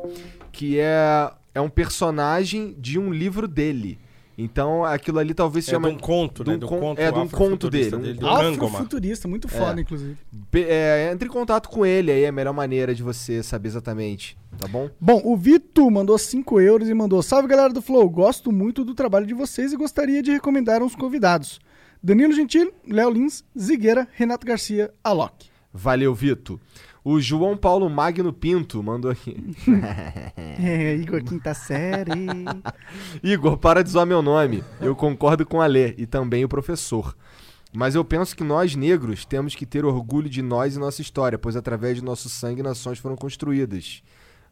que 0.53 0.79
é, 0.79 1.29
é 1.53 1.59
um 1.59 1.69
personagem 1.69 2.77
de 2.79 2.97
um 2.97 3.11
livro 3.11 3.45
dele. 3.45 3.99
Então, 4.37 4.85
aquilo 4.85 5.17
ali 5.17 5.33
talvez 5.33 5.65
se 5.65 5.71
É 5.71 5.73
de 5.77 5.83
chama... 5.83 5.89
um 5.89 5.97
conto, 5.97 6.43
de 6.43 6.51
né? 6.51 6.55
um 6.57 6.59
Do 6.59 6.67
con- 6.67 6.79
conto 6.79 6.99
é, 6.99 7.11
de 7.11 7.17
um 7.17 7.27
conto 7.27 7.69
dele, 7.71 7.95
um- 7.95 7.99
do 8.13 8.19
Gangoma. 8.21 8.67
Afrofuturista, 8.67 9.27
muito 9.27 9.47
foda, 9.47 9.81
inclusive. 9.81 10.15
Pe- 10.51 10.65
é, 10.69 11.09
entre 11.11 11.27
em 11.27 11.31
contato 11.31 11.67
com 11.69 11.83
ele 11.83 12.11
aí, 12.11 12.23
é 12.23 12.27
a 12.27 12.31
melhor 12.31 12.53
maneira 12.53 12.93
de 12.93 13.01
você 13.01 13.41
saber 13.41 13.69
exatamente, 13.69 14.37
tá 14.59 14.67
bom? 14.67 14.91
Bom, 15.01 15.21
o 15.23 15.35
Vitor 15.35 15.89
mandou 15.89 16.17
5 16.19 16.61
euros 16.61 16.87
e 16.87 16.93
mandou: 16.93 17.23
Salve 17.23 17.47
galera 17.47 17.73
do 17.73 17.81
Flow, 17.81 18.07
gosto 18.07 18.51
muito 18.51 18.85
do 18.85 18.93
trabalho 18.93 19.25
de 19.25 19.33
vocês 19.33 19.73
e 19.73 19.75
gostaria 19.75 20.21
de 20.21 20.29
recomendar 20.31 20.83
uns 20.83 20.93
convidados: 20.95 21.59
Danilo 22.03 22.31
Gentili, 22.33 22.71
Léo 22.87 23.09
Lins, 23.09 23.43
Zigueira, 23.57 24.07
Renato 24.13 24.45
Garcia, 24.45 24.91
Alok. 25.03 25.47
Valeu, 25.73 26.13
Vito. 26.13 26.59
O 27.09 27.21
João 27.21 27.55
Paulo 27.55 27.89
Magno 27.89 28.33
Pinto 28.33 28.83
mandou 28.83 29.09
aqui. 29.09 29.33
É, 30.59 30.95
Igor, 30.95 31.23
quinta 31.23 31.53
série. 31.53 32.11
Igor, 33.23 33.57
para 33.57 33.81
de 33.81 33.91
zoar 33.91 34.05
meu 34.05 34.21
nome. 34.21 34.61
Eu 34.81 34.93
concordo 34.93 35.45
com 35.45 35.61
a 35.61 35.67
Lê 35.67 35.93
e 35.97 36.05
também 36.05 36.43
o 36.43 36.49
professor. 36.49 37.15
Mas 37.73 37.95
eu 37.95 38.03
penso 38.03 38.35
que 38.35 38.43
nós, 38.43 38.75
negros, 38.75 39.23
temos 39.23 39.55
que 39.55 39.65
ter 39.65 39.85
orgulho 39.85 40.27
de 40.27 40.41
nós 40.41 40.75
e 40.75 40.79
nossa 40.79 41.01
história, 41.01 41.37
pois 41.37 41.55
através 41.55 41.95
de 41.95 42.03
nosso 42.03 42.27
sangue 42.27 42.61
nações 42.61 42.99
foram 42.99 43.15
construídas. 43.15 44.03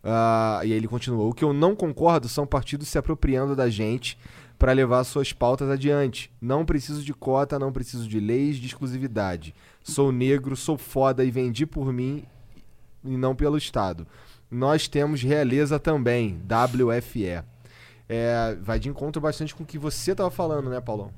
Ah, 0.02 0.62
e 0.64 0.72
aí 0.72 0.78
ele 0.78 0.88
continuou. 0.88 1.32
O 1.32 1.34
que 1.34 1.44
eu 1.44 1.52
não 1.52 1.76
concordo 1.76 2.30
são 2.30 2.48
partidos 2.48 2.88
se 2.88 2.98
apropriando 2.98 3.54
da 3.54 3.70
gente 3.70 4.18
para 4.58 4.72
levar 4.72 5.04
suas 5.04 5.34
pautas 5.34 5.70
adiante. 5.70 6.32
Não 6.40 6.64
preciso 6.64 7.04
de 7.04 7.14
cota, 7.14 7.60
não 7.60 7.74
preciso 7.74 8.08
de 8.08 8.20
leis 8.20 8.56
de 8.56 8.68
exclusividade. 8.68 9.54
Sou 9.84 10.10
negro, 10.10 10.56
sou 10.56 10.78
foda 10.78 11.26
e 11.26 11.32
vendi 11.32 11.66
por 11.66 11.92
mim 11.92 12.24
e 13.06 13.18
não 13.18 13.36
pelo 13.36 13.58
Estado. 13.58 14.08
Nós 14.50 14.88
temos 14.88 15.22
realeza 15.22 15.80
também, 15.80 16.40
WFE. 16.46 17.44
É, 18.08 18.56
vai 18.62 18.80
de 18.80 18.90
encontro 18.90 19.22
bastante 19.22 19.56
com 19.56 19.64
o 19.64 19.66
que 19.66 19.78
você 19.78 20.14
tava 20.14 20.30
falando, 20.30 20.70
né, 20.70 20.80
Paulão? 20.80 21.12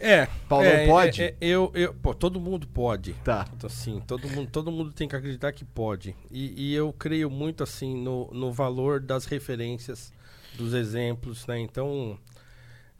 É. 0.00 0.26
Paulão 0.48 0.66
é, 0.66 0.86
pode? 0.86 1.22
é, 1.22 1.26
é, 1.26 1.36
eu, 1.40 1.70
eu, 1.74 1.92
pô, 1.92 2.14
todo 2.14 2.40
mundo 2.40 2.66
pode. 2.66 3.12
Tá. 3.22 3.46
Então, 3.54 3.66
assim, 3.66 4.00
todo 4.06 4.26
mundo, 4.28 4.50
todo 4.50 4.72
mundo 4.72 4.92
tem 4.92 5.06
que 5.06 5.14
acreditar 5.14 5.52
que 5.52 5.64
pode. 5.64 6.16
E, 6.30 6.70
e 6.70 6.74
eu 6.74 6.92
creio 6.92 7.28
muito, 7.28 7.62
assim, 7.62 8.02
no, 8.02 8.30
no 8.32 8.50
valor 8.50 8.98
das 8.98 9.26
referências, 9.26 10.12
dos 10.56 10.72
exemplos, 10.72 11.46
né? 11.46 11.58
Então, 11.58 12.18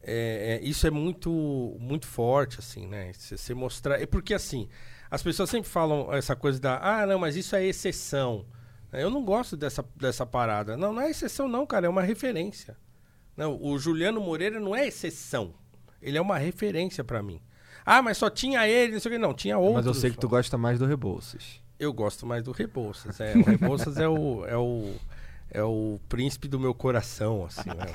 é, 0.03 0.61
é, 0.61 0.67
isso 0.67 0.87
é 0.87 0.91
muito, 0.91 1.77
muito 1.81 2.07
forte, 2.07 2.59
assim, 2.59 2.87
né? 2.87 3.13
Você 3.15 3.55
mostrar... 3.55 4.01
É 4.01 4.05
porque, 4.05 4.35
assim, 4.35 4.69
as 5.11 5.23
pessoas 5.23 5.51
sempre 5.51 5.69
falam 5.69 6.13
essa 6.13 6.37
coisa 6.37 6.61
da... 6.61 6.79
Ah, 6.83 7.07
não, 7.07 7.19
mas 7.19 7.37
isso 7.37 7.57
é 7.57 7.65
exceção. 7.65 8.47
Eu 8.93 9.11
não 9.11 9.25
gosto 9.25 9.57
dessa, 9.57 9.85
dessa 9.97 10.27
parada. 10.27 10.77
Não, 10.77 10.93
não 10.93 11.03
é 11.03 11.11
exceção 11.11 11.49
não, 11.49 11.67
cara. 11.67 11.87
É 11.87 11.89
uma 11.89 12.03
referência. 12.03 12.77
Não, 13.37 13.59
o 13.61 13.79
Juliano 13.79 14.21
Moreira 14.21 14.61
não 14.61 14.75
é 14.75 14.87
exceção. 14.87 15.55
Ele 16.03 16.19
é 16.19 16.21
uma 16.21 16.39
referência 16.39 17.05
pra 17.05 17.23
mim. 17.23 17.41
Ah, 17.85 18.03
mas 18.03 18.19
só 18.19 18.29
tinha 18.29 18.69
ele, 18.69 18.93
não 18.95 19.01
sei 19.01 19.11
o 19.11 19.15
que. 19.15 19.19
Não, 19.19 19.35
tinha 19.35 19.59
outros. 19.59 19.77
Mas 19.77 19.87
eu 19.87 19.95
sei 19.95 20.11
que 20.11 20.19
tu 20.19 20.29
gosta 20.29 20.59
mais 20.59 20.79
do 20.79 20.87
Rebouças. 20.87 21.61
Eu 21.79 21.93
gosto 21.93 22.27
mais 22.27 22.43
do 22.43 22.53
Rebouças. 22.53 23.21
É, 23.21 23.35
o 23.35 23.43
Rebouças 23.43 23.97
é 23.97 24.09
o, 24.09 24.45
é 24.47 24.57
o 24.57 24.95
é 25.51 25.63
o 25.63 25.99
príncipe 26.09 26.47
do 26.47 26.61
meu 26.61 26.73
coração, 26.73 27.45
assim, 27.45 27.69
né? 27.69 27.87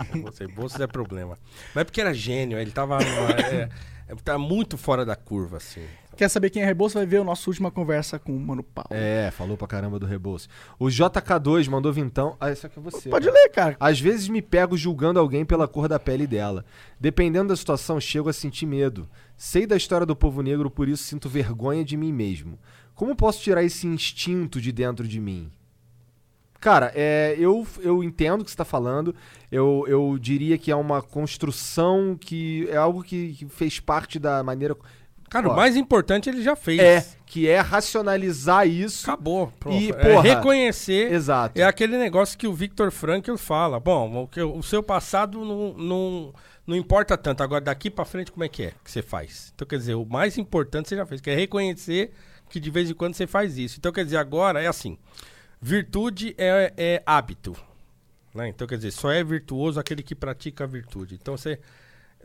É 0.80 0.88
problema. 0.88 1.40
Mas 1.74 1.82
é 1.82 1.84
porque 1.86 2.02
era 2.02 2.14
gênio, 2.14 2.60
ele 2.60 2.72
tava 2.72 2.98
numa, 2.98 3.32
é, 3.32 3.70
é, 4.10 4.16
tá 4.16 4.38
muito 4.38 4.78
fora 4.78 5.06
da 5.06 5.16
curva, 5.16 5.58
assim. 5.58 5.86
Quer 6.16 6.30
saber 6.30 6.50
quem 6.50 6.62
é 6.62 6.66
Rebouça? 6.66 7.00
Vai 7.00 7.06
ver 7.06 7.18
a 7.18 7.24
nossa 7.24 7.50
última 7.50 7.70
conversa 7.70 8.18
com 8.18 8.36
o 8.36 8.40
Mano 8.40 8.64
Paulo. 8.64 8.90
É, 8.92 9.30
falou 9.32 9.58
pra 9.58 9.68
caramba 9.68 10.00
do 10.00 10.06
Rebouças. 10.06 10.48
O 10.80 10.86
JK2 10.86 11.70
mandou 11.70 11.92
vintão. 11.92 12.38
Ah, 12.40 12.52
isso 12.52 12.66
aqui 12.66 12.80
é 12.80 12.82
você. 12.82 13.10
Pode 13.10 13.28
cara. 13.28 13.38
ler, 13.38 13.50
cara. 13.50 13.78
Às 13.80 14.00
vezes 14.00 14.30
me 14.30 14.42
pego 14.42 14.78
julgando 14.78 15.20
alguém 15.20 15.44
pela 15.44 15.68
cor 15.68 15.90
da 15.90 16.00
pele 16.00 16.26
dela. 16.26 16.64
Dependendo 17.00 17.50
da 17.50 17.56
situação, 17.56 18.00
chego 18.00 18.30
a 18.30 18.34
sentir 18.34 18.66
medo. 18.66 19.10
Sei 19.36 19.68
da 19.68 19.76
história 19.76 20.06
do 20.06 20.16
povo 20.16 20.42
negro, 20.42 20.72
por 20.72 20.88
isso 20.88 21.04
sinto 21.04 21.28
vergonha 21.28 21.84
de 21.84 21.98
mim 21.98 22.14
mesmo. 22.14 22.58
Como 22.94 23.16
posso 23.16 23.42
tirar 23.42 23.62
esse 23.64 23.86
instinto 23.86 24.62
de 24.62 24.72
dentro 24.72 25.06
de 25.06 25.20
mim? 25.20 25.52
Cara, 26.62 26.92
é, 26.96 27.36
eu, 27.38 27.68
eu 27.80 28.04
entendo 28.04 28.42
o 28.42 28.44
que 28.44 28.50
você 28.50 28.56
está 28.56 28.66
falando. 28.66 29.14
Eu, 29.52 29.86
eu 29.88 30.18
diria 30.18 30.58
que 30.58 30.72
é 30.72 30.76
uma 30.76 31.02
construção 31.02 32.18
que 32.20 32.68
é 32.72 32.78
algo 32.78 33.04
que, 33.04 33.34
que 33.34 33.46
fez 33.48 33.80
parte 33.80 34.18
da 34.18 34.42
maneira. 34.42 34.76
Cara, 35.30 35.50
o 35.50 35.56
mais 35.56 35.76
importante 35.76 36.30
ele 36.30 36.42
já 36.42 36.56
fez. 36.56 36.80
É, 36.80 37.06
que 37.26 37.48
é 37.48 37.60
racionalizar 37.60 38.68
isso. 38.68 39.10
Acabou. 39.10 39.52
Pronto. 39.60 39.76
E, 39.78 39.90
É 39.90 39.94
porra, 39.94 40.22
reconhecer. 40.22 41.12
Exato. 41.12 41.60
É 41.60 41.64
aquele 41.64 41.98
negócio 41.98 42.38
que 42.38 42.48
o 42.48 42.54
Victor 42.54 42.92
Frankl 42.92 43.36
fala. 43.36 43.80
Bom, 43.80 44.30
o, 44.36 44.58
o 44.58 44.64
seu 44.64 44.82
passado 44.82 45.44
não, 45.44 45.74
não, 45.74 46.34
não 46.66 46.76
importa 46.76 47.18
tanto. 47.18 47.44
Agora, 47.44 47.62
daqui 47.62 47.90
pra 47.90 48.06
frente, 48.06 48.32
como 48.32 48.44
é 48.44 48.50
que 48.50 48.64
é 48.64 48.74
que 48.84 48.92
você 48.92 49.02
faz? 49.02 49.52
Então, 49.54 49.68
quer 49.68 49.78
dizer, 49.78 49.96
o 49.96 50.06
mais 50.06 50.38
importante 50.38 50.90
você 50.90 50.96
já 50.96 51.06
fez, 51.06 51.20
que 51.20 51.30
é 51.30 51.36
reconhecer 51.36 52.12
que 52.50 52.60
de 52.60 52.70
vez 52.70 52.90
em 52.90 52.94
quando 52.94 53.16
você 53.16 53.28
faz 53.28 53.58
isso. 53.58 53.78
Então, 53.80 53.92
quer 53.92 54.06
dizer, 54.06 54.18
agora 54.18 54.62
é 54.62 54.68
assim: 54.68 54.98
virtude 55.60 56.36
é, 56.38 56.74
é 56.78 57.04
hábito. 57.06 57.56
Né? 58.34 58.50
Então, 58.50 58.68
quer 58.68 58.76
dizer, 58.76 58.92
só 58.92 59.12
é 59.12 59.24
virtuoso 59.24 59.80
aquele 59.80 60.04
que 60.04 60.14
pratica 60.14 60.64
a 60.64 60.68
virtude. 60.68 61.16
Então, 61.16 61.36
você. 61.36 61.60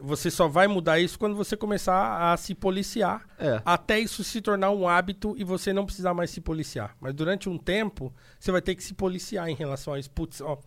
Você 0.03 0.31
só 0.31 0.49
vai 0.49 0.67
mudar 0.67 0.99
isso 0.99 1.19
quando 1.19 1.35
você 1.37 1.57
começar 1.57 2.33
a 2.33 2.37
se 2.37 2.55
policiar. 2.55 3.27
É. 3.39 3.61
Até 3.65 3.99
isso 4.01 4.25
se 4.25 4.41
tornar 4.41 4.71
um 4.71 4.89
hábito 4.89 5.35
e 5.39 5.45
você 5.45 5.73
não 5.73 5.85
precisar 5.85 6.15
mais 6.15 6.31
se 6.31 6.41
policiar. 6.41 6.97
Mas 7.01 7.15
durante 7.15 7.49
um 7.49 7.59
tempo, 7.59 8.13
você 8.39 8.51
vai 8.51 8.63
ter 8.63 8.75
que 8.75 8.83
se 8.83 8.95
policiar 8.95 9.49
em 9.49 9.55
relação 9.55 9.95
a 9.95 9.99
isso. 9.99 10.11
Putz, 10.11 10.41
ó, 10.41 10.59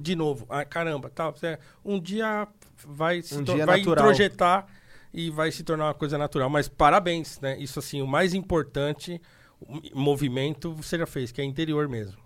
de 0.00 0.16
novo, 0.16 0.46
ah, 0.48 0.64
caramba, 0.64 1.10
tal. 1.10 1.32
Você- 1.32 1.58
um 1.84 1.98
dia 2.00 2.46
vai 2.86 3.20
se 3.22 3.34
Um 3.36 3.42
dia 3.42 3.66
vai 3.66 3.78
natural. 3.78 4.04
introjetar 4.04 4.66
e 5.12 5.30
vai 5.30 5.50
se 5.52 5.62
tornar 5.62 5.86
uma 5.86 5.94
coisa 5.94 6.16
natural. 6.16 6.48
Mas 6.48 6.68
parabéns, 6.68 7.38
né? 7.40 7.58
Isso 7.58 7.78
assim, 7.78 8.00
o 8.00 8.06
mais 8.06 8.32
importante 8.34 9.20
o 9.94 9.98
movimento 10.00 10.72
você 10.72 10.98
já 10.98 11.06
fez, 11.06 11.30
que 11.30 11.40
é 11.40 11.44
interior 11.44 11.88
mesmo. 11.88 12.21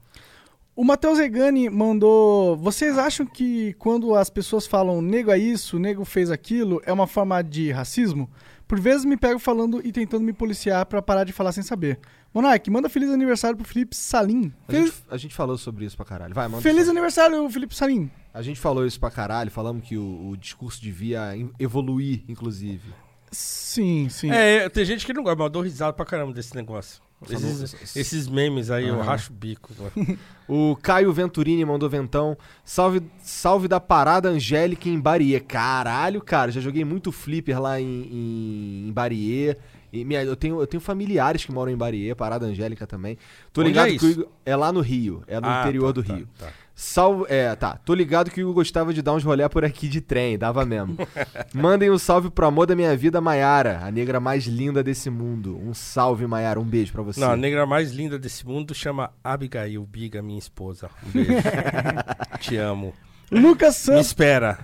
O 0.77 0.85
Matheus 0.85 1.19
Regani 1.19 1.71
mandou. 1.71 2.55
Vocês 2.59 2.99
acham 2.99 3.25
que 3.25 3.73
quando 3.79 4.15
as 4.15 4.29
pessoas 4.29 4.67
falam 4.67 5.01
nego 5.01 5.31
é 5.31 5.39
isso, 5.39 5.79
nego 5.79 6.05
fez 6.05 6.31
aquilo, 6.31 6.83
é 6.85 6.93
uma 6.93 7.07
forma 7.07 7.41
de 7.41 7.73
racismo? 7.73 8.31
Por 8.69 8.79
vezes 8.79 9.07
me 9.07 9.17
pego 9.17 9.39
falando 9.39 9.81
e 9.83 9.91
tentando 9.91 10.23
me 10.23 10.35
policiar 10.35 10.85
pra 10.85 11.01
parar 11.01 11.25
de 11.25 11.33
falar 11.33 11.53
sem 11.53 11.63
saber. 11.63 11.99
Monark, 12.35 12.71
manda 12.71 12.91
feliz 12.91 13.09
aniversário 13.09 13.57
pro 13.57 13.67
Felipe 13.67 13.97
Salim. 13.97 14.53
A 14.69 14.73
Feliz, 14.73 14.91
gente, 14.91 15.05
a 15.09 15.17
gente 15.17 15.35
falou 15.35 15.57
sobre 15.57 15.87
isso 15.87 15.97
pra 15.97 16.05
caralho. 16.05 16.35
Vai, 16.35 16.47
manda. 16.47 16.61
feliz 16.61 16.91
aniversário, 16.91 17.49
Felipe 17.49 17.75
Salim. 17.75 18.11
A 18.35 18.43
gente 18.43 18.61
falou 18.61 18.85
isso 18.85 19.01
pra 19.01 19.11
caralho, 19.11 19.51
falamos 19.51 19.83
que 19.89 19.97
o, 19.97 20.29
o 20.29 20.37
discurso 20.37 20.83
devia 20.83 21.33
evoluir, 21.59 22.23
inclusive. 22.29 22.93
Sim, 23.37 24.09
sim. 24.09 24.31
É, 24.31 24.69
tem 24.71 24.85
gente 24.87 25.05
que 25.05 25.13
não 25.13 25.23
gosta, 25.23 25.37
mas 25.37 25.45
eu 25.47 25.51
dou 25.51 25.63
risada 25.63 25.93
pra 25.93 26.07
caramba 26.07 26.33
desse 26.33 26.55
negócio. 26.57 27.03
Esses, 27.31 27.97
esses 27.97 28.29
memes 28.29 28.71
aí, 28.71 28.89
eu 28.89 29.01
racho 29.01 29.33
o 29.33 29.35
bico. 29.35 29.71
mano. 29.79 30.19
O 30.49 30.77
Caio 30.77 31.13
Venturini 31.13 31.65
mandou 31.65 31.91
ventão. 31.91 32.39
Salve, 32.65 33.03
salve 33.21 33.67
da 33.67 33.81
Parada 33.81 34.29
Angélica 34.29 34.89
em 34.89 34.99
Bariê. 35.01 35.41
Caralho, 35.41 36.21
cara, 36.23 36.53
já 36.53 36.61
joguei 36.61 36.85
muito 36.85 37.11
flipper 37.11 37.61
lá 37.61 37.81
em, 37.81 37.85
em, 37.85 38.89
em 38.89 38.93
Bariê. 38.93 39.57
E 39.93 40.05
minha- 40.05 40.23
eu, 40.23 40.37
tenho, 40.37 40.61
eu 40.61 40.67
tenho 40.67 40.81
familiares 40.81 41.45
que 41.45 41.51
moram 41.51 41.73
em 41.73 41.77
Bariê, 41.77 42.15
Parada 42.15 42.47
Angélica 42.47 42.87
também. 42.87 43.19
Tô 43.53 43.61
Onde 43.63 43.71
ligado 43.71 43.87
é 43.87 43.91
que 43.91 43.97
isso? 43.97 44.07
o 44.07 44.11
Igor- 44.11 44.29
é 44.45 44.55
lá 44.55 44.71
no 44.73 44.81
Rio, 44.81 45.23
é 45.27 45.41
no 45.41 45.49
Ah, 45.49 45.63
interior 45.63 45.87
tá, 45.87 45.93
do 46.01 46.05
tá, 46.05 46.15
Rio. 46.15 46.29
tá. 46.39 46.49
Salve, 46.79 47.25
é, 47.31 47.57
tá. 47.57 47.79
Tô 47.83 47.95
ligado 47.95 48.31
que 48.31 48.39
o 48.39 48.43
Igor 48.43 48.53
gostava 48.53 48.93
de 48.93 49.01
dar 49.01 49.15
uns 49.15 49.25
rolé 49.25 49.49
por 49.49 49.65
aqui 49.65 49.89
de 49.89 50.03
trem, 50.03 50.37
dava 50.37 50.63
mesmo. 50.67 50.95
Mandem 51.55 51.91
um 51.91 51.97
salve 51.97 52.29
pro 52.29 52.45
amor 52.45 52.67
da 52.67 52.77
minha 52.77 52.95
vida, 52.95 53.19
Maiara, 53.19 53.81
a 53.83 53.91
negra 53.91 54.21
mais 54.21 54.45
linda 54.45 54.83
desse 54.83 55.09
mundo. 55.09 55.59
Um 55.59 55.73
salve, 55.73 56.27
Maiara, 56.27 56.61
um 56.61 56.65
beijo 56.65 56.93
pra 56.93 57.03
você. 57.03 57.19
Não, 57.19 57.31
a 57.31 57.37
negra 57.37 57.65
mais 57.65 57.93
linda 57.93 58.19
desse 58.19 58.47
mundo 58.47 58.75
chama 58.75 59.11
Abigail 59.25 59.83
Biga, 59.87 60.21
minha 60.21 60.39
esposa. 60.39 60.91
Um 61.07 61.13
beijo. 61.13 61.33
Te 62.41 62.59
amo. 62.59 62.93
Lucas 63.33 63.75
Me 63.79 63.81
Santos. 63.95 64.07
espera. 64.09 64.59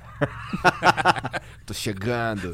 Tô 1.65 1.73
chegando. 1.73 2.53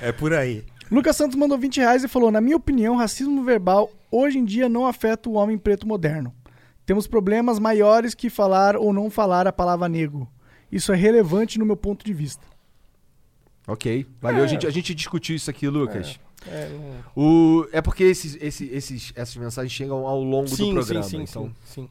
É 0.00 0.10
por 0.10 0.34
aí. 0.34 0.64
Lucas 0.90 1.16
Santos 1.16 1.36
mandou 1.36 1.56
20 1.56 1.78
reais 1.78 2.02
e 2.02 2.08
falou: 2.08 2.32
Na 2.32 2.40
minha 2.40 2.56
opinião, 2.56 2.96
racismo 2.96 3.44
verbal 3.44 3.88
hoje 4.10 4.36
em 4.38 4.44
dia 4.44 4.68
não 4.68 4.84
afeta 4.84 5.28
o 5.30 5.34
homem 5.34 5.56
preto 5.56 5.86
moderno. 5.86 6.34
Temos 6.84 7.06
problemas 7.06 7.58
maiores 7.58 8.14
que 8.14 8.28
falar 8.28 8.76
ou 8.76 8.92
não 8.92 9.10
falar 9.10 9.46
a 9.46 9.52
palavra 9.52 9.88
negro. 9.88 10.28
Isso 10.70 10.92
é 10.92 10.96
relevante 10.96 11.58
no 11.58 11.66
meu 11.66 11.76
ponto 11.76 12.04
de 12.04 12.12
vista. 12.12 12.42
Ok, 13.66 14.06
valeu. 14.20 14.42
A, 14.42 14.46
gente, 14.46 14.66
a 14.66 14.70
gente 14.70 14.94
discutiu 14.94 15.36
isso 15.36 15.48
aqui, 15.48 15.68
Lucas. 15.68 16.18
É, 16.48 16.68
não- 16.70 17.02
O, 17.24 17.68
é 17.70 17.80
porque 17.80 18.02
esses, 18.02 18.36
esses, 18.40 18.72
esses, 18.72 19.12
essas 19.14 19.36
mensagens 19.36 19.72
chegam 19.72 20.04
ao 20.06 20.22
longo 20.22 20.48
do 20.50 20.56
Sim, 20.56 20.72
programa. 20.74 21.02
sim, 21.04 21.18
sim, 21.18 21.22
então. 21.30 21.44
sim, 21.64 21.82
sim. 21.82 21.90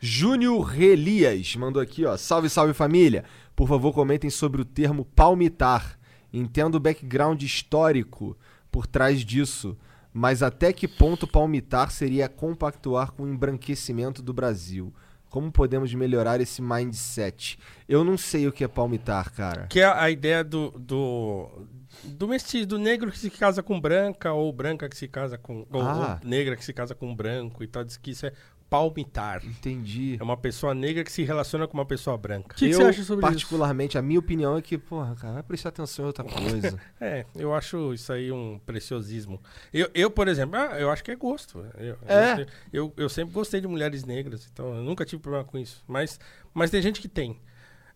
Júnior 0.00 0.62
Relias 0.64 1.54
mandou 1.54 1.80
aqui, 1.80 2.04
ó. 2.04 2.16
Salve, 2.16 2.48
salve 2.48 2.74
família. 2.74 3.24
Por 3.54 3.68
favor, 3.68 3.92
comentem 3.92 4.30
sobre 4.30 4.60
o 4.60 4.64
termo 4.64 5.04
palmitar. 5.04 5.96
Entendo 6.32 6.74
o 6.76 6.80
background 6.80 7.40
histórico 7.42 8.36
por 8.70 8.86
trás 8.86 9.20
disso, 9.24 9.76
mas 10.12 10.42
até 10.42 10.72
que 10.72 10.86
ponto 10.86 11.26
palmitar 11.26 11.90
seria 11.90 12.28
compactuar 12.28 13.12
com 13.12 13.22
o 13.24 13.28
embranquecimento 13.28 14.22
do 14.22 14.32
Brasil? 14.32 14.92
Como 15.30 15.50
podemos 15.50 15.94
melhorar 15.94 16.42
esse 16.42 16.60
mindset? 16.60 17.58
Eu 17.88 18.04
não 18.04 18.18
sei 18.18 18.46
o 18.46 18.52
que 18.52 18.62
é 18.64 18.68
palmitar, 18.68 19.32
cara. 19.32 19.66
Que 19.66 19.80
é 19.80 19.86
a 19.86 20.10
ideia 20.10 20.44
do, 20.44 20.70
do, 20.72 21.66
do 22.04 22.28
mestiço, 22.28 22.66
do 22.66 22.78
negro 22.78 23.10
que 23.10 23.18
se 23.18 23.30
casa 23.30 23.62
com 23.62 23.80
branca, 23.80 24.30
ou 24.34 24.52
branca 24.52 24.90
que 24.90 24.96
se 24.96 25.08
casa 25.08 25.38
com. 25.38 25.66
Ou, 25.72 25.80
Ah. 25.80 26.20
ou 26.22 26.28
negra 26.28 26.54
que 26.54 26.62
se 26.62 26.74
casa 26.74 26.94
com 26.94 27.14
branco 27.16 27.64
e 27.64 27.66
tal. 27.66 27.82
Diz 27.82 27.96
que 27.96 28.10
isso 28.10 28.26
é 28.26 28.32
palmitar. 28.72 29.44
Entendi. 29.44 30.16
É 30.18 30.22
uma 30.22 30.36
pessoa 30.36 30.74
negra 30.74 31.04
que 31.04 31.12
se 31.12 31.22
relaciona 31.22 31.68
com 31.68 31.74
uma 31.74 31.84
pessoa 31.84 32.16
branca. 32.16 32.54
O 32.54 32.56
que, 32.56 32.70
que 32.70 32.74
eu, 32.74 32.78
você 32.78 32.84
acha 32.84 33.02
sobre 33.02 33.26
isso? 33.26 33.32
particularmente, 33.34 33.98
a 33.98 34.02
minha 34.02 34.18
opinião 34.18 34.56
é 34.56 34.62
que, 34.62 34.78
porra, 34.78 35.14
cara, 35.14 35.34
vai 35.34 35.42
prestar 35.42 35.68
atenção 35.68 36.06
em 36.06 36.08
outra 36.08 36.24
coisa. 36.24 36.80
É, 37.00 37.26
eu 37.34 37.52
acho 37.52 37.92
isso 37.92 38.12
aí 38.12 38.30
um 38.30 38.60
preciosismo. 38.64 39.42
Eu, 39.72 39.90
eu 39.92 40.08
por 40.10 40.28
exemplo, 40.28 40.56
ah, 40.56 40.78
eu 40.78 40.88
acho 40.88 41.02
que 41.02 41.10
é 41.10 41.16
gosto. 41.16 41.66
Eu, 41.76 41.98
É. 42.06 42.42
Eu, 42.42 42.46
eu, 42.72 42.92
eu 42.96 43.08
sempre 43.08 43.34
gostei 43.34 43.60
de 43.60 43.66
mulheres 43.66 44.04
negras, 44.04 44.48
então 44.50 44.74
eu 44.76 44.82
nunca 44.82 45.04
tive 45.04 45.20
problema 45.20 45.44
com 45.44 45.58
isso. 45.58 45.82
Mas, 45.86 46.18
mas 46.54 46.70
tem 46.70 46.80
gente 46.80 47.00
que 47.00 47.08
tem. 47.08 47.40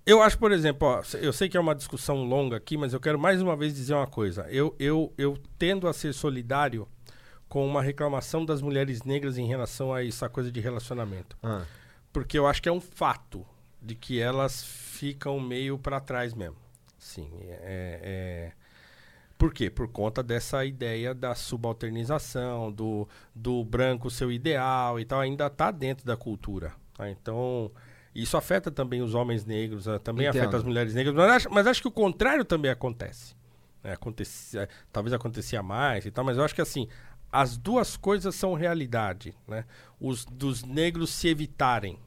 Eu 0.04 0.20
acho, 0.22 0.38
por 0.38 0.52
exemplo, 0.52 0.86
ó, 0.88 1.02
eu 1.20 1.32
sei 1.32 1.48
que 1.48 1.56
é 1.56 1.60
uma 1.60 1.74
discussão 1.74 2.24
longa 2.24 2.56
aqui, 2.56 2.76
mas 2.76 2.92
eu 2.92 3.00
quero 3.00 3.18
mais 3.18 3.40
uma 3.40 3.56
vez 3.56 3.74
dizer 3.74 3.94
uma 3.94 4.06
coisa. 4.06 4.46
Eu, 4.50 4.74
eu, 4.78 5.12
eu 5.16 5.38
tendo 5.58 5.86
a 5.88 5.92
ser 5.92 6.12
solidário 6.12 6.86
com 7.56 7.66
uma 7.66 7.80
reclamação 7.80 8.44
das 8.44 8.60
mulheres 8.60 9.02
negras 9.02 9.38
em 9.38 9.46
relação 9.46 9.90
a 9.90 10.04
essa 10.04 10.28
coisa 10.28 10.52
de 10.52 10.60
relacionamento. 10.60 11.38
Ah, 11.42 11.64
Porque 12.12 12.38
eu 12.38 12.46
acho 12.46 12.60
que 12.60 12.68
é 12.68 12.72
um 12.72 12.82
fato 12.82 13.46
de 13.80 13.94
que 13.94 14.20
elas 14.20 14.62
ficam 14.62 15.40
meio 15.40 15.78
para 15.78 15.98
trás 15.98 16.34
mesmo. 16.34 16.56
Sim, 16.98 17.30
é, 17.40 18.52
é- 18.52 18.52
Por 19.38 19.54
quê? 19.54 19.70
Por 19.70 19.88
conta 19.88 20.22
dessa 20.22 20.66
ideia 20.66 21.14
da 21.14 21.34
subalternização, 21.34 22.70
do, 22.70 23.08
do 23.34 23.64
branco 23.64 24.10
seu 24.10 24.30
ideal 24.30 25.00
e 25.00 25.06
tal, 25.06 25.20
ainda 25.20 25.46
está 25.46 25.70
dentro 25.70 26.04
da 26.04 26.14
cultura. 26.14 26.74
tá? 26.94 27.08
Então, 27.08 27.70
isso 28.14 28.36
afeta 28.36 28.70
também 28.70 29.00
os 29.00 29.14
homens 29.14 29.46
negros, 29.46 29.88
ah, 29.88 29.98
também 29.98 30.26
Entendo. 30.26 30.42
afeta 30.42 30.58
as 30.58 30.62
mulheres 30.62 30.92
negras, 30.94 31.14
mas 31.14 31.30
acho, 31.30 31.50
mas 31.50 31.66
acho 31.66 31.80
que 31.80 31.88
o 31.88 31.90
contrário 31.92 32.44
também 32.44 32.70
acontece. 32.70 33.34
né? 33.82 33.94
Acontecia, 33.94 34.68
talvez 34.92 35.14
acontecia 35.14 35.62
mais 35.62 36.04
e 36.04 36.10
tal, 36.10 36.22
mas 36.22 36.36
eu 36.36 36.44
acho 36.44 36.54
que 36.54 36.60
assim, 36.60 36.86
as 37.30 37.56
duas 37.56 37.96
coisas 37.96 38.34
são 38.34 38.54
realidade, 38.54 39.34
né? 39.46 39.64
Os 40.00 40.24
dos 40.24 40.62
negros 40.64 41.10
se 41.10 41.28
evitarem, 41.28 41.98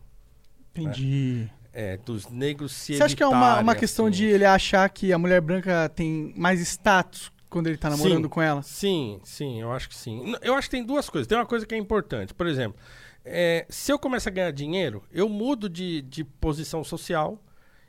Entendi. 0.76 1.50
é, 1.74 1.98
dos 1.98 2.28
negros 2.30 2.72
se 2.72 2.96
Você 2.98 3.04
acha 3.04 3.16
que 3.16 3.24
é 3.24 3.28
uma, 3.28 3.38
evitarem, 3.38 3.64
uma 3.64 3.76
questão 3.76 4.06
assim. 4.08 4.18
de 4.18 4.26
ele 4.26 4.46
achar 4.46 4.90
que 4.90 5.12
a 5.14 5.18
mulher 5.18 5.42
branca 5.42 5.90
tem 5.90 6.34
mais 6.36 6.60
status 6.62 7.32
quando 7.50 7.68
ele 7.68 7.78
tá 7.78 7.90
namorando 7.90 8.24
Sim. 8.24 8.30
com 8.30 8.42
ela? 8.42 8.62
Sim, 8.62 9.20
sim, 9.24 9.62
eu 9.62 9.72
acho 9.72 9.90
que 9.90 9.96
sim. 9.96 10.36
Eu 10.42 10.54
acho 10.56 10.70
que 10.70 10.76
tem 10.76 10.86
duas 10.86 11.10
coisas. 11.10 11.28
Tem 11.28 11.38
uma 11.38 11.46
coisa 11.48 11.66
que 11.66 11.74
é 11.74 11.78
importante. 11.78 12.34
Por 12.34 12.46
exemplo, 12.48 12.80
é, 13.26 13.66
se 13.70 13.92
eu 13.92 13.98
começo 14.00 14.30
a 14.30 14.32
ganhar 14.32 14.52
dinheiro, 14.52 15.04
eu 15.12 15.28
mudo 15.28 15.68
de, 15.70 16.02
de 16.04 16.24
posição 16.24 16.84
social 16.84 17.42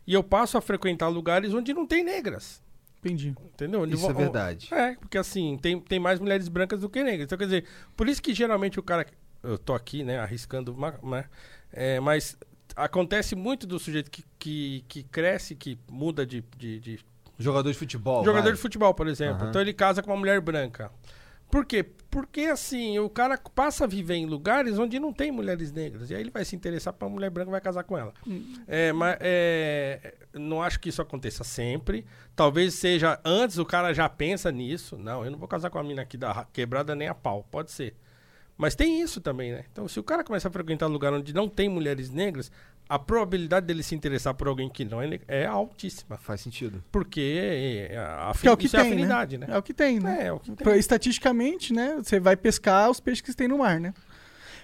e 0.06 0.14
eu 0.14 0.22
passo 0.22 0.56
a 0.56 0.60
frequentar 0.60 1.08
lugares 1.08 1.52
onde 1.54 1.72
não 1.74 1.86
tem 1.86 2.02
negras. 2.02 2.62
Entendi. 3.02 3.34
Entendeu? 3.54 3.84
Isso 3.86 4.04
é 4.08 4.12
vão- 4.12 4.22
verdade. 4.22 4.68
É, 4.72 4.94
porque 4.94 5.16
assim, 5.18 5.58
tem, 5.60 5.80
tem 5.80 5.98
mais 5.98 6.18
mulheres 6.20 6.48
brancas 6.48 6.80
do 6.80 6.88
que 6.88 7.02
negras. 7.02 7.24
Então, 7.26 7.38
quer 7.38 7.44
dizer, 7.44 7.64
por 7.96 8.08
isso 8.08 8.20
que 8.22 8.32
geralmente 8.34 8.78
o 8.78 8.82
cara. 8.82 9.06
Eu 9.42 9.56
tô 9.56 9.72
aqui, 9.72 10.04
né, 10.04 10.18
arriscando, 10.18 10.72
uma- 10.74 11.24
é, 11.72 11.98
mas 11.98 12.36
acontece 12.76 13.34
muito 13.34 13.66
do 13.66 13.78
sujeito 13.78 14.10
que, 14.10 14.22
que, 14.38 14.84
que 14.86 15.02
cresce, 15.02 15.54
que 15.54 15.78
muda 15.90 16.26
de- 16.26 16.44
de, 16.58 16.78
de 16.78 17.00
Jogador 17.38 17.72
de 17.72 17.78
futebol. 17.78 18.22
Jogador 18.22 18.44
vai. 18.48 18.52
de 18.52 18.58
futebol, 18.58 18.92
por 18.92 19.08
exemplo. 19.08 19.40
Aham. 19.40 19.48
Então 19.48 19.62
ele 19.62 19.72
casa 19.72 20.02
com 20.02 20.10
uma 20.10 20.16
mulher 20.18 20.38
branca. 20.42 20.92
Por 21.50 21.64
quê? 21.64 21.82
Porque 22.10 22.42
assim, 22.42 22.98
o 22.98 23.08
cara 23.08 23.38
passa 23.54 23.84
a 23.84 23.86
viver 23.86 24.14
em 24.16 24.26
lugares 24.26 24.78
onde 24.78 25.00
não 25.00 25.10
tem 25.12 25.32
mulheres 25.32 25.72
negras. 25.72 26.10
E 26.10 26.14
aí 26.14 26.20
ele 26.20 26.30
vai 26.30 26.44
se 26.44 26.54
interessar 26.54 26.92
por 26.92 27.06
uma 27.06 27.12
mulher 27.14 27.30
branca 27.30 27.48
e 27.50 27.52
vai 27.52 27.60
casar 27.62 27.82
com 27.82 27.96
ela. 27.96 28.12
É, 28.68 28.92
mas 28.92 29.16
é, 29.20 30.14
não 30.34 30.62
acho 30.62 30.78
que 30.80 30.88
isso 30.88 31.02
aconteça 31.02 31.42
sempre. 31.44 32.04
Talvez 32.36 32.74
seja 32.74 33.18
antes 33.24 33.58
o 33.58 33.64
cara 33.64 33.92
já 33.92 34.08
pensa 34.08 34.50
nisso. 34.52 34.96
Não, 34.96 35.24
eu 35.24 35.30
não 35.30 35.38
vou 35.38 35.48
casar 35.48 35.70
com 35.70 35.78
a 35.78 35.82
mina 35.82 36.02
aqui 36.02 36.16
da 36.16 36.32
ra- 36.32 36.46
quebrada 36.52 36.94
nem 36.94 37.08
a 37.08 37.14
pau. 37.14 37.46
Pode 37.50 37.70
ser. 37.70 37.94
Mas 38.56 38.74
tem 38.74 39.00
isso 39.00 39.20
também, 39.22 39.52
né? 39.52 39.64
Então, 39.72 39.88
se 39.88 39.98
o 39.98 40.02
cara 40.02 40.22
começa 40.22 40.48
a 40.48 40.50
frequentar 40.50 40.86
lugar 40.86 41.12
onde 41.14 41.32
não 41.32 41.48
tem 41.48 41.66
mulheres 41.66 42.10
negras, 42.10 42.52
a 42.86 42.98
probabilidade 42.98 43.64
dele 43.66 43.82
se 43.82 43.94
interessar 43.94 44.34
por 44.34 44.48
alguém 44.48 44.68
que 44.68 44.84
não 44.84 45.00
é, 45.00 45.18
é 45.26 45.46
altíssima. 45.46 46.18
Faz 46.18 46.42
sentido. 46.42 46.84
Porque 46.92 47.88
é, 47.90 47.96
a, 47.96 48.32
Que 48.38 48.46
é 48.48 48.52
o 48.52 48.56
que 48.58 48.66
é 48.66 48.70
tem, 48.70 48.80
afinidade, 48.80 49.38
né? 49.38 49.46
né? 49.46 49.54
É 49.54 49.58
o 49.58 49.62
que 49.62 49.72
tem, 49.72 49.98
né? 49.98 50.18
É, 50.20 50.26
é 50.26 50.32
o 50.32 50.38
que 50.38 50.52
tem. 50.52 50.56
Pra- 50.64 50.76
Estatisticamente, 50.76 51.72
né? 51.72 51.94
Você 51.96 52.20
vai 52.20 52.36
pescar 52.36 52.90
os 52.90 53.00
peixes 53.00 53.22
que 53.22 53.34
tem 53.34 53.48
no 53.48 53.58
mar, 53.58 53.80
né? 53.80 53.94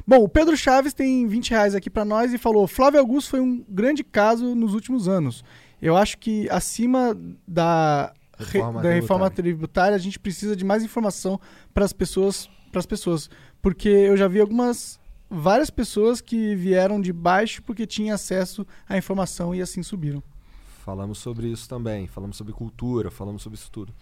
Bom, 0.06 0.22
o 0.22 0.28
Pedro 0.28 0.56
Chaves 0.56 0.94
tem 0.94 1.26
20 1.26 1.50
reais 1.50 1.74
aqui 1.74 1.90
pra 1.90 2.04
nós 2.04 2.32
e 2.32 2.38
falou: 2.38 2.66
Flávio 2.68 3.00
Augusto 3.00 3.30
foi 3.30 3.40
um 3.40 3.64
grande 3.68 4.04
caso 4.04 4.54
nos 4.54 4.72
últimos 4.74 5.08
anos. 5.08 5.42
Eu 5.82 5.96
acho 5.96 6.16
que 6.18 6.48
acima 6.48 7.16
da 7.46 8.12
re- 8.38 8.44
Reforma 8.52 8.82
da 8.82 8.90
reforma 8.90 9.30
tributária. 9.30 9.32
tributária 9.34 9.94
a 9.96 9.98
gente 9.98 10.18
precisa 10.18 10.54
de 10.54 10.64
mais 10.64 10.82
informação 10.84 11.40
para 11.74 11.84
as 11.84 11.92
pessoas, 11.92 12.48
para 12.70 12.78
as 12.78 12.86
pessoas, 12.86 13.28
porque 13.60 13.88
eu 13.88 14.16
já 14.16 14.28
vi 14.28 14.40
algumas 14.40 14.98
várias 15.28 15.70
pessoas 15.70 16.20
que 16.20 16.54
vieram 16.54 17.00
de 17.00 17.12
baixo 17.12 17.60
porque 17.64 17.84
tinham 17.84 18.14
acesso 18.14 18.64
à 18.88 18.96
informação 18.96 19.54
e 19.54 19.60
assim 19.60 19.82
subiram. 19.82 20.22
Falamos 20.84 21.18
sobre 21.18 21.48
isso 21.48 21.68
também. 21.68 22.06
Falamos 22.06 22.36
sobre 22.36 22.52
cultura, 22.52 23.10
falamos 23.10 23.42
sobre 23.42 23.58
isso 23.58 23.68
tudo. 23.72 23.92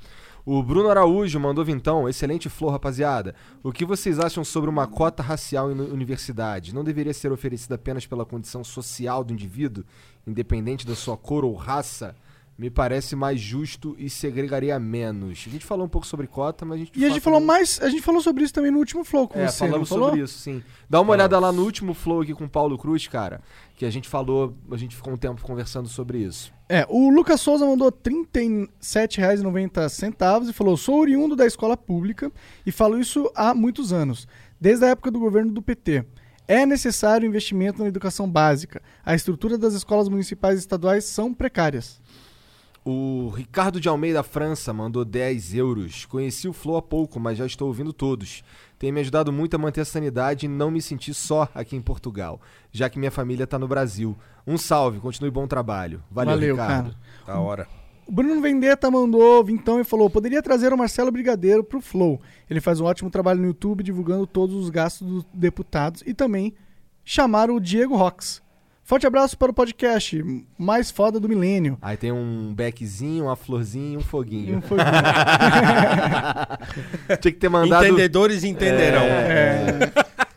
O 0.47 0.63
Bruno 0.63 0.91
Araújo 0.91 1.41
mandou 1.41 1.65
vintão. 1.65 2.07
Excelente 2.07 2.51
flor, 2.51 2.73
rapaziada. 2.73 3.35
O 3.63 3.73
que 3.73 3.85
vocês 3.85 4.19
acham 4.21 4.45
sobre 4.45 4.69
uma 4.69 4.87
cota 4.87 5.23
racial 5.23 5.73
em 5.73 5.81
universidade? 5.81 6.75
Não 6.75 6.85
deveria 6.85 7.15
ser 7.15 7.33
oferecida 7.33 7.77
apenas 7.77 8.07
pela 8.07 8.27
condição 8.27 8.63
social 8.63 9.25
do 9.25 9.33
indivíduo, 9.33 9.85
independente 10.27 10.87
da 10.87 10.95
sua 10.95 11.17
cor 11.17 11.47
ou 11.47 11.55
raça? 11.55 12.15
Me 12.59 12.71
parece 12.71 13.17
mais 13.17 13.41
justo 13.41 13.97
e 13.99 14.09
segregaria 14.09 14.79
menos. 14.79 15.45
A 15.47 15.51
gente 15.51 15.65
falou 15.65 15.87
um 15.87 15.89
pouco 15.89 16.07
sobre 16.07 16.27
cota, 16.29 16.65
mas 16.65 16.77
a 16.77 16.79
gente 16.79 17.01
E 17.01 17.05
a 17.05 17.09
gente 17.09 17.21
falou 17.21 17.41
mais. 17.41 17.81
A 17.81 17.89
gente 17.89 18.03
falou 18.03 18.21
sobre 18.21 18.45
isso 18.45 18.53
também 18.55 18.71
no 18.71 18.79
último 18.79 19.03
Flow 19.03 19.27
com 19.27 19.41
é, 19.41 19.49
você, 19.49 19.59
falamos 19.67 19.89
falou? 19.89 20.11
sobre 20.11 20.23
isso, 20.23 20.39
sim. 20.39 20.63
Dá 20.89 21.01
uma 21.01 21.13
olhada 21.13 21.37
lá 21.41 21.51
no 21.51 21.65
último 21.65 21.95
flow 21.95 22.21
aqui 22.21 22.33
com 22.33 22.45
o 22.45 22.49
Paulo 22.49 22.79
Cruz, 22.79 23.09
cara, 23.09 23.41
que 23.75 23.85
a 23.85 23.91
gente 23.91 24.09
falou, 24.09 24.55
a 24.71 24.77
gente 24.77 24.95
ficou 24.95 25.13
um 25.13 25.17
tempo 25.17 25.43
conversando 25.43 25.89
sobre 25.89 26.19
isso. 26.19 26.53
É, 26.69 26.85
o 26.89 27.09
Lucas 27.11 27.41
Souza 27.43 27.67
mandou 27.67 27.89
R$ 27.89 27.95
37,90 28.33 30.49
e 30.49 30.53
falou: 30.53 30.77
Sou 30.77 31.01
oriundo 31.01 31.35
da 31.37 31.47
escola 31.47 31.77
pública 31.77 32.33
e 32.65 32.73
falo 32.73 32.99
isso 32.99 33.31
há 33.35 33.55
muitos 33.55 33.93
anos, 33.93 34.27
desde 34.59 34.87
a 34.87 34.89
época 34.89 35.11
do 35.11 35.21
governo 35.21 35.53
do 35.53 35.61
PT. 35.61 36.07
É 36.49 36.65
necessário 36.65 37.27
investimento 37.27 37.83
na 37.83 37.89
educação 37.89 38.31
básica. 38.31 38.81
A 39.05 39.15
estrutura 39.15 39.57
das 39.57 39.75
escolas 39.75 40.09
municipais 40.09 40.57
e 40.57 40.61
estaduais 40.61 41.05
são 41.05 41.35
precárias. 41.35 42.01
O 42.85 43.31
Ricardo 43.31 43.81
de 43.81 43.89
Almeida 43.89 44.23
França 44.23 44.71
mandou 44.71 45.07
10 45.07 45.55
euros. 45.55 46.05
Conheci 46.05 46.47
o 46.47 46.53
Flow 46.53 46.77
há 46.77 46.83
pouco, 46.83 47.19
mas 47.19 47.39
já 47.39 47.47
estou 47.47 47.69
ouvindo 47.69 47.95
todos. 47.95 48.45
Tem 48.85 48.93
me 48.93 49.01
ajudado 49.01 49.33
muito 49.33 49.55
a 49.55 49.59
manter 49.59 49.81
a 49.81 49.85
sanidade 49.87 50.45
e 50.45 50.49
não 50.49 50.71
me 50.71 50.83
sentir 50.83 51.15
só 51.15 51.49
aqui 51.55 51.75
em 51.75 51.81
Portugal, 51.81 52.39
já 52.71 52.87
que 52.87 52.99
minha 52.99 53.11
família 53.11 53.45
está 53.45 53.59
no 53.59 53.67
Brasil. 53.67 54.15
Um 54.47 54.59
salve, 54.59 55.01
continue 55.01 55.31
bom 55.31 55.47
trabalho. 55.47 56.03
Valeu, 56.11 56.35
Valeu, 56.35 56.55
Ricardo. 56.55 56.97
Da 57.27 57.41
hora. 57.41 57.67
O 58.07 58.13
Bruno 58.13 58.43
Vendetta 58.43 58.91
mandou 58.91 59.43
vintão 59.43 59.81
e 59.81 59.85
falou: 59.85 60.11
poderia 60.11 60.43
trazer 60.43 60.71
o 60.71 60.77
Marcelo 60.77 61.11
Brigadeiro 61.11 61.65
pro 61.65 61.81
Flow. 61.81 62.21
Ele 62.51 62.61
faz 62.61 62.79
um 62.79 62.85
ótimo 62.85 63.09
trabalho 63.09 63.41
no 63.41 63.47
YouTube 63.47 63.83
divulgando 63.83 64.27
todos 64.27 64.55
os 64.55 64.69
gastos 64.69 65.09
dos 65.09 65.27
deputados 65.33 66.03
e 66.05 66.13
também 66.13 66.53
chamar 67.03 67.51
o 67.51 67.59
Diego 67.59 67.97
Rox. 67.97 68.43
Forte 68.85 69.07
abraço 69.07 69.39
para 69.39 69.51
o 69.51 69.55
podcast 69.55 70.23
mais 70.59 70.91
foda 70.91 71.19
do 71.19 71.27
milênio. 71.27 71.79
Aí 71.81 71.97
tem 71.97 72.13
um 72.13 72.53
beckzinho, 72.55 73.25
uma 73.25 73.35
florzinha 73.35 73.95
e 73.95 73.97
um 73.97 74.03
foguinho. 74.03 74.59
Um 74.59 74.61
foguinho. 74.61 74.87
Tinha 77.19 77.33
que 77.33 77.39
ter 77.39 77.49
mandado. 77.49 77.87
Entendedores 77.87 78.45
entenderão. 78.45 79.01
É, 79.01 79.91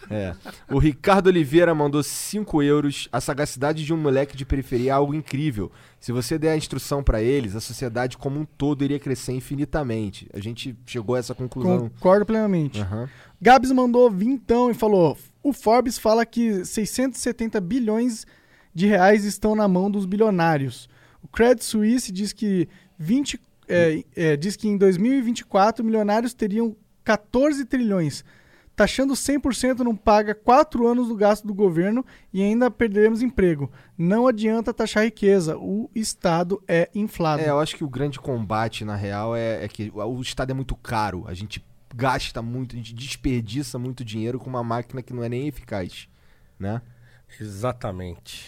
É. 0.10 0.34
O 0.72 0.80
Ricardo 0.80 1.28
Oliveira 1.28 1.76
mandou 1.76 2.02
5 2.02 2.64
euros. 2.64 3.10
A 3.11 3.19
sagacidade 3.19 3.84
de 3.84 3.94
um 3.94 3.98
moleque 3.98 4.38
de 4.38 4.45
periferia 4.45 4.91
é 4.91 4.94
algo 4.94 5.14
incrível. 5.14 5.69
Se 5.99 6.14
você 6.14 6.38
der 6.38 6.52
a 6.52 6.57
instrução 6.57 7.03
pra 7.03 7.22
eles, 7.22 7.53
a 7.53 7.60
sociedade 7.60 8.18
como 8.18 8.40
um 8.40 8.45
todo 8.45 8.84
iria 8.84 8.99
crescer 8.99 9.34
infinitamente. 9.34 10.30
A 10.34 10.40
gente 10.40 10.78
chegou 10.86 11.15
a 11.15 11.19
essa 11.19 11.36
conclusão. 11.36 11.90
concordo 11.90 12.26
plenamente. 12.26 12.80
Aham. 12.80 13.10
Gabs 13.41 13.72
mandou 13.72 14.10
vintão 14.10 14.72
e 14.72 14.74
falou: 14.74 15.18
o 15.44 15.52
Forbes 15.52 15.98
fala 15.98 16.26
que 16.26 16.65
670 16.65 17.60
bilhões 17.61 18.26
de 18.78 18.86
reais 18.86 19.26
estão 19.26 19.56
na 19.56 19.68
mão 19.68 19.90
dos 19.90 20.06
bilionários. 20.06 20.88
O 21.24 21.28
Credit 21.28 21.66
Suisse 21.66 22.12
diz 22.12 22.32
que 22.32 22.70
20, 22.99 23.41
é, 23.68 24.04
é, 24.16 24.38
diz 24.38 24.56
que 24.56 24.68
em 24.68 24.78
2024 24.78 25.84
milionários 25.84 26.36
teriam 26.36 26.76
14 27.04 27.66
trilhões. 27.66 28.24
Taxando 28.76 29.16
100% 29.16 29.80
não 29.80 29.95
paga 29.95 30.36
4 30.36 30.88
anos 30.88 31.08
do 31.08 31.16
gasto 31.16 31.48
do 31.48 31.56
governo 31.56 32.06
e 32.32 32.44
ainda 32.44 32.70
perderemos 32.70 33.24
emprego. 33.24 33.72
Não 33.98 34.28
adianta 34.28 34.72
taxar 34.72 35.06
riqueza, 35.06 35.58
o 35.58 35.90
Estado 35.95 36.62
é 36.68 36.88
inflado. 36.94 37.41
É, 37.41 37.49
eu 37.49 37.60
acho 37.60 37.76
que 37.76 37.84
o 37.84 37.90
grande 37.90 38.20
combate, 38.20 38.86
na 38.86 38.95
real, 38.95 39.36
é, 39.36 39.66
é 39.66 39.68
que 39.68 39.91
o 39.91 40.22
Estado 40.22 40.52
é 40.52 40.54
muito 40.54 40.76
caro. 40.76 41.26
A 41.28 41.34
gente 41.34 41.66
gasta 41.95 42.44
muito, 42.44 42.76
a 42.76 42.78
gente 42.78 42.94
desperdiça 42.94 43.80
muito 43.80 44.06
dinheiro 44.06 44.38
com 44.38 44.48
uma 44.48 44.64
máquina 44.64 45.02
que 45.02 45.16
não 45.16 45.24
é 45.24 45.30
nem 45.30 45.48
eficaz. 45.48 46.08
Né? 46.60 46.80
Exatamente. 47.40 48.48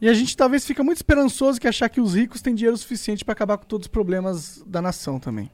E 0.00 0.08
a 0.08 0.14
gente 0.14 0.36
talvez 0.36 0.66
fica 0.66 0.82
muito 0.82 0.96
esperançoso 0.98 1.60
que 1.60 1.68
achar 1.68 1.88
que 1.88 2.00
os 2.00 2.14
ricos 2.14 2.40
têm 2.42 2.54
dinheiro 2.54 2.76
suficiente 2.76 3.24
pra 3.24 3.32
acabar 3.32 3.56
com 3.56 3.64
todos 3.64 3.84
os 3.86 3.88
problemas 3.90 4.62
da 4.66 4.82
nação 4.82 5.18
também. 5.20 5.50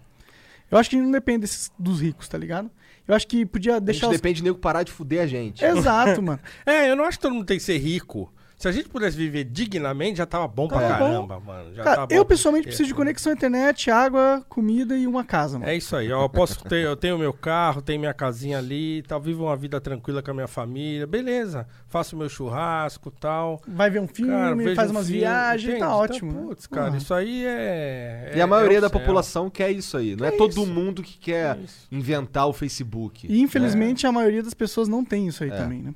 Eu 0.70 0.78
acho 0.78 0.88
que 0.90 0.96
a 0.96 0.98
gente 0.98 1.06
não 1.06 1.12
depende 1.12 1.40
desses- 1.40 1.70
dos 1.78 2.00
ricos, 2.00 2.28
tá 2.28 2.36
ligado? 2.38 2.70
Eu 3.06 3.14
acho 3.14 3.26
que 3.26 3.44
podia 3.46 3.72
A 3.72 3.76
gente 3.76 3.84
deixar 3.86 4.06
os... 4.08 4.12
depende 4.12 4.36
de 4.36 4.44
nego 4.44 4.58
parar 4.58 4.82
de 4.82 4.92
fuder 4.92 5.22
a 5.22 5.26
gente. 5.26 5.64
Exato, 5.64 6.20
mano. 6.22 6.40
É, 6.64 6.90
eu 6.90 6.96
não 6.96 7.04
acho 7.04 7.18
que 7.18 7.22
todo 7.22 7.34
mundo 7.34 7.46
tem 7.46 7.56
que 7.58 7.62
ser 7.64 7.78
rico. 7.78 8.32
Se 8.58 8.66
a 8.66 8.72
gente 8.72 8.88
pudesse 8.88 9.16
viver 9.16 9.44
dignamente, 9.44 10.18
já 10.18 10.26
tava 10.26 10.48
bom 10.48 10.66
pra 10.66 10.80
Tava 10.80 10.94
bom. 10.94 10.98
caramba, 11.28 11.38
mano. 11.40 11.72
Já 11.76 11.84
Cara, 11.84 11.96
tá 11.98 12.06
bom. 12.08 12.14
eu 12.16 12.24
pessoalmente 12.24 12.66
É, 12.66 12.68
preciso 12.70 12.88
de 12.88 12.94
conexão 12.94 13.30
à 13.30 13.34
internet, 13.36 13.88
água, 13.88 14.44
comida 14.48 14.96
e 14.98 15.06
uma 15.06 15.22
casa, 15.22 15.60
mano. 15.60 15.70
É 15.70 15.76
isso 15.76 15.94
aí, 15.94 16.10
ó, 16.10 16.24
eu 16.24 16.28
posso 16.28 16.64
ter, 16.64 16.84
eu 16.84 16.96
tenho 16.96 17.16
meu 17.16 17.32
carro, 17.32 17.80
tenho 17.80 18.00
minha 18.00 18.12
casinha 18.12 18.58
ali, 18.58 19.02
tal, 19.06 19.20
vivo 19.20 19.44
uma 19.44 19.54
vida 19.56 19.80
tranquila 19.80 20.20
com 20.24 20.32
a 20.32 20.34
minha 20.34 20.48
família, 20.48 21.06
beleza. 21.06 21.68
Faço 21.86 22.16
meu 22.16 22.28
churrasco, 22.28 23.12
tal. 23.12 23.62
Vai 23.68 23.90
ver 23.90 24.00
um 24.00 24.08
filme, 24.08 24.32
Cara, 24.32 24.74
faz 24.74 24.90
um 24.90 24.94
umas 24.94 25.06
filme, 25.06 25.20
viagens, 25.20 25.64
entende? 25.68 25.78
tá 25.86 25.96
ótimo. 25.96 26.30
Então, 26.32 26.42
né? 26.42 26.48
putz, 26.48 26.66
cara, 26.66 26.92
Ah. 26.92 26.96
isso 26.96 27.14
aí 27.14 27.44
é. 27.46 28.32
E 28.34 28.40
a 28.40 28.42
é- 28.42 28.46
maioria 28.46 28.78
é 28.78 28.80
da 28.80 28.88
céu. 28.88 28.98
população 28.98 29.48
quer 29.48 29.70
isso 29.70 29.96
aí. 29.96 30.16
Não 30.16 30.24
é, 30.26 30.30
É 30.30 30.32
todo 30.32 30.66
mundo 30.66 31.00
que 31.00 31.16
quer 31.16 31.56
É 31.56 31.58
inventar 31.92 32.48
o 32.48 32.52
Facebook. 32.52 33.24
E 33.30 33.40
infelizmente 33.40 34.04
a 34.04 34.10
maioria 34.10 34.42
das 34.42 34.52
pessoas 34.54 34.88
não 34.88 35.04
tem 35.04 35.28
isso 35.28 35.44
aí 35.44 35.50
É. 35.50 35.56
também, 35.56 35.80
né? 35.80 35.94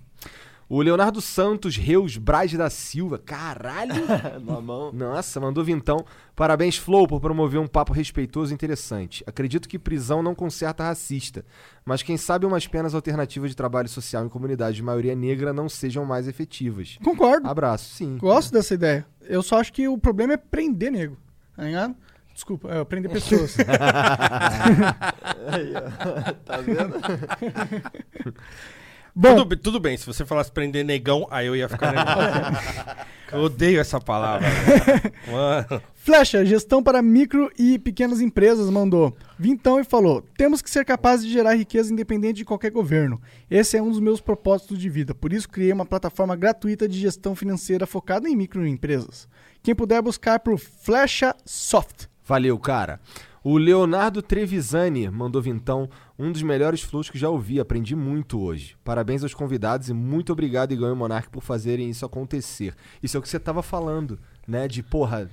O 0.75 0.81
Leonardo 0.81 1.21
Santos 1.21 1.77
Reus 1.77 2.17
Braz 2.17 2.51
da 2.55 2.71
Silva. 2.71 3.19
Caralho! 3.19 3.93
Na 4.43 4.59
mão. 4.59 4.91
Nossa, 4.91 5.39
mandou 5.39 5.63
vintão. 5.63 6.03
Parabéns, 6.35 6.79
Flow, 6.79 7.07
por 7.07 7.21
promover 7.21 7.61
um 7.61 7.67
papo 7.67 7.93
respeitoso 7.93 8.53
e 8.53 8.55
interessante. 8.55 9.23
Acredito 9.27 9.69
que 9.69 9.79
prisão 9.79 10.23
não 10.23 10.35
conserta 10.35 10.83
racista, 10.83 11.45
mas 11.85 12.03
quem 12.03 12.17
sabe 12.17 12.47
umas 12.47 12.67
penas 12.67 12.95
alternativas 12.95 13.51
de 13.51 13.57
trabalho 13.57 13.87
social 13.87 14.25
em 14.25 14.31
comunidades 14.31 14.77
de 14.77 14.83
maioria 14.83 15.15
negra 15.15 15.53
não 15.53 15.69
sejam 15.69 16.07
mais 16.07 16.27
efetivas. 16.27 16.97
Concordo. 17.05 17.47
Abraço, 17.47 17.91
sim. 17.95 18.17
Gosto 18.17 18.51
dessa 18.51 18.73
ideia. 18.73 19.05
Eu 19.21 19.43
só 19.43 19.61
acho 19.61 19.75
que 19.75 19.87
o 19.87 19.99
problema 19.99 20.33
é 20.33 20.39
prender 20.39 20.91
nego, 20.91 21.19
tá 21.55 21.65
ligado? 21.65 21.95
Desculpa, 22.33 22.71
é, 22.73 22.83
prender 22.83 23.13
pessoas. 23.13 23.59
Aí, 25.53 25.75
ó. 25.77 26.33
Tá 26.47 26.57
vendo? 26.63 26.95
Bom, 29.15 29.37
Tudo, 29.37 29.45
bem- 29.45 29.59
tudo 29.59 29.81
bem, 29.81 29.97
se 29.97 30.07
você 30.07 30.25
falasse 30.25 30.51
prender 30.51 30.85
negão, 30.85 31.27
aí 31.31 31.47
eu 31.47 31.55
ia 31.55 31.69
ficar 31.69 31.93
eu 33.31 33.41
odeio 33.41 33.79
essa 33.79 34.01
palavra. 34.01 34.49
Mano. 35.31 35.83
Flecha, 35.95 36.45
gestão 36.47 36.83
para 36.83 37.03
micro 37.03 37.51
e 37.59 37.79
pequenas 37.79 38.21
empresas, 38.23 38.71
mandou. 38.71 39.15
Vintão 39.39 39.79
e 39.79 39.85
falou: 39.85 40.25
temos 40.37 40.63
que 40.63 40.71
ser 40.71 40.85
capazes 40.87 41.27
de 41.27 41.33
gerar 41.33 41.55
riqueza 41.55 41.93
independente 41.93 42.37
de 42.39 42.45
qualquer 42.45 42.71
governo. 42.71 43.21
Esse 43.51 43.77
é 43.77 43.83
um 43.83 43.91
dos 43.91 44.01
meus 44.01 44.21
propósitos 44.21 44.79
de 44.79 44.89
vida. 44.89 45.15
Por 45.15 45.33
isso, 45.33 45.49
criei 45.49 45.73
uma 45.73 45.85
plataforma 45.87 46.35
gratuita 46.35 46.89
de 46.89 46.99
gestão 46.99 47.37
financeira 47.37 47.87
focada 47.87 48.29
em 48.29 48.35
microempresas. 48.37 49.29
Quem 49.63 49.75
puder 49.75 50.01
buscar 50.01 50.41
por 50.41 50.59
Flecha 50.59 51.35
Soft. 51.45 52.07
Valeu, 52.25 52.59
cara. 52.59 52.99
O 53.45 53.59
Leonardo 53.59 54.23
Trevisani 54.23 55.11
mandou 55.11 55.43
vintão, 55.43 55.89
um 56.23 56.31
dos 56.33 56.43
melhores 56.43 56.81
flows 56.83 57.11
que 57.11 57.19
já 57.19 57.29
ouvi, 57.29 57.59
aprendi 57.59 57.95
muito 57.97 58.41
hoje. 58.41 58.77
Parabéns 58.85 59.23
aos 59.23 59.35
convidados 59.35 59.89
e 59.89 59.93
muito 59.93 60.33
obrigado, 60.33 60.73
Igão 60.73 60.93
e 60.93 60.95
Monark, 60.97 61.29
por 61.31 61.43
fazerem 61.43 61.91
isso 61.91 62.05
acontecer. 62.07 62.75
Isso 63.03 63.17
é 63.17 63.21
o 63.21 63.23
que 63.23 63.29
você 63.29 63.41
tava 63.41 63.63
falando, 63.63 64.19
né? 64.47 64.69
De, 64.69 64.83
porra, 64.83 65.29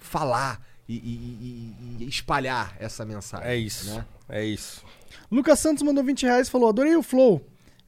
falar 0.00 0.60
e, 0.88 0.94
e- 0.96 1.98
e- 2.00 2.04
e 2.04 2.08
espalhar 2.08 2.76
essa 2.78 3.04
mensagem. 3.04 3.46
É 3.48 3.56
isso. 3.56 3.94
Né? 3.94 4.04
É 4.28 4.44
isso. 4.44 4.84
Lucas 5.30 5.58
Santos 5.60 5.82
mandou 5.82 6.04
20 6.04 6.24
reais 6.24 6.48
e 6.48 6.50
falou: 6.50 6.68
adorei 6.68 6.94
o 6.96 7.02
Flow. 7.02 7.44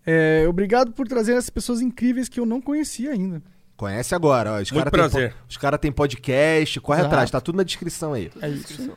É, 0.06 0.46
obrigado 0.48 0.92
por 0.92 1.06
trazer 1.08 1.32
essas 1.32 1.50
pessoas 1.50 1.80
incríveis 1.80 2.28
que 2.28 2.38
eu 2.40 2.46
não 2.46 2.60
conhecia 2.60 3.10
ainda. 3.10 3.42
Conhece 3.76 4.14
agora, 4.14 4.52
ó. 4.54 4.62
Os 4.62 4.70
cara 4.70 4.84
tem 4.84 4.90
prazer. 4.90 5.32
po- 5.32 5.38
os 5.50 5.56
caras 5.58 5.80
têm 5.80 5.92
podcast, 5.92 6.80
corre 6.80 7.00
Exato. 7.00 7.14
atrás, 7.14 7.30
tá 7.30 7.40
tudo 7.40 7.56
na 7.56 7.62
descrição 7.62 8.14
aí. 8.14 8.30
É 8.40 8.48
isso. 8.48 8.96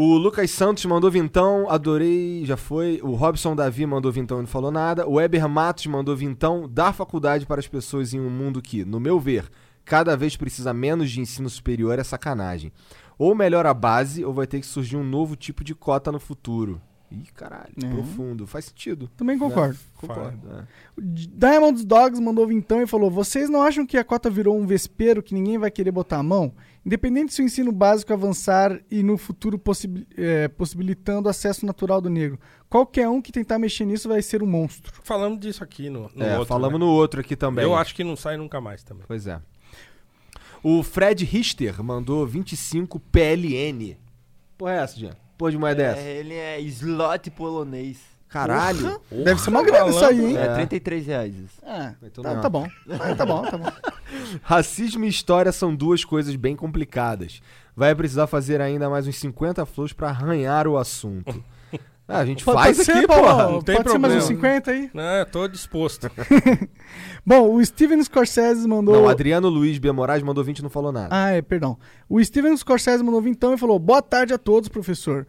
O 0.00 0.16
Lucas 0.16 0.52
Santos 0.52 0.84
mandou 0.84 1.10
vintão, 1.10 1.68
adorei, 1.68 2.44
já 2.46 2.56
foi. 2.56 3.00
O 3.02 3.16
Robson 3.16 3.56
Davi 3.56 3.84
mandou 3.84 4.12
vintão 4.12 4.38
e 4.38 4.42
não 4.42 4.46
falou 4.46 4.70
nada. 4.70 5.08
O 5.08 5.20
Eber 5.20 5.48
Matos 5.48 5.86
mandou 5.86 6.14
vintão, 6.14 6.68
dar 6.70 6.92
faculdade 6.92 7.44
para 7.44 7.58
as 7.58 7.66
pessoas 7.66 8.14
em 8.14 8.20
um 8.20 8.30
mundo 8.30 8.62
que, 8.62 8.84
no 8.84 9.00
meu 9.00 9.18
ver, 9.18 9.50
cada 9.84 10.16
vez 10.16 10.36
precisa 10.36 10.72
menos 10.72 11.10
de 11.10 11.20
ensino 11.20 11.50
superior 11.50 11.98
é 11.98 12.04
sacanagem. 12.04 12.70
Ou 13.18 13.34
melhora 13.34 13.70
a 13.70 13.74
base, 13.74 14.24
ou 14.24 14.32
vai 14.32 14.46
ter 14.46 14.60
que 14.60 14.66
surgir 14.66 14.96
um 14.96 15.02
novo 15.02 15.34
tipo 15.34 15.64
de 15.64 15.74
cota 15.74 16.12
no 16.12 16.20
futuro. 16.20 16.80
Ih, 17.10 17.24
caralho, 17.34 17.72
É. 17.82 17.88
profundo. 17.88 18.46
Faz 18.46 18.66
sentido. 18.66 19.10
Também 19.16 19.36
concordo. 19.36 19.78
Concordo. 19.96 20.38
é. 20.52 20.62
O 20.96 21.00
Diamond 21.02 21.84
Dogs 21.84 22.20
mandou 22.22 22.46
vintão 22.46 22.82
e 22.82 22.86
falou: 22.86 23.10
Vocês 23.10 23.48
não 23.50 23.62
acham 23.62 23.84
que 23.84 23.96
a 23.96 24.04
cota 24.04 24.30
virou 24.30 24.56
um 24.56 24.66
vespeiro 24.66 25.22
que 25.22 25.34
ninguém 25.34 25.58
vai 25.58 25.70
querer 25.72 25.90
botar 25.90 26.18
a 26.18 26.22
mão? 26.22 26.52
Independente 26.88 27.34
se 27.34 27.42
o 27.42 27.44
ensino 27.44 27.70
básico 27.70 28.14
avançar 28.14 28.80
e 28.90 29.02
no 29.02 29.18
futuro 29.18 29.58
possibi- 29.58 30.06
é, 30.16 30.48
possibilitando 30.48 31.28
acesso 31.28 31.66
natural 31.66 32.00
do 32.00 32.08
negro, 32.08 32.40
qualquer 32.66 33.06
um 33.10 33.20
que 33.20 33.30
tentar 33.30 33.58
mexer 33.58 33.84
nisso 33.84 34.08
vai 34.08 34.22
ser 34.22 34.42
um 34.42 34.46
monstro. 34.46 34.90
Falamos 35.04 35.38
disso 35.38 35.62
aqui 35.62 35.90
no, 35.90 36.10
no 36.14 36.24
É, 36.24 36.32
outro. 36.38 36.46
falamos 36.46 36.80
né? 36.80 36.86
no 36.86 36.90
outro 36.90 37.20
aqui 37.20 37.36
também. 37.36 37.62
Eu 37.62 37.74
acho 37.76 37.94
que 37.94 38.02
não 38.02 38.16
sai 38.16 38.38
nunca 38.38 38.58
mais 38.58 38.82
também. 38.82 39.04
Pois 39.06 39.26
é. 39.26 39.38
O 40.62 40.82
Fred 40.82 41.26
Richter 41.26 41.82
mandou 41.84 42.26
25 42.26 42.98
PLN. 42.98 43.98
Porra, 44.56 44.72
é 44.72 44.76
essa, 44.78 44.98
Jean? 44.98 45.12
Porra 45.36 45.50
de 45.50 45.58
moeda 45.58 45.82
é 45.82 45.86
essa? 45.86 46.00
É, 46.00 46.16
ele 46.16 46.34
é 46.34 46.58
slot 46.62 47.30
polonês. 47.32 47.98
Caralho. 48.28 49.00
Deve 49.10 49.40
ser 49.40 49.50
uma 49.50 49.62
grana 49.62 49.88
isso 49.90 50.04
aí, 50.04 50.24
hein? 50.32 50.36
É, 50.36 50.44
É. 50.46 50.54
33 50.54 51.06
reais. 51.06 51.34
isso. 51.34 51.64
É, 51.64 51.94
Então 52.02 52.22
tá, 52.22 52.34
não. 52.34 52.40
tá 52.42 52.48
bom. 52.48 52.66
Tá 53.16 53.26
bom, 53.26 53.42
tá 53.42 53.56
bom. 53.58 53.72
Racismo 54.42 55.04
e 55.04 55.08
história 55.08 55.50
são 55.52 55.74
duas 55.74 56.04
coisas 56.04 56.36
bem 56.36 56.54
complicadas. 56.56 57.40
Vai 57.76 57.94
precisar 57.94 58.26
fazer 58.26 58.60
ainda 58.60 58.90
mais 58.90 59.06
uns 59.06 59.16
50 59.16 59.64
flows 59.66 59.92
pra 59.92 60.08
arranhar 60.08 60.66
o 60.66 60.76
assunto. 60.76 61.42
Ah, 62.10 62.20
a 62.20 62.24
gente 62.24 62.42
Pode, 62.42 62.56
faz 62.56 62.76
pode 62.78 62.90
aqui, 62.90 63.00
ser, 63.02 63.06
porra. 63.06 63.50
Não 63.50 63.60
tem 63.60 63.76
pode 63.76 63.90
ser 63.90 63.98
mais 63.98 64.14
uns 64.14 64.24
problema. 64.24 64.54
50 64.56 64.70
aí. 64.70 64.90
Não, 64.94 65.26
tô 65.30 65.46
disposto. 65.46 66.10
Bom, 67.24 67.52
o 67.54 67.62
Steven 67.62 68.02
Scorsese 68.02 68.66
mandou. 68.66 68.94
Não, 68.94 69.08
Adriano 69.10 69.50
Luiz 69.50 69.76
B. 69.76 69.92
Moraes 69.92 70.22
mandou 70.22 70.42
20 70.42 70.60
e 70.60 70.62
não 70.62 70.70
falou 70.70 70.90
nada. 70.90 71.08
Ah, 71.10 71.32
é, 71.32 71.42
perdão. 71.42 71.76
O 72.08 72.24
Steven 72.24 72.56
Scorsese 72.56 73.04
mandou 73.04 73.26
então 73.28 73.52
e 73.52 73.58
falou: 73.58 73.78
Boa 73.78 74.00
tarde 74.00 74.32
a 74.32 74.38
todos, 74.38 74.70
professor. 74.70 75.26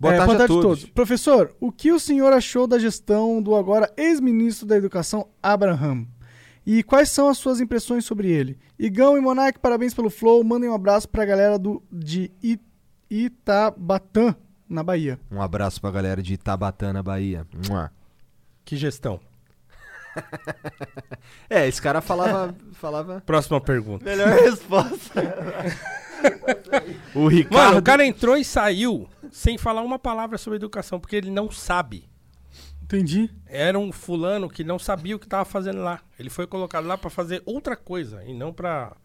Boa 0.00 0.14
É, 0.14 0.16
tarde 0.16 0.42
a 0.42 0.46
todos. 0.46 0.86
Professor, 0.86 1.54
o 1.60 1.70
que 1.70 1.92
o 1.92 2.00
senhor 2.00 2.32
achou 2.32 2.66
da 2.66 2.78
gestão 2.78 3.42
do 3.42 3.54
agora 3.54 3.92
ex-ministro 3.98 4.66
da 4.66 4.74
Educação, 4.76 5.28
Abraham? 5.42 6.06
E 6.64 6.82
quais 6.82 7.10
são 7.10 7.28
as 7.28 7.36
suas 7.36 7.60
impressões 7.60 8.04
sobre 8.06 8.30
ele? 8.30 8.58
Igão 8.78 9.18
e 9.18 9.20
Monark, 9.20 9.58
parabéns 9.58 9.92
pelo 9.92 10.08
flow. 10.08 10.42
Mandem 10.42 10.70
um 10.70 10.74
abraço 10.74 11.06
pra 11.06 11.26
galera 11.26 11.58
do, 11.58 11.82
de 11.92 12.30
Itabatã, 13.10 14.34
na 14.66 14.82
Bahia. 14.82 15.20
Um 15.30 15.42
abraço 15.42 15.80
pra 15.80 15.90
galera 15.90 16.22
de 16.22 16.32
Itabatã, 16.32 16.92
na 16.94 17.02
Bahia. 17.02 17.46
Mua. 17.68 17.92
Que 18.64 18.76
gestão? 18.76 19.20
É, 21.48 21.68
esse 21.68 21.80
cara 21.80 22.00
falava. 22.00 22.54
falava... 22.72 23.22
Próxima 23.24 23.60
pergunta. 23.60 24.04
Melhor 24.04 24.28
resposta. 24.28 25.22
O 27.14 27.28
Ricardo. 27.28 27.54
Mano, 27.54 27.78
o 27.78 27.82
cara 27.82 28.04
entrou 28.04 28.36
e 28.36 28.44
saiu 28.44 29.08
sem 29.30 29.56
falar 29.58 29.82
uma 29.82 29.98
palavra 29.98 30.36
sobre 30.38 30.56
educação, 30.56 30.98
porque 31.00 31.16
ele 31.16 31.30
não 31.30 31.50
sabe. 31.50 32.08
Entendi. 32.82 33.30
Era 33.46 33.78
um 33.78 33.92
fulano 33.92 34.48
que 34.48 34.64
não 34.64 34.78
sabia 34.78 35.14
o 35.14 35.18
que 35.18 35.26
tava 35.28 35.44
fazendo 35.44 35.80
lá. 35.80 36.00
Ele 36.18 36.28
foi 36.28 36.46
colocado 36.46 36.86
lá 36.86 36.98
pra 36.98 37.08
fazer 37.10 37.42
outra 37.46 37.76
coisa 37.76 38.24
e 38.24 38.34
não 38.34 38.52
pra. 38.52 38.88
pra 38.88 38.96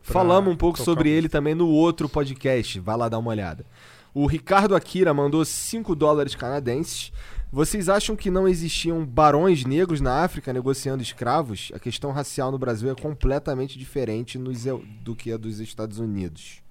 Falamos 0.00 0.52
um 0.52 0.56
pouco 0.56 0.80
sobre 0.82 1.10
um- 1.10 1.12
ele 1.12 1.28
também 1.28 1.54
no 1.54 1.68
outro 1.68 2.08
podcast. 2.08 2.80
Vai 2.80 2.96
lá 2.96 3.08
dar 3.08 3.18
uma 3.18 3.30
olhada. 3.30 3.66
O 4.14 4.26
Ricardo 4.26 4.74
Akira 4.74 5.12
mandou 5.12 5.44
5 5.44 5.94
dólares 5.94 6.34
canadenses. 6.34 7.12
Vocês 7.52 7.88
acham 7.90 8.16
que 8.16 8.30
não 8.30 8.48
existiam 8.48 9.04
barões 9.04 9.64
negros 9.64 10.00
na 10.00 10.24
África 10.24 10.52
negociando 10.52 11.02
escravos? 11.02 11.70
A 11.74 11.78
questão 11.78 12.12
racial 12.12 12.50
no 12.50 12.58
Brasil 12.58 12.90
é 12.90 12.94
completamente 12.94 13.78
diferente 13.78 14.38
nos 14.38 14.64
do 15.02 15.14
que 15.14 15.30
a 15.30 15.36
dos 15.36 15.60
Estados 15.60 15.98
Unidos. 15.98 16.62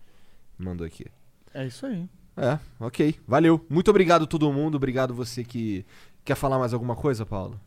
Mandou 0.58 0.86
aqui. 0.88 1.06
É 1.54 1.68
isso 1.68 1.86
aí. 1.86 2.10
É, 2.38 2.60
ok. 2.80 3.16
Valeu. 3.28 3.66
Muito 3.70 3.90
obrigado 3.90 4.28
todo 4.28 4.52
mundo. 4.52 4.76
Obrigado 4.76 5.14
você 5.14 5.44
que. 5.44 5.86
Quer 6.24 6.36
falar 6.36 6.58
mais 6.58 6.74
alguma 6.74 6.96
coisa, 6.96 7.26
Paulo? 7.26 7.60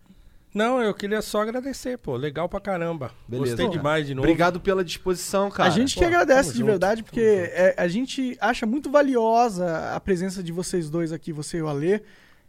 Não, 0.52 0.82
eu 0.82 0.94
queria 0.94 1.22
só 1.22 1.42
agradecer, 1.42 1.98
pô. 1.98 2.16
Legal 2.16 2.48
pra 2.48 2.60
caramba. 2.60 3.12
Beleza. 3.28 3.50
Gostei 3.50 3.66
Pô, 3.66 3.72
demais 3.72 4.06
de 4.06 4.14
novo. 4.14 4.26
Obrigado 4.26 4.60
pela 4.60 4.82
disposição, 4.82 5.50
cara. 5.50 5.68
a 5.68 5.72
gente 5.72 5.94
que 5.94 6.00
pô, 6.00 6.06
agradece 6.06 6.48
tamo 6.48 6.52
de 6.52 6.58
junto, 6.58 6.68
verdade, 6.68 7.02
porque 7.02 7.20
é, 7.20 7.74
a 7.76 7.86
gente 7.86 8.36
acha 8.40 8.66
muito 8.66 8.90
valiosa 8.90 9.94
a 9.94 10.00
presença 10.00 10.42
de 10.42 10.50
vocês 10.50 10.88
dois 10.88 11.12
aqui, 11.12 11.32
você 11.32 11.58
e 11.58 11.62
o 11.62 11.68
Alê. 11.68 12.00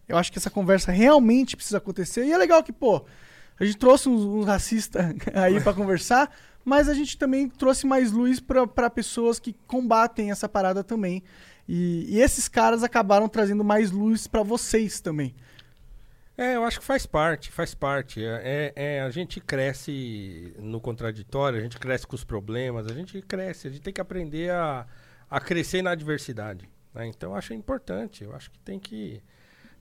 Eu 0.08 0.18
acho 0.18 0.32
que 0.32 0.40
essa 0.40 0.50
conversa 0.50 0.92
realmente 0.92 1.56
precisa 1.56 1.78
acontecer. 1.78 2.26
E 2.26 2.32
é 2.32 2.38
legal 2.38 2.64
que, 2.64 2.72
pô, 2.72 3.06
a 3.60 3.66
gente 3.66 3.78
trouxe 3.78 4.10
uns, 4.10 4.24
uns 4.24 4.46
racistas 4.46 5.06
aí 5.36 5.60
pra 5.62 5.74
conversar, 5.74 6.32
mas 6.64 6.88
a 6.88 6.94
gente 6.94 7.18
também 7.18 7.50
trouxe 7.50 7.86
mais 7.86 8.12
luz 8.12 8.40
pra 8.40 8.90
pessoas 8.90 9.40
que 9.40 9.54
combatem 9.68 10.32
essa 10.32 10.48
parada 10.48 10.84
também. 10.84 11.22
E, 11.72 12.06
e 12.10 12.20
esses 12.20 12.48
caras 12.48 12.82
acabaram 12.82 13.30
trazendo 13.30 13.64
mais 13.64 13.92
luz 13.92 14.26
pra 14.26 14.42
vocês 14.42 15.00
também. 15.00 15.36
É, 16.36 16.56
eu 16.56 16.64
acho 16.64 16.80
que 16.80 16.86
faz 16.86 17.06
parte, 17.06 17.52
faz 17.52 17.76
parte. 17.76 18.24
É, 18.26 18.74
é- 18.76 18.96
é, 18.96 19.02
a 19.02 19.10
gente 19.12 19.40
cresce 19.40 20.52
no 20.58 20.82
contraditório, 20.82 21.60
a 21.60 21.62
gente 21.62 21.78
cresce 21.78 22.08
com 22.08 22.16
os 22.16 22.24
problemas, 22.24 22.88
a 22.88 22.94
gente 22.94 23.22
cresce, 23.22 23.68
a 23.68 23.70
gente 23.70 23.82
tem 23.82 23.94
que 23.94 24.02
aprender 24.02 24.50
a, 24.52 24.88
a 25.30 25.40
crescer 25.40 25.82
na 25.84 25.92
adversidade. 25.92 26.68
né? 26.94 27.06
Então 27.06 27.32
eu 27.32 27.36
acho 27.36 27.54
importante, 27.54 28.24
eu 28.24 28.34
acho 28.36 28.50
que 28.50 28.58
tem 28.60 28.80
que 28.80 29.22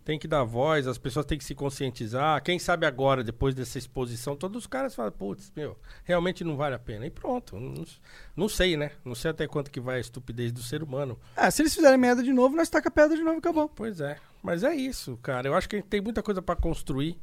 tem 0.09 0.18
que 0.18 0.26
dar 0.26 0.43
voz, 0.43 0.86
as 0.86 0.97
pessoas 0.97 1.26
têm 1.26 1.36
que 1.36 1.44
se 1.44 1.55
conscientizar. 1.55 2.43
Quem 2.43 2.59
sabe 2.59 2.86
agora, 2.86 3.22
depois 3.22 3.55
dessa 3.55 3.76
exposição, 3.76 4.35
todos 4.35 4.62
os 4.62 4.66
caras 4.66 4.94
falam, 4.94 5.12
putz, 5.12 5.52
meu, 5.55 5.76
realmente 6.02 6.43
não 6.43 6.56
vale 6.56 6.74
a 6.74 6.78
pena. 6.78 7.05
E 7.05 7.10
pronto. 7.10 7.60
Não, 7.60 7.85
não 8.35 8.48
sei, 8.48 8.74
né? 8.74 8.93
Não 9.05 9.14
sei 9.14 9.32
até 9.32 9.47
quanto 9.47 9.70
que 9.70 9.78
vai 9.78 9.98
a 9.98 10.01
estupidez 10.01 10.51
do 10.51 10.62
ser 10.62 10.82
humano. 10.82 11.18
Ah, 11.36 11.51
se 11.51 11.60
eles 11.60 11.74
fizerem 11.74 11.98
merda 11.98 12.22
de 12.22 12.32
novo, 12.32 12.56
nós 12.56 12.70
taca 12.70 12.89
a 12.89 12.90
pedra 12.90 13.18
de 13.18 13.22
novo 13.22 13.36
e 13.36 13.39
acabou. 13.40 13.68
Pois 13.68 14.01
é. 14.01 14.16
Mas 14.43 14.64
é 14.64 14.74
isso, 14.74 15.14
cara. 15.18 15.47
Eu 15.47 15.55
acho 15.55 15.68
que 15.68 15.76
a 15.76 15.78
gente 15.78 15.89
tem 15.90 16.01
muita 16.01 16.22
coisa 16.22 16.40
pra 16.40 16.56
construir 16.56 17.20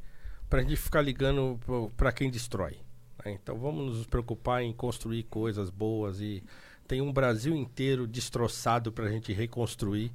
pra 0.48 0.62
gente 0.62 0.76
ficar 0.76 1.02
ligando 1.02 1.60
pra 1.98 2.12
quem 2.12 2.30
destrói. 2.30 2.78
né? 3.26 3.32
Então 3.32 3.58
vamos 3.58 3.98
nos 3.98 4.06
preocupar 4.06 4.62
em 4.62 4.72
construir 4.72 5.24
coisas 5.24 5.72
boas 5.72 6.22
e 6.22 6.44
tem 6.88 7.02
um 7.02 7.12
Brasil 7.12 7.56
inteiro 7.56 8.06
destroçado 8.06 8.92
pra 8.92 9.10
gente 9.10 9.34
reconstruir. 9.34 10.14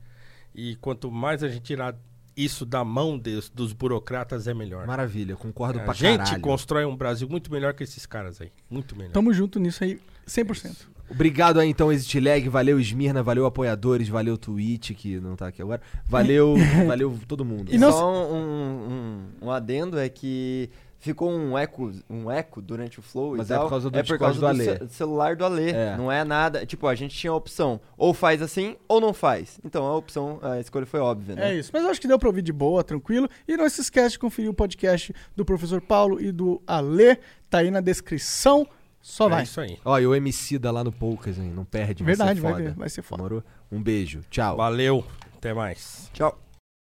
E 0.54 0.76
quanto 0.76 1.10
mais 1.10 1.42
a 1.42 1.48
gente 1.48 1.62
tirar 1.64 1.96
isso 2.44 2.64
da 2.66 2.84
mão 2.84 3.18
des- 3.18 3.48
dos 3.50 3.72
burocratas, 3.72 4.46
é 4.46 4.54
melhor. 4.54 4.86
Maravilha, 4.86 5.36
concordo 5.36 5.78
a 5.80 5.82
pra 5.82 5.94
gente 5.94 6.18
caralho. 6.18 6.40
constrói 6.40 6.84
um 6.84 6.96
Brasil 6.96 7.28
muito 7.28 7.50
melhor 7.52 7.74
que 7.74 7.82
esses 7.84 8.06
caras 8.06 8.40
aí. 8.40 8.50
Muito 8.68 8.96
melhor. 8.96 9.12
Tamo 9.12 9.32
junto 9.32 9.58
nisso 9.58 9.82
aí, 9.84 9.98
100%. 10.26 10.88
Obrigado 11.10 11.58
aí 11.58 11.68
então, 11.68 11.90
Exit 11.92 12.20
Lag, 12.20 12.48
valeu 12.48 12.78
Esmirna, 12.78 13.20
valeu 13.20 13.44
apoiadores, 13.44 14.08
valeu 14.08 14.38
Twitch, 14.38 14.92
que 14.92 15.18
não 15.18 15.34
tá 15.34 15.48
aqui 15.48 15.60
agora. 15.60 15.80
Valeu, 16.06 16.54
valeu 16.86 17.18
todo 17.26 17.44
mundo. 17.44 17.74
E 17.74 17.78
não- 17.78 17.90
Só 17.90 18.32
um, 18.32 18.36
um, 19.42 19.46
um 19.46 19.50
adendo 19.50 19.98
é 19.98 20.08
que 20.08 20.70
ficou 21.00 21.30
um 21.32 21.58
eco, 21.58 21.90
um 22.08 22.30
eco 22.30 22.62
durante 22.62 23.00
o 23.00 23.02
flow 23.02 23.36
Mas 23.36 23.48
e 23.50 23.52
é 23.52 23.56
tal. 23.56 23.64
por 23.64 23.70
causa 23.70 23.90
do 23.90 23.98
é 23.98 24.02
por 24.02 24.06
Discord 24.18 24.38
causa 24.40 24.54
do 24.54 24.78
do, 24.78 24.88
ce- 24.88 24.94
celular 24.94 25.34
do 25.34 25.44
Alê. 25.44 25.70
É. 25.70 25.96
Não 25.96 26.12
é 26.12 26.22
nada. 26.22 26.64
Tipo, 26.64 26.86
a 26.86 26.94
gente 26.94 27.16
tinha 27.16 27.30
a 27.32 27.34
opção. 27.34 27.80
Ou 27.96 28.14
faz 28.14 28.40
assim, 28.42 28.76
ou 28.86 29.00
não 29.00 29.12
faz. 29.12 29.58
Então 29.64 29.84
a 29.86 29.96
opção, 29.96 30.38
a 30.42 30.60
escolha 30.60 30.86
foi 30.86 31.00
óbvia, 31.00 31.34
né? 31.34 31.50
É 31.50 31.54
isso. 31.56 31.70
Mas 31.72 31.82
eu 31.82 31.90
acho 31.90 32.00
que 32.00 32.06
deu 32.06 32.18
pra 32.18 32.28
ouvir 32.28 32.42
de 32.42 32.52
boa, 32.52 32.84
tranquilo. 32.84 33.28
E 33.48 33.56
não 33.56 33.68
se 33.68 33.80
esquece 33.80 34.10
de 34.12 34.18
conferir 34.18 34.50
o 34.50 34.54
podcast 34.54 35.12
do 35.34 35.44
professor 35.44 35.80
Paulo 35.80 36.20
e 36.20 36.30
do 36.30 36.62
Alê. 36.66 37.16
Tá 37.48 37.58
aí 37.58 37.70
na 37.70 37.80
descrição. 37.80 38.66
Só 39.02 39.26
é 39.26 39.30
vai. 39.30 39.42
isso 39.44 39.58
aí. 39.60 39.78
Ó, 39.82 39.98
e 39.98 40.06
o 40.06 40.14
MC 40.14 40.58
da 40.58 40.70
lá 40.70 40.84
no 40.84 40.92
Poucas, 40.92 41.38
hein? 41.38 41.50
Não 41.56 41.64
perde, 41.64 42.04
Verdade, 42.04 42.38
vai 42.38 42.52
vai 42.52 42.60
ser 42.60 42.64
foda. 42.68 42.78
Vai 42.78 42.88
ser 42.90 43.02
foda. 43.02 43.16
Demorou? 43.22 43.44
Um 43.72 43.82
beijo, 43.82 44.20
tchau. 44.30 44.58
Valeu. 44.58 45.02
Até 45.38 45.54
mais. 45.54 46.10
Tchau. 46.12 46.38